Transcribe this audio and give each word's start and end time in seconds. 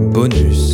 Bonus. 0.00 0.69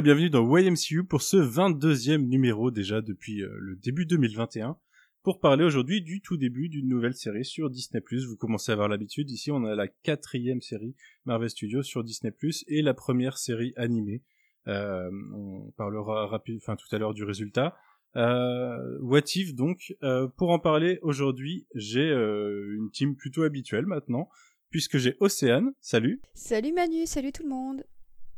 Et 0.00 0.02
bienvenue 0.02 0.30
dans 0.30 0.56
YMCU 0.56 1.04
pour 1.04 1.20
ce 1.20 1.36
22e 1.36 2.26
numéro 2.26 2.70
déjà 2.70 3.02
depuis 3.02 3.42
euh, 3.42 3.50
le 3.58 3.76
début 3.76 4.06
2021 4.06 4.78
pour 5.22 5.40
parler 5.40 5.62
aujourd'hui 5.62 6.00
du 6.00 6.22
tout 6.22 6.38
début 6.38 6.70
d'une 6.70 6.88
nouvelle 6.88 7.12
série 7.12 7.44
sur 7.44 7.68
Disney+. 7.68 8.02
Vous 8.26 8.36
commencez 8.38 8.72
à 8.72 8.72
avoir 8.72 8.88
l'habitude, 8.88 9.30
ici 9.30 9.50
on 9.50 9.62
a 9.66 9.74
la 9.74 9.88
quatrième 9.88 10.62
série 10.62 10.94
Marvel 11.26 11.50
Studios 11.50 11.82
sur 11.82 12.02
Disney+, 12.02 12.32
et 12.68 12.80
la 12.80 12.94
première 12.94 13.36
série 13.36 13.74
animée. 13.76 14.22
Euh, 14.68 15.10
on 15.34 15.70
parlera 15.76 16.26
rapide, 16.28 16.60
enfin 16.62 16.76
tout 16.76 16.88
à 16.96 16.98
l'heure 16.98 17.12
du 17.12 17.24
résultat. 17.24 17.76
Euh, 18.16 18.98
What 19.02 19.34
If 19.34 19.54
donc, 19.54 19.94
euh, 20.02 20.28
pour 20.28 20.48
en 20.48 20.58
parler 20.58 20.98
aujourd'hui, 21.02 21.66
j'ai 21.74 22.08
euh, 22.08 22.74
une 22.74 22.90
team 22.90 23.16
plutôt 23.16 23.42
habituelle 23.42 23.84
maintenant, 23.84 24.30
puisque 24.70 24.96
j'ai 24.96 25.18
Océane, 25.20 25.74
salut, 25.78 26.22
Salut 26.32 26.72
Manu, 26.72 27.04
salut 27.04 27.32
tout 27.32 27.42
le 27.42 27.50
monde. 27.50 27.84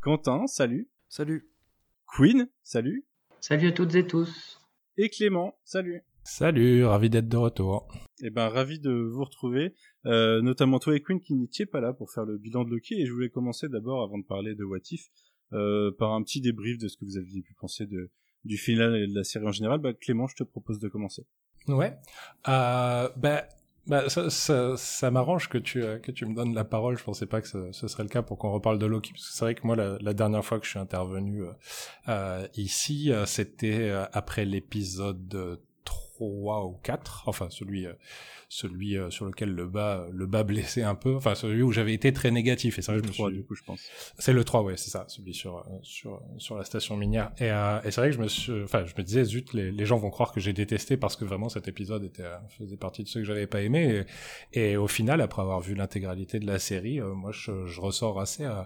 Quentin, 0.01 0.49
salut, 0.49 0.89
Salut. 1.13 1.52
Queen, 2.15 2.47
salut, 2.63 3.07
Salut 3.41 3.69
à 3.69 3.73
toutes 3.73 3.95
et 3.95 4.07
tous. 4.07 4.61
et 4.99 5.09
Clément, 5.09 5.55
salut. 5.65 6.03
Salut, 6.25 6.85
ravi 6.85 7.09
d'être 7.09 7.29
de 7.29 7.39
retour. 7.39 7.89
Eh 8.23 8.29
ben, 8.29 8.49
ravi 8.49 8.79
de 8.79 8.91
vous 8.93 9.25
retrouver, 9.25 9.75
euh, 10.05 10.43
notamment 10.43 10.79
toi 10.79 10.95
et 10.95 11.01
Queen 11.01 11.21
qui 11.21 11.35
n'étiez 11.35 11.65
pas 11.65 11.81
là 11.81 11.95
pour 11.95 12.11
faire 12.13 12.27
le 12.27 12.37
bilan 12.37 12.65
de 12.65 12.71
Loki. 12.71 13.01
Et 13.01 13.07
je 13.07 13.13
voulais 13.13 13.31
commencer 13.31 13.67
d'abord, 13.71 14.03
avant 14.03 14.19
de 14.19 14.27
parler 14.27 14.55
de 14.55 14.63
What 14.63 14.81
If, 14.91 15.09
euh, 15.55 15.91
par 15.99 16.13
un 16.13 16.23
petit 16.23 16.43
débrief 16.43 16.77
de 16.77 16.89
ce 16.89 16.99
que 16.99 17.07
vous 17.07 17.17
aviez 17.17 17.41
pu 17.41 17.55
penser 17.55 17.87
de, 17.87 18.11
du 18.45 18.59
final 18.59 18.95
et 18.95 19.07
de 19.07 19.15
la 19.15 19.25
série 19.25 19.47
en 19.47 19.53
général. 19.53 19.81
Bah, 19.81 19.95
Clément, 19.95 20.27
je 20.27 20.37
te 20.37 20.45
propose 20.45 20.81
de 20.81 20.89
commencer. 20.89 21.27
Ouais. 21.67 21.97
Euh, 22.47 23.09
bah, 23.17 23.49
bah, 23.87 24.09
ça, 24.09 24.31
ça, 24.31 24.77
ça 24.77 25.11
m'arrange 25.11 25.49
que 25.49 25.59
tu 25.59 25.83
euh, 25.83 25.99
que 25.99 26.13
tu 26.13 26.25
me 26.27 26.35
donnes 26.35 26.55
la 26.55 26.65
parole. 26.65 26.97
Je 26.99 27.05
pensais 27.05 27.27
pas 27.27 27.41
que 27.41 27.49
ce, 27.49 27.73
ce 27.73 27.89
serait 27.89 28.05
le 28.05 28.09
cas 28.09 28.23
pour 28.23 28.39
qu'on 28.39 28.53
reparle 28.53 28.79
de 28.79 28.87
Loki, 28.87 29.13
parce 29.13 29.27
que 29.27 29.33
c'est 29.33 29.45
vrai 29.45 29.55
que 29.55 29.67
moi, 29.67 29.77
la, 29.77 29.99
la 30.01 30.15
dernière 30.15 30.45
fois 30.45 30.59
que 30.61 30.65
je 30.65 30.71
suis 30.71 30.79
intervenu 30.79 31.43
euh, 31.43 31.53
euh, 32.09 32.47
ici, 32.55 33.13
c'était 33.27 33.91
après 34.13 34.45
l'épisode 34.45 35.59
3 36.31 36.65
ou 36.67 36.79
4, 36.83 37.25
enfin 37.27 37.49
celui 37.51 37.87
euh, 37.87 37.93
celui 38.49 38.99
euh, 38.99 39.09
sur 39.11 39.25
lequel 39.25 39.51
le 39.55 39.67
bas 39.67 40.07
le 40.13 40.27
bas 40.27 40.43
blessé 40.45 40.83
un 40.83 40.95
peu, 40.95 41.17
enfin 41.17 41.35
celui 41.35 41.63
où 41.63 41.73
j'avais 41.73 41.95
été 41.95 42.13
très 42.13 42.31
négatif. 42.31 42.79
Et 42.79 42.83
c'est 42.83 42.93
vrai 42.93 43.01
que 43.01 43.07
je 43.07 43.09
me 43.09 43.15
suis- 43.15 43.37
du 43.39 43.45
coup, 43.45 43.55
je 43.55 43.63
pense. 43.65 43.81
C'est 44.19 44.33
le 44.35 44.45
3, 44.45 44.63
ouais, 44.63 44.77
c'est 44.77 44.91
ça, 44.91 45.05
celui 45.09 45.33
sur, 45.33 45.57
euh, 45.59 45.63
sur, 45.83 46.21
sur 46.39 46.57
la 46.59 46.65
station 46.65 46.97
minière. 46.99 47.33
Et, 47.39 47.51
euh, 47.51 47.81
et 47.83 47.91
c'est 47.91 48.01
vrai 48.03 48.11
que 48.11 48.17
je 48.17 48.21
me 48.21 48.29
suis, 48.29 48.63
enfin, 48.63 48.85
je 48.85 48.93
me 48.97 49.03
disais, 49.03 49.25
zut, 49.25 49.55
les, 49.55 49.73
les 49.73 49.85
gens 49.87 49.97
vont 49.97 50.11
croire 50.11 50.33
que 50.33 50.41
j'ai 50.41 50.53
détesté 50.53 50.97
parce 50.99 51.17
que 51.17 51.25
vraiment 51.25 51.49
cet 51.49 51.67
épisode 51.69 52.05
était, 52.05 52.25
faisait 52.59 52.77
partie 52.77 53.03
de 53.05 53.09
ceux 53.09 53.21
que 53.21 53.27
j'avais 53.27 53.47
pas 53.47 53.63
aimé. 53.63 54.05
Et, 54.53 54.73
et 54.73 54.77
au 54.77 54.87
final, 54.89 55.21
après 55.23 55.41
avoir 55.41 55.61
vu 55.61 55.75
l'intégralité 55.75 56.39
de 56.39 56.47
la 56.47 56.59
série, 56.59 57.01
euh, 57.01 57.15
moi, 57.15 57.31
je, 57.33 57.67
je 57.67 57.81
ressors 57.81 58.21
assez, 58.21 58.45
euh, 58.45 58.63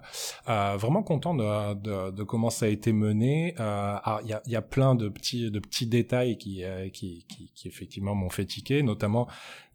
euh, 0.49 0.75
vraiment 0.77 1.01
content 1.03 1.33
de, 1.33 1.73
de, 1.75 2.11
de 2.11 2.23
comment 2.23 2.49
ça 2.49 2.65
a 2.65 2.69
été 2.69 2.91
mené. 2.91 3.55
Euh, 3.59 3.95
Il 4.23 4.29
y, 4.29 4.33
a, 4.33 4.41
il 4.45 4.51
y 4.51 4.55
a 4.57 4.61
plein 4.61 4.95
de 4.95 5.07
petits, 5.07 5.49
de 5.49 5.59
petits 5.59 5.87
détails 5.87 6.37
qui, 6.37 6.63
euh, 6.65 6.89
qui, 6.89 7.25
qui, 7.53 7.67
effectivement 7.67 8.15
m'ont 8.15 8.29
fait 8.29 8.45
tiquer, 8.45 8.83
notamment 8.83 9.27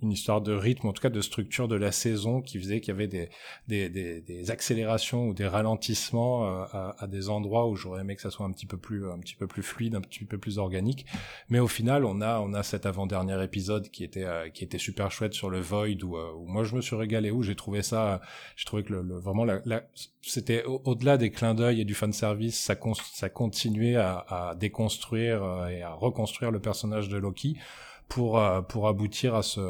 une 0.03 0.12
histoire 0.12 0.41
de 0.41 0.53
rythme, 0.53 0.86
en 0.89 0.92
tout 0.92 1.00
cas 1.03 1.11
de 1.11 1.20
structure 1.20 1.68
de 1.68 1.77
la 1.77 1.92
saison 1.92 2.40
qui 2.42 2.58
faisait 2.58 2.80
qu'il 2.80 2.89
y 2.92 2.96
avait 2.96 3.07
des, 3.08 3.29
des, 3.68 3.89
des, 3.89 4.20
des 4.20 4.51
accélérations 4.51 5.29
ou 5.29 5.35
des 5.35 5.46
ralentissements 5.46 6.45
euh, 6.46 6.64
à, 6.73 6.96
à 6.98 7.07
des 7.07 7.29
endroits 7.29 7.68
où 7.68 7.77
j'aurais 7.77 8.01
aimé 8.02 8.17
que 8.17 8.23
ça 8.23 8.30
soit 8.30 8.46
un 8.46 8.52
petit 8.52 8.67
peu 8.67 8.77
plus 8.77 9.08
un 9.11 9.18
petit 9.18 9.35
peu 9.36 9.46
plus 9.46 9.62
fluide, 9.62 9.95
un 9.95 10.01
petit 10.01 10.24
peu 10.24 10.39
plus 10.39 10.58
organique. 10.58 11.07
Mais 11.48 11.58
au 11.61 11.68
final, 11.68 12.05
on 12.05 12.20
a 12.20 12.41
on 12.41 12.52
a 12.55 12.62
cet 12.62 12.86
avant-dernier 12.86 13.42
épisode 13.42 13.89
qui 13.91 14.05
était 14.05 14.24
euh, 14.24 14.48
qui 14.51 14.64
était 14.64 14.79
super 14.79 15.11
chouette 15.11 15.35
sur 15.35 15.51
le 15.51 15.61
Void 15.61 16.02
où, 16.02 16.17
euh, 16.17 16.33
où 16.36 16.46
moi 16.46 16.64
je 16.64 16.74
me 16.77 16.80
suis 16.80 16.96
régalé 16.96 17.30
où 17.30 17.42
j'ai 17.42 17.55
trouvé 17.57 17.83
ça 17.83 18.20
j'ai 18.57 18.64
trouvé 18.64 18.83
que 18.83 18.92
le, 18.92 19.02
le- 19.02 19.18
vraiment 19.18 19.45
la, 19.45 19.61
la- 19.64 19.85
c'était 20.20 20.64
au- 20.64 20.83
au-delà 20.85 21.17
des 21.17 21.30
clins 21.30 21.55
d'œil 21.55 21.80
et 21.80 21.85
du 21.85 21.95
fan 21.95 22.12
service, 22.12 22.58
ça 22.58 22.77
con- 22.77 22.95
ça 22.95 23.29
continuait 23.29 23.96
à, 23.96 24.24
à 24.29 24.55
déconstruire 24.55 25.67
et 25.68 25.83
à 25.83 25.92
reconstruire 25.95 26.51
le 26.51 26.61
personnage 26.61 27.08
de 27.08 27.17
Loki 27.17 27.57
pour 28.08 28.39
euh, 28.39 28.61
pour 28.61 28.89
aboutir 28.89 29.35
à 29.35 29.42
ce 29.42 29.61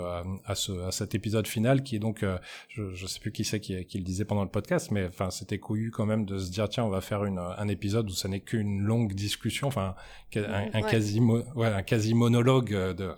à, 0.44 0.54
ce 0.54 0.72
à 0.86 0.90
cet 0.90 1.14
épisode 1.14 1.46
final 1.46 1.82
qui 1.82 1.96
est 1.96 1.98
donc 2.00 2.22
euh, 2.22 2.38
je 2.68 2.92
je 2.92 3.06
sais 3.06 3.20
plus 3.20 3.30
qui 3.32 3.44
c'est 3.44 3.60
qui, 3.60 3.84
qui 3.86 3.98
le 3.98 4.04
disait 4.04 4.24
pendant 4.24 4.42
le 4.42 4.50
podcast 4.50 4.90
mais 4.90 5.06
enfin 5.06 5.30
c'était 5.30 5.58
couillu 5.58 5.90
quand 5.90 6.06
même 6.06 6.24
de 6.24 6.38
se 6.38 6.50
dire 6.50 6.68
tiens 6.68 6.84
on 6.84 6.90
va 6.90 7.00
faire 7.00 7.24
une 7.24 7.38
un 7.38 7.68
épisode 7.68 8.10
où 8.10 8.12
ça 8.14 8.28
n'est 8.28 8.40
qu'une 8.40 8.80
longue 8.80 9.12
discussion 9.14 9.68
enfin 9.68 9.94
un, 10.36 10.42
un 10.42 10.82
Ouais. 10.82 10.90
quasi 10.90 11.20
mo- 11.20 11.44
ouais, 11.54 11.68
un 11.68 11.82
quasi 11.82 12.14
monologue 12.14 12.74
euh, 12.74 12.94
de 12.94 13.12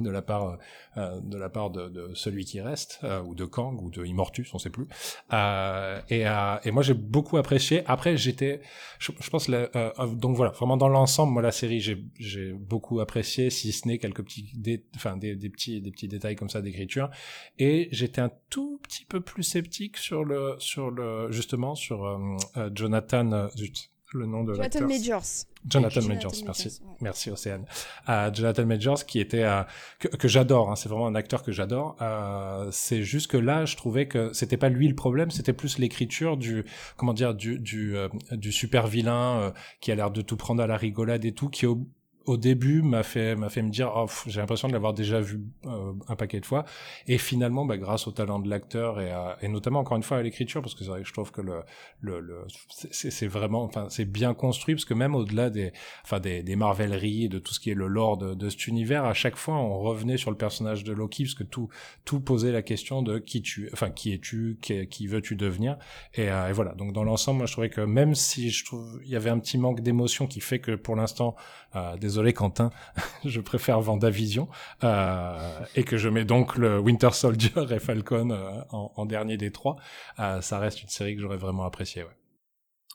de 0.00 0.10
la 0.10 0.22
part 0.22 0.58
euh, 0.96 1.20
de 1.20 1.36
la 1.36 1.48
part 1.48 1.70
de, 1.70 1.88
de 1.88 2.14
celui 2.14 2.44
qui 2.44 2.60
reste 2.60 3.00
euh, 3.04 3.22
ou 3.22 3.34
de 3.34 3.44
Kang 3.44 3.80
ou 3.82 3.90
de 3.90 4.04
Immortus 4.04 4.52
on 4.54 4.58
sait 4.58 4.70
plus. 4.70 4.86
Euh, 5.32 6.00
et 6.08 6.26
euh, 6.26 6.56
et 6.64 6.70
moi 6.70 6.82
j'ai 6.82 6.94
beaucoup 6.94 7.36
apprécié. 7.36 7.82
Après 7.86 8.16
j'étais 8.16 8.60
je, 8.98 9.12
pense 9.30 9.48
la- 9.48 9.68
euh, 9.76 9.90
euh, 9.98 10.06
donc 10.14 10.36
voilà 10.36 10.52
vraiment 10.52 10.76
dans 10.76 10.88
l'ensemble 10.88 11.32
moi 11.32 11.42
la 11.42 11.52
série 11.52 11.80
j'ai 11.80 12.04
j'ai 12.18 12.52
beaucoup 12.52 13.00
apprécié 13.00 13.50
si 13.50 13.72
ce 13.72 13.86
n'est 13.88 13.98
quelques 13.98 14.22
petits 14.24 14.50
dé, 14.54 14.84
enfin 14.96 15.16
des, 15.16 15.36
des 15.36 15.50
petits 15.50 15.80
des 15.80 15.90
petits 15.90 16.08
détails 16.08 16.36
comme 16.36 16.50
ça 16.50 16.60
d'écriture. 16.62 17.10
Et 17.58 17.88
j'étais 17.92 18.20
un 18.20 18.30
tout 18.50 18.80
petit 18.82 19.04
peu 19.04 19.20
plus 19.20 19.42
sceptique 19.42 19.96
sur 19.96 20.24
le 20.24 20.56
sur 20.58 20.90
le 20.90 21.30
justement 21.30 21.74
sur 21.74 22.04
euh, 22.04 22.18
euh, 22.56 22.70
Jonathan 22.74 23.32
euh, 23.32 23.48
zut 23.56 23.90
le 24.14 24.26
nom 24.26 24.44
de 24.44 24.54
Jonathan 24.54 24.86
Majors. 24.86 25.22
Jonathan 25.66 26.00
Jonathan 26.00 26.14
Majors, 26.14 26.32
Majors, 26.32 26.44
merci, 26.44 26.68
ouais. 26.68 26.96
merci 27.00 27.30
Océane. 27.30 27.64
Euh, 28.08 28.32
Jonathan 28.32 28.66
Majors, 28.66 29.06
qui 29.06 29.18
était 29.18 29.44
euh, 29.44 29.62
que, 29.98 30.08
que 30.08 30.28
j'adore, 30.28 30.70
hein, 30.70 30.76
c'est 30.76 30.88
vraiment 30.88 31.06
un 31.06 31.14
acteur 31.14 31.42
que 31.42 31.52
j'adore. 31.52 31.96
Euh, 32.02 32.68
c'est 32.70 33.02
juste 33.02 33.30
que 33.30 33.36
là, 33.36 33.64
je 33.64 33.76
trouvais 33.76 34.06
que 34.06 34.32
c'était 34.32 34.56
pas 34.56 34.68
lui 34.68 34.88
le 34.88 34.94
problème, 34.94 35.30
c'était 35.30 35.52
plus 35.52 35.78
l'écriture 35.78 36.36
du 36.36 36.64
comment 36.96 37.14
dire 37.14 37.34
du 37.34 37.58
du, 37.58 37.96
euh, 37.96 38.08
du 38.32 38.52
super 38.52 38.86
vilain 38.86 39.40
euh, 39.40 39.50
qui 39.80 39.90
a 39.90 39.94
l'air 39.94 40.10
de 40.10 40.22
tout 40.22 40.36
prendre 40.36 40.62
à 40.62 40.66
la 40.66 40.76
rigolade 40.76 41.24
et 41.24 41.32
tout, 41.32 41.48
qui 41.48 41.66
au 41.66 41.86
au 42.26 42.36
début 42.36 42.82
m'a 42.82 43.02
fait 43.02 43.36
m'a 43.36 43.48
fait 43.48 43.62
me 43.62 43.70
dire 43.70 43.92
oh, 43.94 44.06
j'ai 44.26 44.40
l'impression 44.40 44.68
de 44.68 44.72
l'avoir 44.72 44.94
déjà 44.94 45.20
vu 45.20 45.40
euh, 45.66 45.92
un 46.08 46.16
paquet 46.16 46.40
de 46.40 46.46
fois 46.46 46.64
et 47.06 47.18
finalement 47.18 47.64
bah, 47.64 47.76
grâce 47.76 48.06
au 48.06 48.12
talent 48.12 48.38
de 48.38 48.48
l'acteur 48.48 49.00
et, 49.00 49.12
et 49.42 49.48
notamment 49.48 49.80
encore 49.80 49.96
une 49.96 50.02
fois 50.02 50.18
à 50.18 50.22
l'écriture 50.22 50.62
parce 50.62 50.74
que 50.74 50.84
c'est 50.84 50.90
vrai 50.90 51.02
que 51.02 51.08
je 51.08 51.12
trouve 51.12 51.30
que 51.30 51.40
le 51.40 51.62
le, 52.00 52.20
le 52.20 52.44
c'est 52.68 53.26
vraiment 53.26 53.62
enfin 53.62 53.86
c'est 53.90 54.04
bien 54.04 54.34
construit 54.34 54.74
parce 54.74 54.84
que 54.84 54.94
même 54.94 55.14
au-delà 55.14 55.50
des 55.50 55.72
enfin 56.02 56.20
des, 56.20 56.42
des 56.42 56.56
marveleries, 56.56 57.28
de 57.28 57.38
tout 57.38 57.52
ce 57.52 57.60
qui 57.60 57.70
est 57.70 57.74
le 57.74 57.86
lore 57.86 58.16
de, 58.16 58.34
de 58.34 58.48
cet 58.48 58.66
univers, 58.66 59.04
à 59.04 59.14
chaque 59.14 59.36
fois 59.36 59.54
on 59.56 59.78
revenait 59.78 60.16
sur 60.16 60.30
le 60.30 60.36
personnage 60.36 60.84
de 60.84 60.92
Loki 60.92 61.24
parce 61.24 61.34
que 61.34 61.44
tout 61.44 61.68
tout 62.04 62.20
posait 62.20 62.52
la 62.52 62.62
question 62.62 63.02
de 63.02 63.18
qui 63.18 63.42
tu, 63.42 63.68
enfin 63.72 63.90
qui 63.90 64.12
es-tu, 64.12 64.58
qui, 64.60 64.86
qui 64.88 65.06
veux-tu 65.06 65.36
devenir, 65.36 65.76
et, 66.14 66.30
euh, 66.30 66.48
et 66.48 66.52
voilà. 66.52 66.74
Donc 66.74 66.92
dans 66.92 67.04
l'ensemble, 67.04 67.38
moi 67.38 67.46
je 67.46 67.52
trouvais 67.52 67.70
que 67.70 67.80
même 67.80 68.14
si 68.14 68.50
je 68.50 68.64
trouve 68.64 69.00
il 69.04 69.10
y 69.10 69.16
avait 69.16 69.30
un 69.30 69.38
petit 69.38 69.58
manque 69.58 69.80
d'émotion 69.80 70.26
qui 70.26 70.40
fait 70.40 70.58
que 70.58 70.74
pour 70.74 70.96
l'instant, 70.96 71.34
euh, 71.76 71.96
désolé 71.96 72.32
Quentin, 72.32 72.70
je 73.24 73.40
préfère 73.40 73.80
Vendavision 73.80 74.48
euh, 74.82 75.60
et 75.74 75.84
que 75.84 75.96
je 75.96 76.08
mets 76.08 76.24
donc 76.24 76.56
le 76.56 76.78
Winter 76.78 77.10
Soldier 77.12 77.50
et 77.70 77.78
Falcon 77.78 78.30
euh, 78.30 78.60
en, 78.70 79.06
dernier 79.06 79.36
des 79.36 79.50
trois, 79.50 79.76
euh, 80.18 80.40
ça 80.40 80.58
reste 80.58 80.82
une 80.82 80.88
série 80.88 81.14
que 81.14 81.20
j'aurais 81.20 81.36
vraiment 81.36 81.64
appréciée. 81.64 82.02
Ouais. 82.02 82.16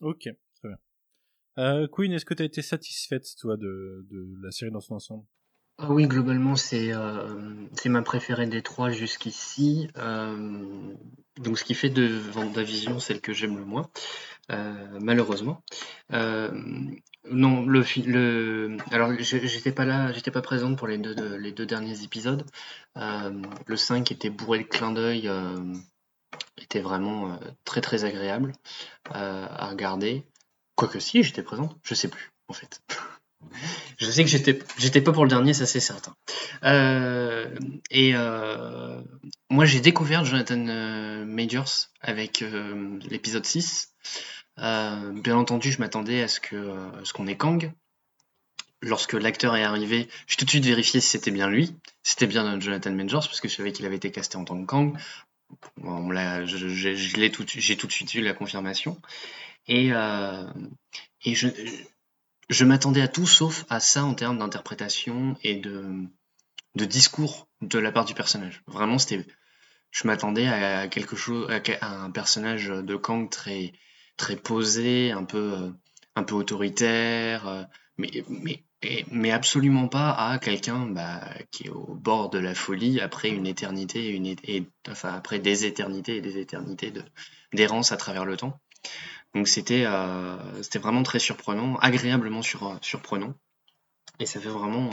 Ok, 0.02 0.30
très 0.56 0.68
bien. 0.68 1.88
Queen, 1.92 2.14
est-ce 2.14 2.26
que 2.26 2.34
tu 2.34 2.44
as 2.44 2.46
été 2.46 2.62
satisfaite, 2.62 3.26
toi, 3.40 3.58
de 3.58 4.06
la 4.42 4.52
série 4.52 4.72
dans 4.72 4.80
son 4.80 4.96
ensemble? 4.96 5.26
Ah 5.82 5.88
oui, 5.92 6.08
globalement, 6.08 6.56
c'est 6.56 6.94
euh, 6.94 7.28
c'est 7.74 7.90
ma 7.90 8.02
préférée 8.02 8.46
des 8.48 8.62
trois 8.62 8.90
jusqu'ici. 8.92 9.90
Euh, 9.98 10.36
donc, 11.38 11.58
ce 11.58 11.64
qui 11.64 11.74
fait 11.74 11.90
de 11.90 12.06
Vendavision 12.06 13.00
celle 13.00 13.22
que 13.22 13.32
j'aime 13.34 13.58
le 13.58 13.64
moins, 13.66 13.90
euh, 14.52 15.00
malheureusement. 15.02 15.64
Non, 17.32 17.66
le, 17.66 17.84
fi- 17.84 18.02
le 18.02 18.78
alors 18.92 19.12
j'étais 19.20 19.72
pas 19.72 19.86
là, 19.86 20.12
j'étais 20.14 20.32
pas 20.32 20.42
présente 20.42 20.78
pour 20.78 20.88
les 20.88 20.98
deux, 20.98 21.66
derniers 21.66 22.04
épisodes. 22.04 22.46
Le 22.96 23.76
5 23.78 24.12
était 24.12 24.30
bourré 24.30 24.60
de 24.60 24.64
clins 24.64 24.92
d'œil, 24.92 25.30
était 26.58 26.82
vraiment 26.82 27.40
très 27.66 27.82
très 27.82 28.04
agréable 28.06 28.54
à 29.12 29.68
regarder. 29.70 30.26
Quoique 30.76 31.00
si, 31.00 31.24
j'étais 31.24 31.44
présente, 31.44 31.78
je 31.84 31.96
sais 31.96 32.10
plus 32.10 32.32
en 32.48 32.54
fait. 32.54 32.82
Je 33.98 34.10
sais 34.10 34.24
que 34.24 34.30
j'étais 34.30 34.60
j'étais 34.78 35.02
pas 35.02 35.12
pour 35.12 35.24
le 35.24 35.30
dernier, 35.30 35.54
ça 35.54 35.66
c'est 35.66 35.80
certain. 35.80 36.16
Euh, 36.64 37.54
et 37.92 38.12
euh, 38.16 39.02
moi 39.50 39.66
j'ai 39.66 39.82
découvert 39.82 40.26
Jonathan 40.26 40.68
euh, 40.68 41.26
Majors 41.26 41.88
avec 42.02 42.42
euh, 42.42 43.00
l'épisode 43.10 43.46
6. 43.46 43.94
Euh, 44.60 45.12
bien 45.22 45.38
entendu, 45.38 45.72
je 45.72 45.80
m'attendais 45.80 46.22
à 46.22 46.28
ce 46.28 46.40
que 46.40 46.76
ce 47.04 47.14
qu'on 47.14 47.28
ait 47.28 47.38
Kang. 47.38 47.72
lorsque 48.82 49.14
l'acteur 49.14 49.56
est 49.56 49.64
arrivé, 49.64 50.08
j'ai 50.28 50.38
tout 50.38 50.46
de 50.46 50.50
suite 50.50 50.66
vérifié 50.66 51.02
si 51.02 51.10
c'était 51.10 51.32
bien 51.32 51.50
lui, 51.50 51.76
c'était 52.04 52.28
bien 52.28 52.60
Jonathan 52.60 52.92
Majors, 52.92 53.28
parce 53.28 53.42
que 53.42 53.48
je 53.48 53.56
savais 53.56 53.72
qu'il 53.72 53.86
avait 53.86 53.98
été 53.98 54.12
casté 54.12 54.38
en 54.38 54.46
tant 54.46 54.60
que 54.62 54.66
Kang. 54.66 54.98
Je, 55.78 57.28
tout, 57.30 57.46
j'ai 57.48 57.78
tout 57.78 57.88
de 57.88 57.92
suite 57.92 58.14
eu 58.14 58.22
la 58.22 58.34
confirmation. 58.34 59.02
Et, 59.68 59.92
et 61.26 61.36
je, 61.36 61.48
je 62.50 62.66
m'attendais 62.66 63.02
à 63.02 63.08
tout 63.08 63.28
sauf 63.28 63.66
à 63.70 63.80
ça 63.80 64.04
en 64.04 64.16
termes 64.16 64.40
d'interprétation 64.40 65.38
et 65.44 65.56
de, 65.56 66.10
discours 66.76 67.48
de 67.62 67.78
la 67.80 67.92
part 67.92 68.06
du 68.06 68.14
personnage. 68.14 68.64
Vraiment, 68.68 68.98
c'était, 68.98 69.26
je 69.92 70.08
m'attendais 70.08 70.48
à 70.48 70.88
quelque 70.88 71.16
chose, 71.16 71.50
à 71.82 71.96
un 72.04 72.12
personnage 72.12 72.68
de 72.68 72.96
Kang 72.96 73.30
très, 73.30 73.74
très 74.18 74.36
posé, 74.36 75.12
un 75.12 75.24
peu, 75.24 75.74
un 76.16 76.24
peu 76.24 76.36
autoritaire, 76.36 77.68
mais, 77.98 78.10
mais, 78.30 78.64
mais 79.12 79.32
absolument 79.32 79.88
pas 79.88 80.12
à 80.12 80.40
quelqu'un 80.40 80.86
bah, 80.88 81.22
qui 81.52 81.68
est 81.68 81.70
au 81.70 81.96
bord 81.96 82.30
de 82.30 82.40
la 82.40 82.56
folie 82.56 83.02
après 83.02 83.30
une 83.30 83.46
éternité, 83.46 84.10
une, 84.10 84.36
enfin 84.90 85.14
après 85.14 85.40
des 85.40 85.66
éternités 85.66 86.18
et 86.18 86.22
des 86.22 86.38
éternités 86.38 86.92
de, 86.92 87.04
d'errance 87.54 87.92
à 87.92 87.98
travers 87.98 88.26
le 88.26 88.38
temps. 88.38 88.60
Donc 89.36 89.48
c'était, 89.48 89.86
euh, 89.86 90.64
c'était 90.64 90.80
vraiment 90.80 91.04
très 91.04 91.20
surprenant, 91.20 91.78
agréablement 91.78 92.42
sur, 92.42 92.78
surprenant. 92.82 93.34
Et 94.20 94.26
ça 94.26 94.40
fait 94.40 94.50
vraiment, 94.50 94.90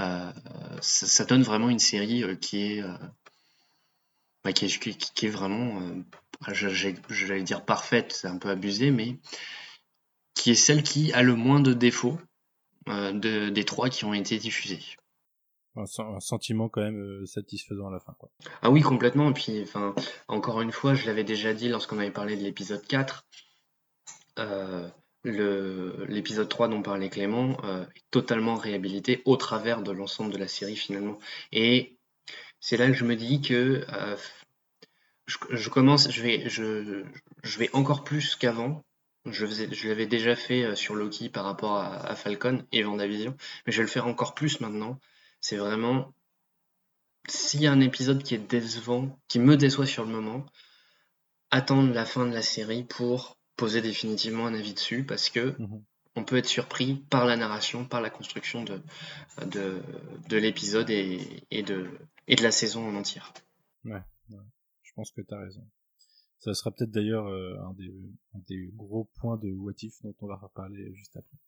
euh, 0.00 0.32
ça, 0.80 1.06
ça, 1.06 1.24
donne 1.24 1.42
vraiment 1.42 1.68
une 1.68 1.78
série 1.78 2.24
qui 2.38 2.72
est, 2.72 2.82
bah, 4.44 4.52
qui, 4.52 4.64
est 4.64 4.78
qui, 4.78 5.26
est 5.26 5.30
vraiment, 5.30 5.82
j'allais 6.48 7.42
dire 7.42 7.64
parfaite, 7.64 8.12
c'est 8.12 8.28
un 8.28 8.38
peu 8.38 8.48
abusé, 8.48 8.90
mais 8.90 9.18
qui 10.34 10.52
est 10.52 10.54
celle 10.54 10.82
qui 10.82 11.12
a 11.12 11.22
le 11.22 11.34
moins 11.34 11.60
de 11.60 11.72
défauts 11.72 12.18
euh, 12.88 13.10
de, 13.12 13.48
des 13.48 13.64
trois 13.64 13.88
qui 13.88 14.04
ont 14.04 14.14
été 14.14 14.38
diffusés. 14.38 14.80
Un, 15.74 16.20
sentiment 16.20 16.68
quand 16.68 16.82
même 16.82 17.02
euh, 17.02 17.26
satisfaisant 17.26 17.88
à 17.88 17.90
la 17.90 17.98
fin. 17.98 18.14
Quoi. 18.18 18.30
Ah 18.62 18.70
oui, 18.70 18.80
complètement. 18.80 19.30
Et 19.30 19.32
puis, 19.32 19.60
enfin, 19.62 19.94
encore 20.28 20.60
une 20.60 20.70
fois, 20.70 20.94
je 20.94 21.04
l'avais 21.06 21.24
déjà 21.24 21.52
dit 21.52 21.68
lorsqu'on 21.68 21.98
avait 21.98 22.12
parlé 22.12 22.36
de 22.36 22.42
l'épisode 22.42 22.86
4. 22.86 23.26
Euh, 24.38 24.88
l'épisode 25.24 26.48
3 26.48 26.68
dont 26.68 26.82
parlait 26.82 27.10
Clément 27.10 27.56
euh, 27.64 27.84
est 27.96 28.04
totalement 28.10 28.54
réhabilité 28.54 29.22
au 29.24 29.36
travers 29.36 29.82
de 29.82 29.90
l'ensemble 29.90 30.32
de 30.32 30.38
la 30.38 30.46
série 30.46 30.76
finalement. 30.76 31.18
Et 31.52 31.96
c'est 32.60 32.76
là 32.76 32.86
que 32.86 32.92
je 32.92 33.04
me 33.04 33.16
dis 33.16 33.40
que 33.40 33.84
euh, 33.92 34.16
je, 35.26 35.38
je, 35.50 35.68
commence, 35.68 36.10
je 36.10 36.22
vais, 36.22 36.48
je, 36.48 37.02
je 37.42 37.58
vais 37.58 37.70
encore 37.72 38.04
plus 38.04 38.36
qu'avant 38.36 38.84
je, 39.24 39.46
je 39.46 39.88
l'avais 39.88 40.06
déjà 40.06 40.36
fait 40.36 40.76
sur 40.76 40.94
Loki 40.94 41.28
par 41.28 41.44
rapport 41.44 41.76
à, 41.78 42.14
Falcon 42.14 42.64
et 42.70 42.84
Vendavision, 42.84 43.36
mais 43.66 43.72
je 43.72 43.78
vais 43.78 43.82
le 43.82 43.90
faire 43.90 44.06
encore 44.06 44.34
plus 44.34 44.60
maintenant. 44.60 45.00
C'est 45.40 45.56
vraiment 45.56 46.12
s'il 47.28 47.60
y 47.60 47.66
a 47.66 47.72
un 47.72 47.80
épisode 47.80 48.22
qui 48.22 48.34
est 48.34 48.38
décevant, 48.38 49.18
qui 49.26 49.40
me 49.40 49.56
déçoit 49.56 49.86
sur 49.86 50.04
le 50.04 50.12
moment, 50.12 50.46
attendre 51.50 51.92
la 51.92 52.04
fin 52.04 52.26
de 52.26 52.32
la 52.32 52.42
série 52.42 52.84
pour 52.84 53.35
poser 53.56 53.80
définitivement 53.80 54.46
un 54.46 54.54
avis 54.54 54.74
dessus 54.74 55.04
parce 55.04 55.30
que 55.30 55.60
mhm. 55.60 55.82
on 56.16 56.24
peut 56.24 56.36
être 56.36 56.46
surpris 56.46 56.96
par 57.10 57.26
la 57.26 57.36
narration, 57.36 57.84
par 57.84 58.00
la 58.00 58.10
construction 58.10 58.64
de, 58.64 58.80
de, 59.46 59.80
de 60.28 60.36
l'épisode 60.36 60.90
et, 60.90 61.44
et, 61.50 61.62
de, 61.62 61.88
et 62.28 62.36
de 62.36 62.42
la 62.42 62.50
saison 62.50 62.88
en 62.88 62.94
entière. 62.94 63.32
Ouais, 63.84 64.02
ouais. 64.30 64.44
je 64.82 64.92
pense 64.94 65.10
que 65.10 65.20
tu 65.20 65.34
as 65.34 65.38
raison. 65.38 65.66
Ça 66.38 66.54
sera 66.54 66.70
peut-être 66.70 66.90
d'ailleurs 66.90 67.26
euh, 67.26 67.56
un, 67.66 67.72
des, 67.72 67.94
un, 68.34 68.38
des, 68.46 68.70
gros 68.74 69.10
points 69.20 69.38
de 69.38 69.50
What 69.50 69.72
If 69.82 70.02
dont 70.02 70.14
on 70.20 70.26
va 70.26 70.36
reparler 70.36 70.94
juste 70.94 71.16
après. 71.16 71.38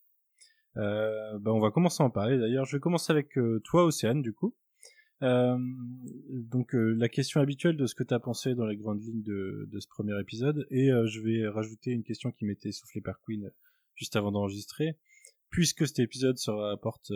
Euh, 0.77 1.39
bah 1.39 1.51
on 1.51 1.59
va 1.59 1.71
commencer 1.71 2.03
à 2.03 2.05
en 2.05 2.09
parler 2.09 2.37
d'ailleurs. 2.37 2.65
Je 2.65 2.77
vais 2.77 2.79
commencer 2.79 3.11
avec 3.11 3.37
euh, 3.37 3.61
toi, 3.63 3.85
Océane, 3.85 4.21
du 4.21 4.33
coup. 4.33 4.55
Euh, 5.21 5.57
donc 6.29 6.73
euh, 6.73 6.93
la 6.93 7.09
question 7.09 7.41
habituelle 7.41 7.75
de 7.75 7.85
ce 7.87 7.95
que 7.95 8.03
tu 8.03 8.13
as 8.13 8.19
pensé 8.19 8.55
dans 8.55 8.65
les 8.65 8.77
grandes 8.77 9.03
lignes 9.03 9.21
de, 9.21 9.67
ce 9.77 9.87
premier 9.87 10.17
épisode 10.19 10.65
et 10.71 10.87
je 10.87 11.19
vais 11.19 11.47
rajouter 11.47 11.91
une 11.91 12.03
question 12.03 12.31
qui 12.31 12.45
m'était 12.45 12.71
soufflée 12.71 13.01
par 13.01 13.19
Queen 13.21 13.51
juste 13.95 14.15
avant 14.15 14.31
d'enregistrer. 14.31 14.97
Puisque 15.49 15.87
cet 15.87 15.99
épisode 15.99 16.37
se 16.37 16.51
rapporte 16.51 17.11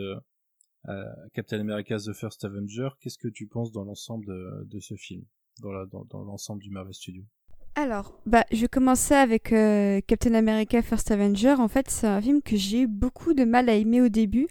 à 0.85 1.15
Captain 1.33 1.59
America's 1.59 2.05
The 2.05 2.13
First 2.13 2.43
Avenger 2.43 2.89
qu'est-ce 2.99 3.17
que 3.17 3.27
tu 3.27 3.47
penses 3.47 3.71
dans 3.71 3.85
l'ensemble 3.85 4.25
de, 4.65 4.79
ce 4.79 4.95
film? 4.95 5.23
Dans 5.61 5.71
l'ensemble 5.71 6.59
dans, 6.59 6.65
du 6.65 6.71
Marvel 6.71 6.93
Studios? 6.93 7.25
Alors, 7.75 8.13
bah, 8.27 8.45
je 8.51 8.61
vais 8.61 8.67
commencer 8.67 9.15
avec 9.15 9.51
euh, 9.51 9.99
Captain 10.05 10.35
America 10.35 10.81
First 10.83 11.09
Avenger. 11.09 11.55
En 11.57 11.67
fait, 11.67 11.89
c'est 11.89 12.05
un 12.05 12.21
film 12.21 12.41
que 12.43 12.55
j'ai 12.55 12.81
eu 12.81 12.87
beaucoup 12.87 13.33
de 13.33 13.45
mal 13.45 13.67
à 13.67 13.73
aimer 13.73 13.99
au 13.99 14.09
début 14.09 14.47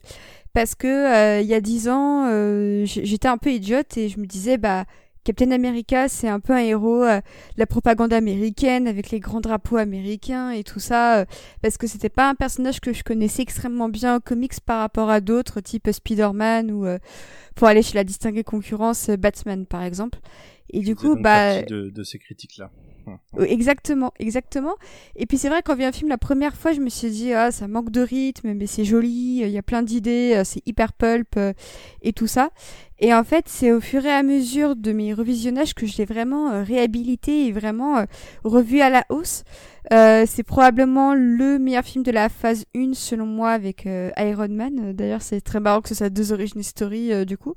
parce 0.53 0.75
que 0.75 0.89
euh, 0.89 1.41
il 1.41 1.47
y 1.47 1.55
a 1.55 1.61
dix 1.61 1.89
ans, 1.89 2.27
euh, 2.27 2.85
j'étais 2.85 3.29
un 3.29 3.39
peu 3.39 3.51
idiote 3.51 3.97
et 3.97 4.09
je 4.09 4.19
me 4.19 4.27
disais, 4.27 4.59
bah, 4.59 4.87
Captain 5.23 5.53
America, 5.53 6.09
c'est 6.09 6.27
un 6.27 6.41
peu 6.41 6.53
un 6.53 6.59
héros 6.59 7.05
de 7.05 7.21
la 7.57 7.67
propagande 7.67 8.13
américaine 8.13 8.89
avec 8.89 9.11
les 9.11 9.21
grands 9.21 9.41
drapeaux 9.41 9.77
américains 9.77 10.51
et 10.51 10.65
tout 10.65 10.81
ça, 10.81 11.25
parce 11.63 11.77
que 11.77 11.87
c'était 11.87 12.09
pas 12.09 12.29
un 12.29 12.35
personnage 12.35 12.81
que 12.81 12.93
je 12.93 13.05
connaissais 13.05 13.43
extrêmement 13.43 13.89
bien 13.89 14.17
en 14.17 14.21
comics 14.21 14.59
par 14.67 14.81
rapport 14.81 15.11
à 15.11 15.21
d'autres, 15.21 15.61
type 15.61 15.89
Spider-Man 15.89 16.73
ou 16.73 16.87
pour 17.55 17.69
aller 17.69 17.83
chez 17.83 17.95
la 17.95 18.03
distinguée 18.03 18.43
concurrence 18.43 19.11
Batman 19.11 19.65
par 19.65 19.85
exemple. 19.85 20.19
Et 20.71 20.81
du 20.81 20.97
coup, 20.97 21.15
bah, 21.15 21.63
de, 21.63 21.91
de 21.91 22.03
ces 22.03 22.19
critiques-là. 22.19 22.73
Exactement, 23.39 24.13
exactement. 24.19 24.75
Et 25.17 25.27
puis 25.27 25.39
c'est 25.39 25.49
vrai 25.49 25.63
quand 25.63 25.75
vient 25.75 25.89
un 25.89 25.93
film 25.93 26.09
la 26.09 26.19
première 26.19 26.55
fois, 26.55 26.73
je 26.73 26.81
me 26.81 26.89
suis 26.89 27.11
dit 27.11 27.33
ah 27.33 27.51
ça 27.51 27.67
manque 27.69 27.91
de 27.91 28.01
rythme, 28.03 28.53
mais 28.55 28.67
c'est 28.67 28.85
joli, 28.85 29.41
il 29.43 29.49
y 29.49 29.59
a 29.59 29.63
plein 29.63 29.83
d'idées, 29.83 30.35
euh, 30.37 30.45
c'est 30.45 30.67
hyper 30.67 30.93
pulp 30.93 31.37
euh, 31.37 31.53
et 32.03 32.13
tout 32.13 32.27
ça. 32.27 32.51
Et 33.05 33.13
en 33.13 33.25
fait, 33.25 33.47
c'est 33.49 33.73
au 33.73 33.81
fur 33.81 34.07
et 34.07 34.13
à 34.13 34.23
mesure 34.23 34.77
de 34.77 34.93
mes 34.93 35.13
revisionnages 35.13 35.75
que 35.75 35.87
je 35.87 35.97
l'ai 35.99 36.05
vraiment 36.05 36.53
euh, 36.53 36.63
réhabilité 36.63 37.47
et 37.49 37.53
vraiment 37.53 37.99
euh, 37.99 38.05
revu 38.45 38.81
à 38.81 38.91
la 38.91 39.05
hausse. 39.09 39.43
Euh, 39.93 40.25
c'est 40.25 40.45
probablement 40.45 41.13
le 41.13 41.59
meilleur 41.59 41.83
film 41.83 42.05
de 42.05 42.13
la 42.13 42.29
phase 42.29 42.65
1 42.77 42.93
selon 42.95 43.27
moi 43.27 43.51
avec 43.51 43.89
Iron 44.17 44.49
Man. 44.49 44.93
D'ailleurs, 44.93 45.21
c'est 45.21 45.41
très 45.41 45.59
marrant 45.59 45.81
que 45.81 45.89
ce 45.89 45.97
soit 45.97 46.11
deux 46.11 46.33
origines 46.33 46.63
story 46.63 47.27
du 47.27 47.37
coup. 47.37 47.55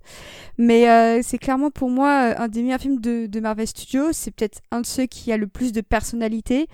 Mais 0.57 1.21
c'est 1.21 1.37
clairement 1.37 1.69
pour 1.69 1.91
moi 1.91 2.33
un 2.35 2.47
des 2.47 2.63
meilleurs 2.63 2.81
films 2.81 2.99
de 2.99 3.39
Marvel 3.39 3.67
Studios. 3.67 4.11
C'est 4.11 4.31
peut-être 4.31 4.61
un 4.71 4.81
de 4.81 4.87
ceux 4.87 5.05
qui 5.05 5.31
a 5.31 5.37
le 5.37 5.45
plus 5.45 5.71
de 5.71 5.81
personnalité, 5.81 6.65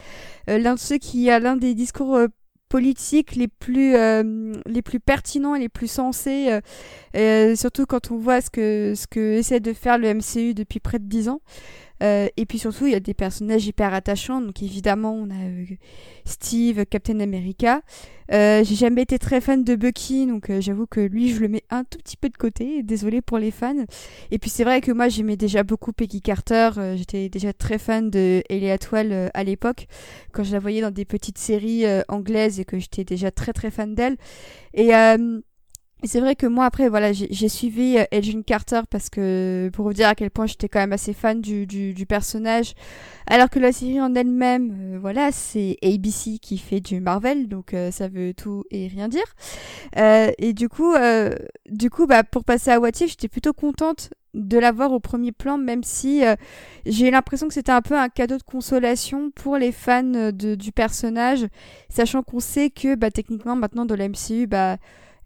l'un 0.47 0.75
de 0.75 0.79
ceux 0.79 0.97
qui 0.97 1.29
a 1.29 1.39
l'un 1.39 1.57
des 1.57 1.75
discours 1.75 2.17
politiques 2.71 3.35
les 3.35 3.49
plus 3.49 3.95
euh, 3.95 4.53
les 4.65 4.81
plus 4.81 5.01
pertinents 5.01 5.55
et 5.55 5.59
les 5.59 5.67
plus 5.67 5.91
sensés 5.91 6.47
euh, 6.49 6.61
euh, 7.17 7.53
surtout 7.53 7.85
quand 7.85 8.11
on 8.11 8.17
voit 8.17 8.39
ce 8.39 8.49
que 8.49 8.93
ce 8.95 9.07
que 9.07 9.33
essaie 9.33 9.59
de 9.59 9.73
faire 9.73 9.97
le 9.97 10.13
MCU 10.13 10.53
depuis 10.53 10.79
près 10.79 10.97
de 10.97 11.03
dix 11.03 11.27
ans 11.27 11.41
euh, 12.01 12.27
et 12.37 12.45
puis 12.45 12.59
surtout, 12.59 12.87
il 12.87 12.93
y 12.93 12.95
a 12.95 12.99
des 12.99 13.13
personnages 13.13 13.65
hyper 13.65 13.93
attachants. 13.93 14.41
Donc 14.41 14.61
évidemment, 14.61 15.13
on 15.13 15.29
a 15.29 15.43
euh, 15.43 15.65
Steve, 16.25 16.85
Captain 16.85 17.19
America. 17.19 17.81
Euh, 18.31 18.63
j'ai 18.63 18.75
jamais 18.75 19.01
été 19.01 19.19
très 19.19 19.41
fan 19.41 19.63
de 19.63 19.75
Bucky, 19.75 20.25
donc 20.25 20.49
j'avoue 20.59 20.87
que 20.87 21.01
lui, 21.01 21.33
je 21.33 21.41
le 21.41 21.49
mets 21.49 21.63
un 21.69 21.83
tout 21.83 21.97
petit 21.97 22.15
peu 22.15 22.29
de 22.29 22.37
côté. 22.37 22.81
Désolé 22.81 23.21
pour 23.21 23.37
les 23.37 23.51
fans. 23.51 23.85
Et 24.31 24.39
puis 24.39 24.49
c'est 24.49 24.63
vrai 24.63 24.81
que 24.81 24.91
moi, 24.91 25.09
j'aimais 25.09 25.35
déjà 25.35 25.63
beaucoup 25.63 25.91
Peggy 25.91 26.21
Carter. 26.21 26.69
J'étais 26.95 27.29
déjà 27.29 27.51
très 27.53 27.77
fan 27.77 28.09
de 28.09 28.41
Elliot 28.49 28.71
Atwell 28.71 29.29
à 29.33 29.43
l'époque, 29.43 29.87
quand 30.31 30.43
je 30.43 30.53
la 30.53 30.59
voyais 30.59 30.81
dans 30.81 30.91
des 30.91 31.05
petites 31.05 31.37
séries 31.37 31.83
anglaises 32.07 32.59
et 32.59 32.65
que 32.65 32.79
j'étais 32.79 33.03
déjà 33.03 33.31
très 33.31 33.51
très 33.53 33.69
fan 33.69 33.95
d'elle. 33.95 34.15
Et 34.73 34.91
c'est 36.03 36.19
vrai 36.19 36.35
que 36.35 36.47
moi 36.47 36.65
après 36.65 36.89
voilà 36.89 37.13
j'ai 37.13 37.49
suivi 37.49 37.97
euh, 37.97 38.05
Agent 38.11 38.41
Carter 38.41 38.81
parce 38.89 39.09
que 39.09 39.69
pour 39.73 39.85
vous 39.85 39.93
dire 39.93 40.07
à 40.07 40.15
quel 40.15 40.31
point 40.31 40.47
j'étais 40.47 40.67
quand 40.67 40.79
même 40.79 40.93
assez 40.93 41.13
fan 41.13 41.41
du, 41.41 41.67
du, 41.67 41.93
du, 41.93 42.05
personnage. 42.05 42.73
Alors 43.27 43.49
que 43.49 43.59
la 43.59 43.71
série 43.71 44.01
en 44.01 44.15
elle-même 44.15 44.95
euh, 44.95 44.97
voilà 44.99 45.31
c'est 45.31 45.77
ABC 45.83 46.39
qui 46.41 46.57
fait 46.57 46.79
du 46.79 46.99
Marvel 47.01 47.47
donc 47.47 47.73
euh, 47.73 47.91
ça 47.91 48.07
veut 48.07 48.33
tout 48.33 48.63
et 48.71 48.87
rien 48.87 49.09
dire. 49.09 49.23
Euh, 49.97 50.31
et 50.39 50.53
du 50.53 50.69
coup 50.69 50.93
du 51.69 51.89
coup 51.89 52.07
bah 52.07 52.23
pour 52.23 52.43
passer 52.43 52.71
à 52.71 52.79
What 52.79 52.89
If 52.99 53.09
j'étais 53.09 53.27
plutôt 53.27 53.53
contente 53.53 54.11
de 54.33 54.57
l'avoir 54.57 54.93
au 54.93 54.99
premier 54.99 55.31
plan 55.31 55.57
même 55.57 55.83
si 55.83 56.23
j'ai 56.85 57.11
l'impression 57.11 57.47
que 57.47 57.53
c'était 57.53 57.71
un 57.71 57.81
peu 57.81 57.97
un 57.97 58.09
cadeau 58.09 58.37
de 58.37 58.43
consolation 58.43 59.29
pour 59.31 59.57
les 59.57 59.71
fans 59.71 60.03
de, 60.03 60.55
du 60.55 60.71
personnage 60.71 61.45
sachant 61.89 62.23
qu'on 62.23 62.39
sait 62.39 62.69
que 62.69 62.95
bah 62.95 63.11
techniquement 63.11 63.55
maintenant 63.55 63.85
dans 63.85 63.95
la 63.95 64.07
MCU 64.07 64.47
bah 64.47 64.77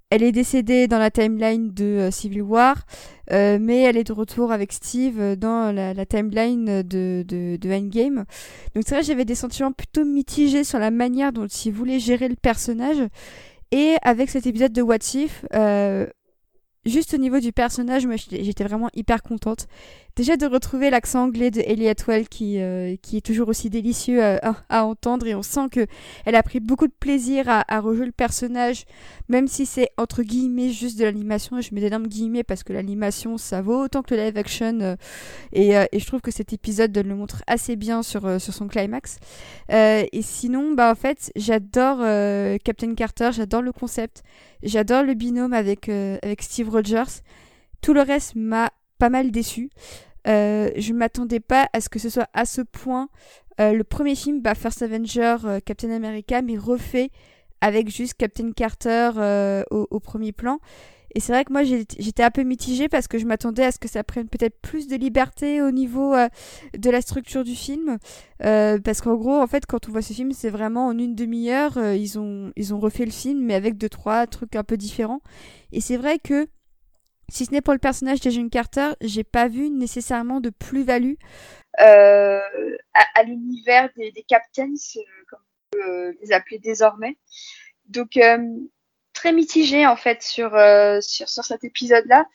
elle 0.10 0.24
est 0.24 0.32
décédée 0.32 0.88
dans 0.88 1.00
la 1.00 1.10
timeline 1.10 1.74
de 1.74 1.84
euh, 1.84 2.12
Civil 2.12 2.44
War, 2.44 2.86
euh, 3.32 3.58
mais 3.60 3.82
elle 3.82 3.98
est 3.98 4.04
de 4.04 4.14
retour 4.14 4.52
avec 4.52 4.72
Steve 4.72 5.20
euh, 5.20 5.36
dans 5.36 5.74
la, 5.74 6.06
timeline 6.06 6.84
de, 6.84 7.58
Endgame. 7.66 8.26
Donc 8.76 8.84
c'est 8.86 8.96
vrai, 8.96 9.04
j'avais 9.04 9.26
des 9.26 9.36
sentiments 9.36 9.72
plutôt 9.72 10.06
mitigés 10.06 10.64
sur 10.64 10.80
la 10.80 10.92
manière 10.92 11.34
dont 11.34 11.48
il 11.48 11.72
voulait 11.72 12.00
gérer 12.00 12.30
le 12.30 12.36
personnage. 12.36 12.98
Et 13.72 13.96
avec 14.04 14.30
cet 14.30 14.46
épisode 14.46 14.72
de 14.72 14.82
What 14.82 15.16
If, 15.16 15.44
juste 16.86 17.14
au 17.16 17.18
niveau 17.18 17.40
du 17.40 17.52
personnage, 17.52 18.06
moi 18.06 18.16
j'étais 18.16 18.64
vraiment 18.64 18.90
hyper 18.94 19.24
contente 19.24 19.68
déjà 20.16 20.38
de 20.38 20.46
retrouver 20.46 20.90
l'accent 20.90 21.24
anglais 21.24 21.52
de 21.52 21.62
Ellie 21.62 21.88
Atwell 21.90 22.28
qui, 22.28 22.60
euh, 22.60 22.96
qui 23.02 23.18
est 23.18 23.26
toujours 23.26 23.50
aussi 23.50 23.70
délicieux 23.70 24.24
à, 24.24 24.56
à, 24.70 24.84
entendre 24.84 25.28
et 25.28 25.36
on 25.36 25.44
sent 25.44 25.68
que 25.72 25.86
elle 26.26 26.36
a 26.36 26.44
pris 26.44 26.60
beaucoup 26.60 26.88
de 26.88 26.94
plaisir 26.98 27.50
à, 27.50 27.64
à 27.68 27.80
rejouer 27.80 28.06
le 28.06 28.12
personnage, 28.12 28.86
même 29.30 29.48
si 29.48 29.66
c'est 29.66 29.90
entre 29.98 30.24
guillemets 30.24 30.70
juste 30.70 30.98
de 30.98 31.04
l'animation. 31.04 31.60
Je 31.62 31.74
mets 31.74 31.82
d'énormes 31.82 32.08
guillemets 32.08 32.44
parce 32.44 32.64
que 32.64 32.74
l'animation 32.74 33.38
ça 33.38 33.62
vaut 33.62 33.84
autant 33.84 34.02
que 34.02 34.14
le 34.14 34.22
live 34.22 34.38
action 34.38 34.80
euh, 34.82 34.96
et, 35.54 35.78
euh, 35.78 35.86
et, 35.92 36.00
je 36.00 36.06
trouve 36.06 36.22
que 36.22 36.32
cet 36.32 36.54
épisode 36.54 36.96
le 36.98 37.16
montre 37.16 37.44
assez 37.48 37.76
bien 37.76 38.04
sur, 38.04 38.26
euh, 38.26 38.40
sur 38.40 38.54
son 38.54 38.68
climax. 38.68 39.18
et 39.70 40.22
sinon, 40.22 40.74
bah 40.74 40.92
en 40.92 40.96
fait, 40.96 41.32
j'adore 41.36 42.00
Captain 42.64 42.94
Carter, 42.96 43.32
j'adore 43.32 43.62
le 43.62 43.72
concept, 43.72 44.24
j'adore 44.64 45.04
le 45.04 45.14
binôme 45.14 45.54
avec, 45.54 45.90
avec 45.90 46.42
Steve 46.42 46.70
Rogers. 46.70 47.22
Tout 47.82 47.94
le 47.94 48.02
reste 48.02 48.36
m'a 48.36 48.72
pas 48.98 49.10
mal 49.10 49.32
déçu. 49.32 49.70
Euh, 50.28 50.72
je 50.76 50.94
m'attendais 50.94 51.40
pas 51.40 51.70
à 51.74 51.82
ce 51.82 51.90
que 51.90 52.00
ce 52.00 52.10
soit 52.10 52.28
à 52.34 52.46
ce 52.46 52.62
point 52.62 53.10
euh, 53.62 53.72
le 53.72 53.84
premier 53.84 54.16
film, 54.16 54.42
bah, 54.42 54.56
First 54.56 54.82
Avenger, 54.82 55.38
euh, 55.46 55.60
Captain 55.64 55.92
America, 55.92 56.42
mais 56.42 56.58
refait 56.58 57.10
avec 57.62 57.90
juste 57.90 58.16
Captain 58.16 58.52
Carter 58.52 59.12
au, 59.72 59.88
au, 59.90 60.00
premier 60.00 60.34
plan. 60.34 60.60
Et 61.16 61.22
c'est 61.22 61.32
vrai 61.32 61.46
que 61.46 61.54
moi 61.54 61.64
j'étais 61.64 62.24
un 62.24 62.30
peu 62.30 62.44
mitigée 62.44 62.90
parce 62.90 63.08
que 63.08 63.18
je 63.18 63.26
m'attendais 63.26 63.64
à 63.64 63.72
ce 63.72 63.80
que 63.80 63.88
ça 63.88 64.04
prenne 64.04 64.28
peut-être 64.28 64.60
plus 64.60 64.88
de 64.88 64.98
liberté 64.98 65.62
au 65.62 65.72
niveau 65.72 66.14
de 66.78 66.90
la 66.90 67.00
structure 67.00 67.46
du 67.46 67.56
film. 67.56 67.98
parce 68.40 69.00
qu'en 69.02 69.16
gros, 69.16 69.42
en 69.42 69.48
fait, 69.48 69.66
quand 69.66 69.88
on 69.88 69.94
voit 69.94 70.02
ce 70.02 70.12
film, 70.12 70.34
c'est 70.34 70.50
vraiment 70.50 70.88
en 70.88 70.98
une 70.98 71.16
demi-heure, 71.16 71.80
ils, 71.96 72.20
ont, 72.20 72.52
ils 72.58 72.74
ont 72.74 72.80
refait 72.80 73.06
le 73.06 73.12
film, 73.12 73.46
mais 73.46 73.56
avec 73.56 73.78
deux, 73.78 73.90
trois 73.90 74.28
trucs 74.28 74.58
un 74.58 74.66
peu 74.66 74.76
différents. 74.76 75.22
Et 75.72 75.80
c'est 75.80 75.98
vrai 75.98 76.20
que 76.20 76.48
si 77.30 77.46
ce 77.46 77.52
n'est 77.52 77.62
pour 77.62 77.74
le 77.74 77.80
personnage 77.80 78.20
de 78.20 78.50
Carter, 78.50 78.90
j'ai 79.02 79.24
pas 79.24 79.48
vu 79.48 79.70
nécessairement 79.70 80.40
de 80.40 80.50
plus-value 80.50 81.16
euh, 81.82 82.40
à, 82.94 83.24
l'univers 83.24 83.90
des, 83.98 84.12
des, 84.12 84.24
Captains, 84.24 84.74
euh, 84.96 85.02
comme 85.28 85.40
on 85.42 85.78
peut 85.78 85.84
euh, 85.84 86.14
les 86.22 86.32
appeler 86.32 86.60
désormais. 86.60 87.18
Donc 87.90 88.20
très 89.14 89.32
mitigé 89.32 89.86
en 89.86 89.96
fait 89.96 90.22
sur, 90.24 90.52
sur, 91.02 91.30
sur 91.30 91.44
cet 91.46 91.64
épisode-là. 91.64 92.26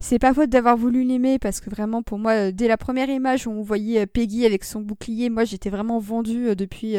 C'est 0.00 0.20
pas 0.20 0.32
faute 0.32 0.50
d'avoir 0.50 0.76
voulu 0.76 1.02
l'aimer 1.02 1.38
parce 1.38 1.60
que 1.60 1.68
vraiment 1.68 2.02
pour 2.02 2.18
moi 2.18 2.52
dès 2.52 2.68
la 2.68 2.76
première 2.76 3.10
image 3.10 3.46
où 3.46 3.50
on 3.50 3.62
voyait 3.62 4.06
Peggy 4.06 4.46
avec 4.46 4.62
son 4.62 4.80
bouclier, 4.80 5.30
moi 5.30 5.44
j'étais 5.44 5.68
vraiment 5.68 5.98
vendue 5.98 6.54
depuis 6.54 6.96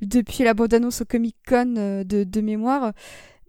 depuis 0.00 0.44
la 0.44 0.54
bande-annonce 0.54 1.02
au 1.02 1.04
Comic 1.04 1.36
Con 1.46 2.04
de, 2.06 2.24
de 2.24 2.40
mémoire. 2.40 2.92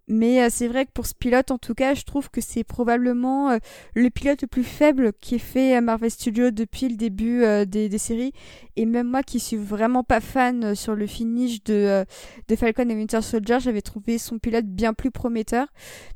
Mais 0.10 0.43
euh, 0.43 0.48
c'est 0.51 0.67
vrai 0.67 0.86
que 0.86 0.91
pour 0.91 1.05
ce 1.05 1.13
pilote, 1.13 1.50
en 1.51 1.57
tout 1.57 1.74
cas, 1.74 1.93
je 1.93 2.03
trouve 2.03 2.29
que 2.29 2.41
c'est 2.41 2.65
probablement 2.65 3.51
euh, 3.51 3.57
le 3.93 4.10
pilote 4.10 4.41
le 4.41 4.48
plus 4.48 4.65
faible 4.65 5.13
qui 5.13 5.36
est 5.36 5.39
fait 5.39 5.75
à 5.75 5.81
Marvel 5.81 6.12
Studios 6.12 6.51
depuis 6.51 6.89
le 6.89 6.98
début 6.98 7.43
euh, 7.43 7.63
des, 7.63 7.88
des, 7.88 7.98
séries. 7.98 8.33
Et 8.75 8.86
même 8.86 9.07
moi 9.07 9.24
qui 9.24 9.39
suis 9.39 9.55
vraiment 9.55 10.03
pas 10.03 10.19
fan 10.19 10.75
sur 10.75 10.93
le 10.93 11.07
finish 11.07 11.63
de, 11.63 12.05
de 12.50 12.55
Falcon 12.55 12.89
et 12.89 12.95
Winter 12.95 13.22
Soldier, 13.22 13.60
j'avais 13.62 13.81
trouvé 13.81 14.17
son 14.17 14.39
pilote 14.39 14.65
bien 14.65 14.93
plus 14.93 15.12
prometteur. 15.12 15.67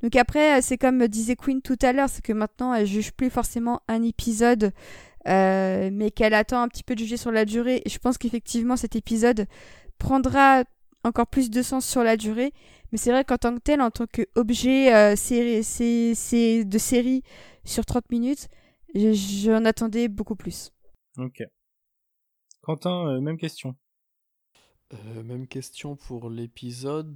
Donc 0.03 0.17
après, 0.17 0.61
c'est 0.61 0.77
comme 0.77 1.07
disait 1.07 1.37
Queen 1.37 1.61
tout 1.61 1.77
à 1.81 1.93
l'heure, 1.93 2.09
c'est 2.09 2.23
que 2.23 2.33
maintenant 2.33 2.73
elle 2.73 2.87
juge 2.87 3.13
plus 3.13 3.29
forcément 3.29 3.81
un 3.87 4.03
épisode. 4.03 4.73
mais 5.25 6.11
qu'elle 6.13 6.33
attend 6.33 6.61
un 6.61 6.67
petit 6.67 6.83
peu 6.83 6.95
de 6.95 6.99
juger 6.99 7.17
sur 7.17 7.31
la 7.31 7.45
durée. 7.45 7.81
Et 7.85 7.89
je 7.89 7.99
pense 7.99 8.17
qu'effectivement 8.17 8.75
cet 8.75 8.95
épisode 8.97 9.45
prendra 9.97 10.63
encore 11.07 11.27
plus 11.27 11.49
de 11.49 11.61
sens 11.61 11.85
sur 11.85 12.03
la 12.03 12.17
durée. 12.17 12.53
Mais 12.91 12.97
c'est 12.97 13.11
vrai 13.11 13.25
qu'en 13.25 13.37
tant 13.37 13.55
que 13.55 13.59
tel, 13.59 13.81
en 13.81 13.91
tant 13.91 14.05
qu'objet 14.07 14.93
euh, 14.93 15.15
c'est 15.15 16.65
de 16.65 16.77
série 16.77 17.23
sur 17.65 17.85
30 17.85 18.09
minutes, 18.11 18.47
j'en 18.95 19.65
attendais 19.65 20.07
beaucoup 20.07 20.35
plus. 20.35 20.71
Ok. 21.17 21.43
Quentin, 22.61 23.07
euh, 23.07 23.21
même 23.21 23.37
question. 23.37 23.75
Euh, 24.93 25.23
même 25.23 25.47
question 25.47 25.97
pour 25.97 26.29
l'épisode. 26.29 27.13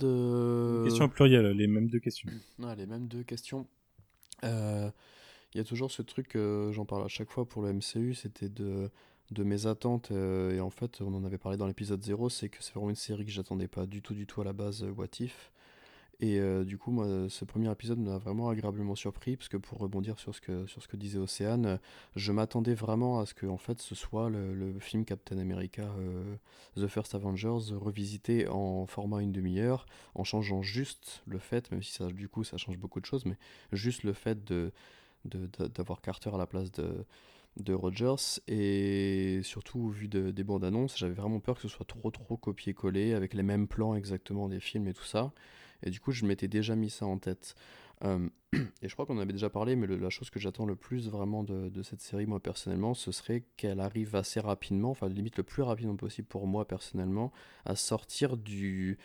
Question 0.83 1.07
plurielle, 1.07 1.51
les 1.51 1.67
mêmes 1.67 1.89
deux 1.89 1.99
questions. 1.99 2.29
Ah, 2.63 2.75
les 2.75 2.85
mêmes 2.85 3.07
deux 3.07 3.23
questions. 3.23 3.67
Il 4.43 5.57
y 5.57 5.59
a 5.59 5.63
toujours 5.65 5.91
ce 5.91 6.01
truc, 6.01 6.37
j'en 6.71 6.85
parle 6.85 7.03
à 7.03 7.09
chaque 7.09 7.29
fois 7.29 7.47
pour 7.47 7.61
le 7.61 7.73
MCU, 7.73 8.13
c'était 8.13 8.49
de 8.49 8.89
de 9.31 9.43
mes 9.43 9.65
attentes, 9.65 10.11
euh, 10.11 10.55
et 10.55 10.59
en 10.59 10.69
fait 10.69 11.01
on 11.01 11.13
en 11.13 11.23
avait 11.23 11.37
parlé 11.37 11.57
dans 11.57 11.67
l'épisode 11.67 12.03
0, 12.03 12.29
c'est 12.29 12.49
que 12.49 12.57
c'est 12.61 12.73
vraiment 12.73 12.89
une 12.89 12.95
série 12.95 13.25
que 13.25 13.31
j'attendais 13.31 13.67
pas 13.67 13.85
du 13.85 14.01
tout 14.01 14.13
du 14.13 14.27
tout 14.27 14.41
à 14.41 14.43
la 14.43 14.53
base, 14.53 14.83
euh, 14.83 14.91
What 14.91 15.07
If. 15.19 15.51
Et 16.23 16.39
euh, 16.39 16.63
du 16.63 16.77
coup, 16.77 16.91
moi, 16.91 17.07
ce 17.29 17.45
premier 17.45 17.71
épisode 17.71 17.97
m'a 17.97 18.19
vraiment 18.19 18.49
agréablement 18.49 18.93
surpris, 18.93 19.37
parce 19.37 19.49
que 19.49 19.57
pour 19.57 19.79
rebondir 19.79 20.19
sur 20.19 20.35
ce 20.35 20.41
que, 20.41 20.67
sur 20.67 20.83
ce 20.83 20.87
que 20.87 20.95
disait 20.95 21.17
Océane, 21.17 21.79
je 22.15 22.31
m'attendais 22.31 22.75
vraiment 22.75 23.19
à 23.19 23.25
ce 23.25 23.33
que 23.33 23.47
en 23.47 23.57
fait, 23.57 23.81
ce 23.81 23.95
soit 23.95 24.29
le, 24.29 24.77
film 24.79 25.03
Captain 25.03 25.39
America 25.39 25.89
The 26.75 26.85
First 26.85 27.15
Avengers 27.15 27.73
revisité 27.73 28.47
en 28.47 28.85
format 28.85 29.23
une 29.23 29.31
demi-heure, 29.31 29.87
en 30.13 30.23
changeant 30.23 30.61
juste 30.61 31.23
le 31.25 31.39
fait, 31.39 31.71
même 31.71 31.81
si 31.81 31.97
du 32.13 32.29
coup 32.29 32.43
ça 32.43 32.57
change 32.57 32.77
beaucoup 32.77 32.99
de 32.99 33.05
choses, 33.07 33.25
mais 33.25 33.37
juste 33.71 34.03
le 34.03 34.13
fait 34.13 34.43
de, 34.43 34.71
d'avoir 35.25 36.01
Carter 36.01 36.29
à 36.31 36.37
la 36.37 36.45
place 36.45 36.71
de, 36.71 37.03
de 37.57 37.73
Rogers 37.73 38.39
et 38.47 39.41
surtout 39.43 39.89
vu 39.89 40.07
des 40.07 40.43
bandes 40.43 40.63
annonces 40.63 40.97
j'avais 40.97 41.13
vraiment 41.13 41.39
peur 41.39 41.55
que 41.55 41.61
ce 41.61 41.67
soit 41.67 41.85
trop 41.85 42.09
trop 42.09 42.37
copié-collé 42.37 43.13
avec 43.13 43.33
les 43.33 43.43
mêmes 43.43 43.67
plans 43.67 43.95
exactement 43.95 44.47
des 44.47 44.59
films 44.59 44.87
et 44.87 44.93
tout 44.93 45.03
ça. 45.03 45.33
Et 45.83 45.89
du 45.89 45.99
coup 45.99 46.11
je 46.11 46.25
m'étais 46.25 46.47
déjà 46.47 46.75
mis 46.75 46.89
ça 46.89 47.05
en 47.05 47.17
tête. 47.17 47.55
Et 48.81 48.89
je 48.89 48.93
crois 48.93 49.05
qu'on 49.05 49.17
en 49.17 49.21
avait 49.21 49.31
déjà 49.31 49.51
parlé 49.51 49.75
mais 49.75 49.85
la 49.85 50.09
chose 50.09 50.31
que 50.31 50.39
j'attends 50.39 50.65
le 50.65 50.75
plus 50.75 51.07
vraiment 51.07 51.43
de, 51.43 51.83
cette 51.83 52.01
série 52.01 52.25
moi 52.25 52.39
personnellement 52.39 52.95
ce 52.95 53.11
serait 53.11 53.43
qu'elle 53.57 53.79
arrive 53.79 54.15
assez 54.15 54.39
rapidement 54.39 54.89
enfin 54.89 55.07
limite 55.07 55.37
le 55.37 55.43
plus 55.43 55.61
rapidement 55.61 55.95
possible 55.95 56.27
pour 56.27 56.47
moi 56.47 56.67
personnellement 56.67 57.31
à 57.63 57.75
sortir 57.75 58.37
du 58.37 58.97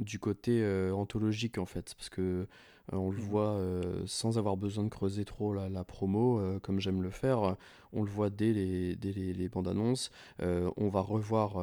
du 0.00 0.18
côté 0.18 0.62
euh, 0.62 0.92
anthologique 0.92 1.58
en 1.58 1.66
fait. 1.66 1.94
Parce 1.94 2.08
que 2.08 2.46
on 2.92 3.10
le 3.10 3.16
mmh. 3.16 3.20
voit 3.20 3.50
euh, 3.52 4.02
sans 4.06 4.38
avoir 4.38 4.56
besoin 4.56 4.84
de 4.84 4.88
creuser 4.88 5.24
trop 5.24 5.54
la, 5.54 5.84
promo, 5.84 6.38
euh, 6.38 6.58
comme 6.60 6.80
j'aime 6.80 7.02
le 7.02 7.10
faire. 7.10 7.56
On 7.92 8.02
le 8.02 8.10
voit 8.10 8.30
dès 8.30 8.52
les, 8.52 8.94
les, 8.94 9.48
bandes 9.48 9.68
annonces. 9.68 10.10
on 10.40 10.88
va 10.88 11.00
revoir 11.00 11.56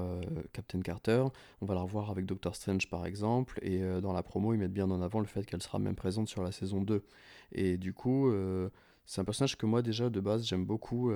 Captain 0.51 0.81
Carter. 0.81 1.23
On 1.61 1.65
va 1.65 1.75
la 1.75 1.81
revoir 1.81 2.11
avec 2.11 2.25
Doctor 2.25 2.55
Strange 2.55 2.89
par 2.89 3.05
exemple. 3.05 3.59
Et 3.61 3.79
dans 4.01 4.11
la 4.11 4.23
promo, 4.23 4.53
ils 4.53 4.57
mettent 4.57 4.73
bien 4.73 4.91
en 4.91 5.01
avant 5.01 5.21
le 5.21 5.25
fait 5.25 5.45
qu'elle 5.45 5.63
sera 5.63 5.79
même 5.79 5.95
présente 5.95 6.27
sur 6.27 6.43
la 6.43 6.51
saison 6.51 6.81
2. 6.81 7.01
Et 7.53 7.77
du 7.77 7.93
coup, 7.93 8.29
c'est 9.05 9.21
un 9.21 9.23
personnage 9.23 9.57
que 9.57 9.65
moi 9.65 9.81
déjà 9.81 10.09
de 10.09 10.19
base 10.19 10.45
j'aime 10.45 10.65
beaucoup. 10.65 11.13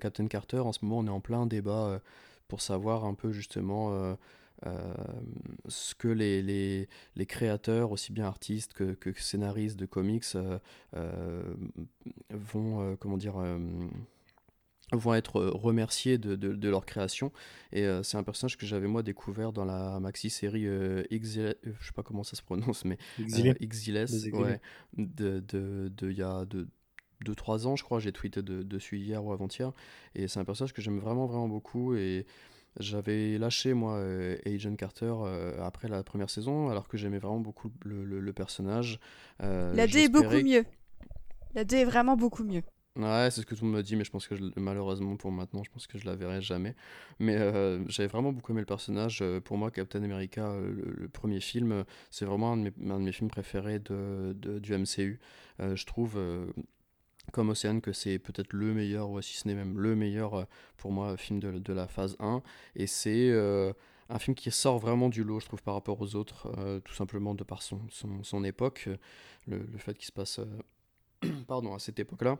Captain 0.00 0.28
Carter, 0.28 0.58
en 0.58 0.72
ce 0.72 0.84
moment, 0.84 0.98
on 0.98 1.06
est 1.06 1.16
en 1.16 1.20
plein 1.20 1.46
débat 1.46 2.00
pour 2.48 2.62
savoir 2.62 3.04
un 3.04 3.14
peu 3.14 3.30
justement 3.30 3.90
euh, 3.92 4.14
ce 4.64 5.94
que 5.94 6.08
les, 6.08 6.42
les, 6.42 6.88
les, 7.16 7.26
créateurs, 7.26 7.92
aussi 7.92 8.12
bien 8.12 8.24
artistes 8.24 8.72
que, 8.72 8.94
que 8.94 9.12
scénaristes 9.20 9.78
de 9.78 9.86
comics, 9.86 10.24
euh, 10.34 10.58
euh, 10.96 11.54
vont, 12.30 12.96
comment 12.96 13.16
dire, 13.16 13.36
vont 14.92 15.14
être 15.14 15.40
remerciés 15.40 16.18
de, 16.18 16.34
de, 16.34 16.68
leur 16.68 16.86
création. 16.86 17.32
Et 17.72 17.86
c'est 18.02 18.16
un 18.16 18.22
personnage 18.22 18.56
que 18.56 18.66
j'avais 18.66 18.88
moi 18.88 19.02
découvert 19.02 19.52
dans 19.52 19.64
la 19.64 20.00
maxi 20.00 20.30
série 20.30 20.66
euh, 20.66 21.04
Exil... 21.10 21.54
je 21.62 21.86
sais 21.86 21.92
pas 21.92 22.02
comment 22.02 22.24
ça 22.24 22.36
se 22.36 22.42
prononce, 22.42 22.84
mais 22.84 22.98
Exiles, 23.60 24.06
ouais, 24.32 24.60
de, 24.96 25.40
de, 25.40 25.92
de, 25.94 26.12
y 26.12 26.22
a 26.22 26.44
de 26.46 26.68
2-3 27.24 27.66
ans, 27.66 27.76
je 27.76 27.84
crois. 27.84 28.00
J'ai 28.00 28.12
tweeté 28.12 28.42
dessus 28.42 28.98
hier 28.98 29.24
ou 29.24 29.32
avant-hier. 29.32 29.72
Et 30.14 30.28
c'est 30.28 30.40
un 30.40 30.44
personnage 30.44 30.72
que 30.72 30.82
j'aime 30.82 30.98
vraiment, 30.98 31.26
vraiment 31.26 31.48
beaucoup. 31.48 31.94
Et 31.94 32.26
j'avais 32.78 33.38
lâché, 33.38 33.74
moi, 33.74 33.94
euh, 33.94 34.36
Agent 34.46 34.76
Carter 34.76 35.12
euh, 35.12 35.60
après 35.64 35.88
la 35.88 36.02
première 36.02 36.30
saison, 36.30 36.70
alors 36.70 36.88
que 36.88 36.96
j'aimais 36.96 37.18
vraiment 37.18 37.40
beaucoup 37.40 37.70
le, 37.84 38.04
le, 38.04 38.32
personnage. 38.32 39.00
Euh, 39.42 39.74
la 39.74 39.86
2 39.86 39.98
est 39.98 40.08
beaucoup 40.08 40.42
mieux. 40.42 40.64
La 41.54 41.64
2 41.64 41.76
est 41.76 41.84
vraiment 41.84 42.16
beaucoup 42.16 42.44
mieux. 42.44 42.62
Ouais, 42.96 43.28
c'est 43.30 43.42
ce 43.42 43.46
que 43.46 43.54
tout 43.54 43.64
le 43.64 43.70
monde 43.70 43.78
me 43.78 43.82
dit, 43.82 43.94
mais 43.94 44.04
je 44.04 44.10
pense 44.10 44.26
que 44.26 44.34
malheureusement 44.56 45.16
pour 45.16 45.30
maintenant, 45.30 45.62
je 45.62 45.70
pense 45.70 45.86
que 45.86 45.98
je 45.98 46.06
la 46.06 46.16
verrai 46.16 46.40
jamais. 46.40 46.74
Mais 47.20 47.36
j'avais 47.88 48.08
vraiment 48.08 48.32
beaucoup 48.32 48.52
aimé 48.52 48.60
le 48.60 48.66
personnage. 48.66 49.22
pour 49.44 49.56
moi, 49.56 49.70
Captain 49.70 50.02
America, 50.02 50.52
le, 50.58 51.08
premier 51.08 51.40
film, 51.40 51.84
c'est 52.10 52.24
vraiment 52.24 52.52
un 52.52 52.56
de, 52.56 52.62
mes, 52.62 52.92
un 52.92 52.98
de, 52.98 53.04
mes, 53.04 53.12
films 53.12 53.30
préférés 53.30 53.78
de, 53.78 54.34
de 54.36 54.58
du 54.58 54.76
MCU. 54.76 55.20
je 55.60 55.86
trouve 55.86 56.18
comme 57.32 57.50
Océane 57.50 57.80
que 57.80 57.92
c'est 57.92 58.18
peut-être 58.18 58.52
le 58.52 58.72
meilleur, 58.74 59.10
ou 59.10 59.20
si 59.22 59.36
ce 59.36 59.48
n'est 59.48 59.54
même 59.54 59.78
le 59.78 59.94
meilleur 59.94 60.34
euh, 60.34 60.44
pour 60.76 60.92
moi 60.92 61.16
film 61.16 61.40
de, 61.40 61.72
la 61.72 61.86
phase 61.88 62.16
1. 62.20 62.42
Et 62.76 62.86
c'est 62.86 63.30
euh, 63.30 63.72
un 64.08 64.18
film 64.18 64.34
qui 64.34 64.50
sort 64.50 64.78
vraiment 64.78 65.08
du 65.08 65.24
lot, 65.24 65.40
je 65.40 65.46
trouve, 65.46 65.62
par 65.62 65.74
rapport 65.74 66.00
aux 66.00 66.14
autres, 66.14 66.52
euh, 66.58 66.80
tout 66.80 66.94
simplement 66.94 67.34
de 67.34 67.44
par 67.44 67.62
son, 67.62 67.80
son, 67.90 68.22
son 68.22 68.44
époque, 68.44 68.88
le, 69.46 69.58
le 69.58 69.78
fait 69.78 69.94
qu'il 69.94 70.06
se 70.06 70.12
passe 70.12 70.40
pardon, 71.46 71.74
à 71.74 71.78
cette 71.78 71.98
époque-là. 71.98 72.38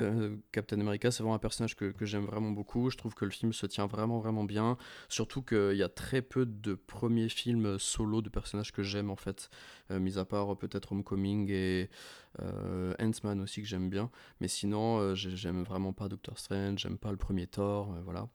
Euh, 0.00 0.36
Captain 0.52 0.80
America, 0.80 1.10
c'est 1.10 1.22
vraiment 1.22 1.34
un 1.34 1.38
personnage 1.38 1.76
que, 1.76 1.92
j'aime 2.02 2.24
vraiment 2.24 2.50
beaucoup. 2.50 2.90
Je 2.90 2.96
trouve 2.96 3.14
que 3.14 3.24
le 3.24 3.30
film 3.30 3.52
se 3.52 3.66
tient 3.66 3.86
vraiment, 3.86 4.18
vraiment 4.18 4.44
bien. 4.44 4.76
Surtout 5.08 5.42
qu'il 5.42 5.76
y 5.76 5.82
a 5.82 5.88
très 5.88 6.22
peu 6.22 6.46
de 6.46 6.74
premiers 6.74 7.28
films 7.28 7.78
solo 7.78 8.22
de 8.22 8.28
personnages 8.28 8.72
que 8.72 8.82
j'aime, 8.82 9.10
en 9.10 9.16
fait. 9.16 9.50
Euh, 9.90 9.98
mis 9.98 10.18
à 10.18 10.24
part 10.24 10.52
euh, 10.52 10.56
peut-être 10.56 10.92
Homecoming 10.92 11.50
et 11.50 11.90
Ant-Man 12.38 13.40
aussi, 13.40 13.62
que 13.62 13.68
j'aime 13.68 13.90
bien. 13.90 14.10
Mais 14.40 14.48
sinon, 14.48 15.14
j'ai- 15.14 15.36
j'aime 15.36 15.64
vraiment 15.64 15.92
pas 15.92 16.08
Doctor 16.08 16.38
Strange, 16.38 16.80
j'aime 16.80 16.98
pas 16.98 17.10
le 17.10 17.18
premier 17.18 17.46
Thor, 17.46 17.94
voilà. 18.04 18.28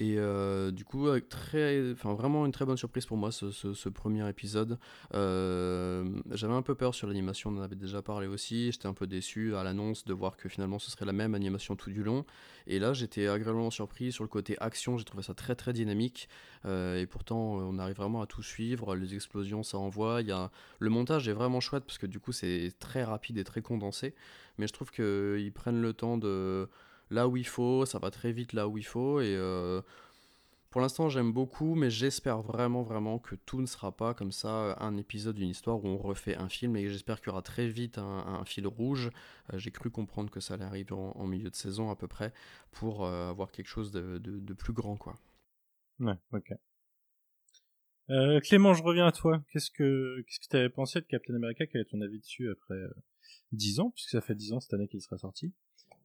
Et 0.00 0.16
euh, 0.18 0.72
du 0.72 0.84
coup, 0.84 1.08
très, 1.20 1.92
enfin, 1.92 2.14
vraiment 2.14 2.44
une 2.46 2.50
très 2.50 2.64
bonne 2.64 2.76
surprise 2.76 3.06
pour 3.06 3.16
moi 3.16 3.30
ce, 3.30 3.52
ce- 3.52 3.74
ce 3.74 3.88
premier 3.88 4.28
épisode. 4.28 4.76
Euh, 5.14 6.04
j'avais 6.32 6.52
un 6.52 6.62
peu 6.62 6.74
peur 6.74 6.96
sur 6.96 7.06
l'animation, 7.06 7.50
on 7.50 7.58
en 7.58 7.62
avait 7.62 7.76
déjà 7.76 8.02
parlé 8.02 8.26
aussi. 8.26 8.72
J'étais 8.72 8.88
un 8.88 8.92
peu 8.92 9.06
déçu 9.06 9.54
à 9.54 9.62
l'annonce 9.62 10.04
de 10.04 10.12
voir 10.12 10.36
que 10.36 10.48
finalement 10.48 10.80
ce 10.80 10.90
serait 10.90 11.04
la 11.04 11.12
même 11.12 11.36
animation 11.36 11.76
tout 11.76 11.90
du 11.90 12.02
long. 12.02 12.24
Et 12.66 12.80
là, 12.80 12.92
j'étais 12.92 13.28
agréablement 13.28 13.70
surpris 13.70 14.10
sur 14.10 14.24
le 14.24 14.28
côté 14.28 14.56
action. 14.58 14.98
J'ai 14.98 15.04
trouvé 15.04 15.22
ça 15.22 15.34
très 15.34 15.54
très 15.54 15.72
dynamique. 15.72 16.28
Euh, 16.64 17.00
et 17.00 17.06
pourtant, 17.06 17.38
on 17.38 17.78
arrive 17.78 17.96
vraiment 17.96 18.20
à 18.20 18.26
tout 18.26 18.42
suivre. 18.42 18.96
Les 18.96 19.14
explosions, 19.14 19.62
ça 19.62 19.78
envoie. 19.78 20.22
Il 20.22 20.26
y 20.28 20.32
a... 20.32 20.50
Le 20.80 20.90
montage 20.90 21.28
est 21.28 21.32
vraiment 21.34 21.60
chouette 21.60 21.84
parce 21.84 21.98
que 21.98 22.06
du 22.06 22.18
coup, 22.18 22.32
c'est 22.32 22.72
très 22.80 23.04
rapide 23.04 23.38
et 23.38 23.44
très 23.44 23.62
condensé. 23.62 24.14
Mais 24.58 24.66
je 24.66 24.72
trouve 24.72 24.90
qu'ils 24.90 25.52
prennent 25.52 25.82
le 25.82 25.92
temps 25.92 26.16
de 26.18 26.68
là 27.10 27.28
où 27.28 27.36
il 27.36 27.46
faut, 27.46 27.86
ça 27.86 27.98
va 27.98 28.10
très 28.10 28.32
vite 28.32 28.52
là 28.52 28.68
où 28.68 28.78
il 28.78 28.84
faut. 28.84 29.20
Et 29.20 29.34
euh, 29.36 29.80
pour 30.74 30.80
l'instant, 30.80 31.08
j'aime 31.08 31.32
beaucoup, 31.32 31.76
mais 31.76 31.88
j'espère 31.88 32.42
vraiment, 32.42 32.82
vraiment 32.82 33.20
que 33.20 33.36
tout 33.36 33.60
ne 33.60 33.66
sera 33.66 33.96
pas 33.96 34.12
comme 34.12 34.32
ça 34.32 34.76
un 34.80 34.96
épisode 34.96 35.36
d'une 35.36 35.50
histoire 35.50 35.84
où 35.84 35.86
on 35.86 35.98
refait 35.98 36.34
un 36.34 36.48
film. 36.48 36.74
Et 36.76 36.88
j'espère 36.88 37.20
qu'il 37.20 37.28
y 37.28 37.30
aura 37.30 37.42
très 37.42 37.68
vite 37.68 37.96
un, 37.98 38.44
fil 38.44 38.66
rouge. 38.66 39.10
Euh, 39.52 39.58
J'ai 39.58 39.70
cru 39.70 39.88
comprendre 39.90 40.30
que 40.30 40.40
ça 40.40 40.54
allait 40.54 40.64
arriver 40.64 40.92
en, 40.92 41.26
milieu 41.28 41.48
de 41.48 41.54
saison 41.54 41.90
à 41.90 41.94
peu 41.94 42.08
près 42.08 42.32
pour 42.72 43.04
euh, 43.04 43.30
avoir 43.30 43.52
quelque 43.52 43.68
chose 43.68 43.92
de, 43.92 44.52
plus 44.54 44.72
grand, 44.72 44.96
quoi. 44.96 45.14
Ouais, 46.00 46.18
ok. 46.32 46.52
Euh, 48.10 48.40
Clément, 48.40 48.74
je 48.74 48.82
reviens 48.82 49.06
à 49.06 49.12
toi. 49.12 49.44
Qu'est-ce 49.52 49.70
que 49.70 50.22
qu'est-ce 50.26 50.40
que 50.40 50.48
tu 50.50 50.56
avais 50.56 50.70
pensé 50.70 51.00
de 51.00 51.06
Captain 51.06 51.34
America? 51.34 51.66
Quel 51.68 51.82
est 51.82 51.84
ton 51.84 52.00
avis 52.00 52.18
dessus 52.18 52.50
après 52.50 52.74
euh, 52.74 52.92
10 53.52 53.78
ans, 53.78 53.90
puisque 53.90 54.10
ça 54.10 54.20
fait 54.20 54.34
10 54.34 54.54
ans 54.54 54.58
cette 54.60 54.74
année 54.74 54.88
qu'il 54.88 55.00
sera 55.00 55.18
sorti 55.18 55.54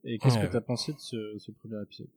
Et 0.03 0.17
qu'est-ce 0.17 0.37
Ouais. 0.37 0.45
que 0.47 0.51
tu 0.51 0.57
as 0.57 0.61
pensé 0.61 0.93
de 0.93 0.99
ce, 0.99 1.37
ce 1.39 1.51
premier 1.51 1.81
épisode? 1.81 2.07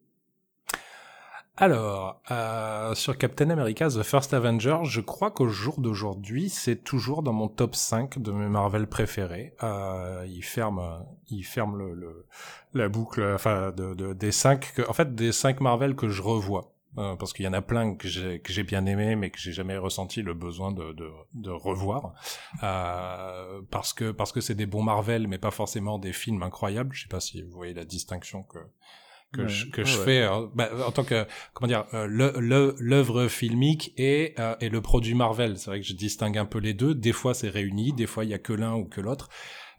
Alors, 1.57 2.23
euh, 2.31 2.95
sur 2.95 3.19
Captain 3.19 3.51
America 3.51 3.87
The 3.89 4.03
First 4.03 4.33
Avenger, 4.33 4.79
je 4.85 5.03
crois 5.03 5.31
qu'au 5.31 5.49
jour 5.49 5.81
d'aujourd'hui, 5.81 6.49
c'est 6.49 6.77
toujours 6.77 7.23
dans 7.23 7.35
mon 7.35 7.47
top 7.49 7.75
5 7.77 8.19
de 8.19 8.33
mes 8.33 8.49
Marvel 8.49 8.87
préférés. 8.87 9.55
Euh, 9.63 10.25
il 10.27 10.43
ferme, 10.43 11.05
il 11.29 11.43
ferme 11.43 11.77
le, 11.77 11.93
le- 11.95 12.27
la 12.73 12.89
boucle, 12.89 13.23
enfin, 13.35 13.71
de, 13.71 13.93
de- 13.93 14.15
des 14.15 14.33
5, 14.33 14.73
que, 14.75 14.89
en 14.89 14.95
fait, 14.95 15.15
des 15.15 15.31
5 15.31 15.61
Marvel 15.61 15.95
que 15.95 16.09
je 16.09 16.23
revois. 16.23 16.72
Euh, 16.99 17.17
parce 17.17 17.33
qu'il 17.33 17.45
y 17.47 17.49
en 17.49 17.55
a 17.55 17.63
plein 17.63 17.95
que 17.95 18.07
j'ai 18.07 18.41
que 18.41 18.53
j'ai 18.53 18.65
bien 18.65 18.85
aimé 18.85 19.17
mais 19.17 19.31
que 19.31 19.39
j'ai 19.39 19.53
jamais 19.53 19.79
ressenti 19.79 20.21
le 20.21 20.35
besoin 20.35 20.73
de 20.73 20.93
de, 20.93 21.11
de 21.33 21.51
revoir. 21.51 22.13
Euh, 22.63 23.61
parce 23.71 23.93
que 23.93 24.11
parce 24.11 24.33
que 24.33 24.41
c'est 24.41 24.55
des 24.55 24.67
bons 24.67 24.83
Marvel 24.83 25.27
mais 25.29 25.39
pas 25.39 25.51
forcément 25.51 25.99
des 25.99 26.13
films 26.13 26.43
incroyables. 26.43 26.95
Je 26.95 27.03
sais 27.03 27.09
pas 27.09 27.21
si 27.21 27.43
vous 27.43 27.51
voyez 27.51 27.75
la 27.75 27.85
distinction 27.85 28.43
que 28.43 28.59
que 29.33 29.43
Ouais. 29.43 29.49
je, 29.49 29.71
que 29.71 29.81
Ouais, 29.81 29.87
je 29.87 29.99
ouais. 29.99 30.05
fais 30.05 30.21
euh, 30.23 30.47
bah, 30.55 30.69
en 30.87 30.91
tant 30.93 31.05
que 31.05 31.27
comment 31.55 31.67
dire 31.69 31.87
euh, 31.95 32.07
le 32.07 32.75
l'œuvre 32.79 33.29
filmique 33.29 33.95
et 33.97 34.35
euh, 34.39 34.55
et 34.61 34.69
le 34.69 34.83
produit 34.83 35.15
Marvel. 35.15 35.57
C'est 35.57 35.71
vrai 35.71 35.81
que 35.81 35.87
je 35.87 35.95
distingue 35.95 36.37
un 36.37 36.45
peu 36.45 36.59
les 36.59 36.75
deux. 36.75 36.95
Des 36.95 37.13
fois 37.13 37.33
c'est 37.33 37.49
réuni 37.49 37.95
des 37.95 38.07
fois 38.07 38.25
il 38.25 38.31
y 38.31 38.35
a 38.35 38.39
que 38.39 38.53
l'un 38.53 38.75
ou 38.75 38.85
que 38.85 39.01
l'autre 39.01 39.31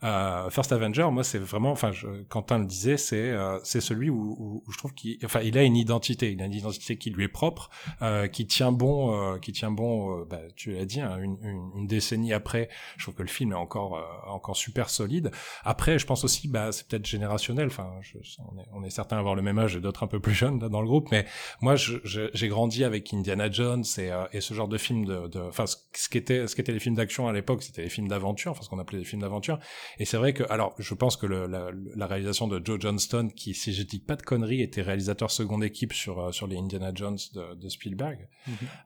euh, 0.04 0.50
First 0.50 0.72
Avenger, 0.72 1.08
moi, 1.12 1.24
c'est 1.24 1.40
vraiment, 1.40 1.72
enfin, 1.72 1.92
Quentin 2.30 2.60
le 2.60 2.66
disait, 2.66 2.98
c'est 2.98 3.32
euh, 3.32 3.60
c'est 3.64 3.82
celui 3.82 4.10
où, 4.10 4.36
où, 4.38 4.64
où 4.66 4.72
je 4.72 4.78
trouve 4.78 4.94
qu'il, 4.94 5.18
enfin, 5.24 5.42
il 5.42 5.58
a 5.58 5.64
une 5.64 5.78
identité, 5.78 6.32
il 6.32 6.42
a 6.42 6.46
une 6.46 6.54
identité 6.54 6.98
qui 6.98 7.10
lui 7.10 7.24
est 7.24 7.28
propre, 7.30 7.70
euh, 8.02 8.28
qui 8.28 8.46
tient 8.46 8.72
bon, 8.72 9.14
euh, 9.14 9.40
qui 9.40 9.52
tient 9.52 9.72
bon. 9.72 10.20
euh, 10.20 10.26
bah, 10.26 10.40
tu 10.56 10.74
l'as 10.74 10.86
dit, 10.86 11.02
hein, 11.02 11.18
une, 11.20 11.38
une, 11.42 11.72
une 11.76 11.88
décennie 11.88 12.34
après, 12.34 12.70
je 12.98 13.04
trouve 13.04 13.16
que 13.16 13.24
le 13.24 13.30
film 13.30 13.52
est 13.52 13.56
encore 13.56 13.98
euh, 13.98 14.30
encore 14.30 14.58
super 14.58 14.90
solide. 14.90 15.32
Après, 15.64 16.00
je 16.00 16.06
pense 16.06 16.24
aussi, 16.24 16.48
bah, 16.48 16.72
c'est 16.72 16.88
peut-être 16.88 17.06
générationnel. 17.06 17.68
Enfin, 17.68 17.92
on 18.40 18.58
est 18.60 18.66
on 18.74 18.84
est 18.84 18.90
certains 18.90 19.18
à 19.18 19.20
avoir 19.20 19.36
le 19.36 19.42
même 19.42 19.60
âge 19.60 19.76
et 19.76 19.80
d'autres 19.80 20.04
un 20.04 20.08
peu 20.08 20.20
plus 20.20 20.34
jeunes 20.34 20.60
là, 20.60 20.70
dans 20.70 20.82
le 20.82 20.88
groupe, 20.88 21.10
mais 21.12 21.26
moi, 21.62 21.76
j'ai 21.76 22.48
grandi 22.48 22.84
avec 22.84 23.14
Indiana 23.14 23.50
Jones 23.50 23.84
et, 23.98 24.12
et 24.34 24.42
ce 24.42 24.54
genre 24.54 24.68
de 24.68 24.78
film 24.78 25.06
de, 25.06 25.40
enfin, 25.48 25.66
ce, 25.66 25.78
ce 25.94 26.10
qui 26.10 26.18
était 26.18 26.48
ce 26.48 26.56
qui 26.56 26.62
était 26.62 26.72
les 26.72 26.80
films 26.80 26.96
d'action 26.96 27.28
à 27.28 27.34
l'époque, 27.34 27.64
c'était 27.64 27.84
les 27.84 27.90
films 27.90 28.08
d'aventure, 28.08 28.52
enfin, 28.52 28.62
ce 28.64 28.70
qu'on 28.70 28.80
appelait 28.80 29.00
les 29.00 29.06
films 29.06 29.22
d'aventure. 29.22 29.60
Et 30.00 30.06
c'est 30.06 30.18
vrai 30.18 30.34
que, 30.34 30.44
alors, 30.50 30.74
je 30.80 30.94
pense 30.94 31.18
que 31.18 31.26
le, 31.26 31.48
la, 31.48 31.70
la 31.96 32.08
réalisation 32.08 32.48
de 32.48 32.62
Joe 32.64 32.80
Johnston, 32.80 33.30
qui, 33.36 33.54
si 33.54 33.74
je 33.74 33.84
dis 33.84 34.00
pas 34.00 34.16
de 34.16 34.22
conneries, 34.22 34.62
était 34.62 34.82
réalisateur 34.82 35.32
seconde 35.32 35.64
équipe 35.64 35.94
sur 35.94 36.20
euh, 36.20 36.32
sur 36.32 36.48
les 36.48 36.58
Indiana 36.58 36.92
Jones 36.94 37.18
de, 37.34 37.56
de 37.56 37.70
Spielberg, 37.70 38.28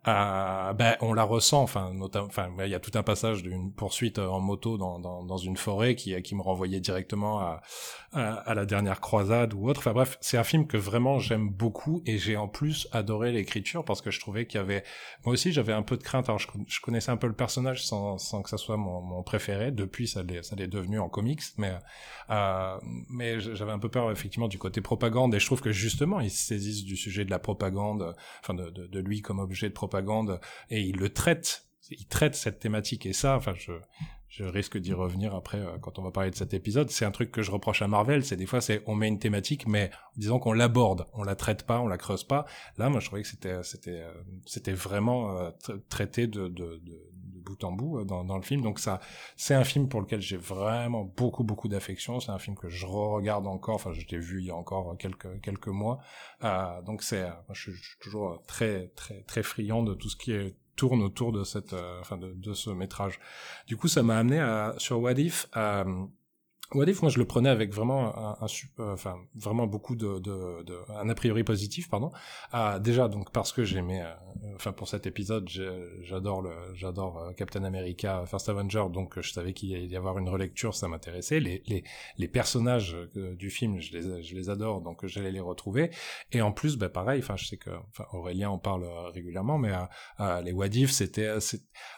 euh, 0.07 0.73
ben 0.73 0.95
on 1.01 1.13
la 1.13 1.23
ressent. 1.23 1.61
Enfin, 1.61 1.93
notamment, 1.93 2.27
enfin, 2.27 2.49
il 2.63 2.69
y 2.69 2.75
a 2.75 2.79
tout 2.79 2.91
un 2.95 3.03
passage 3.03 3.43
d'une 3.43 3.71
poursuite 3.73 4.19
euh, 4.19 4.27
en 4.27 4.39
moto 4.39 4.77
dans, 4.77 4.99
dans, 4.99 5.23
dans 5.23 5.37
une 5.37 5.57
forêt 5.57 5.95
qui 5.95 6.21
qui 6.21 6.35
me 6.35 6.41
renvoyait 6.41 6.79
directement 6.79 7.39
à, 7.39 7.61
à 8.11 8.33
à 8.33 8.53
la 8.53 8.65
dernière 8.65 8.99
croisade 9.01 9.53
ou 9.53 9.69
autre. 9.69 9.79
Enfin 9.81 9.93
bref, 9.93 10.17
c'est 10.21 10.37
un 10.37 10.43
film 10.43 10.67
que 10.67 10.77
vraiment 10.77 11.19
j'aime 11.19 11.49
beaucoup 11.49 12.01
et 12.05 12.17
j'ai 12.17 12.37
en 12.37 12.47
plus 12.47 12.87
adoré 12.91 13.31
l'écriture 13.31 13.83
parce 13.85 14.01
que 14.01 14.11
je 14.11 14.19
trouvais 14.19 14.45
qu'il 14.45 14.59
y 14.59 14.61
avait 14.61 14.83
moi 15.25 15.33
aussi, 15.33 15.51
j'avais 15.51 15.73
un 15.73 15.83
peu 15.83 15.97
de 15.97 16.03
crainte. 16.03 16.29
Alors, 16.29 16.39
je, 16.39 16.47
je 16.67 16.79
connaissais 16.81 17.11
un 17.11 17.17
peu 17.17 17.27
le 17.27 17.33
personnage 17.33 17.85
sans, 17.85 18.17
sans 18.17 18.41
que 18.41 18.49
ça 18.49 18.57
soit 18.57 18.77
mon, 18.77 19.01
mon 19.01 19.23
préféré. 19.23 19.71
Depuis, 19.71 20.07
ça 20.07 20.23
l'est, 20.23 20.43
ça 20.43 20.55
l'est 20.55 20.67
devenu 20.67 20.96
en 20.99 21.09
comics, 21.09 21.43
mais 21.57 21.73
euh, 22.29 22.77
mais 23.09 23.39
j'avais 23.39 23.71
un 23.71 23.79
peu 23.79 23.89
peur 23.89 24.11
effectivement 24.11 24.47
du 24.47 24.57
côté 24.57 24.81
propagande. 24.81 25.33
Et 25.35 25.39
je 25.39 25.45
trouve 25.45 25.61
que 25.61 25.71
justement, 25.71 26.19
ils 26.19 26.31
se 26.31 26.45
saisissent 26.45 26.83
du 26.83 26.97
sujet 26.97 27.25
de 27.25 27.31
la 27.31 27.39
propagande, 27.39 28.15
enfin 28.41 28.53
de, 28.53 28.99
lui 28.99 29.21
comme 29.21 29.39
objet 29.39 29.69
de 29.69 29.73
propagande, 29.73 30.39
et 30.69 30.81
ils 30.81 30.97
le 30.97 31.09
traitent. 31.09 31.63
Ils 31.89 32.07
traitent 32.07 32.35
cette 32.35 32.59
thématique 32.59 33.05
et 33.05 33.13
ça, 33.13 33.37
enfin, 33.37 33.53
je 33.55 33.71
je 34.27 34.43
risque 34.43 34.77
d'y 34.77 34.91
revenir 34.91 35.33
après 35.33 35.59
euh, 35.59 35.77
quand 35.79 35.99
on 35.99 36.03
va 36.03 36.11
parler 36.11 36.31
de 36.31 36.35
cet 36.35 36.53
épisode. 36.53 36.89
C'est 36.89 37.05
un 37.05 37.11
truc 37.11 37.31
que 37.31 37.41
je 37.41 37.49
reproche 37.49 37.81
à 37.81 37.87
Marvel, 37.87 38.25
c'est 38.25 38.35
des 38.35 38.45
fois 38.45 38.59
c'est 38.59 38.83
on 38.85 38.93
met 38.93 39.07
une 39.07 39.19
thématique, 39.19 39.65
mais 39.67 39.89
disons 40.17 40.37
qu'on 40.37 40.51
l'aborde, 40.51 41.05
on 41.13 41.23
la 41.23 41.35
traite 41.35 41.63
pas, 41.63 41.79
on 41.79 41.87
la 41.87 41.97
creuse 41.97 42.25
pas. 42.25 42.45
Là, 42.77 42.89
moi, 42.89 42.99
je 42.99 43.05
trouvais 43.05 43.21
que 43.21 43.27
c'était 43.27 43.63
c'était 43.63 44.01
euh, 44.01 44.11
c'était 44.45 44.73
vraiment 44.73 45.49
tra- 45.51 45.79
traité 45.87 46.27
de 46.27 46.49
bout 47.47 47.63
en 47.63 47.71
bout 47.71 47.99
euh, 47.99 48.05
dans, 48.05 48.35
le 48.35 48.41
film. 48.41 48.61
Donc 48.61 48.79
ça, 48.79 48.99
c'est 49.35 49.53
un 49.53 49.63
film 49.63 49.87
pour 49.87 50.01
lequel 50.01 50.21
j'ai 50.21 50.37
vraiment 50.37 51.03
beaucoup 51.03 51.43
beaucoup 51.43 51.67
d'affection. 51.67 52.19
C'est 52.19 52.31
un 52.31 52.39
film 52.39 52.55
que 52.55 52.69
je 52.69 52.85
re-regarde 52.85 53.47
encore. 53.47 53.75
Enfin, 53.75 53.93
je 53.93 54.05
l'ai 54.07 54.19
vu 54.19 54.39
il 54.39 54.47
y 54.47 54.51
a 54.51 54.55
encore 54.55 54.95
quelques 54.97 55.41
quelques 55.41 55.67
mois. 55.67 55.99
Euh, 56.43 56.81
donc 56.81 57.03
c'est, 57.03 57.23
euh, 57.23 57.31
je, 57.53 57.71
suis- 57.71 57.97
toujours 57.99 58.41
très 58.47 58.89
très 58.95 59.21
très 59.23 59.43
friand 59.43 59.83
de 59.83 59.93
tout 59.93 60.09
ce 60.09 60.15
qui 60.15 60.33
tourne 60.75 61.01
autour 61.01 61.31
de 61.31 61.43
cette, 61.43 61.73
enfin 62.01 62.17
de, 62.17 62.33
de 62.33 62.53
ce 62.53 62.69
métrage. 62.69 63.19
Du 63.65 63.77
coup, 63.77 63.87
ça 63.87 64.03
m'a 64.03 64.17
amené 64.17 64.39
à 64.39 64.75
sur 64.77 64.99
What 64.99 65.13
If. 65.13 65.47
What 66.73 66.85
If, 66.85 67.01
moi, 67.01 67.09
je 67.09 67.17
le 67.17 67.25
prenais 67.25 67.49
avec 67.49 67.73
vraiment 67.73 68.15
un, 68.17 68.37
un 68.41 68.93
enfin, 68.93 69.15
vraiment 69.35 69.67
beaucoup 69.67 69.95
de, 69.95 70.19
de, 70.19 70.63
de, 70.63 70.77
un 70.99 71.07
a 71.07 71.15
priori 71.15 71.43
positif, 71.45 71.89
pardon. 71.89 72.11
Déjà, 72.81 73.07
donc, 73.07 73.31
parce 73.31 73.53
que 73.53 73.63
j'aimais, 73.63 74.03
enfin, 74.55 74.71
pour 74.71 74.87
cet 74.87 75.07
épisode, 75.07 75.47
j'adore 76.01 76.43
j'adore 76.73 77.19
euh, 77.19 77.33
Captain 77.33 77.63
America, 77.63 78.25
First 78.25 78.49
Avenger, 78.49 78.85
donc, 78.91 79.17
euh, 79.17 79.21
je 79.21 79.31
savais 79.31 79.53
qu'il 79.53 79.69
y 79.69 79.95
avoir 79.95 80.17
une 80.17 80.29
relecture, 80.29 80.75
ça 80.75 80.87
m'intéressait. 80.87 81.39
Les, 81.39 81.63
les, 82.17 82.27
personnages 82.27 82.95
euh, 83.15 83.35
du 83.35 83.49
film, 83.49 83.79
je 83.79 83.97
les, 83.97 84.49
adore, 84.49 84.81
donc, 84.81 85.03
euh, 85.03 85.07
j'allais 85.07 85.31
les 85.31 85.39
retrouver. 85.39 85.91
Et 86.31 86.41
en 86.41 86.51
plus, 86.51 86.77
bah, 86.77 86.89
pareil, 86.89 87.19
enfin, 87.19 87.35
je 87.35 87.45
sais 87.45 87.57
que, 87.57 87.69
enfin, 87.89 88.05
Aurélien 88.13 88.49
en 88.49 88.57
parle 88.57 88.83
euh, 88.83 89.09
régulièrement, 89.09 89.57
mais, 89.57 89.71
euh, 89.71 89.83
euh, 90.19 90.41
les 90.41 90.51
What 90.51 90.67
If, 90.67 90.91
c'était, 90.91 91.27
euh, 91.27 91.39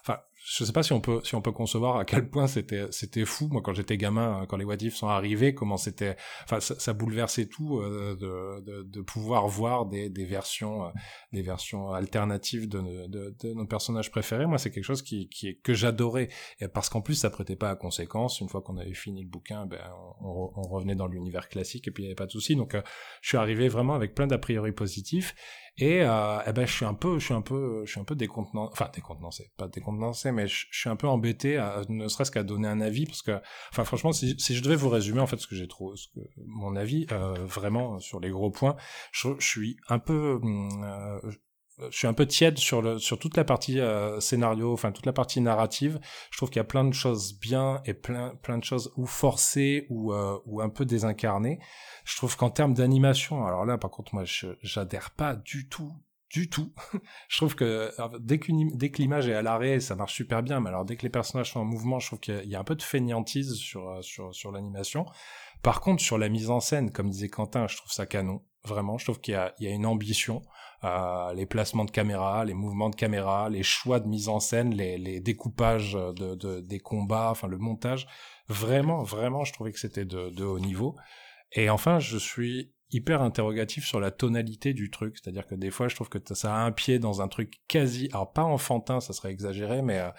enfin, 0.01 0.19
je 0.45 0.63
sais 0.63 0.71
pas 0.71 0.83
si 0.83 0.93
on 0.93 1.01
peut 1.01 1.21
si 1.23 1.35
on 1.35 1.41
peut 1.41 1.51
concevoir 1.51 1.97
à 1.97 2.05
quel 2.05 2.29
point 2.29 2.47
c'était 2.47 2.87
c'était 2.91 3.25
fou 3.25 3.49
moi 3.51 3.61
quand 3.61 3.73
j'étais 3.73 3.97
gamin 3.97 4.45
quand 4.47 4.57
les 4.57 4.65
What 4.65 4.77
If 4.79 4.95
sont 4.95 5.07
arrivés 5.07 5.53
comment 5.53 5.77
c'était 5.77 6.15
enfin 6.45 6.59
ça, 6.59 6.93
bouleversait 6.93 7.47
tout 7.47 7.79
euh, 7.79 8.15
de, 8.15 8.83
de, 8.83 9.01
pouvoir 9.01 9.47
voir 9.47 9.85
des, 9.85 10.09
des 10.09 10.25
versions 10.25 10.85
euh, 10.85 10.89
des 11.33 11.41
versions 11.41 11.91
alternatives 11.91 12.28
de, 12.37 13.07
de, 13.07 13.53
nos 13.53 13.65
personnages 13.65 14.11
préférés 14.11 14.45
moi 14.45 14.57
c'est 14.57 14.71
quelque 14.71 14.83
chose 14.83 15.01
qui, 15.01 15.27
qui 15.29 15.59
que 15.61 15.73
j'adorais. 15.73 16.29
Parce 16.73 16.89
qu'en 16.89 17.01
plus 17.01 17.15
ça 17.15 17.29
prêtait 17.29 17.55
pas 17.55 17.69
à 17.69 17.75
conséquence. 17.75 18.39
Une 18.41 18.49
fois 18.49 18.61
qu'on 18.61 18.77
avait 18.77 18.93
fini 18.93 19.23
le 19.23 19.29
bouquin 19.29 19.65
ben 19.65 19.79
on, 20.21 20.49
revenait 20.69 20.95
dans 20.95 21.07
l'univers 21.07 21.49
classique 21.49 21.87
et 21.87 21.91
puis 21.91 22.03
il 22.03 22.05
y 22.05 22.09
avait 22.09 22.15
pas 22.15 22.25
de 22.25 22.31
souci. 22.31 22.55
Donc 22.55 22.75
euh, 22.75 22.81
je 23.21 23.29
suis 23.29 23.37
arrivé 23.37 23.67
vraiment 23.69 23.95
avec 23.95 24.13
plein 24.13 24.27
d'a 24.27 24.37
priori 24.37 24.71
positifs. 24.71 25.35
Et 25.77 26.01
euh, 26.01 26.39
eh 26.45 26.51
ben 26.51 26.65
je 26.65 26.73
suis 26.73 26.85
un 26.85 26.93
peu 26.93 27.19
je 27.19 27.25
suis 27.25 27.33
un 27.33 27.41
peu 27.41 27.83
je 27.85 27.91
suis 27.91 28.01
un 28.01 28.03
peu 28.03 28.15
décontenancé 28.15 28.71
enfin 28.73 28.89
décontenancé. 28.93 29.51
Pas 29.57 29.67
décontenancé 29.67 30.31
mais 30.31 30.47
je, 30.47 30.65
suis 30.71 30.89
un 30.89 30.95
peu 30.95 31.07
embêté 31.07 31.57
ne 31.87 32.07
serait-ce 32.07 32.31
qu'à 32.31 32.43
donner 32.43 32.67
un 32.67 32.81
avis 32.81 33.05
parce 33.05 33.21
que 33.21 33.39
enfin 33.71 33.83
franchement 33.85 34.11
si, 34.11 34.35
je 34.37 34.61
devais 34.61 34.75
vous 34.75 34.89
résumer 34.89 35.19
en 35.19 35.27
fait 35.27 35.37
ce 35.37 35.47
que 35.47 35.55
j'ai 35.55 35.67
trouvé 35.67 35.97
mon 36.45 36.75
avis 36.75 37.05
euh, 37.11 37.33
vraiment 37.45 37.99
sur 37.99 38.19
les 38.19 38.29
gros 38.29 38.51
points 38.51 38.75
je, 39.11 39.29
suis 39.39 39.77
un 39.87 39.99
peu 39.99 40.39
euh, 40.43 41.31
je 41.91 41.97
suis 41.97 42.07
un 42.07 42.13
peu 42.13 42.25
tiède 42.25 42.57
sur 42.57 42.81
le 42.81 42.99
sur 42.99 43.19
toute 43.19 43.37
la 43.37 43.43
partie 43.43 43.79
euh, 43.79 44.19
scénario, 44.19 44.73
enfin 44.73 44.91
toute 44.91 45.05
la 45.05 45.13
partie 45.13 45.41
narrative. 45.41 45.99
Je 46.31 46.37
trouve 46.37 46.49
qu'il 46.49 46.57
y 46.57 46.61
a 46.61 46.65
plein 46.65 46.85
de 46.85 46.93
choses 46.93 47.39
bien 47.39 47.81
et 47.85 47.93
plein 47.93 48.35
plein 48.41 48.57
de 48.57 48.63
choses 48.63 48.91
ou 48.97 49.05
forcées 49.05 49.85
ou 49.89 50.13
euh, 50.13 50.37
ou 50.45 50.61
un 50.61 50.69
peu 50.69 50.85
désincarnées. 50.85 51.59
Je 52.05 52.15
trouve 52.17 52.35
qu'en 52.37 52.49
termes 52.49 52.73
d'animation, 52.73 53.45
alors 53.45 53.65
là 53.65 53.77
par 53.77 53.91
contre 53.91 54.13
moi 54.13 54.25
je 54.25 54.47
j'adhère 54.61 55.11
pas 55.11 55.35
du 55.35 55.67
tout 55.69 55.93
du 56.29 56.49
tout. 56.49 56.73
je 57.27 57.37
trouve 57.37 57.55
que 57.55 57.91
dès, 58.19 58.39
dès 58.73 58.91
que 58.91 59.01
l'image 59.01 59.27
est 59.27 59.33
à 59.33 59.41
l'arrêt, 59.41 59.79
ça 59.79 59.95
marche 59.95 60.13
super 60.13 60.43
bien, 60.43 60.59
mais 60.59 60.69
alors 60.69 60.85
dès 60.85 60.95
que 60.95 61.03
les 61.03 61.09
personnages 61.09 61.51
sont 61.51 61.59
en 61.59 61.65
mouvement, 61.65 61.99
je 61.99 62.07
trouve 62.07 62.19
qu'il 62.19 62.45
y, 62.45 62.55
a 62.55 62.59
un 62.59 62.63
peu 62.63 62.75
de 62.75 62.83
fainéantise 62.83 63.55
sur, 63.55 63.89
euh, 63.89 64.01
sur, 64.01 64.33
sur 64.33 64.51
l'animation. 64.51 65.05
Par 65.61 65.81
contre, 65.81 66.01
sur 66.01 66.17
la 66.17 66.29
mise 66.29 66.49
en 66.49 66.59
scène, 66.59 66.91
comme 66.91 67.09
disait 67.09 67.29
Quentin, 67.29 67.67
je 67.67 67.77
trouve 67.77 67.91
ça 67.91 68.05
canon. 68.05 68.41
Vraiment, 68.65 68.97
je 68.97 69.05
trouve 69.05 69.19
qu'il 69.19 69.33
y 69.59 69.63
y 69.63 69.67
a 69.67 69.71
une 69.71 69.85
ambition. 69.85 70.41
Euh, 70.83 71.33
les 71.33 71.45
placements 71.45 71.85
de 71.85 71.91
caméra, 71.91 72.45
les 72.45 72.53
mouvements 72.53 72.89
de 72.89 72.95
caméra, 72.95 73.49
les 73.49 73.63
choix 73.63 73.99
de 73.99 74.07
mise 74.07 74.29
en 74.29 74.39
scène, 74.39 74.73
les, 74.73 74.97
les 74.97 75.19
découpages 75.19 75.93
de, 75.93 76.35
de, 76.35 76.61
des 76.61 76.79
combats, 76.79 77.29
enfin 77.31 77.47
le 77.47 77.57
montage. 77.57 78.07
Vraiment, 78.47 79.03
vraiment, 79.03 79.43
je 79.43 79.51
trouvais 79.51 79.73
que 79.73 79.79
c'était 79.79 80.05
de, 80.05 80.29
de 80.29 80.43
haut 80.45 80.59
niveau. 80.59 80.95
Et 81.51 81.69
enfin, 81.69 81.99
je 81.99 82.17
suis 82.17 82.73
hyper 82.91 83.21
interrogatif 83.21 83.85
sur 83.85 83.99
la 83.99 84.11
tonalité 84.11 84.73
du 84.73 84.89
truc. 84.89 85.17
C'est-à-dire 85.17 85.45
que 85.45 85.55
des 85.55 85.69
fois, 85.69 85.87
je 85.87 85.95
trouve 85.95 86.09
que 86.09 86.19
ça 86.33 86.55
a 86.55 86.59
un 86.59 86.71
pied 86.71 86.99
dans 86.99 87.21
un 87.21 87.27
truc 87.27 87.61
quasi, 87.67 88.09
alors 88.11 88.31
pas 88.31 88.43
enfantin, 88.43 88.99
ça 88.99 89.13
serait 89.13 89.31
exagéré, 89.31 89.81
mais 89.81 89.99
euh, 89.99 90.09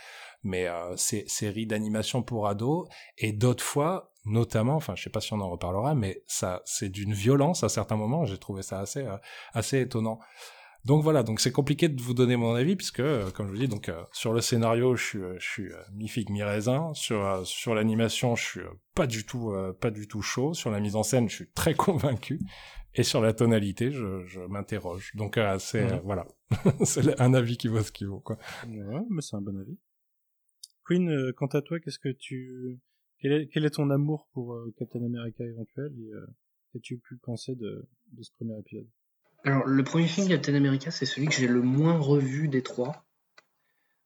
mais 0.43 0.67
euh, 0.67 0.97
c'est 0.97 1.29
série 1.29 1.67
d'animation 1.67 2.23
pour 2.23 2.47
ados. 2.49 2.89
Et 3.19 3.33
d'autres 3.33 3.65
fois, 3.65 4.10
notamment, 4.25 4.77
enfin, 4.77 4.95
je 4.97 5.03
sais 5.03 5.11
pas 5.11 5.21
si 5.21 5.33
on 5.33 5.41
en 5.41 5.51
reparlera, 5.51 5.95
mais 5.95 6.23
ça, 6.27 6.63
c'est 6.65 6.89
d'une 6.89 7.13
violence 7.13 7.65
à 7.65 7.69
certains 7.69 7.97
moments. 7.97 8.25
J'ai 8.25 8.39
trouvé 8.39 8.63
ça 8.63 8.81
assez 8.81 9.01
euh, 9.01 9.17
assez 9.55 9.81
étonnant. 9.81 10.21
Donc 10.87 11.03
voilà, 11.03 11.23
donc 11.23 11.41
c'est 11.41 11.53
compliqué 11.53 11.89
de 11.89 12.01
vous 12.01 12.15
donner 12.15 12.37
mon 12.37 12.55
avis 12.55 12.75
puisque, 12.75 13.01
euh, 13.01 13.31
comme 13.31 13.47
je 13.47 13.53
vous 13.53 13.59
dis, 13.59 13.69
donc 13.69 13.89
euh, 13.89 14.03
sur 14.13 14.33
le 14.33 14.41
scénario, 14.41 14.97
je 14.97 15.05
suis, 15.05 15.19
euh, 15.19 15.37
je 15.39 15.47
suis 15.47 15.69
mi 15.93 16.09
figue 16.09 16.31
mi 16.31 16.43
raisin. 16.43 16.93
Sur 16.95 17.47
sur 17.47 17.75
l'animation, 17.75 18.35
je 18.35 18.45
suis 18.45 18.61
pas 18.95 19.07
du 19.07 19.27
tout 19.27 19.55
pas 19.81 19.91
du 19.91 20.09
tout 20.09 20.23
chaud. 20.23 20.55
Sur 20.55 20.71
la 20.71 20.81
mise 20.81 20.97
en 20.97 21.03
scène, 21.03 21.29
je 21.29 21.35
suis 21.35 21.51
très 21.51 21.75
convaincu. 21.75 22.41
Et 22.95 23.05
sur 23.05 23.21
la 23.21 23.33
tonalité, 23.33 23.93
je, 23.93 24.25
je 24.27 24.41
m'interroge. 24.41 25.13
Donc 25.15 25.39
c'est 25.59 26.01
voilà, 26.03 26.27
c'est 26.85 27.21
un 27.21 27.35
avis 27.35 27.57
qui 27.57 27.69
vaut 27.69 27.83
ce 27.83 27.93
qu'il 27.93 28.09
vaut 28.09 28.21
quoi. 28.21 28.39
Ouais, 28.67 29.03
mais 29.11 29.21
c'est 29.21 29.37
un 29.37 29.43
bon 29.43 29.57
avis. 29.61 29.79
Queen, 30.85 31.33
quant 31.37 31.47
à 31.47 31.61
toi, 31.61 31.79
qu'est-ce 31.79 32.01
que 32.01 32.09
tu 32.09 32.81
quel 33.21 33.65
est, 33.65 33.71
ton 33.71 33.91
amour 33.91 34.27
pour 34.33 34.59
Captain 34.79 35.05
America 35.05 35.45
éventuel 35.45 35.93
et 35.99 36.11
qu'as-tu 36.73 36.99
pu 36.99 37.17
penser 37.17 37.55
de, 37.55 37.87
ce 38.21 38.31
premier 38.33 38.59
épisode? 38.59 38.89
Alors, 39.45 39.67
le 39.67 39.85
premier 39.85 40.07
film 40.07 40.29
Captain 40.29 40.55
America, 40.55 40.91
c'est 40.91 41.07
celui 41.07 41.29
que 41.29 41.35
j'ai 41.35 41.49
le 41.49 41.63
moins 41.63 41.99
revu 41.99 42.49
des 42.49 42.63
trois. 42.63 43.05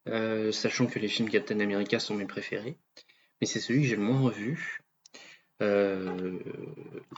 Euh, 0.06 0.52
sachant 0.52 0.86
que 0.86 0.98
les 0.98 1.08
films 1.08 1.30
Captain 1.30 1.60
America 1.60 1.98
sont 1.98 2.14
mes 2.14 2.26
préférés. 2.26 2.76
Mais 3.40 3.46
c'est 3.46 3.60
celui 3.60 3.82
que 3.82 3.88
j'ai 3.88 3.96
le 3.96 4.02
moins 4.02 4.20
revu. 4.20 4.80
Euh, 5.62 6.38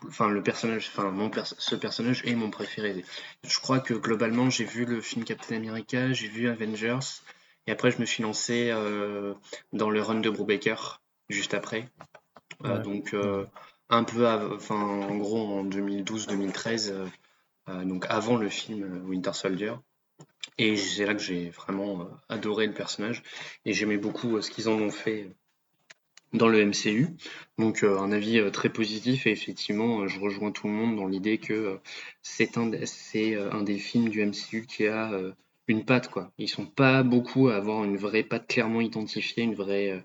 enfin, 0.07 0.29
le 0.29 0.43
personnage, 0.43 0.91
enfin, 0.95 1.13
ce 1.43 1.75
personnage 1.75 2.23
est 2.25 2.35
mon 2.35 2.51
préféré. 2.51 3.05
Je 3.45 3.59
crois 3.59 3.81
que 3.81 3.95
globalement, 3.95 4.51
j'ai 4.51 4.65
vu 4.65 4.85
le 4.85 5.01
film 5.01 5.25
Captain 5.25 5.57
America, 5.57 6.13
j'ai 6.13 6.29
vu 6.29 6.49
Avengers, 6.49 7.23
et 7.67 7.73
après, 7.73 7.91
je 7.91 7.99
me 8.01 8.07
suis 8.07 8.23
lancé 8.23 8.71
euh, 8.71 9.35
dans 9.73 9.91
le 9.91 10.01
run 10.01 10.21
de 10.21 10.31
Brubaker 10.31 11.03
juste 11.29 11.55
après. 11.55 11.89
donc, 12.85 13.15
un 13.89 14.05
peu, 14.05 14.27
enfin, 14.55 14.75
en 14.75 15.17
gros, 15.17 15.59
en 15.59 15.65
2012-2013 15.65 17.09
euh, 17.69 17.85
donc 17.85 18.07
avant 18.09 18.37
le 18.37 18.49
film 18.49 18.83
euh, 18.85 19.09
Winter 19.09 19.33
Soldier. 19.33 19.75
Et 20.59 20.77
c'est 20.77 21.05
là 21.05 21.15
que 21.15 21.23
j'ai 21.23 21.51
vraiment 21.51 22.03
euh, 22.03 22.05
adoré 22.29 22.67
le 22.67 22.73
personnage 22.73 23.23
et 23.65 23.73
j'aimais 23.73 23.99
beaucoup 23.99 24.41
ce 24.41 24.51
qu'ils 24.51 24.69
en 24.69 24.75
ont 24.75 24.91
fait 24.91 25.31
dans 26.33 26.49
le 26.49 26.65
MCU. 26.65 27.09
Donc 27.59 27.83
un 27.83 28.13
avis 28.13 28.51
très 28.53 28.69
positif 28.69 29.27
et 29.27 29.31
effectivement 29.31 30.07
je 30.07 30.21
rejoins 30.21 30.53
tout 30.53 30.69
le 30.69 30.73
monde 30.73 30.97
dans 30.97 31.07
l'idée 31.07 31.39
que 31.39 31.81
c'est 32.23 32.59
un, 32.59 32.71
c'est 32.85 33.37
un 33.37 33.63
des 33.63 33.79
films 33.79 34.09
du 34.09 34.25
MCU 34.25 34.67
qui 34.67 34.87
a 34.87 35.13
une 35.67 35.85
patte 35.85 36.09
quoi. 36.09 36.33
Ils 36.39 36.49
sont 36.49 36.67
pas 36.67 37.03
beaucoup 37.03 37.49
à 37.49 37.57
avoir 37.57 37.85
une 37.85 37.97
vraie 37.97 38.23
patte 38.23 38.49
clairement 38.49 38.81
identifiée, 38.81 39.45
une 39.45 39.55
vraie 39.55 40.05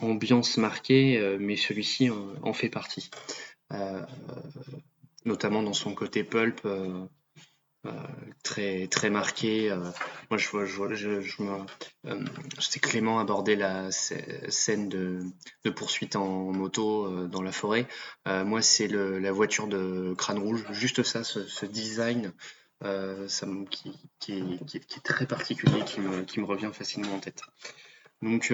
ambiance 0.00 0.56
marquée, 0.56 1.36
mais 1.38 1.56
celui-ci 1.56 2.10
en 2.42 2.52
fait 2.52 2.68
partie 2.68 3.10
notamment 5.24 5.62
dans 5.62 5.72
son 5.72 5.94
côté 5.94 6.24
pulp 6.24 6.60
euh, 6.64 7.06
euh, 7.86 8.86
très 8.88 9.10
marqué. 9.10 9.70
Euh, 9.70 9.90
moi, 10.30 10.38
je 10.38 10.48
je, 10.64 11.20
je, 11.20 12.60
sais 12.60 12.80
Clément 12.80 13.18
aborder 13.18 13.56
la 13.56 13.90
scène 13.90 14.88
de, 14.88 15.70
poursuite 15.74 16.16
en 16.16 16.52
moto 16.52 17.26
dans 17.26 17.42
la 17.42 17.52
forêt. 17.52 17.86
moi, 18.26 18.62
c'est 18.62 18.88
la 18.88 19.32
voiture 19.32 19.66
de 19.66 20.14
Crâne 20.16 20.38
Rouge, 20.38 20.64
juste 20.70 21.02
ça, 21.02 21.24
ce, 21.24 21.66
design. 21.66 22.32
ça, 22.82 23.46
qui, 23.70 24.38
est 24.74 25.02
très 25.02 25.26
particulier, 25.26 25.84
qui 25.84 26.00
me 26.40 26.44
revient 26.44 26.70
facilement 26.72 27.14
en 27.14 27.18
tête. 27.20 27.42
Donc 28.22 28.52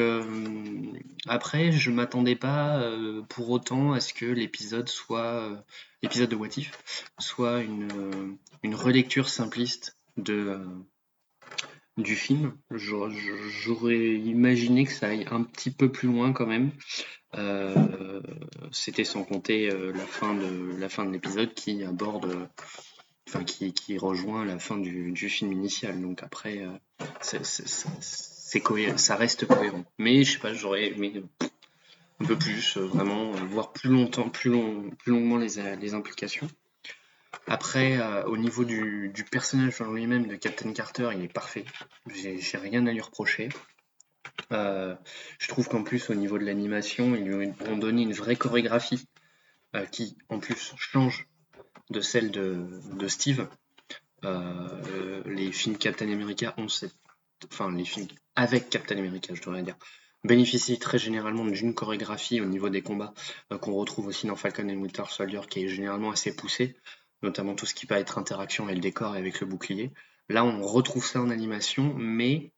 après, 1.27 1.73
je 1.73 1.91
m'attendais 1.91 2.37
pas 2.37 2.83
pour 3.29 3.51
autant 3.51 3.93
à 3.93 4.01
ce 4.01 4.15
que 4.15 4.25
l'épisode 4.25 4.89
soit 4.89 5.63
l'épisode 6.03 6.31
de 6.31 6.37
What 6.37 6.49
soit 7.19 7.63
une, 7.63 7.91
euh, 7.93 8.33
une 8.63 8.75
relecture 8.75 9.29
simpliste 9.29 9.97
de, 10.17 10.35
euh, 10.35 10.65
du 11.97 12.15
film. 12.15 12.57
J'aurais 12.71 14.15
imaginé 14.15 14.85
que 14.85 14.93
ça 14.93 15.09
aille 15.09 15.27
un 15.31 15.43
petit 15.43 15.71
peu 15.71 15.91
plus 15.91 16.09
loin 16.09 16.33
quand 16.33 16.47
même. 16.47 16.71
Euh, 17.35 18.23
c'était 18.73 19.05
sans 19.05 19.23
compter 19.25 19.69
la 19.69 20.07
fin 20.07 20.35
de 20.35 20.77
la 20.79 20.89
fin 20.89 21.05
de 21.05 21.13
l'épisode 21.13 21.53
qui 21.53 21.85
aborde, 21.85 22.49
enfin 23.29 23.45
qui, 23.45 23.75
qui, 23.75 23.99
rejoint 23.99 24.47
la 24.47 24.59
fin 24.59 24.79
du, 24.79 25.13
du 25.13 25.29
film 25.29 25.53
initial. 25.53 26.01
Donc 26.01 26.23
après, 26.23 26.65
c'est 28.49 28.63
ça 28.97 29.17
reste 29.17 29.47
cohérent. 29.47 29.85
Mais 29.99 30.25
je 30.25 30.33
sais 30.33 30.39
pas, 30.39 30.55
j'aurais 30.55 30.87
aimé 30.87 31.23
un 32.21 32.25
peu 32.25 32.37
plus, 32.37 32.77
euh, 32.77 32.87
vraiment, 32.87 33.33
euh, 33.35 33.45
voir 33.45 33.73
plus 33.73 33.91
longtemps, 33.91 34.29
plus, 34.29 34.51
long, 34.51 34.91
plus 34.99 35.13
longuement 35.13 35.37
les, 35.37 35.59
euh, 35.59 35.77
les 35.77 35.95
implications. 35.95 36.49
Après, 37.47 37.99
au 38.25 38.37
niveau 38.39 38.65
du, 38.65 39.11
du 39.15 39.25
personnage 39.25 39.81
en 39.83 39.93
lui-même 39.93 40.27
de 40.27 40.37
Captain 40.37 40.73
Carter, 40.73 41.11
il 41.15 41.25
est 41.25 41.33
parfait. 41.33 41.65
J'ai 42.07 42.59
rien 42.59 42.87
à 42.87 42.93
lui 42.93 43.03
reprocher. 43.03 43.51
Euh, 44.53 44.95
je 45.39 45.49
trouve 45.49 45.69
qu'en 45.69 45.83
plus, 45.83 46.11
au 46.11 46.15
niveau 46.15 46.39
de 46.39 46.45
l'animation, 46.45 47.15
ils 47.15 47.25
lui 47.25 47.53
ont 47.69 47.77
donné 47.77 48.03
une 48.03 48.13
vraie 48.13 48.37
chorégraphie 48.37 49.07
euh, 49.77 49.85
qui, 49.87 50.17
en 50.29 50.39
plus, 50.39 50.75
change 50.77 51.27
de 51.91 52.01
celle 52.01 52.31
de, 52.31 52.67
de 52.93 53.09
Steve. 53.09 53.49
Euh, 54.25 55.23
les 55.27 55.53
films 55.53 55.77
Captain 55.77 56.11
America 56.11 56.55
ont 56.57 56.69
cette. 56.69 56.95
Enfin, 57.53 57.71
les 57.73 57.85
films 57.85 58.09
avec 58.39 58.71
Captain 58.71 58.97
America, 58.97 59.35
je 59.35 59.41
devrais 59.43 59.65
dire, 59.65 59.77
bénéficie 60.23 60.79
très 60.79 60.97
généralement 60.97 61.45
d'une 61.45 61.75
chorégraphie 61.75 62.41
au 62.41 62.45
niveau 62.45 62.69
des 62.69 62.83
combats 62.83 63.13
euh, 63.53 63.59
qu'on 63.59 63.75
retrouve 63.75 64.07
aussi 64.07 64.29
dans 64.29 64.37
Falcon 64.37 64.69
and 64.71 64.81
Winter 64.81 65.03
Soldier 65.09 65.41
qui 65.51 65.65
est 65.65 65.69
généralement 65.69 66.13
assez 66.13 66.33
poussée, 66.33 66.77
notamment 67.23 67.57
tout 67.57 67.67
ce 67.67 67.75
qui 67.75 67.85
peut 67.85 67.97
être 67.97 68.17
interaction 68.17 68.65
avec 68.65 68.77
le 68.77 68.81
décor 68.81 69.17
et 69.17 69.19
avec 69.19 69.41
le 69.41 69.49
bouclier. 69.49 69.93
Là, 70.29 70.45
on 70.45 70.63
retrouve 70.63 71.05
ça 71.05 71.21
en 71.21 71.31
animation, 71.31 71.95
mais 71.97 72.53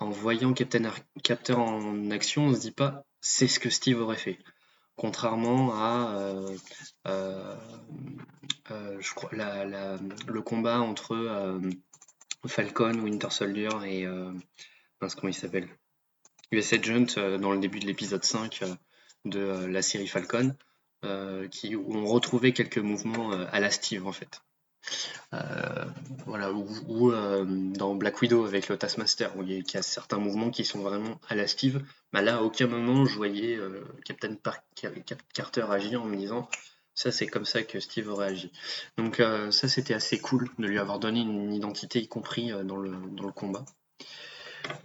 en 0.00 0.10
voyant 0.10 0.52
Captain 0.52 0.90
Captain 1.22 1.54
en 1.54 2.10
action, 2.10 2.46
on 2.46 2.54
se 2.54 2.60
dit 2.60 2.72
pas 2.72 3.04
c'est 3.20 3.46
ce 3.46 3.60
que 3.60 3.70
Steve 3.70 4.00
aurait 4.00 4.16
fait. 4.16 4.40
Contrairement 4.96 5.72
à, 5.74 6.16
euh, 6.16 6.56
euh, 7.06 7.56
je 8.98 9.14
crois, 9.14 9.30
le 9.32 10.40
combat 10.40 10.80
entre 10.80 11.60
Falcon, 12.48 12.98
Winter 13.00 13.30
Soldier 13.30 13.68
et 13.86 14.06
comment 15.12 15.30
il 15.30 15.34
s'appelle? 15.34 15.68
US 16.52 16.72
Agent 16.72 17.18
euh, 17.18 17.38
dans 17.38 17.52
le 17.52 17.58
début 17.58 17.80
de 17.80 17.86
l'épisode 17.86 18.24
5 18.24 18.60
euh, 18.62 18.74
de 19.24 19.40
euh, 19.40 19.68
la 19.68 19.82
série 19.82 20.06
Falcon, 20.06 20.54
qui, 21.50 21.76
où 21.76 21.94
on 21.94 22.06
retrouvait 22.06 22.52
quelques 22.52 22.78
mouvements 22.78 23.32
à 23.32 23.60
la 23.60 23.70
Steve 23.70 24.06
en 24.06 24.12
fait. 24.12 24.40
voilà, 26.24 26.50
ou, 26.50 27.12
dans 27.76 27.94
Black 27.94 28.22
Widow 28.22 28.46
avec 28.46 28.70
le 28.70 28.78
Taskmaster, 28.78 29.36
où 29.36 29.42
il 29.42 29.50
y, 29.50 29.76
a, 29.76 29.82
certains 29.82 30.16
mouvements 30.16 30.48
qui 30.48 30.64
sont 30.64 30.80
vraiment 30.80 31.20
à 31.28 31.34
la 31.34 31.46
Steve. 31.46 31.82
Mais 32.14 32.22
là, 32.22 32.38
à 32.38 32.40
aucun 32.40 32.68
moment, 32.68 33.04
je 33.04 33.16
voyais 33.16 33.60
Captain 34.06 34.34
Carter 35.34 35.66
agir 35.68 36.02
en 36.02 36.06
me 36.06 36.16
disant 36.16 36.48
ça, 36.94 37.10
c'est 37.10 37.26
comme 37.26 37.44
ça 37.44 37.62
que 37.62 37.80
Steve 37.80 38.08
aurait 38.08 38.28
agi. 38.28 38.52
Donc, 38.96 39.22
ça, 39.50 39.68
c'était 39.68 39.94
assez 39.94 40.20
cool 40.20 40.48
de 40.58 40.66
lui 40.66 40.78
avoir 40.78 40.98
donné 40.98 41.20
une 41.20 41.52
identité, 41.52 42.00
y 42.00 42.08
compris 42.08 42.52
dans, 42.64 42.76
le, 42.76 42.92
dans 43.12 43.26
le 43.26 43.32
combat. 43.32 43.64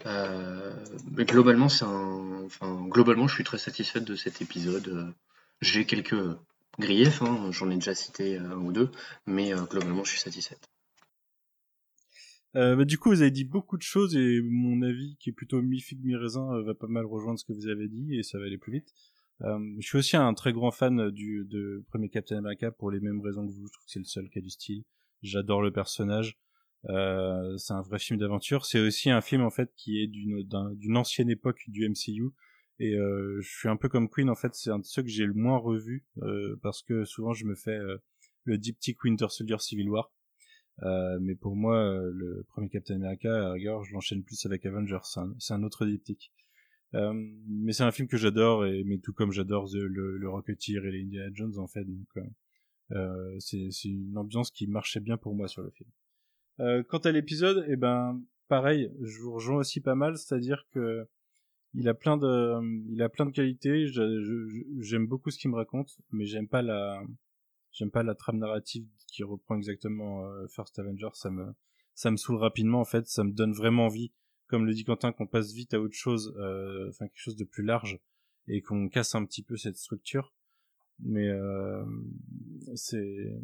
Euh, 0.06 0.74
mais 1.12 1.26
globalement, 1.26 1.68
enfin, 1.68 2.86
globalement, 2.88 3.28
je 3.28 3.36
suis 3.36 3.44
très 3.44 3.58
satisfaite 3.58 4.04
de 4.04 4.16
cet 4.16 4.42
épisode. 4.42 5.14
J'ai 5.62 5.86
quelques 5.86 6.16
griefs, 6.80 7.22
hein, 7.22 7.52
j'en 7.52 7.70
ai 7.70 7.76
déjà 7.76 7.94
cité 7.94 8.38
un 8.38 8.58
ou 8.58 8.72
deux, 8.72 8.90
mais 9.28 9.54
euh, 9.54 9.64
globalement, 9.66 10.04
je 10.04 10.12
suis 10.12 10.20
satisfaite. 10.20 10.70
Euh, 12.56 12.76
bah, 12.76 12.86
du 12.86 12.98
coup, 12.98 13.10
vous 13.10 13.22
avez 13.22 13.32
dit 13.32 13.44
beaucoup 13.44 13.78
de 13.78 13.84
choses 13.84 14.16
et 14.16 14.42
mon 14.42 14.82
avis, 14.82 15.18
qui 15.20 15.30
est 15.30 15.34
plutôt 15.34 15.62
mi-figue, 15.62 16.04
mi-raisin, 16.04 16.52
euh, 16.54 16.64
va 16.64 16.74
pas 16.74 16.88
mal 16.88 17.06
rejoindre 17.06 17.38
ce 17.38 17.46
que 17.46 17.54
vous 17.54 17.68
avez 17.68 17.88
dit 17.88 18.18
et 18.18 18.24
ça 18.24 18.40
va 18.40 18.46
aller 18.46 18.58
plus 18.58 18.72
vite. 18.72 18.94
Euh, 19.42 19.58
je 19.80 19.88
suis 19.88 19.98
aussi 19.98 20.18
un 20.18 20.34
très 20.34 20.52
grand 20.52 20.72
fan 20.72 21.12
du 21.12 21.48
premier 21.88 22.10
Captain 22.10 22.38
America 22.38 22.72
pour 22.72 22.92
les 22.92 23.00
mêmes 23.00 23.22
raisons 23.22 23.46
que 23.46 23.52
vous. 23.52 23.68
Je 23.68 23.72
trouve 23.72 23.86
que 23.86 23.92
c'est 23.92 24.00
le 24.00 24.06
seul 24.06 24.30
a 24.36 24.40
du 24.42 24.50
style. 24.50 24.84
J'adore 25.22 25.62
le 25.62 25.72
personnage. 25.72 26.38
Euh, 26.90 27.58
c'est 27.58 27.74
un 27.74 27.82
vrai 27.82 28.00
film 28.00 28.20
d'aventure. 28.20 28.66
C'est 28.66 28.80
aussi 28.80 29.10
un 29.10 29.22
film 29.22 29.42
en 29.42 29.50
fait 29.50 29.72
qui 29.76 30.02
est 30.02 30.08
d'une 30.08 30.98
ancienne 30.98 31.30
époque 31.30 31.64
du 31.68 31.88
MCU. 31.88 32.32
Et 32.80 32.96
euh, 32.96 33.42
je 33.42 33.50
suis 33.50 33.68
un 33.68 33.76
peu 33.76 33.90
comme 33.90 34.10
Queen 34.10 34.30
en 34.30 34.36
fait. 34.36 34.56
C'est 34.56 34.72
un 34.72 34.80
de 34.80 34.86
ceux 34.86 35.04
que 35.04 35.10
j'ai 35.10 35.26
le 35.26 35.34
moins 35.34 35.58
revu 35.58 36.06
euh, 36.22 36.58
parce 36.64 36.82
que 36.82 37.04
souvent 37.06 37.34
je 37.34 37.46
me 37.46 37.56
fais 37.56 37.78
euh, 37.78 37.98
le 38.46 38.58
diptyque 38.58 39.04
Winter 39.04 39.28
Soldier 39.30 39.60
Civil 39.60 39.90
War. 39.90 40.12
Mais 41.20 41.36
pour 41.36 41.58
moi, 41.58 42.00
le 42.10 42.46
premier 42.48 42.70
Captain 42.70 42.96
America, 42.96 43.30
à 43.30 43.52
rigueur, 43.52 43.84
je 43.84 43.92
l'enchaîne 43.92 44.24
plus 44.24 44.46
avec 44.46 44.66
Avengers. 44.66 45.00
C'est 45.04 45.20
un, 45.20 45.58
un 45.58 45.64
autre 45.64 45.86
diptyque. 45.86 46.32
Euh, 46.96 47.14
mais 47.48 47.72
c'est 47.72 47.84
un 47.84 47.92
film 47.92 48.08
que 48.08 48.18
j'adore, 48.18 48.66
et 48.66 48.84
mais 48.84 48.98
tout 48.98 49.14
comme 49.14 49.32
j'adore 49.32 49.68
le, 49.74 50.18
le, 50.18 50.30
Rocketeer 50.30 50.86
et 50.86 50.92
les 50.92 51.02
Indiana 51.04 51.30
Jones 51.34 51.58
en 51.58 51.68
fait. 51.68 51.84
Donc 51.84 52.08
euh, 52.18 52.22
euh, 52.92 53.36
c'est, 53.40 53.70
une 53.86 54.18
ambiance 54.18 54.52
qui 54.52 54.68
marchait 54.68 55.00
bien 55.00 55.18
pour 55.18 55.36
moi 55.36 55.48
sur 55.48 55.62
le 55.62 55.70
film. 55.70 55.90
Euh, 56.60 56.84
quant 56.84 56.98
à 57.00 57.12
l'épisode, 57.12 57.66
eh 57.70 57.76
ben 57.76 58.22
pareil, 58.48 58.92
je 59.02 59.20
vous 59.22 59.34
rejoins 59.34 59.58
aussi 59.58 59.80
pas 59.82 59.96
mal, 59.96 60.18
c'est-à-dire 60.18 60.66
que 60.72 61.08
il 61.76 61.88
a 61.88 61.94
plein 61.94 62.18
de, 62.18 62.60
il 62.92 63.02
a 63.04 63.10
plein 63.10 63.28
de 63.28 63.32
qualités. 63.32 63.86
J'aime 64.80 65.06
beaucoup 65.06 65.30
ce 65.30 65.38
qu'il 65.38 65.52
me 65.52 65.56
raconte, 65.56 65.98
mais 66.12 66.26
j'aime 66.26 66.48
pas 66.48 66.64
la, 66.64 67.02
j'aime 67.72 67.92
pas 67.92 68.02
la 68.02 68.16
trame 68.16 68.40
narrative 68.40 68.88
qui 69.08 69.24
reprend 69.24 69.56
exactement 69.56 70.26
euh, 70.26 70.48
First 70.48 70.80
Avenger. 70.80 71.10
Ça 71.14 71.30
me, 71.30 71.54
ça 71.94 72.10
me 72.10 72.18
saoule 72.18 72.38
rapidement 72.38 72.80
en 72.80 72.86
fait. 72.86 73.06
Ça 73.08 73.24
me 73.24 73.32
donne 73.32 73.54
vraiment 73.54 73.86
envie, 73.86 74.12
comme 74.50 74.66
le 74.66 74.74
dit 74.74 74.84
Quentin, 74.84 75.12
qu'on 75.12 75.28
passe 75.28 75.54
vite 75.54 75.74
à 75.74 75.80
autre 75.80 75.96
chose, 75.96 76.36
euh, 76.38 76.90
enfin 76.90 77.08
quelque 77.08 77.22
chose 77.22 77.38
de 77.38 77.46
plus 77.46 77.64
large 77.64 78.00
et 78.48 78.62
qu'on 78.62 78.90
casse 78.90 79.16
un 79.16 79.26
petit 79.26 79.44
peu 79.44 79.56
cette 79.56 79.78
structure. 79.78 80.34
Mais 81.02 81.30
euh, 81.30 81.86
c'est, 82.76 83.40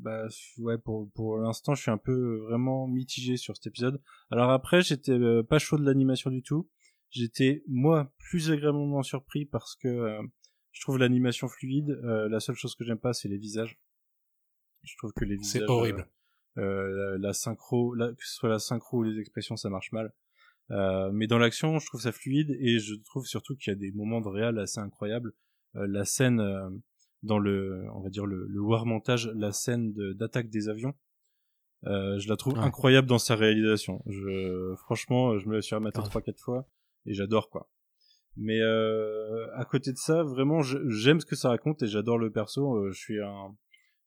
bah 0.00 0.28
ouais, 0.58 0.78
pour 0.78 1.10
pour 1.10 1.38
l'instant, 1.38 1.74
je 1.74 1.82
suis 1.82 1.90
un 1.90 1.98
peu 1.98 2.36
vraiment 2.48 2.86
mitigé 2.86 3.36
sur 3.36 3.56
cet 3.56 3.66
épisode. 3.66 4.00
Alors 4.30 4.50
après, 4.50 4.80
j'étais 4.82 5.12
euh, 5.12 5.42
pas 5.42 5.58
chaud 5.58 5.76
de 5.76 5.84
l'animation 5.84 6.30
du 6.30 6.42
tout. 6.42 6.68
J'étais 7.10 7.64
moi 7.66 8.12
plus 8.18 8.52
agréablement 8.52 9.02
surpris 9.02 9.44
parce 9.44 9.74
que 9.74 9.88
euh, 9.88 10.22
je 10.70 10.82
trouve 10.82 10.98
l'animation 10.98 11.48
fluide. 11.48 11.90
Euh, 12.04 12.28
la 12.28 12.38
seule 12.38 12.54
chose 12.54 12.76
que 12.76 12.84
j'aime 12.84 13.00
pas, 13.00 13.12
c'est 13.12 13.28
les 13.28 13.38
visages. 13.38 13.80
Je 14.84 14.96
trouve 14.96 15.12
que 15.12 15.24
les 15.24 15.34
visages. 15.34 15.62
C'est 15.62 15.68
horrible. 15.68 16.06
la, 16.54 17.18
la 17.18 17.32
synchro, 17.32 17.92
la, 17.94 18.12
que 18.12 18.24
ce 18.24 18.34
soit 18.34 18.48
la 18.48 18.60
synchro 18.60 18.98
ou 18.98 19.02
les 19.02 19.18
expressions, 19.18 19.56
ça 19.56 19.68
marche 19.68 19.90
mal. 19.90 20.12
Euh, 20.70 21.10
mais 21.12 21.26
dans 21.26 21.38
l'action, 21.38 21.78
je 21.78 21.86
trouve 21.86 22.00
ça 22.00 22.12
fluide 22.12 22.56
et 22.60 22.78
je 22.78 22.94
trouve 23.04 23.26
surtout 23.26 23.56
qu'il 23.56 23.72
y 23.72 23.76
a 23.76 23.78
des 23.78 23.90
moments 23.92 24.20
de 24.20 24.28
réal 24.28 24.58
assez 24.58 24.78
incroyables. 24.80 25.32
Euh, 25.76 25.86
la 25.88 26.04
scène 26.04 26.40
euh, 26.40 26.68
dans 27.22 27.38
le, 27.38 27.84
on 27.94 28.00
va 28.00 28.08
dire 28.08 28.24
le, 28.26 28.46
le 28.48 28.60
war 28.60 28.86
montage, 28.86 29.28
la 29.34 29.52
scène 29.52 29.92
de- 29.92 30.12
d'attaque 30.12 30.48
des 30.48 30.68
avions, 30.68 30.94
euh, 31.86 32.18
je 32.18 32.28
la 32.28 32.36
trouve 32.36 32.54
Ouais. 32.54 32.60
incroyable 32.60 33.08
dans 33.08 33.18
sa 33.18 33.34
réalisation. 33.36 34.02
Je, 34.06 34.74
franchement, 34.76 35.38
je 35.38 35.48
me 35.48 35.54
la 35.54 35.62
suis 35.62 35.74
rematé 35.74 36.00
trois 36.02 36.22
quatre 36.22 36.40
fois 36.40 36.68
et 37.06 37.14
j'adore 37.14 37.50
quoi. 37.50 37.68
Mais 38.36 38.60
euh, 38.60 39.46
à 39.56 39.64
côté 39.64 39.90
de 39.92 39.96
ça, 39.98 40.22
vraiment, 40.22 40.62
j'aime 40.62 41.20
ce 41.20 41.26
que 41.26 41.34
ça 41.36 41.48
raconte 41.48 41.82
et 41.82 41.88
j'adore 41.88 42.16
le 42.18 42.30
perso. 42.30 42.76
Euh, 42.76 42.90
je 42.92 42.98
suis 42.98 43.20
un, 43.20 43.56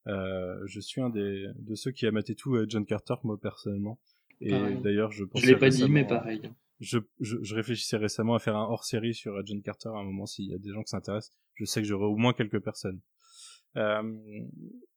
euh, 0.07 0.55
je 0.65 0.79
suis 0.79 1.01
un 1.01 1.09
des 1.09 1.45
de 1.59 1.75
ceux 1.75 1.91
qui 1.91 2.07
a 2.07 2.11
maté 2.11 2.35
tout 2.35 2.57
John 2.69 2.85
Carter, 2.85 3.15
moi 3.23 3.37
personnellement. 3.39 3.99
Et 4.45 4.75
d'ailleurs, 4.81 5.11
je 5.11 5.23
pense 5.23 5.41
Je 5.41 5.47
l'ai 5.47 5.55
pas 5.57 5.69
dit, 5.69 5.89
mais 5.89 6.05
pareil. 6.05 6.41
je, 6.79 6.97
je, 7.19 7.37
je 7.41 7.55
réfléchissais 7.55 7.97
récemment 7.97 8.35
à 8.35 8.39
faire 8.39 8.55
un 8.57 8.63
hors-série 8.65 9.13
sur 9.13 9.33
John 9.45 9.61
Carter 9.61 9.89
à 9.89 9.99
un 9.99 10.03
moment 10.03 10.25
s'il 10.25 10.45
y 10.49 10.53
a 10.53 10.57
des 10.57 10.69
gens 10.71 10.81
qui 10.81 10.89
s'intéressent. 10.89 11.33
Je 11.55 11.65
sais 11.65 11.81
que 11.81 11.87
j'aurai 11.87 12.05
au 12.05 12.15
moins 12.17 12.33
quelques 12.33 12.59
personnes. 12.59 12.99
Euh, 13.77 14.01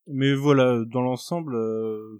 mais 0.06 0.34
voilà, 0.34 0.82
dans 0.86 1.00
l'ensemble, 1.02 1.54
euh, 1.54 2.18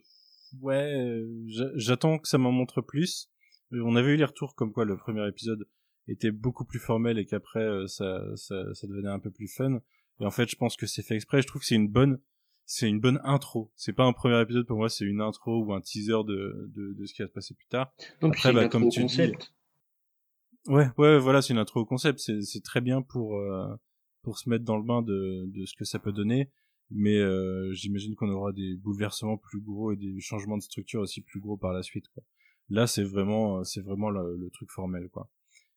ouais, 0.61 1.23
j'a- 1.49 1.71
j'attends 1.75 2.19
que 2.19 2.29
ça 2.29 2.39
m'en 2.39 2.53
montre 2.53 2.81
plus. 2.81 3.29
Euh, 3.73 3.83
On 3.85 3.97
avait 3.97 4.13
eu 4.15 4.17
les 4.17 4.25
retours 4.25 4.55
comme 4.55 4.73
quoi 4.73 4.85
le 4.85 4.97
premier 4.97 5.27
épisode 5.29 5.67
était 6.09 6.31
beaucoup 6.31 6.65
plus 6.65 6.79
formel 6.79 7.19
et 7.19 7.27
qu'après 7.27 7.61
euh, 7.65 7.87
ça, 7.89 8.21
ça, 8.37 8.73
ça 8.75 8.87
devenait 8.87 9.09
un 9.09 9.19
peu 9.19 9.31
plus 9.31 9.49
fun. 9.49 9.81
Et 10.21 10.25
en 10.25 10.31
fait, 10.31 10.49
je 10.49 10.57
pense 10.57 10.77
que 10.77 10.87
c'est 10.87 11.03
fait 11.03 11.17
exprès. 11.17 11.43
Je 11.43 11.47
trouve 11.47 11.61
que 11.61 11.67
c'est 11.67 11.75
une 11.75 11.89
bonne, 11.89 12.21
c'est 12.67 12.89
une 12.89 13.01
bonne 13.01 13.21
intro. 13.25 13.71
C'est 13.77 13.93
pas 13.93 14.05
un 14.05 14.13
premier 14.13 14.41
épisode 14.43 14.67
pour 14.67 14.77
moi, 14.77 14.89
c'est 14.89 15.05
une 15.05 15.21
intro 15.21 15.65
ou 15.65 15.73
un 15.73 15.81
teaser 15.81 16.25
de, 16.27 16.71
de, 16.75 16.93
de 16.93 17.07
ce 17.07 17.15
qui 17.15 17.23
va 17.23 17.29
se 17.29 17.33
passer 17.33 17.55
plus 17.55 17.69
tard. 17.69 17.93
Puis 17.97 18.29
Après, 18.29 18.53
bah, 18.53 18.69
comme 18.69 18.89
tu 18.89 19.01
dis, 19.01 19.07
concept. 19.07 19.55
Ouais, 20.67 20.89
ouais, 20.99 21.19
voilà, 21.19 21.43
c'est 21.43 21.53
une 21.53 21.61
intro 21.61 21.81
au 21.81 21.87
concept. 21.87 22.19
C'est, 22.19 22.43
c'est 22.43 22.63
très 22.63 22.81
bien 22.81 23.01
pour 23.01 23.37
euh, 23.37 23.73
pour 24.23 24.37
se 24.39 24.51
mettre 24.51 24.65
dans 24.65 24.77
le 24.77 24.83
bain 24.83 25.01
de, 25.01 25.45
de 25.47 25.65
ce 25.65 25.75
que 25.75 25.85
ça 25.85 26.01
peut 26.01 26.13
donner. 26.13 26.51
Mais 26.91 27.17
euh, 27.17 27.73
j'imagine 27.73 28.15
qu'on 28.15 28.31
aura 28.31 28.53
des 28.53 28.77
bouleversements 28.77 29.37
plus 29.37 29.61
gros 29.61 29.93
et 29.93 29.97
des 29.97 30.21
changements 30.21 30.57
de 30.57 30.63
structure 30.63 31.01
aussi 31.01 31.21
plus 31.21 31.41
gros 31.41 31.57
par 31.57 31.73
la 31.73 31.83
suite. 31.83 32.09
Quoi. 32.09 32.23
Là, 32.69 32.87
c'est 32.87 33.05
vraiment, 33.05 33.63
c'est 33.65 33.81
vraiment 33.81 34.11
le, 34.11 34.37
le 34.37 34.51
truc 34.51 34.71
formel, 34.71 35.09
quoi. 35.09 35.31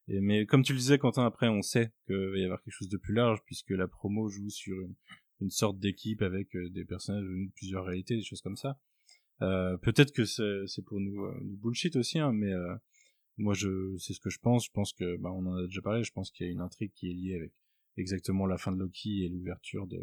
Et 0.07 0.21
mais 0.21 0.47
comme 0.47 0.63
tu 0.63 0.73
le 0.73 0.79
disais, 0.79 0.97
Quentin, 0.97 1.23
après, 1.25 1.47
on 1.47 1.61
sait 1.61 1.91
qu'il 2.07 2.15
va 2.15 2.37
y 2.37 2.43
avoir 2.43 2.61
quelque 2.63 2.73
chose 2.73 2.89
de 2.89 2.97
plus 2.97 3.13
large 3.13 3.39
puisque 3.45 3.69
la 3.69 3.87
promo 3.87 4.27
joue 4.27 4.49
sur 4.49 4.79
une, 4.81 4.95
une 5.41 5.49
sorte 5.49 5.79
d'équipe 5.79 6.21
avec 6.21 6.55
euh, 6.55 6.69
des 6.69 6.85
personnages 6.85 7.25
venus 7.25 7.49
de 7.49 7.53
plusieurs 7.53 7.85
réalités, 7.85 8.15
des 8.15 8.23
choses 8.23 8.41
comme 8.41 8.57
ça. 8.57 8.79
Euh, 9.41 9.77
peut-être 9.77 10.11
que 10.11 10.25
c'est, 10.25 10.67
c'est 10.67 10.81
pour 10.83 10.99
nous, 10.99 11.23
euh, 11.25 11.37
nous 11.43 11.55
bullshit 11.57 11.95
aussi, 11.95 12.19
hein, 12.19 12.33
mais 12.33 12.51
euh, 12.51 12.75
moi, 13.37 13.53
je, 13.53 13.95
c'est 13.97 14.13
ce 14.13 14.19
que 14.19 14.29
je 14.29 14.39
pense. 14.39 14.65
Je 14.65 14.71
pense 14.71 14.91
que, 14.91 15.15
bah, 15.17 15.31
on 15.31 15.45
en 15.45 15.55
a 15.55 15.63
déjà 15.65 15.81
parlé. 15.81 16.03
Je 16.03 16.11
pense 16.11 16.29
qu'il 16.31 16.45
y 16.45 16.49
a 16.49 16.51
une 16.51 16.59
intrigue 16.61 16.91
qui 16.93 17.09
est 17.09 17.13
liée 17.13 17.35
avec 17.35 17.53
exactement 17.95 18.45
la 18.45 18.57
fin 18.57 18.71
de 18.73 18.77
Loki 18.77 19.23
et 19.23 19.29
l'ouverture 19.29 19.87
de, 19.87 19.99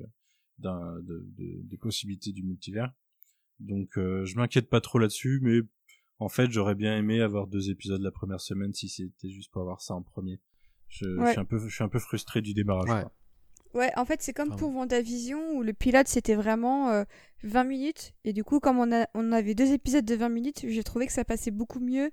d'un, 0.59 0.99
de, 1.03 1.27
de- 1.37 1.61
des 1.63 1.77
possibilités 1.77 2.33
du 2.33 2.43
multivers. 2.43 2.93
Donc, 3.61 3.99
euh, 3.99 4.25
je 4.25 4.37
m'inquiète 4.37 4.69
pas 4.71 4.81
trop 4.81 4.99
là-dessus, 4.99 5.41
mais 5.43 5.61
en 6.19 6.29
fait, 6.31 6.51
j'aurais 6.51 6.75
bien 6.75 6.97
aimé 6.97 7.21
avoir 7.21 7.47
deux 7.47 7.69
épisodes 7.71 8.01
la 8.01 8.11
première 8.11 8.41
semaine 8.41 8.73
si 8.73 8.89
c'était 8.89 9.31
juste 9.31 9.51
pour 9.53 9.61
avoir 9.61 9.83
ça 9.83 9.95
en 9.95 10.03
premier. 10.03 10.41
Je, 10.89 11.05
je 11.27 11.31
suis 11.33 11.41
un 11.41 11.45
peu, 11.45 11.59
je 11.59 11.75
suis 11.75 11.85
un 11.85 11.89
peu 11.91 11.99
frustré 11.99 12.41
du 12.41 12.55
démarrage. 12.55 12.89
Ouais. 13.05 13.11
Ouais, 13.77 13.93
en 13.97 14.07
fait, 14.07 14.23
c'est 14.23 14.33
comme 14.33 14.57
pour 14.57 14.75
WandaVision 14.75 15.53
où 15.53 15.63
le 15.63 15.75
pilote 15.75 16.09
c'était 16.09 16.35
vraiment 16.35 16.89
euh, 16.91 17.05
20 17.43 17.65
minutes. 17.65 18.13
Et 18.25 18.33
du 18.33 18.43
coup, 18.43 18.59
comme 18.59 18.79
on, 18.79 18.91
a, 18.91 19.07
on 19.15 19.33
avait 19.33 19.55
deux 19.55 19.73
épisodes 19.73 20.05
de 20.05 20.15
20 20.15 20.31
minutes, 20.31 20.65
j'ai 20.67 20.83
trouvé 20.83 21.07
que 21.07 21.13
ça 21.13 21.25
passait 21.25 21.51
beaucoup 21.51 21.81
mieux 21.81 22.11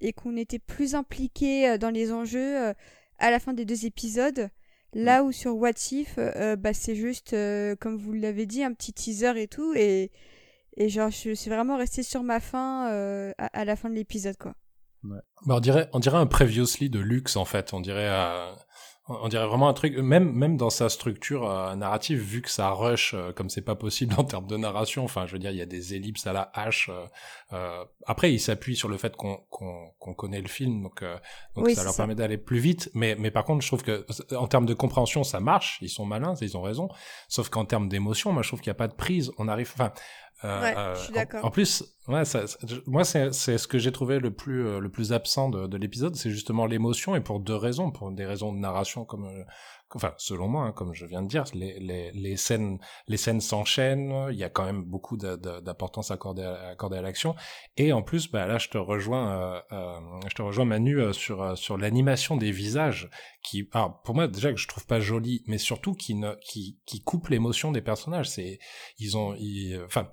et 0.00 0.12
qu'on 0.12 0.36
était 0.36 0.58
plus 0.58 0.96
impliqué 0.96 1.68
euh, 1.68 1.78
dans 1.78 1.90
les 1.90 2.12
enjeux 2.12 2.60
euh, 2.60 2.74
à 3.18 3.30
la 3.30 3.38
fin 3.38 3.52
des 3.52 3.64
deux 3.64 3.86
épisodes. 3.86 4.50
Là 4.92 5.22
où 5.22 5.30
sur 5.30 5.56
What 5.56 5.70
If, 5.92 6.14
euh, 6.18 6.56
bah, 6.56 6.74
c'est 6.74 6.96
juste, 6.96 7.32
euh, 7.32 7.76
comme 7.76 7.96
vous 7.96 8.12
l'avez 8.12 8.46
dit, 8.46 8.64
un 8.64 8.72
petit 8.72 8.92
teaser 8.92 9.40
et 9.40 9.46
tout. 9.48 9.72
Et, 9.74 10.10
et 10.76 10.88
genre, 10.88 11.10
je 11.10 11.32
suis 11.32 11.50
vraiment 11.50 11.76
restée 11.76 12.02
sur 12.02 12.24
ma 12.24 12.40
fin 12.40 12.90
euh, 12.90 13.32
à, 13.38 13.46
à 13.46 13.64
la 13.64 13.76
fin 13.76 13.88
de 13.88 13.94
l'épisode, 13.94 14.36
quoi. 14.36 14.54
Bah, 15.02 15.22
on 15.46 15.60
dirait, 15.60 15.88
on 15.92 15.98
dirait 16.00 16.16
un 16.16 16.26
previously 16.26 16.90
de 16.90 16.98
luxe 16.98 17.36
en 17.36 17.44
fait. 17.44 17.74
On 17.74 17.80
dirait, 17.80 18.08
euh, 18.08 18.52
on 19.06 19.28
dirait 19.28 19.46
vraiment 19.46 19.68
un 19.68 19.74
truc, 19.74 19.96
même 19.98 20.32
même 20.32 20.56
dans 20.56 20.70
sa 20.70 20.88
structure 20.88 21.48
euh, 21.50 21.74
narrative, 21.74 22.18
vu 22.18 22.40
que 22.40 22.50
ça 22.50 22.70
rush 22.70 23.12
euh, 23.14 23.32
comme 23.32 23.50
c'est 23.50 23.60
pas 23.62 23.74
possible 23.74 24.14
en 24.18 24.24
termes 24.24 24.46
de 24.46 24.56
narration. 24.56 25.04
Enfin, 25.04 25.26
je 25.26 25.32
veux 25.32 25.38
dire, 25.38 25.50
il 25.50 25.58
y 25.58 25.62
a 25.62 25.66
des 25.66 25.94
ellipses 25.94 26.26
à 26.26 26.32
la 26.32 26.50
hache. 26.54 26.88
euh, 26.90 27.04
euh, 27.52 27.84
après, 28.06 28.32
il 28.32 28.40
s'appuie 28.40 28.76
sur 28.76 28.88
le 28.88 28.96
fait 28.96 29.14
qu'on 29.14 29.36
qu'on 29.50 29.90
qu'on 29.98 30.14
connaît 30.14 30.40
le 30.40 30.48
film, 30.48 30.82
donc 30.82 31.02
euh, 31.02 31.16
donc 31.54 31.66
Oui, 31.66 31.74
ça 31.74 31.84
leur 31.84 31.92
ça. 31.92 31.98
permet 32.02 32.14
d'aller 32.14 32.38
plus 32.38 32.58
vite. 32.58 32.90
Mais 32.94 33.14
mais 33.18 33.30
par 33.30 33.44
contre, 33.44 33.60
je 33.62 33.68
trouve 33.68 33.82
que 33.82 34.06
en 34.34 34.46
termes 34.46 34.66
de 34.66 34.74
compréhension, 34.74 35.22
ça 35.22 35.38
marche. 35.40 35.78
Ils 35.82 35.90
sont 35.90 36.06
malins, 36.06 36.34
ils 36.40 36.56
ont 36.56 36.62
raison. 36.62 36.88
Sauf 37.28 37.50
qu'en 37.50 37.66
termes 37.66 37.88
d'émotion, 37.90 38.32
moi, 38.32 38.42
je 38.42 38.48
trouve 38.48 38.60
qu'il 38.62 38.70
n'y 38.70 38.76
a 38.76 38.78
pas 38.78 38.88
de 38.88 38.94
prise. 38.94 39.32
On 39.38 39.48
arrive, 39.48 39.70
enfin. 39.74 39.92
euh, 40.44 40.62
Ouais, 40.62 40.74
euh, 40.76 40.94
je 40.94 41.00
suis 41.04 41.14
en-. 41.18 41.46
En, 41.46 41.50
plus, 41.50 41.93
ouais, 42.08 42.24
ça, 42.24 42.44
moi, 42.86 43.04
c'est 43.04 43.32
ce 43.32 43.66
que 43.66 43.78
j'ai 43.78 43.92
trouvé 43.92 44.18
le 44.18 44.32
plus 44.32 44.66
euh, 44.66 44.78
le 44.80 44.90
plus 44.90 45.12
absent 45.12 45.48
de, 45.50 45.66
de 45.66 45.76
l'épisode, 45.76 46.14
c'est 46.16 46.30
justement 46.30 46.66
l'émotion 46.66 47.16
et 47.16 47.20
pour 47.20 47.40
deux 47.40 47.56
raisons, 47.56 47.90
pour 47.90 48.10
des 48.12 48.26
raisons 48.26 48.52
de 48.52 48.58
narration 48.58 49.04
comme 49.04 49.24
euh, 49.26 49.44
enfin 49.94 50.12
selon 50.18 50.48
moi, 50.48 50.64
hein, 50.64 50.72
comme 50.72 50.92
je 50.92 51.06
viens 51.06 51.22
de 51.22 51.28
dire, 51.28 51.44
les, 51.54 51.78
les, 51.78 52.10
les 52.12 52.36
scènes 52.36 52.78
les 53.06 53.16
scènes 53.16 53.40
s'enchaînent, 53.40 54.26
il 54.30 54.36
y 54.36 54.44
a 54.44 54.48
quand 54.50 54.64
même 54.64 54.82
beaucoup 54.82 55.16
d'importance 55.16 56.10
accordée 56.10 56.42
à, 56.42 56.68
accordée 56.70 56.96
à 56.98 57.02
l'action 57.02 57.34
et 57.76 57.92
en 57.92 58.02
plus, 58.02 58.30
bah 58.30 58.46
là, 58.46 58.58
je 58.58 58.68
te 58.68 58.78
rejoins, 58.78 59.30
euh, 59.30 59.60
euh, 59.72 60.00
je 60.28 60.34
te 60.34 60.42
rejoins 60.42 60.64
Manu 60.64 61.12
sur 61.12 61.56
sur 61.56 61.76
l'animation 61.78 62.36
des 62.36 62.50
visages 62.50 63.08
qui, 63.42 63.68
alors, 63.72 64.00
pour 64.02 64.14
moi 64.14 64.26
déjà 64.26 64.50
que 64.52 64.58
je 64.58 64.66
trouve 64.68 64.86
pas 64.86 65.00
joli, 65.00 65.42
mais 65.46 65.58
surtout 65.58 65.94
qui 65.94 66.14
ne 66.14 66.34
qui 66.42 66.78
qui 66.86 67.02
coupe 67.02 67.28
l'émotion 67.28 67.70
des 67.72 67.82
personnages. 67.82 68.28
C'est 68.30 68.58
ils 68.98 69.16
ont, 69.16 69.34
ils- 69.38 69.80
enfin 69.84 70.08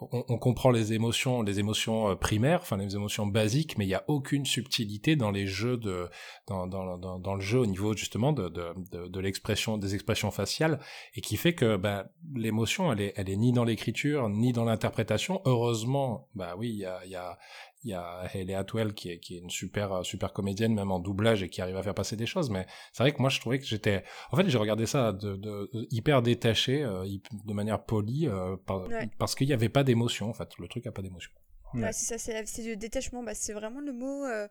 on, 0.00 0.38
comprend 0.38 0.70
les 0.70 0.92
émotions, 0.92 1.42
les 1.42 1.58
émotions 1.58 2.10
euh, 2.10 2.14
primaires, 2.16 2.60
enfin 2.60 2.76
les 2.76 2.94
émotions 2.94 3.26
basiques, 3.26 3.78
mais 3.78 3.86
il 3.86 3.88
y 3.88 3.94
a 3.94 4.04
aucune 4.08 4.44
subtilité 4.44 5.16
dans 5.16 5.30
les 5.30 5.46
jeux 5.46 5.78
de, 5.78 6.08
dans, 6.46 6.66
dans, 6.66 6.98
dans, 6.98 7.34
le 7.34 7.40
jeu 7.40 7.60
au 7.60 7.66
niveau 7.66 7.96
justement 7.96 8.32
de, 8.32 8.48
de, 8.48 9.08
de, 9.08 9.20
l'expression, 9.20 9.78
des 9.78 9.94
expressions 9.94 10.30
faciales, 10.30 10.80
et 11.14 11.22
qui 11.22 11.36
fait 11.38 11.54
que 11.54 11.76
bah, 11.76 12.10
l'émotion, 12.34 12.92
elle 12.92 13.00
est, 13.00 13.12
elle 13.16 13.30
est 13.30 13.36
ni 13.36 13.52
dans 13.52 13.64
l'écriture 13.64 14.28
ni 14.28 14.52
dans 14.52 14.64
l'interprétation. 14.64 15.40
Heureusement, 15.46 16.28
bah 16.34 16.54
oui, 16.58 16.70
il 16.70 17.10
y 17.10 17.16
a, 17.16 17.38
il 17.84 17.90
y 17.90 17.94
a 17.94 18.28
Hayley 18.34 18.54
Atwell 18.54 18.94
qui 18.94 19.10
est, 19.10 19.18
qui 19.18 19.36
est 19.36 19.40
une 19.40 19.50
super, 19.50 20.04
super 20.04 20.32
comédienne, 20.32 20.74
même 20.74 20.90
en 20.90 20.98
doublage, 20.98 21.42
et 21.42 21.48
qui 21.48 21.60
arrive 21.60 21.76
à 21.76 21.82
faire 21.82 21.94
passer 21.94 22.16
des 22.16 22.26
choses. 22.26 22.50
Mais 22.50 22.66
c'est 22.92 23.02
vrai 23.02 23.12
que 23.12 23.20
moi, 23.20 23.30
je 23.30 23.40
trouvais 23.40 23.58
que 23.58 23.64
j'étais, 23.64 24.02
en 24.30 24.36
fait, 24.36 24.48
j'ai 24.48 24.58
regardé 24.58 24.86
ça 24.86 25.12
de, 25.12 25.36
de, 25.36 25.70
hyper 25.90 26.22
détaché, 26.22 26.82
euh, 26.82 27.06
de 27.44 27.52
manière 27.52 27.84
polie, 27.84 28.28
euh, 28.28 28.56
parce 29.18 29.34
qu'il 29.34 29.46
n'y 29.46 29.52
avait 29.52 29.68
pas 29.68 29.84
d'émotion, 29.84 30.28
en 30.28 30.34
fait. 30.34 30.48
Le 30.58 30.68
truc 30.68 30.86
a 30.86 30.92
pas 30.92 31.02
d'émotion. 31.02 31.30
Ouais, 31.74 31.92
c'est 31.92 32.18
ça, 32.18 32.32
c'est 32.46 32.62
du 32.62 32.76
détachement. 32.76 33.22
Bah, 33.22 33.34
c'est 33.34 33.52
vraiment 33.52 33.80
le 33.80 33.92
mot, 33.92 34.24
euh, 34.24 34.48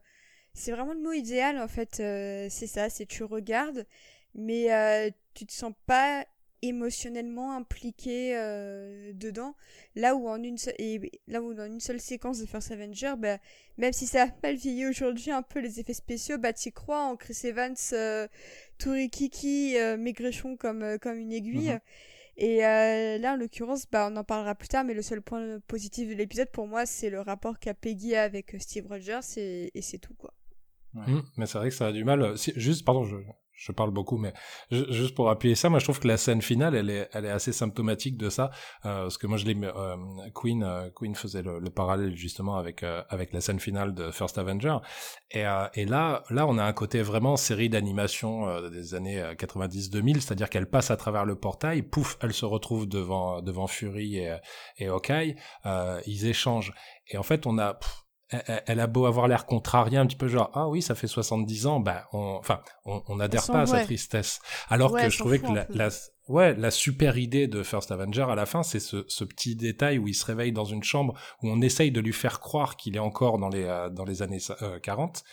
c'est 0.53 0.71
vraiment 0.71 0.93
le 0.93 1.01
mot 1.01 1.11
idéal, 1.11 1.59
en 1.59 1.67
fait. 1.67 1.95
c'est 1.95 2.67
ça, 2.67 2.89
c'est 2.89 3.05
tu 3.05 3.23
regardes, 3.23 3.85
mais 4.33 5.13
tu 5.33 5.45
te 5.45 5.53
sens 5.53 5.73
pas 5.85 6.25
émotionnellement 6.67 7.55
impliqué 7.55 8.35
euh, 8.37 9.11
dedans. 9.13 9.55
Là 9.95 10.15
où 10.15 10.27
en 10.27 10.41
une 10.41 10.57
seule 10.57 10.75
et 10.77 11.11
là 11.27 11.41
où 11.41 11.53
dans 11.53 11.65
une 11.65 11.79
seule 11.79 11.99
séquence 11.99 12.39
de 12.39 12.45
First 12.45 12.71
Avenger 12.71 13.13
bah, 13.17 13.37
même 13.77 13.93
si 13.93 14.07
ça 14.07 14.23
a 14.23 14.27
mal 14.43 14.55
vieilli 14.55 14.85
aujourd'hui 14.85 15.31
un 15.31 15.41
peu 15.41 15.59
les 15.59 15.79
effets 15.79 15.93
spéciaux 15.93 16.37
bah 16.37 16.53
t'y 16.53 16.71
crois 16.71 17.03
en 17.03 17.15
Chris 17.15 17.37
Evans 17.43 17.75
euh, 17.93 18.27
tout 18.77 18.91
rikiki 18.91 19.77
euh, 19.77 19.97
maigrichon 19.97 20.57
comme 20.57 20.83
euh, 20.83 20.97
comme 20.97 21.17
une 21.17 21.31
aiguille. 21.31 21.71
Mhm. 21.71 21.79
et 22.37 22.59
là 22.59 23.33
en 23.33 23.37
l'occurrence 23.37 23.85
bah 23.89 24.09
on 24.11 24.15
en 24.17 24.23
parlera 24.23 24.55
plus 24.55 24.67
tard 24.67 24.83
mais 24.83 24.93
le 24.93 25.01
seul 25.01 25.21
point 25.21 25.59
positif 25.67 26.09
de 26.09 26.13
l'épisode 26.13 26.49
pour 26.51 26.67
moi 26.67 26.85
c'est 26.85 27.09
le 27.09 27.21
rapport 27.21 27.59
qu'a 27.59 27.73
Peggy 27.73 28.15
avec 28.15 28.55
Steve 28.59 28.87
Rogers 28.87 29.21
et, 29.37 29.71
et 29.73 29.81
c'est 29.81 29.99
tout 29.99 30.13
quoi. 30.15 30.33
Mmh, 30.93 31.19
mais 31.37 31.45
c'est 31.45 31.57
vrai 31.57 31.69
que 31.69 31.75
ça 31.75 31.87
a 31.87 31.91
du 31.91 32.03
mal 32.05 32.35
juste 32.35 32.85
pardon 32.85 33.03
je 33.03 33.17
je 33.55 33.71
parle 33.71 33.91
beaucoup, 33.91 34.17
mais 34.17 34.33
juste 34.71 35.15
pour 35.15 35.29
appuyer 35.29 35.55
ça, 35.55 35.69
moi 35.69 35.79
je 35.79 35.85
trouve 35.85 35.99
que 35.99 36.07
la 36.07 36.17
scène 36.17 36.41
finale, 36.41 36.75
elle 36.75 36.89
est, 36.89 37.09
elle 37.13 37.25
est 37.25 37.31
assez 37.31 37.53
symptomatique 37.53 38.17
de 38.17 38.29
ça, 38.29 38.51
euh, 38.85 39.03
parce 39.03 39.17
que 39.17 39.27
moi 39.27 39.37
je 39.37 39.45
l'ai, 39.45 39.55
euh, 39.63 39.95
Queen, 40.33 40.63
euh, 40.63 40.89
Queen 40.93 41.15
faisait 41.15 41.41
le, 41.41 41.59
le, 41.59 41.69
parallèle 41.69 42.15
justement 42.15 42.57
avec 42.57 42.83
euh, 42.83 43.01
avec 43.09 43.31
la 43.31 43.41
scène 43.41 43.59
finale 43.59 43.93
de 43.93 44.11
First 44.11 44.37
Avenger, 44.37 44.77
et, 45.31 45.45
euh, 45.45 45.67
et 45.73 45.85
là, 45.85 46.23
là 46.29 46.45
on 46.47 46.57
a 46.57 46.63
un 46.63 46.73
côté 46.73 47.01
vraiment 47.01 47.37
série 47.37 47.69
d'animation 47.69 48.69
des 48.69 48.93
années 48.93 49.21
90-2000, 49.37 50.19
c'est-à-dire 50.19 50.49
qu'elle 50.49 50.69
passe 50.69 50.91
à 50.91 50.97
travers 50.97 51.25
le 51.25 51.35
portail, 51.35 51.81
pouf, 51.81 52.17
elle 52.21 52.33
se 52.33 52.45
retrouve 52.45 52.87
devant 52.87 53.41
devant 53.41 53.67
Fury 53.67 54.17
et, 54.17 54.35
et 54.77 54.87
Hawkeye, 54.87 55.35
ils 56.05 56.25
échangent, 56.25 56.73
et 57.07 57.17
en 57.17 57.23
fait 57.23 57.47
on 57.47 57.57
a 57.57 57.79
elle, 58.65 58.79
a 58.79 58.87
beau 58.87 59.05
avoir 59.05 59.27
l'air 59.27 59.45
contrariée, 59.45 59.97
un 59.97 60.05
petit 60.05 60.15
peu 60.15 60.27
genre 60.27 60.51
ah 60.53 60.67
oui 60.67 60.81
ça 60.81 60.95
fait 60.95 61.07
70 61.07 61.67
ans, 61.67 61.79
bah 61.79 62.07
on, 62.13 62.37
enfin 62.39 62.61
on, 62.85 63.01
on 63.07 63.19
adhère 63.19 63.45
pas 63.47 63.61
à 63.61 63.65
sa 63.65 63.83
tristesse. 63.83 64.39
Alors 64.69 64.93
que 64.93 65.09
je 65.09 65.17
trouvais 65.17 65.39
que 65.39 65.51
la, 65.51 65.65
la, 65.69 65.89
ouais 66.27 66.55
la 66.55 66.71
super 66.71 67.17
idée 67.17 67.47
de 67.47 67.63
First 67.63 67.91
Avenger 67.91 68.25
à 68.29 68.35
la 68.35 68.45
fin 68.45 68.63
c'est 68.63 68.79
ce, 68.79 69.05
ce, 69.07 69.23
petit 69.23 69.55
détail 69.55 69.97
où 69.97 70.07
il 70.07 70.15
se 70.15 70.25
réveille 70.25 70.51
dans 70.51 70.65
une 70.65 70.83
chambre 70.83 71.13
où 71.41 71.49
on 71.49 71.61
essaye 71.61 71.91
de 71.91 72.01
lui 72.01 72.13
faire 72.13 72.39
croire 72.39 72.77
qu'il 72.77 72.95
est 72.95 72.99
encore 72.99 73.37
dans 73.37 73.49
les 73.49 73.63
euh, 73.63 73.89
dans 73.89 74.05
les 74.05 74.21
années 74.21 74.39
40 74.81 75.23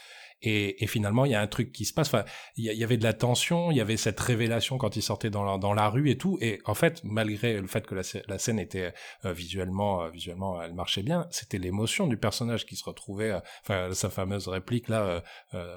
et, 0.43 0.83
et, 0.83 0.87
finalement, 0.87 1.25
il 1.25 1.33
y 1.33 1.35
a 1.35 1.41
un 1.41 1.47
truc 1.47 1.73
qui 1.73 1.85
se 1.85 1.93
passe. 1.93 2.09
Enfin, 2.09 2.25
il 2.57 2.65
y, 2.65 2.85
avait 2.85 2.97
de 2.97 3.05
la 3.05 3.13
tension, 3.13 3.71
il 3.71 3.77
y 3.77 3.81
avait 3.81 3.97
cette 3.97 4.19
révélation 4.19 4.77
quand 4.77 4.97
il 4.97 5.03
sortait 5.03 5.31
dans 5.31 5.45
la, 5.45 5.59
dans 5.59 5.73
la 5.73 5.89
rue 5.89 6.11
et 6.11 6.19
tout. 6.19 6.37
Et 6.41 6.61
en 6.65 6.75
fait, 6.75 7.01
malgré 7.05 7.61
le 7.61 7.67
fait 7.67 7.87
que 7.87 7.95
la, 7.95 8.03
la 8.27 8.39
scène 8.39 8.59
était 8.59 8.93
euh, 9.25 9.33
visuellement, 9.33 10.03
euh, 10.03 10.11
visuellement, 10.11 10.61
elle 10.61 10.75
marchait 10.75 11.03
bien, 11.03 11.27
c'était 11.31 11.59
l'émotion 11.59 12.07
du 12.07 12.17
personnage 12.17 12.67
qui 12.67 12.77
se 12.77 12.85
retrouvait. 12.85 13.31
Euh, 13.31 13.41
enfin, 13.63 13.93
sa 13.93 14.11
fameuse 14.11 14.49
réplique 14.49 14.89
là. 14.89 15.23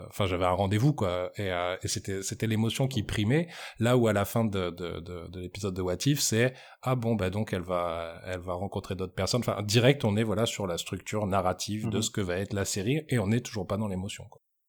Enfin, 0.10 0.26
j'avais 0.26 0.46
un 0.46 0.52
rendez-vous 0.52 0.94
quoi. 0.94 1.32
Et, 1.38 1.50
et 1.84 1.88
c'était, 1.88 2.24
c'était 2.24 2.48
l'émotion 2.48 2.88
qui 2.88 3.04
primait. 3.04 3.48
Là 3.80 3.98
où 3.98 4.08
à 4.08 4.14
la 4.14 4.26
fin 4.26 4.46
de, 4.46 4.70
de, 4.70 5.00
de, 5.00 5.28
de 5.28 5.40
l'épisode 5.40 5.76
de 5.76 5.82
What 5.82 5.98
If, 6.06 6.20
c'est 6.20 6.54
ah 6.82 6.96
bon 6.96 7.16
bah 7.16 7.30
donc 7.30 7.54
elle 7.54 7.62
va, 7.62 8.22
elle 8.26 8.40
va 8.40 8.54
rencontrer 8.54 8.96
d'autres 8.96 9.14
personnes. 9.14 9.42
Enfin, 9.42 9.62
direct, 9.64 10.04
on 10.06 10.18
est 10.18 10.24
voilà 10.24 10.46
sur 10.46 10.68
la 10.68 10.78
structure 10.78 11.28
narrative 11.28 11.90
de 11.90 11.98
mhm. 11.98 12.02
ce 12.02 12.10
que 12.10 12.22
va 12.22 12.38
être 12.38 12.54
la 12.54 12.66
série 12.66 13.02
et 13.10 13.20
on 13.20 13.28
n'est 13.28 13.42
toujours 13.42 13.68
pas 13.68 13.78
dans 13.78 13.88
l'émotion. 13.88 14.26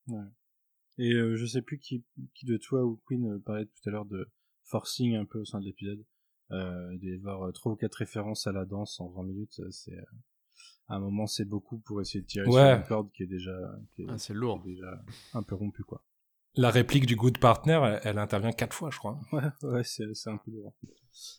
Ouais. 0.09 0.25
Et 0.99 1.13
euh, 1.13 1.37
je 1.37 1.47
sais 1.47 1.63
plus 1.63 1.79
qui, 1.79 2.05
qui 2.35 2.47
de 2.47 2.57
toi 2.57 2.85
ou 2.85 3.01
Queen 3.07 3.27
euh, 3.27 3.39
parlait 3.39 3.67
tout 3.67 3.89
à 3.89 3.91
l'heure 3.91 4.07
de 4.07 4.29
forcing 4.65 5.15
un 5.15 5.25
peu 5.25 5.41
au 5.41 5.45
sein 5.45 5.61
de 5.61 5.65
l'épisode. 5.65 6.05
Euh, 6.53 6.97
d'y 6.99 7.13
avoir 7.13 7.43
euh, 7.43 7.53
trois 7.53 7.73
ou 7.73 7.77
quatre 7.77 7.97
références 7.97 8.47
à 8.47 8.53
la 8.53 8.65
danse 8.65 9.01
en 9.01 9.09
20 9.09 9.25
minutes, 9.25 9.61
c'est 9.71 9.99
à 10.87 10.95
un 10.95 11.01
moment 11.01 11.27
c'est 11.27 11.45
beaucoup 11.45 11.79
pour 11.79 12.01
essayer 12.01 12.21
de 12.21 12.27
tirer 12.27 12.49
sur 12.49 12.57
une 12.61 12.85
corde 12.85 13.11
qui 13.11 13.25
est 13.25 13.27
déjà 13.27 13.59
qui 13.95 14.03
est, 14.03 14.07
ah, 14.09 14.17
c'est 14.17 14.33
lourd, 14.33 14.63
déjà 14.65 15.03
un 15.35 15.43
peu 15.43 15.57
rompu 15.57 15.83
quoi. 15.83 16.05
La 16.55 16.71
réplique 16.71 17.05
du 17.07 17.17
good 17.17 17.39
partner, 17.39 17.99
elle, 18.03 18.19
intervient 18.19 18.53
quatre 18.53 18.75
fois, 18.75 18.91
je 18.91 18.99
crois. 18.99 19.21
Ouais, 19.33 19.43
ouais, 19.63 19.85
c'est 19.85 20.05
c'est 20.15 20.31
un 20.31 20.39
peu 20.39 20.53
lourd. 20.53 20.73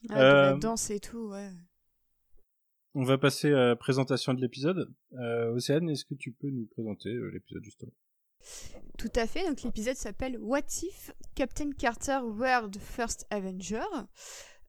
Ah, 0.10 0.20
euh, 0.20 0.52
la 0.52 0.58
danse 0.58 0.90
et 0.90 1.00
tout, 1.00 1.30
ouais. 1.30 1.52
On 2.94 3.04
va 3.04 3.18
passer 3.18 3.54
à 3.54 3.68
la 3.70 3.76
présentation 3.78 4.34
de 4.34 4.42
l'épisode. 4.42 4.94
Euh, 5.14 5.54
Océane, 5.54 5.90
est-ce 5.90 6.04
que 6.04 6.16
tu 6.16 6.34
peux 6.34 6.50
nous 6.50 6.66
présenter 6.68 7.10
l'épisode 7.32 7.64
justement? 7.64 7.94
Tout 8.98 9.12
à 9.16 9.28
fait, 9.28 9.48
donc 9.48 9.62
l'épisode 9.62 9.96
s'appelle 9.96 10.38
What 10.40 10.66
If 10.82 11.12
Captain 11.36 11.70
Carter 11.72 12.20
Were 12.24 12.70
the 12.70 12.80
First 12.80 13.28
Avenger? 13.30 13.86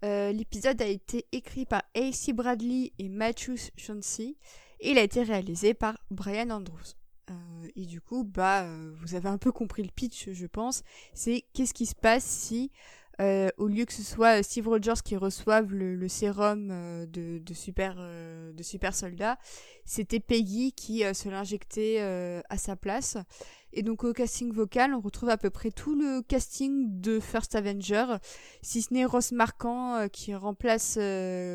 Euh, 0.05 0.33
l'épisode 0.33 0.81
a 0.81 0.87
été 0.87 1.27
écrit 1.33 1.67
par 1.67 1.83
A.C. 1.95 2.33
Bradley 2.33 2.93
et 2.99 3.09
Matthew 3.09 3.71
Chauncey 3.77 4.37
et 4.81 4.91
il 4.91 4.99
a 4.99 5.03
été 5.03 5.23
réalisé 5.23 5.75
par 5.75 5.99
Brian 6.11 6.51
Andrews. 6.51 6.95
Euh, 7.31 7.69
et 7.75 7.85
du 7.85 8.01
coup, 8.01 8.25
bah, 8.25 8.63
euh, 8.63 8.95
vous 9.01 9.15
avez 9.15 9.29
un 9.29 9.39
peu 9.39 9.51
compris 9.51 9.83
le 9.83 9.91
pitch, 9.91 10.31
je 10.31 10.47
pense. 10.47 10.83
C'est 11.15 11.45
qu'est-ce 11.53 11.75
qui 11.75 11.87
se 11.87 11.95
passe 11.95 12.25
si 12.25 12.71
euh, 13.21 13.49
au 13.57 13.67
lieu 13.67 13.85
que 13.85 13.93
ce 13.93 14.05
soit 14.05 14.45
Steve 14.45 14.69
Rogers 14.69 15.03
qui 15.05 15.17
reçoive 15.17 15.75
le, 15.75 16.07
sérum 16.07 16.69
euh, 16.71 17.05
de, 17.07 17.53
super 17.53 17.97
euh, 17.99 18.53
de 18.53 18.63
super 18.63 18.95
soldat, 18.95 19.39
c'était 19.85 20.21
Peggy 20.21 20.73
qui 20.73 21.03
se 21.15 21.29
l'injectait 21.29 21.99
à 22.49 22.59
sa 22.59 22.77
place. 22.77 23.17
Et 23.73 23.83
donc 23.83 24.03
au 24.05 24.13
casting 24.13 24.53
vocal, 24.53 24.95
on 24.95 25.01
retrouve 25.01 25.29
à 25.29 25.37
peu 25.37 25.51
près 25.51 25.71
tout 25.71 25.95
le 25.95 26.23
casting 26.23 27.01
de 27.01 27.21
First 27.21 27.55
Avenger, 27.55 28.17
si 28.63 28.81
ce 28.81 28.95
n'est 28.95 29.05
Ross 29.05 29.33
Marquand 29.33 30.09
qui 30.11 30.35
remplace, 30.35 30.95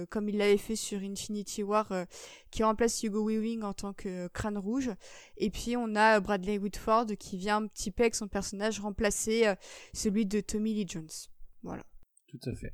comme 0.10 0.30
il 0.30 0.38
l'avait 0.38 0.58
fait 0.58 0.76
sur 0.76 1.00
Infinity 1.00 1.64
War, 1.64 1.92
qui 2.52 2.64
remplace 2.64 3.02
Hugo 3.04 3.28
Weaving 3.28 3.64
en 3.64 3.74
tant 3.74 3.94
que 3.94 4.28
Crâne 4.28 4.58
Rouge. 4.58 4.92
Et 5.38 5.50
puis 5.50 5.76
on 5.76 5.96
a 5.96 6.20
Bradley 6.20 6.58
Whitford 6.58 7.08
qui 7.20 7.38
vient 7.38 7.58
un 7.58 7.68
petit 7.68 7.92
peu 7.92 8.04
avec 8.04 8.16
son 8.16 8.28
personnage 8.28 8.80
remplacer 8.80 9.52
celui 9.94 10.26
de 10.26 10.40
Tommy 10.40 10.74
Lee 10.74 10.86
Jones. 10.88 11.33
Voilà. 11.64 11.84
Tout 12.28 12.40
à 12.46 12.56
fait. 12.56 12.74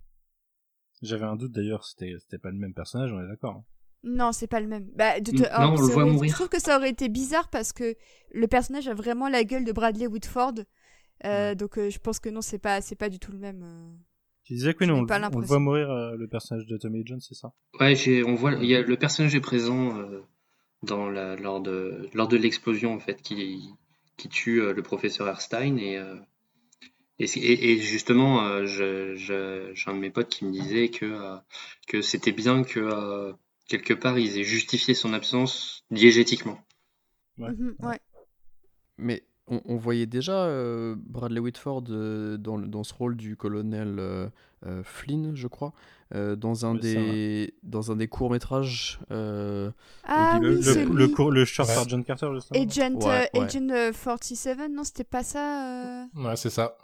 J'avais 1.01 1.25
un 1.25 1.35
doute 1.35 1.51
d'ailleurs, 1.51 1.85
c'était 1.85 2.15
c'était 2.19 2.39
pas 2.39 2.51
le 2.51 2.57
même 2.57 2.73
personnage, 2.73 3.11
on 3.13 3.21
est 3.23 3.27
d'accord. 3.27 3.55
Hein. 3.55 3.65
Non, 4.03 4.31
c'est 4.31 4.47
pas 4.47 4.59
le 4.59 4.67
même. 4.67 4.89
Bah, 4.95 5.19
de 5.19 5.31
non, 5.31 5.73
on 5.73 5.81
le 5.81 5.93
voit 5.93 6.05
mourir. 6.05 6.29
Je 6.29 6.35
trouve 6.35 6.49
que 6.49 6.59
ça 6.59 6.77
aurait 6.77 6.89
été 6.89 7.09
bizarre 7.09 7.49
parce 7.49 7.73
que 7.73 7.95
le 8.31 8.47
personnage 8.47 8.87
a 8.87 8.93
vraiment 8.93 9.27
la 9.27 9.43
gueule 9.43 9.65
de 9.65 9.71
Bradley 9.71 10.07
Whitford. 10.07 10.53
Euh, 11.25 11.53
Donc 11.55 11.77
euh, 11.77 11.89
je 11.89 11.99
pense 11.99 12.19
que 12.19 12.29
non, 12.29 12.41
c'est 12.41 12.59
pas 12.59 12.81
c'est 12.81 12.95
pas 12.95 13.09
du 13.09 13.19
tout 13.19 13.31
le 13.31 13.39
même. 13.39 13.63
Euh. 13.63 13.91
Tu 14.43 14.53
disais 14.53 14.73
que 14.73 14.85
non, 14.85 15.05
on, 15.05 15.37
on, 15.37 15.39
voit 15.41 15.59
mourir 15.59 15.91
euh, 15.91 16.15
le 16.15 16.27
personnage 16.27 16.65
de 16.65 16.77
Tommy 16.77 17.03
Jones, 17.05 17.19
c'est 17.19 17.35
ça? 17.35 17.51
Ouais, 17.79 17.95
on 18.25 18.35
voit, 18.35 18.53
il 18.53 18.65
y 18.65 18.75
a 18.75 18.81
le 18.81 18.97
personnage 18.97 19.35
est 19.35 19.41
présent 19.41 19.95
dans 20.81 21.09
la 21.09 21.35
lors 21.35 21.61
de 21.61 22.09
lors 22.13 22.27
de 22.29 22.37
l'explosion 22.37 22.93
en 22.93 22.99
fait 22.99 23.21
qui 23.21 23.69
qui 24.15 24.29
tue 24.29 24.61
le 24.73 24.81
professeur 24.81 25.27
Erstein 25.27 25.77
et 25.77 26.01
et, 27.19 27.71
et, 27.71 27.77
justement, 27.79 28.43
euh, 28.43 28.65
j'ai 28.65 29.73
un 29.87 29.93
de 29.93 29.99
mes 29.99 30.09
potes 30.09 30.29
qui 30.29 30.45
me 30.45 30.51
disait 30.51 30.89
que, 30.89 31.05
euh, 31.05 31.35
que 31.87 32.01
c'était 32.01 32.31
bien 32.31 32.63
que 32.63 32.79
euh, 32.79 33.33
quelque 33.67 33.93
part 33.93 34.17
ils 34.17 34.39
aient 34.39 34.43
justifié 34.43 34.93
son 34.93 35.13
absence 35.13 35.83
diégétiquement. 35.91 36.59
Ouais. 37.37 37.51
Mhm, 37.51 37.75
ouais. 37.79 37.99
Mais 38.97 39.23
on, 39.47 39.61
on, 39.65 39.75
voyait 39.75 40.05
déjà 40.05 40.49
Bradley 40.95 41.39
Whitford 41.39 41.83
dans, 41.83 42.57
dans, 42.57 42.83
ce 42.83 42.93
rôle 42.93 43.15
du 43.15 43.35
colonel 43.35 44.29
Flynn, 44.83 45.35
je 45.35 45.47
crois, 45.47 45.73
dans, 46.13 46.65
un 46.65 46.75
des, 46.75 47.53
dans 47.63 47.91
un 47.91 47.95
des 47.95 48.07
courts 48.07 48.29
métrages. 48.29 48.99
ah, 49.09 49.15
le, 50.41 50.57
oui, 50.57 50.61
le, 50.63 50.93
le, 50.93 51.07
cours, 51.07 51.31
le 51.31 51.45
short 51.45 51.73
par 51.73 51.87
John 51.87 52.03
Carter, 52.03 52.29
justement. 52.33 52.61
Agent, 52.61 52.95
ouais, 52.95 53.29
Agent 53.33 53.67
47, 53.93 54.69
non, 54.69 54.83
c'était 54.83 55.03
pas 55.03 55.23
ça 55.23 56.07
Ouais, 56.15 56.35
c'est 56.35 56.51
ça. 56.51 56.77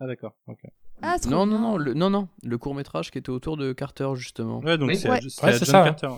Ah 0.00 0.06
d'accord, 0.06 0.34
ok. 0.46 0.60
Ah, 1.02 1.16
non, 1.28 1.46
non, 1.46 1.58
non, 1.58 1.76
le, 1.76 1.94
non, 1.94 2.10
non, 2.10 2.28
le 2.42 2.58
court 2.58 2.74
métrage 2.74 3.10
qui 3.10 3.18
était 3.18 3.30
autour 3.30 3.56
de 3.56 3.72
Carter 3.72 4.08
justement. 4.14 4.60
Ouais, 4.60 4.78
donc 4.78 4.94
c'est 4.94 5.10
ouais. 5.10 5.20
ouais, 5.22 5.58
ça. 5.58 5.84
Carter. 5.84 6.08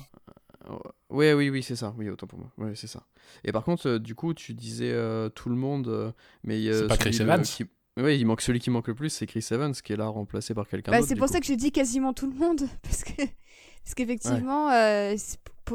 Ouais, 1.10 1.32
oui, 1.32 1.50
oui, 1.50 1.62
c'est 1.62 1.76
ça. 1.76 1.94
Oui, 1.96 2.08
autant 2.10 2.26
pour 2.26 2.38
moi. 2.38 2.52
Ouais, 2.58 2.74
c'est 2.74 2.86
ça. 2.86 3.06
Et 3.44 3.52
par 3.52 3.64
contre, 3.64 3.88
euh, 3.88 3.98
du 3.98 4.14
coup, 4.14 4.34
tu 4.34 4.54
disais 4.54 4.92
euh, 4.92 5.28
tout 5.28 5.48
le 5.48 5.56
monde, 5.56 5.88
euh, 5.88 6.12
mais 6.44 6.62
c'est 6.72 6.86
pas 6.86 6.96
Chris 6.96 7.16
Evans. 7.20 7.42
Qui... 7.42 7.64
Oui, 7.96 8.18
il 8.18 8.26
manque 8.26 8.42
celui 8.42 8.60
qui 8.60 8.70
manque 8.70 8.88
le 8.88 8.94
plus, 8.94 9.10
c'est 9.10 9.26
Chris 9.26 9.46
Evans 9.50 9.72
qui 9.72 9.92
est 9.92 9.96
là 9.96 10.06
remplacé 10.06 10.54
par 10.54 10.68
quelqu'un 10.68 10.92
bah, 10.92 10.98
d'autre. 10.98 11.08
C'est 11.08 11.16
pour 11.16 11.28
ça 11.28 11.40
que 11.40 11.46
j'ai 11.46 11.56
dit 11.56 11.72
quasiment 11.72 12.12
tout 12.12 12.30
le 12.30 12.36
monde, 12.36 12.60
parce 12.82 13.04
que 13.04 13.12
parce 13.16 13.94
qu'effectivement, 13.94 14.68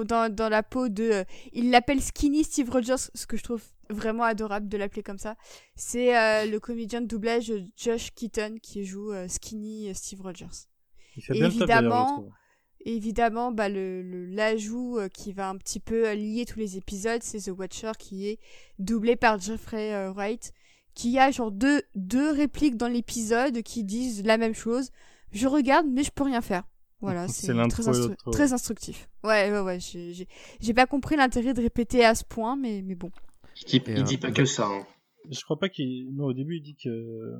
dans, 0.05 0.33
dans 0.33 0.49
la 0.49 0.63
peau 0.63 0.87
de, 0.87 1.25
il 1.51 1.71
l'appelle 1.71 1.99
Skinny 1.99 2.43
Steve 2.43 2.69
Rogers, 2.69 3.09
ce 3.13 3.25
que 3.25 3.37
je 3.37 3.43
trouve 3.43 3.63
vraiment 3.89 4.23
adorable 4.23 4.67
de 4.69 4.77
l'appeler 4.77 5.03
comme 5.03 5.17
ça. 5.17 5.35
C'est 5.75 6.17
euh, 6.17 6.45
le 6.45 6.59
comédien 6.59 7.01
de 7.01 7.07
doublage 7.07 7.51
Josh 7.75 8.11
Keaton 8.13 8.55
qui 8.61 8.85
joue 8.85 9.11
euh, 9.11 9.27
Skinny 9.27 9.89
euh, 9.89 9.93
Steve 9.93 10.21
Rogers. 10.21 10.67
Il 11.15 11.23
fait 11.23 11.33
bien 11.33 11.45
évidemment, 11.47 12.25
évidemment, 12.85 13.51
bah, 13.51 13.69
le, 13.69 14.25
l'ajout 14.25 14.99
qui 15.13 15.31
va 15.31 15.49
un 15.49 15.57
petit 15.57 15.79
peu 15.79 16.11
lier 16.13 16.45
tous 16.45 16.59
les 16.59 16.77
épisodes, 16.77 17.21
c'est 17.23 17.39
The 17.41 17.55
Watcher 17.57 17.91
qui 17.97 18.27
est 18.27 18.39
doublé 18.79 19.15
par 19.15 19.39
Jeffrey 19.39 19.93
euh, 19.93 20.11
Wright, 20.11 20.53
qui 20.95 21.19
a 21.19 21.31
genre 21.31 21.51
deux, 21.51 21.81
deux 21.95 22.31
répliques 22.31 22.77
dans 22.77 22.87
l'épisode 22.87 23.61
qui 23.61 23.83
disent 23.83 24.23
la 24.23 24.37
même 24.37 24.55
chose. 24.55 24.89
Je 25.31 25.47
regarde, 25.47 25.87
mais 25.89 26.03
je 26.03 26.11
peux 26.11 26.23
rien 26.23 26.41
faire. 26.41 26.63
Voilà, 27.01 27.27
C'est 27.27 27.47
très, 27.67 27.83
instru- 27.91 28.15
très 28.31 28.53
instructif. 28.53 29.09
Ouais, 29.23 29.51
ouais, 29.51 29.59
ouais. 29.59 29.79
J'ai 29.79 30.73
pas 30.73 30.85
compris 30.85 31.15
l'intérêt 31.15 31.53
de 31.53 31.61
répéter 31.61 32.05
à 32.05 32.15
ce 32.15 32.23
point, 32.23 32.55
mais, 32.55 32.81
mais 32.83 32.95
bon. 32.95 33.11
Il 33.61 33.65
dit, 33.65 33.81
il 33.87 34.03
dit 34.03 34.15
euh, 34.15 34.19
pas 34.19 34.31
que 34.31 34.45
ça. 34.45 34.67
hein. 34.67 34.85
Je 35.31 35.41
crois 35.43 35.57
pas 35.57 35.69
qu'il. 35.69 36.13
Non, 36.15 36.25
au 36.25 36.33
début, 36.33 36.57
il 36.57 36.61
dit 36.61 36.75
que. 36.75 37.33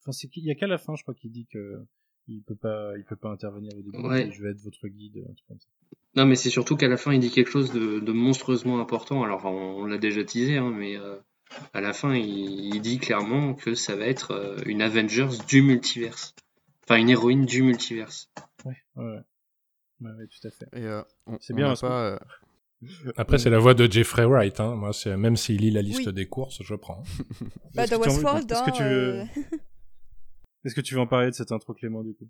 Enfin, 0.00 0.12
c'est 0.12 0.28
qu'il 0.28 0.44
y 0.44 0.50
a 0.50 0.54
qu'à 0.54 0.66
la 0.66 0.78
fin, 0.78 0.94
je 0.96 1.02
crois 1.02 1.14
qu'il 1.14 1.30
dit 1.30 1.46
que 1.52 1.82
il 2.28 2.42
peut 2.42 2.54
pas, 2.54 2.92
il 2.96 3.04
peut 3.04 3.16
pas 3.16 3.28
intervenir 3.30 3.72
au 3.76 3.82
début. 3.82 3.98
Ouais. 3.98 4.30
Je 4.32 4.42
vais 4.42 4.50
être 4.50 4.60
votre 4.62 4.86
guide, 4.88 5.18
un 5.28 5.32
truc 5.34 5.46
comme 5.48 5.58
ça. 5.60 5.66
Non, 6.16 6.26
mais 6.26 6.34
c'est 6.36 6.50
surtout 6.50 6.76
qu'à 6.76 6.88
la 6.88 6.96
fin, 6.96 7.12
il 7.12 7.20
dit 7.20 7.30
quelque 7.30 7.50
chose 7.50 7.72
de, 7.72 8.00
de 8.00 8.12
monstrueusement 8.12 8.80
important. 8.80 9.22
Alors, 9.22 9.44
on, 9.44 9.82
on 9.82 9.84
l'a 9.86 9.98
déjà 9.98 10.24
teasé, 10.24 10.56
hein, 10.56 10.70
mais 10.70 10.96
euh, 10.96 11.16
à 11.72 11.80
la 11.80 11.92
fin, 11.92 12.14
il, 12.14 12.74
il 12.74 12.80
dit 12.80 12.98
clairement 12.98 13.54
que 13.54 13.74
ça 13.74 13.96
va 13.96 14.06
être 14.06 14.30
euh, 14.32 14.56
une 14.66 14.80
Avengers 14.82 15.28
du 15.48 15.62
multiverse. 15.62 16.34
Enfin, 16.84 16.96
une 17.00 17.10
héroïne 17.10 17.44
du 17.44 17.62
multiverse. 17.62 18.28
Ouais, 18.64 18.76
ouais, 18.96 19.04
ouais. 19.04 19.20
Ouais, 20.00 20.10
ouais, 20.12 20.26
tout 20.28 20.48
à 20.48 20.50
fait. 20.50 20.66
Et 20.72 20.84
euh, 20.86 21.02
on, 21.26 21.36
C'est 21.40 21.52
on 21.52 21.56
bien, 21.56 21.66
parce 21.68 21.80
que- 21.82 21.86
pas. 21.86 22.20
Après, 23.16 23.38
c'est 23.38 23.50
la 23.50 23.58
voix 23.58 23.74
de 23.74 23.90
Jeffrey 23.90 24.24
Wright. 24.24 24.58
Hein. 24.60 24.74
Moi, 24.74 24.92
c'est 24.92 25.16
même 25.16 25.36
s'il 25.36 25.60
lit 25.60 25.70
la 25.70 25.82
liste 25.82 26.06
Oui. 26.06 26.12
des 26.12 26.26
courses, 26.26 26.62
je 26.62 26.74
prends. 26.74 27.02
Bah, 27.74 27.86
dans 27.86 27.98
Westworld, 27.98 28.50
Est-ce 28.50 28.62
que 28.62 28.68
hein, 28.70 28.72
tu 28.72 28.82
veux, 28.82 29.20
euh, 29.20 29.24
est-ce 30.64 30.74
que 30.74 30.80
tu 30.80 30.94
veux 30.94 31.00
en 31.00 31.06
parler 31.06 31.26
de 31.30 31.34
cette 31.34 31.52
intro 31.52 31.74
Clément 31.74 32.02
du 32.02 32.14
coup? 32.14 32.28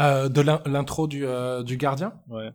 Euh, 0.00 0.28
de 0.28 0.40
l'in- 0.40 0.62
l'intro 0.66 1.06
du, 1.06 1.24
euh, 1.26 1.62
du 1.62 1.76
gardien? 1.76 2.20
Ouais. 2.28 2.50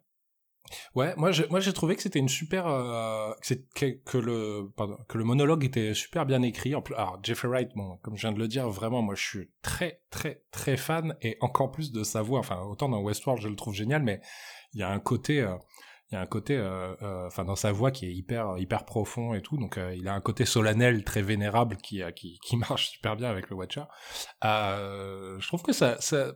Ouais, 0.96 1.14
moi 1.18 1.32
j'ai 1.34 1.48
moi 1.50 1.60
j'ai 1.60 1.74
trouvé 1.74 1.96
que 1.98 2.02
c'était 2.02 2.20
une 2.20 2.30
super 2.30 2.66
euh, 2.68 3.32
que, 3.42 3.48
c'est- 3.48 3.68
que, 3.74 3.86
que 4.06 4.18
le 4.18 4.70
pardon, 4.78 4.96
que 5.10 5.18
le 5.18 5.24
monologue 5.26 5.66
était 5.66 5.94
super 5.94 6.26
bien 6.26 6.42
écrit. 6.44 6.76
En 6.76 6.82
plus, 6.82 6.96
alors 6.96 7.20
Jeffrey 7.24 7.48
Wright, 7.50 7.72
bon, 7.76 7.98
comme 8.04 8.16
je 8.16 8.22
viens 8.22 8.32
de 8.32 8.40
le 8.40 8.48
dire, 8.48 8.70
vraiment, 8.70 9.02
moi 9.02 9.16
je 9.16 9.24
suis 9.24 9.50
très 9.64 10.02
très 10.12 10.44
très 10.52 10.78
fan 10.78 11.16
et 11.22 11.36
encore 11.42 11.72
plus 11.72 11.92
de 11.92 12.04
sa 12.04 12.22
voix. 12.22 12.40
Enfin, 12.40 12.62
autant 12.62 12.88
dans 12.90 13.02
Westworld, 13.02 13.42
je 13.42 13.50
le 13.50 13.56
trouve 13.56 13.74
génial, 13.74 14.04
mais 14.04 14.22
il 14.74 14.80
y 14.80 14.84
a 14.84 14.90
un 14.90 15.00
côté 15.00 15.42
euh, 15.42 15.56
il 16.12 16.16
y 16.16 16.18
a 16.18 16.22
un 16.22 16.26
côté 16.26 16.58
euh, 16.58 16.94
euh, 17.02 17.28
enfin 17.28 17.46
dans 17.46 17.56
sa 17.56 17.72
voix 17.72 17.90
qui 17.90 18.06
est 18.06 18.14
hyper 18.14 18.58
hyper 18.58 18.84
profond 18.84 19.34
et 19.34 19.42
tout. 19.42 19.58
Donc 19.58 19.78
euh, 19.78 19.96
il 19.96 20.10
a 20.10 20.14
un 20.14 20.20
côté 20.20 20.46
solennel 20.46 21.06
très 21.06 21.22
vénérable 21.22 21.78
qui 21.78 22.02
qui 22.14 22.58
marche 22.58 22.90
super 22.90 23.16
bien 23.16 23.30
avec 23.30 23.50
le 23.50 23.56
Watcher. 23.56 23.84
Je 24.44 25.48
trouve 25.48 25.62
que 25.64 25.72
ça 25.72 26.00
ça 26.02 26.34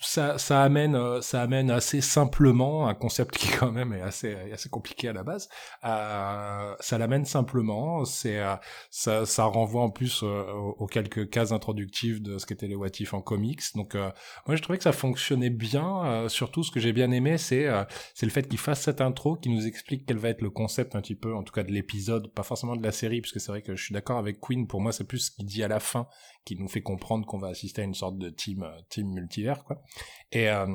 ça, 0.00 0.38
ça 0.38 0.62
amène, 0.62 0.94
euh, 0.94 1.20
ça 1.20 1.42
amène 1.42 1.70
assez 1.70 2.00
simplement 2.00 2.88
un 2.88 2.94
concept 2.94 3.36
qui 3.36 3.48
quand 3.48 3.70
même 3.70 3.92
est 3.92 4.00
assez, 4.00 4.34
assez 4.52 4.68
compliqué 4.68 5.08
à 5.08 5.12
la 5.12 5.22
base. 5.22 5.48
Euh, 5.84 6.74
ça 6.80 6.98
l'amène 6.98 7.24
simplement. 7.26 8.04
C'est, 8.04 8.38
euh, 8.38 8.56
ça, 8.90 9.26
ça 9.26 9.44
renvoie 9.44 9.82
en 9.82 9.90
plus 9.90 10.22
euh, 10.22 10.50
aux, 10.52 10.86
quelques 10.86 11.28
cases 11.28 11.52
introductives 11.52 12.22
de 12.22 12.38
ce 12.38 12.46
qu'étaient 12.46 12.66
les 12.66 12.74
What 12.74 12.88
If 12.98 13.12
en 13.12 13.20
comics. 13.20 13.60
Donc, 13.74 13.94
euh, 13.94 14.10
moi, 14.46 14.56
je 14.56 14.62
trouvais 14.62 14.78
que 14.78 14.84
ça 14.84 14.92
fonctionnait 14.92 15.50
bien. 15.50 16.28
Surtout, 16.28 16.62
ce 16.62 16.70
que 16.70 16.80
j'ai 16.80 16.92
bien 16.92 17.10
aimé, 17.10 17.36
c'est, 17.36 17.68
c'est 18.14 18.26
le 18.26 18.32
fait 18.32 18.48
qu'il 18.48 18.58
fasse 18.58 18.80
cette 18.80 19.00
intro, 19.00 19.36
qui 19.36 19.50
nous 19.50 19.66
explique 19.66 20.06
quel 20.06 20.16
va 20.16 20.30
être 20.30 20.42
le 20.42 20.50
concept 20.50 20.96
un 20.96 21.00
petit 21.00 21.14
peu, 21.14 21.34
en 21.34 21.42
tout 21.42 21.52
cas 21.52 21.62
de 21.62 21.72
l'épisode, 21.72 22.32
pas 22.32 22.42
forcément 22.42 22.76
de 22.76 22.82
la 22.82 22.92
série, 22.92 23.20
puisque 23.20 23.40
c'est 23.40 23.52
vrai 23.52 23.62
que 23.62 23.76
je 23.76 23.84
suis 23.84 23.92
d'accord 23.92 24.18
avec 24.18 24.40
Queen. 24.40 24.66
Pour 24.66 24.80
moi, 24.80 24.92
c'est 24.92 25.04
plus 25.04 25.18
ce 25.18 25.30
qu'il 25.30 25.46
dit 25.46 25.62
à 25.62 25.68
la 25.68 25.80
fin 25.80 26.06
qui 26.44 26.56
nous 26.56 26.68
fait 26.68 26.82
comprendre 26.82 27.26
qu'on 27.26 27.38
va 27.38 27.48
assister 27.48 27.82
à 27.82 27.84
une 27.84 27.94
sorte 27.94 28.18
de 28.18 28.30
team, 28.30 28.62
euh, 28.62 28.80
team 28.88 29.08
multivers, 29.12 29.64
quoi. 29.64 29.82
Et 30.32 30.48
euh, 30.48 30.66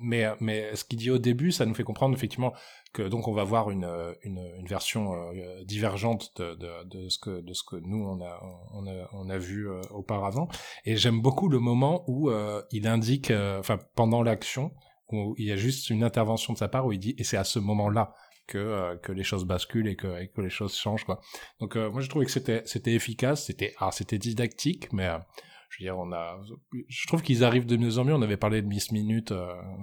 mais 0.00 0.26
mais 0.40 0.74
ce 0.76 0.84
qu'il 0.84 0.98
dit 0.98 1.10
au 1.10 1.18
début, 1.18 1.52
ça 1.52 1.66
nous 1.66 1.74
fait 1.74 1.84
comprendre 1.84 2.14
effectivement 2.14 2.52
que 2.92 3.02
donc 3.02 3.28
on 3.28 3.32
va 3.32 3.44
voir 3.44 3.70
une 3.70 3.88
une, 4.22 4.40
version 4.66 5.14
euh, 5.14 5.64
divergente 5.64 6.32
de, 6.36 6.84
de, 6.84 7.08
ce 7.08 7.18
que 7.18 7.40
de 7.40 7.52
ce 7.52 7.62
que 7.62 7.76
nous 7.76 8.04
on 8.04 8.20
a 8.20 8.40
on 8.74 8.86
a 8.86 9.08
on 9.12 9.30
a 9.30 9.38
vu 9.38 9.68
euh, 9.68 9.80
auparavant. 9.90 10.48
Et 10.84 10.96
j'aime 10.96 11.20
beaucoup 11.20 11.48
le 11.48 11.58
moment 11.58 12.04
où 12.06 12.30
euh, 12.30 12.62
il 12.70 12.86
indique, 12.86 13.30
euh, 13.30 13.58
enfin 13.58 13.78
pendant 13.94 14.22
l'action, 14.22 14.72
où 15.12 15.34
il 15.38 15.46
y 15.46 15.52
a 15.52 15.56
juste 15.56 15.90
une 15.90 16.04
intervention 16.04 16.52
de 16.52 16.58
sa 16.58 16.68
part 16.68 16.86
où 16.86 16.92
il 16.92 16.98
dit 16.98 17.14
et 17.18 17.24
c'est 17.24 17.36
à 17.36 17.44
ce 17.44 17.58
moment-là 17.58 18.14
que 18.50 18.58
euh, 18.58 18.96
que 19.04 19.12
les 19.12 19.24
choses 19.30 19.44
basculent 19.44 19.88
et 19.88 19.96
que 19.96 20.40
les 20.40 20.50
choses 20.50 20.74
changent. 20.76 21.06
Donc 21.60 21.76
euh, 21.76 21.90
moi 21.90 22.00
je 22.02 22.08
trouvais 22.08 22.26
que 22.26 22.32
c'était 22.32 22.94
efficace, 22.94 23.46
c'était 23.46 24.18
didactique 24.18 24.92
mais 24.92 25.06
euh, 25.06 25.18
je 25.70 25.76
veux 25.78 25.84
dire, 25.84 25.98
on 25.98 26.12
a, 26.12 26.36
je 26.88 27.06
trouve 27.06 27.22
qu'ils 27.22 27.44
arrivent 27.44 27.64
de 27.64 27.76
mieux 27.76 27.98
en 27.98 28.04
mieux. 28.04 28.12
On 28.12 28.22
avait 28.22 28.36
parlé 28.36 28.60
de 28.60 28.66
Miss 28.66 28.90
Minute 28.90 29.32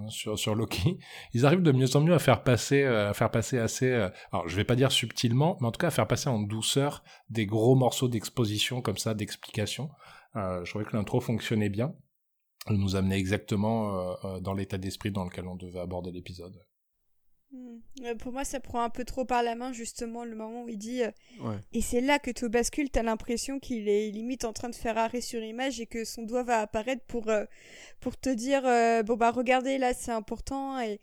sur 0.10 0.54
Loki. 0.54 1.00
Ils 1.34 1.46
arrivent 1.46 1.62
de 1.62 1.72
mieux 1.72 1.96
en 1.96 2.02
mieux 2.02 2.14
à 2.14 2.20
faire 2.20 2.44
passer, 2.44 2.84
à 2.84 3.14
faire 3.14 3.32
passer 3.32 3.58
assez. 3.58 3.90
euh, 3.90 4.10
alors, 4.34 4.50
je 4.50 4.56
vais 4.58 4.66
pas 4.66 4.76
dire 4.76 4.92
subtilement, 4.92 5.58
mais 5.62 5.68
en 5.68 5.72
tout 5.72 5.80
cas 5.80 5.88
à 5.88 5.92
faire 5.92 6.08
passer 6.08 6.28
en 6.28 6.40
douceur 6.42 7.04
des 7.30 7.46
gros 7.46 7.76
morceaux 7.76 8.10
d'exposition 8.10 8.82
comme 8.82 8.98
ça, 8.98 9.14
d'explication. 9.14 9.90
Je 10.36 10.70
trouvais 10.70 10.86
que 10.86 10.96
l'intro 10.96 11.22
fonctionnait 11.22 11.70
bien. 11.70 11.96
Elle 12.70 12.78
nous 12.78 12.98
amenait 12.98 13.18
exactement 13.18 14.18
dans 14.42 14.54
l'état 14.54 14.78
d'esprit 14.78 15.12
dans 15.12 15.24
lequel 15.24 15.48
on 15.48 15.56
devait 15.56 15.80
aborder 15.80 16.12
l'épisode. 16.12 16.54
Hmm. 17.52 17.78
Euh, 18.04 18.16
Pour 18.16 18.34
moi, 18.34 18.44
ça 18.44 18.60
prend 18.60 18.82
un 18.82 18.90
peu 18.90 19.06
trop 19.06 19.24
par 19.24 19.42
la 19.42 19.56
main, 19.56 19.72
justement, 19.72 20.26
le 20.26 20.36
moment 20.36 20.64
où 20.64 20.70
il 20.70 20.78
dit 20.78 21.04
euh, 21.04 21.12
Ouais. 21.40 21.56
Et 21.74 21.82
c'est 21.82 22.02
là 22.02 22.20
que 22.20 22.32
tout 22.32 22.50
bascule, 22.50 22.90
t'as 22.90 23.04
l'impression 23.04 23.60
qu'il 23.60 23.88
est 23.88 24.12
limite 24.12 24.44
en 24.44 24.54
train 24.54 24.70
de 24.70 24.76
faire 24.76 24.98
arrêt 24.98 25.22
sur 25.22 25.42
image 25.42 25.80
et 25.80 25.86
que 25.86 26.04
son 26.04 26.24
doigt 26.24 26.44
va 26.44 26.60
apparaître 26.60 27.04
pour, 27.06 27.30
euh, 27.30 27.46
pour 28.02 28.18
te 28.18 28.30
dire 28.30 28.66
euh, 28.66 29.02
Bon, 29.04 29.16
bah, 29.16 29.32
regardez, 29.32 29.78
là, 29.78 29.94
c'est 29.94 30.12
important. 30.12 30.80
Et, 30.82 31.00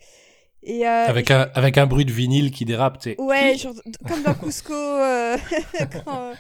et, 0.65 0.87
euh, 0.87 1.07
avec 1.07 1.31
un 1.31 1.51
avec 1.55 1.79
un 1.79 1.87
bruit 1.87 2.05
de 2.05 2.13
vinyle 2.13 2.51
qui 2.51 2.65
dérape, 2.65 2.99
tu 2.99 3.11
sais. 3.11 3.21
Ouais, 3.21 3.57
genre, 3.57 3.75
comme 4.09 4.23
dans 4.23 4.35
Cusco, 4.35 4.73
euh, 4.73 5.37
quand 6.05 6.31
euh, 6.31 6.35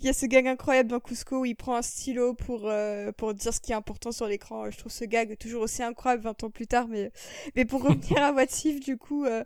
il 0.00 0.06
y 0.06 0.08
a 0.08 0.12
ce 0.12 0.26
gag 0.26 0.46
incroyable 0.46 0.90
dans 0.90 1.00
Cusco 1.00 1.40
où 1.40 1.44
il 1.44 1.54
prend 1.54 1.76
un 1.76 1.82
stylo 1.82 2.34
pour, 2.34 2.62
euh, 2.64 3.10
pour 3.12 3.34
dire 3.34 3.52
ce 3.52 3.60
qui 3.60 3.72
est 3.72 3.74
important 3.74 4.12
sur 4.12 4.26
l'écran. 4.26 4.70
Je 4.70 4.78
trouve 4.78 4.92
ce 4.92 5.04
gag 5.04 5.36
toujours 5.38 5.62
aussi 5.62 5.82
incroyable 5.82 6.22
20 6.22 6.44
ans 6.44 6.50
plus 6.50 6.66
tard, 6.66 6.86
mais, 6.88 7.10
mais 7.56 7.64
pour 7.64 7.82
revenir 7.82 8.22
à 8.22 8.32
What 8.32 8.44
If, 8.64 8.80
du 8.80 8.96
coup, 8.96 9.24
euh, 9.24 9.42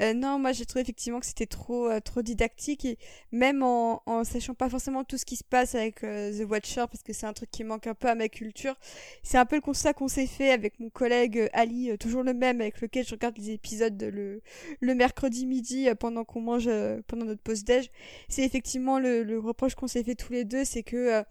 euh, 0.00 0.14
non, 0.14 0.38
moi 0.38 0.52
j'ai 0.52 0.64
trouvé 0.64 0.82
effectivement 0.82 1.20
que 1.20 1.26
c'était 1.26 1.46
trop, 1.46 1.88
euh, 1.88 2.00
trop 2.00 2.22
didactique 2.22 2.84
et 2.84 2.98
même 3.32 3.62
en, 3.62 4.02
en 4.06 4.24
sachant 4.24 4.54
pas 4.54 4.68
forcément 4.68 5.04
tout 5.04 5.18
ce 5.18 5.24
qui 5.24 5.36
se 5.36 5.44
passe 5.44 5.74
avec 5.74 6.00
The 6.00 6.48
Watcher, 6.48 6.84
parce 6.90 7.02
que 7.02 7.12
c'est 7.12 7.26
un 7.26 7.32
truc 7.32 7.50
qui 7.50 7.64
manque 7.64 7.86
un 7.86 7.94
peu 7.94 8.08
à 8.08 8.14
ma 8.14 8.28
culture, 8.28 8.76
c'est 9.22 9.38
un 9.38 9.46
peu 9.46 9.56
le 9.56 9.62
constat 9.62 9.92
qu'on 9.92 10.08
s'est 10.08 10.26
fait 10.26 10.50
avec 10.50 10.80
mon 10.80 10.88
collègue 10.88 11.48
Ali, 11.52 11.90
toujours 11.98 12.22
le 12.22 12.34
même, 12.34 12.60
avec 12.60 12.80
lequel 12.80 13.04
je 13.04 13.12
regarde 13.12 13.36
les 13.36 13.50
épisodes 13.50 13.69
le, 13.78 14.42
le 14.80 14.94
mercredi 14.94 15.46
midi 15.46 15.88
euh, 15.88 15.94
pendant 15.94 16.24
qu'on 16.24 16.40
mange, 16.40 16.66
euh, 16.66 17.00
pendant 17.06 17.24
notre 17.24 17.42
pause 17.42 17.64
déj. 17.64 17.90
C'est 18.28 18.44
effectivement 18.44 18.98
le, 18.98 19.38
reproche 19.38 19.74
qu'on 19.74 19.86
s'est 19.86 20.04
fait 20.04 20.14
tous 20.14 20.32
les 20.32 20.44
deux, 20.44 20.64
c'est 20.64 20.82
que 20.82 20.96
euh, 20.96 21.22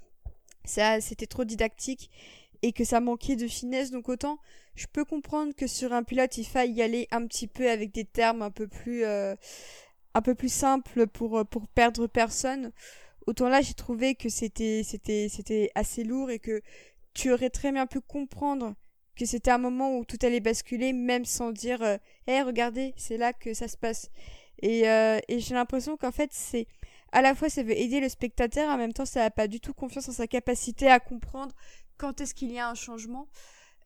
ça 0.66 1.02
c'était 1.02 1.28
trop 1.28 1.46
didactique 1.46 2.10
et 2.62 2.74
que 2.74 2.84
ça 2.84 3.00
manquait 3.00 3.36
de 3.36 3.48
finesse. 3.48 3.92
Donc 3.92 4.10
autant 4.10 4.40
je 4.76 4.88
peux 4.92 5.06
comprendre 5.06 5.54
que 5.56 5.68
sur 5.68 5.94
un 5.94 6.04
pilote 6.04 6.38
il 6.38 6.46
faille 6.46 6.72
y 6.72 6.82
aller 6.82 7.08
un 7.12 7.26
petit 7.26 7.48
peu 7.48 7.70
avec 7.70 7.92
des 7.94 8.06
termes 8.06 8.42
un 8.42 8.52
peu 8.52 8.68
plus 8.68 9.04
un 9.06 10.22
peu 10.24 10.36
plus 10.36 10.52
simples 10.52 11.08
pour 11.08 11.46
pour 11.46 11.68
perdre 11.68 12.08
personne. 12.08 12.72
Autant 13.28 13.50
là 13.50 13.62
j'ai 13.62 13.74
trouvé 13.74 14.16
que 14.16 14.30
c'était 14.30 14.82
c'était 14.84 15.28
c'était 15.30 15.72
assez 15.76 16.04
lourd 16.04 16.30
et 16.32 16.40
que 16.40 16.62
tu 17.14 17.32
aurais 17.32 17.50
très 17.50 17.72
bien 17.72 17.88
pu 17.88 18.02
comprendre 18.02 18.76
que 19.20 19.26
c'était 19.26 19.52
un 19.52 19.58
moment 19.60 19.96
où 19.98 20.06
tout 20.06 20.18
allait 20.24 20.40
basculer 20.40 20.94
même 20.94 21.26
sans 21.26 21.52
dire 21.52 21.82
euh, 21.84 21.98
hé 22.28 22.42
regardez 22.42 22.94
c'est 22.98 23.18
là 23.18 23.34
que 23.34 23.54
ça 23.54 23.68
se 23.68 23.78
passe. 23.78 24.10
Et, 24.62 24.90
euh, 24.90 25.20
et 25.28 25.40
j'ai 25.40 25.54
l'impression 25.56 25.98
qu'en 25.98 26.12
fait 26.12 26.32
c'est 26.34 26.68
à 27.12 27.22
la 27.22 27.36
fois 27.36 27.50
ça 27.50 27.64
veut 27.64 27.78
aider 27.78 28.00
le 28.00 28.10
spectateur 28.10 28.70
en 28.70 28.78
même 28.78 28.94
temps 28.94 29.06
ça 29.06 29.22
n'a 29.22 29.32
pas 29.32 29.48
du 29.48 29.60
tout 29.60 29.74
confiance 29.74 30.10
en 30.10 30.14
sa 30.14 30.28
capacité 30.28 30.90
à 30.90 31.00
comprendre 31.00 31.54
quand 31.98 32.22
est-ce 32.22 32.34
qu'il 32.34 32.52
y 32.52 32.60
a 32.60 32.70
un 32.70 32.76
changement. 32.76 33.28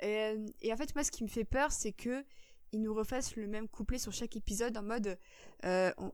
Et, 0.02 0.36
et 0.62 0.72
en 0.74 0.78
fait 0.78 0.94
moi 0.96 1.04
ce 1.04 1.12
qui 1.12 1.24
me 1.24 1.30
fait 1.30 1.46
peur 1.46 1.72
c'est 1.72 1.92
que 1.94 2.24
ils 2.72 2.82
nous 2.82 2.94
refassent 2.94 3.36
le 3.36 3.48
même 3.48 3.68
couplet 3.68 4.00
sur 4.00 4.12
chaque 4.14 4.36
épisode 4.36 4.76
en 4.78 4.84
mode 4.84 5.18
euh, 5.66 5.92
on- 5.98 6.12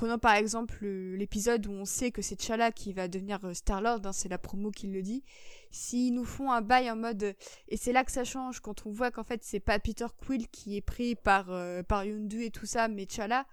Prenons 0.00 0.18
par 0.18 0.32
exemple 0.34 0.78
le- 0.80 1.14
l'épisode 1.14 1.66
où 1.66 1.72
on 1.72 1.84
sait 1.84 2.10
que 2.10 2.22
c'est 2.22 2.34
T'Challa 2.34 2.72
qui 2.72 2.94
va 2.94 3.06
devenir 3.06 3.38
euh, 3.44 3.52
Star-Lord, 3.52 4.00
hein, 4.06 4.14
c'est 4.14 4.30
la 4.30 4.38
promo 4.38 4.70
qui 4.70 4.86
le 4.86 5.02
dit. 5.02 5.22
S'ils 5.70 6.14
nous 6.14 6.24
font 6.24 6.50
un 6.50 6.62
bail 6.62 6.90
en 6.90 6.96
mode 6.96 7.22
euh, 7.22 7.32
et 7.68 7.76
c'est 7.76 7.92
là 7.92 8.02
que 8.02 8.10
ça 8.10 8.24
change 8.24 8.60
quand 8.60 8.86
on 8.86 8.92
voit 8.92 9.10
qu'en 9.10 9.24
fait 9.24 9.44
c'est 9.44 9.60
pas 9.60 9.78
Peter 9.78 10.06
Quill 10.24 10.48
qui 10.48 10.78
est 10.78 10.80
pris 10.80 11.16
par 11.16 11.50
euh, 11.50 11.82
par 11.82 12.06
Yondu 12.06 12.44
et 12.44 12.50
tout 12.50 12.64
ça, 12.64 12.88
mais 12.88 13.04
T'Challa, 13.04 13.44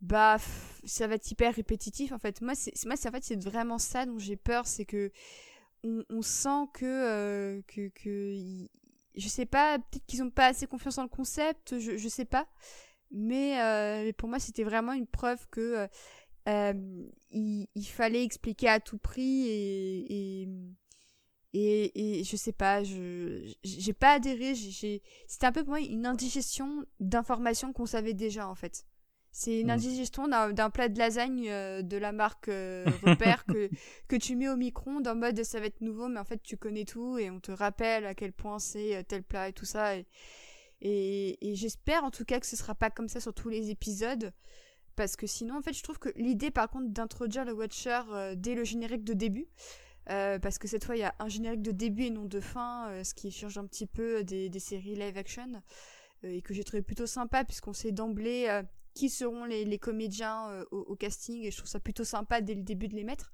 bah 0.00 0.38
ça 0.84 1.06
va 1.06 1.14
être 1.14 1.30
hyper 1.30 1.54
répétitif 1.54 2.10
en 2.10 2.18
fait. 2.18 2.40
Moi 2.40 2.54
moi 2.84 2.94
en 2.96 3.10
fait 3.12 3.22
c'est 3.22 3.40
vraiment 3.40 3.78
ça 3.78 4.06
dont 4.06 4.18
j'ai 4.18 4.36
peur, 4.36 4.66
c'est 4.66 4.86
que 4.86 5.12
on, 5.84 6.20
sent 6.20 6.66
que 6.74 6.84
euh, 6.84 7.62
que 7.68 7.90
que 7.90 8.34
je 9.14 9.28
sais 9.28 9.46
pas, 9.46 9.78
peut-être 9.78 10.06
qu'ils 10.06 10.24
ont 10.24 10.30
pas 10.30 10.46
assez 10.46 10.66
confiance 10.66 10.96
dans 10.96 11.04
le 11.04 11.08
concept, 11.08 11.78
je 11.78 11.96
je 11.96 12.08
sais 12.08 12.24
pas. 12.24 12.48
Mais 13.10 13.60
euh, 13.60 14.12
pour 14.16 14.28
moi, 14.28 14.38
c'était 14.38 14.64
vraiment 14.64 14.92
une 14.92 15.06
preuve 15.06 15.46
que 15.50 15.60
euh, 15.60 15.86
euh, 16.48 17.08
il, 17.30 17.68
il 17.74 17.86
fallait 17.86 18.22
expliquer 18.24 18.68
à 18.68 18.80
tout 18.80 18.98
prix 18.98 19.48
et, 19.48 20.42
et, 20.42 20.48
Et, 21.52 22.20
et 22.20 22.24
je 22.24 22.36
sais 22.36 22.52
pas, 22.52 22.84
je 22.84 23.52
j'ai 23.64 23.92
pas 23.94 24.12
adhéré. 24.14 24.54
j'ai 24.54 25.02
C'était 25.26 25.46
un 25.46 25.52
peu 25.52 25.62
pour 25.62 25.70
moi 25.70 25.80
une 25.80 26.06
indigestion 26.06 26.84
d'informations 27.00 27.72
qu'on 27.72 27.86
savait 27.86 28.14
déjà 28.14 28.48
en 28.48 28.54
fait. 28.54 28.84
C'est 29.38 29.60
une 29.60 29.66
mm. 29.66 29.70
indigestion 29.70 30.28
d'un 30.28 30.70
plat 30.70 30.88
de 30.88 30.98
lasagne 30.98 31.50
euh, 31.50 31.82
de 31.82 31.98
la 31.98 32.12
marque 32.12 32.48
euh, 32.48 32.86
Repère 33.02 33.44
que, 33.44 33.68
que 34.08 34.16
tu 34.16 34.34
mets 34.34 34.48
au 34.48 34.56
micro-ondes 34.56 35.06
en 35.06 35.14
mode 35.14 35.42
ça 35.42 35.60
va 35.60 35.66
être 35.66 35.82
nouveau, 35.82 36.08
mais 36.08 36.18
en 36.18 36.24
fait 36.24 36.42
tu 36.42 36.56
connais 36.56 36.86
tout 36.86 37.18
et 37.18 37.30
on 37.30 37.38
te 37.38 37.52
rappelle 37.52 38.06
à 38.06 38.14
quel 38.14 38.32
point 38.32 38.58
c'est 38.58 38.96
euh, 38.96 39.02
tel 39.06 39.22
plat 39.22 39.48
et 39.48 39.52
tout 39.52 39.66
ça. 39.66 39.96
Et, 39.96 40.06
et, 40.80 41.38
j'espère 41.54 42.04
en 42.04 42.10
tout 42.10 42.24
cas 42.24 42.40
que 42.40 42.46
ce 42.46 42.56
sera 42.56 42.74
pas 42.74 42.90
comme 42.90 43.08
ça 43.08 43.20
sur 43.20 43.34
tous 43.34 43.48
les 43.48 43.70
épisodes. 43.70 44.32
Parce 44.94 45.16
que 45.16 45.26
sinon, 45.26 45.58
en 45.58 45.62
fait, 45.62 45.74
je 45.74 45.82
trouve 45.82 45.98
que 45.98 46.08
l'idée 46.16 46.50
par 46.50 46.70
contre 46.70 46.88
d'introduire 46.88 47.44
le 47.44 47.52
Watcher 47.52 48.00
dès 48.36 48.54
le 48.54 48.64
générique 48.64 49.04
de 49.04 49.12
début, 49.12 49.46
parce 50.06 50.58
que 50.58 50.68
cette 50.68 50.84
fois 50.84 50.96
il 50.96 51.00
y 51.00 51.04
a 51.04 51.14
un 51.18 51.28
générique 51.28 51.60
de 51.60 51.70
début 51.70 52.04
et 52.04 52.10
non 52.10 52.24
de 52.24 52.40
fin, 52.40 53.04
ce 53.04 53.12
qui 53.12 53.30
change 53.30 53.58
un 53.58 53.66
petit 53.66 53.86
peu 53.86 54.24
des, 54.24 54.48
des 54.48 54.58
séries 54.58 54.94
live 54.94 55.18
action, 55.18 55.62
et 56.22 56.40
que 56.40 56.54
j'ai 56.54 56.64
trouvé 56.64 56.80
plutôt 56.80 57.06
sympa 57.06 57.44
puisqu'on 57.44 57.74
sait 57.74 57.92
d'emblée 57.92 58.48
qui 58.96 59.10
seront 59.10 59.44
les, 59.44 59.78
comédiens 59.78 60.48
euh, 60.48 60.64
au, 60.70 60.96
casting 60.96 61.44
et 61.44 61.50
je 61.52 61.58
trouve 61.58 61.68
ça 61.68 61.78
plutôt 61.78 62.02
sympa 62.02 62.40
dès 62.40 62.54
le 62.54 62.62
début 62.62 62.88
de 62.88 62.96
les 62.96 63.04
mettre. 63.04 63.30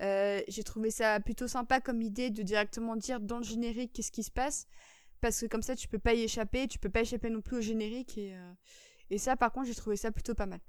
Euh, 0.00 0.40
j'ai 0.46 0.62
trouvé 0.62 0.92
ça 0.92 1.18
plutôt 1.18 1.48
sympa 1.48 1.80
comme 1.80 2.02
idée 2.02 2.30
de 2.30 2.42
directement 2.42 2.94
dire 2.94 3.18
dans 3.18 3.38
le 3.38 3.42
générique 3.42 3.92
qu'est-ce 3.94 4.12
qui 4.12 4.22
se 4.22 4.30
passe 4.30 4.68
parce 5.20 5.40
que 5.40 5.46
comme 5.46 5.62
ça 5.62 5.76
tu 5.76 5.88
peux 5.88 5.98
pas 5.98 6.14
y 6.14 6.22
échapper, 6.22 6.68
tu 6.68 6.78
peux 6.78 6.90
pas 6.90 7.02
échapper 7.02 7.30
non 7.30 7.40
plus 7.40 7.58
au 7.58 7.60
générique 7.60 8.18
et, 8.18 8.34
euh, 8.34 8.52
et 9.10 9.18
ça 9.18 9.36
par 9.36 9.52
contre 9.52 9.66
j'ai 9.66 9.74
trouvé 9.74 9.96
ça 9.96 10.10
plutôt 10.10 10.34
pas 10.34 10.46
mal. 10.46 10.60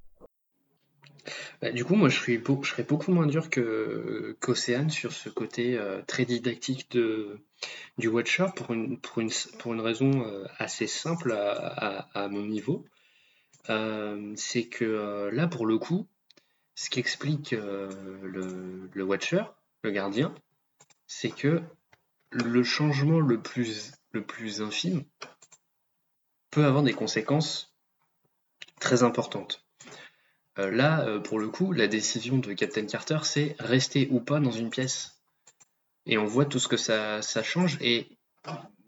Bah, 1.61 1.71
du 1.71 1.83
coup, 1.83 1.95
moi, 1.95 2.07
je, 2.07 2.17
suis 2.17 2.41
serais 2.63 2.83
beaucoup 2.83 3.11
moins 3.11 3.27
dur 3.27 3.49
qu'Océane 3.49 4.89
sur 4.89 5.11
ce 5.11 5.27
côté 5.29 5.77
très 6.07 6.23
didactique 6.23 6.97
du 7.97 8.07
Watcher 8.07 8.45
pour 8.55 8.71
une, 8.71 9.81
raison 9.81 10.25
assez 10.57 10.87
simple 10.87 11.33
à, 11.33 12.27
mon 12.29 12.45
niveau. 12.45 12.85
Euh, 13.69 14.33
c'est 14.35 14.65
que 14.65 14.85
euh, 14.85 15.31
là, 15.31 15.47
pour 15.47 15.65
le 15.65 15.77
coup, 15.77 16.07
ce 16.75 16.89
qui 16.89 16.99
explique 16.99 17.53
euh, 17.53 17.89
le, 18.23 19.03
Watcher, 19.03 19.43
le 19.83 19.91
gardien, 19.91 20.33
c'est 21.07 21.29
que 21.29 21.61
le 22.31 22.63
changement 22.63 23.19
le 23.19 23.41
plus, 23.41 23.91
le 24.11 24.23
plus 24.23 24.61
infime 24.61 25.03
peut 26.51 26.65
avoir 26.65 26.83
des 26.83 26.93
conséquences 26.93 27.75
très 28.79 29.03
importantes. 29.03 29.65
là, 30.57 31.19
pour 31.19 31.39
le 31.39 31.47
coup, 31.47 31.71
la 31.71 31.87
décision 31.87 32.37
de 32.37 32.53
Captain 32.53 32.85
Carter, 32.85 33.19
c'est 33.23 33.55
rester 33.59 34.07
ou 34.11 34.19
pas 34.19 34.39
dans 34.39 34.51
une 34.51 34.69
pièce. 34.69 35.21
Et 36.05 36.17
on 36.17 36.25
voit 36.25 36.45
tout 36.45 36.59
ce 36.59 36.67
que 36.67 36.75
ça, 36.75 37.21
change. 37.43 37.77
Et 37.81 38.17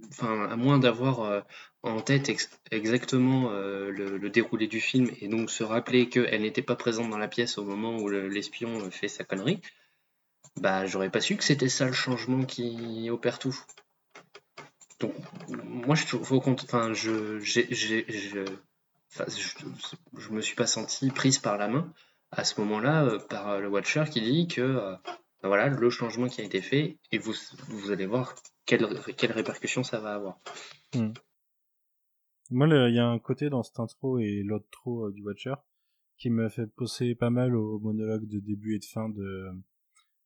enfin, 0.10 0.50
à 0.50 0.56
moins 0.56 0.80
d'avoir 0.80 1.46
en 1.84 2.02
tête 2.02 2.32
exactement 2.72 3.52
euh, 3.52 3.92
le, 3.92 4.30
déroulé 4.30 4.68
du 4.68 4.80
film 4.80 5.10
et 5.20 5.28
donc 5.28 5.50
se 5.50 5.64
rappeler 5.64 6.10
qu'elle 6.10 6.42
n'était 6.42 6.62
pas 6.62 6.76
présente 6.76 7.10
dans 7.10 7.18
la 7.18 7.28
pièce 7.28 7.58
au 7.58 7.64
moment 7.64 7.98
où 7.98 8.10
l'espion 8.10 8.90
fait 8.92 9.08
sa 9.08 9.24
connerie, 9.24 9.62
bah 10.58 10.86
j'aurais 10.86 11.10
pas 11.10 11.22
su 11.22 11.38
que 11.38 11.44
c'était 11.44 11.70
ça 11.70 11.86
le 11.86 11.94
changement 11.94 12.46
qui 12.46 13.10
opère 13.10 13.40
tout. 13.40 13.58
Donc 15.02 15.14
moi 15.66 15.96
je 15.96 16.06
trouve 16.06 16.32
enfin 16.34 16.94
je 16.94 17.40
je, 17.40 18.44
me 20.32 20.42
suis 20.42 20.56
pas 20.56 20.68
senti 20.68 21.10
prise 21.10 21.40
par 21.40 21.58
la 21.58 21.68
main 21.68 21.92
à 22.32 22.44
ce 22.44 22.62
moment-là 22.62 23.04
euh, 23.06 23.20
par 23.20 23.60
le 23.60 23.68
Watcher 23.68 24.06
qui 24.10 24.22
dit 24.22 24.48
que 24.48 24.62
euh, 24.62 24.96
bah, 25.42 25.50
voilà 25.50 25.68
le 25.68 25.90
changement 25.90 26.28
qui 26.28 26.42
a 26.42 26.44
été 26.44 26.62
fait 26.62 26.98
et 27.12 27.18
vous, 27.18 27.34
vous 27.68 27.92
allez 27.92 28.06
voir 28.06 28.36
quelles 28.66 28.88
quelle 29.18 29.32
répercussions 29.32 29.84
ça 29.84 30.00
va 30.00 30.14
avoir. 30.14 30.40
Hmm. 30.94 31.12
Moi, 32.52 32.68
il 32.68 32.96
y 32.96 33.00
a 33.00 33.08
un 33.08 33.20
côté 33.20 33.50
dans 33.50 33.64
cette 33.64 33.80
intro 33.80 34.20
et 34.20 34.44
l'autre 34.44 34.68
trop 34.72 35.08
euh, 35.08 35.12
du 35.14 35.24
Watcher 35.24 35.56
qui 36.18 36.30
m'a 36.30 36.50
fait 36.50 36.68
penser 36.68 37.16
pas 37.16 37.30
mal 37.30 37.56
au 37.56 37.80
monologue 37.80 38.28
de 38.28 38.40
début 38.40 38.76
et 38.76 38.80
de 38.80 38.86
fin 38.86 39.10
de 39.10 39.52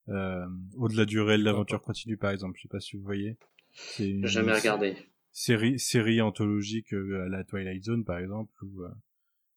euh, 0.10 0.46
Au-delà 0.76 1.06
du 1.06 1.22
réel, 1.22 1.44
l'aventure 1.44 1.82
continue, 1.82 2.18
par 2.18 2.32
exemple. 2.32 2.58
Je 2.58 2.64
sais 2.64 2.68
pas 2.68 2.80
si 2.80 2.98
vous 2.98 3.04
voyez. 3.04 3.38
C'est 3.76 4.10
une 4.10 4.26
jamais 4.26 4.54
regardé. 4.54 4.96
Série, 5.32 5.80
série 5.80 6.22
anthologique 6.22 6.94
euh, 6.94 7.26
à 7.26 7.30
la 7.30 7.44
Twilight 7.44 7.84
Zone, 7.84 8.06
par 8.06 8.18
exemple, 8.20 8.52
ou 8.64 8.84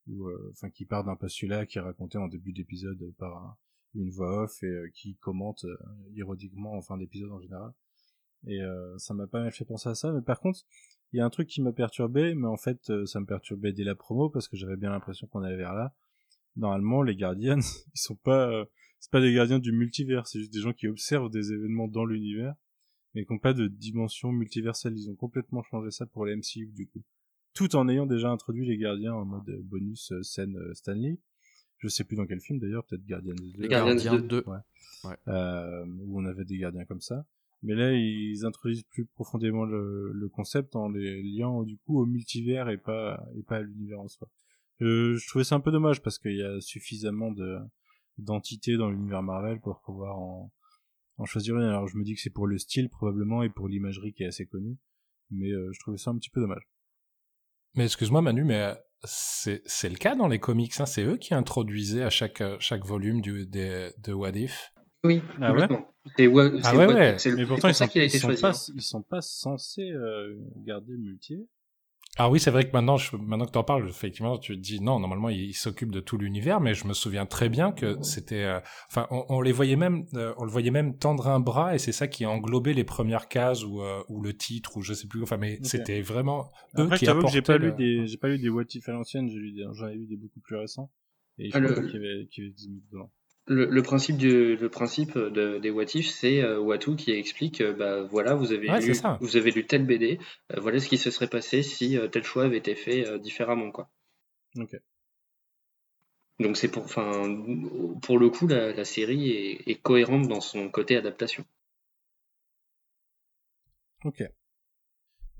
ou 0.08 0.30
enfin 0.52 0.70
qui 0.70 0.86
part 0.86 1.04
d'un 1.04 1.16
postulat 1.16 1.66
qui 1.66 1.76
est 1.76 1.82
raconté 1.82 2.16
en 2.16 2.28
début 2.28 2.52
d'épisode 2.52 2.98
par 3.18 3.58
une 3.94 4.08
voix 4.08 4.44
off 4.44 4.62
et 4.62 4.90
qui 4.94 5.16
commente 5.16 5.66
ironiquement 6.14 6.72
en 6.72 6.80
fin 6.80 6.96
d'épisode 6.96 7.30
en 7.30 7.40
général. 7.40 7.72
Et 8.46 8.58
ça 8.96 9.12
m'a 9.12 9.26
pas 9.26 9.42
mal 9.42 9.52
fait 9.52 9.66
penser 9.66 9.90
à 9.90 9.94
ça. 9.94 10.10
Mais 10.12 10.22
par 10.22 10.40
contre, 10.40 10.64
il 11.12 11.18
y 11.18 11.20
a 11.20 11.24
un 11.24 11.30
truc 11.30 11.48
qui 11.48 11.62
m'a 11.62 11.72
perturbé, 11.72 12.34
mais 12.34 12.46
en 12.46 12.56
fait, 12.56 12.90
euh, 12.90 13.06
ça 13.06 13.20
me 13.20 13.26
perturbait 13.26 13.72
dès 13.72 13.84
la 13.84 13.94
promo 13.94 14.28
parce 14.28 14.46
que 14.46 14.56
j'avais 14.56 14.76
bien 14.76 14.90
l'impression 14.90 15.26
qu'on 15.26 15.42
allait 15.42 15.56
vers 15.56 15.74
là. 15.74 15.94
Normalement, 16.56 17.02
les 17.02 17.16
Guardians, 17.16 17.58
ils 17.94 18.00
sont 18.00 18.16
pas, 18.16 18.50
euh, 18.50 18.64
c'est 19.00 19.10
pas 19.10 19.20
des 19.20 19.32
gardiens 19.32 19.58
du 19.58 19.72
multivers, 19.72 20.26
c'est 20.26 20.40
juste 20.40 20.52
des 20.52 20.60
gens 20.60 20.72
qui 20.72 20.86
observent 20.86 21.30
des 21.30 21.52
événements 21.52 21.88
dans 21.88 22.04
l'univers, 22.04 22.54
mais 23.14 23.24
qui 23.24 23.32
n'ont 23.32 23.38
pas 23.38 23.54
de 23.54 23.66
dimension 23.68 24.32
multiverselle. 24.32 24.96
Ils 24.96 25.10
ont 25.10 25.16
complètement 25.16 25.62
changé 25.62 25.90
ça 25.90 26.06
pour 26.06 26.26
les 26.26 26.36
MCU, 26.36 26.72
du 26.74 26.86
coup. 26.86 27.02
Tout 27.54 27.74
en 27.76 27.88
ayant 27.88 28.06
déjà 28.06 28.30
introduit 28.30 28.66
les 28.66 28.76
gardiens 28.76 29.14
en 29.14 29.24
mode 29.24 29.50
bonus 29.62 30.12
euh, 30.12 30.22
scène 30.22 30.56
Stanley. 30.74 31.18
Je 31.78 31.88
sais 31.88 32.04
plus 32.04 32.16
dans 32.16 32.26
quel 32.26 32.40
film 32.40 32.58
d'ailleurs, 32.58 32.84
peut-être 32.84 33.06
Guardians 33.06 33.34
2. 33.34 33.62
Les 33.62 33.68
Guardians 33.68 34.18
2. 34.18 34.44
Ouais. 34.46 34.56
ouais. 35.04 35.16
Euh, 35.28 35.86
où 35.86 36.20
on 36.20 36.24
avait 36.24 36.44
des 36.44 36.58
gardiens 36.58 36.84
comme 36.84 37.00
ça. 37.00 37.24
Mais 37.62 37.74
là, 37.74 37.92
ils 37.92 38.44
introduisent 38.44 38.84
plus 38.84 39.04
profondément 39.04 39.64
le, 39.64 40.12
le, 40.12 40.28
concept 40.28 40.76
en 40.76 40.88
les 40.88 41.22
liant 41.22 41.64
du 41.64 41.76
coup 41.78 42.00
au 42.00 42.06
multivers 42.06 42.68
et 42.68 42.78
pas 42.78 43.26
et 43.36 43.42
pas 43.42 43.56
à 43.56 43.62
l'univers 43.62 44.00
en 44.00 44.08
soi. 44.08 44.28
Euh, 44.80 45.16
je 45.16 45.28
trouvais 45.28 45.44
ça 45.44 45.56
un 45.56 45.60
peu 45.60 45.72
dommage 45.72 46.00
parce 46.02 46.18
qu'il 46.18 46.36
y 46.36 46.42
a 46.42 46.60
suffisamment 46.60 47.32
de 47.32 47.58
d'entités 48.18 48.76
dans 48.76 48.90
l'univers 48.90 49.22
Marvel 49.22 49.60
pour 49.60 49.80
pouvoir 49.80 50.18
en, 50.18 50.52
en 51.18 51.24
choisir 51.24 51.56
une. 51.56 51.64
Alors 51.64 51.86
je 51.88 51.96
me 51.96 52.04
dis 52.04 52.14
que 52.14 52.20
c'est 52.20 52.30
pour 52.30 52.46
le 52.46 52.58
style 52.58 52.88
probablement 52.88 53.42
et 53.42 53.50
pour 53.50 53.68
l'imagerie 53.68 54.12
qui 54.12 54.22
est 54.22 54.28
assez 54.28 54.46
connue, 54.46 54.76
mais 55.30 55.50
euh, 55.50 55.70
je 55.72 55.80
trouvais 55.80 55.98
ça 55.98 56.10
un 56.10 56.16
petit 56.16 56.30
peu 56.30 56.40
dommage. 56.40 56.66
Mais 57.74 57.84
excuse-moi 57.84 58.22
Manu, 58.22 58.44
mais 58.44 58.62
euh, 58.62 58.74
c'est 59.04 59.62
c'est 59.66 59.88
le 59.88 59.96
cas 59.96 60.14
dans 60.14 60.28
les 60.28 60.38
comics, 60.38 60.72
hein 60.80 60.86
c'est 60.86 61.04
eux 61.04 61.16
qui 61.16 61.34
introduisaient 61.34 62.02
à 62.02 62.10
chaque 62.10 62.42
chaque 62.60 62.84
volume 62.84 63.20
du 63.20 63.46
de, 63.46 63.92
de 63.98 64.12
What 64.12 64.30
If? 64.30 64.72
Oui, 65.04 65.22
ah 65.40 65.52
ouais? 65.52 65.68
c'est 66.16 66.26
ah 66.26 66.76
ouais, 66.76 66.86
ouais. 66.86 67.16
Mais 67.36 67.46
pourtant, 67.46 67.68
ils 67.68 67.74
sont, 67.74 67.86
ils, 67.94 68.10
sont 68.10 68.34
pas, 68.34 68.52
ils 68.74 68.82
sont 68.82 69.02
pas 69.02 69.20
censés 69.20 69.90
euh, 69.92 70.34
garder 70.64 70.92
le 70.92 70.98
multi. 70.98 71.48
Ah 72.20 72.28
oui, 72.28 72.40
c'est 72.40 72.50
vrai 72.50 72.64
que 72.64 72.72
maintenant, 72.72 72.96
je, 72.96 73.16
maintenant 73.16 73.46
que 73.46 73.52
tu 73.52 73.58
en 73.58 73.64
parles, 73.64 73.88
effectivement, 73.88 74.38
tu 74.38 74.56
te 74.56 74.60
dis 74.60 74.80
non, 74.80 74.98
normalement, 74.98 75.28
ils 75.28 75.54
s'occupent 75.54 75.92
de 75.92 76.00
tout 76.00 76.18
l'univers, 76.18 76.60
mais 76.60 76.74
je 76.74 76.84
me 76.88 76.92
souviens 76.92 77.26
très 77.26 77.48
bien 77.48 77.70
que 77.70 77.96
c'était, 78.02 78.42
euh, 78.42 78.58
enfin, 78.90 79.06
on, 79.12 79.24
on, 79.28 79.40
les 79.40 79.52
voyait 79.52 79.76
même, 79.76 80.04
euh, 80.14 80.34
on 80.36 80.44
le 80.44 80.50
voyait 80.50 80.72
même 80.72 80.98
tendre 80.98 81.28
un 81.28 81.38
bras, 81.38 81.76
et 81.76 81.78
c'est 81.78 81.92
ça 81.92 82.08
qui 82.08 82.26
englobait 82.26 82.72
les 82.72 82.82
premières 82.82 83.28
cases 83.28 83.62
ou, 83.64 83.82
euh, 83.82 84.02
ou 84.08 84.20
le 84.20 84.36
titre 84.36 84.76
ou 84.76 84.82
je 84.82 84.94
sais 84.94 85.06
plus, 85.06 85.22
enfin, 85.22 85.36
mais 85.36 85.60
c'était 85.62 86.00
vraiment 86.00 86.50
eux 86.76 86.82
Après, 86.82 86.98
qui 86.98 87.06
apportaient. 87.06 87.34
J'ai 87.34 87.42
pas 87.42 87.56
lu 87.56 87.72
des, 87.72 88.08
j'ai 88.08 88.16
pas 88.16 88.28
lu 88.28 88.38
des 88.38 88.48
What 88.48 88.64
If 88.74 88.88
à 88.88 88.92
l'ancienne, 88.92 89.28
j'ai 89.28 89.38
lu 89.38 89.52
des, 89.52 89.64
j'en 89.72 89.86
ai 89.86 89.94
lu 89.94 90.06
des 90.06 90.16
beaucoup 90.16 90.40
plus 90.40 90.56
récents, 90.56 90.90
et 91.38 91.50
je 91.50 91.56
ah, 91.56 91.60
crois 91.60 91.84
qu'il 91.84 92.02
y 92.02 92.04
avait, 92.04 92.26
qu'il 92.26 92.44
y 92.44 92.46
avait 92.48 92.56
des 92.56 92.80
dedans. 92.90 93.12
Le, 93.48 93.82
principe, 93.82 94.18
du, 94.18 94.56
le 94.56 94.68
principe 94.68 95.16
de, 95.16 95.58
des 95.58 95.70
What 95.70 95.94
If, 95.94 96.08
c'est 96.08 96.42
euh, 96.42 96.60
Watu 96.60 96.96
qui 96.96 97.12
explique, 97.12 97.62
euh, 97.62 97.72
bah 97.72 98.02
voilà, 98.02 98.34
vous 98.34 98.52
avez, 98.52 98.68
lu, 98.68 98.92
vous 99.20 99.36
avez 99.36 99.50
lu 99.50 99.66
tel 99.66 99.86
BD, 99.86 100.18
euh, 100.52 100.60
voilà 100.60 100.78
ce 100.78 100.88
qui 100.88 100.98
se 100.98 101.10
serait 101.10 101.28
passé 101.28 101.62
si 101.62 101.98
tel 102.12 102.24
choix 102.24 102.44
avait 102.44 102.58
été 102.58 102.74
fait 102.74 103.18
différemment, 103.18 103.70
quoi. 103.70 103.90
Ok. 104.56 104.76
Donc 106.40 106.56
c'est 106.56 106.68
pour, 106.68 106.84
enfin, 106.84 107.42
pour 108.02 108.18
le 108.18 108.28
coup, 108.28 108.46
la, 108.46 108.84
série 108.84 109.30
est, 109.30 109.82
cohérente 109.82 110.28
dans 110.28 110.40
son 110.42 110.68
côté 110.68 110.96
adaptation. 110.96 111.44
Ok. 114.04 114.22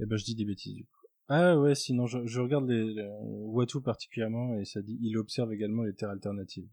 Eh 0.00 0.06
ben 0.06 0.16
je 0.16 0.24
dis 0.24 0.34
des 0.34 0.44
bêtises 0.44 0.74
du 0.74 0.84
coup. 0.84 1.06
Ah 1.28 1.58
ouais, 1.58 1.74
sinon 1.74 2.06
je, 2.06 2.26
je 2.26 2.40
regarde 2.40 2.68
les, 2.68 2.84
les 2.84 3.08
Watu 3.20 3.82
particulièrement 3.82 4.58
et 4.58 4.64
ça 4.64 4.80
dit 4.80 4.98
il 5.02 5.18
observe 5.18 5.52
également 5.52 5.82
les 5.82 5.94
terres 5.94 6.10
alternatives. 6.10 6.68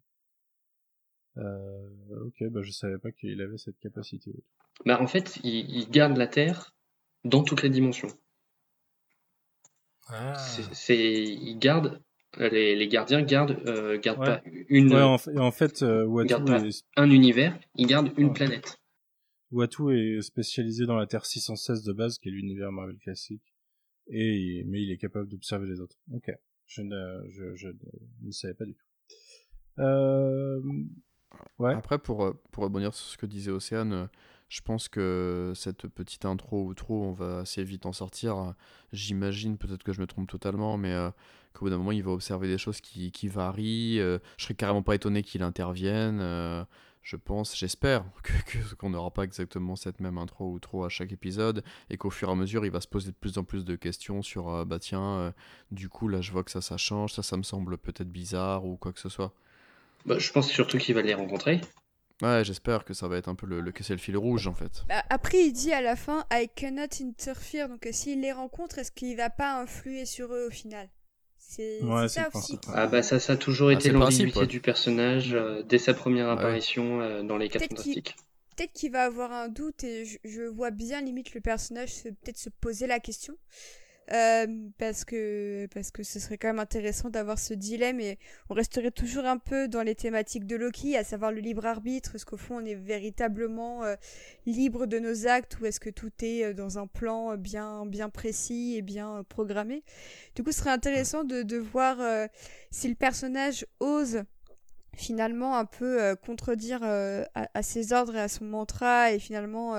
Euh, 1.37 1.89
ok, 2.25 2.43
bah 2.49 2.61
je 2.63 2.71
savais 2.71 2.97
pas 2.97 3.11
qu'il 3.11 3.41
avait 3.41 3.57
cette 3.57 3.77
capacité. 3.79 4.31
Bah 4.85 5.01
en 5.01 5.07
fait, 5.07 5.37
il, 5.43 5.89
garde 5.89 6.17
la 6.17 6.27
Terre 6.27 6.75
dans 7.23 7.43
toutes 7.43 7.63
les 7.63 7.69
dimensions. 7.69 8.09
Ah. 10.07 10.33
C'est, 10.73 10.97
il 10.97 11.57
garde 11.57 12.01
les, 12.37 12.75
les, 12.75 12.87
gardiens 12.87 13.21
gardent, 13.21 13.57
euh, 13.65 13.99
gardent 13.99 14.25
pas 14.25 14.41
une. 14.69 14.93
Ouais, 14.93 15.01
en, 15.01 15.17
fait, 15.17 15.37
en 15.37 15.51
fait 15.51 15.81
euh, 15.83 16.07
un 16.95 17.09
univers, 17.09 17.57
ils 17.75 17.87
gardent 17.87 18.11
une 18.17 18.33
planète. 18.33 18.77
Watu 19.51 19.95
est 19.97 20.21
spécialisé 20.21 20.85
dans 20.85 20.95
la 20.95 21.07
Terre 21.07 21.25
616 21.25 21.83
de 21.83 21.93
base, 21.93 22.17
qui 22.17 22.29
est 22.29 22.31
l'univers 22.31 22.71
Marvel 22.71 22.97
classique, 22.97 23.53
et 24.07 24.63
mais 24.67 24.81
il 24.81 24.91
est 24.91 24.97
capable 24.97 25.29
d'observer 25.29 25.67
les 25.67 25.79
autres. 25.79 25.97
Ok, 26.13 26.29
je 26.67 26.81
ne, 26.81 27.23
je, 27.29 27.55
je 27.55 27.69
ne 28.21 28.31
savais 28.31 28.53
pas 28.53 28.65
du 28.65 28.73
tout. 28.73 28.85
Euh, 29.79 30.61
après, 31.75 31.99
pour, 31.99 32.23
euh, 32.25 32.33
pour 32.51 32.63
rebondir 32.63 32.93
sur 32.93 33.05
ce 33.07 33.17
que 33.17 33.25
disait 33.25 33.51
Océane, 33.51 33.93
euh, 33.93 34.07
je 34.49 34.61
pense 34.61 34.87
que 34.87 35.53
cette 35.55 35.87
petite 35.87 36.25
intro 36.25 36.63
ou 36.65 36.73
trop, 36.73 37.03
on 37.03 37.11
va 37.13 37.39
assez 37.39 37.63
vite 37.63 37.85
en 37.85 37.93
sortir. 37.93 38.53
J'imagine, 38.93 39.57
peut-être 39.57 39.83
que 39.83 39.93
je 39.93 40.01
me 40.01 40.07
trompe 40.07 40.29
totalement, 40.29 40.77
mais 40.77 40.91
euh, 40.93 41.09
qu'au 41.53 41.65
bout 41.65 41.69
d'un 41.71 41.77
moment, 41.77 41.91
il 41.91 42.03
va 42.03 42.11
observer 42.11 42.47
des 42.47 42.57
choses 42.57 42.79
qui, 42.81 43.11
qui 43.11 43.27
varient. 43.27 43.99
euh, 43.99 44.19
je 44.37 44.43
serais 44.43 44.53
carrément 44.55 44.83
pas 44.83 44.95
étonné 44.95 45.23
qu'il 45.23 45.41
intervienne. 45.43 46.19
je 47.01 47.15
pense, 47.17 47.55
j'espère 47.57 48.03
que- 48.45 48.75
qu'on 48.75 48.89
n'aura 48.91 49.11
pas 49.11 49.23
exactement 49.23 49.75
cette 49.75 49.99
même 49.99 50.17
intro 50.17 50.51
ou 50.51 50.59
trop 50.59 50.83
à 50.85 50.89
chaque 50.89 51.11
épisode 51.11 51.63
et 51.89 51.97
qu'au 51.97 52.09
fur 52.09 52.29
et 52.29 52.31
à 52.31 52.35
mesure, 52.35 52.65
il 52.65 52.71
va 52.71 52.81
se 52.81 52.87
poser 52.87 53.11
de 53.11 53.15
plus 53.15 53.37
en 53.37 53.43
plus 53.43 53.63
de 53.65 53.75
questions 53.75 54.21
sur 54.21 54.65
bah 54.65 54.79
tiens, 54.79 55.33
du 55.71 55.89
coup, 55.89 56.07
là, 56.07 56.21
je 56.21 56.31
vois 56.31 56.43
que 56.43 56.51
ça, 56.51 56.61
ça 56.61 56.77
change, 56.77 57.13
ça, 57.13 57.23
ça 57.23 57.37
me 57.37 57.43
semble 57.43 57.77
peut-être 57.77 58.11
bizarre 58.11 58.65
ou 58.65 58.77
quoi 58.77 58.91
que 58.93 58.99
ce 58.99 59.09
soit. 59.09 59.33
Bah, 60.05 60.17
je 60.19 60.31
pense 60.31 60.49
surtout 60.49 60.77
qu'il 60.77 60.95
va 60.95 61.01
les 61.01 61.13
rencontrer. 61.13 61.61
Ouais, 62.21 62.43
j'espère 62.45 62.85
que 62.85 62.93
ça 62.93 63.07
va 63.07 63.17
être 63.17 63.27
un 63.27 63.35
peu 63.35 63.45
le, 63.45 63.59
le 63.59 63.71
que 63.71 63.83
c'est 63.83 63.93
le 63.93 63.99
fil 63.99 64.15
rouge 64.15 64.47
en 64.47 64.53
fait. 64.53 64.83
Bah, 64.87 65.03
après, 65.09 65.39
il 65.45 65.51
dit 65.51 65.73
à 65.73 65.81
la 65.81 65.95
fin 65.95 66.25
I 66.31 66.47
cannot 66.55 66.87
interfere. 67.01 67.67
Donc, 67.67 67.85
euh, 67.85 67.91
s'il 67.91 68.21
les 68.21 68.31
rencontre, 68.31 68.77
est-ce 68.79 68.91
qu'il 68.91 69.17
va 69.17 69.29
pas 69.29 69.59
influer 69.59 70.05
sur 70.05 70.33
eux 70.33 70.47
au 70.47 70.51
final? 70.51 70.87
C'est 71.37 71.83
Ouais, 71.83 72.07
ça 72.07 72.29
aussi. 72.33 72.57
Ah 72.73 72.87
bah 72.87 73.03
ça, 73.03 73.19
ça 73.19 73.33
a 73.33 73.37
toujours 73.37 73.69
Ah, 73.69 73.73
été 73.73 73.83
c'est 73.83 73.89
le 73.91 73.99
principe, 73.99 74.19
l'ambiguïté 74.19 74.39
ouais. 74.39 74.47
du 74.47 74.61
personnage 74.61 75.33
euh, 75.33 75.61
dès 75.63 75.77
sa 75.77 75.93
première 75.93 76.27
ouais. 76.27 76.33
apparition 76.33 77.01
euh, 77.01 77.21
dans 77.21 77.37
les 77.37 77.49
4 77.49 77.59
Peut-être 77.67 77.81
qu'il- 77.83 77.93
Fantastiques. 77.93 78.15
Peut-être 78.55 78.71
qu'il 78.73 78.91
va 78.93 79.03
avoir 79.03 79.33
un 79.33 79.49
doute 79.49 79.83
et 79.83 80.05
je, 80.05 80.17
je 80.23 80.41
vois 80.43 80.71
bien 80.71 81.01
limite 81.01 81.33
le 81.33 81.41
personnage 81.41 82.03
peut-être 82.03 82.37
se 82.37 82.49
poser 82.49 82.87
la 82.87 82.99
question. 83.01 83.35
Euh, 84.13 84.45
parce 84.77 85.03
que 85.03 85.67
parce 85.73 85.89
que 85.89 86.03
ce 86.03 86.19
serait 86.19 86.37
quand 86.37 86.49
même 86.49 86.59
intéressant 86.59 87.09
d'avoir 87.09 87.39
ce 87.39 87.55
dilemme 87.55 87.99
et 87.99 88.19
on 88.49 88.53
resterait 88.53 88.91
toujours 88.91 89.25
un 89.25 89.39
peu 89.39 89.67
dans 89.67 89.81
les 89.81 89.95
thématiques 89.95 90.45
de 90.45 90.55
Loki, 90.55 90.95
à 90.95 91.03
savoir 91.03 91.31
le 91.31 91.39
libre 91.39 91.65
arbitre. 91.65 92.13
Est-ce 92.13 92.25
qu'au 92.25 92.37
fond 92.37 92.61
on 92.61 92.65
est 92.65 92.75
véritablement 92.75 93.83
euh, 93.83 93.95
libre 94.45 94.85
de 94.85 94.99
nos 94.99 95.25
actes 95.27 95.59
ou 95.59 95.65
est-ce 95.65 95.79
que 95.79 95.89
tout 95.89 96.11
est 96.21 96.43
euh, 96.43 96.53
dans 96.53 96.77
un 96.77 96.85
plan 96.85 97.35
bien 97.35 97.87
bien 97.87 98.09
précis 98.09 98.75
et 98.77 98.83
bien 98.83 99.23
programmé? 99.27 99.83
Du 100.35 100.43
coup, 100.43 100.51
ce 100.51 100.59
serait 100.59 100.69
intéressant 100.69 101.23
de, 101.23 101.41
de 101.41 101.57
voir 101.57 101.97
si 102.69 102.87
le 102.87 102.95
personnage 102.95 103.65
ose 103.79 104.23
finalement 104.95 105.57
un 105.57 105.65
peu 105.65 106.15
contredire 106.17 106.83
à, 106.83 107.25
à 107.53 107.63
ses 107.63 107.93
ordres 107.93 108.15
et 108.15 108.21
à 108.21 108.27
son 108.27 108.45
mantra 108.45 109.11
et 109.11 109.19
finalement 109.19 109.75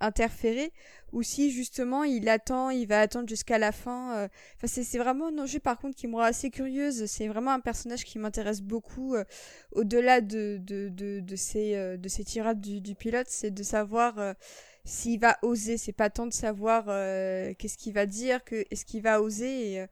interférer 0.00 0.72
ou 1.12 1.22
si 1.22 1.50
justement 1.50 2.04
il 2.04 2.28
attend 2.28 2.70
il 2.70 2.86
va 2.86 3.00
attendre 3.00 3.28
jusqu'à 3.28 3.58
la 3.58 3.72
fin 3.72 4.16
euh. 4.16 4.28
enfin 4.56 4.66
c'est 4.66 4.98
vraiment 4.98 5.28
un 5.28 5.38
enjeu 5.38 5.58
par 5.58 5.78
contre 5.78 5.96
qui 5.96 6.06
me 6.06 6.14
rend 6.16 6.22
assez 6.22 6.50
curieuse 6.50 7.06
c'est 7.06 7.28
vraiment 7.28 7.52
un 7.52 7.60
personnage 7.60 8.04
qui 8.04 8.18
m'intéresse 8.18 8.60
beaucoup 8.62 9.14
euh, 9.14 9.24
au-delà 9.72 10.20
de 10.20 10.58
de, 10.62 10.88
de, 10.88 11.20
de 11.20 11.36
ces 11.36 11.74
euh, 11.74 11.96
de 11.96 12.08
ces 12.08 12.24
tirades 12.24 12.60
du, 12.60 12.80
du 12.80 12.94
pilote 12.94 13.26
c'est 13.28 13.50
de 13.50 13.62
savoir 13.62 14.18
euh, 14.18 14.34
s'il 14.84 15.20
va 15.20 15.38
oser 15.42 15.76
c'est 15.76 15.92
pas 15.92 16.10
tant 16.10 16.26
de 16.26 16.32
savoir 16.32 16.84
euh, 16.88 17.52
qu'est-ce 17.58 17.76
qu'il 17.78 17.92
va 17.94 18.06
dire 18.06 18.44
que 18.44 18.64
est-ce 18.70 18.84
qu'il 18.84 19.02
va 19.02 19.20
oser 19.22 19.80
euh, 19.80 19.86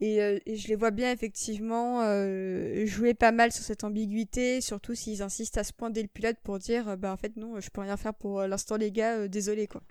et, 0.00 0.22
euh, 0.22 0.38
et 0.46 0.56
je 0.56 0.68
les 0.68 0.76
vois 0.76 0.90
bien 0.90 1.10
effectivement 1.10 2.02
euh, 2.02 2.86
jouer 2.86 3.14
pas 3.14 3.32
mal 3.32 3.50
sur 3.50 3.64
cette 3.64 3.82
ambiguïté, 3.82 4.60
surtout 4.60 4.94
s'ils 4.94 5.22
insistent 5.22 5.58
à 5.58 5.64
ce 5.64 5.72
point 5.72 5.90
le 5.90 6.06
pilote 6.06 6.36
pour 6.42 6.58
dire 6.58 6.90
euh, 6.90 6.96
bah 6.96 7.12
en 7.12 7.16
fait 7.16 7.36
non, 7.36 7.60
je 7.60 7.68
peux 7.70 7.80
rien 7.80 7.96
faire 7.96 8.14
pour 8.14 8.40
euh, 8.40 8.46
l'instant 8.46 8.76
les 8.76 8.92
gars, 8.92 9.26
désolé 9.26 9.66
quoi. 9.66 9.82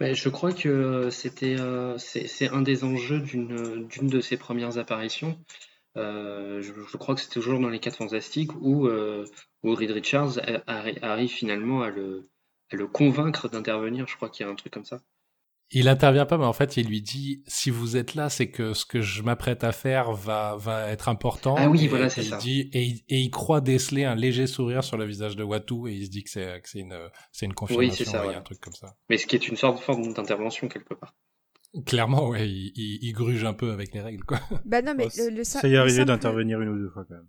Mais 0.00 0.14
je 0.14 0.28
crois 0.28 0.52
que 0.52 1.08
c'était 1.10 1.56
c'est 1.98 2.48
un 2.48 2.62
des 2.62 2.82
enjeux 2.82 3.20
d'une 3.20 3.86
d'une 3.86 4.08
de 4.08 4.20
ses 4.20 4.36
premières 4.36 4.78
apparitions. 4.78 5.38
Je, 5.94 6.96
crois 6.96 7.14
que 7.14 7.20
c'était 7.20 7.34
toujours 7.34 7.60
dans 7.60 7.68
les 7.68 7.78
4 7.78 7.96
Fantastiques 7.96 8.52
où, 8.56 8.88
où 8.88 9.74
Reed 9.74 9.92
Richards 9.92 10.40
arrive 10.66 11.30
finalement 11.30 11.82
à 11.82 11.90
le, 11.90 12.28
à 12.72 12.76
le 12.76 12.88
convaincre 12.88 13.48
d'intervenir. 13.48 14.08
Je 14.08 14.16
crois 14.16 14.30
qu'il 14.30 14.44
y 14.44 14.48
a 14.48 14.50
un 14.50 14.56
truc 14.56 14.72
comme 14.72 14.84
ça. 14.84 15.00
Il 15.74 15.88
intervient 15.88 16.26
pas, 16.26 16.36
mais 16.38 16.44
en 16.44 16.52
fait, 16.52 16.76
il 16.76 16.86
lui 16.86 17.00
dit 17.02 17.42
si 17.46 17.70
vous 17.70 17.96
êtes 17.96 18.14
là, 18.14 18.28
c'est 18.28 18.50
que 18.50 18.74
ce 18.74 18.84
que 18.84 19.00
je 19.00 19.22
m'apprête 19.22 19.64
à 19.64 19.72
faire 19.72 20.12
va 20.12 20.54
va 20.58 20.88
être 20.90 21.08
important. 21.08 21.54
Ah 21.58 21.68
oui, 21.70 21.84
Et- 21.84 21.88
voilà, 21.88 22.06
et 22.06 22.10
c'est 22.10 22.22
il 22.22 22.28
ça. 22.28 22.36
Dit, 22.36 22.68
et, 22.74 22.82
il- 22.84 23.04
et 23.08 23.20
il 23.20 23.30
croit 23.30 23.60
déceler 23.62 24.04
un 24.04 24.14
léger 24.14 24.46
sourire 24.46 24.84
sur 24.84 24.96
le 24.98 25.04
visage 25.06 25.34
de 25.34 25.42
Watu 25.42 25.88
et 25.88 25.94
il 25.94 26.04
se 26.06 26.10
dit 26.10 26.22
que 26.24 26.30
c'est 26.30 26.60
que 26.62 26.68
c'est 26.68 26.80
une 26.80 26.96
c'est 27.32 27.46
une 27.46 27.54
confirmation, 27.54 27.94
c'est 27.96 28.04
ça, 28.04 28.20
ouais, 28.22 28.28
ouais. 28.28 28.34
un 28.34 28.42
truc 28.42 28.60
comme 28.60 28.74
ça. 28.74 28.96
Mais 29.08 29.16
ce 29.18 29.26
qui 29.26 29.34
est 29.36 29.48
une 29.48 29.56
sorte 29.56 29.78
de 29.78 29.82
forme 29.82 30.12
d'intervention 30.12 30.68
quelque 30.68 30.94
part. 30.94 31.14
Clairement, 31.86 32.28
ouais, 32.28 32.46
il, 32.50 32.72
il, 32.76 32.98
il 33.00 33.12
gruge 33.14 33.44
un 33.44 33.54
peu 33.54 33.72
avec 33.72 33.94
les 33.94 34.02
règles, 34.02 34.24
quoi. 34.24 34.40
Bah 34.66 34.82
non 34.82 34.94
mais 34.94 35.06
Oh, 35.06 35.22
le, 35.30 35.36
le 35.36 35.44
Ça 35.44 35.66
y 35.66 35.72
est 35.72 35.78
arrivé 35.78 36.04
d'intervenir 36.04 36.60
une 36.60 36.68
ou 36.68 36.76
deux 36.78 36.90
fois 36.90 37.04
quand 37.08 37.14
même. 37.14 37.28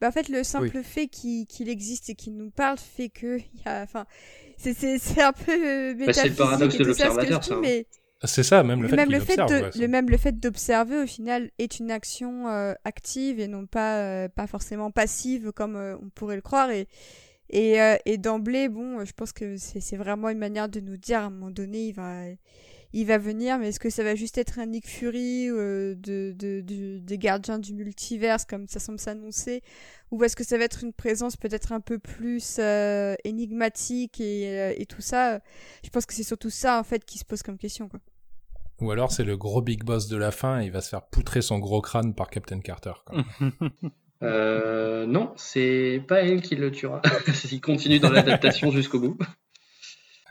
Bah 0.00 0.08
en 0.08 0.12
fait 0.12 0.28
le 0.28 0.42
simple 0.44 0.82
fait 0.82 1.08
qu'il 1.08 1.68
existe 1.68 2.08
et 2.10 2.14
qu'il 2.14 2.36
nous 2.36 2.50
parle 2.50 2.78
fait 2.78 3.10
que 3.10 3.38
il 3.38 3.60
y 3.64 3.68
a 3.68 3.82
enfin 3.82 4.06
c'est 4.56 4.72
c'est 4.74 4.98
c'est 4.98 5.20
un 5.22 5.32
peu 5.32 5.52
euh, 5.52 5.94
Bah, 6.06 6.12
c'est 6.12 6.28
le 6.28 6.34
paradoxe 6.34 6.76
de 6.76 6.84
l'observateur, 6.84 7.44
ça, 7.44 7.54
hein. 7.54 7.58
mais 7.60 7.86
C'est 8.24 8.42
ça, 8.42 8.62
même 8.62 8.82
le 8.82 8.88
fait 8.88 8.96
même 8.96 9.10
le 9.10 9.20
fait 9.20 9.38
observe. 9.40 9.50
de 9.50 9.54
ouais, 9.66 9.70
le 9.74 9.88
même 9.88 10.10
le 10.10 10.16
fait 10.18 10.38
d'observer 10.38 11.02
au 11.02 11.06
final 11.06 11.50
est 11.58 11.78
une 11.78 11.90
action 11.90 12.48
euh, 12.48 12.74
active 12.84 13.40
et 13.40 13.48
non 13.48 13.66
pas 13.66 13.98
euh, 14.02 14.28
pas 14.28 14.46
forcément 14.46 14.90
passive 14.90 15.52
comme 15.52 15.76
euh, 15.76 15.96
on 16.02 16.10
pourrait 16.10 16.36
le 16.36 16.42
croire 16.42 16.70
et 16.70 16.86
et, 17.50 17.80
euh, 17.82 17.96
et 18.06 18.16
d'emblée 18.18 18.68
bon 18.68 19.04
je 19.04 19.12
pense 19.12 19.32
que 19.32 19.56
c'est 19.56 19.80
c'est 19.80 19.96
vraiment 19.96 20.28
une 20.28 20.38
manière 20.38 20.68
de 20.68 20.80
nous 20.80 20.96
dire 20.96 21.20
à 21.20 21.24
un 21.24 21.30
moment 21.30 21.50
donné 21.50 21.86
il 21.88 21.92
va 21.94 22.24
il 22.92 23.06
va 23.06 23.18
venir 23.18 23.58
mais 23.58 23.68
est-ce 23.68 23.80
que 23.80 23.90
ça 23.90 24.02
va 24.02 24.14
juste 24.14 24.38
être 24.38 24.58
un 24.58 24.66
Nick 24.66 24.88
Fury 24.88 25.48
euh, 25.48 25.94
de, 25.96 26.34
des 26.98 27.18
gardiens 27.18 27.58
du 27.58 27.72
multiverse 27.74 28.44
comme 28.44 28.66
ça 28.66 28.80
semble 28.80 28.98
s'annoncer? 28.98 29.62
Ou 30.10 30.24
est-ce 30.24 30.36
que 30.36 30.44
ça 30.44 30.58
va 30.58 30.64
être 30.64 30.82
une 30.82 30.92
présence 30.92 31.36
peut-être 31.36 31.72
un 31.72 31.80
peu 31.80 31.98
plus 31.98 32.56
euh, 32.58 33.14
énigmatique 33.24 34.20
et, 34.20 34.58
euh, 34.58 34.74
et 34.76 34.86
tout 34.86 35.02
ça? 35.02 35.40
Je 35.84 35.90
pense 35.90 36.06
que 36.06 36.14
c'est 36.14 36.24
surtout 36.24 36.50
ça 36.50 36.78
en 36.78 36.84
fait 36.84 37.04
qui 37.04 37.18
se 37.18 37.24
pose 37.24 37.42
comme 37.42 37.58
question 37.58 37.88
quoi 37.88 38.00
Ou 38.80 38.90
alors 38.90 39.12
c'est 39.12 39.24
le 39.24 39.36
gros 39.36 39.62
big 39.62 39.84
boss 39.84 40.08
de 40.08 40.16
la 40.16 40.30
fin 40.30 40.60
et 40.60 40.66
il 40.66 40.72
va 40.72 40.80
se 40.80 40.88
faire 40.88 41.02
poutrer 41.02 41.42
son 41.42 41.58
gros 41.58 41.80
crâne 41.80 42.14
par 42.14 42.30
Captain 42.30 42.60
Carter. 42.60 42.94
Quoi. 43.06 43.24
Euh, 44.22 45.06
non, 45.06 45.32
c'est 45.36 46.02
pas 46.06 46.22
elle 46.22 46.42
qui 46.42 46.54
le 46.56 46.70
tuera. 46.70 47.00
S'il 47.32 47.60
continue 47.60 48.00
dans 48.00 48.10
l'adaptation 48.10 48.70
jusqu'au 48.70 49.00
bout. 49.00 49.18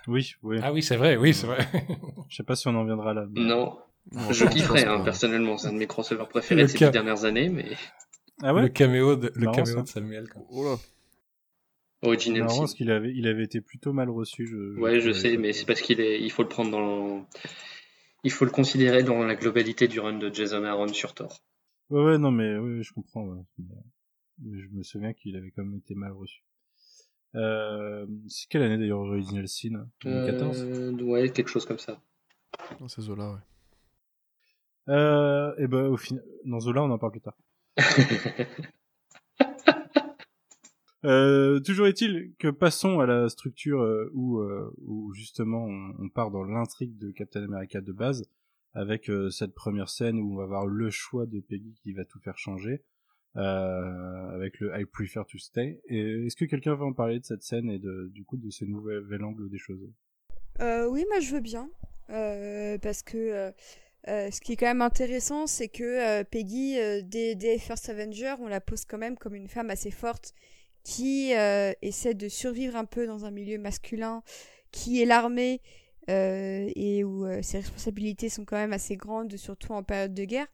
Oui, 0.07 0.33
oui. 0.43 0.57
Ah 0.63 0.71
oui, 0.73 0.81
c'est 0.83 0.97
vrai, 0.97 1.17
oui, 1.17 1.33
c'est 1.33 1.47
vrai. 1.47 1.67
Je 2.29 2.35
sais 2.35 2.43
pas 2.43 2.55
si 2.55 2.67
on 2.67 2.75
en 2.75 2.85
viendra 2.85 3.13
là. 3.13 3.25
mais- 3.29 3.41
Non, 3.41 3.77
Non, 4.11 4.31
je 4.31 4.45
kifferais 4.45 4.85
hein, 4.85 5.01
personnellement. 5.03 5.57
C'est 5.57 5.67
un 5.67 5.73
de 5.73 5.77
mes 5.77 5.87
crossovers 5.87 6.27
préférés 6.27 6.61
Le 6.61 6.67
de 6.67 6.71
ces 6.71 6.77
dix 6.85 6.91
dernières 6.91 7.25
années, 7.25 7.49
mais 7.49 7.65
Ah 8.41 8.53
le 8.53 8.69
caméo 8.69 9.15
de, 9.15 9.31
le 9.35 9.41
Marrant, 9.45 9.57
caméo 9.57 9.75
ça. 9.75 9.81
de 9.83 9.87
Samuel. 9.87 10.29
quoi. 10.29 10.41
Oh 10.49 10.63
là. 10.63 10.77
original 12.01 12.41
Marrant, 12.43 12.53
Sin. 12.55 12.59
parce 12.61 12.73
qu'il 12.73 12.89
avait, 12.91 13.13
il 13.13 13.27
avait 13.27 13.43
été 13.43 13.61
plutôt 13.61 13.93
mal 13.93 14.09
reçu. 14.09 14.47
Je, 14.47 14.79
Ouais, 14.79 14.99
je 15.01 15.11
sais, 15.11 15.37
mais 15.37 15.53
c'est 15.53 15.65
parce 15.65 15.81
qu'il 15.81 15.99
est, 15.99 16.21
il 16.21 16.31
faut 16.31 16.43
le 16.43 16.49
prendre 16.49 16.71
dans, 16.71 17.27
il 18.23 18.31
faut 18.31 18.45
le 18.45 18.51
considérer 18.51 19.03
dans 19.03 19.23
la 19.23 19.35
globalité 19.35 19.87
du 19.87 19.99
run 19.99 20.17
de 20.17 20.33
Jason 20.33 20.63
Aaron 20.63 20.87
sur 20.93 21.13
Thor. 21.13 21.41
Ouais, 21.89 22.03
ouais, 22.03 22.17
non, 22.17 22.31
mais 22.31 22.55
oui, 22.57 22.77
oui, 22.77 22.83
je 22.83 22.93
comprends. 22.93 23.23
ouais. 23.25 23.41
Mais, 23.59 23.75
mais 24.45 24.59
je 24.61 24.67
me 24.69 24.83
souviens 24.83 25.13
qu'il 25.13 25.35
avait 25.35 25.51
quand 25.51 25.63
même 25.65 25.75
été 25.77 25.93
mal 25.95 26.13
reçu. 26.13 26.41
Euh, 27.35 28.05
c'est 28.27 28.47
quelle 28.49 28.63
année 28.63 28.77
d'ailleurs 28.77 28.99
Original 28.99 29.47
Sin? 29.47 29.87
2014 30.03 30.61
Euh, 30.61 30.91
ouais, 31.03 31.29
quelque 31.29 31.49
chose 31.49 31.65
comme 31.65 31.77
ça. 31.79 32.01
Non, 32.81 32.87
c'est 32.87 33.01
Zola, 33.01 33.31
ouais. 33.31 34.93
euh, 34.93 35.53
Et 35.57 35.67
ben, 35.67 35.85
au 35.87 35.97
final, 35.97 36.23
dans 36.45 36.59
Zola, 36.59 36.83
on 36.83 36.89
en 36.91 36.97
parle 36.97 37.11
plus 37.13 37.21
tard. 37.21 37.37
Euh, 41.05 41.61
toujours 41.61 41.87
est-il 41.87 42.33
que 42.39 42.49
passons 42.49 42.99
à 42.99 43.05
la 43.05 43.29
structure 43.29 43.81
euh, 43.81 44.09
où, 44.13 44.39
euh, 44.39 44.69
où 44.85 45.13
justement 45.13 45.63
on, 45.63 45.93
on 45.97 46.09
part 46.09 46.29
dans 46.29 46.43
l'intrigue 46.43 46.97
de 46.97 47.11
Captain 47.11 47.41
America 47.41 47.79
de 47.79 47.93
base 47.93 48.29
avec 48.73 49.09
euh, 49.09 49.29
cette 49.29 49.55
première 49.55 49.87
scène 49.87 50.19
où 50.19 50.33
on 50.33 50.35
va 50.35 50.43
avoir 50.43 50.67
le 50.67 50.89
choix 50.89 51.25
de 51.25 51.39
Peggy 51.39 51.73
qui 51.83 51.93
va 51.93 52.03
tout 52.03 52.19
faire 52.19 52.37
changer 52.37 52.83
euh, 53.37 54.35
avec 54.35 54.59
le 54.59 54.71
I 54.75 54.85
prefer 54.85 55.21
to 55.29 55.37
stay. 55.37 55.79
Est-ce 55.87 56.35
que 56.35 56.45
quelqu'un 56.45 56.75
va 56.75 56.85
en 56.85 56.93
parler 56.93 57.19
de 57.19 57.25
cette 57.25 57.43
scène 57.43 57.69
et 57.69 57.79
du 57.79 58.23
coup 58.23 58.37
de 58.37 58.49
ce 58.49 58.65
nouvel 58.65 59.23
angle 59.23 59.49
des 59.49 59.59
choses? 59.59 59.87
Euh, 60.61 60.87
oui, 60.87 61.05
moi 61.09 61.19
je 61.19 61.35
veux 61.35 61.41
bien. 61.41 61.69
Euh, 62.09 62.79
parce 62.79 63.03
que 63.03 63.53
ce 64.07 64.41
qui 64.41 64.53
est 64.53 64.55
quand 64.55 64.65
même 64.65 64.81
intéressant, 64.81 65.45
c'est 65.45 65.67
que 65.67 66.23
Peggy, 66.23 66.77
dès, 67.03 67.35
dès 67.35 67.59
First 67.59 67.89
Avenger, 67.89 68.35
on 68.39 68.47
la 68.47 68.61
pose 68.61 68.85
quand 68.85 68.97
même 68.97 69.17
comme 69.17 69.35
une 69.35 69.47
femme 69.47 69.69
assez 69.69 69.91
forte 69.91 70.33
qui 70.83 71.31
essaie 71.81 72.15
de 72.15 72.29
survivre 72.29 72.75
un 72.75 72.85
peu 72.85 73.05
dans 73.05 73.25
un 73.25 73.31
milieu 73.31 73.59
masculin, 73.59 74.23
qui 74.71 75.01
est 75.01 75.05
l'armée 75.05 75.61
et 76.07 77.03
où 77.03 77.27
ses 77.43 77.59
responsabilités 77.59 78.29
sont 78.29 78.43
quand 78.43 78.57
même 78.57 78.73
assez 78.73 78.97
grandes, 78.97 79.37
surtout 79.37 79.73
en 79.73 79.83
période 79.83 80.15
de 80.15 80.25
guerre. 80.25 80.47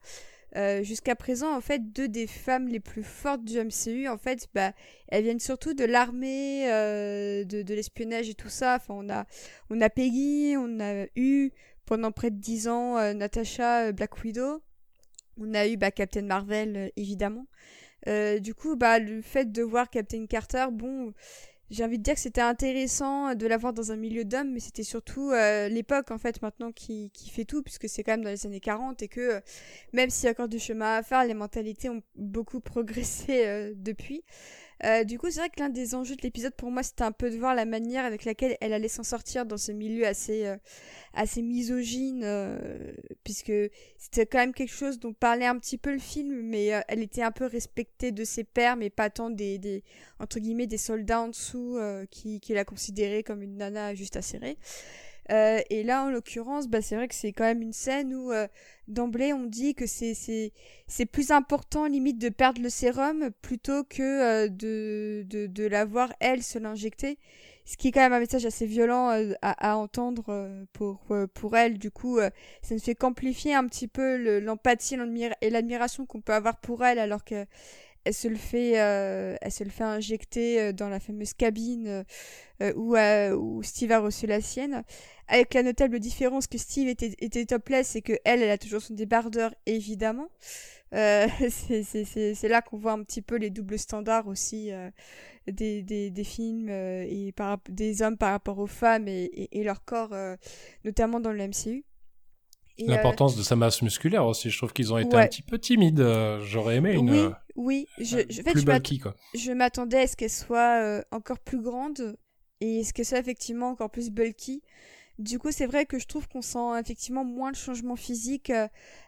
Euh, 0.55 0.83
Jusqu'à 0.83 1.15
présent, 1.15 1.53
en 1.55 1.61
fait, 1.61 1.91
deux 1.91 2.07
des 2.07 2.27
femmes 2.27 2.67
les 2.67 2.79
plus 2.79 3.03
fortes 3.03 3.43
du 3.43 3.59
MCU, 3.59 4.07
en 4.07 4.17
fait, 4.17 4.47
bah, 4.53 4.71
elles 5.09 5.23
viennent 5.23 5.39
surtout 5.39 5.73
de 5.73 5.83
l'armée, 5.83 6.71
euh, 6.71 7.43
de, 7.43 7.73
l'espionnage 7.73 8.29
et 8.29 8.35
tout 8.35 8.49
ça. 8.49 8.75
Enfin, 8.75 8.93
on 8.97 9.09
a, 9.09 9.25
on 9.69 9.81
a 9.81 9.89
Peggy, 9.89 10.55
on 10.57 10.79
a 10.79 11.07
eu 11.15 11.51
pendant 11.85 12.11
près 12.11 12.31
de 12.31 12.37
dix 12.37 12.67
ans 12.67 12.97
euh, 12.97 13.13
Natasha 13.13 13.91
Black 13.91 14.23
Widow, 14.23 14.61
on 15.37 15.53
a 15.53 15.67
eu 15.67 15.77
bah, 15.77 15.91
Captain 15.91 16.23
Marvel 16.23 16.91
évidemment. 16.95 17.47
Du 18.07 18.53
coup, 18.53 18.75
bah, 18.75 18.99
le 18.99 19.21
fait 19.21 19.51
de 19.51 19.63
voir 19.63 19.89
Captain 19.89 20.25
Carter, 20.27 20.67
bon, 20.71 21.13
j'ai 21.71 21.83
envie 21.83 21.97
de 21.97 22.03
dire 22.03 22.13
que 22.13 22.19
c'était 22.19 22.41
intéressant 22.41 23.33
de 23.33 23.47
la 23.47 23.57
voir 23.57 23.73
dans 23.73 23.91
un 23.91 23.95
milieu 23.95 24.23
d'hommes, 24.23 24.51
mais 24.51 24.59
c'était 24.59 24.83
surtout 24.83 25.31
euh, 25.31 25.67
l'époque 25.67 26.11
en 26.11 26.17
fait 26.17 26.41
maintenant 26.41 26.71
qui, 26.71 27.09
qui 27.11 27.29
fait 27.29 27.45
tout, 27.45 27.63
puisque 27.63 27.89
c'est 27.89 28.03
quand 28.03 28.13
même 28.13 28.23
dans 28.23 28.29
les 28.29 28.45
années 28.45 28.59
40 28.59 29.01
et 29.01 29.07
que 29.07 29.19
euh, 29.19 29.39
même 29.93 30.09
s'il 30.09 30.25
y 30.25 30.27
a 30.27 30.31
encore 30.31 30.47
du 30.47 30.59
chemin 30.59 30.97
à 30.97 31.03
faire, 31.03 31.25
les 31.25 31.33
mentalités 31.33 31.89
ont 31.89 32.03
beaucoup 32.15 32.59
progressé 32.61 33.47
euh, 33.47 33.73
depuis. 33.75 34.23
Euh, 34.83 35.03
du 35.03 35.17
coup, 35.17 35.29
c'est 35.29 35.39
vrai 35.39 35.49
que 35.49 35.59
l'un 35.59 35.69
des 35.69 35.95
enjeux 35.95 36.15
de 36.15 36.21
l'épisode 36.21 36.53
pour 36.53 36.69
moi, 36.69 36.83
c'était 36.83 37.03
un 37.03 37.11
peu 37.11 37.29
de 37.29 37.37
voir 37.37 37.55
la 37.55 37.65
manière 37.65 38.03
avec 38.03 38.25
laquelle 38.25 38.57
elle 38.59 38.73
allait 38.73 38.89
s'en 38.89 39.03
sortir 39.03 39.45
dans 39.45 39.57
ce 39.57 39.71
milieu 39.71 40.05
assez, 40.05 40.45
euh, 40.45 40.57
assez 41.13 41.41
misogyne, 41.41 42.23
euh, 42.23 42.91
puisque 43.23 43.53
c'était 43.97 44.25
quand 44.25 44.39
même 44.39 44.53
quelque 44.53 44.73
chose 44.73 44.99
dont 44.99 45.13
parlait 45.13 45.45
un 45.45 45.57
petit 45.57 45.77
peu 45.77 45.91
le 45.91 45.99
film, 45.99 46.41
mais 46.41 46.67
elle 46.87 47.01
était 47.01 47.23
un 47.23 47.31
peu 47.31 47.45
respectée 47.45 48.11
de 48.11 48.23
ses 48.23 48.43
pairs, 48.43 48.75
mais 48.75 48.89
pas 48.89 49.09
tant 49.09 49.29
des, 49.29 49.57
des 49.57 49.83
entre 50.19 50.39
guillemets, 50.39 50.67
des 50.67 50.77
soldats 50.77 51.21
en 51.21 51.29
dessous 51.29 51.77
qui, 52.11 52.39
qui 52.41 52.53
la 52.53 52.65
considéraient 52.65 53.23
comme 53.23 53.41
une 53.41 53.57
nana 53.57 53.95
juste 53.95 54.19
serrer. 54.21 54.57
Euh, 55.31 55.59
et 55.69 55.83
là, 55.83 56.03
en 56.05 56.09
l'occurrence, 56.09 56.67
bah, 56.67 56.81
c'est 56.81 56.95
vrai 56.95 57.07
que 57.07 57.15
c'est 57.15 57.31
quand 57.33 57.43
même 57.45 57.61
une 57.61 57.73
scène 57.73 58.13
où 58.13 58.31
euh, 58.31 58.47
d'emblée 58.87 59.33
on 59.33 59.45
dit 59.45 59.73
que 59.75 59.85
c'est 59.87 60.13
c'est 60.13 60.53
c'est 60.87 61.05
plus 61.07 61.31
important 61.31 61.87
limite 61.87 62.19
de 62.19 62.29
perdre 62.29 62.61
le 62.61 62.69
sérum 62.69 63.29
plutôt 63.41 63.83
que 63.83 64.03
euh, 64.03 64.47
de 64.49 65.23
de 65.27 65.47
de 65.47 65.69
elle 66.19 66.43
se 66.43 66.59
l'injecter. 66.59 67.17
Ce 67.67 67.77
qui 67.77 67.87
est 67.87 67.91
quand 67.91 68.01
même 68.01 68.13
un 68.13 68.19
message 68.19 68.45
assez 68.45 68.67
violent 68.67 69.09
euh, 69.09 69.33
à, 69.41 69.71
à 69.71 69.75
entendre 69.77 70.25
euh, 70.29 70.65
pour 70.73 70.99
euh, 71.11 71.25
pour 71.33 71.55
elle. 71.57 71.79
Du 71.79 71.89
coup, 71.89 72.19
ça 72.61 72.75
ne 72.75 72.79
fait 72.79 72.93
qu'amplifier 72.95 73.55
un 73.55 73.65
petit 73.67 73.87
peu 73.87 74.17
le- 74.17 74.39
l'empathie 74.39 74.95
et 75.41 75.49
l'admiration 75.49 76.05
qu'on 76.05 76.21
peut 76.21 76.33
avoir 76.33 76.57
pour 76.57 76.85
elle 76.85 76.99
alors 76.99 77.23
que 77.23 77.45
elle 78.05 78.13
se 78.13 78.27
le 78.27 78.35
fait 78.37 78.79
euh, 78.79 79.35
elle 79.41 79.51
se 79.51 79.63
le 79.63 79.69
fait 79.69 79.83
injecter 79.83 80.61
euh, 80.61 80.71
dans 80.73 80.89
la 80.89 80.99
fameuse 80.99 81.33
cabine 81.33 82.05
euh, 82.61 82.73
où, 82.75 82.95
euh, 82.95 83.35
où 83.35 83.61
Steve 83.63 83.91
a 83.91 83.99
reçu 83.99 84.27
la 84.27 84.39
sienne 84.41 84.83
avec 85.27 85.53
la 85.53 85.63
notable 85.63 85.99
différence 85.99 86.47
que 86.47 86.57
Steve 86.57 86.87
était, 86.87 87.13
était 87.19 87.45
topless 87.45 87.95
et 87.95 88.01
que 88.01 88.13
elle, 88.23 88.41
elle 88.43 88.51
a 88.51 88.57
toujours 88.59 88.81
son 88.81 88.93
débardeur, 88.93 89.53
évidemment. 89.65 90.29
C'est- 90.91 92.47
là 92.47 92.61
qu'on 92.61 92.77
voit 92.77 92.93
un 92.93 93.03
petit 93.03 93.21
peu 93.21 93.35
les 93.35 93.49
doubles 93.49 93.77
standards 93.79 94.27
aussi 94.27 94.69
des, 95.47 95.81
des, 95.83 96.09
des 96.09 96.23
films 96.23 96.69
et 96.69 97.33
par, 97.35 97.57
des 97.67 98.01
hommes 98.01 98.17
par 98.17 98.31
rapport 98.31 98.59
aux 98.59 98.67
femmes 98.67 99.07
et, 99.09 99.23
et, 99.25 99.59
et 99.59 99.63
leur 99.63 99.83
corps, 99.83 100.15
notamment 100.85 101.19
dans 101.19 101.31
le 101.33 101.47
MCU. 101.47 101.83
L'importance 102.77 103.35
de 103.35 103.43
sa 103.43 103.55
masse 103.55 103.81
musculaire 103.81 104.25
aussi. 104.25 104.49
Je 104.49 104.57
trouve 104.57 104.73
qu'ils 104.73 104.93
ont 104.93 104.97
été 104.97 105.15
Ouais. 105.15 105.23
un 105.23 105.27
petit 105.27 105.41
peu 105.41 105.57
timides. 105.57 106.05
J'aurais 106.43 106.75
aimé 106.77 106.93
une 106.93 107.09
oui, 107.09 107.29
oui, 107.55 107.87
je, 107.97 108.17
je, 108.29 108.41
en 108.41 108.43
fait, 108.43 108.51
plus 108.53 108.65
je 109.33 109.51
m'attendais 109.51 110.01
à 110.01 110.07
ce 110.07 110.15
qu'elle 110.15 110.29
soit 110.29 110.81
euh, 110.81 111.01
encore 111.11 111.39
plus 111.39 111.61
grande 111.61 112.17
et 112.61 112.83
ce 112.83 112.93
qu'elle 112.93 113.05
soit 113.05 113.19
effectivement 113.19 113.69
encore 113.69 113.89
plus 113.89 114.09
bulky. 114.09 114.61
Du 115.17 115.39
coup, 115.39 115.51
c'est 115.53 115.65
vrai 115.65 115.85
que 115.85 115.97
je 115.97 116.07
trouve 116.07 116.27
qu'on 116.27 116.41
sent 116.41 116.77
effectivement 116.77 117.23
moins 117.23 117.49
le 117.49 117.55
changement 117.55 117.95
physique 117.95 118.51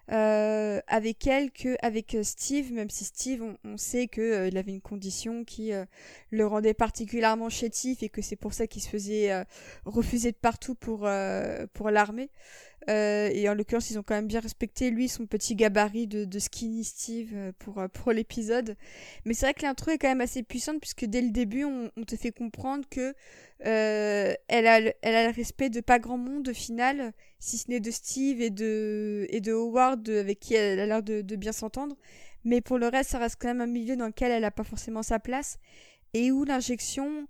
euh, 0.10 0.80
avec 0.88 1.28
elle 1.28 1.52
qu'avec 1.52 2.16
euh, 2.16 2.24
Steve, 2.24 2.72
même 2.72 2.89
si 2.89 3.04
Steve, 3.04 3.43
on, 3.43 3.58
on 3.66 3.76
sait 3.76 4.08
que 4.08 4.22
euh, 4.22 4.48
il 4.48 4.58
avait 4.58 4.72
une 4.72 4.80
condition 4.82 5.43
qui 5.43 5.74
euh, 5.74 5.84
le 6.32 6.48
rendait 6.48 6.74
particulièrement 6.74 7.50
chétif 7.50 8.04
et 8.04 8.10
que 8.10 8.22
c'est 8.22 8.38
pour 8.38 8.54
ça 8.54 8.68
qu'il 8.68 8.82
se 8.82 8.88
faisait 8.88 9.34
euh, 9.34 9.43
refuser 9.84 10.32
de 10.32 10.38
partout 10.38 10.76
pour, 10.76 11.06
euh, 11.06 11.68
pour 11.74 11.89
l'armée. 11.89 12.30
Euh, 12.89 13.29
et 13.33 13.49
en 13.49 13.53
l'occurrence, 13.53 13.89
ils 13.91 13.99
ont 13.99 14.03
quand 14.03 14.15
même 14.15 14.27
bien 14.27 14.39
respecté 14.39 14.91
lui 14.91 15.09
son 15.09 15.25
petit 15.25 15.55
gabarit 15.55 16.07
de, 16.07 16.23
de 16.25 16.39
skinny 16.39 16.83
Steve 16.85 17.31
euh, 17.33 17.51
pour, 17.59 17.79
euh, 17.79 17.88
pour 17.89 18.13
l'épisode. 18.13 18.77
Mais 19.25 19.33
c'est 19.33 19.45
vrai 19.45 19.53
que 19.53 19.63
l'intro 19.63 19.91
est 19.91 19.97
quand 19.97 20.07
même 20.07 20.21
assez 20.21 20.41
puissante 20.43 20.79
puisque 20.79 21.05
dès 21.05 21.21
le 21.21 21.31
début, 21.31 21.65
on, 21.65 21.89
te 22.05 22.15
fait 22.15 22.31
comprendre 22.31 22.85
que 22.89 23.13
elle, 23.59 24.67
a, 24.67 24.79
le- 24.79 24.93
elle 25.01 25.15
a 25.15 25.27
le 25.27 25.33
respect 25.35 25.69
de 25.69 25.81
pas 25.81 25.99
grand 25.99 26.17
monde 26.17 26.49
au 26.49 26.53
final, 26.53 27.11
si 27.39 27.57
ce 27.57 27.69
n'est 27.69 27.79
de 27.79 27.91
Steve 27.91 28.39
et 28.41 28.49
de, 28.51 29.25
et 29.29 29.41
de 29.41 29.51
Howard 29.51 30.07
avec 30.09 30.39
qui 30.39 30.53
elle 30.53 30.79
a 30.79 30.85
l'air 30.85 31.03
de 31.03 31.35
bien 31.35 31.51
s'entendre. 31.51 31.97
Mais 32.45 32.61
pour 32.61 32.77
le 32.77 32.88
reste, 32.88 33.09
ça 33.11 33.19
reste 33.19 33.38
quand 33.39 33.49
même 33.49 33.61
un 33.61 33.67
milieu 33.67 33.97
dans 33.97 34.07
lequel 34.07 34.31
elle 34.31 34.43
n'a 34.43 34.51
pas 34.51 34.63
forcément 34.63 35.03
sa 35.03 35.19
place 35.19 35.57
et 36.13 36.31
où 36.31 36.45
l'injection, 36.45 37.27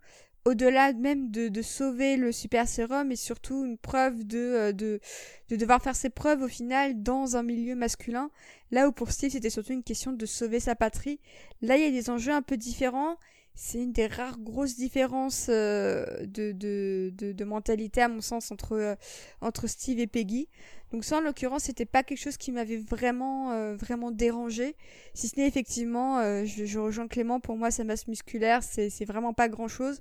au-delà 0.48 0.94
même 0.94 1.30
de, 1.30 1.62
sauver 1.62 2.16
le 2.16 2.32
super 2.32 2.70
sérum, 2.70 3.12
est 3.12 3.18
surtout 3.18 3.66
une 3.66 3.78
preuve 3.78 4.24
de, 4.26 4.38
euh, 4.38 4.72
de, 4.72 5.02
de 5.50 5.56
devoir 5.58 5.82
faire 5.82 5.96
ses 5.96 6.10
preuves 6.10 6.42
au 6.42 6.48
final 6.48 7.04
dans 7.04 7.36
un 7.36 7.44
milieu 7.44 7.76
masculin. 7.76 8.32
Là 8.72 8.88
où 8.88 8.94
pour 8.94 9.12
Steve, 9.12 9.32
c'était 9.32 9.50
surtout 9.50 9.74
une 9.74 9.84
question 9.84 10.14
de 10.14 10.26
sauver 10.26 10.62
sa 10.62 10.74
patrie. 10.76 11.20
Là, 11.62 11.76
il 11.76 11.84
y 11.84 11.86
a 11.86 11.92
des 11.92 12.10
enjeux 12.10 12.32
un 12.32 12.42
peu 12.42 12.56
différents. 12.56 13.18
C'est 13.56 13.80
une 13.80 13.92
des 13.92 14.08
rares 14.08 14.40
grosses 14.40 14.78
différences 14.78 15.48
euh, 15.50 16.06
de, 16.26 16.54
de, 16.54 17.12
de, 17.18 17.34
de 17.34 17.44
mentalité, 17.44 18.02
à 18.02 18.08
mon 18.08 18.22
sens, 18.22 18.50
entre, 18.50 18.74
euh, 18.74 18.96
entre 19.42 19.68
Steve 19.68 20.00
et 20.00 20.08
Peggy. 20.08 20.48
Donc 20.92 21.04
ça, 21.04 21.18
en 21.18 21.22
l'occurrence, 21.22 21.64
c'était 21.64 21.86
pas 21.86 22.04
quelque 22.04 22.20
chose 22.20 22.38
qui 22.38 22.52
m'avait 22.52 22.78
vraiment, 22.78 23.52
euh, 23.52 23.76
vraiment 23.76 24.12
dérangé. 24.12 24.76
Si 25.14 25.28
ce 25.28 25.38
n'est 25.38 25.48
effectivement, 25.48 26.20
euh, 26.20 26.46
je, 26.46 26.66
je 26.66 26.80
rejoins 26.80 27.08
Clément, 27.08 27.40
pour 27.40 27.58
moi, 27.58 27.72
sa 27.72 27.84
masse 27.84 28.08
musculaire, 28.08 28.64
c'est 28.64 29.06
vraiment 29.06 29.34
pas 29.34 29.50
grand-chose. 29.50 30.00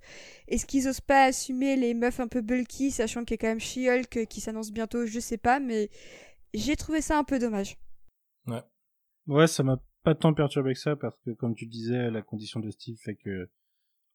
Est-ce 0.49 0.67
qu'ils 0.67 0.89
osent 0.89 1.01
pas 1.01 1.25
assumer 1.25 1.77
les 1.77 1.95
meufs 1.95 2.21
un 2.21 2.29
peu 2.29 2.41
bulky, 2.41 2.91
sachant 2.91 3.25
qu'il 3.25 3.35
y 3.35 3.39
a 3.39 3.39
quand 3.39 3.49
même 3.49 3.61
She-Hulk 3.61 4.27
qui 4.27 4.41
s'annonce 4.41 4.71
bientôt, 4.71 5.07
je 5.07 5.19
sais 5.19 5.39
pas, 5.39 5.59
mais 5.59 5.91
j'ai 6.55 6.77
trouvé 6.77 7.01
ça 7.01 7.19
un 7.19 7.25
peu 7.25 7.39
dommage. 7.39 7.77
Ouais, 9.27 9.47
ça 9.49 9.63
m'a 9.65 9.81
pas 10.05 10.15
tant 10.15 10.33
perturbé 10.35 10.73
que 10.75 10.79
ça 10.79 10.95
parce 10.95 11.19
que 11.21 11.33
comme 11.33 11.57
tu 11.57 11.67
disais, 11.67 12.11
la 12.11 12.23
condition 12.23 12.61
de 12.61 12.71
Steve 12.71 12.97
fait 13.03 13.17
que 13.17 13.51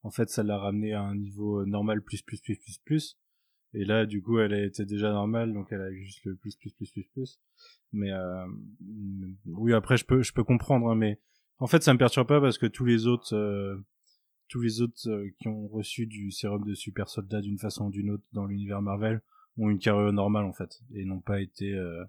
en 0.02 0.10
fait 0.10 0.30
ça 0.30 0.42
l'a 0.42 0.56
ramené 0.56 0.94
à 0.94 1.02
un 1.02 1.14
niveau 1.14 1.66
normal 1.66 2.02
plus 2.02 2.22
plus 2.22 2.40
plus 2.40 2.56
plus 2.56 2.78
plus. 2.78 3.18
Et 3.74 3.84
là, 3.84 4.04
du 4.04 4.22
coup, 4.22 4.38
elle 4.38 4.52
était 4.52 4.84
déjà 4.84 5.10
normale, 5.12 5.52
donc 5.52 5.68
elle 5.70 5.80
a 5.80 5.92
juste 5.92 6.24
le 6.24 6.34
plus 6.34 6.56
plus 6.56 6.72
plus 6.72 6.90
plus 6.90 7.04
plus. 7.04 7.40
Mais 7.92 8.12
euh, 8.12 8.46
oui, 9.46 9.72
après 9.72 9.96
je 9.96 10.04
peux 10.04 10.22
je 10.22 10.32
peux 10.32 10.44
comprendre, 10.44 10.88
hein, 10.90 10.94
mais 10.94 11.18
en 11.58 11.66
fait 11.66 11.82
ça 11.82 11.92
me 11.94 11.98
perturbe 11.98 12.28
pas 12.28 12.40
parce 12.40 12.58
que 12.58 12.66
tous 12.66 12.84
les 12.84 13.06
autres 13.06 13.34
euh, 13.34 13.76
tous 14.48 14.60
les 14.60 14.82
autres 14.82 15.08
euh, 15.08 15.30
qui 15.38 15.48
ont 15.48 15.68
reçu 15.68 16.06
du 16.06 16.30
sérum 16.30 16.64
de 16.64 16.74
super 16.74 17.08
soldat 17.08 17.40
d'une 17.40 17.58
façon 17.58 17.86
ou 17.86 17.90
d'une 17.90 18.10
autre 18.10 18.24
dans 18.32 18.44
l'univers 18.46 18.82
Marvel 18.82 19.22
ont 19.58 19.70
une 19.70 19.78
carrière 19.78 20.12
normale 20.12 20.44
en 20.44 20.52
fait 20.52 20.80
et 20.94 21.04
n'ont 21.04 21.20
pas 21.20 21.40
été 21.40 21.72
euh, 21.72 22.04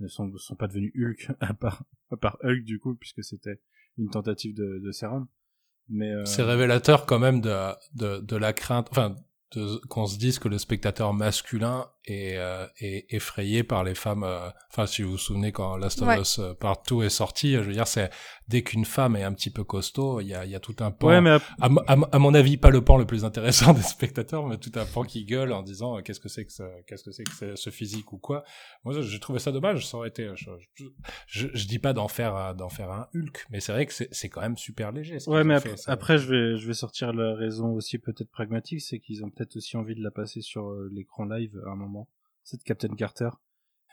ne 0.00 0.08
sont, 0.08 0.36
sont 0.36 0.56
pas 0.56 0.68
devenus 0.68 0.92
Hulk 0.96 1.32
à 1.40 1.54
part 1.54 1.84
à 2.10 2.16
part 2.16 2.38
Hulk 2.44 2.64
du 2.64 2.78
coup 2.78 2.94
puisque 2.94 3.24
c'était 3.24 3.60
une 3.96 4.10
tentative 4.10 4.54
de, 4.54 4.78
de 4.78 4.92
sérum 4.92 5.26
mais 5.88 6.12
euh, 6.12 6.24
C'est 6.24 6.42
révélateur 6.42 7.06
quand 7.06 7.18
même 7.18 7.40
de, 7.40 7.72
de, 7.94 8.20
de 8.20 8.36
la 8.36 8.52
crainte, 8.52 8.88
enfin, 8.90 9.16
qu'on 9.88 10.06
se 10.06 10.18
dise 10.18 10.38
que 10.38 10.48
le 10.48 10.58
spectateur 10.58 11.12
masculin 11.14 11.90
euh, 12.36 12.66
est 12.80 13.06
effrayé 13.12 13.62
par 13.62 13.84
les 13.84 13.94
femmes. 13.94 14.24
euh, 14.24 14.48
Enfin, 14.70 14.86
si 14.86 15.02
vous 15.02 15.12
vous 15.12 15.18
souvenez 15.18 15.50
quand 15.52 15.76
Last 15.76 16.02
of 16.02 16.08
Ouais. 16.08 16.20
Us 16.20 16.38
euh, 16.38 16.54
Partout 16.54 17.02
est 17.02 17.08
sorti, 17.10 17.52
je 17.54 17.58
veux 17.60 17.72
dire, 17.72 17.86
c'est 17.86 18.10
dès 18.48 18.62
qu'une 18.62 18.84
femme 18.84 19.16
est 19.16 19.22
un 19.24 19.32
petit 19.32 19.50
peu 19.50 19.64
costaud, 19.64 20.20
il 20.20 20.28
y 20.28 20.34
a, 20.34 20.44
il 20.44 20.50
y 20.50 20.54
a 20.54 20.60
tout 20.60 20.76
un 20.80 20.90
pan. 20.90 21.08
ouais 21.08 21.20
mais 21.20 21.38
À, 21.60 21.68
mo- 21.68 21.82
à 21.86 21.96
mo- 21.96 22.06
à 22.12 22.18
mon 22.18 22.34
avis, 22.34 22.56
pas 22.56 22.70
le 22.70 22.82
pan 22.84 22.96
le 22.96 23.06
plus 23.06 23.24
intéressant 23.24 23.72
des 23.74 23.82
spectateurs, 23.82 24.46
mais 24.46 24.56
tout 24.58 24.72
un 24.76 24.84
pan 24.84 25.02
qui 25.02 25.24
gueule 25.24 25.52
en 25.52 25.62
disant 25.62 25.98
euh, 25.98 26.02
qu'est-ce 26.02 26.20
que 26.20 26.28
c'est 26.28 26.44
que 26.44 26.52
ça- 26.52 26.70
qu'est-ce 26.86 27.02
que 27.04 27.10
c'est 27.10 27.24
que 27.24 27.32
ce- 27.34 27.56
ce 27.56 27.70
physique 27.70 28.12
ou 28.12 28.18
quoi. 28.18 28.44
Moi, 28.84 28.94
j'ai 29.00 29.20
trouvé 29.20 29.38
ça 29.38 29.50
dommage. 29.52 29.86
Ça 29.86 29.96
aurait 29.96 30.08
été. 30.08 30.30
Je, 30.34 30.50
je, 30.74 30.84
je- 31.26 31.48
je 31.52 31.66
dis 31.66 31.78
pas 31.78 31.92
d'en 31.92 32.08
faire 32.08 32.34
un- 32.36 32.54
d'en 32.54 32.68
faire 32.68 32.90
un 32.90 33.08
Hulk, 33.14 33.46
mais 33.50 33.60
c'est 33.60 33.72
vrai 33.72 33.86
que 33.86 33.92
c'est 33.92 34.08
c'est 34.12 34.28
quand 34.28 34.40
même 34.42 34.56
super 34.56 34.92
léger. 34.92 35.18
ce 35.18 35.28
ouais 35.30 35.38
qu'ils 35.40 35.48
mais 35.48 35.54
ont 35.54 35.56
ap- 35.58 35.62
fait, 35.62 35.76
ça. 35.76 35.92
après 35.92 36.18
je 36.18 36.28
vais 36.28 36.58
je 36.58 36.66
vais 36.66 36.74
sortir 36.74 37.12
la 37.12 37.34
raison 37.34 37.72
aussi 37.72 37.98
peut-être 37.98 38.30
pragmatique 38.30 38.80
c'est 38.80 38.98
qu'ils 39.00 39.24
ont 39.24 39.30
peut-être 39.30 39.56
aussi 39.56 39.76
envie 39.76 39.94
de 39.94 40.02
la 40.02 40.10
passer 40.10 40.40
sur 40.40 40.70
l'écran 40.92 41.24
live 41.24 41.58
à 41.66 41.70
un 41.70 41.74
moment 41.76 41.97
cette 42.48 42.62
Captain 42.64 42.88
Carter 42.96 43.28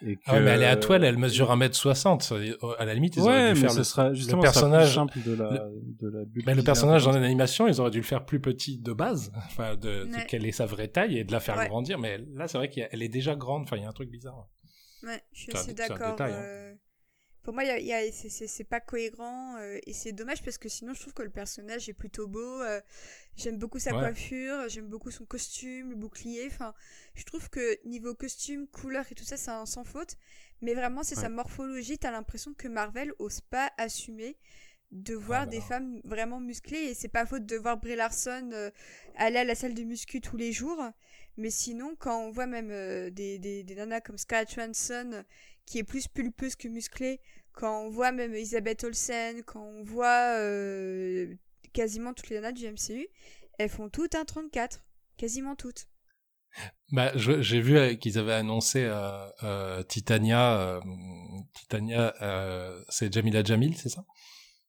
et 0.06 0.16
que, 0.18 0.22
Ah 0.26 0.34
ouais, 0.34 0.40
mais 0.42 0.52
elle 0.52 0.62
est 0.64 0.66
à 0.68 0.76
toile, 0.76 1.04
elle 1.06 1.16
euh, 1.16 1.20
mesure 1.20 1.52
1m60. 1.56 2.56
À 2.80 2.86
la 2.86 2.94
limite, 2.94 3.16
ils 3.16 3.22
auraient 3.22 3.54
dû 3.54 3.60
mais 3.62 3.62
faire 3.62 3.72
ce 3.72 3.78
le, 3.78 3.84
sera 3.86 4.10
le 4.10 4.16
sera 4.16 4.32
plus 4.34 4.42
personnage. 4.42 4.96
simple 4.96 5.20
de 5.26 5.32
la 5.34 5.50
de 6.02 6.08
la 6.10 6.20
Mais 6.46 6.54
le 6.56 6.64
personnage 6.64 7.06
dans 7.06 7.12
l'animation, 7.14 7.68
ils 7.68 7.80
auraient 7.80 7.92
dû 7.92 8.00
le 8.00 8.04
faire 8.04 8.26
plus 8.26 8.42
petit 8.42 8.78
de 8.78 8.92
base, 8.92 9.32
enfin 9.38 9.76
de, 9.76 10.04
de 10.06 10.28
quelle 10.28 10.46
est 10.46 10.52
sa 10.52 10.66
vraie 10.66 10.90
taille 10.90 11.18
et 11.18 11.24
de 11.24 11.32
la 11.32 11.40
faire 11.40 11.58
Ouais. 11.58 11.68
grandir. 11.70 11.98
Mais 12.00 12.18
là, 12.34 12.48
c'est 12.50 12.58
vrai 12.58 12.70
qu'elle 12.70 13.02
est 13.02 13.10
déjà 13.10 13.36
grande. 13.36 13.64
Enfin, 13.64 13.78
il 13.78 13.84
y 13.84 13.86
a 13.86 13.90
un 13.90 13.94
truc 13.94 14.10
bizarre. 14.10 14.48
Ouais, 15.04 15.22
je 15.32 15.40
suis 15.44 15.52
C'est 15.56 15.58
c'est 15.68 15.74
d'accord. 15.74 16.16
hein. 16.20 16.74
Pour 17.46 17.54
moi, 17.56 17.64
il 17.64 17.68
y 17.68 17.72
a- 17.72 17.80
y 17.80 17.94
a- 17.94 18.12
c'est- 18.12 18.30
c'est 18.30 18.48
c'est 18.48 18.66
pas 18.66 18.82
cohérent 18.82 19.58
euh, 19.58 19.80
et 19.88 19.94
c'est 19.94 20.12
dommage 20.14 20.44
parce 20.44 20.58
que 20.58 20.70
sinon, 20.70 20.94
je 20.96 21.02
trouve 21.02 21.14
que 21.14 21.24
le 21.24 21.30
personnage 21.32 21.90
est 21.90 21.94
plutôt 21.94 22.28
beau. 22.28 22.62
euh, 22.64 22.82
j'aime 23.38 23.58
beaucoup 23.60 23.80
sa 23.80 23.94
Ouais. 23.94 24.00
coiffure, 24.00 24.68
j'aime 24.70 24.88
beaucoup 24.88 25.12
son 25.12 25.26
costume, 25.26 25.92
le 25.92 25.96
bouclier. 25.96 26.48
Enfin, 26.48 26.74
je 27.16 27.24
trouve 27.24 27.50
que 27.50 27.80
niveau 27.88 28.16
costume, 28.16 28.68
couleur 28.68 29.06
et 29.12 29.16
tout 29.16 29.24
ça, 29.26 29.38
c'est 29.38 29.52
un 29.52 29.66
sans 29.68 29.86
faute. 29.86 30.18
Mais 30.62 30.74
vraiment, 30.76 31.04
c'est 31.04 31.16
sa 31.16 31.30
morphologie. 31.30 31.98
T'as 32.00 32.12
l'impression 32.12 32.54
que 32.56 32.68
Marvel 32.68 33.14
ose 33.20 33.42
pas 33.42 33.72
assumer 33.78 34.38
de 34.92 35.16
voir 35.16 35.46
bah 35.46 35.52
des 35.52 35.62
femmes 35.62 36.02
vraiment 36.06 36.40
musclées 36.40 36.86
et 36.92 36.94
c'est 36.96 37.10
pas 37.10 37.26
faute 37.28 37.46
de 37.46 37.58
voir 37.58 37.78
Brie 37.78 37.96
Larson 37.98 38.52
euh, 38.54 38.72
aller 39.18 39.38
à 39.40 39.44
la 39.44 39.56
salle 39.56 39.74
de 39.76 39.84
muscu 39.84 40.22
tous 40.22 40.38
les 40.38 40.54
jours 40.54 40.82
mais 41.38 41.50
sinon 41.50 41.96
quand 42.00 42.18
on 42.26 42.32
voit 42.32 42.46
même 42.48 42.70
euh, 42.72 43.10
des, 43.10 43.40
des, 43.40 43.64
des 43.64 43.76
nanas 43.76 44.02
comme 44.02 44.18
Scarlett 44.18 44.54
Johansson 44.54 45.24
qui 45.66 45.80
est 45.80 45.84
plus 45.84 46.08
pulpeuse 46.08 46.56
que 46.56 46.68
musclée 46.68 47.20
quand 47.54 47.86
on 47.86 47.90
voit 47.90 48.12
même 48.12 48.34
Elisabeth 48.34 48.84
Olsen 48.84 49.44
quand 49.44 49.64
on 49.64 49.84
voit 49.84 50.38
euh, 50.40 51.34
quasiment 51.74 52.14
toutes 52.14 52.30
les 52.30 52.36
nanas 52.36 52.52
du 52.52 52.68
MCU 52.68 53.08
elles 53.58 53.70
font 53.70 53.90
toutes 53.90 54.16
un 54.16 54.26
34. 54.26 54.84
Quasiment 55.18 55.56
toutes. 55.56 55.88
Bah, 56.92 57.12
j'ai 57.16 57.62
vu 57.62 57.78
euh, 57.78 57.96
qu'ils 57.96 58.18
avaient 58.18 58.34
annoncé 58.34 58.84
euh, 58.84 59.28
euh, 59.44 59.84
Titania. 59.84 60.60
euh, 60.60 60.82
Titania, 61.54 62.14
euh, 62.22 62.84
c'est 62.90 63.12
Jamila 63.14 63.44
Jamil, 63.44 63.78
c'est 63.78 63.88
ça? 63.90 64.04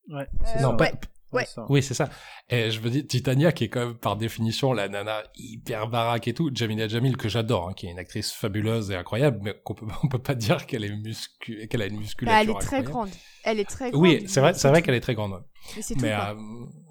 Ouais. 0.09 0.27
Euh, 0.47 0.61
Non, 0.61 0.71
ouais. 0.77 0.91
pas- 0.93 0.93
Ouais. 1.33 1.47
Oui, 1.69 1.83
c'est 1.83 1.95
ça. 1.95 2.09
Et 2.49 2.71
je 2.71 2.81
me 2.81 2.89
dis, 2.89 3.07
Titania, 3.07 3.53
qui 3.53 3.65
est 3.65 3.69
quand 3.69 3.81
même 3.81 3.95
par 3.97 4.17
définition 4.17 4.73
la 4.73 4.89
nana 4.89 5.23
hyper 5.37 5.89
baraque 5.89 6.29
et 6.29 6.35
tout, 6.35 6.51
Jamila 6.55 6.89
Jamil, 6.89 7.17
que 7.17 7.29
j'adore, 7.29 7.69
hein, 7.69 7.73
qui 7.75 7.87
est 7.87 7.91
une 7.91 7.99
actrice 7.99 8.33
fabuleuse 8.33 8.91
et 8.91 8.97
incroyable, 8.97 9.41
mais 9.43 9.55
qu'on 9.65 9.75
peut, 9.75 9.87
on 10.05 10.09
peut 10.09 10.19
pas 10.21 10.35
dire 10.35 10.67
qu'elle 10.67 10.85
est 10.85 10.97
muscu... 10.97 11.67
qu'elle 11.69 11.83
a 11.83 11.87
une 11.87 11.95
Bah, 11.95 12.01
musculature 12.01 12.41
elle 12.41 12.51
est 12.51 12.59
très 12.61 12.83
grande. 12.83 13.11
Elle 13.45 13.61
est 13.61 13.69
très 13.69 13.91
grande. 13.91 14.03
Oui, 14.03 14.25
c'est 14.29 14.41
vrai, 14.41 14.55
c'est 14.55 14.69
vrai 14.69 14.83
qu'elle 14.83 14.95
est 14.95 15.01
très 15.01 15.15
grande. 15.15 15.43
Mais 15.77 15.95
tout. 15.95 16.05
Euh, 16.05 16.35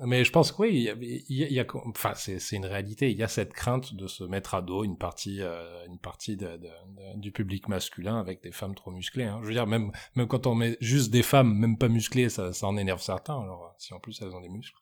mais 0.05 0.23
je 0.23 0.32
pense 0.32 0.51
que 0.51 0.61
oui, 0.61 0.69
il 0.73 0.82
y 0.84 0.89
a, 0.89 0.95
il 1.49 1.53
y 1.53 1.65
enfin, 1.86 2.13
c'est, 2.15 2.39
c'est 2.39 2.55
une 2.55 2.65
réalité. 2.65 3.11
Il 3.11 3.17
y 3.17 3.23
a 3.23 3.28
cette 3.28 3.53
crainte 3.53 3.93
de 3.93 4.07
se 4.07 4.23
mettre 4.23 4.55
à 4.55 4.61
dos 4.61 4.84
une 4.84 4.97
partie, 4.97 5.41
euh, 5.41 5.86
une 5.88 5.99
partie 5.99 6.38
de, 6.38 6.47
de- 6.57 6.57
de- 6.57 7.19
du 7.19 7.32
public 7.32 7.67
masculin 7.67 8.19
avec 8.19 8.41
des 8.43 8.51
femmes 8.51 8.76
trop 8.76 8.91
musclées. 8.91 9.26
Hein. 9.26 9.39
Je 9.41 9.47
veux 9.47 9.53
dire, 9.53 9.67
même, 9.67 9.91
même 10.15 10.28
quand 10.28 10.47
on 10.47 10.55
met 10.55 10.78
juste 10.82 11.11
des 11.11 11.23
femmes, 11.23 11.53
même 11.53 11.78
pas 11.78 11.88
musclées, 11.88 12.30
ça, 12.30 12.53
ça 12.53 12.67
en 12.67 12.78
énerve 12.78 13.01
certains. 13.01 13.39
Alors, 13.39 13.76
si 13.78 13.93
en 13.93 13.99
plus 13.99 14.21
elles 14.21 14.36
ont 14.36 14.41
des 14.41 14.49
muscles. 14.49 14.80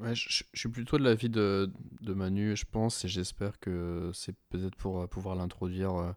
Ouais, 0.00 0.14
je, 0.14 0.44
suis 0.54 0.68
plutôt 0.70 0.96
de 0.96 1.04
l'avis 1.04 1.28
de, 1.28 1.70
de 2.00 2.14
Manu, 2.14 2.56
je 2.56 2.64
pense, 2.64 3.04
et 3.04 3.08
j'espère 3.08 3.58
que 3.60 4.10
c'est 4.14 4.34
peut-être 4.48 4.76
pour 4.76 5.00
euh, 5.00 5.06
pouvoir 5.06 5.34
l'introduire 5.36 5.94
euh, 5.94 6.12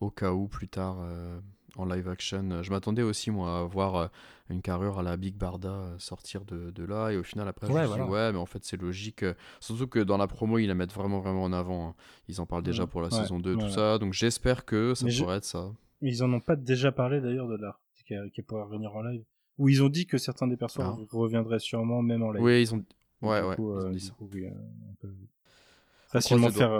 au 0.00 0.10
cas 0.10 0.32
où 0.32 0.48
plus 0.48 0.68
tard 0.68 0.96
euh, 1.02 1.38
en 1.76 1.84
live 1.86 2.08
action. 2.08 2.62
Je 2.62 2.70
m'attendais 2.70 3.02
aussi, 3.02 3.30
moi, 3.30 3.60
à 3.60 3.62
voir 3.64 3.96
euh, 3.96 4.06
une 4.48 4.62
carrure 4.62 4.98
à 4.98 5.02
la 5.02 5.16
Big 5.16 5.34
Barda 5.36 5.68
euh, 5.68 5.98
sortir 5.98 6.44
de, 6.44 6.70
de 6.70 6.84
là, 6.84 7.10
et 7.10 7.16
au 7.16 7.22
final, 7.22 7.46
après, 7.48 7.66
je 7.66 7.72
Ouais, 7.72 7.80
me 7.82 7.86
suis 7.86 7.94
dit, 7.94 8.00
voilà. 8.08 8.26
ouais, 8.28 8.32
mais 8.32 8.38
en 8.38 8.46
fait, 8.46 8.64
c'est 8.64 8.80
logique. 8.80 9.22
euh, 9.22 9.34
Surtout 9.60 9.86
que 9.86 9.98
dans 10.00 10.16
la 10.16 10.26
promo, 10.26 10.58
ils 10.58 10.66
la 10.66 10.74
mettent 10.74 10.92
vraiment, 10.92 11.20
vraiment 11.20 11.44
en 11.44 11.52
avant. 11.52 11.88
hein. 11.90 11.94
Ils 12.28 12.40
en 12.40 12.46
parlent 12.46 12.62
déjà 12.62 12.86
pour 12.86 13.00
la 13.02 13.08
ouais, 13.08 13.14
saison 13.16 13.38
2, 13.38 13.54
tout 13.56 13.62
ouais. 13.64 13.70
ça, 13.70 13.98
donc 13.98 14.12
j'espère 14.12 14.64
que 14.64 14.94
ça 14.94 15.04
Mais 15.04 15.10
je- 15.10 15.22
pourrait 15.22 15.36
être 15.38 15.44
ça. 15.44 15.70
Mais 16.02 16.10
ils 16.10 16.22
en 16.24 16.32
ont 16.32 16.40
pas 16.40 16.56
déjà 16.56 16.92
parlé 16.92 17.20
d'ailleurs 17.20 17.46
de 17.48 17.56
l'art 17.56 17.80
qui, 18.06 18.14
qui 18.32 18.42
pourrait 18.42 18.62
revenir 18.62 18.94
en 18.96 19.02
live. 19.02 19.22
Ou 19.58 19.68
ils 19.68 19.82
ont 19.82 19.88
dit 19.90 20.06
que 20.06 20.16
certains 20.18 20.46
des 20.46 20.56
persos 20.56 20.80
Ah. 20.82 20.96
reviendraient 21.12 21.58
sûrement 21.58 22.00
même 22.02 22.22
en 22.22 22.32
live. 22.32 22.42
Oui, 22.42 22.62
ils 22.62 22.74
ont. 22.74 22.82
Ouais, 23.22 23.42
ouais, 23.42 23.54
coup, 23.56 23.78
ils 23.78 23.86
ont 23.86 23.90
dit 23.90 24.00
ça. 24.00 24.12
coup, 24.14 24.28
oui, 24.32 24.46
euh, 24.46 24.50
on 24.90 24.94
peut 24.94 25.12
On 25.12 26.08
facilement 26.08 26.48
faire. 26.50 26.72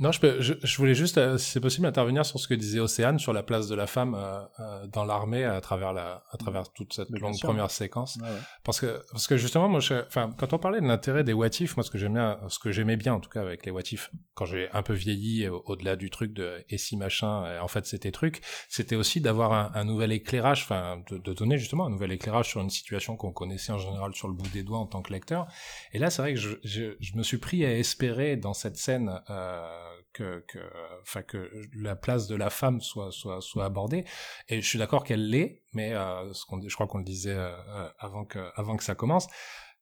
Euh, 0.00 0.02
Non, 0.02 0.12
je, 0.12 0.20
peux, 0.20 0.40
je, 0.40 0.54
je 0.62 0.76
voulais 0.76 0.94
juste, 0.94 1.18
euh, 1.18 1.38
si 1.38 1.50
c'est 1.50 1.60
possible, 1.60 1.86
intervenir 1.86 2.24
sur 2.26 2.38
ce 2.40 2.48
que 2.48 2.54
disait 2.54 2.80
Océane 2.80 3.18
sur 3.18 3.32
la 3.32 3.42
place 3.42 3.68
de 3.68 3.74
la 3.74 3.86
femme 3.86 4.14
euh, 4.14 4.40
euh, 4.60 4.86
dans 4.88 5.04
l'armée 5.04 5.44
à 5.44 5.60
travers 5.60 5.92
la, 5.92 6.24
à 6.30 6.36
travers 6.36 6.72
toute 6.72 6.92
cette 6.92 7.10
Mais 7.10 7.18
longue 7.20 7.38
première 7.40 7.70
séquence. 7.70 8.16
ouais, 8.16 8.28
ouais. 8.28 8.34
Parce 8.64 8.80
que, 8.80 9.02
parce 9.10 9.26
que 9.26 9.36
justement, 9.36 9.68
moi, 9.68 9.80
je, 9.80 9.94
enfin, 10.06 10.30
quand 10.36 10.52
on 10.52 10.58
parlait 10.58 10.80
de 10.80 10.86
l'intérêt 10.86 11.24
des 11.24 11.32
what 11.32 11.48
if, 11.60 11.76
moi, 11.76 11.84
ce 11.84 11.90
que 11.90 11.98
j'aimais, 11.98 12.14
bien- 12.20 12.38
ce 12.48 12.58
que 12.58 12.72
j'aimais 12.72 12.96
bien, 12.96 13.14
en 13.14 13.20
tout 13.20 13.30
cas, 13.30 13.40
avec 13.40 13.64
les 13.66 13.70
what 13.72 13.82
if, 13.92 14.10
quand 14.34 14.44
j'ai 14.46 14.68
un 14.72 14.82
peu 14.82 14.94
vieilli, 14.94 15.48
au- 15.48 15.62
au-delà 15.66 15.96
du 15.96 16.10
truc 16.10 16.32
de 16.32 16.64
et 16.68 16.78
si 16.78 16.96
machin, 16.96 17.44
euh, 17.44 17.60
en 17.60 17.68
fait, 17.68 17.86
c'était 17.86 18.10
truc, 18.12 18.40
c'était 18.68 18.96
aussi 18.96 19.20
d'avoir 19.20 19.52
un, 19.52 19.70
un 19.74 19.84
nouvel 19.84 20.12
éclairage, 20.12 20.62
enfin, 20.64 21.02
de, 21.10 21.18
de 21.18 21.32
donner 21.32 21.56
justement 21.58 21.86
un 21.86 21.90
nouvel 21.90 22.12
éclairage 22.12 22.48
sur 22.48 22.60
une 22.60 22.70
situation 22.70 23.16
qu'on 23.16 23.32
connaissait 23.32 23.72
en 23.72 23.78
général 23.78 24.14
sur 24.14 24.28
le 24.28 24.34
bout 24.34 24.48
des 24.50 24.62
doigts 24.62 24.78
en 24.78 24.86
tant 24.86 25.02
que 25.02 25.12
lecteur. 25.12 25.46
Et 25.92 25.98
là, 25.98 26.10
c'est 26.10 26.22
vrai 26.22 26.34
que 26.34 26.40
je, 26.40 26.56
je, 26.64 26.96
je 27.00 27.16
me 27.16 27.22
suis 27.22 27.38
pris 27.38 27.64
à 27.64 27.76
espérer 27.76 28.36
dans 28.36 28.54
cette 28.54 28.76
scène 28.76 29.20
euh, 29.30 29.68
que, 30.14 30.42
que, 30.48 30.58
enfin, 31.02 31.22
que 31.22 31.50
la 31.76 31.96
place 31.96 32.26
de 32.28 32.36
la 32.36 32.48
femme 32.48 32.80
soit, 32.80 33.10
soit, 33.12 33.40
soit 33.42 33.66
abordée. 33.66 34.04
Et 34.48 34.62
je 34.62 34.66
suis 34.66 34.78
d'accord 34.78 35.04
qu'elle 35.04 35.28
l'est, 35.28 35.62
mais 35.74 35.92
euh, 35.92 36.32
ce 36.32 36.46
qu'on, 36.46 36.60
je 36.66 36.74
crois 36.74 36.86
qu'on 36.86 36.98
le 36.98 37.04
disait 37.04 37.34
euh, 37.34 37.50
euh, 37.68 37.88
avant 37.98 38.24
que, 38.24 38.38
avant 38.56 38.76
que 38.76 38.84
ça 38.84 38.94
commence. 38.94 39.26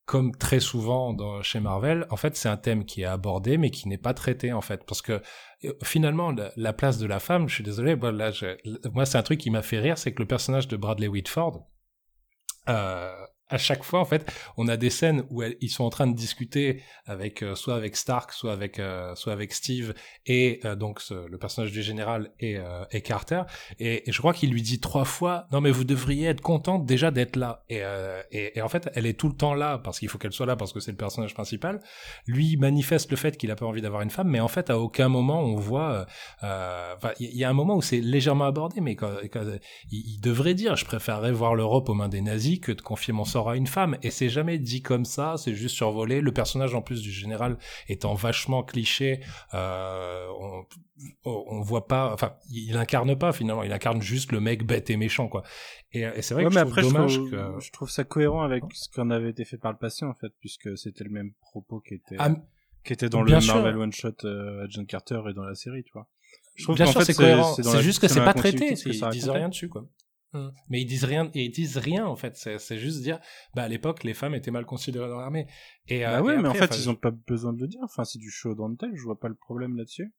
Comme 0.05 0.35
très 0.37 0.59
souvent 0.59 1.13
dans, 1.13 1.43
chez 1.43 1.61
Marvel, 1.61 2.07
en 2.11 2.17
fait, 2.17 2.35
c'est 2.35 2.49
un 2.49 2.57
thème 2.57 2.85
qui 2.85 3.03
est 3.03 3.07
abordé, 3.07 3.57
mais 3.57 3.71
qui 3.71 3.87
n'est 3.89 3.99
pas 3.99 4.15
traité, 4.15 4.53
en 4.53 4.61
fait, 4.61 4.85
parce 4.85 5.01
que 5.01 5.23
euh, 5.65 5.73
finalement, 5.85 6.33
la, 6.33 6.51
la 6.57 6.73
place 6.73 6.99
de 6.99 7.07
la 7.07 7.21
femme, 7.21 7.49
je 7.49 7.55
suis 7.55 7.65
désolé, 7.65 7.95
moi, 7.95 8.11
là, 8.11 8.33
je- 8.33 8.57
moi, 8.93 9.07
c'est 9.07 9.17
un 9.19 9.23
truc 9.23 9.39
qui 9.39 9.51
m'a 9.51 9.63
fait 9.63 9.79
rire, 9.79 9.97
c'est 9.99 10.13
que 10.13 10.21
le 10.21 10.27
personnage 10.27 10.67
de 10.67 10.77
Bradley 10.77 11.07
Whitford, 11.07 11.69
euh, 12.69 13.15
à 13.53 13.59
chaque 13.59 13.85
fois, 13.85 14.01
en 14.01 14.05
fait, 14.07 14.33
on 14.57 14.67
a 14.67 14.77
des 14.77 14.89
scènes 14.89 15.25
où 15.31 15.43
ils 15.43 15.71
sont 15.71 15.85
en 15.85 15.91
train 15.91 16.07
de 16.07 16.17
discuter 16.17 16.83
avec 17.05 17.43
euh, 17.43 17.55
soit 17.55 17.77
avec 17.77 17.97
Stark, 17.97 18.33
soit 18.33 18.53
avec 18.53 18.79
euh, 18.79 19.15
soit 19.15 19.33
avec 19.33 19.53
Steve 19.53 19.93
et 20.25 20.61
euh, 20.65 20.75
donc 20.75 21.03
le 21.11 21.37
personnage 21.37 21.71
du 21.71 21.83
général 21.83 22.33
et, 22.41 22.57
et 22.91 23.03
Carter. 23.03 23.43
Et, 23.79 24.03
je 24.07 24.19
crois 24.19 24.33
qu'il 24.33 24.51
lui 24.51 24.63
dit 24.63 24.81
trois 24.81 25.05
fois 25.05 25.47
non 25.53 25.61
mais 25.61 25.71
vous 25.71 25.85
devriez 25.85 26.29
être 26.29 26.41
contente 26.41 26.87
déjà 26.87 27.11
d'être 27.11 27.37
là. 27.37 27.65
Et, 27.69 27.83
et, 28.31 28.63
en 28.63 28.69
fait, 28.69 28.91
elle 28.95 29.07
est 29.07 29.19
tout 29.19 29.29
le 29.29 29.37
temps 29.37 29.55
là 29.55 29.79
parce 29.79 29.99
qu'il 29.99 30.09
faut 30.09 30.19
qu'elle 30.19 30.33
soit 30.33 30.47
là 30.47 30.57
parce 30.57 30.73
que 30.73 30.81
c'est 30.81 30.91
le 30.91 30.97
personnage 30.97 31.35
principal. 31.35 31.81
Lui 32.27 32.57
manifeste 32.57 33.11
le 33.11 33.17
fait 33.17 33.37
qu'il 33.37 33.51
a 33.51 33.57
pas 33.57 33.67
envie 33.67 33.83
d'avoir 33.83 34.01
une 34.03 34.11
femme, 34.11 34.29
mais 34.29 34.41
en 34.41 34.49
fait 34.49 34.71
à 34.71 34.79
aucun 34.79 35.09
moment 35.09 35.41
on 35.43 35.57
voit. 35.57 36.07
Il 37.21 37.37
y 37.37 37.45
a 37.45 37.51
un 37.51 37.53
moment 37.53 37.77
où 37.77 37.83
c'est 37.83 38.01
légèrement 38.01 38.47
abordé, 38.47 38.81
mais 38.81 38.97
quand, 38.97 39.13
il 39.91 40.21
devrait 40.21 40.55
dire 40.55 40.77
je 40.77 40.87
préférerais 40.87 41.33
voir 41.33 41.55
l'Europe 41.55 41.89
aux 41.91 41.95
mains 41.95 42.09
des 42.09 42.23
nazis 42.23 42.61
que 42.61 42.73
de 42.73 42.81
confier 42.81 43.13
mon 43.13 43.25
sort 43.25 43.42
à 43.49 43.57
une 43.57 43.67
femme. 43.67 43.97
Et 44.03 44.11
c'est 44.11 44.29
jamais 44.29 44.59
dit 44.59 44.83
comme 44.83 45.05
ça, 45.05 45.35
c'est 45.37 45.55
juste 45.55 45.77
survolé. 45.77 46.21
Le 46.21 46.33
personnage 46.33 46.75
en 46.75 46.83
plus 46.83 47.03
du 47.03 47.11
général 47.11 47.57
étant 47.89 48.15
vachement 48.15 48.63
cliché, 48.63 49.21
euh, 49.55 50.27
on, 50.39 50.65
on 51.25 51.61
voit 51.61 51.87
pas, 51.87 52.13
enfin, 52.13 52.35
il 52.51 52.77
incarne 52.77 53.17
pas 53.17 53.33
finalement, 53.33 53.63
il 53.63 53.73
incarne 53.73 54.01
juste 54.03 54.33
le 54.33 54.41
mec 54.41 54.65
bête 54.65 54.91
et 54.91 54.97
méchant 54.97 55.29
quoi. 55.29 55.43
Et, 55.93 56.01
et 56.01 56.23
c'est 56.23 56.35
vrai 56.35 56.45
Ouais, 56.45 56.51
que 56.51 56.55
mais 56.55 56.61
je 56.61 56.67
après, 56.67 56.83
trouve 56.83 56.93
je 56.93 56.97
dommage 56.97 57.15
trouve, 57.15 57.31
que 57.31 57.61
je 57.61 57.73
trouve 57.73 57.91
ça 57.91 58.05
cohérent 58.05 58.43
avec 58.43 58.65
ce 58.73 58.89
qu'on 58.95 59.11
avait 59.11 59.31
été 59.31 59.45
fait 59.45 59.59
par 59.59 59.73
le 59.73 59.79
passé, 59.79 60.05
en 60.05 60.15
fait, 60.15 60.33
puisque 60.41 60.77
c'était 60.79 61.05
le 61.05 61.11
même 61.11 61.33
propos 61.41 61.81
qui 61.81 61.95
était, 61.95 62.17
Ah, 62.19 62.31
qui 62.85 62.93
était 62.93 63.09
dans 63.09 63.23
le 63.23 63.41
sûr. 63.41 63.55
Marvel 63.55 63.77
One 63.77 63.93
Shot 63.93 64.25
euh, 64.25 64.65
à 64.65 64.67
John 64.69 64.87
Carter 64.87 65.21
et 65.31 65.35
dans 65.35 65.45
la 65.45 65.55
série, 65.55 65.83
tu 65.85 65.93
vois. 65.93 66.07
Je 66.55 66.65
trouve 66.65 66.77
Bien 66.77 66.87
sûr, 66.87 67.03
c'est 67.03 67.15
cohérent. 67.15 67.55
C'est 67.55 67.83
juste 67.83 68.01
que 68.01 68.09
c'est 68.09 68.25
pas 68.25 68.35
traité. 68.35 68.75
Ils 68.87 69.09
disent 69.11 69.29
rien 69.29 69.49
dessus, 69.49 69.69
quoi. 69.69 69.85
Hum. 70.35 70.53
Mais 70.71 70.81
ils 70.81 70.87
disent 70.87 71.05
rien, 71.05 71.31
et 71.35 71.45
ils 71.45 71.51
disent 71.51 71.77
rien, 71.77 72.07
en 72.07 72.17
fait. 72.17 72.37
C'est 72.37 72.79
juste 72.79 73.03
dire, 73.03 73.21
bah, 73.55 73.65
à 73.65 73.69
l'époque, 73.69 74.03
les 74.03 74.15
femmes 74.15 74.35
étaient 74.35 74.51
mal 74.51 74.65
considérées 74.65 75.09
dans 75.09 75.19
l'armée. 75.19 75.47
Et, 75.89 76.07
euh, 76.07 76.11
Bah 76.11 76.23
ouais, 76.23 76.35
et 76.35 76.39
mais 76.39 76.49
en 76.49 76.55
fait, 76.55 76.65
enfin, 76.65 76.77
ils 76.77 76.89
ont 76.89 76.95
pas 76.95 77.11
besoin 77.11 77.53
de 77.53 77.61
le 77.61 77.69
dire. 77.69 77.81
Enfin, 77.83 78.05
c'est 78.05 78.19
du 78.19 78.31
show 78.31 78.55
don't 78.55 78.77
tell, 78.77 78.91
je 78.95 79.03
vois 79.03 79.19
pas 79.21 79.29
le 79.29 79.35
problème 79.35 79.77
là-dessus. 79.77 80.13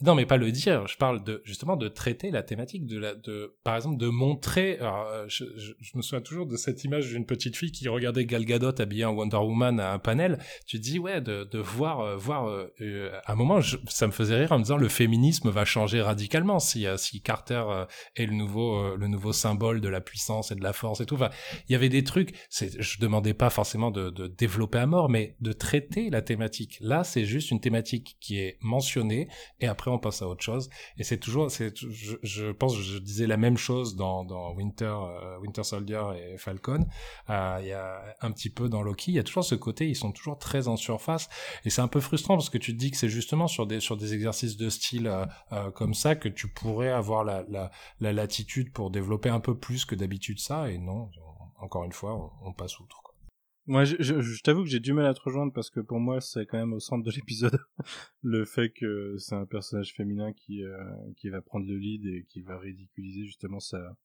Non, 0.00 0.14
mais 0.14 0.26
pas 0.26 0.36
le 0.36 0.52
dire. 0.52 0.86
Je 0.86 0.96
parle 0.96 1.24
de 1.24 1.42
justement 1.44 1.74
de 1.76 1.88
traiter 1.88 2.30
la 2.30 2.44
thématique 2.44 2.86
de 2.86 2.98
la, 3.00 3.14
de, 3.16 3.56
par 3.64 3.74
exemple, 3.74 3.96
de 3.96 4.06
montrer. 4.06 4.78
alors, 4.78 5.06
euh, 5.08 5.24
je, 5.28 5.44
je, 5.56 5.72
je 5.80 5.96
me 5.96 6.02
souviens 6.02 6.20
toujours 6.20 6.46
de 6.46 6.56
cette 6.56 6.84
image 6.84 7.08
d'une 7.08 7.26
petite 7.26 7.56
fille 7.56 7.72
qui 7.72 7.88
regardait 7.88 8.24
Gal 8.24 8.44
Gadot 8.44 8.80
habillée 8.80 9.04
en 9.04 9.12
Wonder 9.14 9.38
Woman 9.38 9.80
à 9.80 9.92
un 9.92 9.98
panel. 9.98 10.38
Tu 10.66 10.78
dis 10.78 11.00
ouais, 11.00 11.20
de, 11.20 11.42
de 11.42 11.58
voir, 11.58 11.98
euh, 12.00 12.16
voir. 12.16 12.46
euh, 12.48 12.72
euh, 12.80 13.10
à 13.24 13.32
un 13.32 13.34
moment, 13.34 13.60
je- 13.60 13.76
ça 13.88 14.06
me 14.06 14.12
faisait 14.12 14.36
rire 14.36 14.52
en 14.52 14.58
me 14.58 14.62
disant 14.62 14.76
le 14.76 14.88
féminisme 14.88 15.50
va 15.50 15.64
changer 15.64 16.00
radicalement 16.00 16.60
si 16.60 16.86
si 16.96 17.20
Carter 17.20 17.64
est 18.14 18.26
le 18.26 18.34
nouveau 18.34 18.94
le 18.96 19.08
nouveau 19.08 19.32
symbole 19.32 19.80
de 19.80 19.88
la 19.88 20.00
puissance 20.00 20.52
et 20.52 20.54
de 20.54 20.62
la 20.62 20.72
force 20.72 21.00
et 21.00 21.06
tout. 21.06 21.16
Enfin, 21.16 21.30
il 21.68 21.72
y 21.72 21.74
avait 21.74 21.88
des 21.88 22.04
trucs. 22.04 22.34
C'est, 22.50 22.80
je 22.80 23.00
demandais 23.00 23.34
pas 23.34 23.50
forcément 23.50 23.90
de, 23.90 24.10
de 24.10 24.28
développer 24.28 24.78
à 24.78 24.86
mort, 24.86 25.08
mais 25.08 25.34
de 25.40 25.52
traiter 25.52 26.08
la 26.08 26.22
thématique. 26.22 26.78
Là, 26.80 27.02
c'est 27.02 27.24
juste 27.24 27.50
une 27.50 27.60
thématique 27.60 28.16
qui 28.20 28.38
est 28.38 28.58
mentionnée 28.60 29.28
et 29.60 29.66
après 29.66 29.87
on 29.88 29.98
passe 29.98 30.22
à 30.22 30.28
autre 30.28 30.42
chose. 30.42 30.70
Et 30.96 31.04
c'est 31.04 31.18
toujours 31.18 31.48
je, 31.48 32.52
pense 32.52 32.76
je 32.76 32.98
disais 32.98 33.26
la 33.26 33.36
même 33.36 33.56
chose 33.56 33.96
dans 33.96 34.54
Winter 34.54 34.84
euh, 34.84 35.38
Winter 35.38 35.64
Soldier 35.64 36.02
et 36.16 36.38
Falcon. 36.38 36.86
Euh, 37.30 37.58
il 37.60 37.68
y 37.68 37.72
a 37.72 38.02
un 38.20 38.30
petit 38.30 38.50
peu 38.50 38.68
dans 38.68 38.82
Loki 38.82 39.12
il 39.12 39.14
y 39.14 39.18
a 39.18 39.22
toujours 39.24 39.44
ce 39.44 39.54
côté 39.54 39.88
ils 39.88 39.96
sont 39.96 40.12
toujours 40.12 40.38
très 40.38 40.68
en 40.68 40.76
surface. 40.76 41.28
Et 41.64 41.70
c'est 41.70 41.82
un 41.82 41.88
peu 41.88 42.00
frustrant 42.00 42.36
parce 42.36 42.50
que 42.50 42.58
tu 42.58 42.72
te 42.72 42.78
dis 42.78 42.90
que 42.90 42.96
c'est 42.96 43.08
justement 43.08 43.48
sur 43.48 43.66
des 43.66 43.80
sur 43.80 43.96
des 43.96 44.14
exercices 44.14 44.56
de 44.56 44.68
style 44.68 45.10
euh, 45.52 45.70
comme 45.72 45.94
ça 45.94 46.16
que 46.16 46.28
tu 46.28 46.48
pourrais 46.48 46.90
avoir 46.90 47.24
la, 47.24 47.44
la 47.48 47.70
la 48.00 48.12
latitude 48.12 48.72
pour 48.72 48.90
développer 48.90 49.28
un 49.28 49.40
peu 49.40 49.56
plus 49.56 49.84
que 49.84 49.94
d'habitude 49.94 50.38
ça. 50.38 50.70
Et 50.70 50.78
non 50.78 51.10
encore 51.60 51.84
une 51.84 51.92
fois 51.92 52.14
on, 52.14 52.48
on 52.48 52.52
passe 52.52 52.78
outre. 52.80 53.07
Moi, 53.68 53.84
je, 53.84 53.96
je, 54.00 54.20
je 54.20 54.42
t'avoue 54.42 54.62
que 54.62 54.68
j'ai 54.70 54.80
du 54.80 54.94
mal 54.94 55.04
à 55.04 55.12
te 55.12 55.20
rejoindre 55.20 55.52
parce 55.52 55.68
que 55.68 55.80
pour 55.80 56.00
moi, 56.00 56.22
c'est 56.22 56.46
quand 56.46 56.56
même 56.56 56.72
au 56.72 56.80
centre 56.80 57.04
de 57.04 57.10
l'épisode 57.10 57.60
le 58.22 58.46
fait 58.46 58.70
que 58.70 59.14
c'est 59.18 59.34
un 59.34 59.44
personnage 59.44 59.92
féminin 59.94 60.32
qui 60.32 60.64
euh, 60.64 60.78
qui 61.18 61.28
va 61.28 61.42
prendre 61.42 61.66
le 61.66 61.76
lead 61.76 62.06
et 62.06 62.24
qui 62.30 62.40
va 62.40 62.58
ridiculiser 62.58 63.26
justement 63.26 63.60
sa 63.60 63.96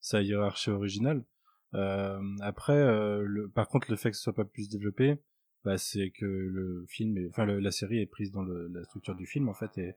sa 0.00 0.22
hiérarchie 0.22 0.70
originale. 0.70 1.22
Euh, 1.74 2.18
après, 2.40 2.78
euh, 2.78 3.46
par 3.54 3.68
contre, 3.68 3.90
le 3.90 3.96
fait 3.96 4.10
que 4.10 4.16
ce 4.16 4.22
soit 4.22 4.34
pas 4.34 4.46
plus 4.46 4.70
développé, 4.70 5.18
bah, 5.64 5.76
c'est 5.76 6.10
que 6.10 6.24
le 6.24 6.86
film, 6.88 7.18
enfin 7.28 7.44
la 7.44 7.70
série 7.70 8.00
est 8.00 8.06
prise 8.06 8.32
dans 8.32 8.42
le, 8.42 8.68
la 8.68 8.82
structure 8.84 9.14
du 9.14 9.26
film 9.26 9.50
en 9.50 9.54
fait 9.54 9.76
et, 9.76 9.94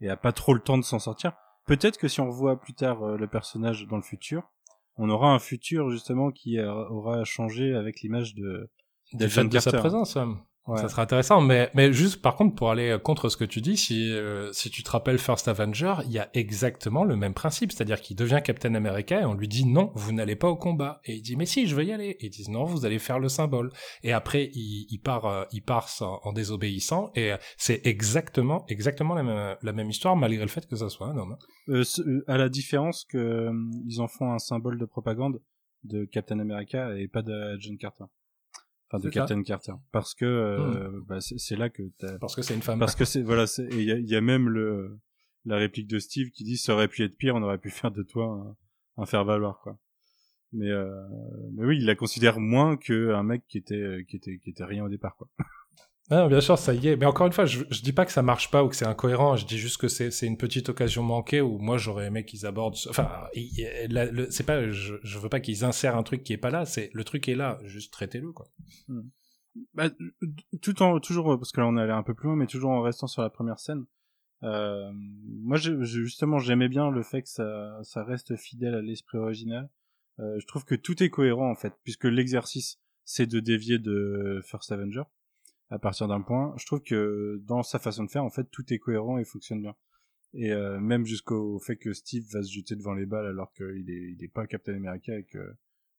et 0.00 0.08
a 0.08 0.16
pas 0.16 0.32
trop 0.32 0.54
le 0.54 0.60
temps 0.60 0.78
de 0.78 0.84
s'en 0.84 0.98
sortir. 0.98 1.34
Peut-être 1.66 1.98
que 1.98 2.08
si 2.08 2.20
on 2.20 2.28
revoit 2.28 2.60
plus 2.60 2.74
tard 2.74 3.02
euh, 3.02 3.16
le 3.16 3.28
personnage 3.28 3.86
dans 3.86 3.96
le 3.96 4.02
futur, 4.02 4.50
on 4.96 5.08
aura 5.08 5.32
un 5.32 5.38
futur 5.38 5.90
justement 5.90 6.30
qui 6.30 6.58
euh, 6.58 6.72
aura 6.72 7.24
changé 7.24 7.74
avec 7.74 8.00
l'image 8.00 8.34
de 8.34 8.70
de 9.14 9.58
sa 9.58 9.72
présence 9.72 10.16
hein. 10.16 10.42
Ouais. 10.68 10.78
Ça 10.78 10.88
serait 10.88 11.02
intéressant, 11.02 11.40
mais, 11.40 11.70
mais 11.74 11.92
juste 11.92 12.22
par 12.22 12.36
contre 12.36 12.54
pour 12.54 12.70
aller 12.70 12.96
contre 13.02 13.28
ce 13.28 13.36
que 13.36 13.44
tu 13.44 13.60
dis, 13.60 13.76
si, 13.76 14.12
euh, 14.12 14.52
si 14.52 14.70
tu 14.70 14.84
te 14.84 14.90
rappelles 14.90 15.18
First 15.18 15.48
Avenger, 15.48 15.94
il 16.04 16.12
y 16.12 16.20
a 16.20 16.30
exactement 16.34 17.02
le 17.02 17.16
même 17.16 17.34
principe, 17.34 17.72
c'est-à-dire 17.72 18.00
qu'il 18.00 18.14
devient 18.14 18.40
Captain 18.44 18.76
America 18.76 19.20
et 19.20 19.24
on 19.24 19.34
lui 19.34 19.48
dit 19.48 19.66
non, 19.66 19.90
vous 19.96 20.12
n'allez 20.12 20.36
pas 20.36 20.48
au 20.48 20.54
combat, 20.54 21.00
et 21.04 21.16
il 21.16 21.22
dit 21.22 21.34
mais 21.34 21.46
si, 21.46 21.66
je 21.66 21.74
veux 21.74 21.82
y 21.82 21.92
aller, 21.92 22.10
et 22.10 22.26
ils 22.26 22.30
disent 22.30 22.48
non, 22.48 22.62
vous 22.62 22.86
allez 22.86 23.00
faire 23.00 23.18
le 23.18 23.28
symbole, 23.28 23.72
et 24.04 24.12
après 24.12 24.50
il, 24.54 24.86
il 24.88 25.00
part, 25.00 25.26
euh, 25.26 25.44
il 25.50 25.62
part 25.62 25.88
en, 26.00 26.32
désobéissant, 26.32 27.10
et 27.16 27.32
c'est 27.56 27.84
exactement, 27.84 28.64
exactement 28.68 29.14
la 29.14 29.24
même, 29.24 29.56
la 29.60 29.72
même 29.72 29.90
histoire 29.90 30.14
malgré 30.14 30.42
le 30.42 30.48
fait 30.48 30.68
que 30.68 30.76
ça 30.76 30.88
soit 30.88 31.08
un 31.08 31.16
homme. 31.16 31.36
Euh, 31.70 31.82
à 32.28 32.38
la 32.38 32.48
différence 32.48 33.04
que 33.04 33.50
ils 33.88 34.00
en 34.00 34.06
font 34.06 34.32
un 34.32 34.38
symbole 34.38 34.78
de 34.78 34.84
propagande 34.84 35.40
de 35.82 36.04
Captain 36.04 36.38
America 36.38 36.96
et 36.96 37.08
pas 37.08 37.22
de 37.22 37.56
John 37.58 37.76
Carter 37.78 38.04
enfin 38.92 39.02
de 39.02 39.10
Captain 39.10 39.42
Carter. 39.42 39.72
Parce 39.90 40.14
que 40.14 40.24
euh, 40.24 40.90
hmm. 40.90 41.04
bah, 41.06 41.20
c'est 41.20 41.56
là 41.56 41.70
que 41.70 41.82
parce 42.20 42.34
que 42.34 42.42
c'est 42.42 42.54
une 42.54 42.62
femme. 42.62 42.78
Parce 42.78 42.94
que 42.94 43.04
c'est 43.04 43.22
voilà 43.22 43.44
il 43.58 43.82
y 43.82 43.92
a, 43.92 43.98
y 43.98 44.14
a, 44.14 44.20
même 44.20 44.48
le 44.48 44.98
la 45.44 45.56
réplique 45.56 45.88
de 45.88 45.98
Steve 45.98 46.30
qui 46.30 46.44
dit 46.44 46.56
ça 46.56 46.74
aurait 46.74 46.88
pu 46.88 47.02
être 47.02 47.16
pire 47.16 47.34
on 47.34 47.42
aurait 47.42 47.58
pu 47.58 47.70
faire 47.70 47.90
de 47.90 48.02
toi 48.02 48.56
un, 48.96 49.06
faire 49.06 49.24
valoir 49.24 49.60
quoi. 49.62 49.78
Mais 50.52 50.68
euh, 50.68 50.90
mais 51.54 51.64
oui 51.64 51.78
il 51.78 51.86
la 51.86 51.94
considère 51.94 52.38
moins 52.38 52.76
que 52.76 53.12
un 53.12 53.22
mec 53.22 53.42
qui 53.48 53.58
était 53.58 54.04
qui 54.08 54.16
était 54.16 54.38
qui 54.38 54.50
était 54.50 54.64
rien 54.64 54.84
au 54.84 54.88
départ 54.88 55.16
quoi 55.16 55.28
Non, 56.12 56.26
bien 56.26 56.42
sûr, 56.42 56.58
ça 56.58 56.74
y 56.74 56.88
est. 56.88 56.96
Mais 56.96 57.06
encore 57.06 57.26
une 57.26 57.32
fois, 57.32 57.46
je, 57.46 57.64
je 57.70 57.80
dis 57.80 57.94
pas 57.94 58.04
que 58.04 58.12
ça 58.12 58.20
marche 58.20 58.50
pas 58.50 58.62
ou 58.62 58.68
que 58.68 58.76
c'est 58.76 58.86
incohérent. 58.86 59.36
Je 59.36 59.46
dis 59.46 59.56
juste 59.56 59.78
que 59.78 59.88
c'est, 59.88 60.26
une 60.26 60.36
petite 60.36 60.68
occasion 60.68 61.02
manquée 61.02 61.40
où 61.40 61.56
moi 61.56 61.78
j'aurais 61.78 62.08
aimé 62.08 62.26
qu'ils 62.26 62.44
abordent. 62.44 62.76
Enfin, 62.90 63.08
c'est 64.28 64.44
pas, 64.44 64.68
je, 64.68 64.96
je 65.02 65.18
veux 65.18 65.30
pas 65.30 65.40
qu'ils 65.40 65.64
insèrent 65.64 65.96
un 65.96 66.02
truc 66.02 66.22
qui 66.22 66.34
est 66.34 66.38
pas 66.38 66.50
là. 66.50 66.66
C'est 66.66 66.90
le 66.92 67.02
truc 67.02 67.30
est 67.30 67.34
là, 67.34 67.58
juste 67.64 67.94
traitez-le 67.94 68.30
quoi. 68.30 68.46
Hmm. 68.88 69.08
Bah, 69.72 69.88
tout 70.60 70.82
en 70.82 71.00
toujours 71.00 71.38
parce 71.38 71.50
que 71.50 71.62
là 71.62 71.66
on 71.66 71.78
allé 71.78 71.92
un 71.92 72.02
peu 72.02 72.12
plus 72.12 72.26
loin, 72.26 72.36
mais 72.36 72.46
toujours 72.46 72.72
en 72.72 72.82
restant 72.82 73.06
sur 73.06 73.22
la 73.22 73.30
première 73.30 73.58
scène. 73.58 73.86
Euh, 74.42 74.90
moi, 74.92 75.56
justement, 75.56 76.38
j'aimais 76.38 76.68
bien 76.68 76.90
le 76.90 77.02
fait 77.02 77.22
que 77.22 77.28
ça, 77.30 77.78
ça 77.84 78.04
reste 78.04 78.36
fidèle 78.36 78.74
à 78.74 78.82
l'esprit 78.82 79.16
original. 79.16 79.70
Euh, 80.18 80.38
je 80.38 80.46
trouve 80.46 80.66
que 80.66 80.74
tout 80.74 81.02
est 81.02 81.08
cohérent 81.08 81.50
en 81.50 81.54
fait, 81.54 81.72
puisque 81.84 82.04
l'exercice 82.04 82.78
c'est 83.06 83.26
de 83.26 83.40
dévier 83.40 83.78
de 83.78 84.42
First 84.44 84.72
Avenger 84.72 85.04
à 85.72 85.78
partir 85.78 86.06
d'un 86.06 86.20
point. 86.20 86.54
Je 86.58 86.66
trouve 86.66 86.82
que 86.82 87.40
dans 87.46 87.62
sa 87.62 87.78
façon 87.78 88.04
de 88.04 88.10
faire, 88.10 88.24
en 88.24 88.30
fait, 88.30 88.44
tout 88.50 88.72
est 88.72 88.78
cohérent 88.78 89.16
et 89.16 89.24
fonctionne 89.24 89.62
bien. 89.62 89.74
Et 90.34 90.52
euh, 90.52 90.78
même 90.78 91.06
jusqu'au 91.06 91.58
fait 91.58 91.76
que 91.76 91.94
Steve 91.94 92.24
va 92.30 92.42
se 92.42 92.52
jeter 92.52 92.76
devant 92.76 92.92
les 92.92 93.06
balles 93.06 93.26
alors 93.26 93.52
qu'il 93.54 93.90
est, 93.90 94.12
il 94.12 94.22
est 94.22 94.32
pas 94.32 94.46
Captain 94.46 94.74
America 94.74 95.16
et 95.16 95.24
que, 95.24 95.56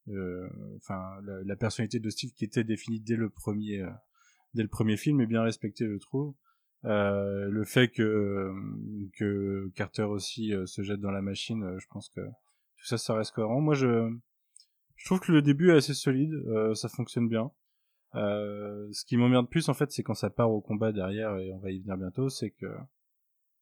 euh, 0.10 0.48
enfin, 0.78 1.02
la, 1.24 1.56
personnalité 1.56 2.00
de 2.00 2.10
Steve 2.12 2.34
qui 2.34 2.46
était 2.46 2.64
définie 2.64 3.00
dès 3.00 3.16
le 3.16 3.30
premier, 3.30 3.82
euh, 3.82 3.90
dès 4.54 4.62
le 4.62 4.70
premier 4.70 4.96
film 4.96 5.22
est 5.22 5.28
bien 5.28 5.42
respectée, 5.42 5.88
je 5.88 5.98
trouve. 5.98 6.36
Euh, 6.86 7.50
le 7.50 7.64
fait 7.64 7.88
que 7.90 8.54
que 9.18 9.72
Carter 9.76 10.04
aussi 10.04 10.54
se 10.66 10.84
jette 10.84 11.00
dans 11.00 11.12
la 11.12 11.22
machine, 11.22 11.78
je 11.80 11.86
pense 11.90 12.10
que 12.10 12.22
tout 12.22 12.86
ça, 12.86 12.98
ça 12.98 13.16
reste 13.16 13.32
cohérent. 13.32 13.62
Moi, 13.62 13.74
je 13.74 14.12
je 14.98 15.06
trouve 15.06 15.20
que 15.20 15.32
le 15.32 15.42
début 15.42 15.72
est 15.72 15.78
assez 15.78 15.94
solide, 15.94 16.34
ça 16.76 16.90
fonctionne 16.90 17.28
bien. 17.28 17.52
Euh, 18.16 18.88
ce 18.92 19.06
qui 19.06 19.18
m'emmerde 19.18 19.50
plus 19.50 19.70
en 19.70 19.74
fait, 19.74 19.92
c'est 19.92 20.04
quand 20.04 20.14
ça 20.14 20.30
part 20.30 20.52
au 20.52 20.62
combat 20.62 20.92
derrière 20.92 21.38
et 21.38 21.52
on 21.52 21.60
va 21.60 21.72
y 21.72 21.80
venir 21.80 21.98
bientôt, 21.98 22.30
c'est 22.30 22.52
que 22.52 22.68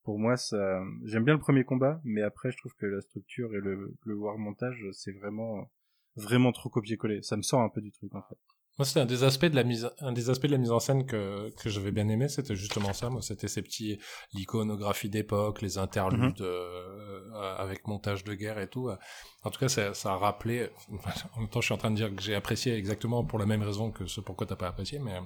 pour 0.04 0.20
moi 0.20 0.36
ça, 0.36 0.82
j'aime 1.06 1.24
bien 1.24 1.36
le 1.36 1.40
premier 1.40 1.64
combat, 1.64 2.02
mais 2.04 2.22
après 2.22 2.52
je 2.52 2.58
trouve 2.58 2.74
que 2.76 2.86
la 2.86 3.02
structure 3.02 3.54
et 3.56 3.60
le, 3.60 3.96
le 4.04 4.16
war 4.16 4.38
montage 4.38 4.86
c'est 4.92 5.14
vraiment 5.14 5.72
vraiment 6.16 6.52
trop 6.52 6.70
copier-coller. 6.70 7.22
Ça 7.22 7.38
me 7.38 7.42
sort 7.44 7.62
un 7.62 7.70
peu 7.70 7.82
du 7.82 7.92
truc 7.92 8.14
en 8.14 8.22
fait. 8.24 8.38
C'était 8.84 9.00
un 9.00 9.06
des 9.06 9.24
aspects 9.24 9.46
de 9.46 9.56
la 9.56 9.64
mise, 9.64 9.90
un 10.00 10.12
des 10.12 10.30
aspects 10.30 10.46
de 10.46 10.52
la 10.52 10.58
mise 10.58 10.72
en 10.72 10.80
scène 10.80 11.06
que, 11.06 11.50
que 11.62 11.70
j'avais 11.70 11.92
bien 11.92 12.08
aimé, 12.10 12.28
c'était 12.28 12.56
justement 12.56 12.94
ça. 12.94 13.10
Moi, 13.10 13.22
c'était 13.22 13.48
ces 13.48 13.62
petits, 13.62 14.00
l'iconographie 14.34 15.10
d'époque, 15.10 15.62
les 15.62 15.78
interludes, 15.78 16.40
mhm. 16.40 16.46
euh, 16.46 17.56
avec 17.58 17.88
montage 17.88 18.24
de 18.24 18.34
guerre 18.34 18.60
et 18.60 18.68
tout. 18.68 18.90
En 19.44 19.50
tout 19.50 19.60
cas, 19.60 19.68
ça, 19.68 19.92
a 20.06 20.18
rappelé, 20.18 20.70
en 21.36 21.40
même 21.40 21.50
temps, 21.50 21.62
je 21.62 21.66
suis 21.66 21.74
en 21.74 21.78
train 21.78 21.92
de 21.92 21.96
dire 21.96 22.16
que 22.16 22.22
j'ai 22.22 22.36
apprécié 22.36 22.76
exactement 22.76 23.24
pour 23.24 23.40
la 23.40 23.46
même 23.46 23.64
raison 23.64 23.92
que 23.92 24.06
ce 24.06 24.22
pourquoi 24.22 24.48
t'as 24.48 24.56
pas 24.56 24.68
apprécié, 24.68 25.00
mais, 25.00 25.20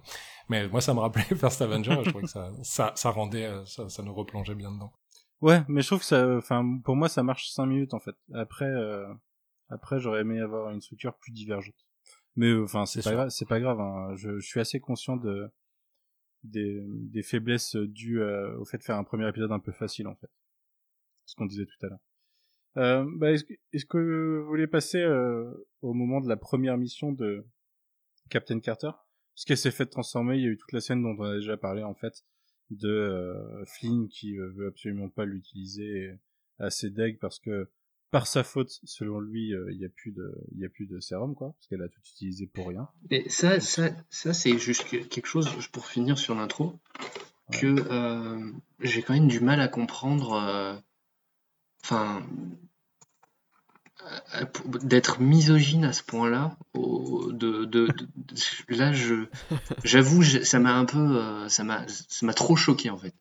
mais 0.49 0.67
moi, 0.67 0.81
ça 0.81 0.93
me 0.93 0.99
rappelait 0.99 1.23
First 1.35 1.61
Avenger, 1.61 1.97
je 2.03 2.09
trouvais 2.09 2.25
que 2.25 2.29
ça, 2.63 2.93
ça, 2.95 3.09
rendait, 3.09 3.49
ça, 3.65 3.89
ça 3.89 4.03
nous 4.03 4.13
replongeait 4.13 4.55
bien 4.55 4.71
dedans. 4.71 4.93
Ouais, 5.41 5.63
mais 5.67 5.81
je 5.81 5.87
trouve 5.87 5.99
que 5.99 6.05
ça, 6.05 6.37
enfin, 6.37 6.79
pour 6.83 6.95
moi, 6.95 7.09
ça 7.09 7.23
marche 7.23 7.49
cinq 7.49 7.65
minutes, 7.67 7.93
en 7.93 7.99
fait. 7.99 8.15
Après, 8.33 8.65
euh, 8.65 9.05
après, 9.69 9.99
j'aurais 9.99 10.21
aimé 10.21 10.39
avoir 10.39 10.71
une 10.71 10.81
structure 10.81 11.15
plus 11.15 11.31
divergente. 11.31 11.84
Mais 12.35 12.47
euh, 12.47 12.63
enfin, 12.63 12.85
c'est 12.85 13.03
pas 13.03 13.13
grave. 13.13 13.29
C'est 13.29 13.47
pas 13.47 13.59
grave. 13.59 13.79
Hein. 13.79 14.15
Je, 14.15 14.39
je, 14.39 14.45
suis 14.45 14.59
assez 14.59 14.79
conscient 14.79 15.17
de 15.17 15.49
des, 16.43 16.81
des 16.85 17.23
faiblesses 17.23 17.75
dues 17.75 18.21
euh, 18.21 18.57
au 18.59 18.65
fait 18.65 18.77
de 18.77 18.83
faire 18.83 18.97
un 18.97 19.03
premier 19.03 19.27
épisode 19.27 19.51
un 19.51 19.59
peu 19.59 19.71
facile 19.71 20.07
en 20.07 20.15
fait. 20.15 20.29
Ce 21.25 21.35
qu'on 21.35 21.45
disait 21.45 21.65
tout 21.65 21.85
à 21.85 21.89
l'heure. 21.89 21.99
Euh, 22.77 23.05
bah, 23.15 23.31
est-ce, 23.31 23.45
est 23.73 23.87
que 23.87 24.41
vous 24.41 24.47
voulez 24.47 24.67
passer 24.67 24.99
euh, 24.99 25.49
au 25.81 25.93
moment 25.93 26.19
de 26.19 26.27
la 26.27 26.37
première 26.37 26.77
mission 26.77 27.11
de 27.11 27.45
Captain 28.29 28.59
Carter? 28.59 28.91
Parce 29.33 29.45
qu'elle 29.45 29.57
s'est 29.57 29.71
fait 29.71 29.85
transformer, 29.85 30.37
il 30.37 30.43
y 30.43 30.47
a 30.47 30.49
eu 30.49 30.57
toute 30.57 30.71
la 30.71 30.81
scène 30.81 31.01
dont 31.01 31.15
on 31.17 31.23
a 31.23 31.35
déjà 31.35 31.57
parlé 31.57 31.83
en 31.83 31.93
fait, 31.93 32.23
de 32.69 32.89
euh, 32.89 33.65
Flynn 33.65 34.07
qui 34.07 34.37
veut 34.37 34.67
absolument 34.67 35.09
pas 35.09 35.25
l'utiliser 35.25 36.11
assez 36.57 36.89
deg 36.89 37.19
parce 37.19 37.39
que 37.39 37.69
par 38.11 38.27
sa 38.27 38.43
faute, 38.43 38.79
selon 38.83 39.19
lui, 39.19 39.53
euh, 39.53 39.67
il 39.71 39.77
n'y 39.77 39.85
a 39.85 39.89
plus 39.89 40.11
de, 40.11 40.33
il 40.53 40.59
y 40.59 40.65
a 40.65 40.69
plus 40.69 40.85
de 40.85 40.99
sérum, 40.99 41.35
quoi, 41.35 41.53
parce 41.53 41.67
qu'elle 41.67 41.81
a 41.81 41.89
tout 41.89 41.99
utilisé 42.05 42.47
pour 42.47 42.67
rien. 42.67 42.87
Et 43.09 43.27
ça, 43.29 43.59
ça, 43.59 43.89
ça 44.09 44.33
c'est 44.33 44.57
juste 44.57 44.85
quelque 45.09 45.27
chose, 45.27 45.49
pour 45.71 45.87
finir 45.87 46.17
sur 46.17 46.35
l'intro, 46.35 46.79
que 47.51 47.67
euh, 47.67 48.51
j'ai 48.79 49.01
quand 49.01 49.13
même 49.13 49.27
du 49.27 49.39
mal 49.39 49.59
à 49.59 49.67
comprendre. 49.67 50.33
Euh, 50.33 50.75
enfin, 51.83 52.25
d'être 54.83 55.19
misogyne 55.19 55.83
à 55.83 55.93
ce 55.93 56.03
point-là, 56.03 56.57
de, 56.75 57.65
de, 57.65 57.87
là, 58.69 58.93
je, 58.93 59.25
j'avoue, 59.83 60.21
ça 60.23 60.59
m'a 60.59 60.75
un 60.75 60.85
peu, 60.85 61.49
ça 61.49 61.63
m'a, 61.63 61.87
ça 61.87 62.25
m'a 62.25 62.33
trop 62.33 62.55
choqué 62.55 62.91
en 62.91 62.97
fait 62.97 63.15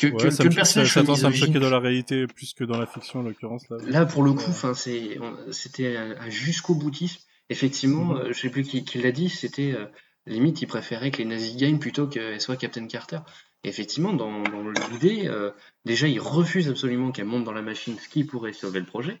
que, 0.00 0.06
que, 0.06 0.36
que 0.36 0.48
le 0.48 0.54
personnage 0.54 0.92
ça, 0.92 1.04
ça, 1.16 1.28
me 1.28 1.34
choquait 1.34 1.60
dans 1.60 1.70
la 1.70 1.78
réalité 1.78 2.26
plus 2.26 2.54
que 2.54 2.64
dans 2.64 2.78
la 2.78 2.86
fiction 2.86 3.20
en 3.20 3.22
l'occurrence 3.22 3.68
là. 3.68 3.76
Là 3.86 4.06
pour 4.06 4.22
le 4.22 4.32
coup, 4.32 4.50
enfin 4.50 4.74
c'est 4.74 5.18
c'était 5.50 5.96
jusqu'au 6.28 6.74
boutisme. 6.74 7.20
Effectivement, 7.50 8.14
mm-hmm. 8.14 8.28
euh, 8.28 8.32
je 8.32 8.40
sais 8.40 8.48
plus 8.48 8.62
qui, 8.62 8.84
qui 8.84 8.98
l'a 8.98 9.10
dit, 9.10 9.28
c'était 9.28 9.72
euh, 9.72 9.86
limite 10.26 10.62
il 10.62 10.66
préférait 10.66 11.10
que 11.10 11.18
les 11.18 11.24
nazis 11.24 11.56
gagnent 11.56 11.80
plutôt 11.80 12.06
qu'elle 12.06 12.40
soit 12.40 12.56
Captain 12.56 12.86
Carter. 12.86 13.18
effectivement, 13.64 14.12
dans, 14.12 14.42
dans 14.44 14.70
l'idée, 14.92 15.26
euh, 15.26 15.50
déjà 15.84 16.06
il 16.06 16.20
refuse 16.20 16.68
absolument 16.68 17.10
qu'elle 17.10 17.26
monte 17.26 17.44
dans 17.44 17.52
la 17.52 17.62
machine, 17.62 17.98
ce 17.98 18.08
qui 18.08 18.22
pourrait 18.24 18.52
sauver 18.52 18.78
le 18.78 18.86
projet. 18.86 19.20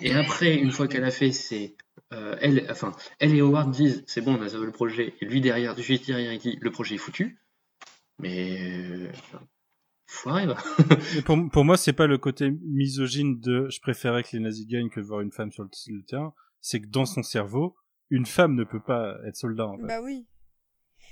Et 0.00 0.12
après, 0.12 0.54
une 0.54 0.70
fois 0.70 0.88
qu'elle 0.88 1.04
a 1.04 1.10
fait, 1.10 1.32
c'est 1.32 1.74
elle, 2.10 2.64
enfin, 2.70 2.92
elle 3.18 3.34
et 3.34 3.40
Howard 3.40 3.72
disent 3.72 4.04
c'est 4.06 4.20
bon, 4.20 4.36
on 4.38 4.42
a 4.42 4.48
sauvé 4.48 4.66
le 4.66 4.72
projet. 4.72 5.14
Et 5.20 5.24
lui 5.24 5.40
derrière, 5.40 5.76
juste 5.76 6.06
derrière, 6.06 6.32
il 6.32 6.38
dit 6.38 6.58
le 6.60 6.70
projet 6.70 6.94
est 6.94 6.98
foutu. 6.98 7.38
Mais 8.20 9.10
pour, 11.24 11.38
pour 11.50 11.64
moi, 11.64 11.76
c'est 11.76 11.92
pas 11.92 12.06
le 12.06 12.18
côté 12.18 12.50
misogyne 12.50 13.40
de 13.40 13.68
je 13.70 13.80
préférais 13.80 14.22
que 14.22 14.30
les 14.32 14.40
nazis 14.40 14.66
gagnent 14.66 14.90
que 14.90 15.00
de 15.00 15.06
voir 15.06 15.20
une 15.20 15.32
femme 15.32 15.50
sur 15.52 15.64
le, 15.64 16.02
terrain. 16.04 16.34
C'est 16.60 16.80
que 16.80 16.86
dans 16.86 17.06
son 17.06 17.22
cerveau, 17.22 17.76
une 18.10 18.26
femme 18.26 18.54
ne 18.54 18.64
peut 18.64 18.82
pas 18.82 19.16
être 19.26 19.36
soldat. 19.36 19.66
En 19.66 19.78
fait. 19.78 19.86
Bah 19.86 20.00
oui. 20.02 20.26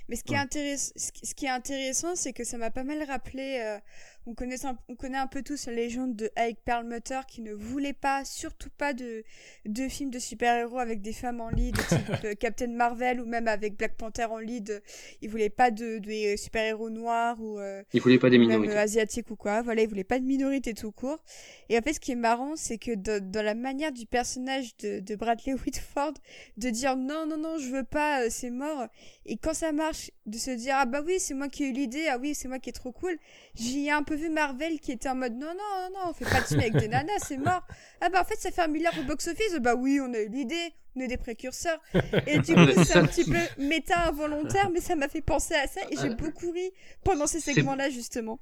Mais 0.08 0.16
ce 0.16 0.24
qui, 0.24 0.34
est, 0.34 0.38
intéressant, 0.38 0.92
ce 0.96 1.34
qui 1.34 1.46
est 1.46 1.50
intéressant, 1.50 2.14
c'est 2.16 2.32
que 2.32 2.44
ça 2.44 2.58
m'a 2.58 2.70
pas 2.70 2.84
mal 2.84 3.02
rappelé 3.04 3.60
euh, 3.64 3.78
on 4.26 4.34
connaît, 4.34 4.64
un, 4.64 4.76
on 4.88 4.94
connaît 4.94 5.18
un 5.18 5.26
peu 5.26 5.42
tous 5.42 5.66
la 5.66 5.72
légende 5.72 6.14
de 6.14 6.30
Ike 6.36 6.60
Perlmutter 6.64 7.20
qui 7.26 7.40
ne 7.40 7.52
voulait 7.52 7.92
pas, 7.92 8.24
surtout 8.24 8.70
pas 8.76 8.92
de, 8.92 9.24
de 9.66 9.88
films 9.88 10.10
de 10.10 10.18
super-héros 10.18 10.78
avec 10.78 11.02
des 11.02 11.12
femmes 11.12 11.40
en 11.40 11.48
lead, 11.48 11.76
type 11.76 11.98
euh, 12.24 12.34
Captain 12.34 12.68
Marvel 12.68 13.20
ou 13.20 13.26
même 13.26 13.48
avec 13.48 13.76
Black 13.76 13.96
Panther 13.96 14.26
en 14.26 14.38
lead. 14.38 14.82
Il 15.22 15.30
voulait 15.30 15.50
pas 15.50 15.70
de, 15.70 15.98
de 15.98 16.36
super-héros 16.36 16.90
noirs 16.90 17.40
ou 17.40 17.58
euh, 17.58 17.82
il 17.92 18.00
voulait 18.00 18.18
pas 18.18 18.30
des 18.30 18.38
minorités. 18.38 18.68
Même, 18.68 18.78
asiatiques 18.78 19.30
ou 19.30 19.36
quoi. 19.36 19.62
Voilà, 19.62 19.82
il 19.82 19.88
voulait 19.88 20.04
pas 20.04 20.18
de 20.18 20.24
minorités 20.24 20.74
tout 20.74 20.92
court. 20.92 21.22
Et 21.68 21.78
en 21.78 21.82
fait, 21.82 21.94
ce 21.94 22.00
qui 22.00 22.12
est 22.12 22.16
marrant, 22.16 22.54
c'est 22.56 22.78
que 22.78 22.94
dans 22.94 23.44
la 23.44 23.54
manière 23.54 23.92
du 23.92 24.06
personnage 24.06 24.76
de, 24.78 25.00
de, 25.00 25.14
Bradley 25.16 25.54
Whitford 25.54 26.14
de 26.56 26.70
dire 26.70 26.96
non, 26.96 27.26
non, 27.26 27.38
non, 27.38 27.58
je 27.58 27.70
veux 27.70 27.84
pas, 27.84 28.24
euh, 28.24 28.28
c'est 28.30 28.50
mort. 28.50 28.86
Et 29.26 29.36
quand 29.36 29.54
ça 29.54 29.72
marche, 29.72 30.10
de 30.26 30.38
se 30.38 30.50
dire 30.50 30.74
ah 30.76 30.86
bah 30.86 31.02
oui, 31.04 31.18
c'est 31.18 31.34
moi 31.34 31.48
qui 31.48 31.64
ai 31.64 31.68
eu 31.68 31.72
l'idée, 31.72 32.06
ah 32.08 32.18
oui, 32.18 32.34
c'est 32.34 32.48
moi 32.48 32.58
qui 32.58 32.70
est 32.70 32.74
trop 32.74 32.92
cool. 32.92 33.18
J'y 33.54 33.86
ai 33.86 33.90
un 33.90 34.02
peu 34.02 34.14
vu 34.14 34.30
Marvel 34.30 34.80
qui 34.80 34.92
était 34.92 35.10
en 35.10 35.14
mode 35.14 35.34
non, 35.34 35.48
non, 35.48 35.90
non, 35.92 36.10
on 36.10 36.12
fait 36.14 36.24
pas 36.24 36.40
de 36.40 36.46
film 36.46 36.60
avec 36.60 36.76
des 36.76 36.88
nanas, 36.88 37.18
c'est 37.18 37.36
mort. 37.36 37.66
Ah 38.00 38.08
bah 38.08 38.22
en 38.22 38.24
fait, 38.24 38.36
ça 38.36 38.50
fait 38.50 38.62
un 38.62 38.68
milliard 38.68 38.94
au 38.98 39.02
box-office. 39.02 39.58
Bah 39.60 39.74
oui, 39.74 40.00
on 40.00 40.12
a 40.14 40.20
eu 40.20 40.28
l'idée, 40.28 40.72
on 40.96 41.00
est 41.00 41.08
des 41.08 41.18
précurseurs. 41.18 41.78
Et 42.26 42.38
du 42.38 42.54
coup, 42.54 42.84
c'est 42.84 42.96
un 42.96 43.06
petit 43.06 43.24
peu 43.24 43.38
méta 43.58 44.08
involontaire, 44.08 44.70
mais 44.70 44.80
ça 44.80 44.96
m'a 44.96 45.08
fait 45.08 45.20
penser 45.20 45.54
à 45.54 45.66
ça 45.66 45.82
et 45.90 45.96
j'ai 46.00 46.14
beaucoup 46.14 46.50
ri 46.50 46.70
pendant 47.04 47.26
ces 47.26 47.40
segments-là, 47.40 47.90
justement. 47.90 48.40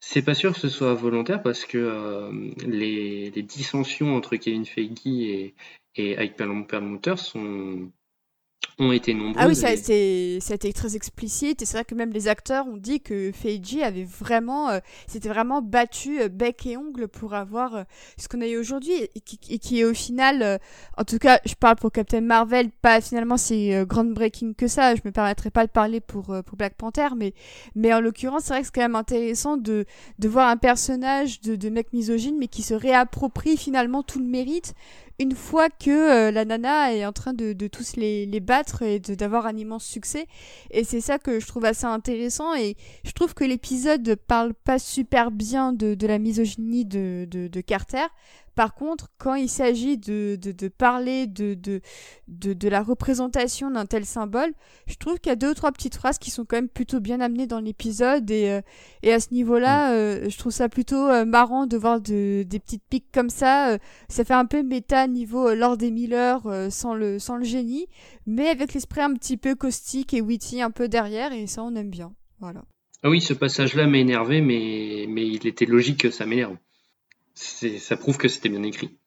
C'est 0.00 0.22
pas 0.22 0.34
sûr 0.34 0.52
que 0.52 0.60
ce 0.60 0.68
soit 0.68 0.94
volontaire 0.94 1.42
parce 1.42 1.64
que 1.64 1.78
euh, 1.78 2.30
les, 2.66 3.30
les, 3.30 3.42
dissensions 3.42 4.14
entre 4.14 4.36
Kevin 4.36 4.64
Feige 4.64 5.04
et, 5.04 5.54
et 5.96 6.16
Ike 6.16 6.36
Perlmutter 6.36 7.16
sont 7.16 7.90
ont 8.80 8.92
été 8.92 9.12
nombreuses. 9.12 9.36
Ah 9.36 9.48
oui, 9.48 9.56
ça 9.56 9.68
a, 9.68 9.72
et- 9.72 9.74
été, 9.74 10.38
ça 10.40 10.52
a 10.52 10.54
été 10.54 10.72
très 10.72 10.94
explicite 10.94 11.62
et 11.62 11.64
c'est 11.64 11.76
vrai 11.76 11.84
que 11.84 11.96
même 11.96 12.12
les 12.12 12.28
acteurs 12.28 12.66
ont 12.68 12.76
dit 12.76 13.00
que 13.00 13.32
Feiji 13.32 13.82
avait 13.82 14.04
vraiment, 14.04 14.68
euh, 14.70 14.78
s'était 15.08 15.28
vraiment 15.28 15.62
battu 15.62 16.20
euh, 16.20 16.28
bec 16.28 16.64
et 16.64 16.76
ongle 16.76 17.08
pour 17.08 17.34
avoir 17.34 17.74
euh, 17.74 17.82
ce 18.16 18.28
qu'on 18.28 18.40
a 18.40 18.46
eu 18.46 18.56
aujourd'hui 18.56 18.92
et 19.16 19.20
qui, 19.20 19.40
et 19.50 19.58
qui 19.58 19.80
est 19.80 19.84
au 19.84 19.94
final, 19.94 20.42
euh, 20.42 20.58
en 20.96 21.02
tout 21.02 21.18
cas, 21.18 21.40
je 21.44 21.54
parle 21.54 21.74
pour 21.74 21.90
Captain 21.90 22.20
Marvel, 22.20 22.70
pas 22.70 23.00
finalement 23.00 23.36
si 23.36 23.70
groundbreaking 23.84 24.54
que 24.54 24.68
ça. 24.68 24.94
Je 24.94 25.00
me 25.04 25.10
permettrai 25.10 25.50
pas 25.50 25.66
de 25.66 25.72
parler 25.72 26.00
pour 26.00 26.26
pour 26.46 26.56
Black 26.56 26.74
Panther, 26.76 27.08
mais 27.16 27.34
mais 27.74 27.92
en 27.92 28.00
l'occurrence, 28.00 28.44
c'est 28.44 28.52
vrai 28.54 28.60
que 28.60 28.66
c'est 28.66 28.74
quand 28.74 28.82
même 28.82 28.94
intéressant 28.96 29.56
de 29.56 29.86
de 30.20 30.28
voir 30.28 30.48
un 30.48 30.56
personnage 30.56 31.40
de 31.40 31.56
de 31.56 31.68
mec 31.68 31.92
misogyne, 31.92 32.36
mais 32.38 32.46
qui 32.48 32.62
se 32.62 32.74
réapproprie 32.74 33.56
finalement 33.56 34.04
tout 34.04 34.20
le 34.20 34.24
mérite 34.26 34.74
une 35.20 35.34
fois 35.34 35.68
que 35.68 35.90
euh, 35.90 36.30
la 36.30 36.44
nana 36.44 36.94
est 36.94 37.04
en 37.04 37.12
train 37.12 37.32
de, 37.32 37.52
tous 37.66 37.96
les, 37.96 38.24
les 38.26 38.40
battre 38.40 38.82
et 38.82 39.00
d'avoir 39.00 39.46
un 39.46 39.56
immense 39.56 39.84
succès. 39.84 40.26
Et 40.70 40.84
c'est 40.84 41.00
ça 41.00 41.18
que 41.18 41.40
je 41.40 41.46
trouve 41.46 41.64
assez 41.64 41.86
intéressant. 41.86 42.54
Et 42.54 42.76
je 43.04 43.12
trouve 43.12 43.34
que 43.34 43.44
l'épisode 43.44 44.14
parle 44.26 44.54
pas 44.54 44.78
super 44.78 45.30
bien 45.30 45.72
de, 45.72 46.06
la 46.06 46.18
misogynie 46.18 46.84
de 46.84 47.60
Carter. 47.60 48.06
Par 48.58 48.74
contre, 48.74 49.06
quand 49.18 49.36
il 49.36 49.48
s'agit 49.48 49.98
de, 49.98 50.34
de, 50.34 50.50
de 50.50 50.66
parler 50.66 51.28
de, 51.28 51.54
de, 51.54 51.80
de, 52.26 52.68
la 52.68 52.82
représentation 52.82 53.70
d'un 53.70 53.86
tel 53.86 54.04
symbole, 54.04 54.52
je 54.88 54.96
trouve 54.96 55.20
qu'il 55.20 55.30
y 55.30 55.32
a 55.32 55.36
deux 55.36 55.50
ou 55.50 55.54
trois 55.54 55.70
petites 55.70 55.94
phrases 55.94 56.18
qui 56.18 56.32
sont 56.32 56.44
quand 56.44 56.56
même 56.56 56.68
plutôt 56.68 56.98
bien 56.98 57.20
amenées 57.20 57.46
dans 57.46 57.60
l'épisode. 57.60 58.28
Et, 58.32 58.50
euh, 58.50 58.60
et 59.04 59.12
à 59.12 59.20
ce 59.20 59.32
niveau-là, 59.32 59.92
euh, 59.92 60.28
je 60.28 60.36
trouve 60.36 60.50
ça 60.50 60.68
plutôt 60.68 61.08
euh, 61.08 61.24
marrant 61.24 61.66
de 61.66 61.76
voir 61.76 62.00
de, 62.00 62.42
des 62.42 62.58
petites 62.58 62.82
piques 62.90 63.12
comme 63.14 63.30
ça. 63.30 63.78
ça 64.08 64.24
fait 64.24 64.34
un 64.34 64.44
peu 64.44 64.64
méta 64.64 65.06
niveau 65.06 65.54
Lord 65.54 65.80
et 65.82 65.92
Miller 65.92 66.42
sans, 66.68 66.94
le, 66.94 67.20
sans 67.20 67.36
le 67.36 67.44
génie, 67.44 67.86
mais 68.26 68.48
avec 68.48 68.74
l'esprit 68.74 69.02
un 69.02 69.14
petit 69.14 69.36
peu 69.36 69.54
caustique 69.54 70.14
et 70.14 70.20
witty 70.20 70.62
un 70.62 70.72
peu 70.72 70.88
derrière, 70.88 71.32
et 71.32 71.46
ça 71.46 71.62
on 71.62 71.76
aime 71.76 71.90
bien. 71.90 72.12
Voilà. 72.40 72.64
Ah 73.04 73.08
oui, 73.08 73.20
ce 73.20 73.34
passage-là 73.34 73.86
m'a 73.86 73.98
énervé, 73.98 74.40
mais, 74.40 75.06
mais 75.08 75.28
il 75.28 75.46
était 75.46 75.64
logique 75.64 76.00
que 76.00 76.10
ça 76.10 76.26
m'énerve. 76.26 76.56
Ça 77.38 77.96
prouve 77.96 78.18
que 78.18 78.28
c'était 78.28 78.48
bien 78.48 78.62
écrit. 78.62 78.98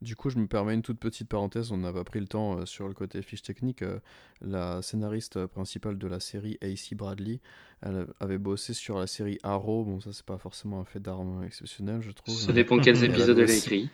Du 0.00 0.16
coup, 0.16 0.30
je 0.30 0.38
me 0.38 0.46
permets 0.46 0.74
une 0.74 0.82
toute 0.82 0.98
petite 0.98 1.28
parenthèse, 1.28 1.72
on 1.72 1.76
n'a 1.76 1.92
pas 1.92 2.04
pris 2.04 2.20
le 2.20 2.26
temps 2.26 2.58
euh, 2.58 2.66
sur 2.66 2.88
le 2.88 2.94
côté 2.94 3.20
fiche 3.22 3.42
technique. 3.42 3.82
euh, 3.82 3.98
la 4.40 4.80
scénariste 4.80 5.36
euh, 5.36 5.46
principale 5.46 5.98
de 5.98 6.06
la 6.06 6.20
série, 6.20 6.56
AC 6.62 6.94
Bradley, 6.94 7.40
elle 7.82 8.06
avait 8.20 8.38
bossé 8.38 8.74
sur 8.74 8.98
la 8.98 9.06
série 9.06 9.38
Arrow. 9.42 9.84
Bon, 9.84 10.00
ça, 10.00 10.12
c'est 10.12 10.24
pas 10.24 10.38
forcément 10.38 10.80
un 10.80 10.84
fait 10.84 11.00
d'arme 11.00 11.44
exceptionnel, 11.44 12.00
je 12.00 12.10
trouve. 12.12 12.34
Ça 12.34 12.52
dépend 12.52 12.78
quels 12.78 13.04
épisodes 13.04 13.38
elle 13.38 13.50
a 13.50 13.54
écrit. 13.54 13.90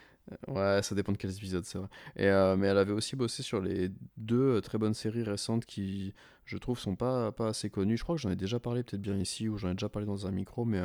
Ouais, 0.48 0.80
ça 0.82 0.94
dépend 0.94 1.12
de 1.12 1.18
quels 1.18 1.36
épisodes, 1.36 1.64
c'est 1.64 1.78
vrai. 1.78 1.88
Et, 2.16 2.26
euh, 2.28 2.56
mais 2.56 2.68
elle 2.68 2.78
avait 2.78 2.92
aussi 2.92 3.16
bossé 3.16 3.42
sur 3.42 3.60
les 3.60 3.90
deux 4.16 4.56
euh, 4.58 4.60
très 4.60 4.78
bonnes 4.78 4.94
séries 4.94 5.24
récentes 5.24 5.66
qui, 5.66 6.14
je 6.44 6.56
trouve, 6.58 6.78
sont 6.78 6.94
pas, 6.96 7.32
pas 7.32 7.48
assez 7.48 7.70
connues. 7.70 7.96
Je 7.96 8.04
crois 8.04 8.14
que 8.16 8.20
j'en 8.22 8.30
ai 8.30 8.36
déjà 8.36 8.60
parlé 8.60 8.82
peut-être 8.82 9.02
bien 9.02 9.18
ici 9.18 9.48
ou 9.48 9.58
j'en 9.58 9.70
ai 9.70 9.74
déjà 9.74 9.88
parlé 9.88 10.06
dans 10.06 10.26
un 10.26 10.30
micro, 10.30 10.64
mais 10.64 10.80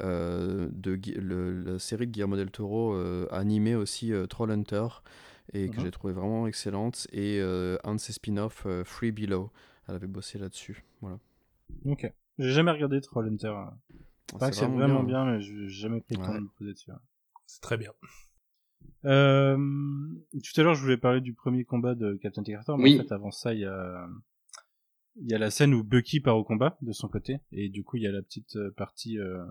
euh, 0.00 0.68
de 0.72 0.98
le- 1.20 1.62
la 1.62 1.78
série 1.78 2.06
de 2.06 2.12
Guillermo 2.12 2.36
del 2.36 2.50
Toro 2.50 2.94
euh, 2.94 3.26
animée 3.30 3.74
aussi 3.76 4.12
euh, 4.12 4.26
Trollhunter 4.26 4.88
et 5.52 5.68
que 5.70 5.76
Mhm. 5.76 5.80
j'ai 5.80 5.90
trouvé 5.90 6.12
vraiment 6.12 6.46
excellente 6.46 7.06
et 7.12 7.38
euh, 7.40 7.76
un 7.84 7.94
de 7.94 8.00
ses 8.00 8.12
spin-offs 8.12 8.64
euh, 8.66 8.84
Free 8.84 9.12
Below. 9.12 9.50
Elle 9.88 9.94
avait 9.96 10.06
bossé 10.06 10.38
là-dessus. 10.38 10.84
Voilà. 11.00 11.18
Ok. 11.84 12.12
J'ai 12.38 12.50
jamais 12.50 12.70
regardé 12.72 13.00
Trollhunter. 13.00 13.52
Ah, 13.54 13.74
Pas 14.38 14.50
que 14.50 14.56
c'est 14.56 14.66
vraiment 14.66 15.02
bien, 15.02 15.24
mais 15.24 15.40
j'ai 15.40 15.68
jamais 15.68 16.00
pris 16.00 16.16
le 16.16 16.22
temps 16.22 16.32
Ouais. 16.32 16.38
de 16.38 16.40
me 16.44 16.48
poser 16.48 16.72
dessus. 16.72 16.90
C'est 17.46 17.60
très 17.60 17.76
bien. 17.76 17.92
Euh, 19.04 19.56
tout 19.56 20.60
à 20.60 20.62
l'heure, 20.64 20.74
je 20.74 20.82
voulais 20.82 20.96
parler 20.96 21.20
du 21.20 21.34
premier 21.34 21.64
combat 21.64 21.94
de 21.94 22.14
Captain 22.14 22.42
Carter, 22.42 22.74
mais 22.78 22.84
Oui. 22.84 22.98
en 23.00 23.02
fait, 23.02 23.12
avant 23.12 23.30
ça, 23.30 23.52
il 23.54 23.60
y 23.60 23.64
a, 23.64 24.08
il 25.16 25.30
y 25.30 25.34
a 25.34 25.38
la 25.38 25.50
scène 25.50 25.74
où 25.74 25.82
Bucky 25.82 26.20
part 26.20 26.36
au 26.36 26.44
combat 26.44 26.78
de 26.82 26.92
son 26.92 27.08
côté, 27.08 27.40
et 27.50 27.68
du 27.68 27.82
coup, 27.84 27.96
il 27.96 28.02
y 28.04 28.06
a 28.06 28.12
la 28.12 28.22
petite 28.22 28.56
euh, 28.56 28.70
partie 28.76 29.18
euh, 29.18 29.44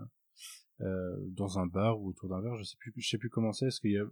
euh, 0.80 1.16
dans 1.28 1.58
un 1.58 1.66
bar 1.66 2.00
ou 2.00 2.08
autour 2.08 2.28
d'un 2.28 2.40
verre, 2.40 2.56
je 2.56 2.64
sais 2.64 2.76
plus, 2.78 2.92
je 2.96 3.08
sais 3.08 3.18
plus 3.18 3.30
comment 3.30 3.52
c'est, 3.52 3.66
parce 3.66 3.80
qu'il 3.80 3.92
y 3.92 3.98
a 3.98 4.04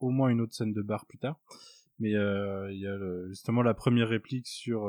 au 0.00 0.10
moins 0.10 0.28
une 0.28 0.40
autre 0.40 0.52
scène 0.54 0.72
de 0.72 0.82
bar 0.82 1.06
plus 1.06 1.18
tard, 1.18 1.40
mais 1.98 2.14
euh, 2.14 2.70
il 2.72 2.80
y 2.80 2.86
a 2.86 2.94
le- 2.96 3.28
justement 3.28 3.62
la 3.62 3.74
première 3.74 4.08
réplique 4.08 4.46
sur 4.46 4.86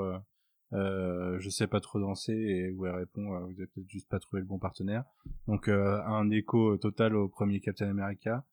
euh, 0.73 1.39
je 1.39 1.49
sais 1.49 1.67
pas 1.67 1.79
trop 1.79 1.99
danser 1.99 2.33
et 2.33 2.71
où 2.71 2.85
elle 2.85 2.95
répond 2.95 3.39
vous 3.45 3.53
avez 3.53 3.67
peut-être 3.67 3.87
juste 3.87 4.09
pas 4.09 4.19
trouvé 4.19 4.41
le 4.41 4.47
bon 4.47 4.57
partenaire. 4.59 5.05
Donc 5.47 5.67
euh, 5.69 6.01
un 6.05 6.29
écho 6.31 6.75
total 6.77 7.15
au 7.15 7.29
premier 7.29 7.61
Captain 7.61 7.87
America 7.89 8.43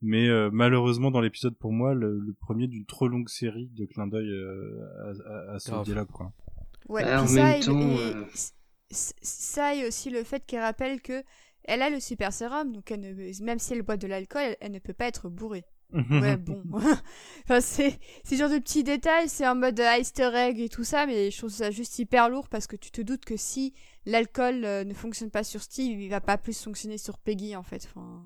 mais 0.00 0.28
euh, 0.28 0.50
malheureusement 0.52 1.10
dans 1.10 1.20
l'épisode 1.20 1.56
pour 1.56 1.72
moi 1.72 1.94
le, 1.94 2.18
le 2.18 2.32
premier 2.32 2.66
d'une 2.68 2.86
trop 2.86 3.08
longue 3.08 3.28
série 3.28 3.68
de 3.74 3.84
clins 3.86 4.06
d'œil 4.06 4.28
euh, 4.30 5.14
à, 5.26 5.30
à- 5.30 5.54
à 5.54 5.58
ce 5.58 5.70
Grave. 5.70 5.84
dialogue 5.84 6.10
quoi 6.12 6.32
Ouais, 6.88 7.02
Ah, 7.04 7.22
puis 7.24 7.34
ça, 7.34 7.42
même 7.44 7.60
et- 7.60 7.64
temps, 7.64 7.80
et- 7.80 8.14
euh, 8.14 8.24
ça 8.90 9.74
et 9.74 9.86
aussi 9.86 10.10
le 10.10 10.24
fait 10.24 10.44
qu'elle 10.46 10.62
rappelle 10.62 11.00
que 11.02 11.22
elle 11.64 11.82
a 11.82 11.90
le 11.90 12.00
super 12.00 12.32
sérum, 12.32 12.72
donc 12.72 12.90
elle 12.90 13.00
ne, 13.00 13.44
même 13.44 13.58
si 13.58 13.74
elle 13.74 13.82
boit 13.82 13.98
de 13.98 14.06
l'alcool, 14.06 14.40
elle, 14.42 14.56
elle 14.60 14.72
ne 14.72 14.78
peut 14.78 14.94
pas 14.94 15.06
être 15.06 15.28
bourrée. 15.28 15.64
Ouais, 16.10 16.36
bon. 16.36 16.62
enfin, 17.44 17.60
c'est 17.60 17.98
le 18.30 18.36
genre 18.36 18.50
de 18.50 18.58
petits 18.58 18.84
détails, 18.84 19.28
c'est 19.28 19.46
en 19.48 19.54
mode 19.54 19.80
easter 19.98 20.30
egg 20.34 20.60
et 20.60 20.68
tout 20.68 20.84
ça, 20.84 21.06
mais 21.06 21.30
je 21.30 21.36
trouve 21.38 21.50
ça 21.50 21.70
juste 21.70 21.98
hyper 21.98 22.28
lourd 22.30 22.48
parce 22.48 22.66
que 22.66 22.76
tu 22.76 22.90
te 22.90 23.00
doutes 23.02 23.24
que 23.24 23.36
si 23.36 23.74
l'alcool 24.06 24.64
euh, 24.64 24.84
ne 24.84 24.92
fonctionne 24.94 25.30
pas 25.30 25.44
sur 25.44 25.62
Steve, 25.62 25.98
il 26.00 26.08
va 26.10 26.20
pas 26.20 26.36
plus 26.38 26.62
fonctionner 26.62 26.98
sur 26.98 27.18
Peggy 27.18 27.56
en 27.56 27.62
fait. 27.62 27.86
Enfin, 27.94 28.22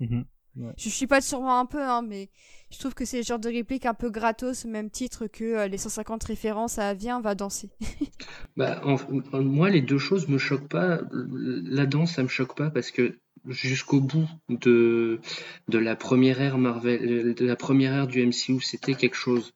Mhm. 0.55 0.73
je 0.77 0.89
suis 0.89 1.07
pas 1.07 1.21
sûrement 1.21 1.59
un 1.59 1.65
peu, 1.65 1.81
hein, 1.81 2.03
mais 2.03 2.29
je 2.71 2.77
trouve 2.79 2.93
que 2.93 3.05
c'est 3.05 3.17
le 3.17 3.23
genre 3.23 3.39
de 3.39 3.49
réplique 3.49 3.85
un 3.87 3.93
peu 3.95 4.09
gratos, 4.11 4.65
au 4.65 4.67
même 4.67 4.89
titre 4.91 5.25
que 5.27 5.43
euh, 5.43 5.67
les 5.67 5.77
150 5.79 6.23
références 6.23 6.77
à 6.79 6.93
Viens, 6.93 7.21
va 7.21 7.35
danser. 7.35 7.69
Bah, 8.57 8.81
en- 8.85 8.97
en- 9.33 9.41
moi, 9.43 9.69
les 9.69 9.81
deux 9.81 9.97
choses 9.97 10.27
me 10.27 10.37
choquent 10.37 10.67
pas. 10.69 11.01
La 11.11 11.85
danse, 11.85 12.13
ça 12.13 12.23
me 12.23 12.27
choque 12.27 12.55
pas 12.55 12.69
parce 12.69 12.91
que 12.91 13.17
jusqu'au 13.47 13.99
bout 13.99 14.27
de, 14.49 15.19
de 15.69 15.77
la 15.79 15.95
première 15.95 16.39
ère 16.41 16.57
Marvel, 16.57 17.33
de 17.33 17.45
la 17.45 17.55
première 17.55 17.93
ère 17.93 18.07
du 18.07 18.21
MCU, 18.21 18.61
c'était 18.61 18.93
quelque 18.93 19.15
chose 19.15 19.53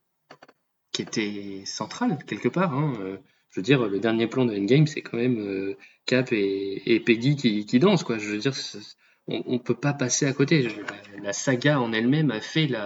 qui 0.91 1.01
était 1.03 1.63
central 1.65 2.17
quelque 2.25 2.49
part. 2.49 2.73
hein. 2.73 2.93
Euh, 3.01 3.17
Je 3.51 3.59
veux 3.59 3.63
dire, 3.63 3.87
le 3.87 3.99
dernier 3.99 4.27
plan 4.27 4.45
de 4.45 4.53
Endgame, 4.55 4.87
c'est 4.87 5.01
quand 5.01 5.17
même 5.17 5.39
euh, 5.39 5.77
Cap 6.05 6.31
et, 6.31 6.81
et 6.93 6.99
Peggy 6.99 7.35
qui, 7.35 7.65
qui 7.65 7.79
dansent, 7.79 8.03
quoi. 8.03 8.17
Je 8.17 8.29
veux 8.29 8.37
dire, 8.39 8.55
c'est- 8.55 8.96
on, 9.27 9.43
on 9.45 9.59
peut 9.59 9.75
pas 9.75 9.93
passer 9.93 10.25
à 10.25 10.33
côté. 10.33 10.67
La, 11.21 11.33
saga 11.33 11.79
en 11.79 11.93
elle-même 11.93 12.31
a 12.31 12.41
fait 12.41 12.67
de, 12.67 12.77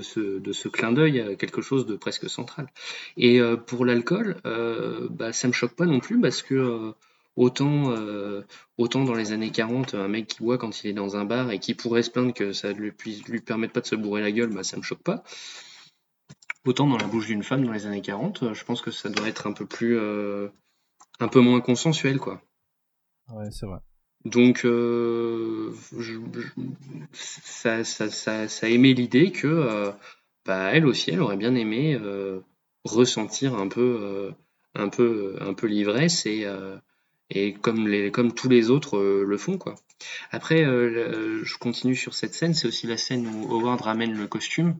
ce, 0.00 0.68
clin 0.68 0.92
d'œil 0.92 1.36
quelque 1.36 1.62
chose 1.62 1.86
de 1.86 1.96
presque 1.96 2.28
central. 2.28 2.68
Et 3.16 3.40
euh, 3.40 3.56
pour 3.56 3.84
l'alcool, 3.84 4.36
euh, 4.46 5.08
bah, 5.10 5.32
ça 5.32 5.48
me 5.48 5.52
choque 5.52 5.74
pas 5.74 5.86
non 5.86 6.00
plus 6.00 6.20
parce 6.20 6.42
que 6.42 6.54
euh, 6.54 6.92
autant, 7.36 7.90
euh, 7.90 8.42
autant 8.78 9.04
dans 9.04 9.14
les 9.14 9.32
années 9.32 9.50
40, 9.50 9.94
un 9.94 10.08
mec 10.08 10.28
qui 10.28 10.42
boit 10.42 10.58
quand 10.58 10.84
il 10.84 10.90
est 10.90 10.94
dans 10.94 11.16
un 11.16 11.24
bar 11.24 11.50
et 11.50 11.58
qui 11.58 11.74
pourrait 11.74 12.02
se 12.02 12.10
plaindre 12.10 12.32
que 12.32 12.52
ça 12.52 12.72
lui, 12.72 12.92
puisse, 12.92 13.24
lui 13.24 13.40
permette 13.40 13.72
pas 13.72 13.80
de 13.80 13.86
se 13.86 13.96
bourrer 13.96 14.22
la 14.22 14.32
gueule, 14.32 14.50
bah, 14.50 14.64
ça 14.64 14.76
me 14.76 14.82
choque 14.82 15.02
pas. 15.02 15.22
Autant 16.64 16.86
dans 16.86 16.96
la 16.96 17.06
bouche 17.06 17.26
d'une 17.26 17.42
femme 17.42 17.64
dans 17.64 17.72
les 17.72 17.86
années 17.86 18.00
40, 18.00 18.42
euh, 18.42 18.54
je 18.54 18.64
pense 18.64 18.80
que 18.80 18.90
ça 18.90 19.10
doit 19.10 19.28
être 19.28 19.46
un 19.46 19.52
peu 19.52 19.66
plus, 19.66 19.98
un 19.98 21.28
peu 21.28 21.40
moins 21.40 21.60
consensuel, 21.60 22.18
quoi. 22.18 22.42
ouais 23.32 23.50
c'est 23.50 23.66
vrai 23.66 23.78
Donc, 24.24 24.64
euh, 24.64 25.72
je- 25.98 26.14
je- 26.14 26.62
ça, 27.12 27.84
ça, 27.84 28.08
ça, 28.10 28.48
ça 28.48 28.68
émet 28.68 28.94
l'idée 28.94 29.30
que, 29.32 29.46
euh, 29.46 29.90
bah, 30.46 30.70
elle 30.72 30.86
aussi, 30.86 31.10
elle 31.10 31.20
aurait 31.20 31.36
bien 31.36 31.54
aimé 31.54 31.98
euh, 32.00 32.40
ressentir 32.84 33.54
un 33.54 33.68
peu, 33.68 33.98
euh, 34.00 34.30
un 34.74 34.88
peu, 34.88 35.36
un 35.40 35.52
peu 35.54 35.66
l'ivresse 35.66 36.24
et, 36.26 36.44
euh, 36.46 36.76
et 37.30 37.52
comme 37.54 37.86
les, 37.88 38.10
comme 38.10 38.32
tous 38.34 38.48
les 38.48 38.70
autres 38.70 38.98
le 38.98 39.36
font, 39.38 39.58
quoi. 39.58 39.74
Après, 40.30 40.64
je 40.64 41.58
continue 41.58 41.96
sur 41.96 42.14
cette 42.14 42.34
scène. 42.34 42.52
C'est 42.54 42.68
aussi 42.68 42.86
la 42.86 42.96
scène 42.98 43.26
où 43.26 43.52
Howard 43.54 43.80
ramène 43.80 44.16
le 44.16 44.26
costume. 44.26 44.76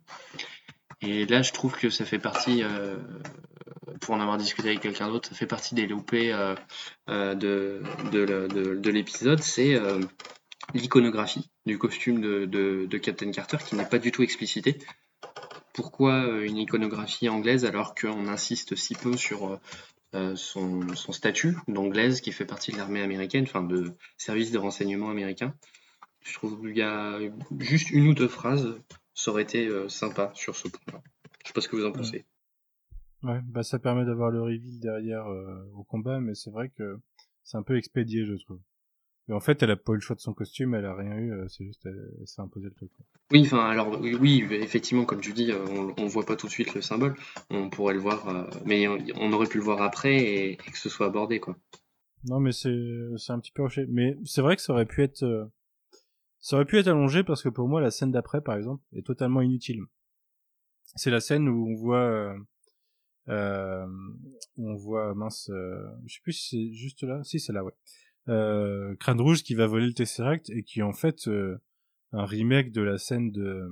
Et 1.00 1.26
là, 1.26 1.42
je 1.42 1.52
trouve 1.52 1.72
que 1.76 1.90
ça 1.90 2.04
fait 2.04 2.18
partie, 2.18 2.62
pour 4.00 4.14
en 4.14 4.20
avoir 4.20 4.36
discuté 4.38 4.68
avec 4.68 4.80
quelqu'un 4.80 5.08
d'autre, 5.08 5.28
ça 5.28 5.34
fait 5.34 5.46
partie 5.46 5.74
des 5.74 5.86
loupés 5.86 6.32
euh, 6.32 6.54
euh, 7.08 7.34
de, 7.34 8.90
l'épisode. 8.90 9.42
C'est 9.42 9.74
euh, 9.74 10.00
l'iconographie 10.74 11.50
du 11.66 11.78
costume 11.78 12.20
de, 12.20 12.98
Captain 12.98 13.30
Carter 13.30 13.58
qui 13.66 13.76
n'est 13.76 13.84
pas 13.84 13.98
du 13.98 14.12
tout 14.12 14.22
explicité. 14.22 14.78
Pourquoi 15.72 16.24
une 16.42 16.58
iconographie 16.58 17.28
anglaise 17.28 17.64
alors 17.64 17.94
qu'on 17.94 18.28
insiste 18.28 18.76
si 18.76 18.94
peu 18.94 19.16
sur 19.16 19.58
son, 20.36 20.86
statut 21.10 21.56
d'anglaise 21.66 22.20
qui 22.20 22.30
fait 22.30 22.44
partie 22.44 22.70
de 22.70 22.76
l'armée 22.76 23.02
américaine, 23.02 23.44
enfin 23.44 23.62
de 23.62 23.92
service 24.16 24.52
de 24.52 24.58
renseignement 24.58 25.10
américain? 25.10 25.52
Je 26.20 26.32
trouve 26.34 26.60
qu'il 26.60 26.76
y 26.76 26.82
a 26.82 27.18
juste 27.58 27.90
une 27.90 28.06
ou 28.08 28.14
deux 28.14 28.28
phrases, 28.28 28.76
ça 29.14 29.32
aurait 29.32 29.42
été 29.42 29.68
sympa 29.88 30.30
sur 30.34 30.54
ce 30.54 30.68
point-là. 30.68 31.02
Je 31.42 31.48
sais 31.48 31.52
pas 31.52 31.60
ce 31.60 31.68
que 31.68 31.76
vous 31.76 31.84
en 31.84 31.92
pensez. 31.92 32.24
Ouais, 33.24 33.40
bah 33.46 33.62
ça 33.62 33.78
permet 33.78 34.04
d'avoir 34.04 34.30
le 34.30 34.42
reveal 34.42 34.78
derrière 34.78 35.26
euh, 35.26 35.64
au 35.74 35.82
combat, 35.82 36.20
mais 36.20 36.34
c'est 36.34 36.50
vrai 36.50 36.68
que 36.68 37.00
c'est 37.42 37.56
un 37.56 37.62
peu 37.62 37.76
expédié, 37.76 38.24
je 38.24 38.34
trouve. 38.34 38.60
Mais 39.26 39.34
en 39.34 39.40
fait, 39.40 39.62
elle 39.62 39.70
a 39.70 39.76
pas 39.76 39.92
eu 39.92 39.96
le 39.96 40.00
choix 40.00 40.14
de 40.14 40.20
son 40.20 40.34
costume, 40.34 40.74
elle 40.74 40.84
a 40.84 40.94
rien 40.94 41.16
eu, 41.16 41.32
euh, 41.32 41.48
c'est 41.48 41.64
juste, 41.64 41.86
elle, 41.86 42.12
elle 42.20 42.28
s'est 42.28 42.42
imposé 42.42 42.66
le 42.66 42.74
truc. 42.74 42.90
Oui, 43.32 43.42
enfin, 43.46 43.70
alors 43.70 43.98
oui, 43.98 44.14
oui, 44.14 44.46
effectivement, 44.50 45.06
comme 45.06 45.22
tu 45.22 45.32
dis, 45.32 45.50
euh, 45.50 45.64
on, 45.70 45.94
on 45.96 46.06
voit 46.06 46.26
pas 46.26 46.36
tout 46.36 46.46
de 46.46 46.52
suite 46.52 46.74
le 46.74 46.82
symbole. 46.82 47.14
On 47.48 47.70
pourrait 47.70 47.94
le 47.94 48.00
voir, 48.00 48.28
euh, 48.28 48.44
mais 48.66 48.86
on, 48.86 48.98
on 49.16 49.32
aurait 49.32 49.48
pu 49.48 49.56
le 49.56 49.64
voir 49.64 49.80
après 49.80 50.16
et, 50.16 50.52
et 50.52 50.56
que 50.56 50.78
ce 50.78 50.90
soit 50.90 51.06
abordé, 51.06 51.40
quoi. 51.40 51.56
Non, 52.24 52.40
mais 52.40 52.52
c'est 52.52 52.74
c'est 53.16 53.32
un 53.32 53.38
petit 53.38 53.52
peu. 53.52 53.66
Mais 53.88 54.16
c'est 54.24 54.40
vrai 54.40 54.56
que 54.56 54.62
ça 54.62 54.72
aurait 54.72 54.86
pu 54.86 55.02
être 55.02 55.22
euh, 55.22 55.44
ça 56.40 56.56
aurait 56.56 56.64
pu 56.64 56.78
être 56.78 56.88
allongé 56.88 57.22
parce 57.22 57.42
que 57.42 57.48
pour 57.48 57.68
moi 57.68 57.80
la 57.80 57.90
scène 57.90 58.12
d'après 58.12 58.40
par 58.40 58.56
exemple 58.56 58.82
est 58.94 59.06
totalement 59.06 59.42
inutile. 59.42 59.82
C'est 60.96 61.10
la 61.10 61.20
scène 61.20 61.48
où 61.48 61.68
on 61.70 61.74
voit 61.74 62.34
euh, 63.28 63.86
où 64.56 64.70
on 64.70 64.76
voit 64.76 65.14
mince 65.14 65.50
euh, 65.50 65.82
je 66.06 66.14
sais 66.14 66.20
plus 66.22 66.32
si 66.32 66.48
c'est 66.48 66.74
juste 66.74 67.02
là, 67.02 67.22
si 67.24 67.40
c'est 67.40 67.52
là 67.52 67.64
ouais. 67.64 67.72
Euh, 68.28 68.94
Crâne 68.96 69.20
Rouge 69.20 69.42
qui 69.42 69.54
va 69.54 69.66
voler 69.66 69.86
le 69.86 69.94
Tesseract 69.94 70.50
et 70.50 70.62
qui 70.62 70.80
est 70.80 70.82
en 70.82 70.92
fait 70.92 71.28
euh, 71.28 71.58
un 72.12 72.24
remake 72.24 72.72
de 72.72 72.82
la 72.82 72.98
scène 72.98 73.30
de 73.32 73.68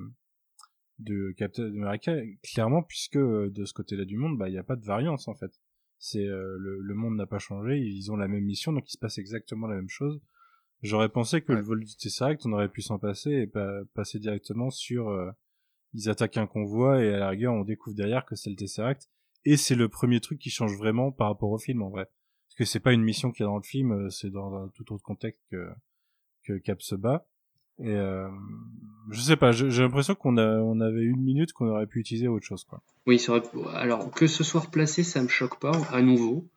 de 0.98 1.32
Captain 1.36 1.64
America. 1.64 2.14
Clairement 2.42 2.82
puisque 2.82 3.16
euh, 3.16 3.50
de 3.50 3.64
ce 3.64 3.72
côté-là 3.72 4.04
du 4.04 4.16
monde 4.16 4.38
bah 4.38 4.48
il 4.48 4.54
y 4.54 4.58
a 4.58 4.62
pas 4.62 4.76
de 4.76 4.84
variance 4.84 5.28
en 5.28 5.34
fait. 5.34 5.52
C'est 5.98 6.26
euh, 6.26 6.56
le, 6.58 6.80
le 6.80 6.94
monde 6.94 7.16
n'a 7.16 7.26
pas 7.26 7.38
changé, 7.38 7.78
ils 7.78 8.10
ont 8.10 8.16
la 8.16 8.28
même 8.28 8.44
mission, 8.44 8.72
donc 8.72 8.88
il 8.88 8.92
se 8.92 8.98
passe 8.98 9.18
exactement 9.18 9.68
la 9.68 9.76
même 9.76 9.88
chose. 9.88 10.20
J'aurais 10.82 11.08
pensé 11.08 11.42
que 11.42 11.52
le 11.52 11.62
vol 11.62 11.84
du 11.84 11.96
Tesseract, 11.96 12.44
on 12.44 12.52
aurait 12.52 12.68
pu 12.68 12.82
s'en 12.82 12.98
passer 12.98 13.30
et 13.30 13.46
pas 13.46 13.84
passer 13.94 14.18
directement 14.18 14.70
sur 14.70 15.10
euh, 15.10 15.30
ils 15.94 16.08
attaquent 16.08 16.38
un 16.38 16.46
convoi 16.46 17.04
et 17.04 17.14
à 17.14 17.18
la 17.18 17.28
rigueur 17.28 17.54
on 17.54 17.62
découvre 17.64 17.94
derrière 17.94 18.24
que 18.26 18.34
c'est 18.34 18.50
le 18.50 18.56
Tesseract 18.56 19.08
et 19.44 19.56
c'est 19.56 19.74
le 19.74 19.88
premier 19.88 20.20
truc 20.20 20.38
qui 20.38 20.50
change 20.50 20.76
vraiment 20.76 21.12
par 21.12 21.28
rapport 21.28 21.50
au 21.50 21.58
film 21.58 21.82
en 21.82 21.90
vrai. 21.90 22.06
Parce 22.48 22.56
que 22.58 22.64
c'est 22.64 22.80
pas 22.80 22.92
une 22.92 23.02
mission 23.02 23.30
qu'il 23.32 23.44
y 23.44 23.46
a 23.46 23.50
dans 23.50 23.56
le 23.56 23.62
film, 23.62 23.92
euh, 23.92 24.10
c'est 24.10 24.30
dans 24.30 24.54
un 24.54 24.68
tout 24.68 24.92
autre 24.92 25.02
contexte 25.02 25.42
que 25.50 25.68
que 26.44 26.58
Cap 26.58 26.82
se 26.82 26.94
bat. 26.94 27.26
Et 27.78 27.88
euh, 27.88 28.28
je 29.10 29.20
sais 29.20 29.36
pas, 29.36 29.52
j'ai 29.52 29.68
l'impression 29.82 30.14
qu'on 30.14 30.36
a 30.36 30.58
on 30.58 30.80
avait 30.80 31.02
une 31.02 31.22
minute 31.22 31.52
qu'on 31.52 31.68
aurait 31.68 31.86
pu 31.86 32.00
utiliser 32.00 32.28
autre 32.28 32.44
chose 32.46 32.64
quoi. 32.64 32.82
Oui, 33.06 33.18
ça 33.18 33.32
aurait- 33.32 33.74
alors 33.74 34.10
que 34.10 34.26
ce 34.26 34.44
soit 34.44 34.60
replacé, 34.60 35.02
ça 35.02 35.22
me 35.22 35.28
choque 35.28 35.58
pas 35.58 35.72
à 35.90 36.02
nouveau, 36.02 36.48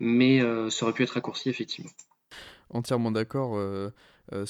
mais 0.00 0.40
euh, 0.40 0.70
ça 0.70 0.86
aurait 0.86 0.94
pu 0.94 1.02
être 1.02 1.10
raccourci 1.10 1.48
effectivement. 1.50 1.90
Entièrement 2.70 3.10
d'accord. 3.12 3.56
euh, 3.58 3.90
euh, 4.32 4.46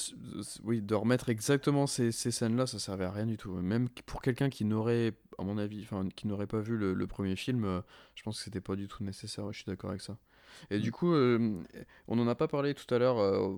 oui, 0.63 0.81
de 0.81 0.95
remettre 0.95 1.29
exactement 1.29 1.87
ces, 1.87 2.11
ces 2.11 2.31
scènes-là, 2.31 2.67
ça 2.67 2.79
servait 2.79 3.05
à 3.05 3.11
rien 3.11 3.25
du 3.25 3.37
tout. 3.37 3.51
Même 3.53 3.89
pour 4.05 4.21
quelqu'un 4.21 4.49
qui 4.49 4.65
n'aurait, 4.65 5.13
à 5.39 5.43
mon 5.43 5.57
avis, 5.57 5.81
enfin, 5.81 6.07
qui 6.15 6.27
n'aurait 6.27 6.47
pas 6.47 6.59
vu 6.59 6.77
le, 6.77 6.93
le 6.93 7.07
premier 7.07 7.35
film, 7.35 7.65
euh, 7.65 7.81
je 8.15 8.23
pense 8.23 8.37
que 8.37 8.43
c'était 8.43 8.61
pas 8.61 8.75
du 8.75 8.87
tout 8.87 9.03
nécessaire. 9.03 9.51
Je 9.51 9.57
suis 9.57 9.65
d'accord 9.65 9.89
avec 9.89 10.01
ça. 10.01 10.17
Et 10.69 10.79
du 10.79 10.91
coup, 10.91 11.13
euh, 11.13 11.59
on 12.07 12.15
n'en 12.15 12.27
a 12.27 12.35
pas 12.35 12.47
parlé 12.47 12.75
tout 12.75 12.93
à 12.93 12.99
l'heure, 12.99 13.15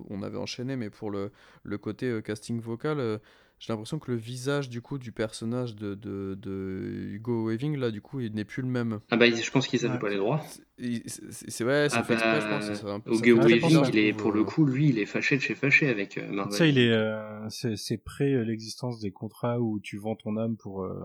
on 0.08 0.22
avait 0.22 0.38
enchaîné, 0.38 0.76
mais 0.76 0.88
pour 0.88 1.10
le, 1.10 1.30
le 1.62 1.76
côté 1.76 2.22
casting 2.22 2.58
vocal, 2.58 3.20
j'ai 3.58 3.72
l'impression 3.72 3.98
que 3.98 4.10
le 4.10 4.16
visage 4.18 4.68
du 4.68 4.82
coup 4.82 4.98
du 4.98 5.12
personnage 5.12 5.74
de, 5.76 5.94
de, 5.94 6.36
de 6.40 7.08
Hugo 7.12 7.48
Weaving, 7.48 7.76
là, 7.78 7.90
du 7.90 8.00
coup, 8.02 8.20
il 8.20 8.34
n'est 8.34 8.44
plus 8.44 8.62
le 8.62 8.68
même. 8.68 9.00
Ah 9.10 9.16
bah 9.16 9.30
je 9.30 9.50
pense 9.50 9.66
qu'ils 9.66 9.84
avaient 9.84 9.94
Ouais. 9.94 9.98
pas 10.00 10.08
les 10.10 10.16
droits. 10.18 10.42
C'est 10.78 11.64
ouais, 11.64 11.88
c'est 11.88 11.96
Ah 11.96 12.02
fait 12.04 12.12
exprès, 12.14 12.40
je 12.40 12.46
bah, 12.46 12.50
pense. 12.58 12.64
ça- 12.66 12.74
ça- 12.74 12.82
ça 12.82 12.98
Hugo 13.06 13.40
fait 13.42 13.46
Weaving, 13.48 13.68
bizarre, 13.68 13.88
il 13.90 13.98
est 13.98 14.12
pour 14.12 14.32
le 14.32 14.44
coup, 14.44 14.64
lui, 14.66 14.90
il 14.90 14.98
est 14.98 15.06
fâché 15.06 15.36
de 15.36 15.42
chez 15.42 15.54
fâché 15.54 15.88
avec 15.88 16.18
euh, 16.18 16.30
Marvel. 16.30 16.52
Ça, 16.56 16.66
il 16.66 16.78
est, 16.78 16.90
euh, 16.92 17.48
c'est, 17.48 17.76
c'est 17.76 17.96
près 17.98 18.32
euh, 18.32 18.42
l'existence 18.44 19.00
des 19.00 19.10
contrats 19.10 19.58
où 19.60 19.80
tu 19.80 19.96
vends 19.96 20.16
ton 20.16 20.36
âme 20.36 20.56
pour 20.56 20.82
euh, 20.84 21.00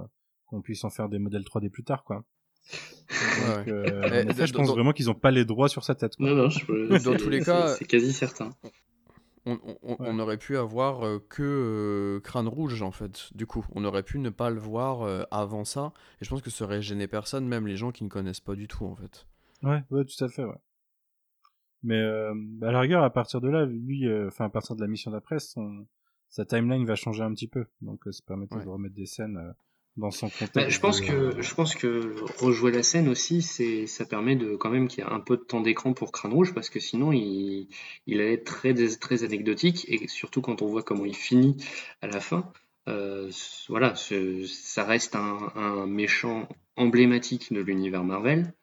qu'on 0.45 0.61
puisse 0.61 0.83
en 0.83 0.89
faire 0.89 1.07
des 1.07 1.19
modèles 1.19 1.43
3D 1.43 1.69
plus 1.69 1.83
tard, 1.85 2.03
quoi. 2.03 2.25
Ouais, 2.73 3.55
Donc, 3.57 3.65
ouais. 3.67 3.71
euh, 3.73 4.01
Eh, 4.13 4.25
en 4.25 4.29
effet, 4.29 4.47
je 4.47 4.53
pense 4.53 4.67
dans- 4.67 4.73
vraiment 4.75 4.91
qu'ils 4.91 5.09
ont 5.09 5.13
pas 5.15 5.31
les 5.31 5.45
droits 5.45 5.69
sur 5.69 5.83
sa 5.83 5.95
tête. 5.95 6.15
Quoi. 6.17 6.27
Non, 6.29 6.35
non, 6.35 6.49
je 6.49 6.65
peux- 6.65 6.99
Dans 6.99 7.15
tous 7.15 7.29
les 7.29 7.41
cas- 7.41 7.75
c'est 7.77 7.85
quasi 7.85 8.11
certain. 8.13 8.49
On, 9.45 9.53
on- 9.63 9.77
on- 9.83 9.91
Ouais. 9.93 9.97
on 10.01 10.19
aurait 10.19 10.37
pu 10.37 10.55
avoir 10.57 11.03
euh, 11.05 11.19
que 11.29 11.41
euh, 11.43 12.19
Crâne 12.21 12.47
Rouge 12.47 12.81
en 12.83 12.91
fait, 12.91 13.29
du 13.35 13.45
coup. 13.47 13.65
On 13.73 13.83
aurait 13.85 14.03
pu 14.03 14.19
ne 14.19 14.29
pas 14.29 14.49
le 14.49 14.59
voir 14.59 15.01
euh, 15.01 15.23
avant 15.31 15.65
ça. 15.65 15.93
Et 16.21 16.25
je 16.25 16.29
pense 16.29 16.41
que 16.41 16.49
ça 16.51 16.65
aurait 16.65 16.81
gêné 16.81 17.07
personne, 17.07 17.47
même 17.47 17.65
les 17.67 17.75
gens 17.77 17.91
qui 17.91 18.03
ne 18.03 18.09
connaissent 18.09 18.39
pas 18.39 18.55
du 18.55 18.67
tout 18.67 18.85
en 18.85 18.95
fait. 18.95 19.25
Ouais, 19.63 19.83
ouais, 19.89 20.05
tout 20.05 20.23
à 20.23 20.27
fait, 20.27 20.43
ouais. 20.43 20.57
Mais 21.83 21.99
euh, 21.99 22.33
à 22.61 22.71
la 22.71 22.79
rigueur, 22.79 23.03
à 23.03 23.09
partir 23.09 23.41
de 23.41 23.49
là, 23.49 23.65
lui, 23.65 24.05
enfin 24.27 24.45
à 24.45 24.49
partir 24.49 24.75
de 24.75 24.81
la 24.81 24.87
mission 24.87 25.09
d'après, 25.11 25.39
son 25.39 25.87
sa 26.29 26.45
timeline 26.45 26.85
va 26.85 26.95
changer 26.95 27.23
un 27.23 27.33
petit 27.33 27.47
peu. 27.47 27.65
Donc 27.81 28.01
ça 28.11 28.21
Ouais. 28.35 28.63
de 28.63 28.69
remettre 28.69 28.95
des 28.95 29.05
scènes 29.07 29.53
dans 29.97 30.11
son 30.11 30.29
contexte. 30.29 30.55
Bah, 30.55 30.69
je 30.69 30.79
pense 30.79 31.01
de- 31.01 31.05
que 31.07 31.41
je 31.41 31.53
pense 31.55 31.75
que 31.75 32.15
rejouer 32.39 32.71
la 32.71 32.83
scène 32.83 33.07
aussi, 33.09 33.41
c'est 33.41 33.87
ça 33.87 34.05
permet 34.05 34.35
de 34.35 34.55
quand 34.55 34.69
même 34.69 34.87
qu'il 34.87 35.03
y 35.03 35.07
a 35.07 35.11
un 35.11 35.19
peu 35.19 35.37
de 35.37 35.43
temps 35.43 35.61
d'écran 35.61 35.93
pour 35.93 36.11
Crâne 36.11 36.33
Rouge 36.33 36.53
parce 36.53 36.69
que 36.69 36.79
sinon 36.79 37.11
il 37.11 37.67
il 38.07 38.19
allait 38.21 38.33
être 38.33 38.45
très 38.45 38.73
très 38.97 39.23
anecdotique 39.23 39.85
et 39.87 40.07
surtout 40.07 40.41
quand 40.41 40.61
on 40.61 40.67
voit 40.67 40.83
comment 40.83 41.05
il 41.05 41.15
finit 41.15 41.57
à 42.01 42.07
la 42.07 42.19
fin. 42.19 42.51
euh, 42.87 43.29
voilà, 43.69 43.95
ce- 43.95 44.45
ça 44.47 44.83
reste 44.83 45.15
un, 45.15 45.51
un 45.55 45.85
méchant 45.85 46.47
emblématique 46.75 47.53
de 47.53 47.61
l'univers 47.61 48.03
Marvel, 48.03 48.53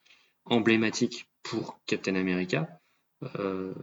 emblématique 0.46 1.28
pour 1.42 1.80
Captain 1.86 2.16
America. 2.16 2.77
Euh, 3.38 3.74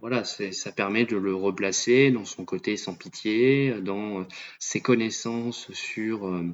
voilà, 0.00 0.24
c'est, 0.24 0.52
ça 0.52 0.72
permet 0.72 1.04
de 1.06 1.16
le 1.16 1.34
replacer 1.34 2.10
dans 2.10 2.24
son 2.24 2.44
côté 2.44 2.76
sans 2.76 2.94
pitié, 2.94 3.80
dans 3.80 4.20
euh, 4.20 4.24
ses 4.58 4.80
connaissances 4.80 5.72
sur 5.72 6.26
euh, 6.26 6.44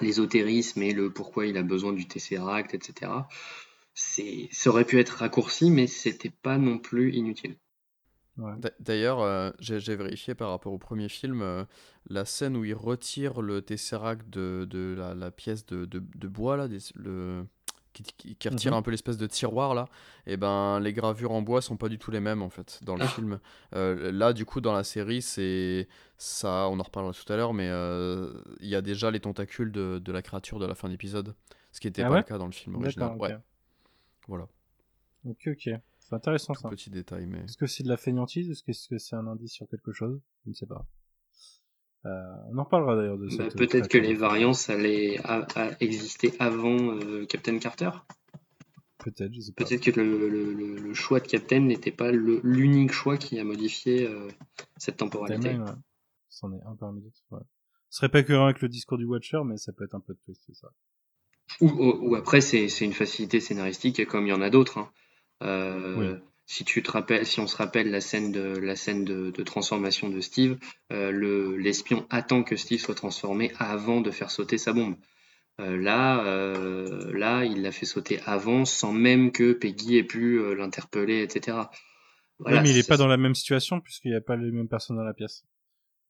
l'ésotérisme 0.00 0.82
et 0.82 0.92
le 0.94 1.12
pourquoi 1.12 1.46
il 1.46 1.56
a 1.58 1.62
besoin 1.64 1.92
du 1.94 2.08
Tesseract, 2.08 2.74
etc. 2.74 3.28
C'est, 3.94 4.48
ça 4.52 4.70
aurait 4.70 4.86
pu 4.86 5.00
être 5.00 5.18
raccourci, 5.18 5.70
mais 5.70 5.86
c'était 5.88 6.30
pas 6.42 6.58
non 6.58 6.78
plus 6.78 7.14
inutile. 7.14 7.56
Ouais. 8.36 8.52
D'ailleurs, 8.80 9.20
euh, 9.22 9.50
j'ai 9.60 9.80
j'ai 9.80 9.96
vérifié 9.96 10.34
par 10.34 10.50
rapport 10.50 10.72
au 10.72 10.78
premier 10.78 11.08
film, 11.08 11.40
euh, 11.40 11.64
la 12.10 12.26
scène 12.26 12.54
où 12.56 12.64
il 12.66 12.74
retire 12.74 13.40
le 13.40 13.62
Tesseract 13.62 14.28
de, 14.28 14.66
de 14.68 14.94
la, 14.96 15.14
la 15.14 15.30
pièce 15.30 15.64
de, 15.64 15.86
de- 15.86 16.02
de 16.14 16.28
bois, 16.28 16.56
là, 16.58 16.68
des- 16.68 16.78
le, 16.96 17.46
qui, 18.02 18.14
qui- 18.16 18.36
qui 18.36 18.48
retire 18.48 18.72
Mhm. 18.72 18.78
un 18.78 18.82
peu 18.82 18.90
l'espèce 18.90 19.16
de 19.16 19.26
tiroir, 19.26 19.74
là, 19.74 19.88
et 20.26 20.36
ben 20.36 20.78
les 20.80 20.92
gravures 20.92 21.32
en 21.32 21.42
bois 21.42 21.62
sont 21.62 21.76
pas 21.76 21.88
du 21.88 21.98
tout 21.98 22.10
les 22.10 22.20
mêmes, 22.20 22.42
en 22.42 22.48
fait, 22.50 22.78
dans 22.82 22.96
le 22.96 23.02
Ah. 23.04 23.08
film. 23.08 23.40
Euh, 23.74 24.10
là, 24.12 24.32
du 24.32 24.44
coup, 24.44 24.60
dans 24.60 24.72
la 24.72 24.84
série, 24.84 25.22
c'est 25.22 25.88
ça, 26.18 26.68
on 26.68 26.78
en 26.78 26.82
reparlera 26.82 27.12
tout 27.14 27.32
à 27.32 27.36
l'heure, 27.36 27.54
mais 27.54 27.68
euh, 27.68 28.32
il 28.60 28.68
y 28.68 28.74
a 28.74 28.82
déjà 28.82 29.10
les 29.10 29.20
tentacules 29.20 29.72
de, 29.72 29.98
de 29.98 30.12
la 30.12 30.22
créature 30.22 30.58
de 30.58 30.66
la 30.66 30.74
fin 30.74 30.88
d'épisode, 30.88 31.34
ce 31.72 31.80
qui 31.80 31.86
n'était 31.86 32.02
Ah 32.02 32.08
pas 32.10 32.16
le 32.18 32.22
cas 32.22 32.38
dans 32.38 32.46
le 32.46 32.52
film 32.52 32.76
original. 32.76 33.16
Ouais, 33.18 33.36
voilà, 34.28 34.46
Ok, 35.24 35.48
ok. 35.48 35.70
C'est 35.98 36.14
intéressant 36.14 36.52
tout 36.54 36.60
ça. 36.60 36.68
petit 36.68 36.88
détail, 36.90 37.26
mais... 37.26 37.40
Est-ce 37.40 37.56
que 37.56 37.66
c'est 37.66 37.82
de 37.82 37.88
la 37.88 37.96
fainéantise 37.96 38.48
est-ce 38.50 38.88
que 38.88 38.98
c'est 38.98 39.16
un 39.16 39.26
indice 39.26 39.52
sur 39.52 39.66
quelque 39.68 39.90
chose? 39.92 40.20
Je 40.44 40.50
ne 40.50 40.54
sais 40.54 40.66
pas. 40.66 40.86
Euh, 42.06 42.22
on 42.52 42.58
en 42.58 42.64
reparlera 42.64 42.94
d'ailleurs 42.96 43.18
de 43.18 43.26
Bah, 43.36 43.44
cette. 43.50 43.56
peut-être 43.56 43.88
que 43.88 43.98
les 43.98 44.14
variances 44.14 44.70
allaient 44.70 45.18
exister 45.80 46.32
avant 46.38 46.94
euh, 46.96 47.26
Captain 47.26 47.58
Carter. 47.58 47.90
Peut-être, 48.98 49.32
je 49.34 49.40
sais 49.40 49.52
pas. 49.52 49.64
Peut-être 49.64 49.82
que 49.92 50.00
le, 50.00 50.28
le- 50.28 50.52
le- 50.54 50.76
le 50.76 50.94
choix 50.94 51.20
de 51.20 51.26
Captain 51.26 51.60
n'était 51.60 51.90
pas 51.92 52.10
l'unique 52.12 52.92
choix 52.92 53.16
qui 53.16 53.38
a 53.38 53.44
modifié 53.44 54.06
euh, 54.06 54.28
cette 54.76 54.96
temporalité. 54.98 55.56
C'en 56.28 56.52
est 56.52 56.62
un 56.64 56.74
parmi 56.76 57.02
d'autres. 57.02 57.22
Ouais. 57.30 57.40
Ce 57.90 57.98
serait 57.98 58.08
pas 58.08 58.22
cohérent 58.22 58.44
avec 58.46 58.60
le 58.60 58.68
discours 58.68 58.98
du 58.98 59.04
Watcher, 59.04 59.40
mais 59.44 59.56
ça 59.56 59.72
peut 59.72 59.84
être 59.84 59.94
un 59.94 60.00
peu 60.00 60.12
de 60.14 60.18
twist, 60.24 60.42
c'est 60.46 60.54
ça. 60.54 60.68
Ou, 61.60 61.68
ou- 61.68 62.10
ou 62.10 62.14
après, 62.16 62.40
c'est 62.40 62.68
c'est 62.68 62.84
une 62.84 62.92
facilité 62.92 63.40
scénaristique 63.40 64.04
comme 64.06 64.26
il 64.26 64.30
y 64.30 64.32
en 64.32 64.42
a 64.42 64.50
d'autres. 64.50 64.78
hein. 64.78 64.90
Euh, 65.42 65.96
Oui. 66.14 66.20
Si 66.46 66.64
tu 66.64 66.82
te 66.82 66.90
rappelles, 66.92 67.26
si 67.26 67.40
on 67.40 67.46
se 67.48 67.56
rappelle 67.56 67.90
la 67.90 68.00
scène 68.00 68.30
de 68.30 68.56
la 68.58 68.76
scène 68.76 69.04
de, 69.04 69.30
de 69.30 69.42
transformation 69.42 70.08
de 70.08 70.20
Steve, 70.20 70.58
euh, 70.92 71.10
le 71.10 71.56
l'espion 71.56 72.06
attend 72.08 72.44
que 72.44 72.56
Steve 72.56 72.78
soit 72.80 72.94
transformé 72.94 73.52
avant 73.58 74.00
de 74.00 74.10
faire 74.12 74.30
sauter 74.30 74.56
sa 74.56 74.72
bombe. 74.72 74.94
Euh, 75.60 75.76
là, 75.76 76.24
euh, 76.24 77.12
là, 77.16 77.44
il 77.44 77.62
l'a 77.62 77.72
fait 77.72 77.86
sauter 77.86 78.20
avant, 78.26 78.64
sans 78.64 78.92
même 78.92 79.32
que 79.32 79.52
Peggy 79.54 79.96
ait 79.96 80.04
pu 80.04 80.38
euh, 80.38 80.54
l'interpeller, 80.54 81.22
etc. 81.22 81.70
Voilà, 82.38 82.58
ouais, 82.58 82.62
mais 82.62 82.70
il 82.70 82.78
est 82.78 82.82
c'est- 82.82 82.88
pas 82.88 82.96
dans 82.96 83.08
la 83.08 83.16
même 83.16 83.34
situation 83.34 83.80
puisqu'il 83.80 84.10
n'y 84.10 84.16
a 84.16 84.20
pas 84.20 84.36
les 84.36 84.50
mêmes 84.50 84.68
personnes 84.68 84.96
dans 84.96 85.04
la 85.04 85.14
pièce. 85.14 85.44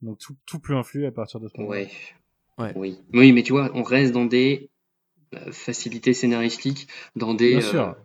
Donc 0.02 0.18
tout, 0.18 0.36
tout 0.44 0.58
peut 0.58 0.74
influer 0.76 1.06
à 1.06 1.12
partir 1.12 1.40
de 1.40 1.48
ce 1.48 1.56
moment. 1.56 1.70
Ouais. 1.70 1.88
Ouais. 2.58 2.72
Oui. 2.76 2.98
Oui, 3.12 3.32
mais 3.32 3.42
tu 3.42 3.52
vois, 3.52 3.70
on 3.74 3.82
reste 3.82 4.12
dans 4.12 4.26
des 4.26 4.68
euh, 5.34 5.52
facilités 5.52 6.14
scénaristiques, 6.14 6.88
dans 7.14 7.34
des 7.34 7.52
Bien 7.52 7.60
euh, 7.60 7.70
sûr. 7.70 7.96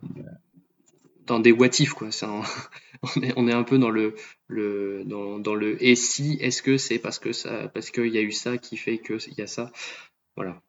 Dans 1.26 1.40
des 1.40 1.52
what 1.52 1.80
if 1.80 1.92
quoi. 1.92 2.08
On 3.16 3.22
est 3.22 3.32
on 3.36 3.48
est 3.48 3.52
un 3.52 3.64
peu 3.64 3.78
dans 3.78 3.90
le 3.90 4.14
le 4.46 5.02
dans, 5.04 5.40
dans 5.40 5.54
le 5.56 5.82
et 5.82 5.96
si 5.96 6.36
est-ce 6.40 6.62
que 6.62 6.76
c'est 6.76 7.00
parce 7.00 7.18
que 7.18 7.32
ça 7.32 7.68
parce 7.68 7.90
qu'il 7.90 8.06
y 8.14 8.18
a 8.18 8.22
eu 8.22 8.30
ça 8.30 8.58
qui 8.58 8.76
fait 8.76 8.98
que 8.98 9.14
il 9.28 9.34
y 9.36 9.42
a 9.42 9.46
ça? 9.48 9.72
Voilà. 10.36 10.62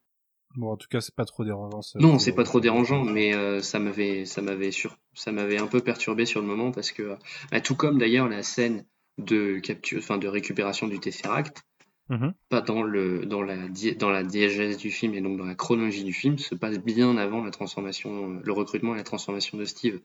Bon, 0.56 0.70
en 0.70 0.76
tout 0.76 0.86
cas, 0.88 1.00
c'est 1.00 1.14
pas 1.14 1.24
trop 1.24 1.44
dérangeant. 1.44 1.82
ça, 1.82 1.98
Non, 1.98 2.18
c'est 2.18 2.32
pas 2.32 2.44
trop 2.44 2.60
dérangeant, 2.60 3.04
mais 3.04 3.34
euh, 3.34 3.60
ça 3.60 3.78
m'avait 3.78 4.24
ça 4.24 4.40
m'avait 4.42 4.70
sur 4.70 4.96
ça 5.14 5.32
m'avait 5.32 5.58
un 5.58 5.66
peu 5.66 5.80
perturbé 5.80 6.26
sur 6.26 6.40
le 6.40 6.46
moment 6.46 6.70
parce 6.72 6.92
que 6.92 7.16
bah, 7.50 7.60
tout 7.60 7.74
comme 7.76 7.98
d'ailleurs 7.98 8.28
la 8.28 8.42
scène 8.42 8.84
de 9.18 9.58
capture 9.60 9.98
enfin 9.98 10.18
de 10.18 10.28
récupération 10.28 10.88
du 10.88 10.98
Tesseract 10.98 11.62
Mhm. 12.10 12.34
pas 12.50 12.60
dans 12.60 12.82
le 12.82 13.24
dans 13.24 13.40
la 13.42 13.56
dans 13.96 14.10
la 14.10 14.22
diégèse 14.22 14.76
du 14.76 14.90
film 14.90 15.14
et 15.14 15.22
donc 15.22 15.38
dans 15.38 15.46
la 15.46 15.54
chronologie 15.54 16.04
du 16.04 16.12
film 16.12 16.36
se 16.36 16.54
passe 16.54 16.78
bien 16.78 17.16
avant 17.16 17.42
la 17.42 17.50
transformation 17.50 18.28
le 18.44 18.52
recrutement 18.52 18.92
et 18.94 18.98
la 18.98 19.04
transformation 19.04 19.56
de 19.56 19.64
Steve 19.64 20.00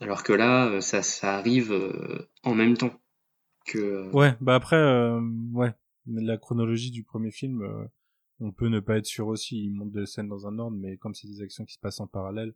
Alors 0.00 0.22
que 0.22 0.32
là, 0.32 0.66
euh, 0.68 0.80
ça, 0.80 1.02
ça 1.02 1.36
arrive 1.36 1.72
euh, 1.72 2.28
en 2.42 2.54
même 2.54 2.76
temps 2.76 2.92
que. 3.66 4.10
Ouais, 4.12 4.34
bah 4.40 4.54
après, 4.54 4.76
euh, 4.76 5.20
ouais, 5.52 5.72
la 6.06 6.36
chronologie 6.36 6.90
du 6.90 7.02
premier 7.02 7.30
film, 7.30 7.62
euh, 7.62 7.84
on 8.40 8.52
peut 8.52 8.68
ne 8.68 8.80
pas 8.80 8.96
être 8.98 9.06
sûr 9.06 9.26
aussi. 9.28 9.64
Il 9.64 9.70
monte 9.72 9.92
des 9.92 10.06
scènes 10.06 10.28
dans 10.28 10.46
un 10.46 10.58
ordre, 10.58 10.76
mais 10.76 10.96
comme 10.98 11.14
c'est 11.14 11.28
des 11.28 11.40
actions 11.42 11.64
qui 11.64 11.74
se 11.74 11.78
passent 11.80 12.00
en 12.00 12.06
parallèle, 12.06 12.52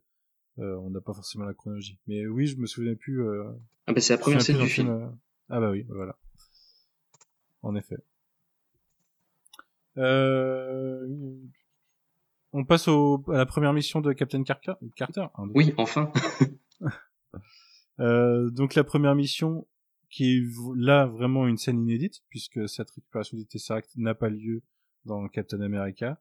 euh, 0.59 0.75
on 0.77 0.89
n'a 0.91 1.01
pas 1.01 1.13
forcément 1.13 1.45
la 1.45 1.53
chronologie. 1.53 1.99
Mais 2.07 2.27
oui, 2.27 2.45
je 2.47 2.57
me 2.57 2.67
souviens 2.67 2.95
plus. 2.95 3.23
Euh, 3.23 3.43
Ah 3.87 3.93
bah 3.93 4.01
c'est 4.01 4.13
la 4.13 4.19
première 4.19 4.41
scène 4.41 4.59
du 4.59 4.67
film. 4.69 4.89
euh, 4.89 5.07
Ah 5.49 5.59
bah 5.59 5.71
oui, 5.71 5.85
voilà. 5.89 6.15
En 7.63 7.75
effet. 7.75 7.97
Euh... 9.97 11.07
On 12.53 12.65
passe 12.65 12.87
au, 12.87 13.23
à 13.29 13.37
la 13.37 13.45
première 13.45 13.71
mission 13.73 14.01
de 14.01 14.11
Captain 14.13 14.43
Carter. 14.43 14.73
Carter 14.95 15.25
hein, 15.35 15.47
de- 15.47 15.51
Oui, 15.55 15.73
enfin. 15.77 16.11
Euh, 17.99 18.49
donc 18.49 18.75
la 18.75 18.83
première 18.83 19.15
mission, 19.15 19.67
qui 20.09 20.37
est 20.37 20.43
là 20.75 21.05
vraiment 21.05 21.47
une 21.47 21.57
scène 21.57 21.79
inédite, 21.81 22.21
puisque 22.29 22.67
cette 22.67 22.89
récupération 22.91 23.37
du 23.37 23.45
Tesseract 23.45 23.89
n'a 23.97 24.15
pas 24.15 24.29
lieu 24.29 24.61
dans 25.05 25.27
Captain 25.27 25.61
America. 25.61 26.19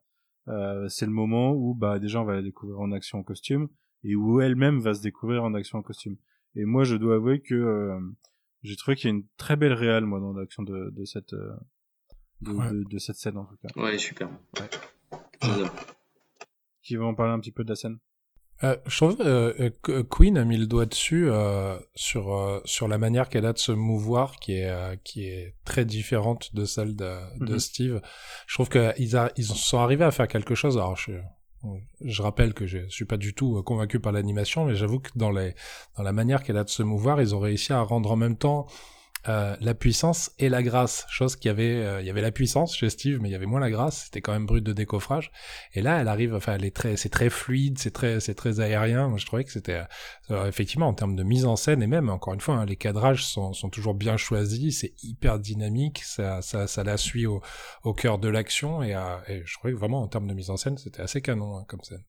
Euh, 0.49 0.89
c'est 0.89 1.07
le 1.07 1.13
moment 1.13 1.53
où 1.53 1.75
bah 1.75 1.99
déjà 1.99 2.21
on 2.21 2.25
va 2.25 2.35
la 2.35 2.43
découvrir 2.43 2.81
en 2.81 2.93
action 2.93 3.19
en 3.19 3.23
costume 3.23 3.69
et 4.05 4.17
où 4.17 4.41
elle-même 4.41 4.79
va 4.81 4.95
se 4.95 5.03
découvrir 5.03 5.45
en 5.45 5.55
action 5.55 5.79
en 5.79 5.83
costume. 5.83 6.17
Et 6.55 6.65
moi 6.65 6.85
je 6.85 6.97
dois 6.97 7.17
avouer 7.17 7.41
que 7.41 7.55
euh, 7.55 8.01
j'ai 8.63 8.75
trouvé 8.77 8.97
qu'il 8.97 9.11
y 9.11 9.13
a 9.13 9.17
une 9.17 9.27
très 9.37 9.57
belle 9.57 9.75
réale 9.75 10.07
moi 10.07 10.19
dans 10.19 10.33
l'action 10.33 10.63
de, 10.63 10.91
de 10.91 11.05
cette 11.05 11.35
euh, 11.35 11.53
de, 12.41 12.53
Ouais. 12.53 12.71
de- 12.73 12.85
de 12.85 12.99
cette 12.99 13.17
scène 13.17 13.37
en 13.37 13.45
tout 13.45 13.57
cas. 13.57 13.69
Ouais, 13.81 13.99
super. 13.99 14.29
Ouais. 14.59 15.67
Qui 16.83 16.97
va 16.97 17.05
en 17.05 17.15
parler 17.15 17.33
un 17.33 17.39
petit 17.41 17.53
peu 17.53 17.63
de 17.65 17.69
la 17.69 17.77
scène. 17.77 17.99
Euh, 18.63 18.77
je 18.87 18.97
trouve 18.97 19.17
euh, 19.21 19.55
euh, 19.59 19.71
que 19.83 20.03
Queen 20.03 20.37
a 20.37 20.45
mis 20.45 20.59
le 20.59 20.67
doigt 20.67 20.85
dessus 20.87 21.31
euh, 21.31 21.79
sur 21.95 22.35
euh, 22.35 22.61
sur 22.67 22.89
la 22.89 22.99
manière 22.99 23.29
qu'elle 23.31 23.47
a 23.47 23.53
de 23.55 23.59
se 23.59 23.73
mouvoir, 23.73 24.37
qui 24.39 24.53
est 24.53 24.69
euh, 24.69 24.97
qui 25.03 25.25
est 25.29 25.55
très 25.65 25.85
différente 25.87 26.55
de 26.55 26.65
celle 26.67 26.95
de, 26.95 27.17
de 27.41 27.53
Mhm. 27.55 27.59
Steve. 27.59 28.03
Je 28.47 28.55
trouve 28.55 28.69
qu'ils 28.69 29.19
ils 29.37 29.45
sont 29.47 29.79
arrivés 29.79 30.05
à 30.05 30.11
faire 30.11 30.29
quelque 30.29 30.55
chose. 30.55 30.77
Alors 30.77 30.97
je 30.97 31.13
je 32.03 32.23
rappelle 32.23 32.55
que 32.55 32.67
je 32.67 32.89
suis 32.89 33.05
pas 33.05 33.17
du 33.19 33.35
tout 33.35 33.57
euh, 33.59 33.63
convaincu 33.63 33.99
par 34.01 34.13
l'animation, 34.13 34.65
mais 34.67 34.75
j'avoue 34.75 35.01
que 35.01 35.11
dans 35.17 35.31
les 35.31 35.55
dans 35.97 36.03
la 36.03 36.13
manière 36.13 36.43
qu'elle 36.43 36.57
a 36.59 36.65
de 36.65 36.71
se 36.71 36.83
mouvoir, 36.83 37.21
ils 37.21 37.35
ont 37.35 37.41
réussi 37.41 37.73
à 37.73 37.81
rendre 37.81 38.11
en 38.11 38.17
même 38.17 38.37
temps 38.37 38.67
euh, 39.29 39.57
la 39.61 39.75
puissance 39.75 40.33
et 40.39 40.49
la 40.49 40.63
grâce, 40.63 41.07
chose 41.09 41.37
qui 41.37 41.49
avait, 41.49 41.77
euh, 41.77 42.01
il 42.01 42.07
y 42.07 42.11
avait 42.11 42.23
la 42.23 42.33
puissance 42.33 42.77
chez 42.77 42.91
Steve, 42.91 43.19
mais 43.21 43.29
il 43.29 43.33
y 43.33 43.35
avait 43.35 43.47
moins 43.47 43.61
la 43.61 43.71
grâce. 43.71 44.05
C'était 44.05 44.21
quand 44.21 44.33
même 44.33 44.47
brut 44.47 44.65
de 44.65 44.73
décoffrage. 44.73 45.31
Et 45.75 45.83
là, 45.83 46.01
elle 46.01 46.09
arrive, 46.09 46.35
enfin, 46.35 46.55
elle 46.55 46.65
est 46.65 46.75
très, 46.75 46.97
c'est 46.97 47.09
très 47.09 47.31
fluide, 47.31 47.79
c'est 47.79 47.91
très, 47.91 48.21
c'est 48.21 48.35
très 48.35 48.61
aérien. 48.61 49.09
Moi, 49.09 49.19
je 49.19 49.27
trouvais 49.27 49.45
que 49.45 49.53
c'était, 49.53 49.83
euh, 50.31 50.47
effectivement, 50.47 50.89
en 50.89 50.95
termes 50.95 51.17
de 51.17 51.23
mise 51.23 51.45
en 51.45 51.57
scène 51.57 51.83
et 51.83 51.87
même, 51.87 52.09
encore 52.09 52.35
une 52.35 52.41
fois, 52.41 52.57
hein, 52.57 52.65
les 52.67 52.77
cadrages 52.77 53.25
sont, 53.25 53.53
sont 53.53 53.71
toujours 53.71 53.95
bien 53.95 54.17
choisis. 54.17 54.81
C'est 54.81 54.95
hyper 55.03 55.39
dynamique. 55.39 56.03
Ça, 56.05 56.43
ça, 56.43 56.67
ça 56.67 56.85
la 56.85 56.97
suit 56.97 57.27
au, 57.27 57.43
au 57.85 57.95
cœur 57.95 58.19
de 58.19 58.29
l'action 58.29 58.83
et, 58.83 58.95
euh, 58.95 59.17
et 59.29 59.43
je 59.45 59.55
trouvais 59.55 59.73
que 59.73 59.79
vraiment, 59.79 60.03
en 60.03 60.09
termes 60.09 60.27
de 60.27 60.35
mise 60.35 60.51
en 60.51 60.57
scène, 60.57 60.79
c'était 60.79 61.03
assez 61.03 61.21
canon 61.21 61.59
hein, 61.59 61.65
comme 61.69 61.83
scène. 61.83 62.05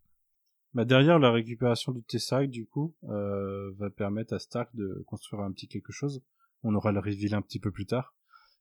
Bah 0.74 0.86
derrière 0.86 1.20
la 1.20 1.32
récupération 1.32 1.92
du 1.92 2.02
Tesseract 2.02 2.50
du 2.50 2.66
coup 2.66 2.96
euh, 3.10 3.72
va 3.78 3.90
permettre 3.90 4.34
à 4.34 4.40
Stark 4.40 4.70
de 4.74 5.04
construire 5.06 5.42
un 5.44 5.52
petit 5.52 5.68
quelque 5.68 5.92
chose. 5.92 6.24
On 6.64 6.76
aura 6.76 6.92
le 6.92 7.00
reveal 7.00 7.34
un 7.34 7.42
petit 7.42 7.60
peu 7.60 7.72
plus 7.72 7.86
tard, 7.86 8.14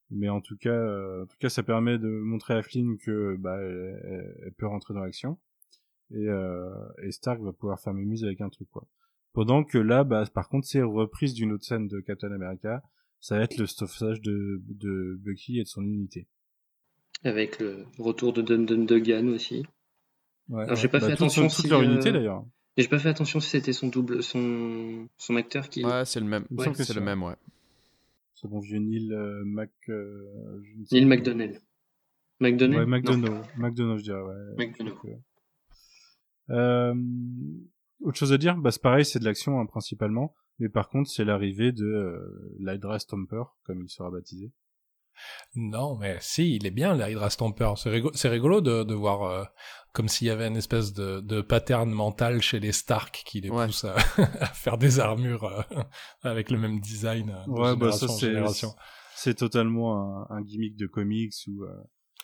mais 0.09 0.29
en 0.29 0.41
tout 0.41 0.57
cas, 0.57 0.69
euh, 0.71 1.23
en 1.23 1.25
tout 1.27 1.37
cas, 1.39 1.49
ça 1.49 1.63
permet 1.63 1.97
de 1.97 2.07
montrer 2.09 2.53
à 2.55 2.61
Flynn 2.63 2.97
que 2.97 3.35
bah 3.37 3.57
elle, 3.61 4.01
elle- 4.03 4.35
elle 4.47 4.53
peut 4.53 4.67
rentrer 4.67 4.93
dans 4.93 5.01
l'action 5.01 5.37
et, 6.11 6.27
euh, 6.27 6.69
et 7.03 7.11
Stark 7.11 7.39
va 7.41 7.53
pouvoir 7.53 7.79
faire 7.79 7.93
mémuse 7.93 8.23
avec 8.23 8.41
un 8.41 8.49
truc 8.49 8.69
quoi. 8.71 8.87
Pendant 9.33 9.63
que 9.63 9.77
là, 9.77 10.03
bah 10.03 10.23
par 10.33 10.49
contre, 10.49 10.67
c'est 10.67 10.81
reprise 10.81 11.33
d'une 11.33 11.51
autre 11.53 11.63
scène 11.63 11.87
de 11.87 11.99
Captain 12.01 12.31
America. 12.31 12.83
Ça 13.21 13.37
va 13.37 13.43
être 13.43 13.57
le 13.57 13.67
stoffage 13.67 14.19
de, 14.21 14.61
de 14.67 15.15
Bucky 15.21 15.59
et 15.59 15.63
de 15.63 15.67
son 15.67 15.83
unité. 15.83 16.27
Avec 17.23 17.59
le 17.59 17.85
retour 17.99 18.33
de 18.33 18.41
Dun 18.41 18.63
Dun 18.63 18.83
Dugan 18.85 19.27
aussi. 19.27 19.63
Ouais, 20.49 20.63
Alors, 20.63 20.75
j'ai 20.75 20.87
pas 20.87 20.99
Bah, 20.99 21.05
fait 21.07 21.13
attention 21.13 21.43
toute 21.43 21.51
si, 21.53 21.67
leur 21.69 21.81
euh, 21.81 21.83
unité 21.83 22.11
d'ailleurs. 22.11 22.43
Et 22.77 22.81
j'ai 22.81 22.87
pas 22.89 22.97
fait 22.99 23.09
attention 23.09 23.39
si 23.39 23.49
c'était 23.51 23.73
son 23.73 23.89
double, 23.89 24.23
son, 24.23 25.07
son 25.17 25.35
acteur 25.35 25.69
qui. 25.69 25.85
Ouais, 25.85 26.03
c'est 26.05 26.19
le 26.19 26.25
même. 26.25 26.45
Ouais, 26.49 26.73
c'est 26.73 26.93
le 26.95 27.01
même, 27.01 27.21
ouais. 27.21 27.35
Ce 28.41 28.47
bon 28.47 28.59
vieux 28.59 28.79
Neil 28.79 29.13
euh, 29.13 29.43
Mac. 29.45 29.69
euh, 29.89 30.59
je 30.63 30.79
ne 30.79 30.85
sais 30.85 30.95
Neil. 30.95 31.05
McDonnell. 31.05 31.59
McDonnell 32.39 32.79
Ouais. 32.79 32.85
McDonough. 32.87 33.41
McDonough, 33.57 33.97
je 33.99 34.03
dirais, 34.03 34.21
ouais. 34.21 34.55
Donc, 34.57 34.81
euh, 35.05 35.15
euh, 36.49 36.95
autre 37.99 38.17
chose 38.17 38.33
à 38.33 38.39
dire? 38.39 38.57
Bah, 38.57 38.71
c'est 38.71 38.81
pareil, 38.81 39.05
c'est 39.05 39.19
de 39.19 39.25
l'action, 39.25 39.59
hein, 39.59 39.67
principalement. 39.67 40.33
Mais 40.57 40.69
par 40.69 40.89
contre, 40.89 41.07
c'est 41.07 41.23
l'arrivée 41.23 41.71
de 41.71 41.85
euh, 41.85 42.55
l'Hydra 42.59 42.97
Stomper, 42.97 43.43
comme 43.63 43.83
il 43.83 43.89
sera 43.89 44.09
baptisé. 44.09 44.51
Non, 45.55 45.97
mais 45.97 46.17
si, 46.21 46.55
il 46.55 46.65
est 46.65 46.71
bien, 46.71 46.95
l'Hydra 46.95 47.29
Stomper. 47.29 47.73
C'est 47.77 47.89
rigolo, 47.89 48.13
c'est 48.15 48.29
rigolo 48.29 48.61
de, 48.61 48.83
de 48.83 48.93
voir 48.93 49.23
euh, 49.23 49.43
comme 49.93 50.07
s'il 50.07 50.27
y 50.27 50.29
avait 50.29 50.47
une 50.47 50.57
espèce 50.57 50.93
de, 50.93 51.19
de 51.21 51.41
pattern 51.41 51.89
mental 51.91 52.41
chez 52.41 52.59
les 52.59 52.71
Stark 52.71 53.23
qui 53.25 53.41
les 53.41 53.49
Ouais. 53.49 53.65
pousse 53.65 53.83
à, 53.83 53.95
à 54.17 54.45
faire 54.47 54.77
des 54.77 54.99
armures 54.99 55.43
euh, 55.43 55.61
avec 56.23 56.49
le 56.51 56.57
même 56.57 56.79
design 56.79 57.29
euh, 57.29 57.45
de 57.45 57.51
Ouais, 57.51 57.75
bah, 57.75 57.91
ça, 57.91 58.07
c'est, 59.15 59.35
totalement 59.35 59.97
un, 60.31 60.35
un 60.37 60.41
gimmick 60.41 60.75
de 60.77 60.87
comics 60.87 61.33
où, 61.47 61.63
euh, 61.63 61.69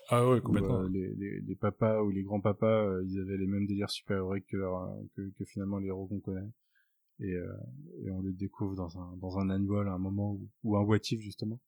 Ah 0.09 0.26
ouais, 0.27 0.38
où, 0.38 0.41
complètement. 0.41 0.80
euh, 0.81 0.89
les, 0.89 1.14
les, 1.15 1.41
les 1.41 1.55
papas 1.55 2.01
ou 2.01 2.09
les 2.09 2.23
grands-papas, 2.23 2.65
euh, 2.65 3.03
ils 3.07 3.19
avaient 3.19 3.38
les 3.38 3.47
mêmes 3.47 3.68
délires 3.68 3.89
super-héroïques 3.89 4.47
que, 4.47 4.57
leur, 4.57 4.84
euh, 4.84 4.88
que, 5.15 5.22
que 5.38 5.45
finalement 5.45 5.77
les 5.80 5.88
héros 5.88 6.07
qu'on 6.07 6.19
connaît. 6.19 6.49
Et, 7.19 7.34
euh, 7.34 7.51
et 8.05 8.11
on 8.11 8.22
le 8.22 8.31
découvre 8.31 8.76
dans 8.76 8.97
un, 8.99 9.15
dans 9.18 9.38
un 9.39 9.49
annual 9.49 9.88
à 9.88 9.93
un 9.93 9.97
moment 9.97 10.31
où, 10.34 10.49
ou 10.64 10.77
un 10.77 10.81
what 10.81 10.99
if, 11.11 11.19
justement. 11.19 11.59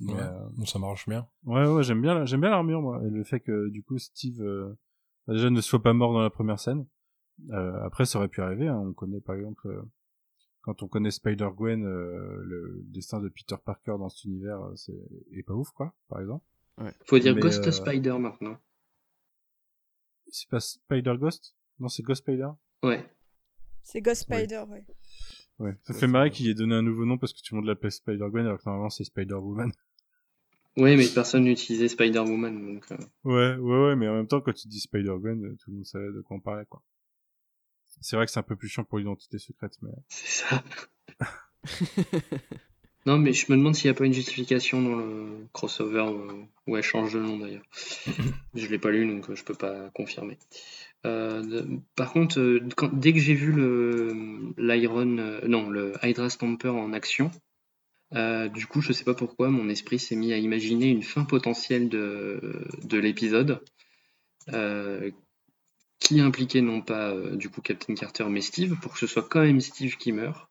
Mais, 0.00 0.14
Ouais, 0.14 0.20
euh, 0.20 0.48
bon, 0.52 0.64
ça 0.64 0.78
marche 0.78 1.08
bien. 1.08 1.28
Ouais, 1.44 1.66
ouais, 1.66 1.82
j'aime 1.82 2.00
bien, 2.00 2.24
j'aime 2.24 2.40
bien 2.40 2.50
l'armure, 2.50 2.80
moi. 2.80 3.02
Et 3.04 3.10
le 3.10 3.22
fait 3.24 3.40
que, 3.40 3.68
du 3.68 3.82
coup, 3.82 3.98
Steve, 3.98 4.40
euh, 4.40 4.78
bah, 5.26 5.34
déjà 5.34 5.50
ne 5.50 5.60
soit 5.60 5.82
pas 5.82 5.92
mort 5.92 6.12
dans 6.12 6.22
la 6.22 6.30
première 6.30 6.58
scène. 6.58 6.86
Euh, 7.50 7.82
après, 7.84 8.06
ça 8.06 8.18
aurait 8.18 8.28
pu 8.28 8.40
arriver, 8.40 8.68
hein. 8.68 8.78
On 8.78 8.92
connaît, 8.92 9.20
par 9.20 9.36
exemple, 9.36 9.68
euh, 9.68 9.82
quand 10.62 10.82
on 10.82 10.88
connaît 10.88 11.10
Spider-Gwen, 11.10 11.84
euh, 11.84 12.42
le 12.44 12.80
destin 12.84 13.20
de 13.20 13.28
Peter 13.28 13.56
Parker 13.62 13.96
dans 13.98 14.08
cet 14.08 14.24
univers, 14.24 14.60
euh, 14.62 14.74
c'est, 14.76 14.98
est 15.32 15.42
pas 15.42 15.54
ouf, 15.54 15.70
quoi, 15.70 15.94
par 16.08 16.20
exemple. 16.20 16.44
Faut 17.04 17.18
dire 17.18 17.34
Mais, 17.34 17.42
Ghost 17.42 17.66
euh, 17.66 17.72
Spider 17.72 18.16
maintenant. 18.18 18.56
C'est 20.30 20.48
pas 20.48 20.60
Spider-Ghost? 20.60 21.54
Non, 21.78 21.88
c'est 21.88 22.02
Ghost 22.02 22.22
Spider? 22.22 22.48
Ouais. 22.82 23.04
C'est 23.82 24.00
Ghost 24.00 24.22
Spider, 24.22 24.62
ouais. 24.68 24.84
Ouais. 25.58 25.72
Ça 25.82 25.92
Ouais, 25.92 25.92
fait 25.92 25.92
c'est 25.92 26.06
marrer 26.06 26.30
qu'il 26.30 26.48
ait 26.48 26.54
donné 26.54 26.74
un 26.74 26.82
nouveau 26.82 27.04
nom 27.04 27.18
parce 27.18 27.34
que 27.34 27.40
tout 27.42 27.54
le 27.54 27.60
monde 27.60 27.68
l'appelle 27.68 27.90
Spider-Gwen 27.90 28.46
alors 28.46 28.58
que 28.58 28.64
normalement 28.64 28.88
c'est 28.88 29.04
Spider-Woman. 29.04 29.72
Ouais, 30.76 30.96
mais 30.96 31.06
personne 31.12 31.44
n'utilisait 31.44 31.88
Spider-Woman, 31.88 32.74
donc. 32.74 32.84
euh, 32.92 32.96
Ouais, 33.24 33.56
ouais, 33.56 33.86
ouais, 33.88 33.96
mais 33.96 34.08
en 34.08 34.14
même 34.14 34.26
temps, 34.28 34.40
quand 34.40 34.52
tu 34.52 34.68
dis 34.68 34.80
Spider-Gwen, 34.80 35.44
euh, 35.44 35.56
tout 35.62 35.70
le 35.70 35.76
monde 35.76 35.84
savait 35.86 36.12
de 36.12 36.20
quoi 36.22 36.36
on 36.36 36.40
parlait, 36.40 36.64
quoi. 36.68 36.82
C'est 38.00 38.16
vrai 38.16 38.24
que 38.26 38.32
c'est 38.32 38.38
un 38.40 38.44
peu 38.44 38.56
plus 38.56 38.68
chiant 38.68 38.84
pour 38.84 38.98
l'identité 38.98 39.38
secrète, 39.38 39.74
mais... 39.82 39.90
C'est 40.08 40.44
ça. 40.44 40.62
Non, 43.06 43.18
mais 43.18 43.32
je 43.32 43.50
me 43.50 43.56
demande 43.56 43.74
s'il 43.74 43.90
n'y 43.90 43.96
a 43.96 43.98
pas 43.98 44.04
une 44.04 44.12
justification 44.12 44.82
dans 44.82 44.94
le 44.96 45.46
crossover 45.54 46.00
euh, 46.06 46.42
où 46.66 46.76
elle 46.76 46.82
change 46.82 47.14
de 47.14 47.18
nom 47.20 47.38
d'ailleurs. 47.38 47.64
je 48.54 48.66
l'ai 48.66 48.78
pas 48.78 48.90
lu 48.90 49.06
donc 49.06 49.34
je 49.34 49.42
peux 49.42 49.54
pas 49.54 49.88
confirmer. 49.94 50.38
Euh, 51.06 51.42
de- 51.42 51.66
par 51.96 52.12
contre, 52.12 52.60
quand- 52.76 52.92
dès 52.94 53.14
que 53.14 53.18
j'ai 53.18 53.32
vu 53.34 53.52
le 53.52 54.52
l'Iron, 54.58 55.06
non, 55.48 55.70
le 55.70 55.94
Hydra 56.02 56.28
Stomper 56.28 56.68
en 56.68 56.92
action, 56.92 57.30
euh, 58.14 58.48
du 58.48 58.66
coup, 58.66 58.80
je 58.80 58.92
sais 58.92 59.04
pas 59.04 59.14
pourquoi, 59.14 59.50
mon 59.50 59.68
esprit 59.68 59.98
s'est 59.98 60.16
mis 60.16 60.32
à 60.32 60.38
imaginer 60.38 60.86
une 60.88 61.02
fin 61.02 61.24
potentielle 61.24 61.88
de, 61.88 62.66
de 62.84 62.98
l'épisode 62.98 63.62
euh, 64.52 65.10
qui 66.00 66.20
impliquait 66.20 66.62
non 66.62 66.82
pas 66.82 67.10
euh, 67.10 67.36
du 67.36 67.48
coup 67.50 67.60
Captain 67.62 67.94
Carter 67.94 68.24
mais 68.28 68.40
Steve 68.40 68.76
pour 68.80 68.92
que 68.94 68.98
ce 68.98 69.06
soit 69.06 69.26
quand 69.28 69.42
même 69.42 69.60
Steve 69.60 69.96
qui 69.96 70.12
meurt. 70.12 70.48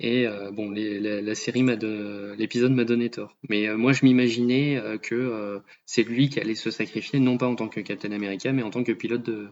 Et 0.00 0.26
euh, 0.26 0.50
bon, 0.52 0.70
les- 0.70 1.00
la, 1.00 1.20
la 1.22 1.34
série 1.34 1.62
m'a 1.64 1.76
l'épisode 1.76 2.72
m'a 2.72 2.84
donné 2.84 3.10
tort. 3.10 3.36
Mais 3.48 3.68
euh, 3.68 3.76
moi, 3.76 3.92
je 3.92 4.04
m'imaginais 4.04 4.76
euh, 4.78 4.98
que 4.98 5.14
euh, 5.14 5.60
c'est 5.86 6.04
lui 6.04 6.28
qui 6.30 6.40
allait 6.40 6.54
se 6.54 6.70
sacrifier, 6.70 7.20
non 7.20 7.38
pas 7.38 7.48
en 7.48 7.56
tant 7.56 7.68
que 7.68 7.80
Captain 7.80 8.12
America, 8.12 8.52
mais 8.52 8.62
en 8.62 8.70
tant 8.70 8.84
que 8.84 8.92
pilote 8.92 9.24
de, 9.24 9.48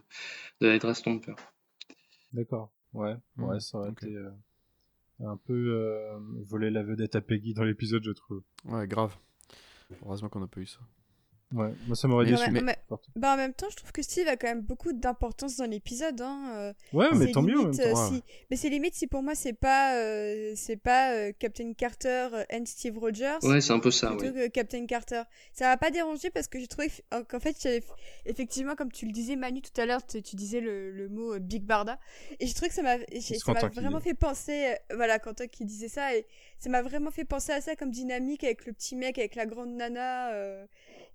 de 0.61 0.73
Hydra 0.75 0.93
Stomper. 0.95 1.35
D'accord. 2.31 2.71
Ouais, 2.93 3.17
ouais, 3.37 3.59
ça 3.59 3.79
aurait 3.79 3.89
ok. 3.89 4.03
été 4.03 4.15
euh, 4.15 4.29
un 5.19 5.37
peu 5.37 5.53
euh, 5.53 6.19
voler 6.43 6.69
la 6.69 6.83
vedette 6.83 7.15
à 7.15 7.21
Peggy 7.21 7.53
dans 7.53 7.63
l'épisode, 7.63 8.03
je 8.03 8.11
trouve. 8.11 8.43
Ouais, 8.65 8.87
grave. 8.87 9.15
Heureusement 10.03 10.29
qu'on 10.29 10.39
n'a 10.39 10.47
pas 10.47 10.59
eu 10.59 10.65
ça. 10.65 10.79
Ouais, 11.53 11.69
moi 11.87 11.95
ça 11.95 12.09
m'aurait 12.09 12.25
déçu. 12.25 12.51
mais- 12.51 12.59
mais- 12.61 12.77
Bah, 13.15 13.33
en 13.33 13.37
même 13.37 13.53
temps, 13.53 13.67
je 13.71 13.77
trouve 13.77 13.93
que 13.93 14.01
Steve 14.01 14.27
a 14.27 14.35
quand 14.35 14.47
même 14.47 14.61
beaucoup 14.63 14.91
d'importance 14.91 15.55
dans 15.55 15.65
l'épisode. 15.65 16.19
Hein. 16.19 16.51
euh, 16.55 16.73
Ouais, 16.91 17.07
mais 17.13 17.27
c'est 17.27 17.31
tant 17.31 17.41
mieux. 17.41 17.57
en 17.57 17.63
même 17.63 17.71
limite, 17.71 17.81
temps. 17.81 17.87
euh, 18.05 18.09
ouais. 18.09 18.15
si- 18.17 18.23
Mais 18.51 18.57
c'est 18.57 18.67
limite 18.69 18.95
si 18.95 19.07
pour 19.07 19.23
moi 19.23 19.33
c'est 19.33 19.53
pas, 19.53 19.95
euh, 19.95 20.51
c'est 20.57 20.75
pas 20.75 21.13
euh, 21.13 21.31
Captain 21.39 21.71
Carter 21.73 22.27
and 22.51 22.65
Steve 22.65 22.97
Rogers. 22.97 23.37
Ouais, 23.43 23.61
c'est 23.61 23.71
un 23.71 23.79
peu 23.79 23.91
ça, 23.91 24.09
plutôt 24.09 24.25
oui. 24.25 24.33
que 24.33 24.47
Captain 24.49 24.85
Carter. 24.85 25.21
Ça 25.53 25.65
m'a 25.69 25.77
pas 25.77 25.89
dérangé 25.89 26.29
parce 26.31 26.47
que 26.49 26.59
j'ai 26.59 26.67
trouvé 26.67 26.87
f- 26.89 27.23
qu'en 27.25 27.39
fait, 27.39 27.55
j'avais- 27.61 27.81
effectivement, 28.25 28.75
comme 28.75 28.91
tu 28.91 29.05
le 29.05 29.13
disais, 29.13 29.37
Manu, 29.37 29.61
tout 29.61 29.79
à 29.79 29.85
l'heure, 29.85 30.05
tu, 30.05 30.21
disais 30.35 30.59
le, 30.59 30.91
le 30.91 31.07
mot 31.07 31.39
Big 31.39 31.63
Barda. 31.63 31.97
Et 32.41 32.47
j'ai 32.47 32.53
trouvé 32.53 32.67
que 32.67 32.75
ça 32.75 32.83
m'a 32.83 32.97
vraiment 33.69 34.01
fait 34.01 34.13
penser, 34.15 34.75
voilà, 34.93 35.17
Quentin 35.19 35.47
qui 35.47 35.63
disait 35.63 35.87
ça, 35.87 36.13
et 36.13 36.25
ça 36.59 36.69
m'a 36.69 36.81
vraiment 36.81 37.11
fait 37.11 37.23
penser 37.25 37.53
à 37.53 37.61
ça 37.61 37.77
comme 37.77 37.91
dynamique 37.91 38.43
avec 38.43 38.65
le 38.65 38.73
petit 38.73 38.97
mec, 38.97 39.17
avec 39.17 39.35
la 39.35 39.45
grande 39.45 39.69
nana. 39.75 40.31
euh, 40.33 40.65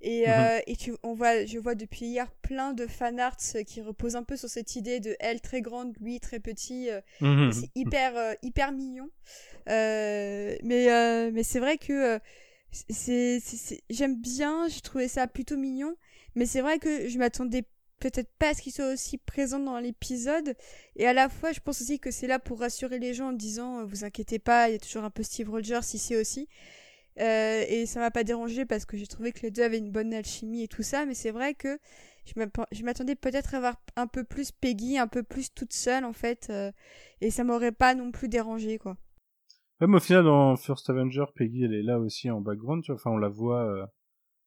et 0.05 0.22
Mhm. 0.27 0.33
euh, 0.33 0.61
et 0.67 0.77
tu, 0.77 0.95
on 1.03 1.15
voit, 1.15 1.45
je 1.45 1.59
vois 1.59 1.75
depuis 1.75 2.07
hier 2.07 2.31
plein 2.43 2.73
de 2.73 2.87
fanarts 2.87 3.37
euh, 3.55 3.63
qui 3.63 3.81
reposent 3.83 4.17
un 4.17 4.23
peu 4.23 4.37
sur 4.37 4.49
cette 4.49 4.77
idée 4.77 5.01
de 5.01 5.17
elle 5.21 5.41
très 5.41 5.61
grande, 5.63 5.95
lui 6.01 6.21
très 6.21 6.41
petit. 6.41 6.91
euh, 6.91 7.01
Mhm. 7.21 7.53
c'est 7.53 7.71
hyper 7.75 8.17
euh, 8.17 8.35
hyper 8.43 8.73
mignon 8.73 9.09
mais 9.67 11.31
mais 11.33 11.43
c'est 11.43 11.61
vrai 11.61 11.79
que 11.79 12.19
c'est 12.71 13.41
j'aime 13.91 14.17
bien 14.21 14.67
j'ai 14.69 14.81
trouvé 14.81 15.09
ça 15.09 15.27
plutôt 15.27 15.57
mignon 15.57 15.95
mais 16.35 16.47
c'est 16.47 16.61
vrai 16.63 16.79
que 16.79 17.09
je 17.09 17.19
m'attendais 17.19 17.65
peut-être 18.01 18.31
pas 18.39 18.49
à 18.49 18.55
ce 18.55 18.63
qu'il 18.63 18.73
soit 18.73 18.93
aussi 18.93 19.19
présent 19.19 19.59
dans 19.61 19.79
l'épisode 19.79 20.57
et 20.97 21.07
à 21.07 21.13
la 21.13 21.29
fois 21.29 21.53
je 21.53 21.61
pense 21.61 21.81
aussi 21.83 22.01
que 22.01 22.11
c'est 22.11 22.27
là 22.27 22.39
pour 22.39 22.61
rassurer 22.61 22.99
les 22.99 23.15
gens 23.15 23.29
en 23.29 23.33
disant 23.33 23.85
vous 23.85 24.05
inquiétez 24.05 24.39
pas 24.39 24.69
il 24.69 24.73
y 24.73 24.75
a 24.77 24.79
toujours 24.79 25.05
un 25.05 25.11
peu 25.11 25.23
Steve 25.23 25.51
Rogers 25.51 25.81
ici 25.95 26.17
aussi 26.17 26.49
Euh, 27.21 27.65
et 27.69 27.85
ça 27.87 28.01
m'a 28.01 28.11
pas 28.11 28.25
dérangé 28.25 28.65
parce 28.65 28.87
que 28.87 28.97
j'ai 28.97 29.07
trouvé 29.07 29.33
que 29.33 29.41
les 29.43 29.51
deux 29.51 29.63
avaient 29.63 29.79
une 29.79 29.91
bonne 29.91 30.15
alchimie 30.15 30.63
et 30.63 30.69
tout 30.69 30.83
ça 30.83 31.05
mais 31.05 31.13
c'est 31.13 31.31
vrai 31.31 31.53
que 31.55 31.79
je 32.25 32.83
m'attendais 32.85 33.17
peut-être 33.17 33.53
à 33.55 33.59
avoir 33.59 33.75
un 33.97 34.07
peu 34.07 34.25
plus 34.25 34.51
Peggy 34.51 34.97
un 34.97 35.09
peu 35.09 35.23
plus 35.23 35.53
toute 35.53 35.75
seule 35.75 36.05
en 36.07 36.15
fait 36.15 36.47
euh, 36.49 36.73
et 37.21 37.31
ça 37.31 37.45
m'aurait 37.45 37.71
pas 37.73 37.95
non 37.95 38.13
plus 38.13 38.29
dérangé 38.31 38.79
quoi 38.79 38.97
Même 39.81 39.95
au 39.95 40.01
final, 40.01 40.25
dans 40.25 40.57
First 40.57 40.89
Avenger, 40.89 41.25
Peggy, 41.35 41.65
elle 41.65 41.75
est 41.75 41.83
là 41.83 41.99
aussi 41.99 42.31
en 42.31 42.41
background, 42.41 42.83
tu 42.85 42.93
vois. 42.93 43.01
Enfin, 43.01 43.11
on 43.11 43.19
la 43.19 43.29
voit, 43.29 43.65
euh, 43.65 43.85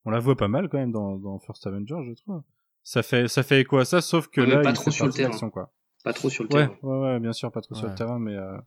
on 0.06 0.10
la 0.10 0.20
voit 0.20 0.36
pas 0.38 0.48
mal 0.48 0.68
quand 0.70 0.78
même 0.80 0.92
dans, 0.94 1.18
dans 1.18 1.38
First 1.40 1.68
Avenger, 1.68 1.98
je 2.08 2.14
trouve. 2.14 2.42
Ça 2.84 3.04
fait, 3.04 3.28
ça 3.28 3.44
fait 3.44 3.60
écho 3.62 3.78
à 3.78 3.86
ça, 3.86 4.02
sauf 4.02 4.28
que 4.28 4.42
là, 4.42 4.62
pas 4.62 4.70
il 4.70 4.76
trop 4.76 4.90
sur 4.92 5.06
le 5.06 5.12
terrain. 5.14 5.50
quoi. 5.50 5.72
Pas 6.04 6.14
trop 6.14 6.30
sur 6.30 6.44
le 6.46 6.50
Ouais, 6.56 6.68
terrain. 6.68 6.78
ouais, 6.84 7.00
ouais, 7.14 7.20
bien 7.20 7.34
sûr, 7.34 7.52
pas 7.52 7.62
trop 7.62 7.76
sur 7.76 7.88
le 7.88 7.96
terrain, 7.96 8.18
mais 8.20 8.36
euh... 8.36 8.58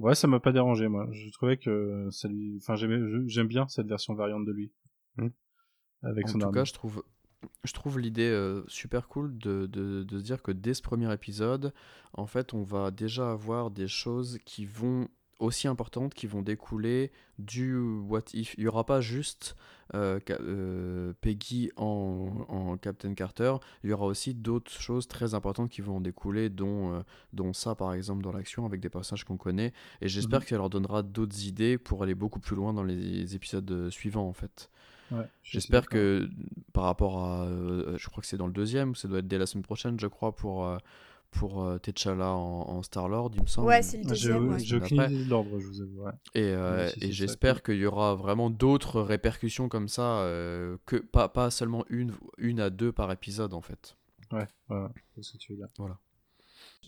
ouais, 0.00 0.14
ça 0.14 0.26
m'a 0.26 0.40
pas 0.40 0.52
dérangé, 0.52 0.88
moi. 0.88 1.06
Je 1.12 1.30
trouvais 1.30 1.56
que 1.56 2.08
ça 2.10 2.28
lui, 2.28 2.56
enfin, 2.58 2.74
j'aime 2.76 3.46
bien 3.48 3.68
cette 3.68 3.86
version 3.86 4.14
variante 4.14 4.44
de 4.44 4.52
lui, 4.52 4.72
Hmm. 5.16 5.28
avec 6.02 6.26
En 6.26 6.32
son 6.32 6.38
tout 6.38 6.44
armure. 6.46 6.60
cas, 6.62 6.64
je 6.64 6.72
trouve, 6.72 7.02
je 7.64 7.72
trouve 7.72 7.98
l'idée 7.98 8.28
euh, 8.30 8.62
super 8.68 9.08
cool 9.08 9.36
de, 9.38 9.66
de, 9.66 10.02
de 10.04 10.18
se 10.18 10.24
dire 10.24 10.42
que 10.42 10.52
dès 10.52 10.74
ce 10.74 10.82
premier 10.82 11.12
épisode, 11.12 11.72
en 12.12 12.26
fait, 12.26 12.54
on 12.54 12.62
va 12.62 12.90
déjà 12.90 13.30
avoir 13.32 13.70
des 13.70 13.88
choses 13.88 14.38
qui 14.44 14.66
vont 14.66 15.08
aussi 15.40 15.66
importantes 15.68 16.14
qui 16.14 16.26
vont 16.26 16.42
découler 16.42 17.10
du 17.38 17.76
What 17.78 18.24
If. 18.34 18.54
Il 18.58 18.62
n'y 18.64 18.68
aura 18.68 18.84
pas 18.86 19.00
juste 19.00 19.56
euh, 19.94 20.20
euh, 20.30 21.12
Peggy 21.20 21.70
en, 21.76 22.46
en 22.48 22.76
Captain 22.76 23.14
Carter, 23.14 23.54
il 23.82 23.90
y 23.90 23.92
aura 23.92 24.06
aussi 24.06 24.34
d'autres 24.34 24.70
choses 24.70 25.08
très 25.08 25.34
importantes 25.34 25.70
qui 25.70 25.80
vont 25.80 25.96
en 25.96 26.00
découler, 26.00 26.48
dont, 26.48 26.94
euh, 26.94 27.00
dont 27.32 27.52
ça 27.52 27.74
par 27.74 27.92
exemple 27.94 28.22
dans 28.22 28.32
l'action 28.32 28.64
avec 28.66 28.80
des 28.80 28.88
personnages 28.90 29.24
qu'on 29.24 29.36
connaît. 29.36 29.72
Et 30.00 30.08
j'espère 30.08 30.40
Mhm. 30.40 30.44
que 30.44 30.50
ça 30.50 30.56
leur 30.56 30.70
donnera 30.70 31.02
d'autres 31.02 31.44
idées 31.46 31.76
pour 31.78 32.02
aller 32.04 32.14
beaucoup 32.14 32.38
plus 32.40 32.54
loin 32.54 32.72
dans 32.72 32.84
les 32.84 33.34
épisodes 33.34 33.90
suivants 33.90 34.28
en 34.28 34.32
fait. 34.32 34.70
Ouais, 35.10 35.26
J'espère 35.42 35.88
que 35.88 36.30
par 36.72 36.84
rapport 36.84 37.24
à, 37.24 37.44
euh, 37.46 37.98
je 37.98 38.08
crois 38.08 38.20
que 38.20 38.28
c'est 38.28 38.36
dans 38.36 38.46
le 38.46 38.52
deuxième, 38.52 38.94
ça 38.94 39.08
doit 39.08 39.18
être 39.18 39.26
dès 39.26 39.38
la 39.38 39.46
semaine 39.46 39.64
prochaine, 39.64 39.98
je 39.98 40.06
crois, 40.06 40.36
pour 40.36 40.64
euh, 40.64 40.78
pour 41.30 41.62
euh, 41.64 41.78
T'Challa 41.78 42.30
en, 42.32 42.68
en 42.68 42.82
Star 42.82 43.08
Lord, 43.08 43.30
il 43.34 43.42
me 43.42 43.46
semble. 43.46 43.68
Ouais, 43.68 43.82
c'est 43.82 43.98
le 43.98 44.04
Ah, 44.08 44.14
J'ai 44.14 44.28
deuxième, 44.28 44.48
ouais. 44.50 44.58
j'ai 44.60 44.76
aucune 44.76 45.00
Après. 45.00 45.12
idée 45.14 45.24
de 45.24 45.30
l'ordre, 45.30 45.58
je 45.60 45.66
vous 45.66 45.80
avoue. 45.82 46.02
ouais. 46.04 46.12
Et, 46.34 46.42
euh, 46.42 46.86
Ouais, 46.86 46.94
et 47.00 47.12
j'espère 47.12 47.62
qu'il 47.62 47.76
y 47.76 47.86
aura 47.86 48.14
vraiment 48.14 48.50
d'autres 48.50 49.00
répercussions 49.00 49.68
comme 49.68 49.88
ça, 49.88 50.20
euh, 50.22 50.76
que 50.86 50.96
pas 50.96 51.28
pas 51.28 51.50
seulement 51.50 51.84
une 51.88 52.14
une 52.38 52.60
à 52.60 52.70
deux 52.70 52.92
par 52.92 53.10
épisode 53.12 53.54
en 53.54 53.60
fait. 53.62 53.96
Ouais, 54.32 54.46
ouais, 54.68 54.76
ouais, 54.82 54.88
c'est 55.16 55.22
ce 55.22 55.32
que 55.32 55.38
tu 55.38 55.52
veux 55.52 55.58
dire. 55.58 55.68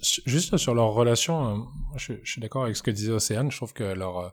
Su- 0.01 0.23
Juste 0.27 0.57
sur 0.57 0.75
leur 0.75 0.89
relation, 0.93 1.47
euh, 1.47 1.59
je, 1.97 2.15
je 2.23 2.31
suis 2.31 2.41
d'accord 2.41 2.65
avec 2.65 2.77
ce 2.77 2.83
que 2.83 2.91
disait 2.91 3.13
Océane. 3.13 3.51
Je 3.51 3.57
trouve 3.57 3.73
que 3.73 3.85
leur 3.85 4.19
euh, 4.19 4.29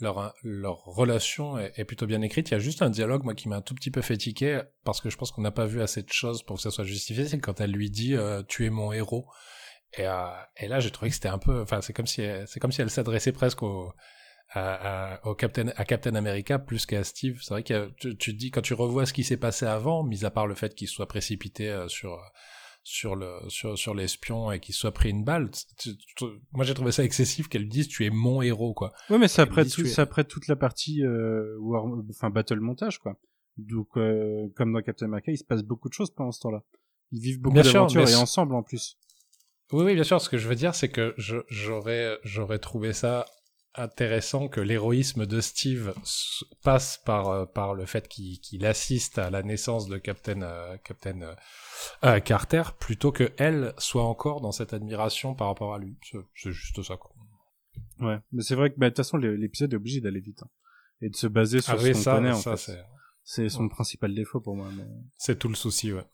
leur 0.00 0.34
leur 0.42 0.78
relation 0.84 1.58
est, 1.58 1.84
plutôt 1.84 2.06
bien 2.06 2.20
écrite. 2.22 2.50
Il 2.50 2.52
y 2.52 2.56
a 2.56 2.58
juste 2.60 2.82
un 2.82 2.90
dialogue 2.90 3.24
moi 3.24 3.34
qui 3.34 3.48
m'a 3.48 3.56
un 3.56 3.62
tout 3.62 3.74
petit 3.74 3.90
peu 3.90 4.02
fait 4.02 4.16
tiquer 4.16 4.62
parce 4.84 5.00
que 5.00 5.10
je 5.10 5.16
pense 5.16 5.30
qu'on 5.30 5.42
n'a 5.42 5.50
pas 5.52 5.66
vu 5.66 5.80
assez 5.82 6.02
de 6.02 6.10
choses 6.12 6.42
pour 6.42 6.56
que 6.56 6.62
ça 6.62 6.70
soit 6.70 6.84
justifié. 6.84 7.26
C'est 7.26 7.38
quand 7.38 7.60
elle 7.60 7.72
lui 7.72 7.90
dit 7.90 8.14
euh, 8.16 8.42
"Tu 8.46 8.66
es 8.66 8.70
mon 8.70 8.92
héros". 8.92 9.26
Et, 9.96 10.06
euh, 10.06 10.30
et 10.56 10.66
là, 10.68 10.80
j'ai 10.80 10.90
trouvé 10.90 11.10
que 11.10 11.14
c'était 11.14 11.28
un 11.28 11.38
peu, 11.38 11.62
enfin, 11.62 11.80
c'est 11.80 11.92
comme 11.92 12.06
si 12.08 12.22
c'est 12.46 12.60
comme 12.60 12.72
si 12.72 12.80
elle 12.82 12.90
s'adressait 12.90 13.32
presque 13.32 13.62
au 13.62 13.92
à- 14.56 15.20
au 15.24 15.34
Captain 15.34 15.68
à 15.76 15.84
Captain 15.84 16.14
America 16.14 16.58
plus 16.58 16.86
qu'à 16.86 17.02
Steve. 17.04 17.40
C'est 17.42 17.54
vrai 17.54 17.62
que 17.62 17.90
tu, 17.98 18.16
tu 18.16 18.32
te 18.34 18.38
dis 18.38 18.50
quand 18.50 18.62
tu 18.62 18.74
revois 18.74 19.06
ce 19.06 19.12
qui 19.12 19.24
s'est 19.24 19.36
passé 19.36 19.66
avant, 19.66 20.02
mis 20.04 20.24
à 20.24 20.30
part 20.30 20.46
le 20.46 20.54
fait 20.54 20.74
qu'il 20.74 20.88
soit 20.88 21.08
précipité 21.08 21.70
euh, 21.70 21.88
sur 21.88 22.18
sur 22.84 23.16
le 23.16 23.38
sur 23.48 23.76
sur 23.78 23.94
l'espion 23.94 24.52
et 24.52 24.60
qu'il 24.60 24.74
soit 24.74 24.92
pris 24.92 25.10
une 25.10 25.24
balle. 25.24 25.50
moi, 26.52 26.64
j'ai 26.64 26.74
trouvé 26.74 26.92
ça 26.92 27.02
excessif 27.02 27.48
qu'elle 27.48 27.66
dise 27.66 27.88
tu 27.88 28.04
es 28.04 28.10
mon 28.10 28.42
héros 28.42 28.74
quoi. 28.74 28.92
Ouais, 29.10 29.18
mais 29.18 29.26
Elle 29.34 29.42
après, 29.42 29.64
tout, 29.64 29.86
c'est 29.86 30.02
après 30.02 30.24
toute 30.24 30.46
la 30.46 30.56
partie 30.56 31.02
euh, 31.02 31.56
war, 31.60 31.86
enfin 32.10 32.30
battle 32.30 32.60
montage 32.60 32.98
quoi. 32.98 33.18
Donc 33.56 33.88
euh, 33.96 34.48
comme 34.54 34.72
dans 34.72 34.82
Captain 34.82 35.06
America, 35.06 35.32
il 35.32 35.38
se 35.38 35.44
passe 35.44 35.62
beaucoup 35.62 35.88
de 35.88 35.94
choses 35.94 36.10
pendant 36.10 36.30
ce 36.30 36.40
temps-là. 36.40 36.62
Ils 37.10 37.20
vivent 37.20 37.40
beaucoup 37.40 37.56
d'aventures 37.56 38.08
et 38.08 38.14
ensemble 38.14 38.54
en 38.54 38.62
plus. 38.62 38.98
Oui, 39.72 39.84
oui, 39.84 39.94
bien 39.94 40.04
sûr. 40.04 40.20
Ce 40.20 40.28
que 40.28 40.36
je 40.36 40.46
veux 40.46 40.54
dire, 40.54 40.74
c'est 40.74 40.90
que 40.90 41.14
j'aurais, 41.16 42.18
j'aurais 42.22 42.58
trouvé 42.58 42.92
ça 42.92 43.24
intéressant 43.76 44.48
que 44.48 44.60
l'héroïsme 44.60 45.26
de 45.26 45.40
Steve 45.40 45.94
passe 46.62 46.98
par, 46.98 47.28
euh, 47.28 47.44
par 47.46 47.74
le 47.74 47.86
fait 47.86 48.06
qu'il 48.08 48.38
qu'il 48.40 48.64
assiste 48.66 49.18
à 49.18 49.30
la 49.30 49.42
naissance 49.42 49.88
de 49.88 49.96
Captain, 49.98 50.42
euh, 50.42 50.76
Captain 50.84 51.20
euh, 51.22 51.34
euh, 52.04 52.20
Carter, 52.20 52.62
plutôt 52.78 53.12
que 53.12 53.32
elle 53.36 53.74
soit 53.78 54.04
encore 54.04 54.40
dans 54.40 54.52
cette 54.52 54.72
admiration 54.74 55.34
par 55.34 55.48
rapport 55.48 55.74
à 55.74 55.78
lui. 55.78 55.96
C'est 56.34 56.52
juste 56.52 56.82
ça, 56.82 56.96
quoi. 56.96 57.10
Ouais, 58.00 58.18
mais 58.32 58.42
c'est 58.42 58.54
vrai 58.54 58.70
que 58.70 58.78
bah, 58.78 58.86
de 58.86 58.90
toute 58.90 58.98
façon 58.98 59.16
l'é- 59.16 59.36
l'épisode 59.36 59.72
est 59.72 59.76
obligé 59.76 60.00
d'aller 60.00 60.20
vite 60.20 60.42
hein. 60.42 60.48
et 61.00 61.08
de 61.10 61.16
se 61.16 61.26
baser 61.26 61.60
sur 61.60 61.74
Ah 61.74 61.78
ce 61.78 61.84
oui, 61.84 61.92
qu'on 61.92 61.98
ça, 62.00 62.14
connaît 62.16 62.30
en 62.32 62.34
ça, 62.40 62.56
fait. 62.56 62.80
c'est, 63.24 63.48
son 63.48 63.68
principal 63.68 64.14
défaut 64.14 64.40
pour 64.40 64.56
moi. 64.56 64.68
mais- 64.76 64.84
c'est 65.16 65.38
tout 65.38 65.48
le 65.48 65.54
souci, 65.56 65.92
ouais. 65.92 66.04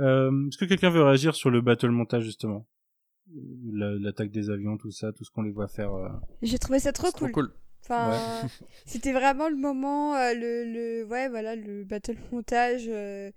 Euh, 0.00 0.30
Est-ce 0.48 0.58
que 0.58 0.64
quelqu'un 0.64 0.90
veut 0.90 1.02
réagir 1.04 1.34
sur 1.34 1.50
le 1.50 1.60
battle 1.60 1.90
montage 1.90 2.24
justement? 2.24 2.66
L'attaque 3.32 4.30
des 4.30 4.50
avions, 4.50 4.76
tout 4.76 4.90
ça, 4.90 5.12
tout 5.12 5.24
ce 5.24 5.30
qu'on 5.30 5.42
les 5.42 5.50
voit 5.50 5.68
faire. 5.68 5.92
euh. 5.94 6.08
j'ai 6.42 6.58
trouvé 6.58 6.78
ça 6.78 6.92
trop 6.92 7.10
cool. 7.10 7.52
Enfin, 7.82 8.48
c'était 8.86 9.12
vraiment 9.12 9.48
le 9.48 9.56
moment, 9.56 10.14
euh, 10.16 10.34
le, 10.34 10.64
le, 10.64 11.04
ouais, 11.06 11.28
voilà, 11.28 11.54
le 11.56 11.84
battle 11.84 12.16
montage 12.32 12.84
euh, 12.88 13.30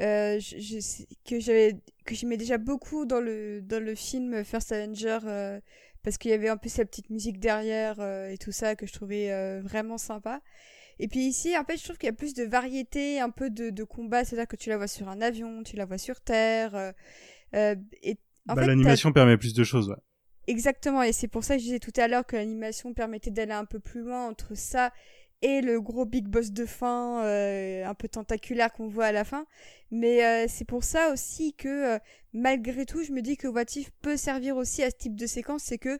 euh, 0.00 0.38
je, 0.38 0.58
je 0.58 0.80
sais- 0.80 1.06
que 1.26 1.40
j'avais, 1.40 1.76
que 2.04 2.14
j'aimais 2.14 2.36
déjà 2.36 2.58
beaucoup 2.58 3.06
dans 3.06 3.20
le, 3.20 3.62
dans 3.62 3.82
le 3.82 3.94
film 3.94 4.44
First 4.44 4.72
Avenger, 4.72 5.18
euh, 5.24 5.60
parce 6.02 6.18
qu'il 6.18 6.30
y 6.30 6.34
avait 6.34 6.48
un 6.50 6.58
peu 6.58 6.68
sa 6.68 6.84
petite 6.84 7.08
musique 7.10 7.38
derrière 7.40 8.00
euh, 8.00 8.28
et 8.30 8.36
tout 8.38 8.52
ça 8.52 8.76
que 8.76 8.86
je 8.86 8.92
trouvais 8.92 9.32
euh, 9.32 9.60
vraiment 9.62 9.96
sympa. 9.98 10.40
Et 10.98 11.08
puis 11.08 11.20
ici, 11.20 11.56
en 11.56 11.64
fait, 11.64 11.76
je 11.78 11.84
trouve 11.84 11.98
qu'il 11.98 12.06
y 12.06 12.10
a 12.10 12.14
plus 12.14 12.34
de 12.34 12.44
variété, 12.44 13.20
un 13.20 13.30
peu 13.30 13.50
de, 13.50 13.70
de 13.70 13.84
combat, 13.84 14.24
c'est-à-dire 14.24 14.48
que 14.48 14.56
tu 14.56 14.68
la 14.70 14.76
vois 14.78 14.88
sur 14.88 15.08
un 15.08 15.20
avion, 15.20 15.62
tu 15.62 15.76
la 15.76 15.84
vois 15.86 15.98
sur 15.98 16.20
terre, 16.20 16.74
euh, 16.74 16.92
euh, 17.54 17.76
et 18.02 18.18
Bah, 18.46 18.66
L'animation 18.66 19.12
permet 19.12 19.36
plus 19.36 19.54
de 19.54 19.64
choses. 19.64 19.88
Ouais. 19.88 19.96
Exactement, 20.46 21.02
et 21.02 21.12
c'est 21.12 21.28
pour 21.28 21.42
ça 21.42 21.54
que 21.54 21.60
je 21.60 21.64
disais 21.64 21.78
tout 21.80 21.92
à 21.96 22.06
l'heure 22.06 22.24
que 22.24 22.36
l'animation 22.36 22.94
permettait 22.94 23.30
d'aller 23.30 23.52
un 23.52 23.64
peu 23.64 23.80
plus 23.80 24.02
loin 24.02 24.28
entre 24.28 24.56
ça 24.56 24.92
et 25.42 25.60
le 25.60 25.80
gros 25.80 26.06
big 26.06 26.26
boss 26.26 26.52
de 26.52 26.64
fin, 26.64 27.22
euh, 27.24 27.84
un 27.84 27.94
peu 27.94 28.08
tentaculaire 28.08 28.72
qu'on 28.72 28.88
voit 28.88 29.06
à 29.06 29.12
la 29.12 29.24
fin. 29.24 29.46
Mais 29.90 30.24
euh, 30.24 30.46
c'est 30.48 30.64
pour 30.64 30.84
ça 30.84 31.12
aussi 31.12 31.52
que, 31.54 31.96
euh, 31.96 31.98
malgré 32.32 32.86
tout, 32.86 33.02
je 33.02 33.12
me 33.12 33.20
dis 33.22 33.36
que 33.36 33.48
What 33.48 33.64
If 33.74 33.90
peut 34.02 34.16
servir 34.16 34.56
aussi 34.56 34.82
à 34.82 34.90
ce 34.90 34.96
type 34.96 35.16
de 35.16 35.26
séquence, 35.26 35.62
c'est 35.64 35.78
que, 35.78 35.98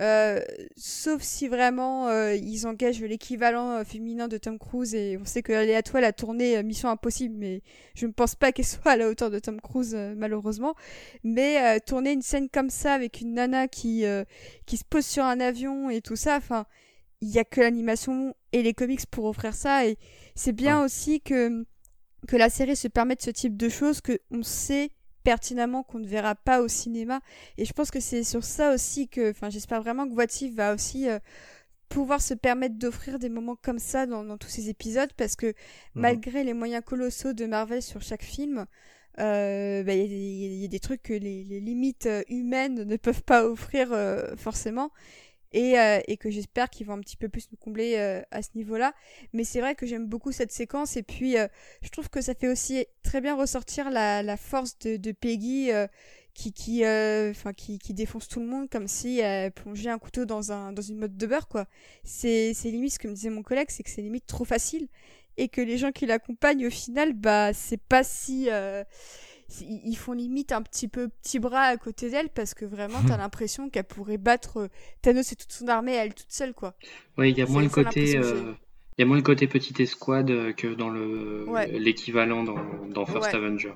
euh, 0.00 0.40
sauf 0.76 1.22
si 1.22 1.46
vraiment 1.46 2.08
euh, 2.08 2.34
ils 2.34 2.66
engagent 2.66 3.00
l'équivalent 3.00 3.76
euh, 3.76 3.84
féminin 3.84 4.26
de 4.26 4.38
Tom 4.38 4.58
Cruise, 4.58 4.94
et 4.94 5.16
on 5.20 5.24
sait 5.24 5.42
que 5.42 5.52
Léa 5.52 5.82
Toile 5.82 6.04
a 6.04 6.12
tourné 6.12 6.56
euh, 6.56 6.62
Mission 6.64 6.88
Impossible, 6.88 7.36
mais 7.38 7.62
je 7.94 8.06
ne 8.06 8.12
pense 8.12 8.34
pas 8.34 8.50
qu'elle 8.50 8.64
soit 8.64 8.92
à 8.92 8.96
la 8.96 9.08
hauteur 9.08 9.30
de 9.30 9.38
Tom 9.38 9.60
Cruise, 9.60 9.94
malheureusement. 10.16 10.74
Mais 11.22 11.76
euh, 11.76 11.78
tourner 11.84 12.12
une 12.12 12.22
scène 12.22 12.48
comme 12.48 12.70
ça 12.70 12.94
avec 12.94 13.20
une 13.20 13.34
nana 13.34 13.68
qui, 13.68 14.04
euh, 14.04 14.24
qui 14.66 14.76
se 14.76 14.84
pose 14.84 15.06
sur 15.06 15.24
un 15.24 15.38
avion 15.40 15.90
et 15.90 16.00
tout 16.00 16.16
ça, 16.16 16.36
enfin, 16.36 16.66
il 17.20 17.28
y 17.28 17.38
a 17.38 17.44
que 17.44 17.60
l'animation 17.60 18.34
et 18.52 18.62
les 18.62 18.74
comics 18.74 19.06
pour 19.06 19.26
offrir 19.26 19.54
ça. 19.54 19.86
Et 19.86 19.96
c'est 20.34 20.52
bien 20.52 20.82
aussi 20.82 21.20
que, 21.20 21.64
que 22.26 22.36
la 22.36 22.50
série 22.50 22.76
se 22.76 22.88
permette 22.88 23.22
ce 23.22 23.30
type 23.30 23.56
de 23.56 23.68
choses, 23.68 24.00
que 24.00 24.18
on 24.32 24.42
sait 24.42 24.90
pertinemment 25.24 25.82
qu'on 25.82 25.98
ne 26.00 26.06
verra 26.06 26.34
pas 26.36 26.62
au 26.62 26.68
cinéma. 26.68 27.20
Et 27.58 27.64
je 27.64 27.72
pense 27.72 27.90
que 27.90 28.00
c'est 28.00 28.24
sur 28.24 28.44
ça 28.44 28.74
aussi 28.74 29.08
que, 29.08 29.30
enfin, 29.30 29.50
j'espère 29.50 29.82
vraiment 29.82 30.08
que 30.08 30.14
What 30.14 30.26
If 30.42 30.54
va 30.54 30.74
aussi 30.74 31.08
euh, 31.08 31.18
pouvoir 31.88 32.20
se 32.20 32.34
permettre 32.34 32.76
d'offrir 32.76 33.18
des 33.18 33.28
moments 33.28 33.56
comme 33.56 33.78
ça 33.78 34.06
dans, 34.06 34.24
dans 34.24 34.38
tous 34.38 34.48
ces 34.48 34.68
épisodes 34.68 35.12
parce 35.16 35.36
que 35.36 35.54
malgré 35.94 36.42
les 36.44 36.54
moyens 36.54 36.82
colossaux 36.84 37.32
de 37.32 37.46
Marvel 37.46 37.82
sur 37.82 38.02
chaque 38.02 38.22
film, 38.24 38.66
euh, 39.20 39.82
bah, 39.84 39.94
il 39.94 40.12
y, 40.12 40.46
a- 40.46 40.62
y 40.62 40.64
a 40.64 40.68
des 40.68 40.80
trucs 40.80 41.02
que 41.02 41.12
les, 41.12 41.44
les 41.44 41.60
limites 41.60 42.06
euh, 42.06 42.22
humaines 42.28 42.82
ne 42.84 42.96
peuvent 42.96 43.22
pas 43.22 43.46
offrir 43.46 43.92
euh, 43.92 44.34
forcément 44.36 44.90
et, 45.54 45.78
euh, 45.78 46.00
et 46.08 46.16
que 46.16 46.30
j'espère 46.30 46.68
qu'ils 46.68 46.86
vont 46.86 46.94
un 46.94 47.00
petit 47.00 47.16
peu 47.16 47.28
plus 47.28 47.48
nous 47.52 47.56
combler 47.56 47.94
euh, 47.96 48.20
à 48.32 48.42
ce 48.42 48.50
niveau-là. 48.56 48.92
Mais 49.32 49.44
c'est 49.44 49.60
vrai 49.60 49.76
que 49.76 49.86
j'aime 49.86 50.06
beaucoup 50.06 50.32
cette 50.32 50.52
séquence 50.52 50.96
et 50.96 51.02
puis 51.02 51.38
euh, 51.38 51.46
je 51.80 51.88
trouve 51.88 52.10
que 52.10 52.20
ça 52.20 52.34
fait 52.34 52.48
aussi 52.48 52.84
très 53.02 53.20
bien 53.20 53.36
ressortir 53.36 53.90
la, 53.90 54.36
force 54.36 54.76
de, 54.80 55.12
Peggy 55.12 55.70
qui 56.34 56.52
qui, 56.52 56.82
qui 57.56 57.78
qui 57.78 57.94
défonce 57.94 58.26
tout 58.26 58.40
le 58.40 58.46
monde 58.46 58.68
comme 58.68 58.88
si 58.88 59.20
elle 59.20 59.52
plongeait 59.52 59.90
un 59.90 59.98
couteau 59.98 60.24
dans 60.24 60.50
un 60.50 60.72
dans 60.72 60.82
une 60.82 60.98
mode 60.98 61.16
de 61.16 61.26
beurre 61.26 61.46
quoi. 61.46 61.66
C'est 62.02 62.52
c'est 62.52 62.70
limite 62.70 62.94
ce 62.94 62.98
que 62.98 63.06
me 63.06 63.14
disait 63.14 63.30
mon 63.30 63.42
collègue, 63.42 63.68
c'est 63.70 63.84
que 63.84 63.90
c'est 63.90 64.02
limite 64.02 64.26
trop 64.26 64.44
facile 64.44 64.88
et 65.36 65.48
que 65.48 65.60
les 65.60 65.78
gens 65.78 65.92
qui 65.92 66.06
l'accompagnent 66.06 66.66
au 66.66 66.70
final 66.70 67.12
bah 67.12 67.52
c'est 67.52 67.80
pas 67.80 68.02
si- 68.02 68.48
ils 69.60 69.96
font 69.96 70.12
limite 70.12 70.52
un 70.52 70.62
petit 70.62 70.88
peu 70.88 71.08
petit 71.08 71.38
bras 71.38 71.62
à 71.62 71.76
côté 71.76 72.10
d'elle 72.10 72.28
parce 72.28 72.54
que 72.54 72.64
vraiment 72.64 72.98
t'as 73.06 73.16
l'impression 73.16 73.68
qu'elle 73.70 73.84
pourrait 73.84 74.18
battre 74.18 74.58
euh, 74.58 74.68
Thanos 75.02 75.32
et 75.32 75.36
toute 75.36 75.52
son 75.52 75.68
armée 75.68 75.96
à 75.98 76.04
elle 76.04 76.14
toute 76.14 76.30
seule 76.32 76.54
quoi. 76.54 76.74
Oui, 77.18 77.30
il 77.30 77.38
y 77.38 77.42
a 77.42 77.46
moins 77.46 77.62
le 77.62 77.68
côté, 77.68 78.16
euh, 78.16 78.52
il 78.96 79.02
y 79.02 79.04
a 79.04 79.06
moins 79.06 79.16
le 79.16 79.22
côté 79.22 79.46
petite 79.46 79.80
escouade 79.80 80.30
euh, 80.30 80.52
que 80.52 80.68
dans 80.68 80.90
le 80.90 81.44
Ouais. 81.48 81.68
l'équivalent 81.78 82.42
dans, 82.44 82.86
dans 82.88 83.06
First 83.06 83.32
Ouais. 83.32 83.34
Avenger. 83.34 83.74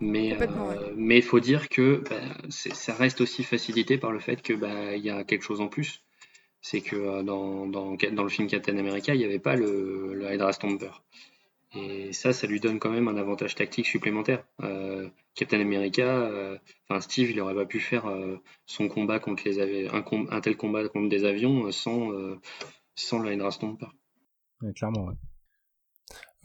Mais 0.00 0.34
euh, 0.34 0.92
mais 0.96 1.16
il 1.16 1.22
faut 1.22 1.40
dire 1.40 1.70
que 1.70 2.02
bah, 2.10 2.20
ça 2.50 2.92
reste 2.94 3.22
aussi 3.22 3.42
facilité 3.44 3.96
par 3.96 4.12
le 4.12 4.20
fait 4.20 4.42
que 4.42 4.52
bah 4.52 4.94
il 4.94 5.02
y 5.02 5.08
a 5.10 5.24
quelque 5.24 5.42
chose 5.42 5.60
en 5.62 5.68
plus. 5.68 6.02
C'est 6.60 6.80
que 6.82 6.96
euh, 6.96 7.22
dans, 7.22 7.66
dans, 7.66 7.96
dans 7.96 8.22
le 8.24 8.28
film 8.28 8.48
Captain 8.48 8.76
America, 8.76 9.14
il 9.14 9.18
n'y 9.18 9.24
avait 9.24 9.38
pas 9.38 9.56
le, 9.56 10.12
le 10.14 10.34
Hydra 10.34 10.52
Stomper. 10.52 10.90
Et 11.74 12.12
ça, 12.12 12.32
ça 12.32 12.46
lui 12.46 12.60
donne 12.60 12.78
quand 12.78 12.90
même 12.90 13.08
un 13.08 13.16
avantage 13.16 13.54
tactique 13.54 13.86
supplémentaire. 13.86 14.44
Euh, 14.62 15.08
Captain 15.34 15.60
America, 15.60 16.02
euh, 16.06 16.56
enfin 16.88 17.00
Steve, 17.00 17.30
il 17.30 17.40
aurait 17.40 17.54
pas 17.54 17.66
pu 17.66 17.80
faire 17.80 18.06
euh, 18.06 18.36
son 18.64 18.88
combat 18.88 19.18
contre 19.18 19.42
les 19.44 19.58
avi- 19.58 19.88
un, 19.92 20.00
com- 20.02 20.28
un 20.30 20.40
tel 20.40 20.56
combat 20.56 20.88
contre 20.88 21.08
des 21.08 21.24
avions 21.24 21.70
sans 21.72 22.12
euh, 22.12 22.40
sans 22.94 23.18
le 23.18 23.32
Hydra 23.32 23.50
Stomper. 23.50 23.88
Ouais, 24.62 24.72
clairement, 24.72 25.06
ouais. 25.06 25.14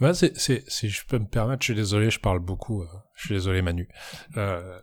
Ouais, 0.02 0.14
c'est, 0.14 0.36
c'est, 0.38 0.70
si 0.70 0.90
je 0.90 1.06
peux 1.06 1.20
me 1.20 1.28
permettre, 1.28 1.62
je 1.62 1.66
suis 1.68 1.76
désolé, 1.76 2.10
je 2.10 2.20
parle 2.20 2.40
beaucoup. 2.40 2.82
euh, 2.82 2.88
je 3.16 3.28
suis 3.28 3.36
désolé, 3.36 3.62
Manu. 3.62 3.88
Euh, 4.36 4.80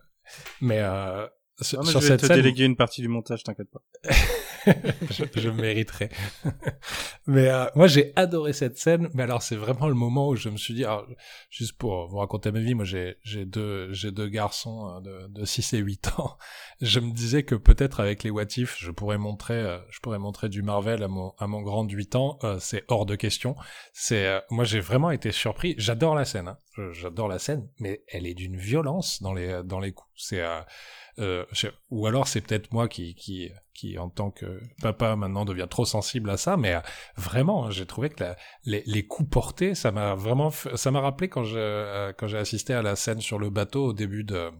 mais 0.60 0.78
euh, 0.80 1.26
sur, 1.60 1.80
Non, 1.80 1.84
mais 1.84 1.90
sur 1.90 2.00
je 2.00 2.06
vais 2.06 2.12
cette 2.12 2.20
te 2.20 2.26
scène, 2.26 2.36
déléguer 2.36 2.64
une 2.64 2.76
partie 2.76 3.00
du 3.00 3.08
montage, 3.08 3.42
t'inquiète 3.42 3.70
pas. 3.70 3.82
je, 5.10 5.24
je 5.34 5.48
mériterai. 5.48 6.08
mais 7.26 7.48
euh, 7.48 7.66
moi, 7.74 7.86
j'ai 7.86 8.12
adoré 8.16 8.52
cette 8.52 8.78
scène. 8.78 9.08
Mais 9.14 9.22
alors, 9.22 9.42
c'est 9.42 9.56
vraiment 9.56 9.88
le 9.88 9.94
moment 9.94 10.28
où 10.28 10.36
je 10.36 10.48
me 10.48 10.56
suis 10.56 10.74
dit, 10.74 10.84
alors, 10.84 11.06
juste 11.50 11.72
pour 11.78 12.08
vous 12.08 12.18
raconter 12.18 12.52
ma 12.52 12.60
vie, 12.60 12.74
moi, 12.74 12.84
j'ai, 12.84 13.16
j'ai 13.22 13.44
deux, 13.44 13.92
j'ai 13.92 14.10
deux 14.10 14.28
garçons 14.28 14.88
euh, 14.88 15.00
de, 15.00 15.40
de 15.40 15.44
6 15.44 15.74
et 15.74 15.78
8 15.78 16.12
ans. 16.18 16.36
Je 16.80 17.00
me 17.00 17.12
disais 17.12 17.42
que 17.42 17.56
peut-être 17.56 18.00
avec 18.00 18.22
les 18.22 18.30
What 18.30 18.56
If, 18.56 18.76
je 18.78 18.90
pourrais 18.92 19.18
montrer, 19.18 19.54
euh, 19.54 19.78
je 19.90 19.98
pourrais 20.00 20.18
montrer 20.20 20.48
du 20.48 20.62
Marvel 20.62 21.02
à 21.02 21.08
mon, 21.08 21.34
à 21.38 21.46
mon 21.46 21.60
grand 21.62 21.84
de 21.84 21.92
8 21.92 22.14
ans. 22.14 22.38
Euh, 22.44 22.58
c'est 22.60 22.84
hors 22.88 23.04
de 23.04 23.16
question. 23.16 23.56
C'est, 23.92 24.26
euh, 24.26 24.40
moi, 24.50 24.64
j'ai 24.64 24.80
vraiment 24.80 25.10
été 25.10 25.32
surpris. 25.32 25.74
J'adore 25.78 26.14
la 26.14 26.24
scène. 26.24 26.48
Hein. 26.48 26.58
J'adore 26.92 27.26
la 27.26 27.40
scène, 27.40 27.68
mais 27.80 28.04
elle 28.06 28.26
est 28.26 28.34
d'une 28.34 28.56
violence 28.56 29.20
dans 29.20 29.34
les, 29.34 29.62
dans 29.64 29.80
les 29.80 29.90
coups. 29.90 30.08
C'est, 30.14 30.44
euh, 31.18 31.44
ou 31.90 32.06
alors 32.06 32.28
c'est 32.28 32.40
peut-être 32.40 32.72
moi 32.72 32.88
qui, 32.88 33.14
qui, 33.14 33.50
qui 33.74 33.98
en 33.98 34.08
tant 34.08 34.30
que 34.30 34.60
papa 34.82 35.16
maintenant 35.16 35.44
devient 35.44 35.66
trop 35.68 35.84
sensible 35.84 36.30
à 36.30 36.36
ça, 36.36 36.56
mais 36.56 36.74
euh, 36.74 36.80
vraiment, 37.16 37.70
j'ai 37.70 37.86
trouvé 37.86 38.10
que 38.10 38.24
les, 38.64 38.82
les 38.86 39.06
coups 39.06 39.28
portés, 39.28 39.74
ça 39.74 39.92
m'a 39.92 40.14
vraiment, 40.14 40.50
ça 40.50 40.90
m'a 40.90 41.00
rappelé 41.00 41.28
quand 41.28 41.44
euh, 41.54 42.12
quand 42.16 42.26
j'ai 42.26 42.38
assisté 42.38 42.74
à 42.74 42.82
la 42.82 42.96
scène 42.96 43.20
sur 43.20 43.38
le 43.38 43.50
bateau 43.50 43.86
au 43.86 43.92
début 43.92 44.24
de, 44.24 44.50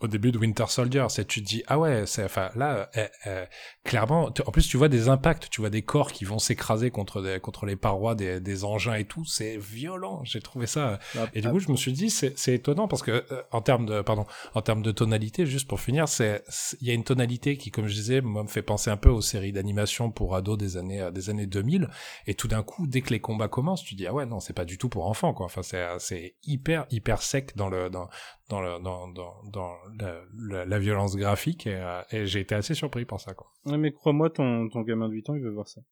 au 0.00 0.06
début 0.06 0.30
de 0.30 0.38
Winter 0.38 0.66
Soldier, 0.68 1.06
c'est 1.08 1.26
tu 1.26 1.42
te 1.42 1.48
dis 1.48 1.62
ah 1.66 1.78
ouais, 1.78 2.06
c'est 2.06 2.24
enfin 2.24 2.50
là 2.54 2.88
euh, 2.96 3.06
euh, 3.26 3.46
clairement 3.84 4.26
en 4.26 4.50
plus 4.52 4.68
tu 4.68 4.76
vois 4.76 4.88
des 4.88 5.08
impacts, 5.08 5.50
tu 5.50 5.60
vois 5.60 5.70
des 5.70 5.82
corps 5.82 6.12
qui 6.12 6.24
vont 6.24 6.38
s'écraser 6.38 6.90
contre 6.90 7.20
des 7.20 7.40
contre 7.40 7.66
les 7.66 7.74
parois 7.74 8.14
des, 8.14 8.40
des 8.40 8.64
engins 8.64 8.94
et 8.94 9.04
tout, 9.04 9.24
c'est 9.24 9.56
violent. 9.56 10.20
J'ai 10.24 10.40
trouvé 10.40 10.66
ça 10.66 11.00
Bah, 11.14 11.28
et 11.34 11.40
du 11.40 11.50
coup 11.50 11.58
je 11.58 11.70
me 11.70 11.76
suis 11.76 11.92
dit 11.92 12.10
c'est 12.10 12.54
étonnant 12.54 12.86
parce 12.86 13.02
que 13.02 13.24
euh, 13.32 13.42
en 13.50 13.60
termes 13.60 13.86
de 13.86 14.00
pardon, 14.02 14.26
en 14.54 14.62
termes 14.62 14.82
de 14.82 14.92
tonalité 14.92 15.46
juste 15.46 15.68
pour 15.68 15.80
finir, 15.80 16.08
c'est 16.08 16.44
il 16.80 16.86
y 16.86 16.90
a 16.90 16.94
une 16.94 17.04
tonalité 17.04 17.56
qui 17.56 17.70
comme 17.72 17.88
je 17.88 17.94
disais 17.94 18.20
moi 18.20 18.44
me 18.44 18.48
fait 18.48 18.62
penser 18.62 18.90
un 18.90 18.96
peu 18.96 19.10
aux 19.10 19.20
séries 19.20 19.52
d'animation 19.52 20.12
pour 20.12 20.36
ados 20.36 20.58
des 20.58 20.76
années 20.76 21.00
euh, 21.00 21.10
des 21.10 21.28
années 21.28 21.46
2000 21.46 21.88
et 22.26 22.34
tout 22.34 22.46
d'un 22.46 22.62
coup 22.62 22.86
dès 22.86 23.00
que 23.00 23.10
les 23.10 23.20
combats 23.20 23.48
commencent, 23.48 23.82
tu 23.82 23.96
dis 23.96 24.06
ah 24.06 24.14
ouais 24.14 24.26
non, 24.26 24.38
c'est 24.38 24.52
pas 24.52 24.64
du 24.64 24.78
tout 24.78 24.88
pour 24.88 25.06
enfants 25.08 25.34
quoi. 25.34 25.46
Enfin 25.46 25.62
c'est 25.62 25.84
c'est 25.98 26.36
hyper 26.44 26.86
hyper 26.90 27.20
sec 27.20 27.56
dans 27.56 27.68
le 27.68 27.90
dans 27.90 28.08
dans, 28.48 28.60
le, 28.60 28.82
dans, 28.82 29.08
dans, 29.08 29.34
dans 29.52 29.74
la, 29.98 30.20
la, 30.38 30.64
la 30.64 30.78
violence 30.78 31.16
graphique 31.16 31.66
et, 31.66 31.74
euh, 31.76 32.00
et 32.10 32.26
j'ai 32.26 32.40
été 32.40 32.54
assez 32.54 32.74
surpris 32.74 33.04
par 33.04 33.20
ça. 33.20 33.34
Quoi. 33.34 33.50
Ouais, 33.66 33.76
mais 33.78 33.92
crois-moi, 33.92 34.30
ton, 34.30 34.68
ton 34.68 34.82
gamin 34.82 35.08
de 35.08 35.14
8 35.14 35.30
ans, 35.30 35.34
il 35.34 35.42
veut 35.42 35.50
voir 35.50 35.68
ça. 35.68 35.80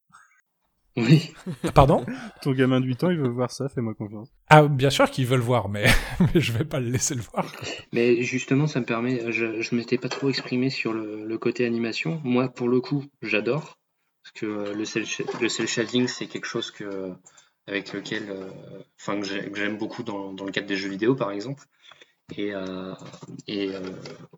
Oui. 0.98 1.30
Ah, 1.62 1.72
Pardon? 1.72 2.06
Ton 2.40 2.52
gamin 2.52 2.80
de 2.80 2.86
8 2.86 3.04
ans, 3.04 3.10
il 3.10 3.18
veut 3.18 3.28
voir 3.28 3.50
ça, 3.50 3.68
fais-moi 3.68 3.92
confiance. 3.94 4.32
Ah 4.48 4.66
bien 4.66 4.88
sûr 4.88 5.10
qu'ils 5.10 5.26
veulent 5.26 5.40
voir, 5.40 5.68
mais, 5.68 5.84
mais 6.34 6.40
je 6.40 6.52
vais 6.52 6.64
pas 6.64 6.80
le 6.80 6.88
laisser 6.88 7.14
le 7.14 7.20
voir. 7.20 7.52
quoi. 7.54 7.68
Mais 7.92 8.22
justement, 8.22 8.66
ça 8.66 8.80
me 8.80 8.86
permet, 8.86 9.30
je, 9.30 9.60
je 9.60 9.74
m'étais 9.74 9.98
pas 9.98 10.08
trop 10.08 10.30
exprimé 10.30 10.70
sur 10.70 10.94
le, 10.94 11.26
le 11.26 11.38
côté 11.38 11.66
animation. 11.66 12.18
Moi, 12.24 12.48
pour 12.48 12.68
le 12.68 12.80
coup, 12.80 13.04
j'adore. 13.20 13.78
Parce 14.22 14.32
que 14.40 14.46
euh, 14.46 14.72
le 14.74 14.86
cel, 14.86 15.04
le 15.42 15.48
cel 15.50 15.68
shading, 15.68 16.06
c'est 16.08 16.28
quelque 16.28 16.46
chose 16.46 16.70
que, 16.70 17.12
avec 17.66 17.92
lequel, 17.92 18.30
euh, 18.30 18.48
enfin, 18.98 19.20
que 19.20 19.26
j'aime 19.54 19.76
beaucoup 19.76 20.02
dans, 20.02 20.32
dans 20.32 20.46
le 20.46 20.50
cadre 20.50 20.66
des 20.66 20.76
jeux 20.76 20.88
vidéo, 20.88 21.14
par 21.14 21.30
exemple. 21.30 21.62
Et, 22.34 22.54
euh, 22.54 22.94
et 23.46 23.74
euh, 23.74 23.80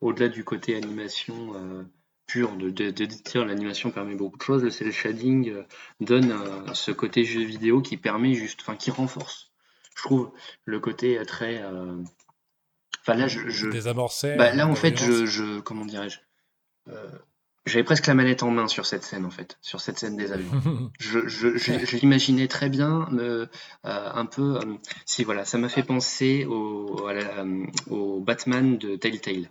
au-delà 0.01 0.28
du 0.28 0.44
côté 0.44 0.77
animation 0.77 1.55
euh, 1.55 1.85
pur 2.27 2.52
de, 2.56 2.69
de, 2.70 2.90
de 2.90 3.05
dire 3.06 3.47
l'animation 3.47 3.90
permet 3.90 4.15
beaucoup 4.15 4.36
de 4.36 4.43
choses, 4.43 4.62
le 4.62 4.70
cel 4.70 4.93
shading 4.93 5.55
donne 6.01 6.35
ce 6.74 6.90
côté 6.90 7.24
jeu 7.24 7.43
vidéo 7.43 7.81
qui 7.81 7.97
permet 7.97 8.35
juste, 8.35 8.60
enfin, 8.60 8.77
qui 8.77 8.90
renforce. 8.90 9.51
Je 9.97 10.02
trouve 10.02 10.31
le 10.65 10.78
côté 10.81 11.20
très. 11.27 11.62
euh, 11.62 11.97
Enfin 13.01 13.15
là, 13.15 13.27
je, 13.27 13.48
je, 13.48 13.70
bah, 14.36 14.52
là, 14.55 14.66
en 14.69 14.74
fait, 14.74 14.98
je, 14.98 15.24
je 15.24 15.60
comment 15.60 15.86
dirais-je 15.86 16.19
euh, 16.89 17.09
J'avais 17.69 17.85
presque 17.85 18.07
la 18.07 18.15
manette 18.15 18.43
en 18.43 18.51
main 18.51 18.66
sur 18.69 18.86
cette 18.86 19.05
scène, 19.05 19.24
en 19.24 19.31
fait, 19.31 19.59
sur 19.62 19.81
cette 19.81 19.99
scène 19.99 20.16
des 20.16 20.32
avions. 20.32 20.51
Je, 20.99 21.28
je, 21.28 21.57
je, 21.57 21.73
je 21.85 21.97
l'imaginais 21.97 22.49
très 22.49 22.69
bien, 22.69 23.09
euh, 23.12 23.47
un 23.85 24.27
peu. 24.27 24.57
euh, 24.57 24.74
si 25.07 25.23
voilà, 25.24 25.45
ça 25.45 25.59
m'a 25.59 25.69
fait 25.69 25.82
penser 25.85 26.45
au, 26.47 27.09
la- 27.09 27.45
euh, 27.45 27.65
au 27.89 28.20
Batman 28.20 28.77
de 28.78 28.97
Telltale, 28.97 29.49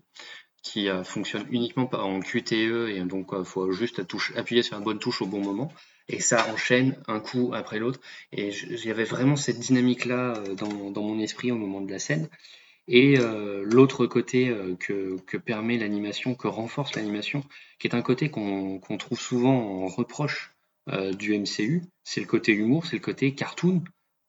qui 0.64 0.90
euh, 0.90 1.04
fonctionne 1.04 1.46
uniquement 1.50 1.90
en 1.94 2.20
QTE 2.20 2.90
et 2.90 3.00
donc 3.06 3.30
il 3.38 3.46
faut 3.46 3.72
juste 3.72 4.06
touche, 4.08 4.34
appuyer 4.36 4.64
sur 4.64 4.76
la 4.78 4.84
bonne 4.84 5.00
touche 5.00 5.22
au 5.22 5.26
bon 5.28 5.42
moment. 5.42 5.72
Et 6.10 6.20
ça 6.20 6.48
enchaîne 6.54 6.96
un 7.08 7.20
coup 7.20 7.52
après 7.54 7.80
l'autre. 7.80 8.00
Et 8.32 8.50
il 8.70 8.86
y 8.86 8.92
avait 8.92 9.04
vraiment 9.04 9.36
cette 9.36 9.60
dynamique-là 9.60 10.42
dans, 10.58 10.92
dans 10.92 11.02
mon 11.04 11.20
esprit 11.20 11.52
au 11.52 11.58
moment 11.58 11.82
de 11.82 11.92
la 11.92 12.00
scène. 12.00 12.30
Et 12.88 13.20
euh, 13.20 13.64
l'autre 13.66 14.06
côté 14.06 14.50
euh, 14.50 14.76
que, 14.76 15.38
permet 15.38 15.78
l'animation, 15.78 16.36
que 16.36 16.48
renforce 16.48 16.96
l'animation, 16.96 17.44
qui 17.80 17.88
est 17.88 17.96
un 17.96 18.02
côté 18.02 18.30
qu'on 18.30 18.98
trouve 18.98 19.20
souvent 19.20 19.84
en 19.84 19.88
reproche 19.88 20.54
euh, 20.90 21.12
du 21.12 21.38
MCU, 21.38 21.84
c'est 22.04 22.22
le 22.22 22.28
côté 22.28 22.54
humour, 22.54 22.86
c'est 22.86 22.96
le 22.96 23.02
côté 23.02 23.36
cartoon. 23.36 23.84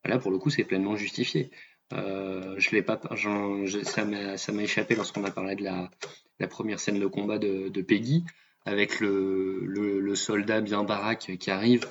Là, 0.04 0.18
pour 0.18 0.30
le 0.30 0.38
coup, 0.38 0.50
c'est 0.50 0.64
pleinement 0.64 0.96
justifié. 0.96 1.50
Je 1.92 2.70
l'ai 2.70 2.82
pas, 2.82 3.00
ça 3.16 4.04
m'a 4.52 4.62
échappé 4.62 4.94
lorsqu'on 4.94 5.24
a 5.24 5.30
parlé 5.30 5.54
de 5.54 5.64
la, 5.64 5.90
première 6.48 6.80
scène 6.80 6.98
de 6.98 7.06
combat 7.06 7.38
de, 7.38 7.82
Peggy, 7.82 8.24
avec 8.64 9.00
le, 9.00 10.14
soldat 10.14 10.60
bien 10.60 10.84
baraque 10.84 11.36
qui 11.38 11.50
arrive, 11.50 11.86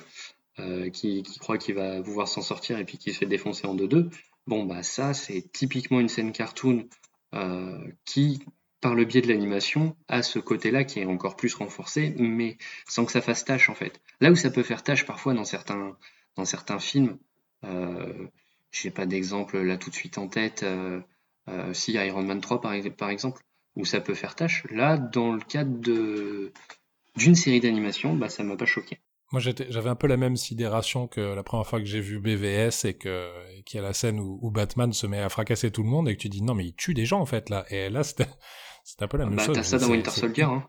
qui, 0.92 1.22
qui 1.22 1.38
croit 1.38 1.58
qu'il 1.58 1.74
va 1.74 2.00
pouvoir 2.02 2.28
s'en 2.28 2.42
sortir 2.42 2.78
et 2.78 2.84
puis 2.84 2.98
qui 2.98 3.12
se 3.12 3.18
fait 3.18 3.26
défoncer 3.26 3.66
en 3.66 3.74
deux-deux. 3.74 4.10
Bon, 4.48 4.64
bah 4.64 4.82
ça, 4.82 5.14
c'est 5.14 5.42
typiquement 5.52 6.00
une 6.00 6.08
scène 6.08 6.32
cartoon 6.32 6.88
euh, 7.34 7.78
qui, 8.04 8.40
par 8.80 8.94
le 8.94 9.04
biais 9.04 9.20
de 9.20 9.28
l'animation, 9.28 9.96
a 10.08 10.22
ce 10.22 10.38
côté-là 10.38 10.84
qui 10.84 11.00
est 11.00 11.04
encore 11.04 11.36
plus 11.36 11.54
renforcé, 11.54 12.14
mais 12.18 12.56
sans 12.88 13.04
que 13.04 13.12
ça 13.12 13.20
fasse 13.22 13.44
tâche 13.44 13.68
en 13.68 13.74
fait. 13.74 14.00
Là 14.20 14.30
où 14.30 14.36
ça 14.36 14.50
peut 14.50 14.62
faire 14.62 14.82
tâche 14.82 15.06
parfois 15.06 15.34
dans 15.34 15.44
certains, 15.44 15.96
dans 16.36 16.44
certains 16.46 16.78
films, 16.80 17.18
euh, 17.64 18.28
j'ai 18.72 18.90
pas 18.90 19.06
d'exemple 19.06 19.58
là 19.60 19.76
tout 19.78 19.90
de 19.90 19.94
suite 19.94 20.18
en 20.18 20.28
tête, 20.28 20.62
euh, 20.62 21.00
si 21.74 21.92
Iron 21.94 22.22
Man 22.22 22.40
3 22.40 22.60
par, 22.60 22.72
ex- 22.74 22.94
par 22.96 23.10
exemple, 23.10 23.42
où 23.76 23.84
ça 23.86 24.00
peut 24.00 24.14
faire 24.14 24.34
tâche. 24.36 24.64
Là, 24.70 24.98
dans 24.98 25.32
le 25.32 25.40
cadre 25.40 25.78
d'une 27.16 27.34
série 27.34 27.60
d'animation, 27.60 28.16
bah 28.16 28.30
ça 28.30 28.44
m'a 28.44 28.56
pas 28.56 28.64
choqué. 28.66 28.98
Moi, 29.30 29.40
j'étais- 29.40 29.66
j'avais 29.70 29.90
un 29.90 29.94
peu 29.94 30.06
la 30.06 30.16
même 30.16 30.36
sidération 30.36 31.06
que 31.06 31.20
la 31.20 31.42
première 31.42 31.66
fois 31.66 31.80
que 31.80 31.84
j'ai 31.84 32.00
vu 32.00 32.18
BVS 32.18 32.86
et 32.86 32.94
que 32.94 33.30
qu'il 33.64 33.76
y 33.76 33.80
a 33.80 33.86
la 33.86 33.92
scène 33.92 34.20
où, 34.20 34.38
où 34.40 34.50
Batman 34.50 34.92
se 34.92 35.06
met 35.06 35.20
à 35.20 35.28
fracasser 35.28 35.70
tout 35.70 35.82
le 35.82 35.88
monde 35.90 36.08
et 36.08 36.16
que 36.16 36.20
tu 36.22 36.28
dis 36.30 36.40
non 36.42 36.54
mais 36.54 36.64
il 36.66 36.74
tue 36.74 36.94
des 36.94 37.04
gens 37.04 37.20
en 37.20 37.26
fait 37.26 37.50
là. 37.50 37.66
Et 37.70 37.90
là 37.90 38.02
c'était 38.04 38.26
un 39.00 39.08
peu 39.08 39.18
la 39.18 39.26
même 39.26 39.36
Bah 39.36 39.44
chose. 39.44 39.56
t'as 39.56 39.62
ça 39.62 39.78
dans 39.78 39.88
Winter 39.90 40.10
Soldier, 40.10 40.44
hein. 40.44 40.66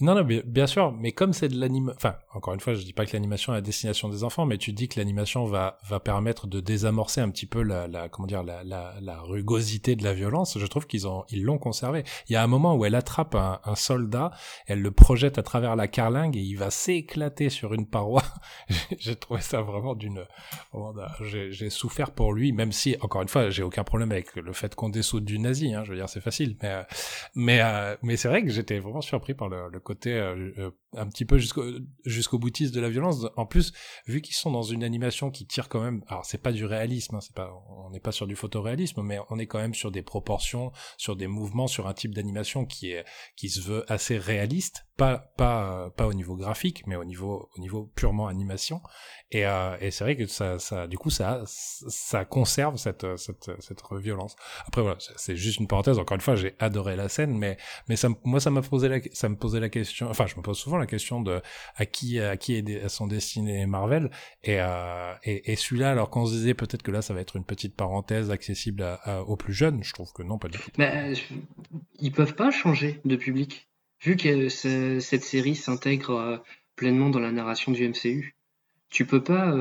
Non, 0.00 0.14
non, 0.14 0.24
bien, 0.24 0.66
sûr, 0.66 0.92
mais 0.92 1.12
comme 1.12 1.32
c'est 1.32 1.48
de 1.48 1.60
l'animation, 1.60 1.96
enfin, 1.96 2.16
encore 2.32 2.54
une 2.54 2.60
fois, 2.60 2.74
je 2.74 2.82
dis 2.82 2.92
pas 2.92 3.04
que 3.04 3.12
l'animation 3.12 3.54
est 3.54 3.58
à 3.58 3.60
destination 3.60 4.08
des 4.08 4.24
enfants, 4.24 4.46
mais 4.46 4.56
tu 4.56 4.72
dis 4.72 4.88
que 4.88 4.98
l'animation 4.98 5.44
va, 5.44 5.78
va 5.88 6.00
permettre 6.00 6.46
de 6.46 6.60
désamorcer 6.60 7.20
un 7.20 7.28
petit 7.30 7.46
peu 7.46 7.62
la, 7.62 7.86
la 7.86 8.08
comment 8.08 8.26
dire, 8.26 8.42
la, 8.42 8.64
la, 8.64 8.94
la 9.00 9.20
rugosité 9.20 9.96
de 9.96 10.04
la 10.04 10.14
violence. 10.14 10.58
Je 10.58 10.66
trouve 10.66 10.86
qu'ils 10.86 11.06
ont, 11.06 11.24
ils 11.28 11.42
l'ont 11.42 11.58
conservé. 11.58 12.04
Il 12.28 12.32
y 12.32 12.36
a 12.36 12.42
un 12.42 12.46
moment 12.46 12.76
où 12.76 12.84
elle 12.84 12.94
attrape 12.94 13.34
un, 13.34 13.60
un 13.64 13.74
soldat, 13.74 14.30
elle 14.66 14.80
le 14.80 14.90
projette 14.90 15.38
à 15.38 15.42
travers 15.42 15.76
la 15.76 15.86
carlingue 15.86 16.36
et 16.36 16.40
il 16.40 16.56
va 16.56 16.70
s'éclater 16.70 17.50
sur 17.50 17.74
une 17.74 17.86
paroi. 17.86 18.22
j'ai 18.98 19.16
trouvé 19.16 19.42
ça 19.42 19.60
vraiment 19.60 19.94
d'une, 19.94 20.24
j'ai 21.20 21.70
souffert 21.70 22.12
pour 22.12 22.32
lui, 22.32 22.52
même 22.52 22.72
si, 22.72 22.96
encore 23.00 23.22
une 23.22 23.28
fois, 23.28 23.50
j'ai 23.50 23.62
aucun 23.62 23.84
problème 23.84 24.12
avec 24.12 24.34
le 24.36 24.52
fait 24.52 24.74
qu'on 24.74 24.88
dessoute 24.88 25.24
du 25.24 25.38
nazi, 25.38 25.74
hein, 25.74 25.84
je 25.84 25.90
veux 25.90 25.96
dire, 25.96 26.08
c'est 26.08 26.20
facile, 26.20 26.56
mais, 26.62 26.86
mais, 27.34 27.60
euh, 27.60 27.96
mais 28.02 28.16
c'est 28.16 28.28
vrai 28.28 28.42
que 28.42 28.50
j'étais 28.50 28.78
vraiment 28.78 29.00
surpris 29.02 29.34
par 29.34 29.48
le, 29.48 29.68
le 29.68 29.80
côté 29.90 30.14
euh, 30.14 30.52
euh, 30.58 30.70
un 30.96 31.08
petit 31.08 31.24
peu 31.24 31.38
jusqu'au 31.38 31.64
jusqu'au 32.04 32.38
boutiste 32.38 32.72
de 32.72 32.80
la 32.80 32.88
violence. 32.88 33.26
En 33.36 33.44
plus, 33.44 33.72
vu 34.06 34.20
qu'ils 34.20 34.36
sont 34.36 34.52
dans 34.52 34.62
une 34.62 34.84
animation 34.84 35.32
qui 35.32 35.46
tire 35.46 35.68
quand 35.68 35.80
même, 35.80 36.04
alors 36.06 36.24
c'est 36.24 36.42
pas 36.42 36.52
du 36.52 36.64
réalisme, 36.64 37.16
hein, 37.16 37.20
c'est 37.20 37.34
pas, 37.34 37.50
on 37.86 37.90
n'est 37.90 38.00
pas 38.00 38.12
sur 38.12 38.28
du 38.28 38.36
photoréalisme, 38.36 39.02
mais 39.02 39.18
on 39.30 39.38
est 39.40 39.48
quand 39.48 39.58
même 39.58 39.74
sur 39.74 39.90
des 39.90 40.02
proportions, 40.02 40.70
sur 40.96 41.16
des 41.16 41.26
mouvements, 41.26 41.66
sur 41.66 41.88
un 41.88 41.94
type 41.94 42.14
d'animation 42.14 42.66
qui 42.66 42.92
est 42.92 43.04
qui 43.36 43.48
se 43.48 43.60
veut 43.60 43.84
assez 43.90 44.16
réaliste, 44.16 44.86
pas 44.96 45.18
pas 45.36 45.90
pas 45.96 46.06
au 46.06 46.14
niveau 46.14 46.36
graphique, 46.36 46.86
mais 46.86 46.94
au 46.94 47.04
niveau 47.04 47.50
au 47.56 47.60
niveau 47.60 47.90
purement 47.96 48.28
animation. 48.28 48.80
Et, 49.32 49.46
euh, 49.46 49.76
et 49.80 49.92
c'est 49.92 50.02
vrai 50.02 50.16
que 50.16 50.26
ça, 50.26 50.58
ça, 50.58 50.88
du 50.88 50.98
coup, 50.98 51.10
ça, 51.10 51.42
ça 51.46 52.24
conserve 52.24 52.76
cette, 52.78 53.06
cette, 53.16 53.50
cette 53.60 53.80
violence. 53.92 54.34
Après 54.66 54.82
voilà, 54.82 54.98
c'est 55.16 55.36
juste 55.36 55.60
une 55.60 55.68
parenthèse. 55.68 56.00
Encore 56.00 56.16
une 56.16 56.20
fois, 56.20 56.34
j'ai 56.34 56.56
adoré 56.58 56.96
la 56.96 57.08
scène, 57.08 57.38
mais, 57.38 57.56
mais 57.88 57.94
ça, 57.94 58.08
moi, 58.24 58.40
ça 58.40 58.50
m'a 58.50 58.60
posé 58.60 58.88
ça 59.12 59.28
me 59.28 59.36
posait 59.36 59.60
la 59.60 59.68
question. 59.70 60.10
Enfin, 60.10 60.26
je 60.26 60.36
me 60.36 60.42
pose 60.42 60.58
souvent 60.58 60.76
la 60.76 60.86
question 60.86 61.20
de 61.20 61.40
à 61.76 61.86
qui, 61.86 62.20
à 62.20 62.36
qui 62.36 62.54
est, 62.56 62.88
sont 62.88 63.06
destinés 63.06 63.66
Marvel. 63.66 64.10
Et, 64.42 64.56
euh, 64.60 65.14
et, 65.24 65.52
et 65.52 65.56
celui-là, 65.56 65.90
alors 65.90 66.10
qu'on 66.10 66.26
se 66.26 66.32
disait 66.32 66.54
peut-être 66.54 66.82
que 66.82 66.90
là, 66.90 67.02
ça 67.02 67.14
va 67.14 67.20
être 67.20 67.36
une 67.36 67.44
petite 67.44 67.74
parenthèse 67.74 68.30
accessible 68.30 68.82
à, 68.82 69.22
aux 69.22 69.36
plus 69.36 69.54
jeunes, 69.54 69.82
je 69.82 69.92
trouve 69.92 70.12
que 70.12 70.22
non, 70.22 70.38
pas 70.38 70.48
du 70.48 70.58
tout. 70.58 70.70
Mais, 70.78 71.14
ils 71.98 72.12
peuvent 72.12 72.34
pas 72.34 72.50
changer 72.50 73.00
de 73.04 73.16
public, 73.16 73.68
vu 74.02 74.16
que 74.16 74.48
cette 74.48 75.24
série 75.24 75.56
s'intègre 75.56 76.10
euh, 76.10 76.36
pleinement 76.76 77.10
dans 77.10 77.20
la 77.20 77.32
narration 77.32 77.72
du 77.72 77.88
MCU 77.88 78.36
tu 78.90 79.06
peux 79.06 79.22
pas 79.22 79.54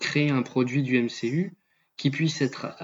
créer 0.00 0.30
un 0.30 0.40
produit 0.40 0.82
du 0.82 0.98
MCU 0.98 1.52
qui 1.98 2.10
puisse 2.10 2.40
être 2.40 2.74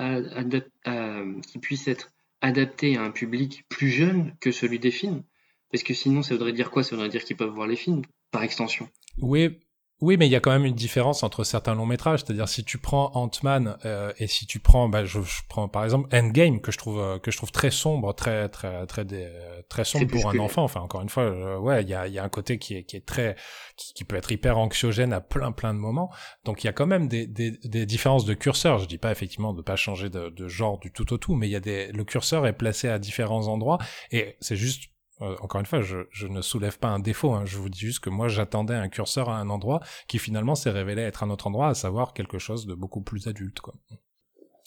qui 1.46 1.58
puisse 1.58 1.88
être 1.88 2.12
adapté 2.40 2.96
à 2.96 3.02
un 3.02 3.10
public 3.10 3.64
plus 3.68 3.88
jeune 3.88 4.36
que 4.40 4.52
celui 4.52 4.78
des 4.78 4.90
films 4.90 5.22
parce 5.70 5.82
que 5.82 5.94
sinon 5.94 6.22
ça 6.22 6.34
voudrait 6.34 6.52
dire 6.52 6.70
quoi? 6.70 6.82
Ça 6.82 6.96
voudrait 6.96 7.10
dire 7.10 7.24
qu'ils 7.24 7.36
peuvent 7.36 7.54
voir 7.54 7.66
les 7.66 7.76
films 7.76 8.02
par 8.30 8.42
extension 8.42 8.88
oui 9.20 9.58
oui, 10.00 10.16
mais 10.16 10.28
il 10.28 10.30
y 10.30 10.36
a 10.36 10.40
quand 10.40 10.52
même 10.52 10.64
une 10.64 10.76
différence 10.76 11.24
entre 11.24 11.42
certains 11.42 11.74
longs 11.74 11.86
métrages. 11.86 12.20
C'est-à-dire 12.20 12.48
si 12.48 12.62
tu 12.62 12.78
prends 12.78 13.10
Ant-Man 13.14 13.76
euh, 13.84 14.12
et 14.18 14.28
si 14.28 14.46
tu 14.46 14.60
prends, 14.60 14.88
bah, 14.88 15.04
je, 15.04 15.20
je, 15.22 15.42
prends 15.48 15.66
par 15.66 15.82
exemple 15.82 16.08
Endgame 16.14 16.60
que 16.60 16.70
je 16.70 16.78
trouve 16.78 17.00
euh, 17.00 17.18
que 17.18 17.32
je 17.32 17.36
trouve 17.36 17.50
très 17.50 17.72
sombre, 17.72 18.14
très 18.14 18.48
très 18.48 18.86
très 18.86 19.04
très, 19.04 19.32
très 19.68 19.84
sombre 19.84 20.06
pour 20.06 20.30
un 20.30 20.38
enfant. 20.38 20.62
Enfin, 20.62 20.80
encore 20.80 21.02
une 21.02 21.08
fois, 21.08 21.24
euh, 21.24 21.58
ouais, 21.58 21.82
il 21.82 21.88
y 21.88 21.94
a 21.94 22.06
y 22.06 22.18
a 22.18 22.22
un 22.22 22.28
côté 22.28 22.58
qui 22.58 22.76
est 22.76 22.84
qui 22.84 22.96
est 22.96 23.04
très 23.04 23.34
qui, 23.76 23.92
qui, 23.92 24.04
peut 24.04 24.14
être 24.14 24.30
hyper 24.30 24.56
anxiogène 24.58 25.12
à 25.12 25.20
plein 25.20 25.50
plein 25.50 25.74
de 25.74 25.80
moments. 25.80 26.12
Donc 26.44 26.62
il 26.62 26.68
y 26.68 26.70
a 26.70 26.72
quand 26.72 26.86
même 26.86 27.08
des, 27.08 27.26
des, 27.26 27.50
des 27.64 27.84
différences 27.84 28.24
de 28.24 28.34
curseur. 28.34 28.78
Je 28.78 28.86
dis 28.86 28.98
pas 28.98 29.10
effectivement 29.10 29.52
de 29.52 29.62
pas 29.62 29.74
changer 29.74 30.10
de, 30.10 30.28
de 30.28 30.46
genre 30.46 30.78
du 30.78 30.92
tout 30.92 31.12
au 31.12 31.18
tout, 31.18 31.34
mais 31.34 31.48
il 31.48 31.50
y 31.50 31.56
a 31.56 31.60
des 31.60 31.90
le 31.90 32.04
curseur 32.04 32.46
est 32.46 32.52
placé 32.52 32.88
à 32.88 33.00
différents 33.00 33.48
endroits 33.48 33.78
et 34.12 34.36
c'est 34.40 34.56
juste 34.56 34.92
euh, 35.20 35.36
encore 35.40 35.60
une 35.60 35.66
fois, 35.66 35.80
je, 35.80 36.26
ne 36.26 36.40
soulève 36.42 36.78
pas 36.78 36.88
un 36.88 36.98
défaut, 36.98 37.32
hein. 37.32 37.44
je 37.44 37.58
vous 37.58 37.68
dis 37.68 37.80
juste 37.80 38.00
que 38.00 38.10
moi 38.10 38.28
j'attendais 38.28 38.74
un 38.74 38.88
curseur 38.88 39.28
à 39.28 39.38
un 39.38 39.50
endroit 39.50 39.80
qui 40.06 40.18
finalement 40.18 40.54
s'est 40.54 40.70
révélé 40.70 41.02
être 41.02 41.22
un 41.22 41.30
autre 41.30 41.46
endroit, 41.46 41.68
à 41.68 41.74
savoir 41.74 42.12
quelque 42.12 42.38
chose 42.38 42.66
de 42.66 42.74
beaucoup 42.74 43.02
plus 43.02 43.26
adulte. 43.26 43.60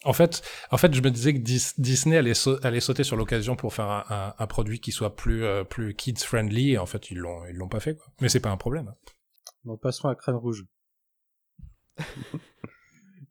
En 0.04 0.14
fait, 0.14 0.42
en 0.72 0.78
fait, 0.78 0.94
je 0.94 1.02
me 1.02 1.12
disais 1.12 1.34
que 1.34 1.40
Disney 1.40 2.18
allait, 2.18 2.34
allait 2.64 2.80
sauter 2.80 3.04
sur 3.04 3.16
l'occasion 3.16 3.56
pour 3.56 3.74
faire 3.74 4.12
un, 4.38 4.48
produit 4.48 4.80
qui 4.80 4.92
soit 4.92 5.16
plus 5.16 5.44
euh, 5.44 5.64
plus 5.64 5.94
kids 5.94 6.16
friendly. 6.18 6.72
Et 6.72 6.78
en 6.80 6.88
fait, 6.88 7.12
ils 7.12 7.18
l'ont 7.20 7.46
ils 7.46 7.56
l'ont 7.56 7.70
pas 7.70 7.80
fait. 7.80 7.96
Quoi. 7.96 8.08
Mais 8.20 8.28
c'est 8.28 8.40
pas 8.40 8.50
un 8.50 8.58
problème. 8.58 8.92
Hein. 9.66 9.76
Passons 9.80 10.08
à 10.08 10.16
Crâne 10.16 10.38
Rouge, 10.38 10.66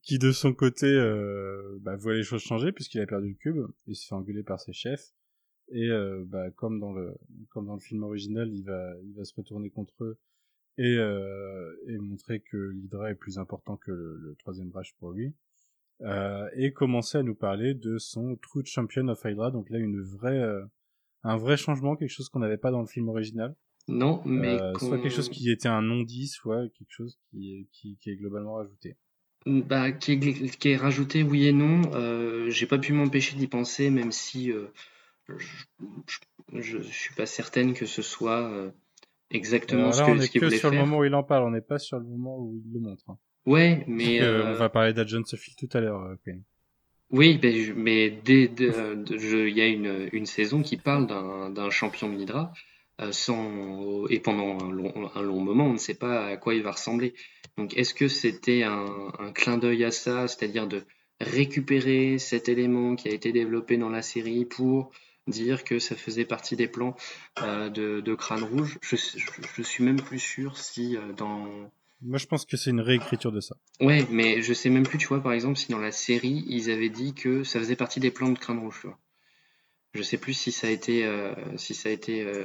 qui 0.02 0.20
de 0.20 0.30
son 0.30 0.55
côté 0.55 0.86
euh, 0.86 1.76
bah, 1.80 1.97
voit 1.97 2.14
les 2.14 2.22
choses 2.22 2.42
changer 2.42 2.70
puisqu'il 2.70 3.01
a 3.01 3.06
perdu 3.06 3.30
le 3.30 3.34
cube. 3.34 3.66
Il 3.86 3.97
se 3.97 4.06
fait 4.06 4.14
engueuler 4.14 4.44
par 4.44 4.60
ses 4.60 4.72
chefs 4.72 5.10
et 5.72 5.88
euh, 5.88 6.24
bah, 6.26 6.51
comme 6.51 6.80
dans 6.80 6.92
le 6.92 7.14
comme 7.48 7.66
dans 7.66 7.74
le 7.74 7.80
film 7.80 8.02
original, 8.02 8.52
il 8.52 8.64
va 8.64 8.94
il 9.05 9.14
va 9.14 9.24
se 9.24 9.34
retourner 9.34 9.70
contre 9.70 10.05
eux 10.05 10.18
et 10.78 10.97
euh, 10.97 11.72
et 11.88 11.98
montrer 11.98 12.40
que 12.40 12.56
l'Hydra 12.56 13.10
est 13.10 13.14
plus 13.14 13.38
important 13.38 13.76
que 13.76 13.90
le, 13.90 14.16
le 14.16 14.34
troisième 14.36 14.70
Reich 14.72 14.94
pour 14.98 15.12
lui. 15.12 15.34
Euh, 16.02 16.48
et 16.55 16.72
commencer 16.72 17.18
à 17.18 17.22
nous 17.22 17.34
parler 17.34 17.74
de 17.74 17.98
son 17.98 18.36
True 18.36 18.64
Champion 18.64 19.09
of 19.09 19.22
Hydra. 19.24 19.51
Donc 19.51 19.68
là, 19.68 19.78
une 19.78 20.01
vraie 20.01 20.42
un 21.22 21.36
vrai 21.36 21.56
changement, 21.56 21.97
quelque 21.97 22.10
chose 22.10 22.28
qu'on 22.28 22.38
n'avait 22.38 22.56
pas 22.56 22.70
dans 22.70 22.80
le 22.80 22.86
film 22.86 23.09
original. 23.09 23.55
Non, 23.88 24.22
mais 24.24 24.56
soit 24.78 24.98
quelque 24.98 25.14
chose 25.14 25.28
qui 25.28 25.51
était 25.51 25.68
un 25.68 25.82
non-dit, 25.82 26.28
soit 26.28 26.68
quelque 26.68 26.90
chose 26.90 27.18
qui, 27.30 27.68
qui, 27.72 27.97
qui 27.98 28.10
est 28.10 28.16
globalement 28.16 28.55
rajouté. 28.55 28.97
Bah, 29.47 29.90
qui 29.90 30.12
est, 30.12 30.59
qui 30.59 30.68
est 30.68 30.76
rajouté, 30.76 31.22
oui 31.22 31.47
et 31.47 31.52
non. 31.52 31.82
Euh, 31.94 32.51
J'ai 32.51 32.66
pas 32.66 32.78
pu 32.78 32.92
m'empêcher 32.92 33.36
d'y 33.36 33.47
penser, 33.47 33.90
même 33.90 34.12
si 34.12 34.52
je, 36.55 36.78
ne 36.78 36.82
suis 36.82 37.15
pas 37.15 37.27
certaine 37.27 37.74
que 37.74 37.86
ce 37.86 38.02
soit 38.02 38.43
euh, 38.51 38.70
exactement 39.31 39.86
là, 39.86 39.93
ce 39.93 39.98
que 40.02 40.11
on 40.11 40.20
ce 40.20 40.31
qu'il 40.31 40.40
voulait 40.43 40.57
sur 40.59 40.70
faire. 40.70 40.81
le 40.81 40.85
moment 40.86 40.98
où 40.98 41.05
il 41.05 41.15
en 41.15 41.23
parle, 41.23 41.44
on 41.44 41.51
n'est 41.51 41.61
pas 41.61 41.78
sur 41.78 41.98
le 41.98 42.05
moment 42.05 42.39
où 42.39 42.61
il 42.66 42.73
le 42.73 42.81
montre. 42.81 43.05
Hein. 43.09 43.19
Ouais, 43.47 43.85
mais 43.86 44.20
Euh, 44.20 44.44
euh, 44.44 44.55
on 44.55 44.59
va 44.59 44.69
parler 44.69 44.93
d'Agent 44.93 45.24
Sophie 45.24 45.55
tout 45.57 45.69
à 45.73 45.81
l'heure, 45.81 46.02
euh, 46.02 46.15
Queen. 46.24 46.43
oui, 47.11 47.39
ben, 47.39 47.55
je- 47.55 47.73
mais 47.73 48.11
dès, 48.11 48.51
il 48.59 49.57
y 49.57 49.61
a 49.61 49.66
une, 49.66 50.09
une 50.12 50.27
saison 50.27 50.62
qui 50.62 50.77
parle 50.77 51.07
d'un 51.07 51.51
d'un 51.51 51.70
champion 51.70 52.09
de 52.12 52.16
l'Hydra 52.16 52.52
euh, 53.01 53.12
sans 53.12 54.07
et 54.09 54.20
pendant 54.20 54.59
un 54.65 54.70
long, 54.70 55.11
un 55.15 55.23
long 55.23 55.40
moment, 55.40 55.66
on 55.66 55.73
ne 55.73 55.78
sait 55.78 55.94
pas 55.98 56.27
à 56.27 56.36
quoi 56.36 56.55
il 56.55 56.62
va 56.62 56.73
ressembler. 56.73 57.15
Donc, 57.57 57.77
est-ce 57.77 57.94
que 57.94 58.09
c'était 58.09 58.62
un, 58.62 58.86
un 59.19 59.32
clin 59.32 59.57
d'œil 59.59 59.85
à 59.85 59.90
ça, 59.90 60.28
c'est-à-dire 60.28 60.69
de 60.69 60.82
récupérer 61.20 62.19
cet 62.19 62.48
élément 62.48 62.94
qui 62.97 63.09
a 63.09 63.12
été 63.12 63.32
développé 63.32 63.77
dans 63.77 63.89
la 63.90 64.02
série 64.02 64.44
pour 64.44 64.90
dire 65.31 65.65
que 65.65 65.78
ça 65.78 65.97
faisait 65.97 66.24
partie 66.24 66.57
des 66.57 66.69
plans 66.69 66.94
euh, 67.43 67.69
de, 67.70 68.01
de 68.01 68.15
Crâne 68.15 68.43
Rouge. 68.43 68.78
Je, 68.82 68.97
je, 68.97 69.27
je 69.55 69.62
suis 69.62 69.82
même 69.85 70.01
plus 70.01 70.19
sûr 70.19 70.59
si 70.59 70.97
euh, 70.97 71.12
dans... 71.12 71.70
Moi, 72.02 72.19
je 72.19 72.27
pense 72.27 72.47
que 72.47 72.57
c'est 72.57 72.70
une 72.70 72.81
réécriture 72.81 73.31
de 73.31 73.40
ça. 73.40 73.57
Ouais, 73.81 74.07
mais 74.11 74.40
je 74.40 74.55
sais 74.55 74.70
même 74.70 74.86
plus, 74.86 74.97
tu 74.98 75.07
vois, 75.07 75.23
par 75.23 75.32
exemple, 75.32 75.59
si 75.59 75.70
dans 75.70 75.78
la 75.78 75.93
série, 75.93 76.44
ils 76.48 76.70
avaient 76.70 76.89
dit 76.89 77.12
que 77.15 77.44
ça 77.44 77.59
faisait 77.59 77.77
partie 77.77 78.01
des 78.01 78.11
plans 78.11 78.31
de 78.31 78.39
Crâne 78.39 78.59
Rouge, 78.59 78.78
tu 78.81 78.86
vois. 78.86 78.98
Je 79.93 80.02
sais 80.02 80.16
plus 80.19 80.35
si 80.35 80.51
ça 80.52 80.69
a 80.69 80.70
été, 80.70 81.05
euh, 81.05 81.35
si 81.57 81.74
ça 81.74 81.89
a 81.89 81.93
été, 81.93 82.23
euh, 82.23 82.44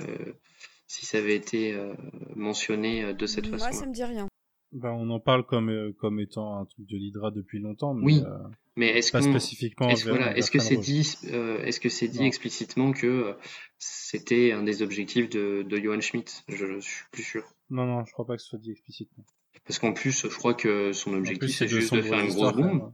si 0.88 1.06
ça 1.06 1.20
avait 1.20 1.36
été 1.36 1.74
euh, 1.74 1.94
mentionné 2.36 3.04
euh, 3.04 3.14
de 3.14 3.26
cette 3.28 3.48
Moi, 3.48 3.60
façon. 3.60 3.80
ça 3.80 3.86
me 3.86 3.94
dit 3.94 4.04
rien. 4.04 4.28
Bah, 4.76 4.92
on 4.92 5.10
en 5.10 5.22
parle 5.22 5.46
comme 5.46 5.70
euh, 5.70 5.94
comme 5.94 6.20
étant 6.20 6.60
un 6.60 6.66
truc 6.66 6.86
de 6.86 6.98
l'Hydra 6.98 7.32
depuis 7.32 7.60
longtemps, 7.60 7.94
mais 7.94 8.06
Oui. 8.06 8.24
euh, 8.26 8.38
Mais 8.76 8.90
est-ce 8.98 9.14
pas 9.14 9.22
spécifiquement. 9.22 9.88
est-ce, 9.88 10.04
voilà, 10.10 10.34
que 10.34 10.60
c'est 10.60 10.76
dit, 10.76 11.18
euh, 11.32 11.64
est-ce 11.64 11.80
que 11.80 11.88
c'est 11.88 12.10
dit 12.10 12.20
Non. 12.20 12.26
explicitement 12.26 12.92
que 12.92 13.08
euh, 13.08 13.34
c'était 13.80 14.52
un 14.52 14.64
des 14.64 14.82
objectifs 14.82 15.30
de, 15.30 15.64
de 15.64 15.78
Johan 15.78 16.02
Schmidt? 16.02 16.44
Je, 16.50 16.66
je 16.66 16.80
suis 16.82 17.06
plus 17.10 17.24
sûr. 17.24 17.44
Non, 17.70 17.86
non, 17.86 18.04
je 18.06 18.12
crois 18.12 18.28
pas 18.28 18.36
que 18.36 18.42
ce 18.42 18.50
soit 18.50 18.60
dit 18.60 18.72
explicitement. 18.72 19.24
Parce 19.66 19.80
qu'en 19.80 19.94
plus, 19.94 20.28
je 20.30 20.36
crois 20.36 20.54
que 20.54 20.92
son 20.92 21.14
objectif, 21.14 21.56
c'est 21.56 21.70
juste 21.70 21.94
de 21.94 22.02
faire 22.02 22.20
une 22.20 22.34
grosse 22.34 22.54
bombe. 22.54 22.94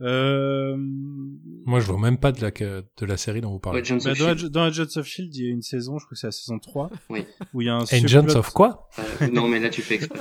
Euh... 0.00 0.76
Moi, 0.78 1.80
je 1.80 1.86
vois 1.86 1.98
même 1.98 2.18
pas 2.18 2.32
de 2.32 2.40
la 2.40 2.50
de 2.50 3.06
la 3.06 3.16
série 3.16 3.40
dont 3.40 3.50
vous 3.52 3.58
parlez. 3.58 3.80
Ouais, 3.82 3.98
bah, 4.04 4.10
of 4.12 4.18
dans. 4.18 4.28
Ag- 4.28 4.46
dans 4.48 4.62
Agents 4.62 4.96
of 4.96 5.06
Shield, 5.06 5.34
il 5.34 5.44
y 5.44 5.48
a 5.48 5.50
une 5.50 5.62
saison, 5.62 5.98
je 5.98 6.04
crois 6.04 6.14
que 6.14 6.20
c'est 6.20 6.28
la 6.28 6.32
saison 6.32 6.58
3, 6.58 6.90
Oui. 7.10 7.24
où 7.52 7.60
il 7.62 7.66
y 7.66 7.68
a 7.68 7.74
un 7.74 7.82
Agents 7.82 8.06
subplot- 8.26 8.36
of 8.36 8.50
quoi? 8.50 8.88
Euh, 9.20 9.28
non, 9.28 9.48
mais 9.48 9.58
là, 9.60 9.68
tu 9.70 9.82
fais 9.82 9.96
exprès. 9.96 10.20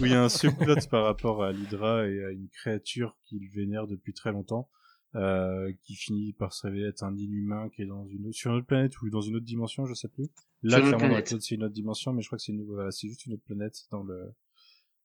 où 0.00 0.04
il 0.04 0.12
y 0.12 0.14
a 0.14 0.22
un 0.22 0.28
subplot 0.28 0.76
par 0.90 1.04
rapport 1.04 1.42
à 1.42 1.52
l'Hydra 1.52 2.06
et 2.08 2.24
à 2.24 2.30
une 2.30 2.48
créature 2.48 3.16
qu'il 3.24 3.48
vénère 3.50 3.86
depuis 3.86 4.12
très 4.14 4.30
longtemps, 4.32 4.68
euh, 5.14 5.72
qui 5.84 5.94
finit 5.96 6.32
par 6.32 6.52
se 6.52 6.66
révéler 6.66 6.86
être 6.86 7.02
un 7.02 7.16
inhumain 7.16 7.68
qui 7.74 7.82
est 7.82 7.86
dans 7.86 8.06
une 8.06 8.26
autre, 8.26 8.36
sur 8.36 8.50
une 8.52 8.58
autre 8.58 8.66
planète 8.66 9.00
ou 9.02 9.10
dans 9.10 9.20
une 9.20 9.36
autre 9.36 9.44
dimension, 9.46 9.84
je 9.84 9.94
sais 9.94 10.08
plus. 10.08 10.28
Là, 10.62 10.78
Sur 10.78 10.96
clairement, 10.96 11.18
c'est 11.24 11.50
une 11.54 11.64
autre 11.64 11.74
dimension, 11.74 12.12
mais 12.12 12.22
je 12.22 12.28
crois 12.28 12.38
que 12.38 12.42
c'est 12.44 12.52
une, 12.52 12.64
voilà, 12.64 12.90
c'est 12.92 13.08
juste 13.08 13.26
une 13.26 13.34
autre 13.34 13.44
planète 13.44 13.84
dans 13.90 14.02
le, 14.02 14.32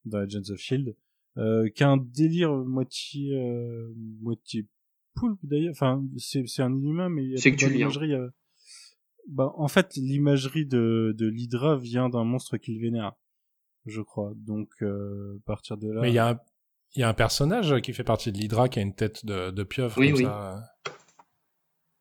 dans 0.04 0.18
Agents 0.18 0.50
of 0.50 0.58
Shield, 0.58 0.94
euh, 1.36 1.68
qui 1.70 1.82
a 1.84 1.90
un 1.90 1.96
délire 1.96 2.52
moitié, 2.52 3.34
euh, 3.36 3.92
moitié 4.20 4.66
poulpe 5.14 5.40
d'ailleurs. 5.42 5.72
Enfin, 5.72 6.02
c'est, 6.16 6.46
c'est 6.46 6.62
un 6.62 6.72
inhumain, 6.74 7.08
mais 7.08 7.24
il 7.24 7.30
y 7.30 7.34
a 7.34 7.50
que 7.50 7.56
tu 7.56 7.68
l'imagerie, 7.70 8.14
euh, 8.14 8.28
bah, 9.28 9.52
en 9.56 9.68
fait, 9.68 9.94
l'imagerie 9.96 10.66
de, 10.66 11.14
de 11.16 11.26
l'Hydra 11.26 11.76
vient 11.76 12.08
d'un 12.08 12.24
monstre 12.24 12.56
qu'il 12.56 12.80
vénère, 12.80 13.12
je 13.86 14.00
crois. 14.02 14.32
Donc, 14.36 14.68
euh, 14.82 15.38
à 15.38 15.46
partir 15.46 15.76
de 15.76 15.90
là. 15.90 16.02
Mais 16.02 16.10
il 16.10 16.14
y 16.14 16.18
a 16.18 16.30
un 16.30 16.40
il 16.96 17.00
y 17.00 17.02
a 17.02 17.08
un 17.08 17.14
personnage 17.14 17.80
qui 17.80 17.92
fait 17.92 18.04
partie 18.04 18.30
de 18.30 18.38
l'Hydra 18.38 18.68
qui 18.68 18.78
a 18.78 18.82
une 18.82 18.94
tête 18.94 19.26
de, 19.26 19.50
de 19.50 19.62
pieuvre 19.64 19.98
Oui, 19.98 20.10
comme 20.10 20.18
oui. 20.18 20.24
ça. 20.24 20.62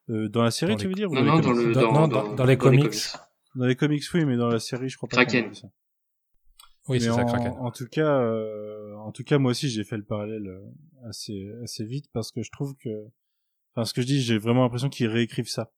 Euh, 0.10 0.30
dans 0.30 0.44
la 0.44 0.52
série, 0.52 0.74
Dans 0.74 0.78
tu 0.78 0.88
veux 0.88 0.94
dire 0.94 1.10
Non, 1.10 1.24
non, 1.24 2.08
dans 2.36 2.46
les 2.46 2.58
comics. 2.58 2.94
Dans 3.56 3.66
les 3.66 3.76
comics, 3.76 4.04
oui, 4.14 4.26
mais 4.26 4.38
dans 4.38 4.50
la 4.50 4.60
série, 4.60 4.90
je 4.90 4.98
crois 4.98 5.10
pas. 5.10 5.26
Kraken. 5.26 5.54
ça. 5.54 5.68
Oui, 6.90 6.98
Mais 6.98 7.00
c'est 7.00 7.12
ça, 7.14 7.22
en, 7.24 7.26
Kraken. 7.26 7.54
en 7.54 7.72
tout 7.72 7.88
cas, 7.88 8.20
euh, 8.20 8.96
en 8.96 9.12
tout 9.12 9.24
cas, 9.24 9.38
moi 9.38 9.52
aussi, 9.52 9.70
j'ai 9.70 9.84
fait 9.84 9.98
le 9.98 10.04
parallèle 10.04 10.48
euh, 10.48 11.08
assez 11.08 11.50
assez 11.64 11.86
vite 11.86 12.08
parce 12.12 12.32
que 12.32 12.44
je 12.44 12.52
trouve 12.52 12.76
que, 12.76 13.08
enfin, 13.74 13.86
ce 13.86 13.94
que 13.94 14.02
je 14.02 14.08
dis, 14.08 14.22
j'ai 14.22 14.38
vraiment 14.38 14.64
l'impression 14.64 14.90
qu'ils 14.90 15.08
réécrivent 15.08 15.50
ça 15.50 15.72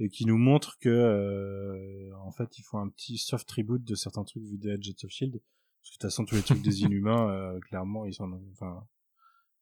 et 0.00 0.08
qu'ils 0.08 0.26
nous 0.28 0.38
montrent 0.38 0.78
que, 0.80 0.88
euh, 0.88 2.10
en 2.24 2.32
fait, 2.32 2.58
ils 2.58 2.62
font 2.62 2.78
un 2.78 2.88
petit 2.88 3.18
soft 3.18 3.50
reboot 3.50 3.82
de 3.82 3.94
certains 3.94 4.24
trucs 4.24 4.44
vu 4.44 4.58
des 4.58 4.70
Agents 4.70 4.92
of 5.04 5.10
Shield. 5.10 5.32
Parce 5.32 5.90
que 5.90 5.94
de 5.94 5.94
toute 5.94 6.02
façon, 6.02 6.24
tous 6.24 6.34
les 6.34 6.42
trucs 6.42 6.62
des 6.62 6.82
Inhumains, 6.82 7.30
euh, 7.30 7.60
clairement, 7.60 8.04
ils 8.04 8.14
sont, 8.14 8.30
enfin, 8.52 8.84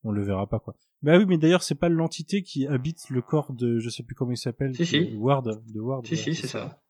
on 0.02 0.12
le 0.12 0.22
verra 0.22 0.46
pas 0.46 0.60
quoi. 0.60 0.76
Bah 1.02 1.18
oui, 1.18 1.26
mais 1.26 1.36
d'ailleurs, 1.38 1.62
c'est 1.62 1.74
pas 1.74 1.88
l'entité 1.90 2.42
qui 2.42 2.66
habite 2.66 3.10
le 3.10 3.20
corps 3.20 3.52
de, 3.52 3.78
je 3.78 3.90
sais 3.90 4.02
plus 4.02 4.14
comment 4.14 4.32
il 4.32 4.38
s'appelle, 4.38 4.74
Si, 4.74 4.86
si. 4.86 5.10
de 5.10 5.16
Ward, 5.16 5.62
de 5.66 5.80
Ward. 5.80 6.06
Si, 6.06 6.12
ouais, 6.14 6.16
si, 6.16 6.34
c'est 6.34 6.46
ça. 6.48 6.82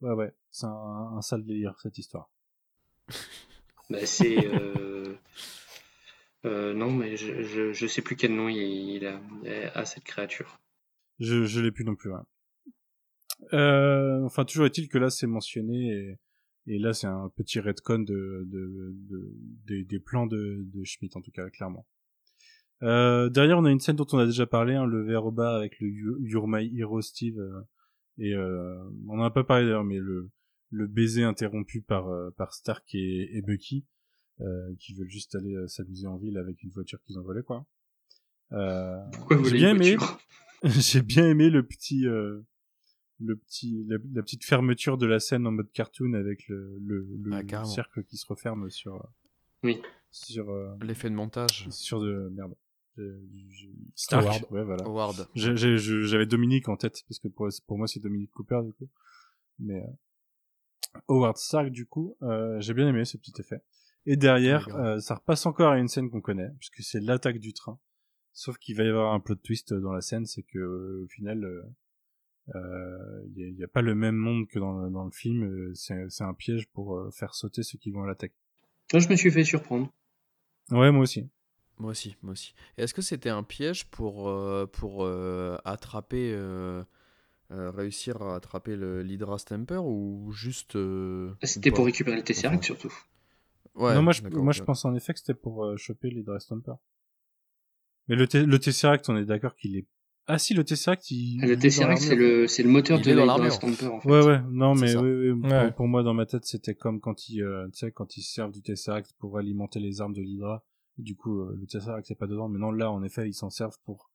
Ouais, 0.00 0.12
ouais, 0.12 0.32
c'est 0.50 0.66
un, 0.66 1.14
un 1.16 1.22
sale 1.22 1.44
délire 1.44 1.74
cette 1.80 1.98
histoire. 1.98 2.30
Bah, 3.90 4.04
c'est. 4.04 4.46
Euh... 4.54 5.14
euh, 6.44 6.74
non, 6.74 6.90
mais 6.92 7.16
je, 7.16 7.42
je, 7.42 7.72
je 7.72 7.86
sais 7.86 8.02
plus 8.02 8.16
quel 8.16 8.34
nom 8.34 8.48
il, 8.48 8.58
il 8.58 9.06
a 9.06 9.84
cette 9.84 10.04
créature. 10.04 10.58
Je, 11.18 11.44
je 11.44 11.60
l'ai 11.60 11.72
plus 11.72 11.84
non 11.84 11.96
plus. 11.96 12.10
ouais. 12.12 12.20
Euh, 13.52 14.24
enfin, 14.24 14.44
toujours 14.44 14.66
est-il 14.66 14.88
que 14.88 14.98
là, 14.98 15.10
c'est 15.10 15.26
mentionné 15.26 16.16
et, 16.66 16.78
là, 16.78 16.92
c'est 16.92 17.06
un 17.06 17.30
petit 17.36 17.60
retcon 17.60 18.00
de, 18.00 18.44
de, 18.46 18.92
de, 19.08 19.32
des- 19.66 19.84
des 19.84 19.98
plans 20.00 20.26
de, 20.26 20.58
de 20.60 20.84
Schmidt, 20.84 21.16
en 21.16 21.22
tout 21.22 21.30
cas, 21.30 21.48
clairement. 21.50 21.86
Euh, 22.82 23.28
derrière, 23.30 23.58
on 23.58 23.64
a 23.64 23.70
une 23.70 23.80
scène 23.80 23.96
dont 23.96 24.06
on 24.12 24.18
a 24.18 24.26
déjà 24.26 24.46
parlé, 24.46 24.74
hein, 24.74 24.84
le 24.84 25.02
verre 25.02 25.24
au 25.24 25.32
bas 25.32 25.56
avec 25.56 25.80
le 25.80 25.88
You- 25.88 26.18
You're 26.20 26.46
My 26.46 26.70
Hero 26.78 27.00
Steve. 27.00 27.38
euh, 27.38 27.62
et 28.18 28.34
euh, 28.34 28.76
on 29.08 29.18
en 29.18 29.22
a 29.24 29.30
pas 29.30 29.44
parlé 29.44 29.64
d'ailleurs, 29.64 29.84
mais 29.84 29.96
le, 29.98 30.28
le 30.70 30.86
baiser 30.86 31.22
interrompu 31.24 31.80
par, 31.82 32.08
euh, 32.08 32.30
par 32.36 32.52
Stark 32.54 32.84
et, 32.94 33.36
et 33.36 33.42
Bucky, 33.42 33.84
euh, 34.40 34.74
qui 34.78 34.94
veulent 34.94 35.08
juste 35.10 35.34
aller 35.34 35.54
euh, 35.54 35.66
s'amuser 35.68 36.06
en 36.06 36.16
ville 36.16 36.36
avec 36.38 36.62
une 36.62 36.70
voiture 36.70 37.00
qu'ils 37.02 37.18
ont 37.18 37.22
volée, 37.22 37.42
quoi. 37.42 37.66
Euh, 38.52 38.96
Pourquoi 39.12 39.36
j'ai 39.38 39.42
voler 39.44 39.58
bien 39.58 39.74
une 39.74 39.82
aimé, 39.82 39.96
j'ai 40.64 41.02
bien 41.02 41.26
aimé 41.28 41.50
le 41.50 41.64
petit, 41.66 42.06
euh, 42.06 42.40
le 43.20 43.36
petit, 43.36 43.84
la, 43.88 43.96
la 44.14 44.22
petite 44.22 44.44
fermeture 44.44 44.96
de 44.98 45.06
la 45.06 45.20
scène 45.20 45.46
en 45.46 45.52
mode 45.52 45.70
cartoon 45.72 46.14
avec 46.14 46.46
le, 46.48 46.78
le, 46.80 47.06
le 47.22 47.32
Ah, 47.52 47.64
cercle 47.64 48.04
qui 48.04 48.16
se 48.16 48.26
referme 48.26 48.70
sur, 48.70 48.94
euh, 48.96 49.08
Oui. 49.64 49.80
sur, 50.10 50.50
euh, 50.50 50.74
L'effet 50.82 51.10
de 51.10 51.14
montage. 51.14 51.66
sur 51.70 52.00
de 52.00 52.28
merde. 52.34 52.54
Je- 52.96 53.66
Stark. 53.94 54.24
Howard, 54.26 54.44
ouais, 54.50 54.64
voilà. 54.64 54.84
J'avais 55.34 56.26
Dominique 56.26 56.68
en 56.68 56.76
tête 56.76 57.04
parce 57.08 57.18
que 57.20 57.28
pour, 57.28 57.48
pour 57.66 57.78
moi 57.78 57.86
c'est 57.86 58.00
Dominique 58.00 58.30
Cooper 58.32 58.60
du 58.64 58.72
coup. 58.72 58.88
Mais 59.60 59.80
euh, 59.80 59.86
Howard 61.08 61.36
Stark 61.36 61.70
du 61.70 61.86
coup, 61.86 62.16
euh, 62.22 62.60
j'ai 62.60 62.74
bien 62.74 62.88
aimé 62.88 63.04
ce 63.04 63.16
petit 63.16 63.34
effet. 63.38 63.62
Et 64.06 64.16
derrière, 64.16 64.68
euh, 64.76 64.98
ça 65.00 65.16
repasse 65.16 65.44
encore 65.46 65.72
à 65.72 65.78
une 65.78 65.88
scène 65.88 66.10
qu'on 66.10 66.20
connaît 66.20 66.50
puisque 66.58 66.82
c'est 66.82 67.00
l'attaque 67.00 67.38
du 67.38 67.52
train. 67.52 67.78
Sauf 68.32 68.56
qu'il 68.58 68.76
va 68.76 68.84
y 68.84 68.88
avoir 68.88 69.12
un 69.12 69.20
plot 69.20 69.34
twist 69.36 69.74
dans 69.74 69.92
la 69.92 70.00
scène, 70.00 70.24
c'est 70.24 70.44
que 70.44 70.58
euh, 70.58 71.04
au 71.04 71.08
final, 71.08 71.44
euh, 72.54 73.22
il 73.26 73.32
n'y 73.34 73.44
a, 73.44 73.48
il 73.48 73.56
y 73.56 73.64
a 73.64 73.68
pas 73.68 73.82
le 73.82 73.94
même 73.94 74.16
monde 74.16 74.46
que 74.48 74.58
dans 74.58 74.78
le, 74.78 74.90
dans 74.90 75.04
le 75.04 75.10
film. 75.10 75.74
C'est 75.74 76.20
un 76.20 76.34
piège 76.34 76.68
pour 76.68 76.96
euh, 76.96 77.10
faire 77.10 77.34
sauter 77.34 77.62
ceux 77.62 77.78
qui 77.78 77.90
vont 77.90 78.04
à 78.04 78.06
l'attaque. 78.06 78.32
Moi, 78.92 79.00
je 79.00 79.08
me 79.08 79.16
suis 79.16 79.30
fait 79.30 79.44
surprendre. 79.44 79.92
Ouais, 80.70 80.90
moi 80.90 81.02
aussi. 81.02 81.28
Moi 81.78 81.90
aussi, 81.90 82.16
moi 82.22 82.32
aussi. 82.32 82.54
Et 82.76 82.82
Est-ce 82.82 82.94
que 82.94 83.02
c'était 83.02 83.28
un 83.28 83.42
piège 83.42 83.90
pour, 83.90 84.28
euh, 84.28 84.66
pour 84.66 85.04
euh, 85.04 85.56
attraper, 85.64 86.34
euh, 87.50 87.70
réussir 87.70 88.20
à 88.22 88.36
attraper 88.36 88.76
le- 88.76 89.02
l'Hydra 89.02 89.38
Stamper 89.38 89.78
ou 89.82 90.30
juste. 90.32 90.76
euh, 90.76 91.32
C'était 91.42 91.70
ou 91.70 91.74
pour 91.74 91.84
récupérer 91.86 92.16
le 92.16 92.22
Tesseract 92.22 92.56
Enfin, 92.56 92.62
surtout. 92.64 92.92
Ouais, 93.74 93.94
non, 93.94 94.02
moi 94.02 94.12
je, 94.12 94.22
moi 94.28 94.52
je 94.52 94.62
pense 94.62 94.84
en 94.84 94.94
effet 94.94 95.12
que 95.14 95.20
c'était 95.20 95.34
pour 95.34 95.64
euh, 95.64 95.76
choper 95.76 96.10
les 96.10 96.22
Dress 96.22 96.44
Stomper. 96.44 96.72
Mais 98.08 98.16
le, 98.16 98.26
T- 98.26 98.44
le 98.44 98.58
Tesseract, 98.58 99.08
on 99.08 99.16
est 99.16 99.24
d'accord 99.24 99.54
qu'il 99.54 99.76
est. 99.76 99.86
Ah 100.26 100.38
si, 100.38 100.52
le 100.52 100.64
Tesseract, 100.64 101.10
il. 101.10 101.40
Ah, 101.42 101.46
Le 101.46 101.58
Tesseract, 101.58 102.00
c'est 102.02 102.14
le, 102.16 102.46
c'est 102.46 102.62
le 102.62 102.68
moteur 102.68 102.98
Il 102.98 103.04
de 103.04 103.10
est 103.10 103.14
dans 103.14 103.20
la 103.20 103.24
Hydra 103.34 103.38
l'armure. 103.38 103.52
Stamper, 103.54 103.86
en 103.86 104.00
fait. 104.00 104.08
Ouais, 104.10 104.22
ouais, 104.26 104.40
non, 104.50 104.74
mais 104.74 104.94
oui, 104.96 105.30
oui, 105.30 105.40
pour- 105.40 105.50
Ouais. 105.50 105.72
Pour, 105.72 105.88
moi, 105.88 106.02
dans 106.02 106.12
ma 106.14 106.26
tête, 106.26 106.44
c'était 106.44 106.74
comme 106.74 107.00
quand 107.00 107.28
ils, 107.28 107.42
euh, 107.42 107.66
tu 107.70 107.78
sais, 107.78 107.92
quand 107.92 108.16
ils 108.16 108.22
servent 108.22 108.52
du 108.52 108.60
Tesseract 108.62 109.12
pour 109.18 109.38
alimenter 109.38 109.78
les 109.80 110.00
armes 110.00 110.12
de 110.14 110.20
l'Hydra. 110.22 110.64
Du 110.98 111.14
coup, 111.16 111.44
le 111.46 111.66
Tesseract, 111.66 112.06
c'est 112.08 112.14
pas 112.18 112.26
dedans. 112.26 112.48
Mais 112.48 112.58
non, 112.58 112.72
là, 112.72 112.90
en 112.90 113.02
effet, 113.04 113.28
ils 113.28 113.32
s'en 113.34 113.50
servent 113.50 113.78
pour, 113.84 114.10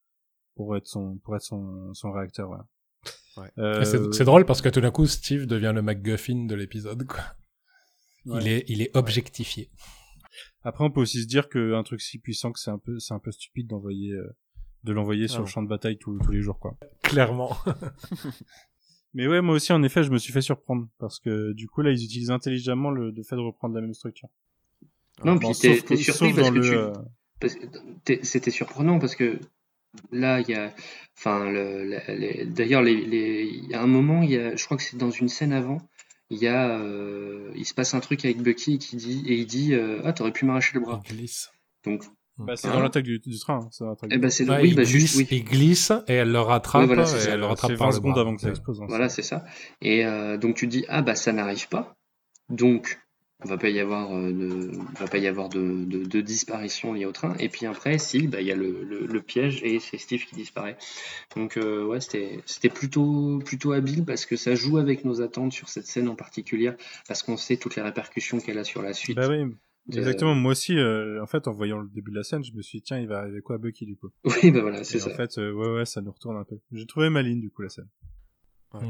pour 0.55 0.75
être 0.75 0.87
son, 0.87 1.17
pour 1.17 1.35
être 1.35 1.43
son, 1.43 1.93
son 1.93 2.11
réacteur, 2.11 2.49
ouais. 2.49 2.57
Ouais. 3.37 3.49
Euh, 3.57 3.81
Et 3.81 4.13
C'est 4.13 4.23
drôle 4.25 4.45
parce 4.45 4.61
que 4.61 4.69
tout 4.69 4.81
d'un 4.81 4.91
coup, 4.91 5.05
Steve 5.07 5.45
devient 5.47 5.71
le 5.73 5.81
MacGuffin 5.81 6.45
de 6.45 6.55
l'épisode, 6.55 7.03
ouais. 8.25 8.39
Il 8.41 8.47
est, 8.47 8.63
il 8.67 8.81
est 8.81 8.95
objectifié. 8.95 9.69
Après, 10.63 10.83
on 10.83 10.91
peut 10.91 11.01
aussi 11.01 11.21
se 11.23 11.27
dire 11.27 11.49
qu'un 11.49 11.83
truc 11.83 11.99
si 12.01 12.19
puissant 12.19 12.51
que 12.51 12.59
c'est 12.59 12.71
un 12.71 12.77
peu, 12.77 12.99
c'est 12.99 13.13
un 13.13 13.19
peu 13.19 13.31
stupide 13.31 13.67
d'envoyer, 13.67 14.11
euh, 14.13 14.35
de 14.83 14.93
l'envoyer 14.93 15.27
sur 15.27 15.39
Ah 15.39 15.41
le 15.41 15.47
champ 15.47 15.61
de 15.63 15.67
bataille 15.67 15.97
tous 15.97 16.17
tous 16.19 16.31
les 16.31 16.41
jours, 16.41 16.57
quoi. 16.59 16.77
Clairement. 17.01 17.57
Mais 19.13 19.27
ouais, 19.27 19.41
moi 19.41 19.55
aussi, 19.55 19.71
en 19.73 19.83
effet, 19.83 20.03
je 20.03 20.09
me 20.11 20.17
suis 20.17 20.33
fait 20.33 20.41
surprendre 20.41 20.87
parce 20.99 21.19
que 21.19 21.53
du 21.53 21.67
coup, 21.67 21.81
là, 21.81 21.91
ils 21.91 22.03
utilisent 22.03 22.31
intelligemment 22.31 22.89
le, 22.91 23.11
le 23.11 23.23
fait 23.23 23.35
de 23.35 23.41
reprendre 23.41 23.75
la 23.75 23.81
même 23.81 23.93
structure. 23.93 24.29
Non, 25.23 25.33
Bon, 25.35 25.51
puis 25.51 25.59
t'es 25.59 25.75
sauf 25.75 25.85
t'es 25.85 25.95
que- 25.97 26.01
surpris 26.01 26.29
sauf 26.31 26.35
parce 26.35 26.47
dans 26.47 26.53
que 26.53 26.59
le, 26.59 26.91
tu, 26.93 26.99
parce 27.39 27.55
que 27.55 27.65
t'es- 28.05 28.19
c'était 28.23 28.51
surprenant 28.51 28.99
parce 28.99 29.15
que 29.15 29.39
là 30.11 30.39
il 30.41 30.49
y 30.49 30.55
a 30.55 30.73
enfin 31.17 31.49
le, 31.51 31.83
la- 31.85 32.15
les- 32.15 32.45
d'ailleurs 32.45 32.81
les, 32.81 32.95
les 33.05 33.43
il 33.43 33.69
y 33.69 33.73
a 33.75 33.81
un 33.81 33.87
moment 33.87 34.21
il 34.23 34.31
y 34.31 34.37
a 34.37 34.55
je 34.55 34.65
crois 34.65 34.77
que 34.77 34.83
c'est 34.83 34.97
dans 34.97 35.11
une 35.11 35.29
scène 35.29 35.53
avant 35.53 35.77
il 36.29 36.39
y 36.39 36.47
a 36.47 36.79
euh, 36.79 37.51
il 37.55 37.65
se 37.65 37.73
passe 37.73 37.93
un 37.93 37.99
truc 37.99 38.25
avec 38.25 38.41
Bucky 38.41 38.79
qui 38.79 38.95
dit 38.95 39.23
et 39.27 39.35
il 39.35 39.45
dit 39.45 39.73
euh, 39.75 40.01
ah 40.03 40.13
t'aurais 40.13 40.31
pu 40.31 40.45
m'arracher 40.45 40.71
le 40.73 40.79
Il 40.81 40.83
bras 40.85 41.01
glisse. 41.07 41.51
donc 41.85 42.03
bah, 42.39 42.55
c'est 42.55 42.67
Hein 42.67 42.73
dans 42.73 42.79
l'attaque 42.81 43.03
du, 43.03 43.19
du 43.19 43.37
train. 43.37 43.59
hein, 43.63 43.67
c'est 43.71 43.83
dans 43.83 43.91
l'attaque 43.91 44.09
eh 44.11 44.15
du 44.15 44.19
ben 44.21 44.29
train. 44.29 44.35
c'est 44.35 44.49
Ouais, 44.49 44.61
oui 44.63 44.69
il, 44.69 44.75
bah 44.75 44.81
glisse, 44.81 44.91
juste 44.91 45.15
oui 45.17 45.27
il 45.29 45.43
glisse 45.45 45.91
et 46.07 46.13
elle 46.13 46.31
le 46.31 46.39
rattrape 46.39 46.81
Oui, 46.81 46.87
voilà, 46.87 47.05
c'est 47.05 47.17
et 47.17 47.19
ça. 47.21 47.31
elle 47.33 47.39
le 47.41 47.45
rattrape 47.45 47.71
C'est 47.71 47.77
par 47.77 47.87
20 47.87 47.91
le 47.91 47.95
secondes 47.97 48.11
bras. 48.13 48.21
avant 48.21 48.35
que 48.35 48.41
ça 48.41 48.47
Ouais. 48.47 48.51
explose. 48.53 48.81
hein, 48.81 48.85
voilà 48.89 49.09
c'est- 49.09 49.21
c'est 49.21 49.27
ça 49.29 49.45
et 49.81 50.03
euh, 50.05 50.37
donc 50.37 50.55
tu 50.55 50.65
te 50.65 50.71
dis 50.71 50.85
ah 50.89 51.03
bah 51.03 51.13
ça 51.13 51.31
n'arrive 51.31 51.67
pas 51.69 51.95
donc 52.49 52.99
on 53.45 53.49
va 53.49 53.57
pas 53.57 53.69
y 53.69 53.79
avoir 53.79 54.15
euh, 54.15 54.31
de 54.31 54.71
va 54.99 55.07
pas 55.07 55.17
y 55.17 55.27
avoir 55.27 55.49
de, 55.49 55.85
de, 55.85 56.03
de 56.05 56.21
disparition 56.21 56.93
liée 56.93 57.05
au 57.05 57.11
train 57.11 57.35
et 57.39 57.49
puis 57.49 57.65
après 57.65 57.97
si 57.97 58.27
bah 58.27 58.41
il 58.41 58.47
y 58.47 58.51
a 58.51 58.55
le, 58.55 58.83
le, 58.83 59.05
le 59.05 59.21
piège 59.21 59.61
et 59.63 59.79
c'est 59.79 59.97
Steve 59.97 60.25
qui 60.25 60.35
disparaît 60.35 60.77
donc 61.35 61.57
euh, 61.57 61.85
ouais 61.85 61.99
c'était 62.01 62.69
plutôt 62.69 63.39
plutôt 63.45 63.71
habile 63.71 64.05
parce 64.05 64.25
que 64.25 64.35
ça 64.35 64.55
joue 64.55 64.77
avec 64.77 65.05
nos 65.05 65.21
attentes 65.21 65.53
sur 65.53 65.69
cette 65.69 65.87
scène 65.87 66.07
en 66.07 66.15
particulier 66.15 66.71
parce 67.07 67.23
qu'on 67.23 67.37
sait 67.37 67.57
toutes 67.57 67.75
les 67.75 67.81
répercussions 67.81 68.39
qu'elle 68.39 68.57
a 68.57 68.63
sur 68.63 68.81
la 68.81 68.93
suite 68.93 69.15
Bah 69.15 69.27
oui, 69.27 69.43
exactement. 69.91 70.35
Moi 70.35 70.51
aussi, 70.51 70.77
euh, 70.77 71.21
en 71.21 71.27
fait, 71.27 71.47
en 71.47 71.51
voyant 71.51 71.79
le 71.79 71.89
début 71.89 72.11
de 72.11 72.15
la 72.15 72.23
scène, 72.23 72.43
je 72.43 72.53
me 72.53 72.61
suis 72.61 72.79
dit, 72.79 72.83
tiens, 72.83 72.99
il 72.99 73.07
va 73.07 73.19
arriver 73.19 73.41
quoi 73.41 73.55
à 73.55 73.59
Bucky, 73.59 73.85
du 73.85 73.95
coup? 73.95 74.09
oui 74.23 74.51
bah 74.51 74.61
voilà 74.61 74.83
c'est 74.83 75.01
en 75.01 75.05
ça 75.05 75.09
fait, 75.11 75.37
euh, 75.37 75.51
ouais, 75.51 75.73
ouais, 75.75 75.85
ça 75.85 76.01
nous 76.01 76.11
retourne 76.11 76.37
un 76.37 76.43
peu. 76.43 76.57
J'ai 76.71 76.85
trouvé 76.85 77.09
maligne, 77.09 77.41
du 77.41 77.49
coup, 77.49 77.61
la 77.61 77.69
scène. 77.69 77.89
Ouais. 78.73 78.81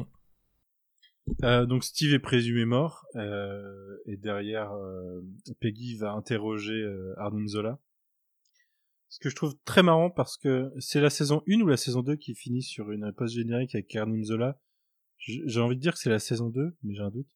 Euh, 1.43 1.65
donc 1.65 1.83
Steve 1.83 2.13
est 2.13 2.19
présumé 2.19 2.65
mort 2.65 3.05
euh, 3.15 3.97
et 4.05 4.17
derrière 4.17 4.71
euh, 4.73 5.21
Peggy 5.59 5.95
va 5.97 6.11
interroger 6.13 6.73
euh, 6.73 7.13
Arnim 7.17 7.47
Zola. 7.47 7.79
Ce 9.09 9.19
que 9.19 9.29
je 9.29 9.35
trouve 9.35 9.55
très 9.63 9.83
marrant 9.83 10.09
parce 10.09 10.37
que 10.37 10.71
c'est 10.79 10.99
la 11.01 11.09
saison 11.09 11.43
1 11.47 11.61
ou 11.61 11.67
la 11.67 11.77
saison 11.77 12.01
2 12.01 12.15
qui 12.15 12.33
finit 12.35 12.63
sur 12.63 12.91
une 12.91 13.11
post 13.13 13.35
générique 13.35 13.75
avec 13.75 13.95
Arnim 13.95 14.23
Zola. 14.23 14.59
J'ai 15.19 15.59
envie 15.61 15.75
de 15.77 15.81
dire 15.81 15.93
que 15.93 15.99
c'est 15.99 16.09
la 16.09 16.19
saison 16.19 16.49
2, 16.49 16.75
mais 16.83 16.95
j'ai 16.95 17.01
un 17.01 17.11
doute. 17.11 17.29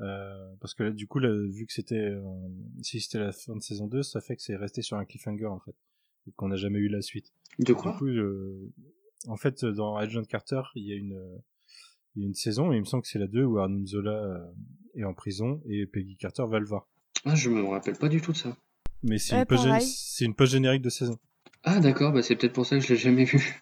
Euh, 0.00 0.54
parce 0.60 0.74
que 0.74 0.84
là, 0.84 0.90
du 0.90 1.06
coup, 1.08 1.18
là, 1.18 1.30
vu 1.32 1.66
que 1.66 1.72
c'était 1.72 2.12
si 2.82 3.00
c'était 3.00 3.18
la 3.18 3.32
fin 3.32 3.56
de 3.56 3.62
saison 3.62 3.86
2, 3.88 4.02
ça 4.02 4.20
fait 4.20 4.36
que 4.36 4.42
c'est 4.42 4.54
resté 4.56 4.82
sur 4.82 4.96
un 4.96 5.04
cliffhanger 5.04 5.46
en 5.46 5.58
fait 5.60 5.74
et 6.28 6.32
qu'on 6.32 6.48
n'a 6.48 6.56
jamais 6.56 6.78
eu 6.78 6.88
la 6.88 7.00
suite. 7.02 7.32
de 7.58 7.64
Du 7.64 7.74
quoi 7.74 7.96
coup, 7.96 8.06
je- 8.08 8.68
en 9.26 9.36
fait, 9.36 9.64
dans 9.64 9.96
Agent 9.96 10.24
Carter, 10.24 10.60
il 10.74 10.84
y 10.86 10.92
a 10.92 10.96
une, 10.96 11.18
il 12.16 12.22
y 12.22 12.24
a 12.24 12.28
une 12.28 12.34
saison, 12.34 12.72
et 12.72 12.76
il 12.76 12.80
me 12.80 12.84
semble 12.84 13.02
que 13.02 13.08
c'est 13.08 13.18
la 13.18 13.26
2 13.26 13.44
où 13.44 13.58
Arnim 13.58 13.86
Zola 13.86 14.12
euh, 14.12 14.46
est 14.94 15.04
en 15.04 15.14
prison 15.14 15.60
et 15.68 15.86
Peggy 15.86 16.16
Carter 16.16 16.44
va 16.48 16.58
le 16.60 16.66
voir. 16.66 16.88
ah 17.24 17.34
je 17.34 17.50
me 17.50 17.62
rappelle 17.64 17.96
pas 17.96 18.08
du 18.08 18.20
tout 18.20 18.32
de 18.32 18.36
ça 18.36 18.56
Mais 19.02 19.18
c'est 19.18 19.34
Ouais, 19.34 19.40
une, 19.40 19.46
post- 19.46 20.20
une 20.20 20.34
post-générique 20.34 20.82
de 20.82 20.90
saison. 20.90 21.18
ah 21.64 21.80
d'accord 21.80 22.12
bah 22.12 22.22
c'est 22.22 22.36
peut-être 22.36 22.52
pour 22.52 22.66
ça 22.66 22.78
que 22.78 22.84
je 22.84 22.92
l'ai 22.92 22.98
jamais 22.98 23.24
vu 23.24 23.60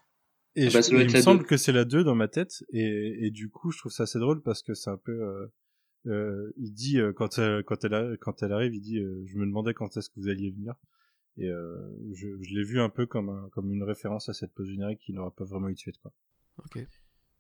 Et 0.55 0.67
Ah 0.67 0.71
bah, 0.73 0.81
il 0.91 1.05
me 1.05 1.09
semble 1.09 1.41
2. 1.41 1.47
que 1.47 1.57
c'est 1.57 1.73
la 1.73 1.85
2 1.87 2.05
dans 2.05 2.15
ma 2.15 2.29
tête, 2.29 2.63
et, 2.73 3.27
et 3.27 3.31
du 3.31 3.49
coup, 3.49 3.71
je 3.71 3.79
trouve 3.79 3.91
ça 3.93 4.03
assez 4.03 4.19
drôle 4.19 4.43
parce 4.43 4.63
que 4.63 4.75
c'est 4.75 4.91
un 4.91 4.99
peu, 4.99 5.13
euh, 5.23 5.47
euh, 6.09 6.53
il 6.59 6.75
dit, 6.75 6.99
euh, 7.01 7.13
quand, 7.15 7.39
elle, 7.39 7.65
quand, 7.65 7.85
elle, 7.85 7.95
a- 7.95 8.17
quand 8.21 8.43
elle 8.43 8.53
arrive, 8.53 8.75
il 8.75 8.83
dit, 8.83 8.99
euh, 8.99 9.23
je 9.27 9.39
me 9.39 9.47
demandais 9.47 9.73
quand 9.73 9.97
est-ce 9.97 10.11
que 10.11 10.21
vous 10.21 10.29
alliez 10.29 10.51
venir. 10.51 10.75
Et 11.39 11.49
euh, 11.49 11.79
je, 12.13 12.29
je 12.43 12.55
l'ai 12.55 12.65
vu 12.65 12.81
un 12.81 12.91
peu 12.91 13.07
comme, 13.07 13.31
un, 13.31 13.49
comme 13.53 13.73
une 13.73 13.83
référence 13.83 14.29
à 14.29 14.35
cette 14.35 14.53
post-générique 14.53 14.99
qui 15.01 15.15
n'aura 15.15 15.31
pas 15.31 15.45
vraiment 15.45 15.71
eu 15.71 15.73
de 15.75 15.79
suite, 15.79 15.97
quoi. 16.03 16.13
Ok. 16.59 16.87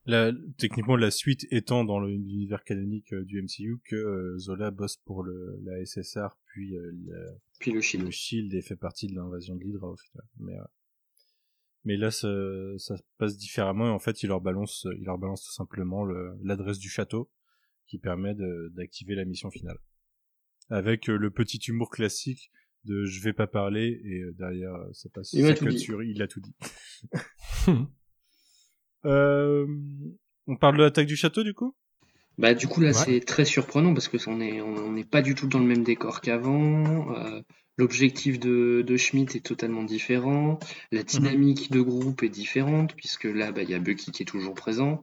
La, 0.04 0.32
techniquement, 0.58 0.96
la 0.96 1.10
suite 1.12 1.46
étant 1.52 1.84
dans 1.84 2.00
l'univers 2.00 2.64
canonique 2.64 3.12
euh, 3.12 3.24
du 3.24 3.40
MCU 3.40 3.78
que 3.84 3.94
euh, 3.94 4.36
Zola 4.38 4.70
bosse 4.72 4.96
pour 4.96 5.22
le, 5.22 5.60
la 5.62 5.84
SSR, 5.84 6.36
puis 6.46 6.76
euh, 6.76 6.90
la- 7.06 7.32
puis 7.60 7.70
le 7.70 7.76
le 7.76 7.80
Shield 7.82 8.10
Shield 8.10 8.54
et 8.54 8.62
fait 8.62 8.74
partie 8.76 9.06
de 9.06 9.14
l'invasion 9.14 9.54
de 9.54 9.62
l'Hydra 9.62 9.88
au 9.88 9.96
final. 9.96 10.24
Mais, 10.40 10.58
euh, 10.58 10.64
mais 11.84 11.96
là, 11.96 12.10
ça, 12.10 12.28
ça 12.78 12.96
se 12.96 13.02
passe 13.18 13.36
différemment 13.36 13.86
et 13.86 13.90
en 13.90 14.00
fait, 14.00 14.22
il 14.24 14.26
leur 14.28 14.40
balance, 14.40 14.86
il 14.98 15.04
leur 15.04 15.18
balance 15.18 15.44
tout 15.44 15.52
simplement 15.52 16.04
le- 16.04 16.36
l'adresse 16.42 16.78
du 16.78 16.88
château 16.88 17.30
qui 17.86 17.98
permet 17.98 18.34
d'activer 18.72 19.14
la 19.14 19.24
mission 19.24 19.50
finale. 19.50 19.78
Avec 20.68 21.08
euh, 21.10 21.16
le 21.16 21.30
petit 21.30 21.58
humour 21.68 21.90
classique 21.90 22.50
de 22.84 23.04
je 23.04 23.22
vais 23.22 23.32
pas 23.32 23.46
parler 23.46 24.00
et 24.04 24.20
euh, 24.22 24.32
derrière 24.32 24.74
euh, 24.74 24.92
ça 24.92 25.08
passe 25.10 25.32
Il 25.32 25.54
tout 25.54 25.68
dit. 25.68 25.78
sur 25.78 26.02
il 26.02 26.20
a 26.22 26.26
tout 26.26 26.40
dit. 26.40 26.54
Euh, 29.06 29.66
on 30.46 30.56
parle 30.56 30.76
de 30.78 30.82
l'attaque 30.82 31.06
du 31.06 31.16
château 31.16 31.42
du 31.42 31.54
coup? 31.54 31.74
Bah 32.38 32.54
du 32.54 32.66
coup 32.66 32.80
là 32.80 32.88
Ouais. 32.88 32.94
c'est 32.94 33.20
très 33.20 33.44
surprenant 33.44 33.92
parce 33.94 34.08
que 34.08 34.16
on 34.28 34.40
est 34.40 34.60
on 34.60 34.92
n'est 34.92 35.04
pas 35.04 35.22
du 35.22 35.34
tout 35.34 35.46
dans 35.46 35.58
le 35.58 35.66
même 35.66 35.84
décor 35.84 36.20
qu'avant. 36.20 37.14
euh, 37.16 37.40
L'objectif 37.78 38.38
de, 38.38 38.82
de 38.86 38.96
Schmidt 38.98 39.36
est 39.36 39.40
totalement 39.40 39.82
différent. 39.82 40.58
La 40.92 41.02
dynamique 41.02 41.70
de 41.70 41.80
groupe 41.80 42.22
est 42.22 42.28
différente 42.28 42.94
puisque 42.94 43.24
là 43.24 43.50
bah 43.52 43.62
il 43.62 43.70
y 43.70 43.74
a 43.74 43.78
Bucky 43.78 44.12
qui 44.12 44.22
est 44.22 44.26
toujours 44.26 44.54
présent. 44.54 45.02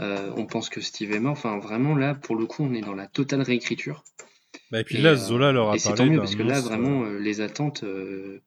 Euh, 0.00 0.32
on 0.36 0.46
pense 0.46 0.68
que 0.70 0.80
Steve 0.80 1.12
est 1.12 1.20
mort. 1.20 1.32
Enfin 1.32 1.58
vraiment 1.58 1.94
là 1.94 2.14
pour 2.14 2.36
le 2.36 2.46
coup 2.46 2.62
on 2.64 2.72
est 2.74 2.80
dans 2.82 2.94
la 2.94 3.06
totale 3.06 3.42
réécriture. 3.42 4.04
bah, 4.70 4.80
Et 4.80 4.84
puis 4.84 4.98
Et, 4.98 5.02
là 5.02 5.10
euh, 5.10 5.16
Zola 5.16 5.52
leur 5.52 5.70
a 5.70 5.76
Et 5.76 5.78
c'est 5.78 5.88
parlé 5.90 5.96
tant 5.96 6.06
mieux 6.06 6.18
parce 6.18 6.34
que 6.34 6.42
là 6.42 6.60
vraiment 6.60 7.04
euh, 7.04 7.18
les 7.18 7.40
attentes. 7.40 7.84
euh, 7.84 8.40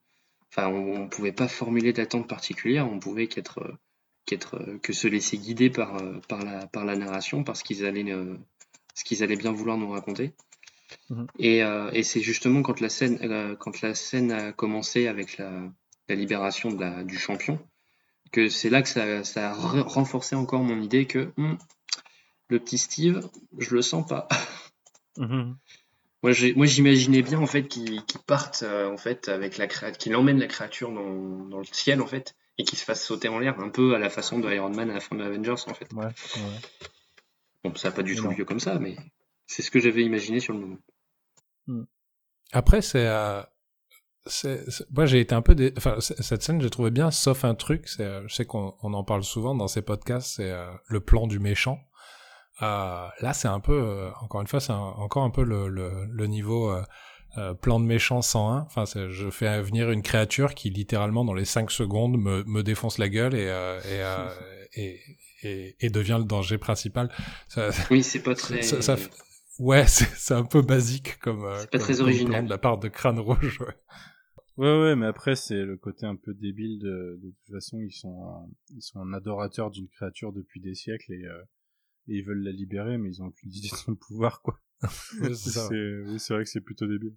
Enfin 0.52 0.68
on, 0.70 1.04
on 1.04 1.10
pouvait 1.10 1.32
pas 1.32 1.48
formuler 1.48 1.94
d'attente 1.94 2.28
particulière. 2.28 2.92
On 2.92 3.00
pouvait 3.00 3.28
qu'être 3.28 3.60
euh, 3.60 3.74
qu'être 4.26 4.56
euh, 4.56 4.78
que 4.80 4.94
se 4.94 5.08
laisser 5.08 5.38
guider 5.38 5.70
par 5.70 5.96
euh, 6.02 6.20
par 6.28 6.44
la 6.44 6.68
par 6.68 6.86
la 6.86 6.96
narration 6.96 7.44
parce 7.44 7.64
qu'ils 7.64 7.86
allaient 7.86 8.12
euh, 8.12 8.38
ce 8.96 9.04
qu'ils 9.04 9.24
allaient 9.24 9.36
bien 9.36 9.52
vouloir 9.52 9.78
nous 9.78 9.90
raconter. 9.90 10.34
Mhm. 11.10 11.28
Et, 11.40 11.64
euh, 11.64 11.90
et 11.92 12.04
c'est 12.04 12.22
justement 12.22 12.62
quand 12.62 12.80
la 12.80 12.90
scène 12.90 13.18
euh, 13.22 13.56
quand 13.56 13.82
la 13.82 13.96
scène 13.96 14.32
a 14.32 14.52
commencé 14.52 15.08
avec 15.08 15.38
la, 15.38 15.52
la 16.08 16.16
libération 16.16 16.72
de 16.72 16.80
la, 16.80 17.04
du 17.04 17.18
champion 17.18 17.60
que 18.32 18.50
c'est 18.50 18.70
là 18.70 18.82
que 18.82 18.90
ça, 18.90 19.24
ça 19.24 19.52
a 19.52 19.54
re- 19.54 19.82
renforcé 19.82 20.36
encore 20.36 20.64
mon 20.64 20.82
idée 20.82 21.06
que 21.06 21.32
hmm, 21.38 21.56
le 22.50 22.60
petit 22.60 22.78
Steve, 22.78 23.28
je 23.58 23.76
le 23.76 23.82
sens 23.82 24.08
pas. 24.08 24.28
Mhm. 25.16 25.56
Moi, 26.24 26.32
j'imaginais 26.66 27.22
bien 27.22 27.38
en 27.40 27.46
fait 27.46 27.68
qu'il 27.68 28.04
qu'il 28.06 28.22
parte 28.22 28.64
euh, 28.64 28.92
en 28.92 28.98
fait 28.98 29.30
avec 29.30 29.60
la 29.60 29.68
créature, 29.68 29.98
qu'il 30.00 30.16
emmène 30.16 30.40
la 30.40 30.48
créature 30.48 30.92
dans, 30.92 31.46
dans 31.46 31.60
le 31.60 31.66
ciel 31.66 32.02
en 32.02 32.08
fait 32.08 32.36
et 32.58 32.64
qu'il 32.64 32.78
se 32.78 32.84
fasse 32.84 33.04
sauter 33.04 33.30
en 33.30 33.40
l'air 33.40 33.60
un 33.60 33.70
peu 33.70 33.96
à 33.96 34.00
la 34.00 34.10
façon 34.10 34.40
de 34.40 34.52
Iron 34.54 34.70
Man 34.70 34.90
à 34.90 34.94
la 34.94 35.00
fin 35.00 35.16
de 35.16 35.24
Avengers 35.24 35.64
en 35.68 35.74
fait. 35.74 35.92
Ouais, 35.94 36.06
ouais. 36.06 36.92
Bon, 37.64 37.74
ça 37.76 37.90
n'a 37.90 37.96
pas 37.96 38.04
du 38.04 38.16
tout 38.16 38.28
lieu 38.30 38.46
comme 38.46 38.60
ça, 38.60 38.78
mais 38.80 38.96
c'est 39.48 39.62
ce 39.62 39.72
que 39.72 39.80
j'avais 39.80 40.04
imaginé 40.04 40.40
sur 40.40 40.54
le 40.54 40.60
moment. 40.60 41.86
Après, 42.52 42.82
c'est, 42.82 43.08
euh, 43.08 43.42
c'est, 44.26 44.66
moi 44.92 45.06
j'ai 45.06 45.20
été 45.20 45.34
un 45.34 45.42
peu, 45.42 45.56
dé... 45.56 45.74
enfin 45.78 46.00
cette 46.00 46.44
scène 46.44 46.62
j'ai 46.62 46.70
trouvé 46.70 46.92
bien, 46.92 47.10
sauf 47.10 47.46
un 47.46 47.56
truc. 47.56 47.88
C'est, 47.88 48.04
euh, 48.04 48.28
je 48.28 48.36
sais 48.36 48.46
qu'on 48.46 48.76
on 48.82 48.94
en 48.94 49.04
parle 49.04 49.24
souvent 49.24 49.56
dans 49.56 49.68
ces 49.68 49.82
podcasts, 49.82 50.36
c'est 50.36 50.52
euh, 50.52 50.72
le 50.88 51.00
plan 51.00 51.26
du 51.26 51.40
méchant. 51.40 51.80
Euh, 52.62 53.08
là, 53.20 53.34
c'est 53.34 53.48
un 53.48 53.60
peu, 53.60 54.12
encore 54.22 54.42
une 54.42 54.48
fois, 54.48 54.60
c'est 54.60 54.74
encore 54.74 55.24
un 55.24 55.32
peu 55.32 55.44
le, 55.44 55.68
le, 55.70 56.06
le 56.06 56.28
niveau 56.28 56.72
euh, 57.38 57.54
plan 57.54 57.80
de 57.80 57.86
méchant 57.86 58.22
101. 58.22 58.60
Enfin, 58.62 58.86
c'est- 58.86 59.10
je 59.10 59.30
fais 59.30 59.62
venir 59.62 59.90
une 59.92 60.02
créature 60.02 60.54
qui 60.56 60.70
littéralement 60.70 61.26
dans 61.26 61.34
les 61.34 61.46
5 61.46 61.72
secondes 61.72 62.18
me, 62.18 62.44
me 62.46 62.62
défonce 62.64 62.98
la 62.98 63.10
gueule 63.10 63.36
et, 63.36 63.48
euh, 63.48 63.80
et, 63.82 64.02
euh, 64.04 64.30
et, 64.76 65.00
et, 65.44 65.76
et 65.80 65.90
devient 65.90 66.18
le 66.20 66.26
danger 66.26 66.58
principal. 66.58 67.10
Ça, 67.48 67.70
Oui, 67.92 68.04
c'est 68.04 68.22
pas 68.24 68.36
très. 68.36 68.62
ça, 68.62 68.82
ça 68.82 68.96
Ouais, 69.60 69.86
c'est 69.88 70.06
c'est 70.16 70.34
un 70.34 70.46
peu 70.46 70.62
basique 70.62 71.20
comme, 71.20 71.44
euh, 71.46 71.60
C'est 71.60 71.70
pas 71.70 71.78
comme- 71.78 71.86
très 71.88 72.02
original. 72.02 72.32
plan 72.32 72.44
de 72.44 72.50
la 72.50 72.58
part 72.58 72.78
de 72.80 72.88
Crâne 72.88 73.20
Rouge. 73.20 73.60
Ouais. 73.62 73.76
Ouais, 74.58 74.80
ouais, 74.82 74.96
mais 74.96 75.08
après, 75.08 75.36
c'est 75.36 75.64
le 75.64 75.78
côté 75.78 76.06
un 76.06 76.16
peu 76.16 76.34
débile 76.36 76.78
de, 76.80 77.20
de 77.24 77.30
toute 77.32 77.56
façon, 77.56 77.80
ils 77.82 77.92
sont, 77.92 78.10
en- 78.10 78.50
ils 78.76 78.82
sont 78.84 79.00
en 79.00 79.12
adorateurs 79.14 79.72
d'une 79.72 79.88
créature 79.90 80.32
depuis 80.32 80.60
des 80.62 80.76
siècles 80.76 81.12
et, 81.14 81.26
euh, 81.26 81.42
et 82.08 82.18
ils 82.18 82.24
veulent 82.24 82.44
la 82.44 82.52
libérer, 82.52 82.98
mais 83.00 83.10
ils 83.10 83.22
ont 83.24 83.28
aucune 83.28 83.52
idée 83.52 83.70
de 83.70 83.76
son 83.76 83.96
pouvoir, 83.96 84.42
quoi. 84.42 84.60
Ouais, 85.22 85.34
c'est 85.34 85.50
ça. 85.52 85.68
C'est, 85.70 86.02
oui, 86.08 86.20
c'est 86.20 86.34
vrai 86.36 86.44
que 86.44 86.50
c'est 86.50 86.62
plutôt 86.62 86.86
débile. 86.88 87.16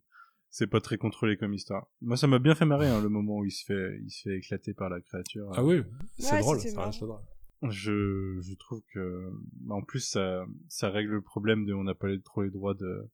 C'est 0.59 0.67
pas 0.67 0.81
très 0.81 0.97
contrôlé 0.97 1.37
comme 1.37 1.53
histoire. 1.53 1.87
Moi, 2.01 2.17
ça 2.17 2.27
m'a 2.27 2.39
bien 2.39 2.55
fait 2.55 2.65
marrer, 2.65 2.89
hein, 2.89 3.03
le 3.03 3.11
moment 3.11 3.37
où 3.41 3.45
il 3.45 3.51
se 3.51 3.63
fait, 3.63 4.01
il 4.03 4.11
se 4.11 4.23
fait 4.23 4.39
éclater 4.39 4.73
par 4.73 4.89
la 4.89 5.03
créature. 5.03 5.51
Ah 5.55 5.63
oui, 5.63 5.83
c'est 6.17 6.33
Ouais, 6.33 6.41
drôle, 6.41 6.59
ça 6.61 6.85
reste 6.87 7.01
drôle. 7.05 7.21
Je, 7.69 8.39
je 8.41 8.55
trouve 8.55 8.81
que, 8.95 9.31
en 9.69 9.83
plus, 9.83 10.01
ça, 10.01 10.47
ça 10.71 10.89
règle 10.89 11.11
le 11.11 11.21
problème 11.21 11.67
de, 11.67 11.75
on 11.75 11.85
n'a 11.85 11.95
pas 11.95 12.09
les- 12.09 12.23
trop 12.23 12.43
les 12.43 12.49
droits 12.49 12.73
de, 12.73 13.07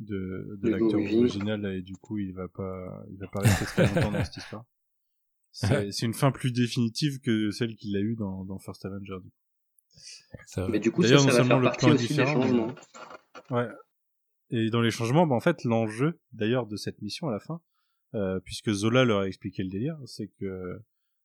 de, 0.00 0.58
de 0.60 0.68
l'acteur 0.68 1.00
original, 1.20 1.64
et 1.74 1.80
du 1.80 1.94
coup, 1.96 2.18
il 2.18 2.34
va 2.34 2.48
pas, 2.48 3.02
il 3.10 3.16
va 3.16 3.28
pas 3.28 3.40
rester 3.40 3.64
très 3.64 3.86
longtemps 3.86 4.12
dans 4.12 4.22
cette 4.24 4.36
histoire. 4.36 4.66
C'est, 5.50 5.90
c'est 5.90 6.04
une 6.04 6.12
fin 6.12 6.30
plus 6.30 6.52
définitive 6.52 7.18
que 7.20 7.50
celle 7.50 7.76
qu'il 7.76 7.96
a 7.96 8.00
eue 8.00 8.14
dans, 8.14 8.44
dans 8.44 8.58
First 8.58 8.84
Avenger. 8.84 9.16
Mais 10.68 10.78
du 10.80 10.92
coup, 10.92 11.02
ça, 11.02 11.16
ça 11.18 11.24
va 11.24 11.32
seulement 11.32 11.48
faire 11.48 11.58
le 11.60 11.64
partie 11.64 11.86
aussi 11.90 12.14
des 12.14 12.26
changements. 12.26 12.74
Ouais. 13.50 13.68
Et 14.50 14.70
dans 14.70 14.80
les 14.80 14.90
changements, 14.90 15.26
bah, 15.26 15.34
en 15.34 15.40
fait, 15.40 15.64
l'enjeu, 15.64 16.18
d'ailleurs, 16.32 16.66
de 16.66 16.76
cette 16.76 17.02
mission 17.02 17.28
à 17.28 17.32
la 17.32 17.40
fin, 17.40 17.60
euh, 18.14 18.40
puisque 18.40 18.70
Zola 18.72 19.04
leur 19.04 19.20
a 19.20 19.26
expliqué 19.26 19.62
le 19.62 19.68
délire, 19.68 19.98
c'est 20.06 20.28
que, 20.40 20.80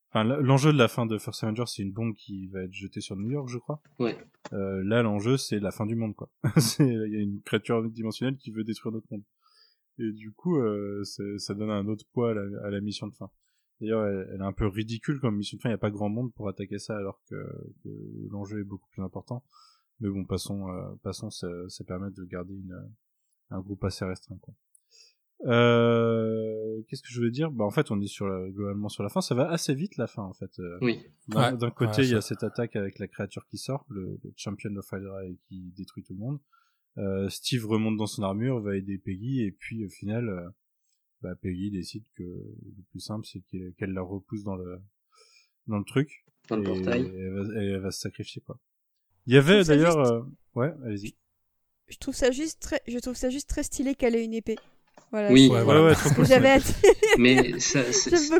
enfin, 0.09 0.23
l'enjeu 0.25 0.73
de 0.73 0.77
la 0.77 0.87
fin 0.89 1.05
de 1.05 1.17
First 1.17 1.43
Avenger, 1.43 1.63
c'est 1.67 1.83
une 1.83 1.93
bombe 1.93 2.13
qui 2.15 2.47
va 2.47 2.63
être 2.63 2.73
jetée 2.73 2.99
sur 3.01 3.15
New 3.15 3.29
York, 3.31 3.47
je 3.49 3.57
crois. 3.57 3.81
Ouais. 3.99 4.17
Euh, 4.51 4.83
là, 4.83 5.01
l'enjeu, 5.03 5.37
c'est 5.37 5.59
la 5.59 5.71
fin 5.71 5.85
du 5.85 5.95
monde, 5.95 6.15
quoi. 6.15 6.29
C'est- 6.57 6.83
Il 6.85 7.13
y 7.13 7.17
a 7.17 7.21
une 7.21 7.41
créature 7.41 7.81
dimensionnelle 7.89 8.37
qui 8.37 8.51
veut 8.51 8.63
détruire 8.65 8.91
notre 8.93 9.07
monde. 9.11 9.23
Et 9.99 10.11
du 10.11 10.31
coup, 10.31 10.57
euh, 10.57 11.03
ça 11.37 11.53
donne 11.53 11.69
un 11.69 11.87
autre 11.87 12.03
poids 12.13 12.31
à 12.31 12.33
la, 12.33 12.41
à 12.65 12.69
la 12.71 12.81
mission 12.81 13.07
de 13.07 13.13
fin. 13.15 13.29
D'ailleurs, 13.79 14.05
elle, 14.05 14.27
elle 14.33 14.41
est 14.41 14.45
un 14.45 14.51
peu 14.53 14.67
ridicule 14.67 15.19
comme 15.19 15.37
mission 15.37 15.55
de 15.57 15.61
fin. 15.61 15.69
Il 15.69 15.73
n'y 15.73 15.75
a 15.75 15.77
pas 15.79 15.91
grand 15.91 16.09
monde 16.09 16.33
pour 16.33 16.49
attaquer 16.49 16.79
ça, 16.79 16.97
alors 16.97 17.21
que, 17.29 17.35
que 17.83 17.89
l'enjeu 18.31 18.59
est 18.59 18.63
beaucoup 18.65 18.89
plus 18.91 19.03
important. 19.03 19.43
Mais 19.99 20.09
bon, 20.09 20.25
passons, 20.25 20.67
euh, 20.69 20.95
passons, 21.03 21.29
ça, 21.29 21.47
ça 21.69 21.83
permet 21.85 22.09
de 22.11 22.23
garder 22.25 22.55
une, 22.55 22.75
un 23.49 23.59
groupe 23.61 23.83
assez 23.83 24.05
restreint, 24.05 24.37
quoi. 24.41 24.53
Euh, 25.45 26.81
qu'est-ce 26.87 27.01
que 27.01 27.09
je 27.09 27.17
voulais 27.19 27.31
dire? 27.31 27.51
Bah 27.51 27.65
en 27.65 27.69
fait, 27.71 27.91
on 27.91 27.99
est 28.01 28.07
sur 28.07 28.27
la, 28.27 28.49
globalement 28.49 28.87
sur 28.89 29.03
la 29.03 29.09
fin. 29.09 29.19
Ça 29.21 29.35
va 29.35 29.49
assez 29.49 29.73
vite 29.75 29.97
la 29.97 30.07
fin, 30.07 30.23
en 30.23 30.33
fait. 30.33 30.57
Euh, 30.59 30.77
Oui. 30.81 31.01
d'un 31.27 31.51
Ouais. 31.51 31.57
d'un 31.57 31.71
côté, 31.71 31.97
Ouais, 32.01 32.07
il 32.07 32.11
y 32.11 32.15
a 32.15 32.21
cette 32.21 32.43
attaque 32.43 32.75
avec 32.75 32.97
la 32.99 33.07
créature 33.07 33.45
qui 33.47 33.57
sort, 33.57 33.85
le, 33.89 34.19
le 34.23 34.33
Champion 34.37 34.73
of 34.77 34.87
Hydra 34.91 35.25
et 35.25 35.37
qui 35.47 35.73
détruit 35.75 36.03
tout 36.03 36.13
le 36.13 36.19
monde. 36.19 36.39
Euh, 36.97 37.27
Steve 37.29 37.65
remonte 37.65 37.97
dans 37.97 38.05
son 38.05 38.23
armure, 38.23 38.61
va 38.61 38.77
aider 38.77 38.97
Peggy, 38.97 39.41
et 39.41 39.51
puis 39.51 39.83
au 39.85 39.89
final, 39.89 40.29
euh, 40.29 40.47
bah, 41.21 41.35
Peggy 41.35 41.71
décide 41.71 42.05
que 42.15 42.23
le 42.23 42.83
plus 42.91 42.99
simple, 42.99 43.25
c'est 43.25 43.41
qu'elle 43.47 43.73
qu'elle 43.73 43.93
la 43.93 44.01
repousse 44.01 44.43
dans 44.43 44.55
le 44.55 44.79
dans 45.67 45.77
le 45.77 45.83
truc. 45.85 46.25
Dans 46.49 46.55
le 46.57 46.61
et 46.63 46.65
portail. 46.65 47.11
Elle 47.15 47.33
va, 47.33 47.61
elle 47.61 47.79
va 47.79 47.91
se 47.91 47.99
sacrifier, 47.99 48.41
quoi. 48.41 48.59
Il 49.25 49.33
y 49.33 49.37
avait 49.37 49.63
d'ailleurs... 49.63 49.97
euh, 49.97 50.21
Ouais, 50.55 50.71
allez-y. 50.85 51.15
Je 51.89 51.97
trouve 51.97 52.15
ça 52.15 52.31
juste 52.31 52.59
très, 52.61 52.81
je 52.87 52.97
trouve 52.99 53.15
ça 53.15 53.29
juste 53.29 53.49
très 53.49 53.63
stylé 53.63 53.95
qu'elle 53.95 54.15
ait 54.15 54.23
une 54.25 54.33
épée. 54.33 54.57
Voilà. 55.11 55.31
Oui. 55.31 55.47
Ouais, 55.49 55.57
c'est 55.59 55.63
voilà. 55.63 55.83
Ouais, 55.83 55.89
ouais, 55.91 56.25
j'avais 56.25 56.57
dire. 56.59 56.67
Mais 57.19 57.59
ça. 57.59 57.81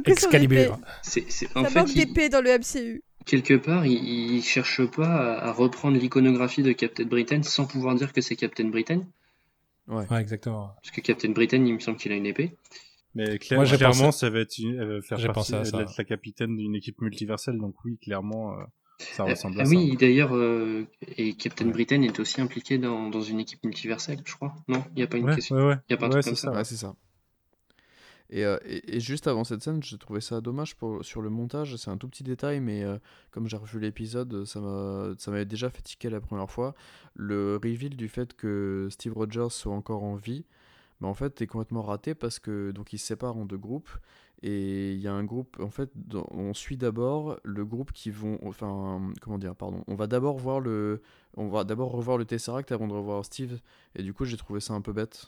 Excalibur. 0.06 0.80
c'est, 1.04 1.30
c'est- 1.30 1.48
en 1.56 1.64
Ça 1.64 1.70
fait, 1.70 1.80
manque 1.80 1.96
il- 1.96 2.06
d'épée 2.06 2.30
dans 2.30 2.42
le 2.42 2.50
MCU. 2.58 3.04
quelque 3.26 3.54
part, 3.56 3.86
il, 3.86 3.94
il 4.36 4.42
cherche 4.44 4.84
pas 4.88 5.06
à, 5.38 5.48
à 5.50 5.52
reprendre 5.52 5.98
l'iconographie 5.98 6.64
de 6.64 6.72
Captain 6.72 7.06
Britain 7.06 7.44
sans 7.44 7.66
pouvoir 7.68 7.96
dire 7.96 8.12
que 8.12 8.22
c'est 8.22 8.36
Captain 8.36 8.70
Britain. 8.70 9.02
Ouais, 9.88 10.06
exactement. 10.20 10.72
Parce 10.82 10.92
que 10.92 11.02
Captain 11.02 11.30
Britain, 11.32 11.64
il 11.66 11.74
me 11.74 11.80
semble 11.80 11.98
qu'il 11.98 12.12
a 12.12 12.16
une 12.16 12.26
épée. 12.26 12.56
Mais 13.16 13.38
clair- 13.38 13.60
Moi, 13.60 13.70
clairement, 13.70 14.06
pensé- 14.06 14.20
ça 14.20 14.30
va 14.32 14.40
être 14.40 14.58
une, 14.58 14.80
elle 14.80 14.88
va 14.96 15.02
faire 15.02 15.18
partie, 15.20 15.34
pensé 15.34 15.54
à 15.54 15.60
elle 15.60 15.66
ça. 15.68 15.78
va 15.78 15.84
être 15.84 15.98
la 15.98 16.04
capitaine 16.06 16.56
d'une 16.58 16.74
équipe 16.74 17.00
multiverselle, 17.02 17.58
donc 17.60 17.76
oui, 17.86 17.98
clairement, 18.02 18.54
euh, 18.54 18.64
ça 19.10 19.24
Ah, 19.26 19.36
ressemble 19.36 19.60
ah 19.60 19.62
à 19.62 19.66
oui, 19.66 19.96
ça. 19.96 19.98
d'ailleurs, 19.98 20.36
euh, 20.36 20.86
et 21.18 21.34
Captain 21.36 21.66
Ouais. 21.66 21.70
Britain 21.70 22.02
est 22.04 22.20
aussi 22.20 22.42
impliqué 22.42 22.78
dans, 22.78 23.10
dans 23.10 23.22
une 23.22 23.40
équipe 23.40 23.64
multiverselle, 23.64 24.22
je 24.26 24.34
crois. 24.36 24.56
Non, 24.68 24.84
il 24.92 24.96
n'y 24.96 25.04
a 25.04 25.08
pas 25.08 25.18
une 25.18 25.30
Ouais, 25.30 25.30
question. 25.30 25.56
ouais, 25.56 25.64
ouais. 25.64 25.78
Y 25.90 25.94
a 25.94 25.98
pas 25.98 26.06
un 26.08 26.10
Ouais, 26.10 26.22
truc 26.22 26.24
comme 26.24 26.36
c'est 26.36 26.36
ça. 26.36 26.52
Ouais, 26.52 26.64
c'est 26.64 26.78
ça. 26.78 26.96
Et, 28.30 28.44
euh, 28.46 28.58
et, 28.66 28.98
et 28.98 29.00
juste 29.00 29.28
avant 29.28 29.44
cette 29.44 29.62
scène, 29.64 29.84
j'ai 29.84 29.98
trouvé 29.98 30.22
ça 30.22 30.42
dommage 30.42 30.76
pour, 30.76 31.04
sur 31.06 31.22
le 31.22 31.30
montage. 31.30 31.76
C'est 31.76 31.92
un 31.92 31.98
tout 31.98 32.08
petit 32.08 32.24
détail, 32.24 32.60
mais 32.60 32.84
euh, 32.84 32.98
comme 33.32 33.48
j'ai 33.48 33.58
revu 33.58 33.80
l'épisode, 33.80 34.46
ça 34.46 34.60
m'a- 34.60 35.14
ça 35.18 35.32
m'avait 35.32 35.46
déjà 35.46 35.70
fait 35.70 35.82
tiquer 35.82 36.10
la 36.10 36.22
première 36.22 36.50
fois. 36.50 36.74
Le 37.16 37.60
reveal 37.64 37.96
du 37.96 38.08
fait 38.10 38.34
que 38.34 38.88
Steve 38.92 39.14
Rogers 39.14 39.48
soit 39.52 39.74
encore 39.74 40.04
en 40.04 40.16
vie, 40.16 40.46
bah, 41.02 41.08
en 41.08 41.14
fait, 41.14 41.42
est 41.42 41.48
complètement 41.48 41.82
raté 41.84 42.16
parce 42.16 42.40
que 42.40 42.72
donc 42.72 42.94
ils 42.94 42.98
se 43.00 43.06
séparent 43.08 43.38
en 43.38 43.46
deux 43.46 43.58
groupes. 43.58 43.90
Et 44.46 44.92
il 44.92 45.00
y 45.00 45.08
a 45.08 45.14
un 45.14 45.24
groupe, 45.24 45.58
en 45.62 45.70
fait, 45.70 45.90
dans- 45.96 46.28
on 46.32 46.54
suit 46.54 46.76
d'abord 46.76 47.40
le 47.44 47.64
groupe 47.64 47.94
qui 47.94 48.12
vont, 48.12 48.40
enfin, 48.44 49.02
comment 49.22 49.38
dire, 49.38 49.56
pardon, 49.56 49.84
on 49.88 49.96
va 49.96 50.06
d'abord 50.08 50.38
voir 50.38 50.60
le, 50.60 51.02
on 51.38 51.48
va 51.48 51.64
d'abord 51.64 51.92
revoir 51.92 52.18
le 52.18 52.26
Tesseract 52.26 52.72
avant 52.74 52.88
de 52.90 52.94
revoir 52.94 53.24
Steve. 53.24 53.60
Et 53.96 54.04
du 54.04 54.14
coup, 54.14 54.26
j'ai 54.26 54.36
trouvé 54.36 54.60
ça 54.60 54.74
un 54.74 54.82
peu 54.82 54.92
bête. 54.92 55.28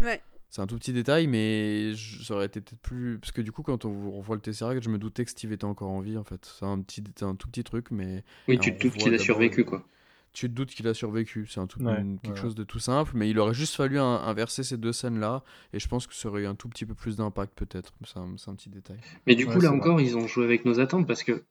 Ouais. 0.00 0.20
C'est 0.48 0.62
un 0.62 0.66
tout 0.66 0.76
petit 0.78 0.92
détail, 0.92 1.28
mais 1.28 1.94
je- 1.94 2.24
ça 2.24 2.34
aurait 2.34 2.46
été 2.46 2.60
peut-être 2.60 2.80
plus. 2.80 3.18
Parce 3.20 3.30
que 3.30 3.40
du 3.40 3.52
coup, 3.52 3.62
quand 3.62 3.84
on 3.84 4.10
revoit 4.10 4.34
le 4.34 4.42
Tesseract, 4.42 4.82
je 4.82 4.90
me 4.90 4.98
doutais 4.98 5.24
que 5.24 5.30
Steve 5.30 5.52
était 5.52 5.64
encore 5.64 5.90
en 5.90 6.00
vie, 6.00 6.16
en 6.16 6.24
fait. 6.24 6.44
C'est 6.58 6.64
un, 6.64 6.80
petit... 6.80 7.04
c'est 7.16 7.24
un 7.24 7.36
tout 7.36 7.46
petit 7.46 7.62
truc, 7.62 7.92
mais 7.92 8.24
Oui, 8.48 8.58
tu 8.58 8.76
te 8.76 8.82
doutes 8.82 8.94
qu'il 8.96 9.14
a 9.14 9.18
survécu, 9.18 9.64
quoi. 9.64 9.86
Tu 10.32 10.48
te 10.48 10.52
doutes 10.54 10.70
qu'il 10.70 10.86
a 10.88 10.94
survécu. 10.94 11.46
C'est 11.48 11.60
un 11.60 11.66
tout... 11.66 11.80
Ouais, 11.82 12.00
une- 12.00 12.18
quelque 12.20 12.34
ouais, 12.36 12.40
chose 12.40 12.54
de 12.54 12.64
tout 12.64 12.78
simple, 12.78 13.12
mais 13.14 13.28
il 13.30 13.38
aurait 13.38 13.54
juste 13.54 13.74
fallu 13.74 13.98
un- 13.98 14.04
inverser 14.22 14.62
ces 14.62 14.76
deux 14.76 14.92
scènes-là, 14.92 15.42
et 15.72 15.78
je 15.80 15.88
pense 15.88 16.06
que 16.06 16.14
ça 16.14 16.28
aurait 16.28 16.42
eu 16.42 16.46
un 16.46 16.54
tout 16.54 16.68
petit 16.68 16.86
peu 16.86 16.94
plus 16.94 17.16
d'impact, 17.16 17.52
peut-être. 17.58 17.92
C'est 18.04 18.18
un... 18.50 18.54
petit 18.54 18.68
détail. 18.70 18.98
Mais 19.26 19.34
du 19.34 19.44
Ouais, 19.44 19.54
coup, 19.54 19.60
là 19.60 19.72
encore, 19.72 20.00
ils 20.00 20.16
ont 20.16 20.26
joué 20.26 20.44
avec 20.44 20.64
nos 20.64 20.78
attentes 20.80 21.06
parce 21.06 21.22
que 21.24 21.42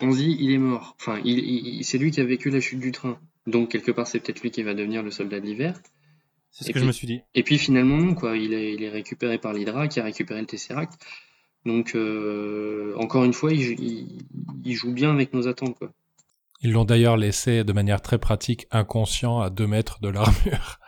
on 0.00 0.12
se 0.12 0.18
dit, 0.18 0.36
il 0.40 0.50
est 0.52 0.58
mort. 0.58 0.96
Enfin, 1.00 1.20
il, 1.24 1.84
c'est 1.84 1.98
lui 1.98 2.10
qui 2.10 2.20
a 2.20 2.24
vécu 2.24 2.48
la 2.50 2.60
chute 2.60 2.80
du 2.80 2.90
train. 2.92 3.18
Donc 3.46 3.70
quelque 3.70 3.90
part, 3.90 4.06
c'est 4.06 4.20
peut-être 4.20 4.40
lui 4.42 4.50
qui 4.50 4.62
va 4.62 4.72
devenir 4.74 5.02
le 5.02 5.10
soldat 5.10 5.40
de 5.40 5.46
l'hiver. 5.46 5.78
C'est 6.52 6.64
ce 6.64 6.70
Et 6.70 6.72
que 6.72 6.78
puis- 6.78 6.82
je 6.82 6.86
me 6.86 6.92
suis 6.92 7.06
dit. 7.06 7.20
Et 7.34 7.42
puis 7.42 7.58
finalement, 7.58 7.98
non, 7.98 8.14
quoi, 8.14 8.36
il 8.36 8.52
est, 8.54 8.72
il 8.74 8.82
est 8.82 8.88
récupéré 8.88 9.38
par 9.38 9.52
l'Hydra 9.52 9.88
qui 9.88 10.00
a 10.00 10.04
récupéré 10.04 10.40
le 10.40 10.46
Tesseract. 10.46 10.94
Donc 11.66 11.94
euh, 11.94 12.94
encore 12.96 13.24
une 13.24 13.32
fois, 13.34 13.52
il- 13.52 14.18
il 14.64 14.74
joue 14.74 14.92
bien 14.92 15.10
avec 15.12 15.34
nos 15.34 15.46
attentes. 15.48 15.78
Quoi. 15.78 15.92
Ils 16.62 16.72
l'ont 16.72 16.84
d'ailleurs 16.84 17.16
laissé 17.16 17.64
de 17.64 17.72
manière 17.72 18.02
très 18.02 18.18
pratique 18.18 18.66
inconscient 18.70 19.40
à 19.40 19.50
deux 19.50 19.66
mètres 19.66 20.00
de 20.00 20.08
l'armure. 20.08 20.78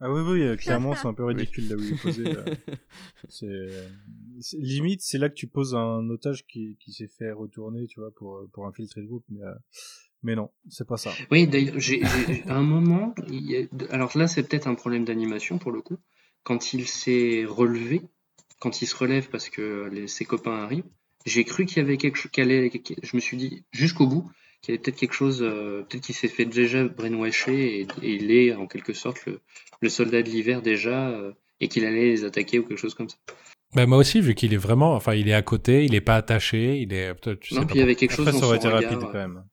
Ah 0.00 0.12
oui, 0.12 0.20
oui, 0.22 0.42
euh, 0.42 0.56
clairement, 0.56 0.94
c'est 0.96 1.06
un 1.06 1.14
peu 1.14 1.24
ridicule 1.24 1.68
là 1.68 1.76
où 1.76 1.80
il 1.80 1.92
est 1.94 2.02
posé. 2.02 2.24
euh. 2.36 2.44
C'est 3.28 3.46
c'est- 4.40 4.58
limite, 4.58 5.00
c'est 5.02 5.16
là 5.18 5.28
que 5.30 5.34
tu 5.34 5.46
poses 5.46 5.74
un 5.74 6.10
otage 6.10 6.44
qui, 6.46 6.76
qui 6.80 6.92
s'est 6.92 7.08
fait 7.08 7.30
retourner, 7.30 7.86
tu 7.86 8.00
vois, 8.00 8.10
pour 8.14 8.36
euh, 8.36 8.50
pour 8.52 8.66
infiltrer 8.66 9.00
le 9.00 9.06
groupe, 9.06 9.24
mais 9.30 9.42
euh, 9.42 9.54
mais 10.22 10.34
non, 10.34 10.50
c'est 10.68 10.86
pas 10.86 10.96
ça. 10.98 11.10
Oui, 11.30 11.46
d'ailleurs, 11.46 11.78
j'ai, 11.78 12.04
j'ai- 12.04 12.42
à 12.48 12.56
un 12.56 12.62
moment, 12.64 13.14
il 13.28 13.50
y 13.50 13.56
a- 13.56 13.66
alors 13.94 14.10
là, 14.18 14.26
c'est 14.26 14.42
peut-être 14.42 14.66
un 14.66 14.74
problème 14.74 15.04
d'animation 15.06 15.58
pour 15.58 15.70
le 15.72 15.80
coup. 15.80 15.96
Quand 16.42 16.74
il 16.74 16.86
s'est 16.86 17.44
relevé, 17.48 18.02
quand 18.58 18.82
il 18.82 18.86
se 18.86 18.96
relève 18.96 19.28
parce 19.30 19.48
que 19.48 19.88
les- 19.90 20.08
ses 20.08 20.24
copains 20.26 20.56
arrivent, 20.64 20.84
j'ai 21.24 21.44
cru 21.44 21.64
qu'il 21.66 21.78
y 21.78 21.80
avait 21.80 21.96
quelque 21.96 22.16
chose, 22.16 22.32
qu'elle 22.32 22.50
allait- 22.50 22.70
je 23.02 23.16
me 23.16 23.20
suis 23.20 23.36
dit 23.38 23.64
jusqu'au 23.70 24.06
bout 24.08 24.30
avait 24.72 24.78
peut-être 24.78 24.96
quelque 24.96 25.14
chose, 25.14 25.42
euh, 25.42 25.82
peut-être 25.88 26.04
qu'il 26.04 26.14
s'est 26.14 26.28
fait 26.28 26.44
déjà 26.44 26.84
brainwasher 26.84 27.80
et, 27.80 27.86
et 28.02 28.14
il 28.14 28.30
est 28.30 28.54
en 28.54 28.66
quelque 28.66 28.92
sorte 28.92 29.24
le, 29.26 29.40
le 29.80 29.88
soldat 29.88 30.22
de 30.22 30.28
l'hiver 30.30 30.62
déjà 30.62 31.08
euh, 31.10 31.32
et 31.60 31.68
qu'il 31.68 31.84
allait 31.84 32.06
les 32.06 32.24
attaquer 32.24 32.58
ou 32.58 32.64
quelque 32.64 32.78
chose 32.78 32.94
comme 32.94 33.08
ça. 33.08 33.16
Bah, 33.74 33.86
moi 33.86 33.98
aussi, 33.98 34.20
vu 34.20 34.34
qu'il 34.34 34.54
est 34.54 34.58
vraiment, 34.58 34.94
enfin, 34.94 35.14
il 35.14 35.28
est 35.28 35.34
à 35.34 35.42
côté, 35.42 35.84
il 35.84 35.94
est 35.94 36.00
pas 36.00 36.14
attaché, 36.16 36.78
il 36.78 36.92
est, 36.92 37.12
tu 37.40 37.54
sais 37.54 37.54
non, 37.56 37.62
pas 37.62 37.66
puis 37.66 37.76
il 37.76 37.80
y 37.80 37.82
avait 37.82 37.96
quelque 37.96 38.12
chose 38.12 38.26
Après, 38.28 38.32
dans 38.32 38.38
ça 38.40 38.46
aurait 38.46 38.60
son 38.60 38.68
été 38.68 38.76
regard. 38.76 38.90
rapide 38.92 39.08
quand 39.10 39.18
même. 39.18 39.44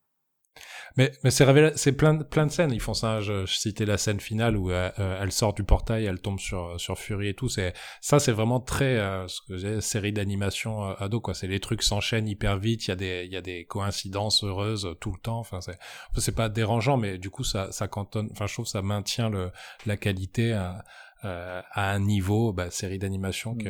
Mais, 0.97 1.11
mais 1.23 1.31
c'est 1.31 1.45
plein, 1.93 2.13
de- 2.15 2.23
plein 2.23 2.45
de 2.45 2.51
scènes. 2.51 2.71
Ils 2.71 2.81
font 2.81 2.93
ça. 2.93 3.21
Je, 3.21 3.45
je 3.45 3.53
citais 3.55 3.85
la 3.85 3.97
scène 3.97 4.19
finale 4.19 4.57
où 4.57 4.71
euh, 4.71 4.91
euh, 4.99 5.19
elle 5.21 5.31
sort 5.31 5.53
du 5.53 5.63
portail, 5.63 6.05
elle 6.05 6.19
tombe 6.19 6.39
sur 6.39 6.79
sur 6.79 6.97
Fury 6.97 7.29
et 7.29 7.33
tout. 7.33 7.49
C'est 7.49 7.73
ça, 8.01 8.19
c'est 8.19 8.31
vraiment 8.31 8.59
très 8.59 8.97
euh, 8.97 9.27
ce 9.27 9.41
que 9.47 9.57
j'ai 9.57 9.81
série 9.81 10.11
d'animation 10.13 10.89
euh, 10.89 10.93
ado 10.99 11.21
quoi. 11.21 11.33
C'est 11.33 11.47
les 11.47 11.59
trucs 11.59 11.83
s'enchaînent 11.83 12.27
hyper 12.27 12.57
vite. 12.57 12.85
Il 12.85 12.89
y 12.89 12.91
a 12.91 12.95
des 12.95 13.23
il 13.25 13.31
y 13.31 13.37
a 13.37 13.41
des 13.41 13.65
coïncidences 13.65 14.43
heureuses 14.43 14.85
euh, 14.85 14.93
tout 14.95 15.11
le 15.11 15.19
temps. 15.19 15.39
Enfin 15.39 15.61
c'est 15.61 15.77
c'est 16.17 16.35
pas 16.35 16.49
dérangeant, 16.49 16.97
mais 16.97 17.17
du 17.17 17.29
coup 17.29 17.43
ça 17.43 17.71
ça 17.71 17.87
cantonne. 17.87 18.29
Enfin 18.31 18.47
je 18.47 18.53
trouve 18.53 18.67
ça 18.67 18.81
maintient 18.81 19.29
le 19.29 19.51
la 19.85 19.97
qualité 19.97 20.53
à 20.53 20.83
euh, 21.23 21.61
à 21.71 21.91
un 21.91 21.99
niveau 21.99 22.51
bah, 22.51 22.71
série 22.71 22.97
d'animation 22.99 23.55
que, 23.55 23.69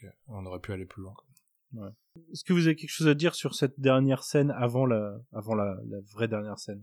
que 0.00 0.06
on 0.28 0.44
aurait 0.46 0.60
pu 0.60 0.72
aller 0.72 0.84
plus 0.86 1.02
loin. 1.02 1.14
quoi. 1.14 1.90
Est-ce 2.32 2.44
que 2.44 2.52
vous 2.52 2.66
avez 2.66 2.76
quelque 2.76 2.90
chose 2.90 3.08
à 3.08 3.14
dire 3.14 3.34
sur 3.34 3.54
cette 3.54 3.78
dernière 3.80 4.22
scène 4.24 4.50
avant 4.52 4.86
la 4.86 5.18
avant 5.32 5.54
la, 5.54 5.76
la 5.88 6.00
vraie 6.12 6.28
dernière 6.28 6.58
scène? 6.58 6.82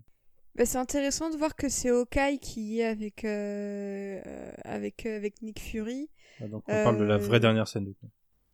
Bah, 0.56 0.66
c'est 0.66 0.78
intéressant 0.80 1.30
de 1.30 1.36
voir 1.38 1.56
que 1.56 1.70
c'est 1.70 1.90
Hawkeye 1.90 2.40
qui 2.40 2.80
est 2.80 2.86
avec, 2.86 3.24
euh, 3.26 4.20
euh, 4.26 4.52
avec, 4.64 5.06
euh, 5.06 5.16
avec 5.18 5.42
Nick 5.44 5.60
Fury. 5.60 6.10
Ah, 6.42 6.48
Donc 6.48 6.64
on 6.68 6.72
parle 6.84 6.98
de 6.98 7.04
la 7.04 7.16
Euh, 7.16 7.18
vraie 7.20 7.40
dernière 7.40 7.68
scène 7.68 7.86
du 7.86 7.94
coup. 7.94 8.10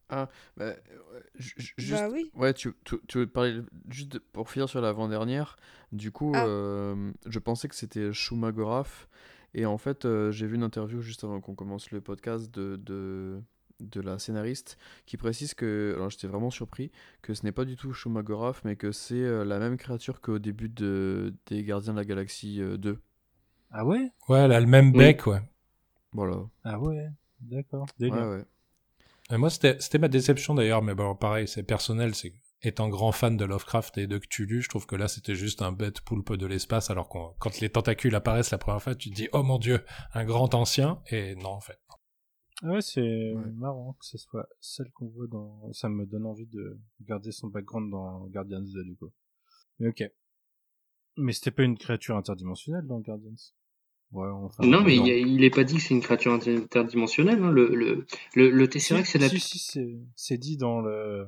Ah, 0.09 0.29
bah, 0.57 0.73
ju- 1.35 1.55
juste, 1.77 2.01
Bah 2.01 2.09
oui. 2.11 2.29
ouais, 2.35 2.53
tu, 2.53 2.73
tu, 2.83 2.97
tu 3.07 3.19
veux 3.19 3.27
parler 3.27 3.61
juste 3.89 4.19
pour 4.19 4.49
finir 4.49 4.67
sur 4.69 4.81
l'avant-dernière. 4.81 5.55
Du 5.93 6.11
coup, 6.11 6.33
Ah. 6.35 6.45
euh, 6.45 7.11
je 7.25 7.39
pensais 7.39 7.67
que 7.69 7.75
c'était 7.75 8.11
Shumagoraf. 8.11 9.07
Et 9.55 9.65
en 9.65 9.77
fait, 9.77 10.05
euh, 10.05 10.29
j'ai 10.31 10.45
vu 10.45 10.55
une 10.55 10.63
interview 10.63 11.01
juste 11.01 11.23
avant 11.23 11.39
qu'on 11.39 11.55
commence 11.55 11.89
le 11.91 12.01
podcast 12.01 12.51
de, 12.53 12.75
de, 12.75 13.39
de 13.83 14.01
la 14.01 14.19
scénariste 14.19 14.77
qui 15.05 15.17
précise 15.17 15.53
que, 15.53 15.93
alors 15.95 16.09
j'étais 16.09 16.27
vraiment 16.27 16.49
surpris, 16.49 16.91
que 17.21 17.33
ce 17.33 17.43
n'est 17.43 17.51
pas 17.51 17.65
du 17.65 17.75
tout 17.75 17.93
Shumagoraf, 17.93 18.63
mais 18.63 18.75
que 18.75 18.91
c'est 18.91 19.15
euh, 19.15 19.43
la 19.43 19.59
même 19.59 19.77
créature 19.77 20.21
qu'au 20.21 20.39
début 20.39 20.69
de, 20.69 21.33
des 21.47 21.63
Gardiens 21.63 21.93
de 21.93 21.99
la 21.99 22.05
Galaxie 22.05 22.61
euh, 22.61 22.77
2. 22.77 22.99
Ah 23.71 23.85
ouais? 23.85 24.11
Ouais, 24.29 24.39
elle 24.39 24.51
a 24.51 24.59
le 24.59 24.67
même 24.67 24.91
Oui. 24.91 24.97
bec, 24.97 25.27
ouais. 25.27 25.41
Voilà. 26.11 26.37
Ah 26.63 26.79
ouais, 26.79 27.07
d'accord. 27.41 27.83
Ouais, 27.99 28.09
Délire. 28.09 28.27
ouais. 28.27 28.45
Et 29.31 29.37
moi, 29.37 29.49
c'était 29.49 29.77
c'était 29.79 29.97
ma 29.99 30.09
déception 30.09 30.53
d'ailleurs, 30.53 30.81
mais 30.83 30.93
bon, 30.93 31.15
pareil, 31.15 31.47
c'est 31.47 31.63
personnel. 31.63 32.13
C'est 32.13 32.33
étant 32.61 32.87
grand 32.87 33.11
fan 33.11 33.35
de 33.35 33.45
Lovecraft 33.45 33.97
et 33.97 34.07
de 34.07 34.17
Cthulhu, 34.17 34.61
je 34.61 34.69
trouve 34.69 34.85
que 34.85 34.95
là, 34.95 35.07
c'était 35.07 35.35
juste 35.35 35.61
un 35.61 35.71
bête 35.71 36.01
poulpe 36.01 36.33
de 36.33 36.45
l'espace, 36.45 36.89
alors 36.89 37.09
que 37.09 37.17
quand 37.39 37.59
les 37.59 37.69
tentacules 37.69 38.15
apparaissent 38.15 38.51
la 38.51 38.57
première 38.57 38.81
fois, 38.81 38.95
tu 38.95 39.09
te 39.09 39.15
dis, 39.15 39.27
oh 39.33 39.43
mon 39.43 39.57
dieu, 39.59 39.83
un 40.13 40.23
grand 40.23 40.53
ancien, 40.53 41.01
et 41.09 41.35
non, 41.35 41.49
en 41.49 41.59
fait. 41.61 41.77
Ah 42.63 42.71
ouais, 42.71 42.81
c'est 42.81 43.33
Ouais. 43.33 43.51
marrant 43.57 43.93
que 43.99 44.05
ce 44.05 44.17
soit 44.17 44.47
celle 44.61 44.89
qu'on 44.91 45.07
voit 45.07 45.27
dans. 45.27 45.71
Ça 45.73 45.89
me 45.89 46.05
donne 46.05 46.25
envie 46.25 46.45
de 46.47 46.79
garder 47.01 47.31
son 47.31 47.47
background 47.47 47.91
dans 47.91 48.25
Guardians 48.27 48.61
2 48.61 48.83
du 48.83 48.95
coup. 48.95 49.11
Mais 49.79 49.89
ok. 49.89 50.03
Mais 51.17 51.33
c'était 51.33 51.51
pas 51.51 51.63
une 51.63 51.77
créature 51.77 52.15
interdimensionnelle 52.17 52.87
dans 52.87 52.99
Guardians. 52.99 53.35
Ouais, 54.11 54.27
enfin. 54.29 54.63
Non, 54.65 54.81
mais 54.83 54.95
non. 54.95 55.05
il, 55.05 55.07
y 55.07 55.11
a- 55.11 55.17
il 55.17 55.43
est 55.43 55.49
pas 55.49 55.63
dit 55.63 55.75
que 55.75 55.81
c'est 55.81 55.93
une 55.93 56.01
créature 56.01 56.31
inter- 56.33 56.55
interdimensionnelle. 56.55 57.41
hein. 57.43 57.51
Le, 57.51 57.75
le, 57.75 58.05
le, 58.35 58.49
le 58.49 58.67
Tesseract, 58.69 59.07
c'est 59.07 59.19
la. 59.19 59.27
Si, 59.29 59.39
si, 59.39 59.59
c'est- 59.59 59.99
c'est 60.15 60.37
dit 60.37 60.55
dans 60.57 60.81
le 60.81 61.27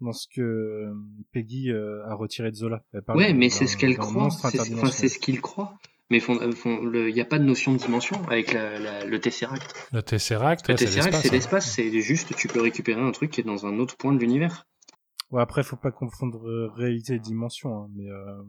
dans 0.00 0.12
ce 0.12 0.28
que 0.28 0.40
euh, 0.42 0.94
Peggy 1.32 1.70
euh, 1.70 2.04
a 2.06 2.14
retiré 2.14 2.50
de 2.50 2.56
Zola. 2.56 2.84
Elle 2.92 3.02
parle 3.02 3.18
Ouais, 3.18 3.32
mais 3.32 3.48
c'est 3.50 3.66
ce 3.66 3.76
qu'elle 3.76 3.96
croit. 3.96 4.30
c'est 4.30 5.08
ce 5.08 5.18
qu'il 5.18 5.40
croit. 5.40 5.76
Mais 6.10 6.20
fond- 6.20 6.40
euh, 6.40 7.08
il 7.08 7.14
n'y 7.14 7.20
a 7.20 7.24
pas 7.26 7.38
de 7.38 7.44
notion 7.44 7.72
de 7.72 7.78
dimension 7.78 8.22
avec 8.28 8.52
la, 8.54 8.78
la- 8.78 9.04
le 9.04 9.20
Tesseract. 9.20 9.74
Le 9.92 10.02
Tesseract, 10.02 10.66
Le 10.68 10.72
ouais, 10.74 10.78
c'est 10.78 10.84
Tesseract, 10.86 11.12
l'espace. 11.12 11.22
c'est 11.22 11.28
hein. 11.28 11.32
l'espace. 11.32 11.70
C'est 11.74 12.00
juste, 12.00 12.34
tu 12.36 12.48
peux 12.48 12.62
récupérer 12.62 13.00
un 13.00 13.12
truc 13.12 13.30
qui 13.30 13.40
est 13.42 13.44
dans 13.44 13.66
un 13.66 13.78
autre 13.78 13.96
point 13.96 14.12
de 14.14 14.18
l'univers. 14.18 14.66
Ouais, 15.30 15.42
après, 15.42 15.62
faut 15.62 15.76
pas 15.76 15.92
confondre 15.92 16.48
euh, 16.48 16.68
réalité 16.74 17.14
et 17.14 17.18
dimension, 17.18 17.76
hein, 17.82 17.90
mais 17.94 18.08
euh, 18.08 18.42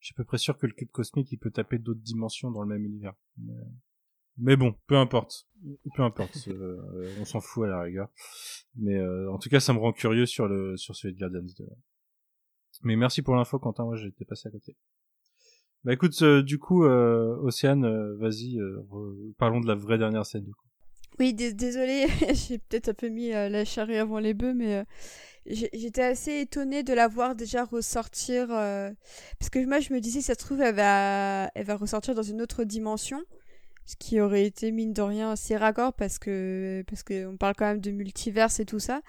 je 0.00 0.06
suis 0.06 0.14
à 0.14 0.16
peu 0.18 0.24
près 0.24 0.36
sûr 0.36 0.58
que 0.58 0.66
le 0.66 0.74
cube 0.74 0.90
cosmique, 0.90 1.32
il 1.32 1.38
peut 1.38 1.50
taper 1.50 1.78
d'autres 1.78 2.02
dimensions 2.02 2.50
dans 2.50 2.60
le 2.62 2.68
même 2.68 2.84
univers. 2.84 3.14
Mais, 3.38 3.54
mais 4.36 4.56
bon, 4.56 4.74
peu 4.86 4.96
importe. 4.96 5.46
Peu 5.96 6.02
importe. 6.02 6.48
euh, 6.48 7.14
on 7.20 7.24
s'en 7.24 7.40
fout 7.40 7.64
à 7.64 7.68
la 7.68 7.80
rigueur. 7.80 8.08
Mais 8.76 8.96
euh, 8.98 9.30
en 9.32 9.38
tout 9.38 9.48
cas, 9.48 9.60
ça 9.60 9.72
me 9.72 9.78
rend 9.78 9.92
curieux 9.94 10.26
sur 10.26 10.46
le 10.46 10.76
sur 10.76 10.94
celui 10.94 11.14
de 11.14 11.18
Guardians 11.20 11.40
2. 11.58 11.64
Mais 12.82 12.96
merci 12.96 13.22
pour 13.22 13.34
l'info, 13.34 13.58
Quentin. 13.58 13.84
Moi, 13.84 13.96
j'étais 13.96 14.24
passé 14.26 14.48
à 14.48 14.50
côté. 14.50 14.76
Bah 15.84 15.92
écoute, 15.92 16.22
du 16.22 16.58
coup, 16.58 16.84
euh, 16.84 17.36
Océane, 17.42 17.84
euh, 17.84 18.14
vas-y, 18.16 18.58
euh, 18.58 18.82
parlons 19.38 19.60
de 19.60 19.66
la 19.66 19.74
vraie 19.74 19.98
dernière 19.98 20.24
scène, 20.24 20.44
du 20.44 20.52
coup. 20.52 20.64
Oui, 21.18 21.34
dés- 21.34 21.52
désolé, 21.52 22.06
j'ai 22.34 22.58
peut-être 22.58 22.90
un 22.90 22.94
peu 22.94 23.08
mis 23.08 23.32
euh, 23.32 23.48
la 23.48 23.64
charrue 23.64 23.96
avant 23.96 24.18
les 24.20 24.32
bœufs, 24.32 24.54
mais 24.54 24.84
j'étais 25.46 26.02
assez 26.04 26.40
étonnée 26.40 26.84
de 26.84 26.94
la 26.94 27.08
voir 27.08 27.34
déjà 27.34 27.64
ressortir. 27.64 28.48
parce 28.48 29.50
que 29.50 29.64
moi, 29.66 29.80
je 29.80 29.92
me 29.92 30.00
disais, 30.00 30.20
ça 30.20 30.34
se 30.34 30.38
trouve, 30.38 30.60
elle 30.62 30.74
va, 30.76 31.50
elle 31.54 31.66
va 31.66 31.76
ressortir 31.76 32.14
dans 32.14 32.22
une 32.22 32.40
autre 32.40 32.64
dimension. 32.64 33.20
Ce 33.84 33.96
qui 33.96 34.20
aurait 34.20 34.46
été, 34.46 34.70
mine 34.70 34.92
de 34.92 35.02
rien, 35.02 35.32
assez 35.32 35.56
raccord 35.56 35.92
parce 35.94 36.20
que 36.20 36.84
parce 36.86 37.02
qu'on 37.02 37.36
parle 37.36 37.54
quand 37.56 37.66
même 37.66 37.80
de 37.80 37.90
multiverse 37.90 38.60
et 38.60 38.64
tout 38.64 38.78
ça. 38.78 39.02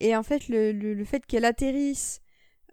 Et 0.00 0.16
en 0.16 0.22
fait, 0.22 0.48
le, 0.48 0.72
le 0.72 1.04
fait 1.04 1.26
qu'elle 1.26 1.44
atterrisse 1.44 2.22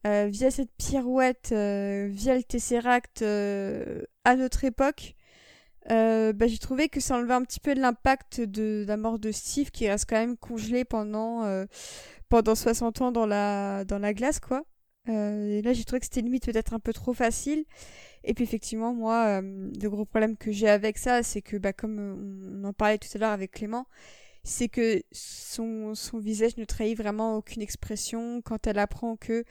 euh, 0.07 0.27
via 0.27 0.51
cette 0.51 0.71
pirouette, 0.77 1.49
euh, 1.51 2.07
via 2.09 2.35
le 2.35 2.43
Tesseract 2.43 3.23
euh, 3.23 4.03
à 4.23 4.37
notre 4.37 4.63
époque, 4.63 5.15
bah, 5.89 6.47
j'ai 6.47 6.57
trouvé 6.57 6.87
que 6.87 6.99
ça 6.99 7.15
enlevait 7.15 7.33
un 7.33 7.43
petit 7.43 7.59
peu 7.59 7.73
de 7.75 7.81
l'impact 7.81 8.41
de 8.41 8.85
la 8.87 8.95
mort 8.97 9.19
de 9.19 9.31
Steve 9.31 9.71
qui 9.71 9.89
reste 9.89 10.09
quand 10.09 10.17
même 10.17 10.37
congelé 10.37 10.85
pendant, 10.85 11.43
pendant 12.29 12.55
60 12.55 13.01
ans 13.01 13.11
dans 13.11 13.25
la, 13.25 13.85
dans 13.85 13.99
la 13.99 14.13
glace, 14.13 14.39
quoi. 14.39 14.63
Et 15.07 15.61
là, 15.61 15.71
j'ai 15.71 15.85
trouvé 15.85 16.01
que 16.01 16.05
c'était 16.05 16.21
limite 16.21 16.45
peut-être 16.45 16.73
un 16.73 16.79
peu 16.79 16.91
trop 16.91 17.13
facile. 17.13 17.63
Et 18.25 18.33
puis 18.33 18.43
effectivement, 18.43 18.93
moi, 18.93 19.41
le 19.41 19.87
gros 19.87 20.03
problème 20.03 20.35
que 20.35 20.51
j'ai 20.51 20.67
avec 20.67 20.97
ça, 20.97 21.23
c'est 21.23 21.41
que, 21.41 21.55
bah, 21.55 21.71
comme 21.71 22.59
on 22.61 22.67
en 22.67 22.73
parlait 22.73 22.97
tout 22.97 23.07
à 23.15 23.17
l'heure 23.17 23.31
avec 23.31 23.51
Clément, 23.51 23.87
c'est 24.43 24.67
que 24.67 25.01
son, 25.13 25.95
son 25.95 26.19
visage 26.19 26.57
ne 26.57 26.65
trahit 26.65 26.97
vraiment 26.97 27.37
aucune 27.37 27.61
expression 27.61 28.41
quand 28.41 28.67
elle 28.67 28.79
apprend 28.79 29.15
que 29.15 29.45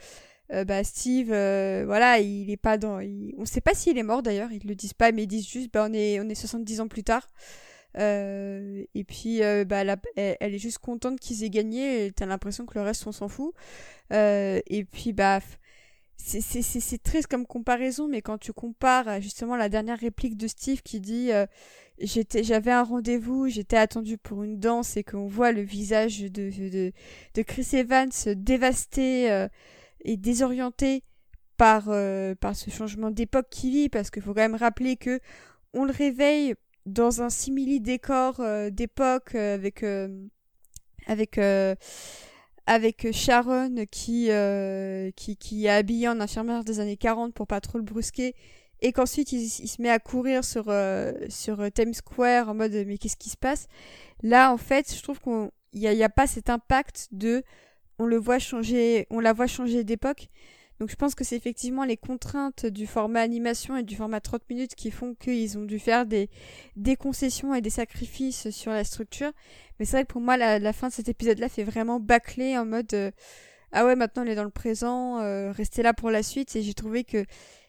euh, 0.52 0.64
bah, 0.64 0.84
Steve, 0.84 1.32
euh, 1.32 1.84
voilà, 1.86 2.18
il 2.20 2.50
est 2.50 2.56
pas 2.56 2.78
dans. 2.78 3.00
il- 3.00 3.34
On 3.38 3.44
sait 3.44 3.60
pas 3.60 3.74
s'il 3.74 3.98
est 3.98 4.02
mort 4.02 4.22
d'ailleurs, 4.22 4.52
ils 4.52 4.66
le 4.66 4.74
disent 4.74 4.94
pas, 4.94 5.12
mais 5.12 5.24
ils 5.24 5.26
disent 5.26 5.48
juste, 5.48 5.72
bah, 5.72 5.86
on 5.88 5.92
est, 5.92 6.20
on 6.20 6.28
est 6.28 6.34
70 6.34 6.80
ans 6.80 6.88
plus 6.88 7.04
tard. 7.04 7.28
Euh, 7.98 8.84
et 8.94 9.04
puis, 9.04 9.42
euh, 9.42 9.64
bah, 9.64 9.82
elle, 10.16 10.54
est 10.54 10.58
juste 10.58 10.78
contente 10.78 11.18
qu'ils 11.20 11.44
aient 11.44 11.50
gagné, 11.50 12.12
t'as 12.14 12.26
l'impression 12.26 12.66
que 12.66 12.78
le 12.78 12.84
reste, 12.84 13.06
on 13.06 13.12
s'en 13.12 13.28
fout. 13.28 13.54
Euh, 14.12 14.60
et 14.68 14.84
puis, 14.84 15.12
bah, 15.12 15.40
c'est- 16.16 17.02
triste 17.02 17.28
comme 17.28 17.46
comparaison, 17.46 18.08
mais 18.08 18.22
quand 18.22 18.38
tu 18.38 18.52
compares 18.52 19.20
justement 19.20 19.56
la 19.56 19.68
dernière 19.68 19.98
réplique 19.98 20.36
de 20.36 20.48
Steve 20.48 20.82
qui 20.82 21.00
dit 21.00 21.30
euh, 21.32 21.46
j'étais 21.98 22.42
j'avais 22.44 22.72
un 22.72 22.82
rendez-vous, 22.82 23.48
j'étais 23.48 23.76
attendu 23.76 24.18
pour 24.18 24.42
une 24.42 24.58
danse 24.58 24.96
et 24.96 25.04
qu'on 25.04 25.26
voit 25.28 25.52
le 25.52 25.62
visage 25.62 26.20
de, 26.20 26.28
de, 26.50 26.92
de 27.34 27.42
Chris 27.42 27.68
Evans 27.74 28.10
dévasté 28.36 29.46
désorienté 30.14 31.02
par, 31.56 31.84
euh, 31.88 32.34
par 32.34 32.54
ce 32.54 32.70
changement 32.70 33.10
d'époque 33.10 33.46
qu'il 33.50 33.72
vit, 33.72 33.88
parce 33.88 34.10
qu'il 34.10 34.22
faut 34.22 34.34
quand 34.34 34.40
même 34.40 34.54
rappeler 34.54 34.96
que 34.96 35.20
on 35.72 35.84
le 35.84 35.92
réveille 35.92 36.54
dans 36.84 37.22
un 37.22 37.30
simili 37.30 37.80
décor 37.80 38.40
euh, 38.40 38.70
d'époque 38.70 39.34
euh, 39.34 39.54
avec 39.54 39.84
avec 41.06 41.38
avec 42.68 43.12
Sharon 43.12 43.86
qui, 43.90 44.28
qui 45.16 45.36
qui 45.36 45.66
est 45.66 45.70
habillée 45.70 46.08
en 46.08 46.20
infirmière 46.20 46.64
des 46.64 46.80
années 46.80 46.96
40 46.96 47.32
pour 47.32 47.46
pas 47.46 47.60
trop 47.60 47.78
le 47.78 47.84
brusquer 47.84 48.34
et 48.82 48.92
qu'ensuite 48.92 49.32
il, 49.32 49.42
il 49.42 49.68
se 49.68 49.80
met 49.80 49.88
à 49.88 49.98
courir 49.98 50.44
sur, 50.44 50.72
sur 51.28 51.72
Times 51.72 51.94
Square 51.94 52.48
en 52.48 52.54
mode 52.54 52.72
mais 52.86 52.98
qu'est-ce 52.98 53.16
qui 53.16 53.30
se 53.30 53.36
passe? 53.36 53.68
Là, 54.22 54.52
en 54.52 54.56
fait, 54.56 54.94
je 54.94 55.02
trouve 55.02 55.20
qu'il 55.20 55.50
n'y 55.74 55.86
a, 55.86 55.92
y 55.92 56.02
a 56.02 56.08
pas 56.08 56.26
cet 56.26 56.50
impact 56.50 57.08
de 57.12 57.44
on 57.98 58.06
le 58.06 58.16
voit 58.16 58.38
changer, 58.38 59.06
on 59.10 59.20
la 59.20 59.32
voit 59.32 59.46
changer 59.46 59.84
d'époque. 59.84 60.28
Donc 60.78 60.90
je 60.90 60.96
pense 60.96 61.14
que 61.14 61.24
c'est 61.24 61.36
effectivement 61.36 61.84
les 61.84 61.96
contraintes 61.96 62.66
du 62.66 62.86
format 62.86 63.20
animation 63.20 63.76
et 63.76 63.82
du 63.82 63.96
format 63.96 64.20
30 64.20 64.42
minutes 64.50 64.74
qui 64.74 64.90
font 64.90 65.14
qu'ils 65.14 65.56
ont 65.56 65.64
dû 65.64 65.78
faire 65.78 66.04
des, 66.04 66.28
des 66.76 66.96
concessions 66.96 67.54
et 67.54 67.62
des 67.62 67.70
sacrifices 67.70 68.50
sur 68.50 68.72
la 68.72 68.84
structure. 68.84 69.32
Mais 69.78 69.86
c'est 69.86 69.92
vrai 69.96 70.04
que 70.04 70.12
pour 70.12 70.20
moi, 70.20 70.36
la, 70.36 70.58
la 70.58 70.72
fin 70.74 70.88
de 70.88 70.92
cet 70.92 71.08
épisode-là 71.08 71.48
fait 71.48 71.64
vraiment 71.64 71.98
bâcler 71.98 72.58
en 72.58 72.66
mode 72.66 72.92
euh, 72.92 73.10
Ah 73.72 73.86
ouais, 73.86 73.96
maintenant 73.96 74.24
on 74.24 74.26
est 74.26 74.34
dans 74.34 74.44
le 74.44 74.50
présent, 74.50 75.18
euh, 75.20 75.50
restez 75.52 75.82
là 75.82 75.94
pour 75.94 76.10
la 76.10 76.22
suite. 76.22 76.54
Et 76.56 76.62
j'ai 76.62 76.74
trouvé 76.74 77.04
que 77.04 77.24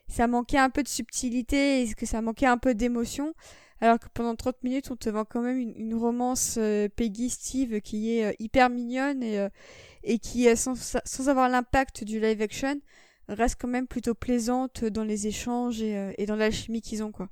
ça 0.09 0.27
manquait 0.27 0.57
un 0.57 0.69
peu 0.69 0.83
de 0.83 0.89
subtilité 0.89 1.81
et 1.83 1.93
que 1.93 2.05
ça 2.05 2.21
manquait 2.21 2.45
un 2.45 2.57
peu 2.57 2.73
d'émotion. 2.75 3.33
Alors 3.79 3.99
que 3.99 4.07
pendant 4.13 4.35
30 4.35 4.63
minutes, 4.63 4.89
on 4.89 4.95
te 4.95 5.09
vend 5.09 5.23
quand 5.23 5.41
même 5.41 5.59
une, 5.59 5.73
une 5.75 5.93
romance 5.93 6.55
euh, 6.57 6.87
Peggy 6.95 7.29
Steve 7.29 7.79
qui 7.81 8.17
est 8.17 8.25
euh, 8.25 8.33
hyper 8.39 8.69
mignonne 8.69 9.21
et, 9.21 9.37
euh, 9.39 9.49
et 10.07 10.19
qui, 10.19 10.47
euh, 10.47 10.55
sans, 10.55 10.75
sans 11.03 11.29
avoir 11.29 11.49
l'impact 11.49 12.03
du 12.03 12.19
live 12.19 12.41
action, 12.41 12.79
reste 13.27 13.57
quand 13.61 13.67
même 13.67 13.87
plutôt 13.87 14.13
plaisante 14.15 14.83
dans 14.85 15.03
les 15.03 15.27
échanges 15.27 15.81
et, 15.81 15.97
euh, 15.97 16.13
et 16.17 16.25
dans 16.25 16.35
l'alchimie 16.35 16.81
qu'ils 16.81 17.03
ont, 17.03 17.11
quoi. 17.11 17.29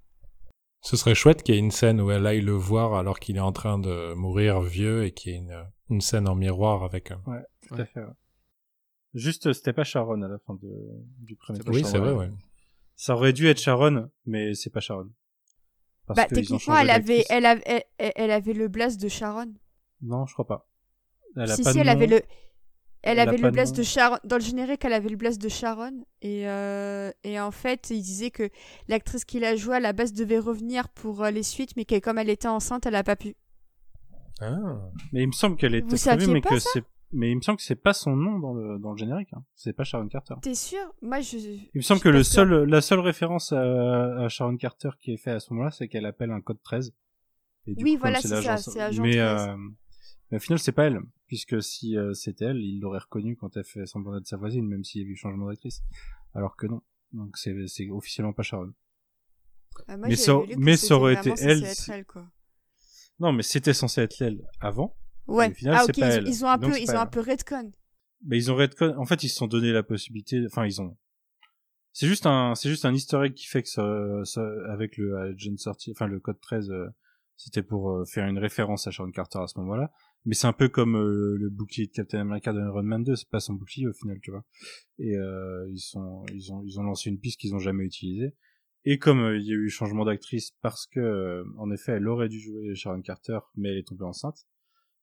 Ce 0.81 0.97
serait 0.97 1.15
chouette 1.15 1.41
qu'il 1.41 1.55
y 1.55 1.57
ait 1.57 1.61
une 1.61 1.71
scène 1.71 1.99
où 1.99 2.11
elle 2.11 2.27
aille 2.27 2.41
le 2.41 2.51
voir 2.51 2.93
alors 2.93 3.19
qu'il 3.19 3.37
est 3.37 3.41
en 3.41 3.51
train 3.51 3.79
de 3.79 4.13
mourir 4.13 4.61
vieux 4.61 5.03
et 5.05 5.11
qu'il 5.11 5.31
y 5.31 5.35
ait 5.35 5.39
une, 5.39 5.65
une 5.89 6.01
scène 6.01 6.27
en 6.27 6.35
miroir 6.35 6.83
avec... 6.83 7.11
euh, 7.11 7.15
Ouais, 7.25 7.41
tout 7.67 7.75
à 7.75 7.85
fait. 7.85 8.01
ouais. 8.01 8.13
Juste, 9.15 9.51
c'était 9.53 9.73
pas 9.73 9.83
Sharon 9.85 10.21
à 10.21 10.27
la 10.27 10.37
fin 10.45 10.55
de, 10.61 10.69
du 11.19 11.35
premier. 11.37 11.59
Oui, 11.67 11.83
c'est 11.85 11.97
vrai, 11.97 12.11
ouais. 12.11 12.29
Ça 12.97 13.15
aurait 13.15 13.33
dû 13.33 13.47
être 13.47 13.59
Sharon, 13.59 14.09
mais 14.25 14.53
c'est 14.53 14.69
pas 14.69 14.81
Sharon. 14.81 15.09
Parce 16.05 16.17
Bah, 16.17 16.25
ont 16.25 16.35
techniquement, 16.35 16.77
elle 16.77 16.89
avait, 16.89 17.23
elle, 17.29 17.45
avait, 17.45 17.85
elle, 17.97 18.31
avait 18.31 18.53
le 18.53 18.67
blast 18.67 19.01
de 19.01 19.07
Sharon. 19.07 19.53
Non, 20.01 20.25
je 20.27 20.33
crois 20.33 20.45
pas. 20.45 20.67
Elle 21.35 21.43
a 21.49 21.55
si, 21.55 21.63
pas 21.63 21.71
si, 21.71 21.77
de 21.77 21.81
elle 21.81 21.89
avait 21.89 22.07
le. 22.07 22.21
Elle, 23.05 23.19
avait 23.19 23.37
le 23.37 23.51
blast 23.51 23.75
de 23.75 23.83
Sharon. 23.83 24.17
Dans 24.23 24.37
le 24.37 24.41
générique, 24.41 24.83
elle 24.83 24.93
avait 24.93 25.09
le 25.09 25.15
blast 25.15 25.41
de 25.41 25.47
Sharon. 25.47 26.03
Et, 26.21 26.47
euh, 26.49 27.11
et 27.23 27.39
en 27.39 27.51
fait, 27.51 27.89
il 27.91 28.01
disait 28.01 28.31
que 28.31 28.49
l'actrice 28.87 29.25
qui 29.25 29.39
l'a 29.39 29.55
joué 29.55 29.75
à 29.75 29.79
la 29.79 29.93
base 29.93 30.11
devait 30.13 30.39
revenir 30.39 30.89
pour 30.89 31.23
euh, 31.23 31.29
les 31.31 31.43
suites, 31.43 31.75
mais 31.77 31.85
que 31.85 31.99
comme 31.99 32.17
elle 32.17 32.29
était 32.29 32.47
enceinte, 32.47 32.85
elle 32.85 32.95
a 32.95 33.03
pas 33.03 33.15
pu. 33.15 33.35
Ah. 34.41 34.57
Mais 35.13 35.23
il 35.23 35.27
me 35.27 35.31
semble 35.31 35.55
qu'elle 35.55 35.75
était 35.75 35.95
Vous 35.95 36.03
prévue, 36.03 36.31
mais 36.31 36.41
que 36.41 36.59
c'est. 36.59 36.83
Mais 37.13 37.31
il 37.31 37.37
me 37.37 37.41
semble 37.41 37.57
que 37.57 37.63
c'est 37.63 37.75
pas 37.75 37.93
son 37.93 38.15
nom 38.15 38.39
dans 38.39 38.53
le 38.53 38.79
dans 38.79 38.91
le 38.91 38.97
générique. 38.97 39.29
Hein. 39.33 39.43
C'est 39.55 39.71
pas 39.71 39.83
Sharon 39.85 40.07
Carter. 40.09 40.33
T'es 40.41 40.55
sûr? 40.55 40.79
Moi, 41.01 41.21
je. 41.21 41.37
Il 41.37 41.69
me 41.75 41.81
semble 41.81 42.01
que 42.01 42.09
le 42.09 42.23
seul, 42.23 42.65
la 42.65 42.81
seule 42.81 42.99
référence 42.99 43.53
à, 43.53 43.61
à 44.25 44.27
Sharon 44.27 44.57
Carter 44.57 44.89
qui 44.99 45.13
est 45.13 45.17
faite 45.17 45.35
à 45.35 45.39
ce 45.39 45.53
moment-là, 45.53 45.71
c'est 45.71 45.87
qu'elle 45.87 46.05
appelle 46.05 46.31
un 46.31 46.41
code 46.41 46.61
13. 46.63 46.93
Et 47.67 47.75
du 47.75 47.83
Oui, 47.83 47.93
coup, 47.93 48.01
voilà, 48.01 48.19
c'est 48.19 48.41
ça, 48.41 48.57
c'est 48.57 48.79
agent 48.79 49.01
mais, 49.01 49.13
13. 49.13 49.21
euh, 49.21 49.55
mais 50.31 50.37
au 50.37 50.39
final, 50.39 50.59
c'est 50.59 50.71
pas 50.71 50.85
elle. 50.85 50.99
Puisque 51.27 51.61
si 51.61 51.97
euh, 51.97 52.13
c'était 52.13 52.45
elle, 52.45 52.57
il 52.57 52.79
l'aurait 52.79 52.99
reconnue 52.99 53.35
quand 53.35 53.55
elle 53.57 53.63
fait 53.65 53.85
semblant 53.85 54.13
d'être 54.13 54.27
sa 54.27 54.37
voisine, 54.37 54.67
même 54.67 54.83
s'il 54.83 55.01
y 55.01 55.05
a 55.05 55.07
eu 55.07 55.15
changement 55.15 55.47
d'actrice. 55.47 55.81
Alors 56.33 56.55
que 56.55 56.67
non. 56.67 56.81
Donc 57.13 57.37
c'est, 57.37 57.55
c'est 57.67 57.89
officiellement 57.89 58.33
pas 58.33 58.43
Sharon. 58.43 58.73
Ah, 59.87 59.97
moi, 59.97 60.07
mais 60.07 60.15
ça- 60.15 60.33
mais 60.57 60.91
aurait 60.91 61.13
été 61.15 61.29
censé 61.31 61.43
elle 61.45 61.63
être 61.63 61.89
elle, 61.89 62.05
quoi. 62.05 62.25
Non, 63.19 63.31
mais 63.31 63.43
c'était 63.43 63.73
censé 63.73 64.01
être 64.01 64.21
elle 64.21 64.45
avant. 64.59 64.95
Ouais. 65.27 65.49
au 65.49 65.53
final, 65.53 65.75
ah, 65.77 65.83
c'est 65.85 65.91
ok, 65.91 65.99
pas 65.99 66.07
ils, 66.13 66.17
elle. 66.19 66.27
ils 66.27 66.45
ont 66.45 66.49
un 66.49 66.57
Donc, 66.57 66.71
peu, 66.73 66.79
ils 66.79 66.91
ont 66.91 66.99
un 66.99 67.05
peu 67.07 67.19
redcon. 67.21 67.71
Mais 68.25 68.37
ils 68.37 68.51
ont 68.51 68.55
redcon. 68.55 68.93
En 68.97 69.05
fait, 69.05 69.23
ils 69.23 69.29
se 69.29 69.35
sont 69.37 69.47
donné 69.47 69.71
la 69.71 69.83
possibilité. 69.83 70.43
Enfin, 70.45 70.65
ils 70.65 70.81
ont. 70.81 70.97
C'est 71.93 72.07
juste 72.07 72.25
un, 72.25 72.55
c'est 72.55 72.69
juste 72.69 72.83
un 72.85 72.93
Easter 72.93 73.21
egg 73.23 73.33
qui 73.33 73.47
fait 73.47 73.63
que 73.63 73.69
ça, 73.69 74.21
ça 74.25 74.45
avec 74.69 74.97
le 74.97 75.17
agent 75.17 75.55
sorti, 75.57 75.91
enfin 75.91 76.07
le 76.07 76.19
code 76.19 76.39
13, 76.41 76.69
euh, 76.69 76.87
c'était 77.37 77.63
pour 77.63 77.89
euh, 77.89 78.03
faire 78.05 78.27
une 78.27 78.37
référence 78.37 78.85
à 78.85 78.91
Sharon 78.91 79.11
Carter 79.11 79.39
à 79.39 79.47
ce 79.47 79.57
moment-là. 79.59 79.91
Mais 80.25 80.33
c'est 80.35 80.47
un 80.47 80.53
peu 80.53 80.69
comme 80.69 80.95
euh, 80.95 81.37
le 81.37 81.49
bouclier 81.49 81.85
de 81.87 81.91
Captain 81.91 82.19
America 82.19 82.51
de 82.51 82.59
Iron 82.59 82.83
Man 82.83 83.03
2, 83.03 83.15
c'est 83.15 83.29
pas 83.29 83.39
son 83.39 83.53
bouclier 83.53 83.87
au 83.87 83.93
final, 83.93 84.19
tu 84.21 84.31
vois. 84.31 84.43
Et 84.97 85.15
euh, 85.15 85.67
ils 85.71 85.79
sont, 85.79 86.25
ils 86.33 86.51
ont, 86.51 86.63
ils 86.65 86.79
ont 86.79 86.83
lancé 86.83 87.09
une 87.09 87.19
piste 87.19 87.39
qu'ils 87.39 87.53
ont 87.55 87.59
jamais 87.59 87.83
utilisée. 87.85 88.33
Et 88.85 88.97
comme 88.99 89.19
euh, 89.19 89.37
il 89.37 89.45
y 89.45 89.51
a 89.51 89.55
eu 89.55 89.69
changement 89.69 90.05
d'actrice 90.05 90.51
parce 90.61 90.87
que, 90.87 90.99
euh, 90.99 91.43
en 91.57 91.71
effet, 91.71 91.93
elle 91.93 92.07
aurait 92.07 92.29
dû 92.29 92.39
jouer 92.39 92.73
Sharon 92.75 93.01
Carter, 93.01 93.39
mais 93.55 93.69
elle 93.69 93.77
est 93.77 93.87
tombée 93.87 94.03
enceinte. 94.05 94.45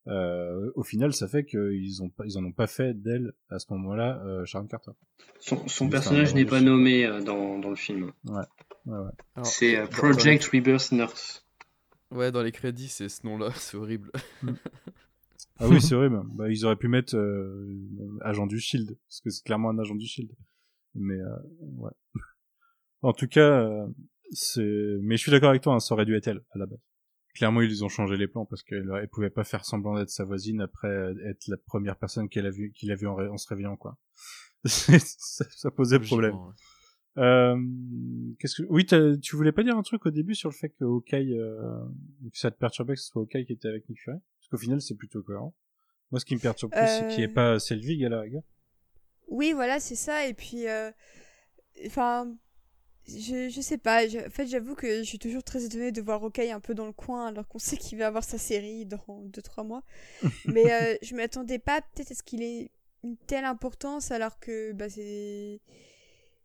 Euh, 0.09 0.73
au 0.75 0.83
final, 0.83 1.13
ça 1.13 1.29
fait 1.29 1.45
qu'ils 1.45 2.03
ont 2.03 2.09
pas, 2.11 2.25
ils 2.27 2.37
en 2.37 2.45
ont 2.45 2.53
pas 2.53 2.67
fait 2.67 2.93
d'elle 3.01 3.33
à 3.51 3.61
ce 3.61 3.67
moment-là 3.75 4.21
euh, 4.27 4.45
Sharon 4.45 4.67
Carter. 4.67 4.91
Son, 5.39 5.69
son 5.69 5.89
personnage 5.89 6.35
n'est 6.35 6.45
pas 6.45 6.61
nommé 6.61 7.07
euh, 7.07 7.21
dans, 7.23 7.61
dans 7.61 7.71
le 7.71 7.77
film. 7.77 8.11
Ouais, 8.25 8.43
ouais. 8.87 9.11
Alors, 9.37 9.47
C'est 9.47 9.77
euh, 9.77 9.83
dans- 9.85 9.91
dans 9.91 9.97
Project 9.97 10.45
Rebirth 10.47 10.91
Nurse. 10.91 11.47
Ouais, 12.11 12.33
dans 12.33 12.43
les 12.43 12.51
crédits, 12.53 12.89
c'est 12.89 13.09
ce 13.09 13.25
nom-là, 13.25 13.51
c'est 13.55 13.77
horrible. 13.77 14.11
Ah 15.63 15.69
oui, 15.69 15.81
c'est 15.81 15.95
vrai. 15.95 16.09
Bah, 16.09 16.25
bah, 16.35 16.51
ils 16.51 16.65
auraient 16.65 16.77
pu 16.77 16.89
mettre 16.89 17.17
euh, 17.17 18.19
agent 18.23 18.47
du 18.47 18.59
Shield, 18.59 18.97
parce 19.09 19.21
que 19.21 19.31
c'est 19.31 19.45
clairement 19.45 19.71
un 19.71 19.79
agent 19.79 19.95
du 19.95 20.07
Shield. 20.07 20.31
Mais 20.95 21.15
euh, 21.19 21.37
ouais. 21.77 21.91
En 23.03 23.13
tout 23.13 23.27
cas, 23.27 23.61
euh, 23.63 23.87
c'est. 24.31 24.97
Mais 25.03 25.17
je 25.17 25.23
suis 25.23 25.33
d'accord 25.33 25.51
avec 25.51 25.63
toi, 25.63 25.75
hein, 25.75 25.81
ça 25.81 25.95
aurait 25.95 26.05
dû 26.05 26.15
être 26.15 26.29
elle 26.29 26.43
à 26.55 26.59
la 26.59 26.67
base. 26.67 26.79
Clairement, 27.35 27.63
ils 27.63 27.85
ont 27.85 27.89
changé 27.89 28.17
les 28.17 28.29
plans 28.29 28.45
parce 28.45 28.63
qu'elle 28.63 28.89
elle 29.01 29.09
pouvait 29.09 29.31
pas 29.31 29.43
faire 29.43 29.65
semblant 29.65 29.97
d'être 29.97 30.11
sa 30.11 30.25
voisine 30.25 30.61
après 30.61 31.15
être 31.25 31.49
la 31.49 31.57
première 31.57 31.97
personne 31.97 32.29
qu'elle 32.29 32.47
a 32.47 32.51
vu, 32.51 32.73
qu'il 32.73 32.93
a 32.93 32.95
vu 32.95 33.07
en, 33.07 33.15
ré- 33.15 33.29
en 33.29 33.39
se 33.39 33.49
réveillant, 33.49 33.77
quoi. 33.77 33.99
ça, 34.65 35.45
ça 35.51 35.71
posait 35.71 35.99
problème. 35.99 36.35
Ouais. 36.35 36.53
Euh, 37.19 37.57
qu'est-ce 38.39 38.63
que 38.63 38.67
oui, 38.69 38.87
tu 39.21 39.37
voulais 39.37 39.53
pas 39.53 39.63
dire 39.63 39.77
un 39.77 39.83
truc 39.83 40.07
au 40.07 40.11
début 40.11 40.35
sur 40.35 40.49
le 40.49 40.55
fait 40.55 40.71
que 40.71 40.85
Hawkeye, 40.85 41.39
euh, 41.39 41.85
que 42.33 42.39
ça 42.39 42.51
te 42.51 42.59
perturbait 42.59 42.95
que 42.95 43.01
ce 43.01 43.09
soit 43.09 43.23
Hawkeye 43.23 43.45
qui 43.45 43.53
était 43.53 43.69
avec 43.69 43.89
Nick 43.89 44.01
Fury? 44.01 44.19
Qu'au 44.53 44.59
final, 44.59 44.81
c'est 44.81 44.95
plutôt 44.95 45.23
cohérent. 45.23 45.53
Moi, 46.13 46.21
ce 46.21 46.25
qui 46.25 46.35
me 46.37 46.41
perturbe 46.41 46.71
plus, 46.73 46.87
c'est 46.87 47.09
qu'il 47.09 47.19
n'y 47.19 47.25
ait 47.25 47.29
Euh. 47.31 47.35
pas 47.35 47.59
Selvig 47.59 48.05
à 48.05 48.09
la 48.09 48.21
rigueur. 48.21 48.43
Oui, 49.29 49.53
voilà, 49.53 49.81
c'est 49.81 49.95
ça. 49.97 50.27
Et 50.27 50.35
puis, 50.35 50.69
euh, 50.69 50.91
enfin, 51.87 52.33
je, 53.09 53.49
je 53.49 53.61
sais 53.61 53.79
pas. 53.79 54.07
je- 54.07 54.19
en 54.27 54.31
fait, 54.31 54.47
j'avoue 54.47 54.75
que 54.75 54.99
je 54.99 55.03
suis 55.05 55.19
toujours 55.19 55.43
très 55.43 55.65
étonnée 55.65 55.91
de 55.91 56.03
voir 56.03 56.23
Hawkeye 56.23 56.53
un 56.53 56.61
peu 56.61 56.75
dans 56.75 56.87
le 56.87 56.93
coin, 56.93 57.27
alors 57.29 57.49
qu'on 57.49 57.59
sait 57.59 57.77
qu'il 57.79 57.99
va 57.99 58.07
avoir 58.09 58.25
sa 58.25 58.37
série 58.39 58.85
dans 58.85 59.03
2-3 59.25 59.65
mois. 59.65 59.83
Mais 60.47 60.71
euh, 60.73 60.97
je 61.03 61.15
m'attendais 61.17 61.59
pas 61.59 61.81
peut-être 61.81 62.13
à 62.13 62.15
ce 62.15 62.23
qu'il 62.23 62.43
ait 62.43 62.71
une 63.05 63.17
telle 63.17 63.45
importance, 63.47 64.11
alors 64.11 64.39
que 64.39 64.73
bah, 64.73 64.89
c'est. 64.91 65.61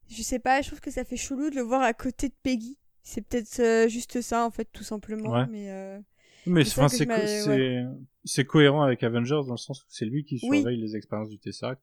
Je 0.10 0.22
sais 0.24 0.40
pas, 0.40 0.62
je 0.62 0.68
trouve 0.68 0.80
que 0.80 0.90
ça 0.92 1.04
fait 1.04 1.18
chelou 1.18 1.50
de 1.50 1.56
le 1.56 1.62
voir 1.64 1.82
à 1.82 1.94
côté 1.94 2.30
de 2.30 2.34
Peggy. 2.42 2.78
C'est 3.04 3.20
peut-être 3.22 3.60
euh, 3.60 3.88
juste 3.90 4.22
ça, 4.22 4.46
en 4.46 4.52
fait, 4.52 4.66
tout 4.72 4.84
simplement. 4.86 5.32
Ouais. 5.32 5.46
Mais 5.52 5.70
euh, 5.72 6.00
Mais 6.48 6.64
c'est 6.64 6.80
enfin, 6.80 6.88
c'est 6.90 7.08
c'est 7.44 7.84
c'est 8.26 8.46
cohérent 8.46 8.82
avec 8.82 9.04
Avengers 9.04 9.42
dans 9.48 9.52
le 9.54 9.58
sens 9.58 9.82
où 9.84 9.86
c'est 9.90 10.06
lui 10.06 10.24
qui 10.24 10.40
Oui. 10.44 10.58
surveille 10.60 10.78
les 10.82 10.96
expériences 10.96 11.30
du 11.30 11.38
Tesseract. 11.40 11.82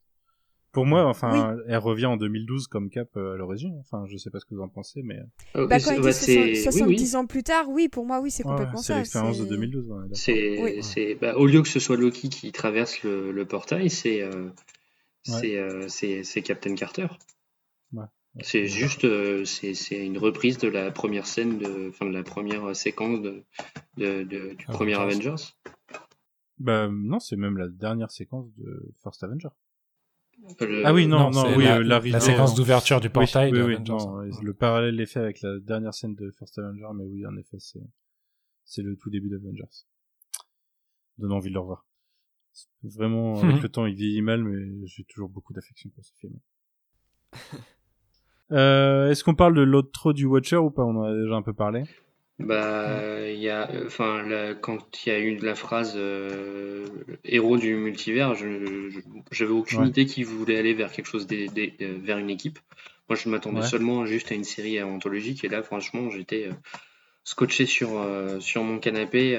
Pour 0.72 0.86
moi, 0.86 1.06
enfin, 1.06 1.56
elle 1.68 1.76
revient 1.78 2.06
en 2.06 2.16
2012 2.16 2.66
comme 2.66 2.90
Cap 2.90 3.08
euh, 3.16 3.34
à 3.34 3.36
l'origine. 3.36 3.78
Enfin, 3.80 4.06
je 4.08 4.16
sais 4.16 4.28
pas 4.30 4.40
ce 4.40 4.44
que 4.44 4.56
vous 4.56 4.60
en 4.60 4.68
pensez, 4.68 5.02
mais 5.04 5.20
Euh, 5.54 5.68
bah, 5.68 5.78
c'est- 5.78 5.90
quand 5.90 5.96
il 5.96 6.02
bah, 6.02 6.08
dit 6.10 6.14
c'est- 6.16 6.54
70 6.56 6.88
oui, 6.88 7.08
oui. 7.10 7.16
ans 7.16 7.26
plus 7.26 7.44
tard, 7.44 7.68
oui, 7.68 7.88
pour 7.88 8.04
moi, 8.04 8.20
oui, 8.20 8.32
c'est 8.32 8.44
Ouais, 8.44 8.50
complètement 8.50 8.78
c'est 8.78 8.92
ça. 8.92 8.98
l'expérience 8.98 9.38
de 9.38 9.44
c'est- 9.44 9.50
2012. 9.50 9.86
ouais, 9.88 9.96
d'accord. 10.02 10.16
C'est, 10.16 10.60
Oui. 10.62 10.82
c'est, 10.82 11.14
bah, 11.14 11.36
au 11.36 11.46
lieu 11.46 11.62
que 11.62 11.68
ce 11.68 11.78
soit 11.78 11.96
Loki 11.96 12.28
qui 12.28 12.50
traverse 12.50 13.04
le, 13.04 13.30
le 13.30 13.44
portail, 13.46 13.88
c'est, 13.88 14.22
euh, 14.22 14.46
Ouais. 14.46 14.50
c'est, 15.40 15.56
euh, 15.58 15.86
c'est, 15.88 16.24
c'est 16.24 16.42
Captain 16.42 16.74
Carter. 16.74 17.06
Ouais. 17.92 18.04
C'est 18.40 18.66
juste, 18.66 19.04
euh, 19.04 19.44
c'est, 19.44 19.74
c'est 19.74 20.04
une 20.04 20.18
reprise 20.18 20.58
de 20.58 20.68
la 20.68 20.90
première 20.90 21.26
scène, 21.26 21.58
de, 21.58 21.90
enfin 21.90 22.06
de 22.06 22.12
la 22.12 22.24
première 22.24 22.64
euh, 22.64 22.74
séquence 22.74 23.22
de, 23.22 23.44
de, 23.96 24.24
de- 24.24 24.54
du 24.54 24.64
Avengers. 24.66 24.72
premier 24.72 24.94
Avengers. 24.94 25.44
Bah 26.58 26.88
non, 26.90 27.20
c'est 27.20 27.36
même 27.36 27.56
la 27.58 27.68
dernière 27.68 28.10
séquence 28.10 28.52
de 28.56 28.92
First 29.02 29.22
Avenger. 29.22 29.48
Le- 30.60 30.84
Ah 30.84 30.92
oui, 30.92 31.06
non, 31.06 31.30
non, 31.30 31.56
oui, 31.56 31.64
la, 31.64 31.76
euh, 31.76 31.82
la 31.82 32.20
séquence 32.20 32.54
d'ouverture 32.54 33.00
du 33.00 33.08
portail 33.08 33.52
oui, 33.52 33.58
de 33.58 33.64
oui, 33.64 33.80
non, 33.80 34.16
ouais, 34.16 34.30
le 34.42 34.52
parallèle 34.52 35.00
est 35.00 35.06
fait 35.06 35.20
avec 35.20 35.40
la 35.40 35.58
dernière 35.60 35.94
scène 35.94 36.14
de 36.16 36.30
First 36.32 36.58
Avenger, 36.58 36.88
mais 36.94 37.04
oui, 37.04 37.24
en 37.26 37.36
effet, 37.36 37.58
c'est 37.60 37.82
c'est 38.64 38.82
le 38.82 38.96
tout 38.96 39.10
début 39.10 39.28
d'Avengers. 39.28 39.84
Donne 41.18 41.32
envie 41.32 41.50
de 41.50 41.54
le 41.54 41.60
revoir. 41.60 41.86
Vraiment, 42.82 43.40
avec 43.42 43.62
le 43.62 43.68
temps, 43.68 43.86
il 43.86 43.94
vieillit 43.94 44.22
mal, 44.22 44.42
mais 44.42 44.86
j'ai 44.86 45.04
toujours 45.04 45.28
beaucoup 45.28 45.52
d'affection 45.52 45.90
pour 45.90 46.04
ce 46.04 46.12
film. 46.18 46.38
euh, 48.54 49.10
Est-ce 49.10 49.24
qu'on 49.24 49.34
parle 49.34 49.54
de 49.54 49.62
l'autre 49.62 50.12
du 50.12 50.24
Watcher 50.26 50.56
ou 50.56 50.70
pas? 50.70 50.82
On 50.82 50.96
en 50.96 51.04
a 51.04 51.14
déjà 51.14 51.34
un 51.34 51.42
peu 51.42 51.52
parlé. 51.52 51.82
Bah, 52.40 53.28
il 53.30 53.38
y 53.38 53.48
a, 53.48 53.70
enfin, 53.86 54.22
la- 54.26 54.54
quand 54.54 55.06
il 55.06 55.08
y 55.08 55.12
a 55.12 55.20
eu 55.20 55.36
la 55.36 55.54
phrase 55.54 55.94
euh, 55.96 56.84
héros 57.24 57.56
du 57.58 57.76
multivers, 57.76 58.34
je, 58.34 58.90
j'avais 59.30 59.52
aucune 59.52 59.82
Ouais. 59.82 59.88
idée 59.88 60.04
qu'il 60.04 60.24
voulait 60.26 60.58
aller 60.58 60.74
vers 60.74 60.90
quelque 60.90 61.06
chose 61.06 61.28
euh, 61.30 61.94
vers 62.02 62.18
une 62.18 62.30
équipe. 62.30 62.58
Moi, 63.08 63.16
je 63.16 63.28
m'attendais 63.28 63.60
Ouais. 63.60 63.66
seulement 63.66 64.04
juste 64.04 64.32
à 64.32 64.34
une 64.34 64.42
série 64.44 64.82
anthologique, 64.82 65.44
et 65.44 65.48
là, 65.48 65.62
franchement, 65.62 66.10
j'étais 66.10 66.48
euh, 66.48 66.52
scotché 67.22 67.66
sur 67.66 68.00
euh, 68.00 68.40
sur 68.40 68.64
mon 68.64 68.78
canapé, 68.80 69.36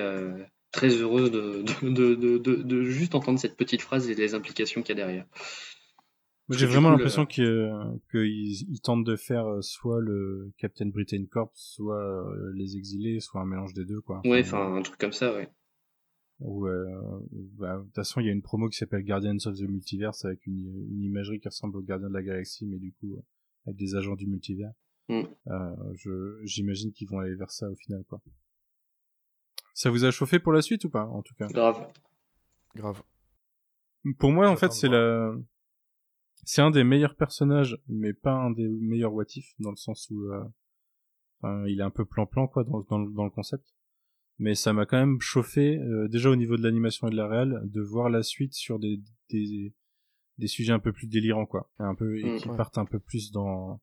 très 0.71 0.87
de, 0.87 2.37
de- 2.37 2.55
de 2.55 2.83
juste 2.83 3.13
entendre 3.13 3.39
cette 3.39 3.57
petite 3.57 3.81
phrase 3.81 4.09
et 4.09 4.15
les 4.15 4.35
implications 4.35 4.81
qu'il 4.81 4.97
y 4.97 5.01
a 5.01 5.05
derrière. 5.05 5.25
J'ai 6.49 6.67
vraiment 6.67 6.91
l'impression 6.91 7.23
le- 7.23 7.27
que 7.27 7.99
qu'ils 8.11 8.69
ils 8.69 8.80
tentent 8.81 9.03
de 9.03 9.15
faire 9.15 9.47
euh, 9.47 9.61
soit 9.61 9.99
le 9.99 10.51
Captain 10.57 10.88
Britain 10.88 11.26
Corps, 11.26 11.51
soit 11.53 11.97
euh, 11.99 12.51
les 12.53 12.77
exilés, 12.77 13.19
soit 13.19 13.41
un 13.41 13.45
mélange 13.45 13.73
des 13.73 13.85
deux, 13.85 14.01
quoi. 14.01 14.22
Ouais, 14.26 14.41
enfin, 14.41 14.76
un 14.76 14.81
truc 14.84 14.99
comme 14.99 15.11
ça, 15.13 15.34
ouais. 15.34 15.49
Ou, 16.41 16.67
euh, 16.67 16.85
bah, 17.57 17.77
de 17.77 17.84
toute 17.85 17.95
façon, 17.95 18.19
il 18.19 18.27
y 18.27 18.30
a 18.30 18.34
une 18.34 18.41
promo 18.41 18.67
qui 18.69 18.77
s'appelle 18.77 19.03
Guardians 19.03 19.38
of 19.45 19.57
the 19.57 19.61
Multiverse 19.61 20.26
avec 20.26 20.45
une, 20.45 20.85
une 20.91 21.01
imagerie 21.01 21.39
qui 21.39 21.47
ressemble 21.47 21.77
aux 21.77 21.81
Gardiens 21.81 22.09
de 22.09 22.13
la 22.13 22.22
Galaxie, 22.22 22.65
mais 22.65 22.77
du 22.77 22.91
coup, 22.91 23.13
euh, 23.15 23.22
avec 23.67 23.77
des 23.77 23.95
agents 23.95 24.15
du 24.15 24.27
multivers. 24.27 24.72
Mm. 25.07 25.22
Euh, 25.47 25.76
je, 25.95 26.41
j'imagine 26.43 26.91
qu'ils 26.91 27.07
vont 27.07 27.19
aller 27.19 27.35
vers 27.35 27.51
ça 27.51 27.69
au 27.69 27.76
final, 27.76 28.03
quoi. 28.07 28.22
Ça 29.73 29.89
vous 29.89 30.05
a 30.05 30.11
chauffé 30.11 30.39
pour 30.39 30.51
la 30.51 30.61
suite 30.61 30.84
ou 30.85 30.89
pas, 30.89 31.05
en 31.05 31.22
tout 31.22 31.34
cas? 31.35 31.47
Grave. 31.47 31.88
Grave. 32.76 33.01
Pour 34.19 34.31
moi, 34.31 34.47
en 34.49 34.55
fait, 34.55 34.72
c'est 34.72 34.88
voir. 34.88 34.99
la, 35.01 35.35
c'est 36.45 36.61
un 36.61 36.72
des 36.72 36.84
meilleurs 36.84 37.15
personnages, 37.15 37.77
mais 37.88 38.13
pas 38.13 38.34
un 38.34 38.51
des 38.51 38.67
meilleurs 38.67 39.13
what 39.13 39.26
if, 39.35 39.53
dans 39.59 39.72
le 39.72 39.76
sens 39.76 40.07
où, 40.11 40.23
euh, 40.31 40.43
enfin, 41.41 41.65
il 41.67 41.80
est 41.80 41.84
un 41.84 41.89
peu 41.89 42.05
plan-plan, 42.05 42.47
quoi, 42.47 42.63
dans, 42.63 42.81
dans, 42.89 42.99
le- 42.99 43.11
dans 43.11 43.23
le 43.26 43.30
concept. 43.31 43.73
Mais 44.38 44.53
ça 44.55 44.73
m'a 44.73 44.85
quand 44.85 44.97
même 44.97 45.19
chauffé, 45.22 45.77
euh, 45.77 46.07
déjà 46.07 46.30
au 46.30 46.35
niveau 46.35 46.57
de 46.57 46.63
l'animation 46.63 47.07
et 47.07 47.11
de 47.11 47.15
la 47.15 47.27
réal, 47.27 47.61
de 47.65 47.81
voir 47.81 48.09
la 48.09 48.22
suite 48.22 48.53
sur 48.53 48.80
des, 48.80 48.99
des, 49.30 49.73
des 50.38 50.47
sujets 50.47 50.73
un 50.73 50.80
peu 50.80 50.91
plus 50.91 51.07
délirants, 51.07 51.45
quoi. 51.45 51.69
Un 51.80 51.95
peu, 51.95 52.17
et 52.19 52.23
Mm, 52.23 52.38
qui 52.38 52.49
ouais. 52.49 52.57
partent 52.57 52.77
un 52.77 52.85
peu 52.85 52.99
plus 52.99 53.31
dans, 53.31 53.80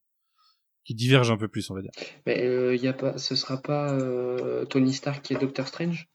qui 0.84 0.94
divergent 0.94 1.32
un 1.32 1.38
peu 1.38 1.48
plus, 1.48 1.70
on 1.70 1.74
va 1.74 1.80
dire. 1.82 1.92
Mais 2.26 2.44
euh, 2.46 2.76
y 2.76 2.86
a 2.86 2.92
pas, 2.92 3.16
ce 3.18 3.34
sera 3.34 3.56
pas 3.62 3.92
euh, 3.94 4.64
Tony 4.66 4.92
Stark 4.92 5.22
qui 5.22 5.32
est 5.32 5.38
Doctor 5.40 5.66
Strange? 5.66 6.08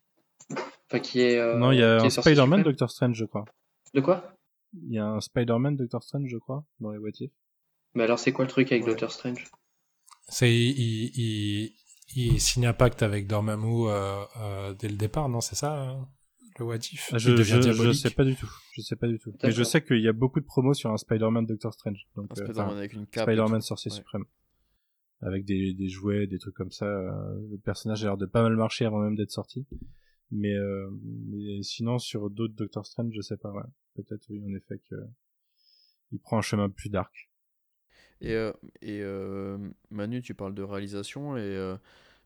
Enfin, 0.90 1.00
qui 1.00 1.20
est. 1.22 1.38
euh, 1.38 1.58
non, 1.58 1.72
il 1.72 1.80
y 1.80 1.84
a 1.84 2.10
Spider-Man 2.10 2.64
Doctor 2.64 2.90
Strange, 2.92 3.18
je 3.18 3.26
crois. 3.26 3.46
De 3.94 4.02
quoi? 4.02 4.34
Il 4.84 4.94
y 4.94 5.00
a 5.00 5.06
un 5.06 5.20
Spider-Man 5.22 5.76
Doctor 5.76 6.04
Strange, 6.04 6.28
je 6.30 6.38
crois, 6.38 6.66
dans 6.80 6.92
les 6.92 6.98
what 6.98 7.10
if. 7.20 7.32
Mais 7.96 8.04
alors, 8.04 8.20
c'est 8.20 8.32
quoi 8.32 8.46
le 8.46 8.50
truc 8.52 8.72
avec 8.72 8.84
Ouais. 8.86 8.92
Doctor 8.92 9.12
Strange? 9.12 9.50
C'est 10.30 10.54
il, 10.54 11.12
il, 11.16 11.74
il 12.16 12.40
signe 12.42 12.66
un 12.68 12.74
pacte 12.74 13.02
avec 13.02 13.28
Dormammu 13.28 13.88
euh, 13.88 14.24
euh, 14.40 14.74
dès 14.74 14.90
le 14.90 14.98
départ, 14.98 15.30
non 15.30 15.42
C'est 15.42 15.56
ça 15.56 15.90
euh, 15.90 15.96
le 16.60 16.66
what 16.66 16.76
if? 16.92 17.10
Ah, 17.14 17.18
Je, 17.18 17.36
je, 17.38 17.72
je 17.72 17.92
sais 17.94 18.10
pas 18.12 18.24
du 18.26 18.36
tout. 18.36 18.50
Je 18.74 18.82
sais 18.82 18.96
pas 18.96 19.08
du 19.08 19.18
tout. 19.20 19.34
Mais 19.44 19.52
je 19.52 19.64
sais 19.64 19.82
qu'il 19.84 20.02
y 20.02 20.08
a 20.08 20.14
beaucoup 20.14 20.40
de 20.40 20.46
promos 20.46 20.74
sur 20.74 20.92
un 20.92 20.98
Spider-Man 20.98 21.46
Doctor 21.46 21.74
Strange. 21.74 22.08
Donc, 22.16 22.28
Un 22.38 22.42
euh, 22.42 22.46
Spider-Man 22.46 22.78
avec 22.78 22.94
une 22.94 23.08
cape. 23.08 23.24
Spider-Man 23.24 23.62
sorcier 23.62 23.90
Ouais. 23.92 23.98
suprême. 23.98 24.26
Avec 25.22 25.46
des, 25.46 25.74
des 25.74 25.90
jouets, 25.90 26.28
des 26.28 26.38
trucs 26.38 26.54
comme 26.54 26.72
ça. 26.72 26.86
le 26.86 27.58
personnage 27.64 28.04
a 28.04 28.08
l'air 28.10 28.18
de 28.18 28.28
pas 28.28 28.44
mal 28.44 28.56
marcher 28.56 28.86
avant 28.86 29.00
même 29.00 29.16
d'être 29.16 29.32
sorti. 29.32 29.66
Mais, 30.30 30.54
euh, 30.54 30.90
mais 31.02 31.64
sinon, 31.64 31.98
sur 32.00 32.30
d'autres 32.30 32.54
Doctor 32.56 32.86
Strange, 32.86 33.12
je 33.16 33.22
sais 33.22 33.38
pas. 33.38 33.50
Ouais. 33.52 33.64
Peut-être, 33.98 34.26
oui, 34.30 34.42
en 34.46 34.56
effet, 34.56 34.80
que 34.90 34.96
il 36.12 36.20
prend 36.20 36.38
un 36.38 36.42
chemin 36.42 36.70
plus 36.70 36.90
dark. 36.90 37.30
Et, 38.22 38.34
euh, 38.34 38.54
euh, 38.84 39.58
Manu, 39.90 40.22
tu 40.22 40.34
parles 40.34 40.56
de 40.56 40.64
réalisation 40.64 41.36
et 41.36 41.42
euh, 41.42 41.76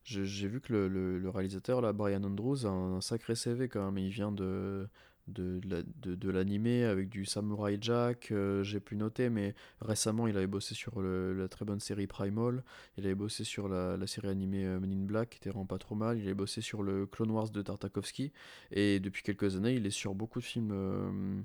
j'ai 0.03 0.47
vu 0.47 0.61
que 0.61 0.73
le 0.73 1.29
réalisateur, 1.29 1.81
là, 1.81 1.93
Brian 1.93 2.23
Andrews, 2.23 2.65
a 2.65 2.69
un 2.69 3.01
sacré 3.01 3.35
CV 3.35 3.69
quand 3.69 3.83
même. 3.91 3.97
Il 3.97 4.11
vient 4.11 4.31
de, 4.31 4.87
de, 5.27 5.59
de 6.01 6.15
de, 6.15 6.29
l'animé 6.29 6.83
avec 6.83 7.09
du 7.09 7.25
Samurai 7.25 7.77
Jack, 7.81 8.31
euh, 8.31 8.63
j'ai 8.63 8.79
pu 8.79 8.95
noter, 8.95 9.29
mais 9.29 9.55
récemment 9.81 10.27
il 10.27 10.35
avait 10.37 10.47
bossé 10.47 10.75
sur 10.75 11.01
le- 11.01 11.33
la 11.33 11.47
très 11.47 11.65
bonne 11.65 11.79
série 11.79 12.07
Primal, 12.07 12.63
il 12.97 13.05
avait 13.05 13.15
bossé 13.15 13.43
sur 13.43 13.67
la, 13.69 13.97
la 13.97 14.07
série 14.07 14.27
animée 14.29 14.65
euh, 14.65 14.79
Men 14.79 14.91
in 14.91 15.05
Black, 15.05 15.29
qui 15.31 15.37
était 15.37 15.49
vraiment 15.49 15.65
pas 15.65 15.77
trop 15.77 15.95
mal, 15.95 16.17
il 16.19 16.23
avait 16.23 16.33
bossé 16.33 16.61
sur 16.61 16.83
le 16.83 17.05
Clone 17.05 17.31
Wars 17.31 17.49
de 17.49 17.61
Tartakovsky, 17.61 18.31
et 18.71 18.99
depuis 18.99 19.23
quelques 19.23 19.55
années 19.55 19.73
il 19.73 19.85
est 19.85 19.89
sur 19.91 20.15
beaucoup 20.15 20.39
de 20.39 20.45
films. 20.45 20.71
euh, 20.73 21.41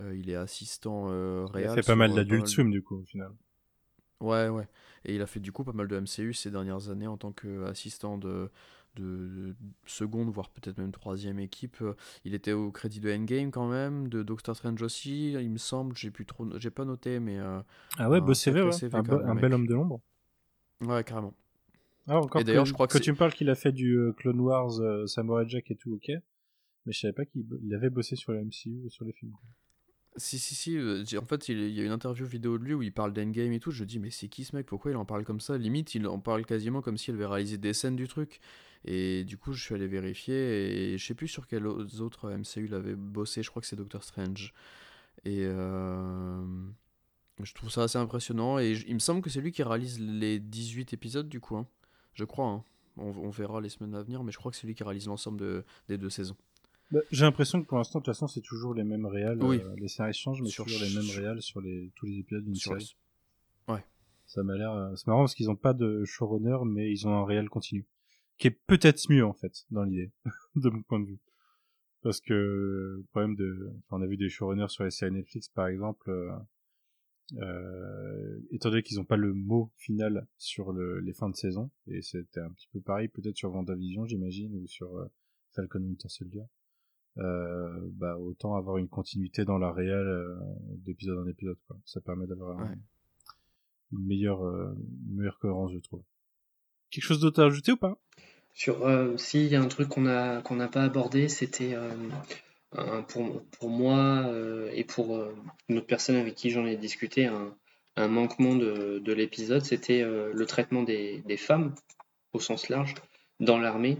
euh, 0.00 0.16
il 0.16 0.30
est 0.30 0.34
assistant 0.36 1.06
euh, 1.10 1.46
Il 1.56 1.68
fait 1.68 1.82
pas 1.82 1.94
mal 1.96 2.14
d'Adult 2.14 2.46
de- 2.46 2.48
Swim, 2.48 2.70
du 2.70 2.82
coup, 2.82 2.96
au 2.96 3.04
final. 3.04 3.32
Ouais, 4.20 4.48
ouais. 4.48 4.66
Et 5.04 5.14
il 5.14 5.22
a 5.22 5.26
fait 5.26 5.38
du 5.40 5.52
coup 5.52 5.62
pas 5.62 5.72
mal 5.72 5.86
de 5.86 5.96
MCU 5.96 6.32
ces 6.34 6.50
dernières 6.50 6.88
années 6.90 7.06
en 7.06 7.16
tant 7.16 7.30
qu'assistant 7.32 8.18
de, 8.18 8.50
de, 9.00 9.28
de 9.28 9.56
seconde, 9.86 10.30
voire 10.30 10.50
peut-être 10.50 10.78
même 10.78 10.92
troisième 10.92 11.38
équipe. 11.38 11.78
Euh, 11.82 11.94
Il 12.24 12.34
était 12.34 12.52
au 12.52 12.70
crédit 12.72 13.00
de 13.00 13.12
Endgame 13.12 13.50
quand 13.50 13.68
même, 13.68 14.08
de 14.08 14.22
Doctor 14.22 14.56
Strange 14.56 14.82
aussi, 14.82 15.32
il 15.32 15.50
me 15.50 15.58
semble. 15.58 15.96
J'ai 15.96 16.10
plus 16.10 16.26
trop, 16.26 16.46
j'ai 16.58 16.70
pas 16.70 16.84
noté, 16.84 17.20
mais 17.20 17.38
euh, 17.38 17.60
Ah 17.98 18.08
ouais, 18.10 18.20
beau 18.20 18.34
CV, 18.34 18.60
sacré 18.60 18.70
ouais. 18.70 18.72
CV 18.72 18.96
Un, 18.98 19.02
quand 19.02 19.14
be- 19.18 19.20
même, 19.20 19.30
un 19.30 19.34
le 19.34 19.40
bel 19.40 19.52
homme 19.54 19.66
de 19.66 19.74
l'ombre. 19.74 20.00
ouais, 20.80 21.04
carrément. 21.04 21.34
Ah, 22.08 22.18
encore 22.18 22.40
Et 22.40 22.44
d'ailleurs, 22.44 22.64
je 22.66 22.72
crois 22.72 22.88
que 22.88 22.94
quand 22.94 23.00
tu 23.00 23.12
me 23.12 23.16
parles 23.16 23.32
qu'il 23.34 23.50
a 23.50 23.54
fait 23.54 23.70
du 23.72 23.96
euh, 23.98 24.12
Clone 24.12 24.40
Wars, 24.40 24.80
euh, 24.80 25.06
Samurai 25.06 25.48
Jack 25.48 25.70
et 25.70 25.76
tout, 25.76 25.92
ok. 25.94 26.08
Mais 26.86 26.92
je 26.92 27.00
savais 27.00 27.12
pas 27.14 27.24
qu'il 27.26 27.46
il 27.62 27.74
avait 27.74 27.90
bossé 27.90 28.16
sur 28.16 28.32
la 28.32 28.40
MCU, 28.40 28.90
sur 28.90 29.04
les 29.04 29.12
films. 29.12 29.34
Si, 30.16 30.38
si, 30.38 30.54
si. 30.54 30.76
euh, 30.76 31.04
En 31.20 31.24
fait, 31.26 31.48
il 31.48 31.70
y 31.70 31.80
a 31.80 31.84
une 31.84 31.92
interview 31.92 32.26
vidéo 32.26 32.58
de 32.58 32.64
lui 32.64 32.74
où 32.74 32.82
il 32.82 32.92
parle 32.92 33.12
d'Endgame 33.12 33.52
et 33.52 33.60
tout. 33.60 33.70
Je 33.70 33.84
dis, 33.84 33.98
mais 34.00 34.10
c'est 34.10 34.28
qui 34.28 34.44
ce 34.44 34.56
mec? 34.56 34.66
Pourquoi 34.66 34.90
il 34.90 34.96
en 34.96 35.04
parle 35.04 35.24
comme 35.24 35.40
ça? 35.40 35.56
Limite, 35.58 35.94
il 35.94 36.06
en 36.08 36.18
parle 36.18 36.44
quasiment 36.44 36.82
comme 36.82 36.96
s'il 36.98 37.14
avait 37.14 37.26
réalisé 37.26 37.56
des 37.58 37.72
scènes 37.72 37.94
du 37.96 38.08
truc. 38.08 38.40
Et 38.84 39.24
du 39.24 39.36
coup, 39.38 39.52
je 39.52 39.62
suis 39.62 39.74
allé 39.74 39.86
vérifier 39.86 40.92
et 40.94 40.98
je 40.98 41.06
sais 41.06 41.14
plus 41.14 41.28
sur 41.28 41.46
quels 41.46 41.66
autres 41.66 42.30
MCU 42.30 42.66
il 42.66 42.74
avait 42.74 42.96
bossé. 42.96 43.42
Je 43.42 43.50
crois 43.50 43.60
que 43.62 43.68
c'est 43.68 43.76
Doctor 43.76 44.02
Strange. 44.02 44.52
Et 45.24 45.42
euh, 45.46 46.42
je 47.42 47.54
trouve 47.54 47.70
ça 47.70 47.84
assez 47.84 47.98
impressionnant. 47.98 48.58
Et 48.58 48.72
il 48.86 48.94
me 48.94 48.98
semble 49.00 49.22
que 49.22 49.30
c'est 49.30 49.40
lui 49.40 49.52
qui 49.52 49.62
réalise 49.62 50.00
les 50.00 50.38
18 50.40 50.92
épisodes 50.92 51.28
du 51.28 51.40
coup. 51.40 51.56
hein. 51.56 51.66
Je 52.14 52.24
crois. 52.24 52.48
hein. 52.48 52.64
On, 52.96 53.10
on 53.10 53.30
verra 53.30 53.60
les 53.60 53.68
semaines 53.68 53.94
à 53.94 54.02
venir, 54.02 54.24
mais 54.24 54.32
je 54.32 54.38
crois 54.38 54.50
que 54.50 54.56
c'est 54.56 54.66
lui 54.66 54.74
qui 54.74 54.82
réalise 54.82 55.06
l'ensemble 55.06 55.38
de- 55.38 55.64
des 55.88 55.98
deux 55.98 56.10
saisons. 56.10 56.36
Bah, 56.90 57.00
J'ai 57.10 57.24
l'impression 57.24 57.60
que 57.62 57.66
pour 57.66 57.76
l'instant, 57.78 57.98
de 57.98 58.04
toute 58.04 58.14
façon, 58.14 58.26
c'est 58.28 58.40
toujours 58.40 58.74
les 58.74 58.84
mêmes 58.84 59.06
réals. 59.06 59.42
Oui. 59.42 59.60
euh, 59.60 59.74
les 59.76 59.88
scénarios 59.88 60.14
changent, 60.14 60.42
mais 60.42 60.48
Sur- 60.48 60.64
toujours 60.64 60.80
les 60.82 60.94
mêmes 60.94 61.10
réals 61.10 61.42
sur 61.42 61.60
les, 61.60 61.92
tous 61.96 62.06
les 62.06 62.18
épisodes 62.18 62.44
d'une 62.44 62.54
série. 62.54 62.96
Ouais. 63.68 63.84
Ça 64.26 64.42
m'a 64.42 64.56
l'air. 64.56 64.72
euh, 64.72 64.94
C'est 64.96 65.06
marrant 65.06 65.20
parce 65.22 65.34
qu'ils 65.34 65.50
ont 65.50 65.56
pas 65.56 65.74
de 65.74 66.04
showrunner, 66.04 66.58
mais 66.66 66.90
ils 66.90 67.06
ont 67.06 67.12
un 67.14 67.24
réel 67.26 67.48
continu, 67.48 67.86
qui 68.38 68.46
est 68.48 68.58
peut-être 68.66 69.02
mieux 69.10 69.24
en 69.24 69.34
fait 69.34 69.64
dans 69.70 69.84
l'idée, 69.84 70.12
de 70.56 70.70
mon 70.70 70.82
point 70.82 71.00
de 71.00 71.06
vue. 71.06 71.20
Parce 72.02 72.20
que 72.20 72.32
le 72.32 73.04
problème 73.10 73.34
de, 73.36 73.70
enfin, 73.86 73.98
on 73.98 74.02
a 74.02 74.06
vu 74.06 74.16
des 74.16 74.28
showrunners 74.28 74.68
sur 74.68 74.84
les 74.84 74.90
séries 74.90 75.12
Netflix 75.12 75.48
par 75.48 75.66
exemple. 75.68 76.08
euh, 76.10 76.30
euh, 77.36 78.40
étant 78.52 78.70
donné 78.70 78.82
qu'ils 78.82 78.96
n'ont 78.96 79.04
pas 79.04 79.16
le 79.18 79.34
mot 79.34 79.70
final 79.76 80.26
sur 80.38 80.72
le, 80.72 81.00
les 81.00 81.12
fins 81.12 81.28
de 81.28 81.36
saison, 81.36 81.70
et 81.86 82.00
c'était 82.00 82.40
un 82.40 82.50
petit 82.50 82.68
peu 82.72 82.80
pareil 82.80 83.08
peut-être 83.08 83.36
sur 83.36 83.52
WandaVision 83.54 84.06
j'imagine, 84.06 84.54
ou 84.54 84.66
sur 84.66 84.96
euh, 84.96 85.06
Falcon 85.52 85.80
Winter 85.80 86.08
Soldier, 86.08 86.44
bah 87.18 88.16
autant 88.18 88.54
avoir 88.56 88.76
une 88.78 88.88
continuité 88.88 89.44
dans 89.44 89.58
la 89.58 89.72
réelle 89.72 90.06
euh, 90.06 90.34
d'épisode 90.84 91.18
en 91.18 91.26
épisode 91.26 91.58
quoi. 91.66 91.76
Ça 91.84 92.00
permet 92.00 92.26
d'avoir 92.26 92.58
Ouais. 92.58 92.76
une 93.92 94.06
meilleure 94.06 94.44
euh, 94.44 94.74
une 95.08 95.16
meilleure 95.16 95.38
cohérence 95.38 95.72
je 95.72 95.78
trouve. 95.78 96.02
Quelque 96.90 97.04
chose 97.04 97.20
d'autre 97.20 97.42
à 97.42 97.46
ajouter 97.46 97.72
ou 97.72 97.76
pas? 97.76 97.98
Sur, 98.54 98.86
euh, 98.86 99.16
si, 99.16 99.44
il 99.44 99.52
y 99.52 99.56
a 99.56 99.62
un 99.62 99.68
truc 99.68 99.88
qu'on 99.88 100.06
a 100.06 100.42
qu'on 100.42 100.56
n'a 100.56 100.68
pas 100.68 100.82
abordé, 100.82 101.28
c'était 101.28 101.74
euh, 101.74 103.02
pour, 103.08 103.42
pour 103.58 103.70
moi 103.70 104.24
euh, 104.26 104.70
et 104.72 104.84
pour 104.84 105.16
euh, 105.16 105.34
une 105.68 105.78
autre 105.78 105.86
personne 105.86 106.16
avec 106.16 106.34
qui 106.34 106.50
j'en 106.50 106.66
ai 106.66 106.76
discuté, 106.76 107.26
un, 107.26 107.54
un 107.96 108.08
manquement 108.08 108.56
de, 108.56 108.98
de 108.98 109.12
l'épisode, 109.12 109.62
c'était 109.64 110.02
euh, 110.02 110.32
le 110.34 110.46
traitement 110.46 110.82
des, 110.82 111.22
des 111.26 111.36
femmes 111.36 111.74
au 112.32 112.40
sens 112.40 112.68
large 112.68 112.94
dans 113.40 113.58
l'armée. 113.58 113.98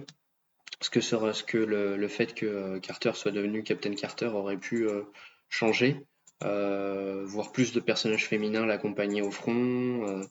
Ce 0.81 0.91
que, 0.91 1.01
ce 1.01 1.43
que 1.43 1.59
le, 1.59 2.09
fait 2.09 2.35
que 2.35 2.47
euh, 2.47 2.81
Carter 2.81 3.13
soit 3.15 3.33
devenu 3.33 3.65
Captain 3.65 3.95
Carter 3.95 4.27
aurait 4.27 4.59
pu 4.59 4.87
euh, 4.89 5.03
changer, 5.49 6.07
euh, 6.45 7.25
voir 7.27 7.51
plus 7.51 7.73
de 7.73 7.81
personnages 7.81 8.29
féminins 8.29 8.65
l'accompagner 8.65 9.23
au 9.23 9.31
front, 9.31 10.23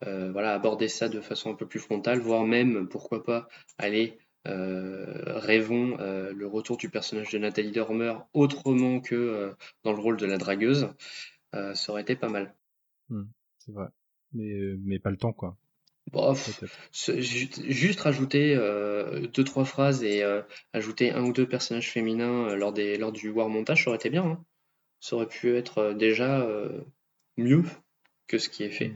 voilà, 0.00 0.54
aborder 0.54 0.88
ça 0.88 1.08
de 1.08 1.20
façon 1.20 1.50
un 1.50 1.54
peu 1.54 1.66
plus 1.66 1.80
frontale, 1.80 2.20
voire 2.20 2.44
même, 2.44 2.88
pourquoi 2.88 3.24
pas, 3.24 3.48
aller, 3.78 4.18
euh, 4.46 5.42
le 6.32 6.46
retour 6.46 6.76
du 6.76 6.88
personnage 6.88 7.30
de 7.30 7.38
Nathalie 7.38 7.72
Dormer 7.72 8.14
autrement 8.32 9.00
que 9.00 9.54
dans 9.82 9.92
le 9.92 10.00
rôle 10.00 10.18
de 10.18 10.26
la 10.26 10.38
dragueuse, 10.38 10.88
ça 11.52 11.74
aurait 11.88 12.02
été 12.02 12.14
pas 12.14 12.28
mal. 12.28 12.54
C'est 13.58 13.72
vrai. 13.72 13.88
Mais 14.32 14.76
mais 14.84 14.98
pas 14.98 15.10
le 15.10 15.16
temps 15.16 15.32
quoi. 15.32 15.56
Peut-être. 16.58 16.72
ce- 16.92 17.20
ju- 17.20 17.50
juste 17.68 18.00
rajouter 18.00 18.54
euh, 18.56 19.26
deux 19.28 19.44
trois 19.44 19.64
phrases 19.64 20.02
et 20.02 20.22
euh, 20.22 20.42
ajouter 20.72 21.10
un 21.12 21.24
ou 21.24 21.32
deux 21.32 21.48
personnages 21.48 21.90
féminins 21.90 22.48
euh, 22.50 22.56
lors 22.56 22.72
des 22.72 22.96
lors 22.96 23.12
du 23.12 23.28
war 23.30 23.48
montage, 23.48 23.84
ça 23.84 23.90
aurait 23.90 23.96
été 23.98 24.10
bien. 24.10 24.24
hein. 24.24 24.44
Ça 25.00 25.16
aurait 25.16 25.28
pu 25.28 25.54
être 25.56 25.78
euh, 25.78 25.94
déjà 25.94 26.40
euh, 26.40 26.80
mieux 27.36 27.64
que 28.28 28.38
ce 28.38 28.48
qui 28.48 28.62
est 28.64 28.70
fait. 28.70 28.92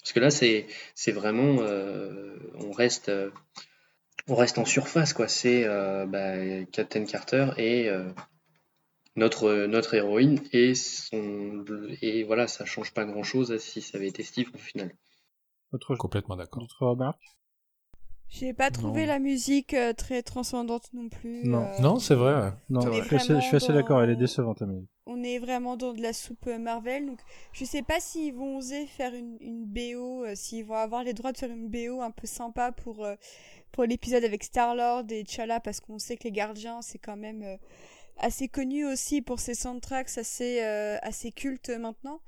Parce 0.00 0.12
que 0.12 0.20
là, 0.20 0.30
c'est 0.30 0.66
c'est 0.94 1.12
vraiment 1.12 1.56
euh, 1.60 2.36
on 2.54 2.70
reste 2.72 3.08
euh, 3.08 3.30
on 4.28 4.34
reste 4.34 4.58
en 4.58 4.64
surface 4.64 5.12
quoi. 5.12 5.28
C'est 5.28 5.64
euh, 5.66 6.06
bah, 6.06 6.64
Captain 6.72 7.04
Carter 7.04 7.48
et 7.58 7.88
euh, 7.88 8.08
notre 9.16 9.66
notre 9.66 9.94
héroïne 9.94 10.40
et 10.52 10.74
son 10.74 11.64
et 12.00 12.24
voilà, 12.24 12.46
ça 12.48 12.64
change 12.64 12.92
pas 12.92 13.04
grand 13.04 13.22
chose 13.22 13.56
si 13.58 13.80
ça 13.82 13.98
avait 13.98 14.08
été 14.08 14.22
Steve 14.22 14.50
au 14.54 14.58
final. 14.58 14.90
Autre 15.72 15.96
Complètement 15.96 16.36
d'accord. 16.36 16.62
d'autres 16.62 16.86
remarques 16.86 17.22
J'ai 18.28 18.52
pas 18.52 18.70
trouvé 18.70 19.02
Non. 19.02 19.06
la 19.08 19.18
musique 19.18 19.74
euh, 19.74 19.92
très 19.92 20.22
transcendante 20.22 20.88
non 20.92 21.08
plus. 21.08 21.44
Non. 21.44 21.64
euh, 21.64 21.80
Non, 21.80 21.98
c'est 21.98 22.14
vrai. 22.14 22.34
ouais. 22.34 22.50
Non, 22.70 22.80
C'est 22.80 22.86
je 22.88 22.92
vrai. 22.92 23.06
suis 23.06 23.16
assez, 23.16 23.34
je 23.36 23.40
suis 23.40 23.56
assez 23.56 23.66
Vraiment 23.66 23.80
d'accord, 23.80 24.02
elle 24.02 24.10
est 24.10 24.16
décevante 24.16 24.62
Amélie. 24.62 24.86
On 25.06 25.12
on 25.14 25.22
est 25.24 25.38
vraiment 25.38 25.76
dans 25.76 25.92
de 25.92 26.00
la 26.02 26.12
soupe 26.12 26.46
euh, 26.46 26.58
Marvel. 26.58 27.06
Donc, 27.06 27.18
je 27.52 27.64
sais 27.64 27.82
pas 27.82 28.00
s'ils 28.00 28.32
vont 28.34 28.56
oser 28.58 28.86
faire 28.86 29.14
une, 29.14 29.36
une 29.40 29.64
BO, 29.66 30.24
euh, 30.24 30.34
s'ils 30.34 30.64
vont 30.64 30.74
avoir 30.76 31.02
les 31.04 31.12
droits 31.12 31.32
de 31.32 31.38
faire 31.38 31.50
une 31.50 31.68
BO 31.68 32.00
un 32.00 32.10
peu 32.10 32.26
sympa 32.26 32.72
pour, 32.72 33.04
euh, 33.04 33.14
pour 33.72 33.84
l'épisode 33.84 34.24
avec 34.24 34.42
Star-Lord 34.44 35.04
et 35.10 35.24
T'Challa, 35.24 35.60
parce 35.60 35.80
qu'on 35.80 35.98
sait 35.98 36.16
que 36.16 36.24
les 36.24 36.32
gardiens, 36.32 36.82
c'est 36.82 36.98
quand 36.98 37.16
même 37.16 37.42
euh, 37.42 37.56
assez 38.18 38.48
connu 38.48 38.84
aussi 38.86 39.22
pour 39.22 39.38
ses 39.40 39.54
soundtracks 39.54 40.16
assez, 40.16 40.62
euh, 40.62 40.96
assez 41.02 41.30
cultes 41.32 41.70
maintenant. 41.70 42.20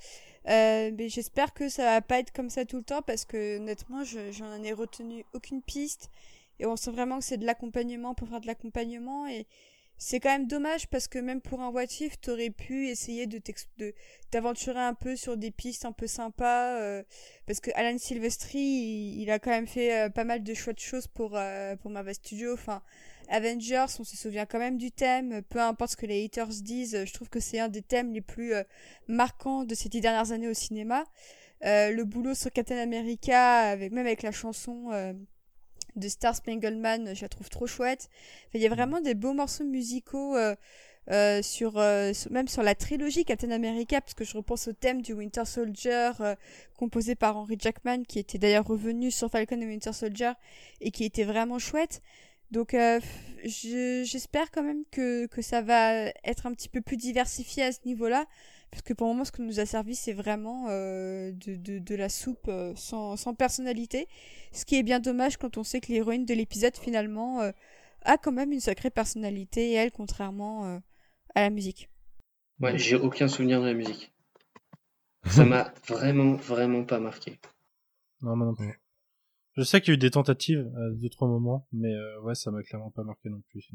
Euh, 0.49 0.91
mais 0.97 1.09
j'espère 1.09 1.55
que 1.55 1.69
ça 1.69 1.85
va 1.85 2.01
pas 2.03 2.19
être 2.19 2.33
comme 2.33 2.51
ça 2.51 2.65
tout 2.65 2.77
le 2.79 2.83
temps, 2.85 3.03
parce 3.03 3.25
que 3.25 3.57
honnêtement, 3.59 4.05
je- 4.05 4.31
j'en 4.33 4.63
ai 4.63 4.73
retenu 4.73 5.25
aucune 5.33 5.63
piste. 5.63 6.11
Et 6.61 6.67
on 6.67 6.77
sent 6.77 6.91
vraiment 6.93 7.19
que 7.19 7.25
c'est 7.25 7.39
de 7.39 7.47
l'accompagnement 7.47 8.15
pour 8.15 8.29
faire 8.29 8.41
de 8.41 8.47
l'accompagnement. 8.47 9.27
Et 9.27 9.47
c'est 9.97 10.21
quand 10.21 10.31
même 10.31 10.47
dommage 10.47 10.89
parce 10.89 11.09
que 11.09 11.19
même 11.19 11.41
pour 11.41 11.61
un 11.63 11.69
what 11.71 11.85
if, 12.01 12.21
t'aurais 12.21 12.51
pu 12.51 12.89
essayer 12.89 13.27
de 13.27 13.41
de 13.79 13.95
t'aventurer 14.31 14.81
un 14.81 14.95
peu 14.95 15.17
sur 15.17 15.37
des 15.37 15.51
pistes 15.51 15.85
un 15.85 15.93
peu 15.93 16.07
sympas. 16.07 16.79
euh, 16.81 17.03
parce 17.47 17.61
que 17.61 17.71
Alan 17.75 17.97
Silvestri, 17.99 18.59
il, 18.61 19.31
a 19.31 19.39
quand 19.39 19.51
même 19.51 19.67
fait 19.67 20.07
euh, 20.07 20.11
pas 20.11 20.25
mal 20.25 20.43
de 20.43 20.55
chouettes 20.55 20.81
choses 20.81 21.07
pour, 21.09 21.33
euh, 21.37 21.77
pour 21.77 21.91
Marvel 21.91 22.15
Studios. 22.15 22.55
Enfin, 22.55 22.83
Avengers, 23.29 23.87
on 23.99 24.05
se 24.05 24.17
souvient 24.17 24.47
quand 24.47 24.59
même 24.59 24.79
du 24.79 24.91
thème. 24.91 25.43
Peu 25.49 25.61
importe 25.61 25.93
ce 25.93 25.97
que 25.97 26.07
les 26.07 26.25
haters 26.25 26.49
disent, 26.49 27.05
je 27.05 27.13
trouve 27.13 27.29
que 27.29 27.41
c'est 27.41 27.59
un 27.59 27.69
des 27.69 27.83
thèmes 27.83 28.13
les 28.13 28.21
plus 28.21 28.55
euh, 28.55 28.63
marquants 29.09 29.65
de 29.65 29.75
ces 29.75 29.89
dix 29.89 30.01
dernières 30.01 30.33
années 30.33 30.49
au 30.49 30.55
cinéma. 30.55 31.05
Euh, 31.65 31.91
le 31.91 32.05
boulot 32.05 32.35
sur 32.35 32.53
Captain 32.53 32.79
America, 32.79 33.61
avec, 33.61 33.93
même 33.93 34.07
avec 34.07 34.23
la 34.23 34.33
chanson 34.33 34.91
euh, 34.93 35.13
de 35.97 36.09
Star 36.09 36.35
Spangled 36.35 36.79
Man, 36.79 37.15
je 37.15 37.23
la 37.23 37.29
trouve 37.29 37.49
trop 37.49 37.67
chouette. 37.67 38.09
Il 38.53 38.61
y 38.61 38.67
a 38.67 38.71
vraiment 38.71 39.01
des 39.01 39.15
beaux 39.15 39.33
morceaux 39.33 39.65
musicaux 39.65 40.37
sur, 41.43 41.75
même 42.31 42.49
sur 42.49 42.63
la 42.63 42.75
trilogie 42.75 43.25
Captain 43.25 43.51
America, 43.51 44.01
parce 44.01 44.15
que 44.15 44.25
je 44.25 44.37
repense 44.37 44.69
au 44.69 44.73
thème 44.73 45.01
du 45.01 45.13
Winter 45.13 45.45
Soldier 45.45 46.11
composé 46.77 47.15
par 47.15 47.37
Henry 47.37 47.57
Jackman, 47.59 48.03
qui 48.03 48.19
était 48.19 48.39
d'ailleurs 48.39 48.67
revenu 48.67 49.11
sur 49.11 49.31
Falcon 49.31 49.61
et 49.61 49.67
Winter 49.67 49.93
Soldier 49.93 50.33
et 50.81 50.91
qui 50.91 51.05
était 51.05 51.25
vraiment 51.25 51.59
chouette. 51.59 52.03
Donc 52.55 52.75
euh, 52.75 53.01
je- 53.45 54.05
j'espère 54.07 54.51
quand 54.51 54.63
même 54.63 54.85
que, 54.91 55.27
que 55.27 55.43
ça 55.43 55.61
va 55.63 56.07
être 56.25 56.47
un 56.47 56.53
petit 56.55 56.69
peu 56.69 56.81
plus 56.81 56.97
diversifié 56.97 57.65
à 57.65 57.73
ce 57.73 57.81
niveau-là, 57.87 58.27
parce 58.71 58.83
que 58.83 58.93
pour 58.95 59.07
le 59.09 59.13
moment 59.15 59.25
ce 59.25 59.33
que 59.33 59.43
nous 59.43 59.61
a 59.61 59.67
servi 59.67 59.95
c'est 59.95 60.13
vraiment 60.13 60.67
euh, 60.69 61.33
de, 61.33 61.57
de, 61.57 61.79
de 61.79 61.95
la 61.97 62.09
soupe 62.09 62.49
euh, 62.49 62.73
sans, 62.77 63.17
sans 63.17 63.35
personnalité, 63.35 64.09
ce 64.53 64.65
qui 64.65 64.77
est 64.77 64.83
bien 64.85 65.01
dommage 65.01 65.37
quand 65.39 65.59
on 65.59 65.65
sait 65.65 65.81
que 65.81 65.93
l'héroïne 65.93 66.27
de 66.27 66.35
l'épisode 66.35 66.77
finalement 66.77 67.41
euh, 67.43 67.53
a 68.03 68.19
quand 68.19 68.33
même 68.33 68.53
une 68.53 68.61
sacrée 68.61 68.91
personnalité, 68.91 69.73
elle, 69.73 69.91
contrairement 69.93 70.67
euh, 70.67 70.79
à 71.35 71.43
la 71.43 71.51
musique. 71.51 71.91
Ouais, 72.61 72.77
j'ai 72.79 72.97
aucun 72.97 73.29
souvenir 73.29 73.61
de 73.61 73.67
la 73.67 73.75
musique. 73.75 74.13
Ça 75.27 75.45
m'a 75.45 75.75
vraiment, 75.87 76.35
vraiment 76.37 76.85
pas 76.85 76.99
marqué. 76.99 77.39
Non, 78.23 78.37
moi 78.37 78.47
non 78.49 78.55
plus. 78.55 78.81
Je 79.57 79.63
sais 79.63 79.81
qu'il 79.81 79.91
y 79.91 79.93
a 79.93 79.95
eu 79.95 79.99
des 79.99 80.11
tentatives 80.11 80.71
à 80.77 80.91
deux 80.91 81.09
trois 81.09 81.29
moments, 81.29 81.69
mais 81.73 81.93
euh, 81.93 82.21
ouais, 82.23 82.35
ça 82.35 82.51
m'a 82.51 82.63
clairement 82.63 82.91
pas 82.91 83.05
marqué 83.05 83.29
non 83.29 83.41
plus. 83.51 83.69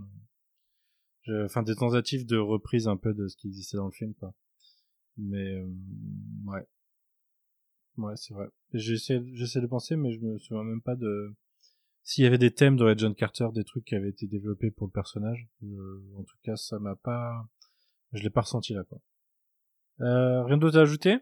Enfin, 1.46 1.64
des 1.64 1.76
tentatives 1.76 2.26
de 2.26 2.38
reprise 2.38 2.88
un 2.88 2.98
peu 2.98 3.14
de 3.14 3.28
ce 3.28 3.38
qui 3.38 3.48
existait 3.48 3.78
dans 3.78 3.86
le 3.86 3.92
film, 3.92 4.14
quoi. 4.16 4.34
Mais 5.18 5.56
euh, 5.56 5.68
ouais, 6.46 6.66
ouais, 7.98 8.14
c'est 8.16 8.34
vrai. 8.34 8.48
J'essaie, 8.74 9.22
j'essaie 9.34 9.62
de 9.62 9.68
penser, 9.68 9.96
mais 9.96 10.12
je 10.12 10.20
me 10.20 10.38
souviens 10.38 10.64
même 10.64 10.82
pas 10.82 10.96
de 10.96 11.36
s'il 12.04 12.24
y 12.24 12.28
avait 12.28 12.40
des 12.40 12.52
thèmes 12.52 12.82
Red 12.82 12.98
John 12.98 13.14
Carter, 13.14 13.48
des 13.54 13.64
trucs 13.64 13.86
qui 13.86 13.94
avaient 13.94 14.10
été 14.10 14.26
développés 14.26 14.72
pour 14.72 14.88
le 14.88 14.92
personnage. 14.92 15.48
Euh, 15.64 16.02
en 16.18 16.24
tout 16.24 16.38
cas, 16.42 16.56
ça 16.56 16.80
m'a 16.80 16.96
pas, 16.96 17.48
je 18.14 18.24
l'ai 18.24 18.32
pas 18.32 18.42
ressenti 18.42 18.74
là, 18.74 18.84
quoi. 18.84 19.00
Euh, 20.02 20.44
rien 20.44 20.58
d'autre 20.58 20.80
à 20.80 20.82
ajouter? 20.82 21.20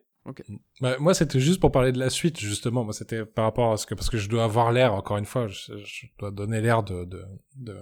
Bah, 0.82 0.98
moi, 1.00 1.14
c'était 1.14 1.40
juste 1.40 1.60
pour 1.60 1.72
parler 1.72 1.92
de 1.92 2.00
la 2.00 2.10
suite, 2.10 2.40
justement. 2.40 2.84
Moi, 2.84 2.94
c'était 2.94 3.26
par 3.26 3.46
rapport 3.46 3.72
à 3.72 3.78
ce 3.78 3.86
que, 3.86 3.96
parce 3.96 4.10
que 4.10 4.18
je 4.18 4.30
dois 4.30 4.44
avoir 4.44 4.72
l'air, 4.72 4.94
encore 4.94 5.18
une 5.18 5.26
fois, 5.26 5.48
je, 5.48 5.78
je 5.78 6.08
dois 6.20 6.32
donner 6.32 6.62
l'air 6.62 6.84
de, 6.84 7.06
de, 7.06 7.24
de, 7.56 7.78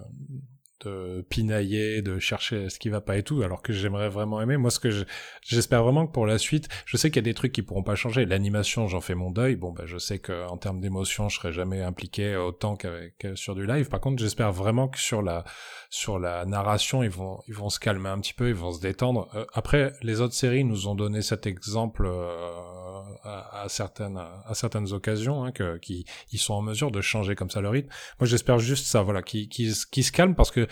de 0.85 1.25
pinailler, 1.29 2.01
de 2.01 2.19
chercher 2.19 2.69
ce 2.69 2.79
qui 2.79 2.89
va 2.89 3.01
pas 3.01 3.17
et 3.17 3.23
tout, 3.23 3.41
alors 3.41 3.61
que 3.61 3.73
j'aimerais 3.73 4.09
vraiment 4.09 4.41
aimer. 4.41 4.57
Moi, 4.57 4.71
ce 4.71 4.79
que 4.79 4.89
je- 4.91 5.03
j'espère 5.43 5.83
vraiment 5.83 6.05
que 6.07 6.11
pour 6.11 6.25
la 6.25 6.37
suite, 6.37 6.67
je 6.85 6.97
sais 6.97 7.09
qu'il 7.09 7.17
y 7.17 7.19
a 7.19 7.29
des 7.29 7.33
trucs 7.33 7.51
qui 7.51 7.61
pourront 7.61 7.83
pas 7.83 7.95
changer. 7.95 8.25
L'animation, 8.25 8.87
j'en 8.87 9.01
fais 9.01 9.15
mon 9.15 9.31
deuil. 9.31 9.55
Bon, 9.55 9.71
bah, 9.71 9.83
je 9.85 9.97
sais 9.97 10.19
que 10.19 10.47
en 10.47 10.57
termes 10.57 10.79
d'émotion, 10.79 11.29
je 11.29 11.37
serai 11.39 11.51
jamais 11.51 11.81
impliqué 11.81 12.35
autant 12.35 12.75
qu'avec 12.75 13.27
sur 13.35 13.55
du 13.55 13.65
live. 13.65 13.89
Par 13.89 13.99
contre, 13.99 14.21
j'espère 14.21 14.51
vraiment 14.51 14.87
que 14.87 14.99
sur 14.99 15.21
la 15.21 15.43
sur 15.89 16.19
la 16.19 16.45
narration, 16.45 17.03
ils 17.03 17.09
vont 17.09 17.39
ils 17.47 17.53
vont 17.53 17.69
se 17.69 17.79
calmer 17.79 18.09
un 18.09 18.19
petit 18.19 18.33
peu, 18.33 18.49
ils 18.49 18.55
vont 18.55 18.71
se 18.71 18.81
détendre. 18.81 19.29
Euh, 19.35 19.45
après, 19.53 19.93
les 20.01 20.21
autres 20.21 20.33
séries 20.33 20.63
nous 20.63 20.87
ont 20.87 20.95
donné 20.95 21.21
cet 21.21 21.47
exemple 21.47 22.05
euh, 22.05 22.51
à, 23.23 23.63
à 23.63 23.69
certaines 23.69 24.17
à 24.17 24.53
certaines 24.53 24.91
occasions, 24.93 25.43
hein, 25.43 25.51
que 25.51 25.77
qui 25.77 26.05
ils 26.31 26.39
sont 26.39 26.53
en 26.53 26.61
mesure 26.61 26.91
de 26.91 27.01
changer 27.01 27.35
comme 27.35 27.49
ça 27.49 27.61
le 27.61 27.69
rythme. 27.69 27.89
Moi, 28.19 28.27
j'espère 28.27 28.59
juste 28.59 28.85
ça, 28.85 29.01
voilà, 29.01 29.21
qui 29.21 29.49
qui 29.49 29.73
qui 29.91 30.03
se 30.03 30.11
calme 30.11 30.35
parce 30.35 30.51
que 30.51 30.67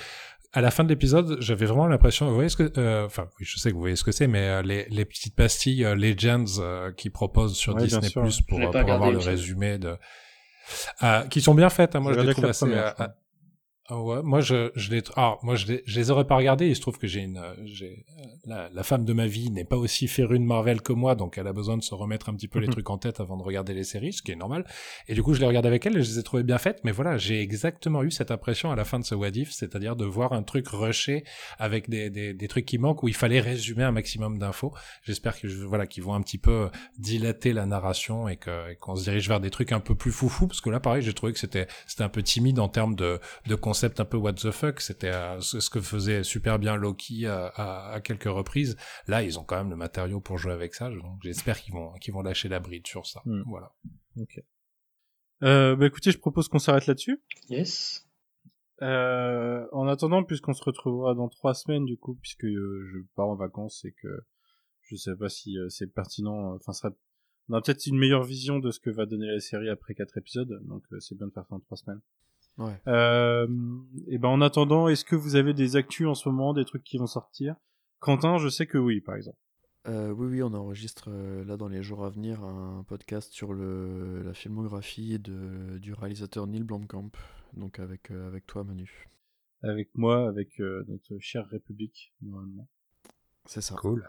à 0.56 0.62
la 0.62 0.70
fin 0.70 0.84
de 0.84 0.90
l'épisode, 0.90 1.38
j'avais 1.40 1.66
vraiment 1.66 1.88
l'impression, 1.88 2.28
vous 2.28 2.36
voyez 2.36 2.50
ce 2.50 2.58
que, 2.58 2.72
euh, 2.78 3.08
enfin, 3.08 3.28
oui, 3.40 3.46
je 3.46 3.58
sais 3.58 3.70
que 3.70 3.74
vous 3.74 3.80
voyez 3.80 3.96
ce 3.96 4.04
que 4.04 4.12
c'est, 4.12 4.28
mais 4.28 4.48
euh, 4.48 4.62
les, 4.62 4.86
les 4.90 5.04
petites 5.04 5.36
pastilles 5.36 5.84
euh, 5.84 5.96
Legends 5.96 6.60
euh, 6.60 6.92
qui 6.92 7.10
proposent 7.10 7.56
sur 7.56 7.74
Ouais, 7.74 7.82
Disney. 7.82 8.08
Plus 8.12 8.42
pour, 8.42 8.60
euh, 8.60 8.70
pour 8.70 8.76
avoir 8.92 9.12
le 9.12 9.18
résumé 9.18 9.80
de, 9.80 9.98
euh, 11.02 11.22
qui 11.24 11.42
sont 11.42 11.56
bien 11.56 11.70
faites. 11.70 11.96
Hein, 11.96 12.02
moi, 12.02 12.14
J'ai 12.14 12.22
je 12.22 12.26
les 12.28 12.34
trouve 12.34 12.46
assez. 12.46 12.68
Ah 13.90 14.00
ouais, 14.02 14.22
moi 14.24 14.40
je 14.40 14.72
je 14.76 14.92
les 14.92 15.04
ah 15.18 15.38
moi 15.44 15.56
je 15.56 15.66
les, 15.68 15.84
je 15.86 16.00
les 16.00 16.10
aurais 16.10 16.26
pas 16.26 16.38
regardés. 16.38 16.68
Il 16.70 16.76
se 16.76 16.80
trouve 16.82 16.98
que 16.98 17.06
j'ai 17.08 17.20
une 17.20 17.38
euh, 17.38 17.54
j'ai 17.66 18.06
euh, 18.20 18.24
la, 18.46 18.70
la 18.70 18.84
femme 18.84 19.04
de 19.04 19.12
ma 19.12 19.28
vie 19.28 19.52
n'est 19.52 19.66
pas 19.66 19.76
aussi 19.76 20.08
férue 20.08 20.40
de 20.40 20.44
Marvel 20.46 20.82
que 20.82 20.94
moi, 20.94 21.16
donc 21.16 21.38
elle 21.38 21.48
a 21.48 21.54
besoin 21.54 21.76
de 21.78 21.84
se 21.84 21.94
remettre 21.94 22.30
un 22.30 22.34
petit 22.36 22.48
peu 22.48 22.60
les 22.60 22.68
Mhm. 22.68 22.74
trucs 22.74 22.90
en 22.90 22.98
tête 22.98 23.20
avant 23.20 23.36
de 23.36 23.44
regarder 23.44 23.74
les 23.74 23.84
séries, 23.84 24.14
ce 24.14 24.22
qui 24.22 24.32
est 24.32 24.36
normal. 24.38 24.66
Et 25.10 25.14
du 25.16 25.22
coup, 25.22 25.34
je 25.34 25.42
les 25.42 25.46
regarde 25.48 25.66
avec 25.66 25.86
elle 25.86 25.98
et 25.98 26.02
je 26.04 26.12
les 26.12 26.20
ai 26.20 26.24
trouvées 26.24 26.44
bien 26.44 26.58
faites. 26.58 26.80
Mais 26.86 26.92
voilà, 26.94 27.18
j'ai 27.18 27.42
exactement 27.42 28.04
eu 28.04 28.12
cette 28.12 28.32
impression 28.32 28.72
à 28.72 28.76
la 28.78 28.86
fin 28.86 29.00
de 29.00 29.06
ce 29.06 29.16
What 29.16 29.30
If, 29.36 29.52
c'est-à-dire 29.52 29.98
de 29.98 30.06
voir 30.06 30.32
un 30.32 30.44
truc 30.44 30.68
rushé 30.70 31.26
avec 31.60 31.90
des, 31.90 32.10
des, 32.10 32.34
des 32.34 32.48
trucs 32.48 32.66
qui 32.66 32.78
manquent 32.78 33.04
où 33.04 33.10
il 33.10 33.14
fallait 33.16 33.42
résumer 33.42 33.84
un 33.84 33.92
maximum 33.92 34.40
d'infos. 34.40 34.74
J'espère 35.04 35.38
que 35.38 35.48
voilà 35.66 35.88
qu'ils 35.88 36.04
vont 36.04 36.14
un 36.14 36.22
petit 36.22 36.38
peu 36.38 36.70
dilater 37.00 37.52
la 37.52 37.66
narration 37.66 38.30
et 38.30 38.38
que 38.38 38.72
et 38.72 38.76
qu'on 38.78 38.96
se 38.96 39.04
dirige 39.04 39.28
vers 39.28 39.42
des 39.42 39.50
trucs 39.50 39.74
un 39.74 39.82
peu 39.82 39.94
plus 39.96 40.12
foufou 40.14 40.48
parce 40.48 40.62
que 40.62 40.70
là, 40.70 40.80
pareil, 40.80 41.02
j'ai 41.02 41.14
trouvé 41.14 41.34
que 41.34 41.40
c'était 41.40 41.68
c'était 41.86 42.04
un 42.04 42.10
peu 42.10 42.24
timide 42.24 42.60
en 42.60 42.70
termes 42.70 42.96
de 42.96 43.20
de 43.48 43.56
concept 43.74 44.00
un 44.00 44.06
peu 44.06 44.18
what 44.18 44.34
the 44.34 44.52
fuck. 44.52 44.80
C'était 44.82 45.12
euh, 45.12 45.40
ce 45.42 45.70
que 45.70 45.82
faisait 45.82 46.24
super 46.24 46.60
bien 46.60 46.76
Loki 46.76 47.26
à, 47.26 47.48
à, 47.48 47.94
à 47.94 48.02
quelques 48.02 48.26
reprises. 48.40 48.76
Là, 49.08 49.24
ils 49.24 49.40
ont 49.40 49.44
quand 49.44 49.58
même 49.58 49.72
le 49.72 49.76
matériau 49.76 50.22
pour 50.22 50.38
jouer 50.38 50.54
avec 50.54 50.76
ça. 50.76 50.90
Donc 50.90 51.20
j'espère 51.24 51.60
qu'ils 51.60 51.74
vont 51.74 51.94
qu'ils 51.94 52.14
vont 52.14 52.22
lâcher 52.22 52.50
la 52.50 52.60
bride 52.60 52.86
sur 52.86 53.06
ça. 53.08 53.22
Hmm. 53.26 53.42
Voilà. 53.48 53.72
euh, 55.42 55.76
Bah 55.76 55.88
écoutez, 55.88 56.12
je 56.12 56.20
propose 56.20 56.48
qu'on 56.50 56.60
s'arrête 56.60 56.86
là-dessus. 56.86 57.20
Yes. 57.50 58.08
Euh, 58.82 59.66
en 59.72 59.88
attendant, 59.88 60.24
puisqu'on 60.24 60.54
se 60.54 60.64
retrouvera 60.64 61.16
dans 61.16 61.30
trois 61.30 61.54
semaines, 61.54 61.86
du 61.86 61.98
coup, 61.98 62.16
puisque 62.22 62.46
euh, 62.46 62.86
je 62.92 63.00
pars 63.16 63.28
en 63.30 63.36
vacances 63.36 63.86
et 63.86 63.94
que 63.94 64.26
je 64.82 64.96
sais 64.98 65.16
pas 65.16 65.30
si 65.30 65.58
euh, 65.58 65.70
c'est 65.70 65.88
pertinent, 65.88 66.52
euh, 66.52 66.58
enfin, 66.58 66.74
serait... 66.74 66.94
on 67.50 67.54
a 67.54 67.62
peut-être 67.62 67.88
une 67.88 67.98
meilleure 67.98 68.24
vision 68.24 68.60
de 68.60 68.72
ce 68.72 68.80
que 68.80 68.90
va 68.90 69.06
donner 69.06 69.28
la 69.28 69.40
série 69.40 69.70
après 69.70 69.96
quatre 69.96 70.18
épisodes, 70.18 70.60
donc 70.68 70.84
euh, 70.92 71.00
c'est 71.00 71.16
bien 71.18 71.28
de 71.28 71.32
faire 71.32 71.46
ça 71.48 71.56
en 71.56 71.60
trois 71.62 71.78
semaines. 71.78 72.02
Ouais. 72.58 72.80
Euh, 72.88 73.48
et 74.08 74.18
ben 74.18 74.30
en 74.30 74.42
attendant, 74.42 74.88
est-ce 74.88 75.06
que 75.06 75.16
vous 75.16 75.36
avez 75.36 75.54
des 75.54 75.76
actus 75.76 76.08
en 76.08 76.16
ce 76.16 76.30
moment, 76.30 76.54
des 76.54 76.66
trucs 76.66 76.84
qui 76.84 76.98
vont 76.98 77.08
sortir? 77.08 77.56
Quentin, 78.00 78.38
je 78.38 78.50
sais 78.50 78.68
que 78.68 78.78
oui, 78.78 79.02
par 79.02 79.16
exemple. 79.16 79.38
Euh, 79.88 80.12
oui, 80.12 80.28
oui, 80.28 80.44
on 80.44 80.54
enregistre 80.54 81.10
euh, 81.10 81.44
là 81.44 81.58
dans 81.58 81.68
les 81.68 81.84
jours 81.84 82.06
à 82.06 82.10
venir 82.10 82.42
un 82.44 82.86
podcast 82.88 83.34
sur 83.34 83.54
le, 83.54 84.22
la 84.24 84.34
filmographie 84.34 85.20
de, 85.20 85.78
du 85.80 85.94
réalisateur 85.94 86.48
Neil 86.48 86.64
Blomkamp, 86.64 87.12
donc 87.54 87.80
avec, 87.80 88.12
euh, 88.12 88.28
avec 88.28 88.46
toi 88.46 88.64
Manu. 88.64 89.10
Avec 89.62 89.90
moi, 89.96 90.28
avec 90.28 90.60
euh, 90.60 90.86
notre 90.88 91.20
chère 91.20 91.48
République, 91.48 92.14
normalement. 92.22 92.70
C'est 93.46 93.62
ça. 93.62 93.76
Cool. 93.76 94.08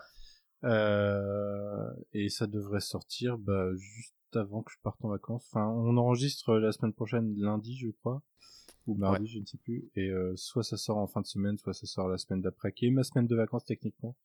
Euh, 0.62 1.90
et 2.12 2.28
ça 2.28 2.46
devrait 2.46 2.80
sortir 2.80 3.36
bah, 3.38 3.74
juste 3.76 4.14
avant 4.36 4.62
que 4.62 4.72
je 4.72 4.78
parte 4.82 5.04
en 5.04 5.08
vacances. 5.08 5.46
Enfin, 5.50 5.68
on 5.68 5.96
enregistre 5.96 6.54
la 6.54 6.72
semaine 6.72 6.92
prochaine 6.92 7.34
lundi, 7.36 7.76
je 7.76 7.88
crois, 7.90 8.22
ou 8.86 8.94
mardi, 8.94 9.26
je 9.26 9.38
ne 9.38 9.46
sais 9.46 9.58
plus. 9.58 9.90
Et 9.96 10.10
euh, 10.10 10.34
soit 10.36 10.62
ça 10.62 10.76
sort 10.76 10.98
en 10.98 11.06
fin 11.06 11.20
de 11.20 11.26
semaine, 11.26 11.58
soit 11.58 11.74
ça 11.74 11.86
sort 11.86 12.08
la 12.08 12.18
semaine 12.18 12.40
d'après, 12.40 12.72
qui 12.72 12.86
est 12.86 12.90
ma 12.90 13.02
semaine 13.04 13.26
de 13.26 13.36
vacances 13.36 13.64
techniquement. 13.64 14.16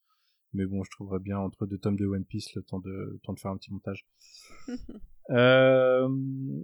Mais 0.54 0.66
bon, 0.66 0.84
je 0.84 0.90
trouverais 0.92 1.20
bien 1.20 1.38
entre 1.38 1.68
deux 1.68 1.78
tomes 1.78 1.96
de 1.96 2.06
One 2.06 2.26
Piece 2.26 2.54
le 2.56 2.64
temps 2.64 2.80
de, 2.80 2.90
le 2.90 3.20
temps 3.24 3.34
de 3.34 3.40
faire 3.40 3.52
un 3.52 3.58
petit 3.58 3.72
montage. 3.72 4.08
euh, 5.30 6.10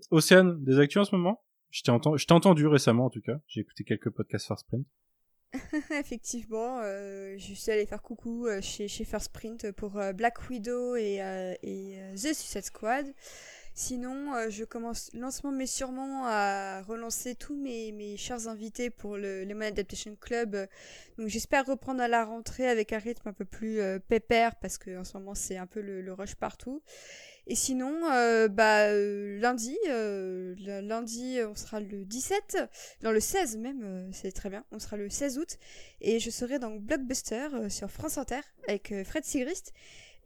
Océane, 0.09 0.63
des 0.63 0.79
actus 0.79 0.97
en 1.01 1.05
ce 1.05 1.15
moment? 1.15 1.43
Je 1.69 1.83
t'ai 1.83 1.91
enten- 1.91 2.33
entendu 2.33 2.67
récemment 2.67 3.05
en 3.05 3.09
tout 3.09 3.21
cas. 3.21 3.39
J'ai 3.47 3.61
écouté 3.61 3.83
quelques 3.83 4.09
podcasts 4.09 4.47
First 4.47 4.65
Sprint. 4.65 4.87
Effectivement, 5.91 6.79
euh, 6.81 7.35
je 7.37 7.53
suis 7.53 7.71
allée 7.71 7.85
faire 7.85 8.01
coucou 8.01 8.47
euh, 8.47 8.61
chez, 8.61 8.87
chez 8.87 9.05
First 9.05 9.29
Print 9.29 9.71
pour 9.71 9.97
euh, 9.97 10.13
Black 10.13 10.49
Widow 10.49 10.95
et, 10.95 11.19
The 12.15 12.33
Suicide 12.33 12.65
Squad. 12.65 13.05
Sinon, 13.77 14.49
je 14.49 14.63
commence 14.63 15.11
lentement 15.13 15.51
mais 15.51 15.67
sûrement 15.67 16.25
à 16.27 16.81
relancer 16.83 17.35
tous 17.35 17.57
mes, 17.57 17.91
mes 17.91 18.15
chers 18.15 18.47
invités 18.47 18.89
pour 18.89 19.17
le 19.17 19.43
Lemon 19.43 19.65
Adaptation 19.65 20.15
Club. 20.15 20.67
Donc 21.17 21.27
j'espère 21.27 21.65
reprendre 21.65 22.01
à 22.01 22.07
la 22.07 22.23
rentrée 22.23 22.69
avec 22.69 22.93
un 22.93 22.99
rythme 22.99 23.27
un 23.27 23.33
peu 23.33 23.43
plus 23.43 23.81
pépère 24.07 24.55
parce 24.55 24.77
que 24.77 24.97
en 24.97 25.03
ce 25.03 25.17
moment 25.17 25.35
c'est 25.35 25.57
un 25.57 25.67
peu 25.67 25.81
le 25.81 26.13
rush 26.13 26.35
partout. 26.35 26.81
Et 27.47 27.55
sinon, 27.55 28.09
euh, 28.11 28.47
bah 28.47 28.87
euh, 28.87 29.39
lundi, 29.39 29.77
euh, 29.87 30.55
lundi 30.81 31.37
on 31.47 31.53
sera 31.53 31.79
le 31.79 32.03
17, 32.03 32.57
non 33.03 33.11
le 33.11 33.19
16 33.19 33.57
même, 33.57 34.09
c'est 34.11 34.31
très 34.31 34.49
bien. 34.49 34.65
On 34.71 34.79
sera 34.79 34.97
le 34.97 35.09
16 35.09 35.37
août 35.37 35.57
et 36.01 36.19
je 36.19 36.29
serai 36.31 36.57
dans 36.57 36.71
Blockbuster 36.71 37.47
sur 37.69 37.91
France 37.91 38.17
Inter 38.17 38.41
avec 38.67 38.93
Fred 39.05 39.23
Sigrist. 39.23 39.73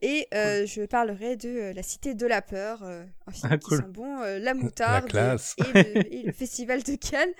Et 0.02 0.28
je 0.32 0.86
parlerai 0.86 1.36
de 1.36 1.74
La 1.74 1.82
Cité 1.82 2.14
de 2.14 2.26
la 2.26 2.40
Peur, 2.40 2.82
un 2.82 3.32
film 3.32 3.48
Ah, 3.52 3.58
qui 3.58 3.76
sent 3.76 3.82
bon, 3.90 4.20
La 4.20 4.54
Moutarde. 4.54 5.10
Et, 5.58 5.72
le, 5.74 6.14
et 6.14 6.22
le 6.22 6.32
Festival 6.32 6.82
de 6.82 6.94
Cannes. 6.94 7.34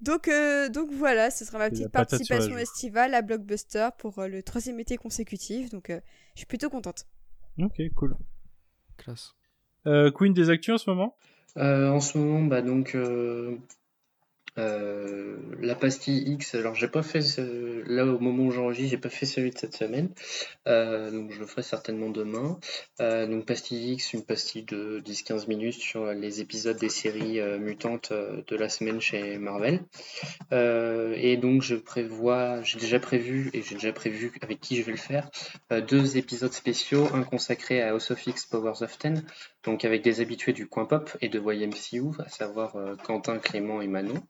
Donc, 0.00 0.30
donc 0.70 0.92
voilà, 0.92 1.32
ce 1.32 1.44
sera 1.44 1.58
ma 1.58 1.70
petite 1.70 1.88
participation 1.88 2.56
estivale 2.56 3.14
à 3.14 3.22
Blockbuster 3.22 3.88
pour 3.98 4.22
le 4.22 4.44
troisième 4.44 4.78
été 4.78 4.96
consécutif. 4.96 5.70
Donc 5.70 5.86
je 5.88 6.38
suis 6.38 6.46
plutôt 6.46 6.70
contente. 6.70 7.08
Ok, 7.58 7.82
cool. 7.96 8.16
Classe. 8.96 9.34
Euh, 9.86 10.10
Queen 10.10 10.32
des 10.32 10.50
actus 10.50 10.74
en 10.74 10.78
ce 10.78 10.90
moment? 10.90 11.16
Euh, 11.56 11.88
en 11.88 12.00
ce 12.00 12.18
moment, 12.18 12.42
bah 12.42 12.62
donc 12.62 12.96
euh, 14.58 15.36
la 15.60 15.74
pastille 15.74 16.22
X. 16.32 16.54
Alors 16.54 16.74
j'ai 16.74 16.88
pas 16.88 17.02
fait 17.02 17.20
ce- 17.20 17.82
là 17.88 18.04
au 18.06 18.18
moment 18.18 18.44
où 18.44 18.50
j'enregistre, 18.50 18.90
j'ai 18.90 18.98
pas 18.98 19.08
fait 19.08 19.26
celui 19.26 19.50
de 19.50 19.58
cette 19.58 19.76
semaine. 19.76 20.10
Euh, 20.68 21.10
donc 21.10 21.30
je 21.32 21.40
le 21.40 21.46
ferai 21.46 21.62
certainement 21.62 22.10
demain. 22.10 22.58
Euh, 23.00 23.26
donc 23.26 23.46
pastille 23.46 23.92
X, 23.94 24.12
une 24.12 24.24
pastille 24.24 24.62
de 24.64 25.00
10-15 25.04 25.48
minutes 25.48 25.74
sur 25.74 26.06
les 26.12 26.40
épisodes 26.40 26.78
des 26.78 26.88
séries 26.88 27.40
mutantes 27.58 28.12
de 28.12 28.56
la 28.56 28.68
semaine 28.68 29.00
chez 29.00 29.38
Marvel. 29.38 29.80
Et 30.52 31.36
donc 31.36 31.62
je 31.62 31.74
prévois, 31.74 32.62
j'ai 32.62 32.78
déjà 32.78 32.98
prévu 33.00 33.50
et 33.52 33.62
j'ai 33.62 33.74
déjà 33.74 33.92
prévu 33.92 34.32
avec 34.42 34.60
qui 34.60 34.76
je 34.76 34.82
vais 34.82 34.92
le 34.92 34.98
faire, 34.98 35.30
deux 35.88 36.16
épisodes 36.16 36.52
spéciaux, 36.52 37.08
un 37.12 37.22
consacré 37.22 37.82
à 37.82 37.90
House 37.90 38.10
of 38.10 38.26
X 38.26 38.46
Powers 38.46 38.82
of 38.82 38.98
Ten, 38.98 39.24
donc 39.64 39.84
avec 39.84 40.02
des 40.02 40.20
habitués 40.20 40.52
du 40.52 40.66
coin 40.66 40.84
pop 40.84 41.10
et 41.20 41.28
de 41.28 41.40
YMCU, 41.40 42.20
à 42.24 42.28
savoir 42.28 42.76
euh, 42.76 42.96
Quentin, 42.96 43.38
Clément 43.38 43.80
et 43.80 43.86
Manon, 43.86 44.22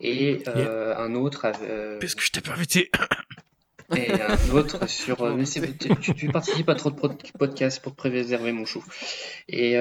et 0.00 0.42
euh, 0.48 0.96
un 0.96 1.14
autre 1.14 1.46
euh, 1.62 1.98
que 1.98 2.22
je 2.22 2.30
t'ai 2.30 2.40
pas 2.40 2.52
invité 2.52 2.90
et 3.96 4.10
un 4.20 4.50
autre 4.50 4.86
sur. 4.88 5.22
euh, 5.22 5.34
mais 5.36 5.44
tu, 6.14 6.28
participes 6.28 6.68
à 6.68 6.74
trop 6.74 6.90
de 6.90 6.96
pod- 6.96 7.22
podcasts 7.38 7.80
pour 7.80 7.94
préserver 7.94 8.52
mon 8.52 8.64
chou. 8.64 8.84
Et, 9.48 9.72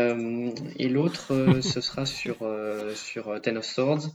et 0.78 0.90
l'autre, 0.90 1.60
ce 1.62 1.82
sera 1.82 2.06
sur, 2.06 2.38
sur 2.96 3.42
Ten 3.42 3.58
of 3.58 3.66
Swords. 3.66 4.10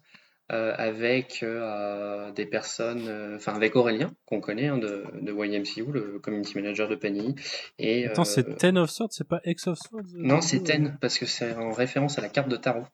Euh, 0.51 0.75
avec 0.77 1.41
euh, 1.43 2.31
des 2.33 2.47
personnes, 2.47 3.07
euh, 3.07 3.37
enfin 3.37 3.55
avec 3.55 3.77
Aurélien, 3.77 4.11
qu'on 4.27 4.41
connaît 4.41 4.67
hein, 4.67 4.79
de, 4.79 5.05
de 5.21 5.33
YMCU, 5.33 5.93
le 5.93 6.19
community 6.19 6.57
manager 6.57 6.89
de 6.89 6.97
Panini. 6.97 7.35
Et, 7.79 8.07
Attends, 8.07 8.23
euh, 8.23 8.25
c'est 8.25 8.57
Ten 8.57 8.77
of 8.79 8.91
Swords, 8.91 9.11
c'est 9.13 9.29
pas 9.29 9.41
X 9.45 9.67
of 9.69 9.79
Swords 9.79 10.07
Non, 10.15 10.41
c'est 10.41 10.61
Ten, 10.65 10.99
parce 11.01 11.19
que 11.19 11.27
c'est 11.27 11.55
en 11.55 11.71
référence 11.73 12.19
à 12.19 12.23
la 12.23 12.29
carte 12.29 12.49
de 12.49 12.57
tarot. 12.57 12.85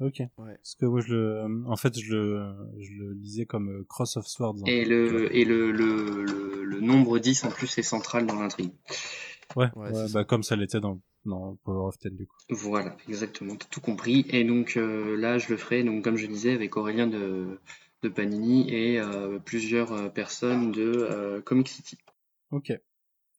Ok. 0.00 0.18
Ouais. 0.18 0.54
Parce 0.56 0.74
que 0.74 0.86
moi, 0.86 1.00
je 1.00 1.14
le, 1.14 1.44
en 1.68 1.76
fait, 1.76 1.96
je 1.96 2.12
le, 2.12 2.42
je 2.80 2.90
le 2.94 3.12
lisais 3.12 3.44
comme 3.46 3.84
Cross 3.88 4.16
of 4.16 4.26
Swords. 4.26 4.56
hein. 4.62 4.64
Et 4.66 4.84
le, 4.84 5.32
et 5.36 5.44
le, 5.44 5.70
le, 5.70 6.24
le, 6.24 6.64
le 6.64 6.80
nombre 6.80 7.20
10 7.20 7.44
en 7.44 7.50
plus 7.50 7.78
est 7.78 7.82
central 7.82 8.26
dans 8.26 8.34
l'intrigue. 8.40 8.72
Ouais, 9.56 9.68
Ouais, 9.76 9.90
ouais, 9.90 10.06
c'est 10.06 10.12
bah 10.12 10.24
comme 10.24 10.42
ça 10.42 10.56
l'était 10.56 10.80
dans, 10.80 11.00
dans 11.24 11.56
Power 11.64 11.88
of 11.88 11.98
Ten 11.98 12.16
du 12.16 12.26
coup. 12.26 12.36
Voilà, 12.48 12.96
exactement, 13.08 13.56
t'as 13.56 13.66
tout 13.66 13.80
compris. 13.80 14.24
Et 14.30 14.44
donc 14.44 14.76
euh, 14.76 15.16
là, 15.16 15.38
je 15.38 15.48
le 15.50 15.56
ferai, 15.56 15.84
donc 15.84 16.02
comme 16.04 16.16
je 16.16 16.26
disais, 16.26 16.52
avec 16.52 16.76
Aurélien 16.76 17.06
de, 17.06 17.58
de 18.02 18.08
Panini 18.08 18.70
et 18.72 18.98
euh, 19.00 19.38
plusieurs 19.38 19.92
euh, 19.92 20.08
personnes 20.08 20.72
de 20.72 20.82
euh, 20.82 21.40
Comic 21.42 21.68
City. 21.68 21.98
Ok. 22.50 22.72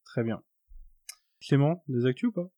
Très 0.05 0.23
bien. 0.23 0.41
Clément, 1.41 1.83
des 1.87 2.05
actus 2.05 2.29
ou 2.29 2.31
pas? 2.31 2.49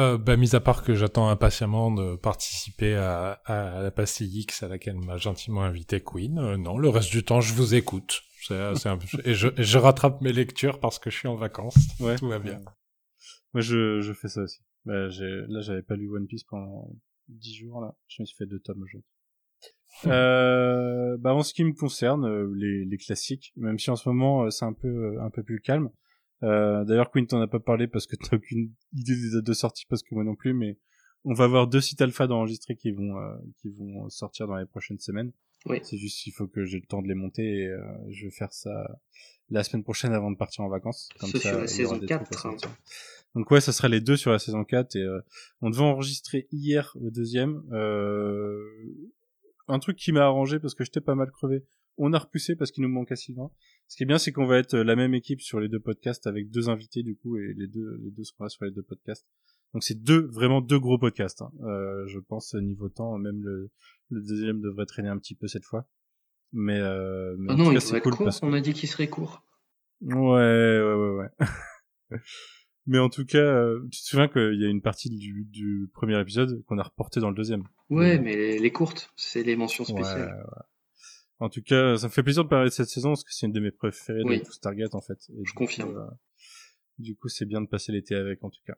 Euh, 0.00 0.18
bah, 0.18 0.36
mis 0.36 0.56
à 0.56 0.60
part 0.60 0.82
que 0.82 0.94
j'attends 0.94 1.28
impatiemment 1.28 1.92
de 1.92 2.16
participer 2.16 2.96
à, 2.96 3.40
à 3.44 3.80
la 3.80 3.90
pastille 3.92 4.40
X 4.40 4.64
à 4.64 4.68
laquelle 4.68 4.96
m'a 4.98 5.18
gentiment 5.18 5.62
invité 5.62 6.02
Queen, 6.02 6.38
euh, 6.38 6.56
non, 6.56 6.78
le 6.78 6.88
reste 6.88 7.12
du 7.12 7.24
temps, 7.24 7.40
je 7.40 7.54
vous 7.54 7.74
écoute. 7.76 8.22
C'est, 8.46 8.74
c'est 8.76 8.88
un 8.88 8.98
peu- 8.98 9.06
et, 9.24 9.34
je, 9.34 9.48
je 9.56 9.78
rattrape 9.78 10.20
mes 10.20 10.32
lectures 10.32 10.80
parce 10.80 10.98
que 10.98 11.10
je 11.10 11.16
suis 11.16 11.28
en 11.28 11.34
vacances. 11.36 11.76
Ouais. 12.00 12.16
Tout 12.16 12.28
va 12.28 12.38
bien. 12.38 12.60
Moi, 13.54 13.60
je, 13.60 14.00
je 14.00 14.12
fais 14.12 14.28
ça 14.28 14.42
aussi. 14.42 14.60
Bah, 14.84 15.08
là, 15.08 15.60
j'avais 15.60 15.82
pas 15.82 15.96
lu 15.96 16.10
One 16.10 16.26
Piece 16.26 16.44
pendant 16.44 16.90
10 17.28 17.54
jours, 17.54 17.80
là. 17.80 17.96
Je 18.08 18.22
me 18.22 18.26
suis 18.26 18.36
fait 18.36 18.46
deux 18.46 18.60
tomes 18.60 18.82
aujourd'hui. 18.82 19.08
euh, 20.06 21.16
bah, 21.18 21.34
en 21.34 21.42
ce 21.42 21.54
qui 21.54 21.64
me 21.64 21.72
concerne, 21.72 22.24
euh, 22.26 22.52
les, 22.56 22.84
les 22.84 22.96
classiques, 22.98 23.52
même 23.56 23.78
si 23.78 23.90
en 23.90 23.96
ce 23.96 24.08
moment, 24.08 24.44
euh, 24.44 24.50
c'est 24.50 24.64
un 24.64 24.72
peu, 24.72 24.88
euh, 24.88 25.22
un 25.22 25.30
peu 25.30 25.42
plus 25.42 25.60
calme. 25.60 25.88
Euh, 26.42 26.84
d'ailleurs, 26.84 27.10
Queen 27.10 27.26
t'en 27.26 27.40
a 27.40 27.46
pas 27.46 27.60
parlé 27.60 27.86
parce 27.86 28.06
que 28.06 28.16
t'as 28.16 28.36
aucune 28.36 28.72
idée 28.92 29.14
des 29.14 29.30
dates 29.34 29.44
de 29.44 29.52
sortie, 29.52 29.86
parce 29.88 30.02
que 30.02 30.14
moi 30.14 30.24
non 30.24 30.34
plus, 30.34 30.52
mais 30.52 30.78
on 31.24 31.32
va 31.32 31.44
avoir 31.44 31.66
deux 31.68 31.80
sites 31.80 32.02
alpha 32.02 32.26
d'enregistrés 32.26 32.76
qui 32.76 32.90
vont, 32.90 33.16
euh, 33.18 33.36
qui 33.62 33.70
vont 33.70 34.08
sortir 34.10 34.46
dans 34.48 34.56
les 34.56 34.66
prochaines 34.66 34.98
semaines. 34.98 35.32
Oui. 35.66 35.78
C'est 35.82 35.96
juste 35.96 36.22
qu'il 36.22 36.32
faut 36.32 36.46
que 36.46 36.64
j'ai 36.64 36.78
le 36.78 36.86
temps 36.86 37.02
de 37.02 37.08
les 37.08 37.14
monter 37.14 37.62
et 37.62 37.68
euh, 37.68 37.80
je 38.10 38.26
vais 38.26 38.30
faire 38.30 38.52
ça 38.52 39.00
la 39.50 39.64
semaine 39.64 39.82
prochaine 39.82 40.12
avant 40.12 40.30
de 40.30 40.36
partir 40.36 40.64
en 40.64 40.68
vacances. 40.68 41.08
Comme 41.18 41.30
ça, 41.30 41.38
sur 41.38 41.58
la 41.58 41.66
saison 41.66 41.96
des 41.96 42.06
4, 42.06 42.30
trucs 42.30 42.44
à 42.44 42.66
hein. 42.66 42.70
Donc 43.34 43.50
ouais, 43.50 43.60
ça 43.60 43.72
sera 43.72 43.88
les 43.88 44.00
deux 44.00 44.16
sur 44.16 44.30
la 44.30 44.38
saison 44.38 44.64
4 44.64 44.96
et 44.96 45.00
euh, 45.00 45.20
on 45.60 45.70
devait 45.70 45.82
enregistrer 45.82 46.46
hier 46.52 46.96
le 47.00 47.10
deuxième. 47.10 47.62
Euh, 47.72 48.62
un 49.66 49.78
truc 49.78 49.96
qui 49.96 50.12
m'a 50.12 50.24
arrangé 50.24 50.58
parce 50.58 50.74
que 50.74 50.84
j'étais 50.84 51.00
pas 51.00 51.14
mal 51.14 51.30
crevé. 51.30 51.64
On 51.96 52.12
a 52.12 52.18
repoussé 52.18 52.56
parce 52.56 52.70
qu'il 52.70 52.82
nous 52.82 52.88
manque 52.88 53.12
à 53.12 53.16
Sylvain. 53.16 53.50
Ce 53.88 53.96
qui 53.96 54.02
est 54.02 54.06
bien, 54.06 54.18
c'est 54.18 54.32
qu'on 54.32 54.46
va 54.46 54.58
être 54.58 54.76
la 54.76 54.96
même 54.96 55.14
équipe 55.14 55.40
sur 55.40 55.60
les 55.60 55.68
deux 55.68 55.80
podcasts 55.80 56.26
avec 56.26 56.50
deux 56.50 56.68
invités 56.68 57.02
du 57.02 57.16
coup 57.16 57.36
et 57.36 57.54
les 57.56 57.68
deux 57.68 57.98
les 58.02 58.10
deux 58.10 58.24
seront 58.24 58.44
là 58.44 58.50
sur 58.50 58.64
les 58.64 58.72
deux 58.72 58.82
podcasts. 58.82 59.26
Donc 59.74 59.82
c'est 59.82 60.00
deux 60.02 60.20
vraiment 60.28 60.60
deux 60.62 60.78
gros 60.78 60.96
podcasts. 60.98 61.42
hein. 61.42 61.50
Euh, 61.64 62.06
je 62.06 62.18
pense 62.20 62.54
niveau 62.54 62.88
temps, 62.88 63.18
même 63.18 63.42
le, 63.42 63.70
le 64.10 64.20
deuxième 64.22 64.60
devrait 64.62 64.86
traîner 64.86 65.08
un 65.08 65.18
petit 65.18 65.34
peu 65.34 65.46
cette 65.48 65.64
fois. 65.64 65.86
Mais, 66.52 66.78
euh, 66.78 67.34
mais 67.38 67.52
Ah 67.52 67.56
non, 67.56 67.70
il 67.72 67.74
cas, 67.74 68.00
cool 68.00 68.14
court, 68.14 68.24
parce 68.26 68.40
que 68.40 68.46
on 68.46 68.52
a 68.52 68.60
dit 68.60 68.72
qu'il 68.72 68.88
serait 68.88 69.08
court. 69.08 69.44
Ouais, 70.00 70.12
ouais, 70.14 70.94
ouais, 70.94 71.28
ouais. 72.10 72.18
Mais 72.86 72.98
en 72.98 73.08
tout 73.08 73.24
cas, 73.24 73.38
euh, 73.38 73.80
tu 73.90 74.02
te 74.02 74.06
souviens 74.06 74.28
qu'il 74.28 74.60
y 74.60 74.64
a 74.66 74.68
une 74.68 74.82
partie 74.82 75.08
du, 75.08 75.46
du 75.50 75.90
premier 75.94 76.20
épisode 76.20 76.62
qu'on 76.66 76.76
a 76.78 76.82
reporté 76.82 77.18
dans 77.18 77.30
le 77.30 77.34
deuxième. 77.34 77.62
Ouais, 77.88 78.10
Ouais. 78.12 78.18
mais 78.18 78.36
les, 78.36 78.58
les 78.58 78.70
courtes, 78.72 79.10
c'est 79.16 79.42
les 79.42 79.56
mentions 79.56 79.84
Ouais, 79.84 79.90
spéciales. 80.02 80.28
ouais. 80.36 80.62
En 81.38 81.48
tout 81.48 81.62
cas, 81.62 81.96
ça 81.96 82.06
me 82.08 82.12
fait 82.12 82.22
plaisir 82.22 82.44
de 82.44 82.48
parler 82.50 82.68
de 82.68 82.74
cette 82.74 82.88
saison 82.90 83.10
parce 83.10 83.24
que 83.24 83.32
c'est 83.32 83.46
une 83.46 83.52
de 83.52 83.60
mes 83.60 83.70
préférées 83.70 84.22
Oui. 84.24 84.38
de 84.40 84.44
tout 84.44 84.52
Stargate 84.52 84.94
en 84.94 85.00
fait. 85.00 85.18
Et 85.30 85.42
coup, 85.54 85.64
confirme. 85.64 85.96
euh, 85.96 86.06
du 86.98 87.16
coup, 87.16 87.28
c'est 87.28 87.46
bien 87.46 87.60
de 87.62 87.66
passer 87.66 87.90
l'été 87.90 88.14
avec 88.14 88.44
en 88.44 88.50
tout 88.50 88.60
cas. 88.66 88.76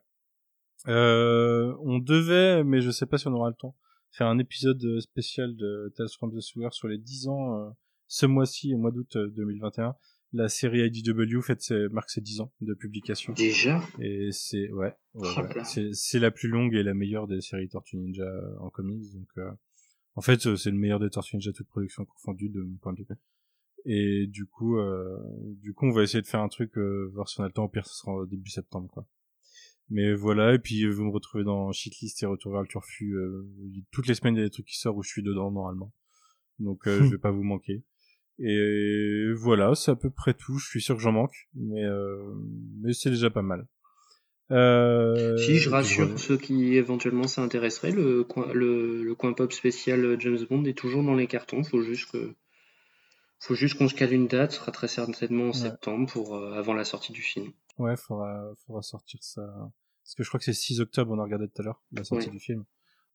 Euh, 0.87 1.75
on 1.81 1.99
devait, 1.99 2.63
mais 2.63 2.81
je 2.81 2.91
sais 2.91 3.05
pas 3.05 3.17
si 3.17 3.27
on 3.27 3.33
aura 3.33 3.49
le 3.49 3.55
temps, 3.55 3.75
faire 4.11 4.27
un 4.27 4.37
épisode 4.39 4.83
euh, 4.85 4.99
spécial 4.99 5.55
de 5.55 5.91
Tales 5.95 6.07
from 6.17 6.33
the 6.35 6.39
Sewer 6.41 6.69
sur 6.71 6.87
les 6.87 6.97
10 6.97 7.27
ans 7.27 7.57
euh, 7.59 7.69
ce 8.07 8.25
mois-ci, 8.25 8.73
au 8.73 8.77
mois 8.77 8.91
d'août 8.91 9.15
euh, 9.15 9.29
2021. 9.31 9.95
La 10.33 10.49
série 10.49 10.85
IDW 10.85 11.41
fait 11.41 11.61
ses, 11.61 11.87
marque 11.89 12.09
ses 12.09 12.21
10 12.21 12.41
ans 12.41 12.51
de 12.61 12.73
publication. 12.73 13.33
Déjà? 13.33 13.81
Et 13.99 14.29
c'est 14.31 14.69
ouais, 14.71 14.93
ouais, 15.13 15.27
Oh 15.37 15.41
ouais. 15.41 15.63
c'est 15.63 15.89
c'est 15.93 16.19
la 16.19 16.31
plus 16.31 16.49
longue 16.49 16.75
et 16.75 16.83
la 16.83 16.93
meilleure 16.93 17.27
des 17.27 17.39
séries 17.39 17.69
Tortue 17.69 17.95
Ninja 17.97 18.23
euh, 18.23 18.57
en 18.59 18.69
comics. 18.69 19.13
Donc 19.13 19.29
euh, 19.37 19.49
en 20.15 20.21
fait 20.21 20.45
euh, 20.45 20.57
c'est 20.57 20.69
le 20.69 20.77
meilleur 20.77 20.99
des 20.99 21.09
Tortues 21.09 21.37
Ninja 21.37 21.53
toute 21.53 21.67
production 21.69 22.03
confondue 22.05 22.49
de 22.49 22.61
mon 22.61 22.75
point 22.77 22.91
de 22.93 22.99
vue. 22.99 23.07
Et 23.85 24.27
du 24.27 24.45
coup 24.45 24.77
euh, 24.77 25.17
du 25.61 25.73
coup 25.73 25.85
on 25.85 25.91
va 25.91 26.03
essayer 26.03 26.21
de 26.21 26.27
faire 26.27 26.41
un 26.41 26.49
truc 26.49 26.77
euh, 26.77 27.09
voir 27.13 27.29
si 27.29 27.39
on 27.39 27.43
a 27.43 27.47
le 27.47 27.53
temps. 27.53 27.63
Au 27.63 27.69
pire 27.69 27.85
ce 27.87 27.95
sera 27.95 28.25
début 28.25 28.49
septembre 28.49 28.89
quoi. 28.91 29.07
Mais 29.89 30.13
voilà 30.13 30.53
et 30.53 30.59
puis 30.59 30.83
euh, 30.83 30.89
vous 30.91 31.05
me 31.05 31.11
retrouvez 31.11 31.43
dans 31.45 31.71
Shitlist 31.71 32.21
et 32.21 32.25
Retour 32.25 32.51
vers 32.51 32.61
le 32.61 32.67
Turfu. 32.67 33.13
euh, 33.15 33.47
toutes 33.91 34.07
les 34.07 34.15
semaines 34.15 34.35
il 34.35 34.39
y 34.39 34.41
a 34.41 34.45
des 34.45 34.51
trucs 34.51 34.65
qui 34.65 34.77
sortent 34.77 34.97
où 34.97 35.03
je 35.03 35.09
suis 35.09 35.23
dedans 35.23 35.49
normalement. 35.51 35.93
Donc 36.59 36.87
euh, 36.87 37.03
je 37.03 37.09
vais 37.11 37.17
pas 37.17 37.31
vous 37.31 37.43
manquer. 37.43 37.83
Et 38.39 39.31
voilà, 39.35 39.73
c'est 39.75 39.91
à 39.91 39.95
peu 39.95 40.09
près 40.11 40.33
tout. 40.33 40.57
Je 40.59 40.67
suis 40.67 40.81
sûr 40.81 40.95
que 40.95 41.01
j'en 41.01 41.11
manque, 41.13 41.47
mais 41.55 41.83
euh, 41.83 42.33
mais 42.83 42.93
c'est 42.93 43.09
déjà 43.09 43.29
pas 43.29 43.41
mal. 43.41 43.65
Euh, 44.51 45.35
Si, 45.37 45.57
je 45.57 45.69
rassure 45.69 46.17
ceux 46.19 46.37
qui 46.37 46.75
éventuellement 46.75 47.27
s'intéresseraient, 47.27 47.91
le 47.91 48.23
coin, 48.23 48.51
le, 48.53 49.03
le 49.03 49.15
coin 49.15 49.33
pop 49.33 49.51
spécial 49.51 50.17
James 50.19 50.39
Bond 50.49 50.63
est 50.65 50.77
toujours 50.77 51.03
dans 51.03 51.15
les 51.15 51.27
cartons. 51.27 51.63
Faut 51.63 51.81
juste 51.81 52.11
que, 52.11 52.33
faut 53.39 53.55
juste 53.55 53.77
qu'on 53.77 53.87
se 53.89 53.95
cale 53.95 54.13
une 54.13 54.27
date. 54.27 54.51
Ce 54.51 54.57
sera 54.59 54.71
très 54.71 54.87
certainement 54.87 55.45
en 55.45 55.47
Ouais. 55.47 55.53
septembre 55.53 56.11
pour 56.11 56.35
euh, 56.35 56.53
avant 56.53 56.73
la 56.73 56.85
sortie 56.85 57.11
du 57.13 57.21
film. 57.21 57.51
Ouais, 57.77 57.95
faudra, 57.97 58.51
faudra 58.65 58.81
sortir 58.81 59.19
ça. 59.23 59.41
Parce 60.03 60.15
que 60.15 60.23
je 60.23 60.29
crois 60.29 60.39
que 60.39 60.45
c'est 60.45 60.53
6 60.53 60.79
octobre, 60.81 61.11
on 61.13 61.19
a 61.19 61.23
regardé 61.23 61.47
tout 61.47 61.61
à 61.61 61.65
l'heure, 61.65 61.83
la 61.91 62.03
sortie 62.03 62.27
Oui. 62.27 62.31
du 62.33 62.39
film. 62.39 62.63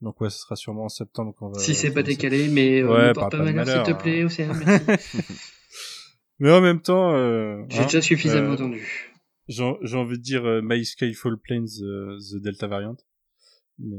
Donc 0.02 0.20
ouais, 0.20 0.30
ce 0.30 0.38
sera 0.40 0.56
sûrement 0.56 0.84
en 0.84 0.88
septembre 0.88 1.32
qu'on 1.34 1.48
va... 1.50 1.58
si 1.58 1.74
c'est 1.74 1.92
pas 1.92 2.02
décalé, 2.02 2.48
mais 2.48 2.80
euh, 2.82 2.88
Ouais, 2.92 3.08
ne 3.08 3.12
porte 3.12 3.32
pas 3.32 3.38
malheur, 3.52 3.86
s'il 3.86 3.94
te 3.94 4.00
plaît, 4.00 4.22
hein. 4.22 4.26
Océane, 4.26 4.62
merci. 4.86 5.18
Mais 6.38 6.50
en 6.50 6.60
même 6.60 6.80
temps... 6.80 7.14
Euh, 7.14 7.62
J'ai 7.68 7.78
hein, 7.80 7.84
déjà 7.84 8.02
suffisamment 8.02 8.50
euh, 8.50 8.54
entendu. 8.54 9.12
J'ai 9.48 9.62
envie 9.96 10.18
de 10.18 10.22
dire 10.22 10.44
euh, 10.44 10.60
My 10.62 10.84
Skyfall 10.84 11.38
Planes, 11.38 11.68
euh, 11.82 12.18
The 12.18 12.42
Delta 12.42 12.66
Variant. 12.66 12.96
Mais, 13.78 13.96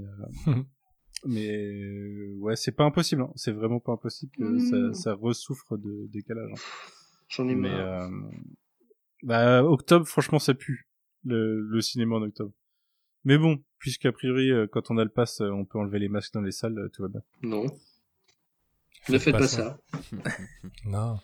euh, 0.48 0.54
mais 1.26 1.48
euh, 1.50 2.36
ouais, 2.40 2.56
c'est 2.56 2.72
pas 2.74 2.84
impossible. 2.84 3.22
Hein. 3.24 3.32
C'est 3.36 3.52
vraiment 3.54 3.80
pas 3.80 3.94
impossible 3.94 4.32
que 4.38 4.60
ça, 4.60 4.94
ça 4.94 5.14
ressouffre 5.14 5.78
de 5.78 6.08
décalage. 6.12 6.52
hein. 6.52 6.62
J'en 7.30 7.48
ai 7.48 7.56
Mais 7.56 7.70
marre. 7.70 8.10
Bah, 9.24 9.64
octobre, 9.64 10.06
franchement, 10.08 10.40
ça 10.40 10.54
pue 10.54 10.88
le, 11.24 11.62
le 11.62 11.82
cinéma 11.82 12.16
en 12.18 12.22
octobre. 12.22 12.52
Mais 13.24 13.38
bon, 13.38 13.64
puisqu'a 13.80 14.12
priori, 14.12 14.52
euh, 14.52 14.68
quand 14.70 14.92
on 14.92 14.98
a 14.98 15.04
le 15.04 15.10
pass, 15.10 15.42
euh, 15.42 15.50
on 15.50 15.66
peut 15.66 15.80
enlever 15.80 16.00
les 16.00 16.10
masques 16.10 16.34
dans 16.34 16.42
les 16.42 16.52
salles, 16.52 16.78
euh, 16.78 16.90
tout 16.90 17.02
va 17.04 17.08
bien. 17.08 17.22
Non. 17.42 17.66
Ne 19.10 19.18
faites 19.18 19.34
pas 19.36 19.48
ça. 19.48 19.80
Non. 20.86 21.18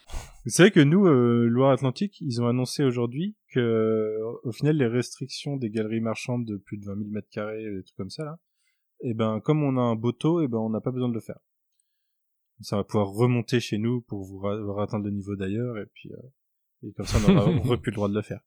C'est 0.46 0.64
vrai 0.64 0.72
que 0.72 0.80
nous, 0.80 1.06
euh, 1.08 1.48
Loire-Atlantique, 1.48 2.20
ils 2.22 2.42
ont 2.42 2.48
annoncé 2.48 2.84
aujourd'hui 2.84 3.36
que, 3.54 3.60
euh, 3.60 4.40
au 4.44 4.52
final, 4.52 4.78
les 4.78 4.88
restrictions 4.88 5.58
des 5.58 5.70
galeries 5.70 6.00
marchandes 6.02 6.46
de 6.46 6.58
plus 6.58 6.78
de 6.78 6.86
20 6.86 6.98
000 6.98 7.10
mètres 7.10 7.30
carrés, 7.30 7.64
et 7.64 7.72
des 7.72 7.84
trucs 7.84 7.96
comme 7.98 8.10
ça, 8.10 8.24
là, 8.26 8.40
et 9.02 9.14
ben, 9.14 9.40
comme 9.42 9.64
on 9.64 9.78
a 9.78 9.82
un 9.82 9.96
beau 9.96 10.12
taux, 10.12 10.42
et 10.42 10.48
ben, 10.48 10.58
on 10.58 10.70
n'a 10.70 10.82
pas 10.82 10.92
besoin 10.92 11.10
de 11.10 11.14
le 11.14 11.20
faire. 11.22 11.40
Ça 12.62 12.76
va 12.78 12.84
pouvoir 12.84 13.08
remonter 13.10 13.60
chez 13.62 13.78
nous 13.78 14.02
pour 14.02 14.24
vous 14.26 14.40
ra- 14.40 14.84
atteindre 14.84 15.06
le 15.06 15.12
niveau 15.12 15.36
d'ailleurs, 15.38 15.78
et 15.78 15.86
puis, 15.94 16.12
euh, 16.12 16.18
et 16.84 16.92
comme 16.94 17.06
ça, 17.06 17.18
on 17.28 17.36
aura, 17.36 17.46
on 17.50 17.58
aura 17.60 17.78
plus 17.78 17.92
le 17.92 17.96
droit 17.96 18.10
de 18.10 18.16
le 18.16 18.22
faire. 18.22 18.42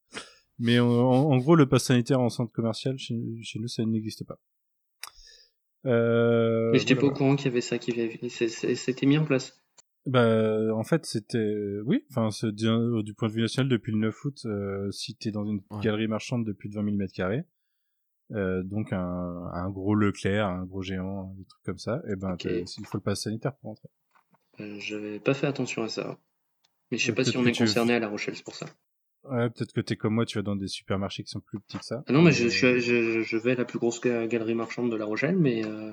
Mais 0.58 0.78
en, 0.78 0.88
en 0.88 1.36
gros, 1.38 1.56
le 1.56 1.66
pass 1.68 1.84
sanitaire 1.84 2.20
en 2.20 2.28
centre 2.28 2.52
commercial, 2.52 2.98
chez, 2.98 3.16
chez 3.42 3.58
nous, 3.58 3.68
ça 3.68 3.84
n'existe 3.84 4.24
pas. 4.26 4.38
Euh, 5.86 6.70
Mais 6.72 6.78
j'étais 6.78 6.94
voilà, 6.94 7.08
pas 7.08 7.14
au 7.14 7.16
courant 7.18 7.36
qu'il 7.36 7.46
y 7.46 7.48
avait 7.48 7.60
ça 7.60 7.78
qui 7.78 7.92
C'était 8.28 9.06
mis 9.06 9.18
en 9.18 9.24
place. 9.24 9.58
Bah, 10.06 10.74
en 10.74 10.82
fait, 10.84 11.06
c'était, 11.06 11.78
oui, 11.84 12.04
enfin, 12.10 12.28
du, 12.52 13.14
point 13.14 13.28
de 13.28 13.32
vue 13.32 13.42
national, 13.42 13.68
depuis 13.68 13.92
le 13.92 13.98
9 13.98 14.24
août, 14.24 14.40
euh, 14.46 14.90
si 14.90 15.14
t'es 15.16 15.30
dans 15.30 15.44
une 15.44 15.60
Ouais. 15.70 15.80
galerie 15.82 16.08
marchande 16.08 16.44
de 16.44 16.52
plus 16.52 16.68
de 16.68 16.74
20 16.74 16.84
000 16.84 16.96
mètres 16.96 17.12
carrés, 17.14 17.44
euh, 18.32 18.62
donc 18.64 18.92
un, 18.92 19.50
un 19.52 19.70
gros 19.70 19.94
Leclerc, 19.94 20.46
un 20.46 20.64
gros 20.64 20.82
géant, 20.82 21.34
des 21.38 21.44
trucs 21.44 21.62
comme 21.64 21.78
ça, 21.78 22.02
et 22.08 22.16
ben, 22.16 22.32
Ok. 22.32 22.38
t'es- 22.40 22.64
il 22.78 22.84
faut 22.86 22.96
le 22.98 23.02
pass 23.02 23.22
sanitaire 23.22 23.54
pour 23.56 23.70
entrer. 23.70 23.88
Euh, 24.60 24.76
J'avais 24.80 25.20
pas 25.20 25.34
fait 25.34 25.46
attention 25.46 25.82
à 25.84 25.88
ça. 25.88 26.18
Mais 26.92 26.98
je 26.98 27.06
sais 27.06 27.12
pas 27.12 27.24
si 27.24 27.36
on 27.36 27.44
est 27.46 27.52
tu- 27.52 27.64
concerné 27.64 27.94
à 27.94 27.98
La 27.98 28.08
Rochelle, 28.08 28.36
c'est 28.36 28.44
pour 28.44 28.54
ça. 28.54 28.66
Ouais, 29.24 29.50
peut-être 29.50 29.72
que 29.72 29.80
t'es 29.80 29.96
comme 29.96 30.14
moi, 30.14 30.26
tu 30.26 30.38
vas 30.38 30.42
dans 30.42 30.56
des 30.56 30.68
supermarchés 30.68 31.22
qui 31.24 31.30
sont 31.30 31.40
plus 31.40 31.58
petits 31.58 31.78
que 31.78 31.84
ça. 31.84 32.04
Ah 32.06 32.12
non, 32.12 32.22
mais 32.22 32.32
je, 32.32 32.48
je, 32.48 32.78
je, 32.78 33.22
je 33.22 33.36
vais 33.36 33.52
à 33.52 33.54
la 33.54 33.64
plus 33.64 33.78
grosse 33.78 34.00
ga- 34.00 34.26
galerie 34.26 34.54
marchande 34.54 34.90
de 34.90 34.96
La 34.96 35.04
Rochelle, 35.04 35.36
mais 35.36 35.64
euh, 35.64 35.92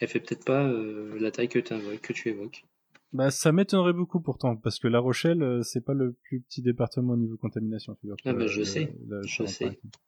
elle 0.00 0.08
fait 0.08 0.20
peut-être 0.20 0.44
pas 0.44 0.64
euh, 0.64 1.18
la 1.20 1.30
taille 1.30 1.48
que, 1.48 1.58
tu 1.58 2.28
évoques. 2.28 2.64
Bah, 3.12 3.30
ça 3.30 3.52
m'étonnerait 3.52 3.92
beaucoup 3.94 4.20
pourtant, 4.20 4.56
parce 4.56 4.78
que 4.78 4.86
La 4.86 5.00
Rochelle, 5.00 5.42
euh, 5.42 5.62
c'est 5.62 5.80
pas 5.80 5.94
le 5.94 6.12
plus 6.12 6.40
petit 6.40 6.62
département 6.62 7.14
au 7.14 7.16
niveau 7.16 7.36
contamination, 7.36 7.96
figure-toi. 7.96 8.32
Ah 8.32 8.34
bah, 8.34 8.46
je 8.46 8.60
Euh, 8.60 8.64
sais, 8.64 8.92
la 9.08 9.22
je 9.22 9.26
Charente-Maritime. 9.28 9.90
sais. 9.90 9.98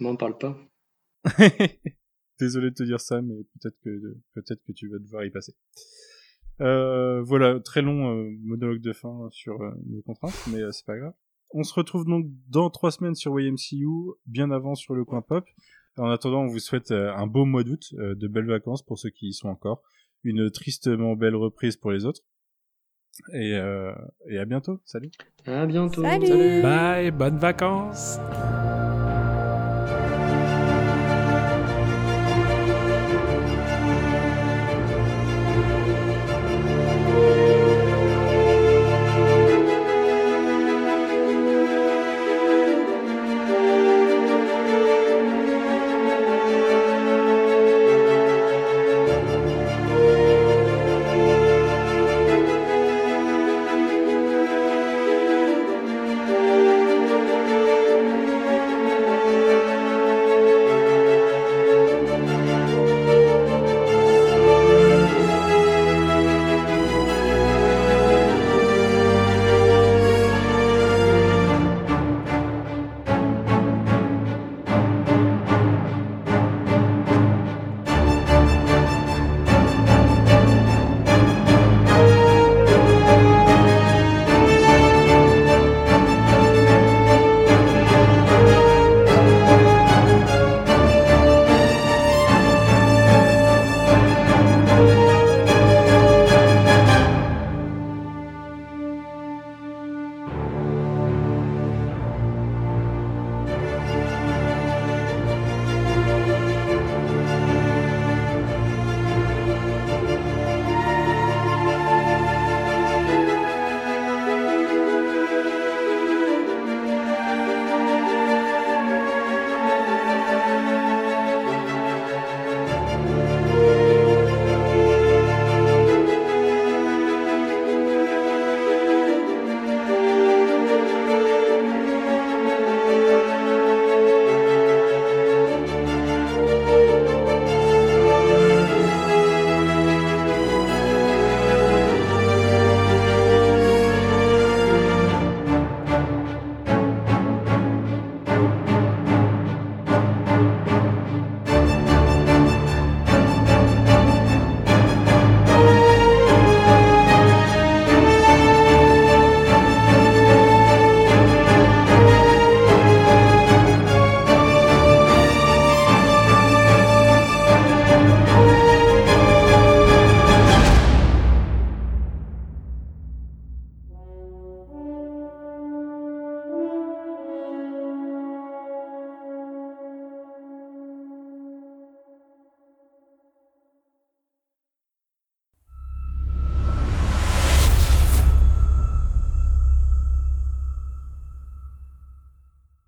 M'en 0.00 0.16
parle 0.16 0.36
pas. 0.38 0.58
Désolé 2.38 2.70
de 2.70 2.74
te 2.74 2.82
dire 2.82 3.00
ça, 3.00 3.20
mais 3.22 3.36
peut-être 3.60 3.76
que 3.84 4.16
peut-être 4.34 4.62
que 4.66 4.72
tu 4.72 4.88
vas 4.88 4.98
devoir 4.98 5.24
y 5.24 5.30
passer. 5.30 5.54
Euh, 6.60 7.22
voilà, 7.22 7.58
très 7.60 7.82
long 7.82 8.14
euh, 8.14 8.30
monologue 8.42 8.80
de 8.80 8.92
fin 8.92 9.28
sur 9.30 9.60
euh, 9.62 9.70
nos 9.86 10.02
contraintes, 10.02 10.34
mais 10.52 10.60
euh, 10.60 10.72
c'est 10.72 10.84
pas 10.84 10.96
grave. 10.96 11.14
On 11.52 11.62
se 11.64 11.74
retrouve 11.74 12.04
donc 12.04 12.26
dans 12.48 12.70
trois 12.70 12.90
semaines 12.90 13.14
sur 13.14 13.38
YMCU, 13.38 13.86
bien 14.26 14.50
avant 14.50 14.74
sur 14.74 14.94
le 14.94 15.04
coin 15.04 15.22
pop. 15.22 15.44
En 15.96 16.08
attendant, 16.08 16.42
on 16.42 16.46
vous 16.46 16.60
souhaite 16.60 16.92
euh, 16.92 17.12
un 17.14 17.26
beau 17.26 17.44
mois 17.44 17.64
d'août, 17.64 17.92
euh, 17.98 18.14
de 18.14 18.28
belles 18.28 18.46
vacances 18.46 18.82
pour 18.82 18.98
ceux 18.98 19.10
qui 19.10 19.28
y 19.28 19.32
sont 19.32 19.48
encore, 19.48 19.82
une 20.22 20.50
tristement 20.50 21.16
belle 21.16 21.34
reprise 21.34 21.76
pour 21.76 21.90
les 21.90 22.04
autres. 22.04 22.22
Et, 23.34 23.54
euh, 23.54 23.92
et 24.28 24.38
à 24.38 24.44
bientôt. 24.44 24.80
Salut. 24.84 25.10
À 25.46 25.66
bientôt. 25.66 26.02
Salut 26.02 26.62
Bye, 26.62 27.10
bonnes 27.10 27.38
vacances. 27.38 28.18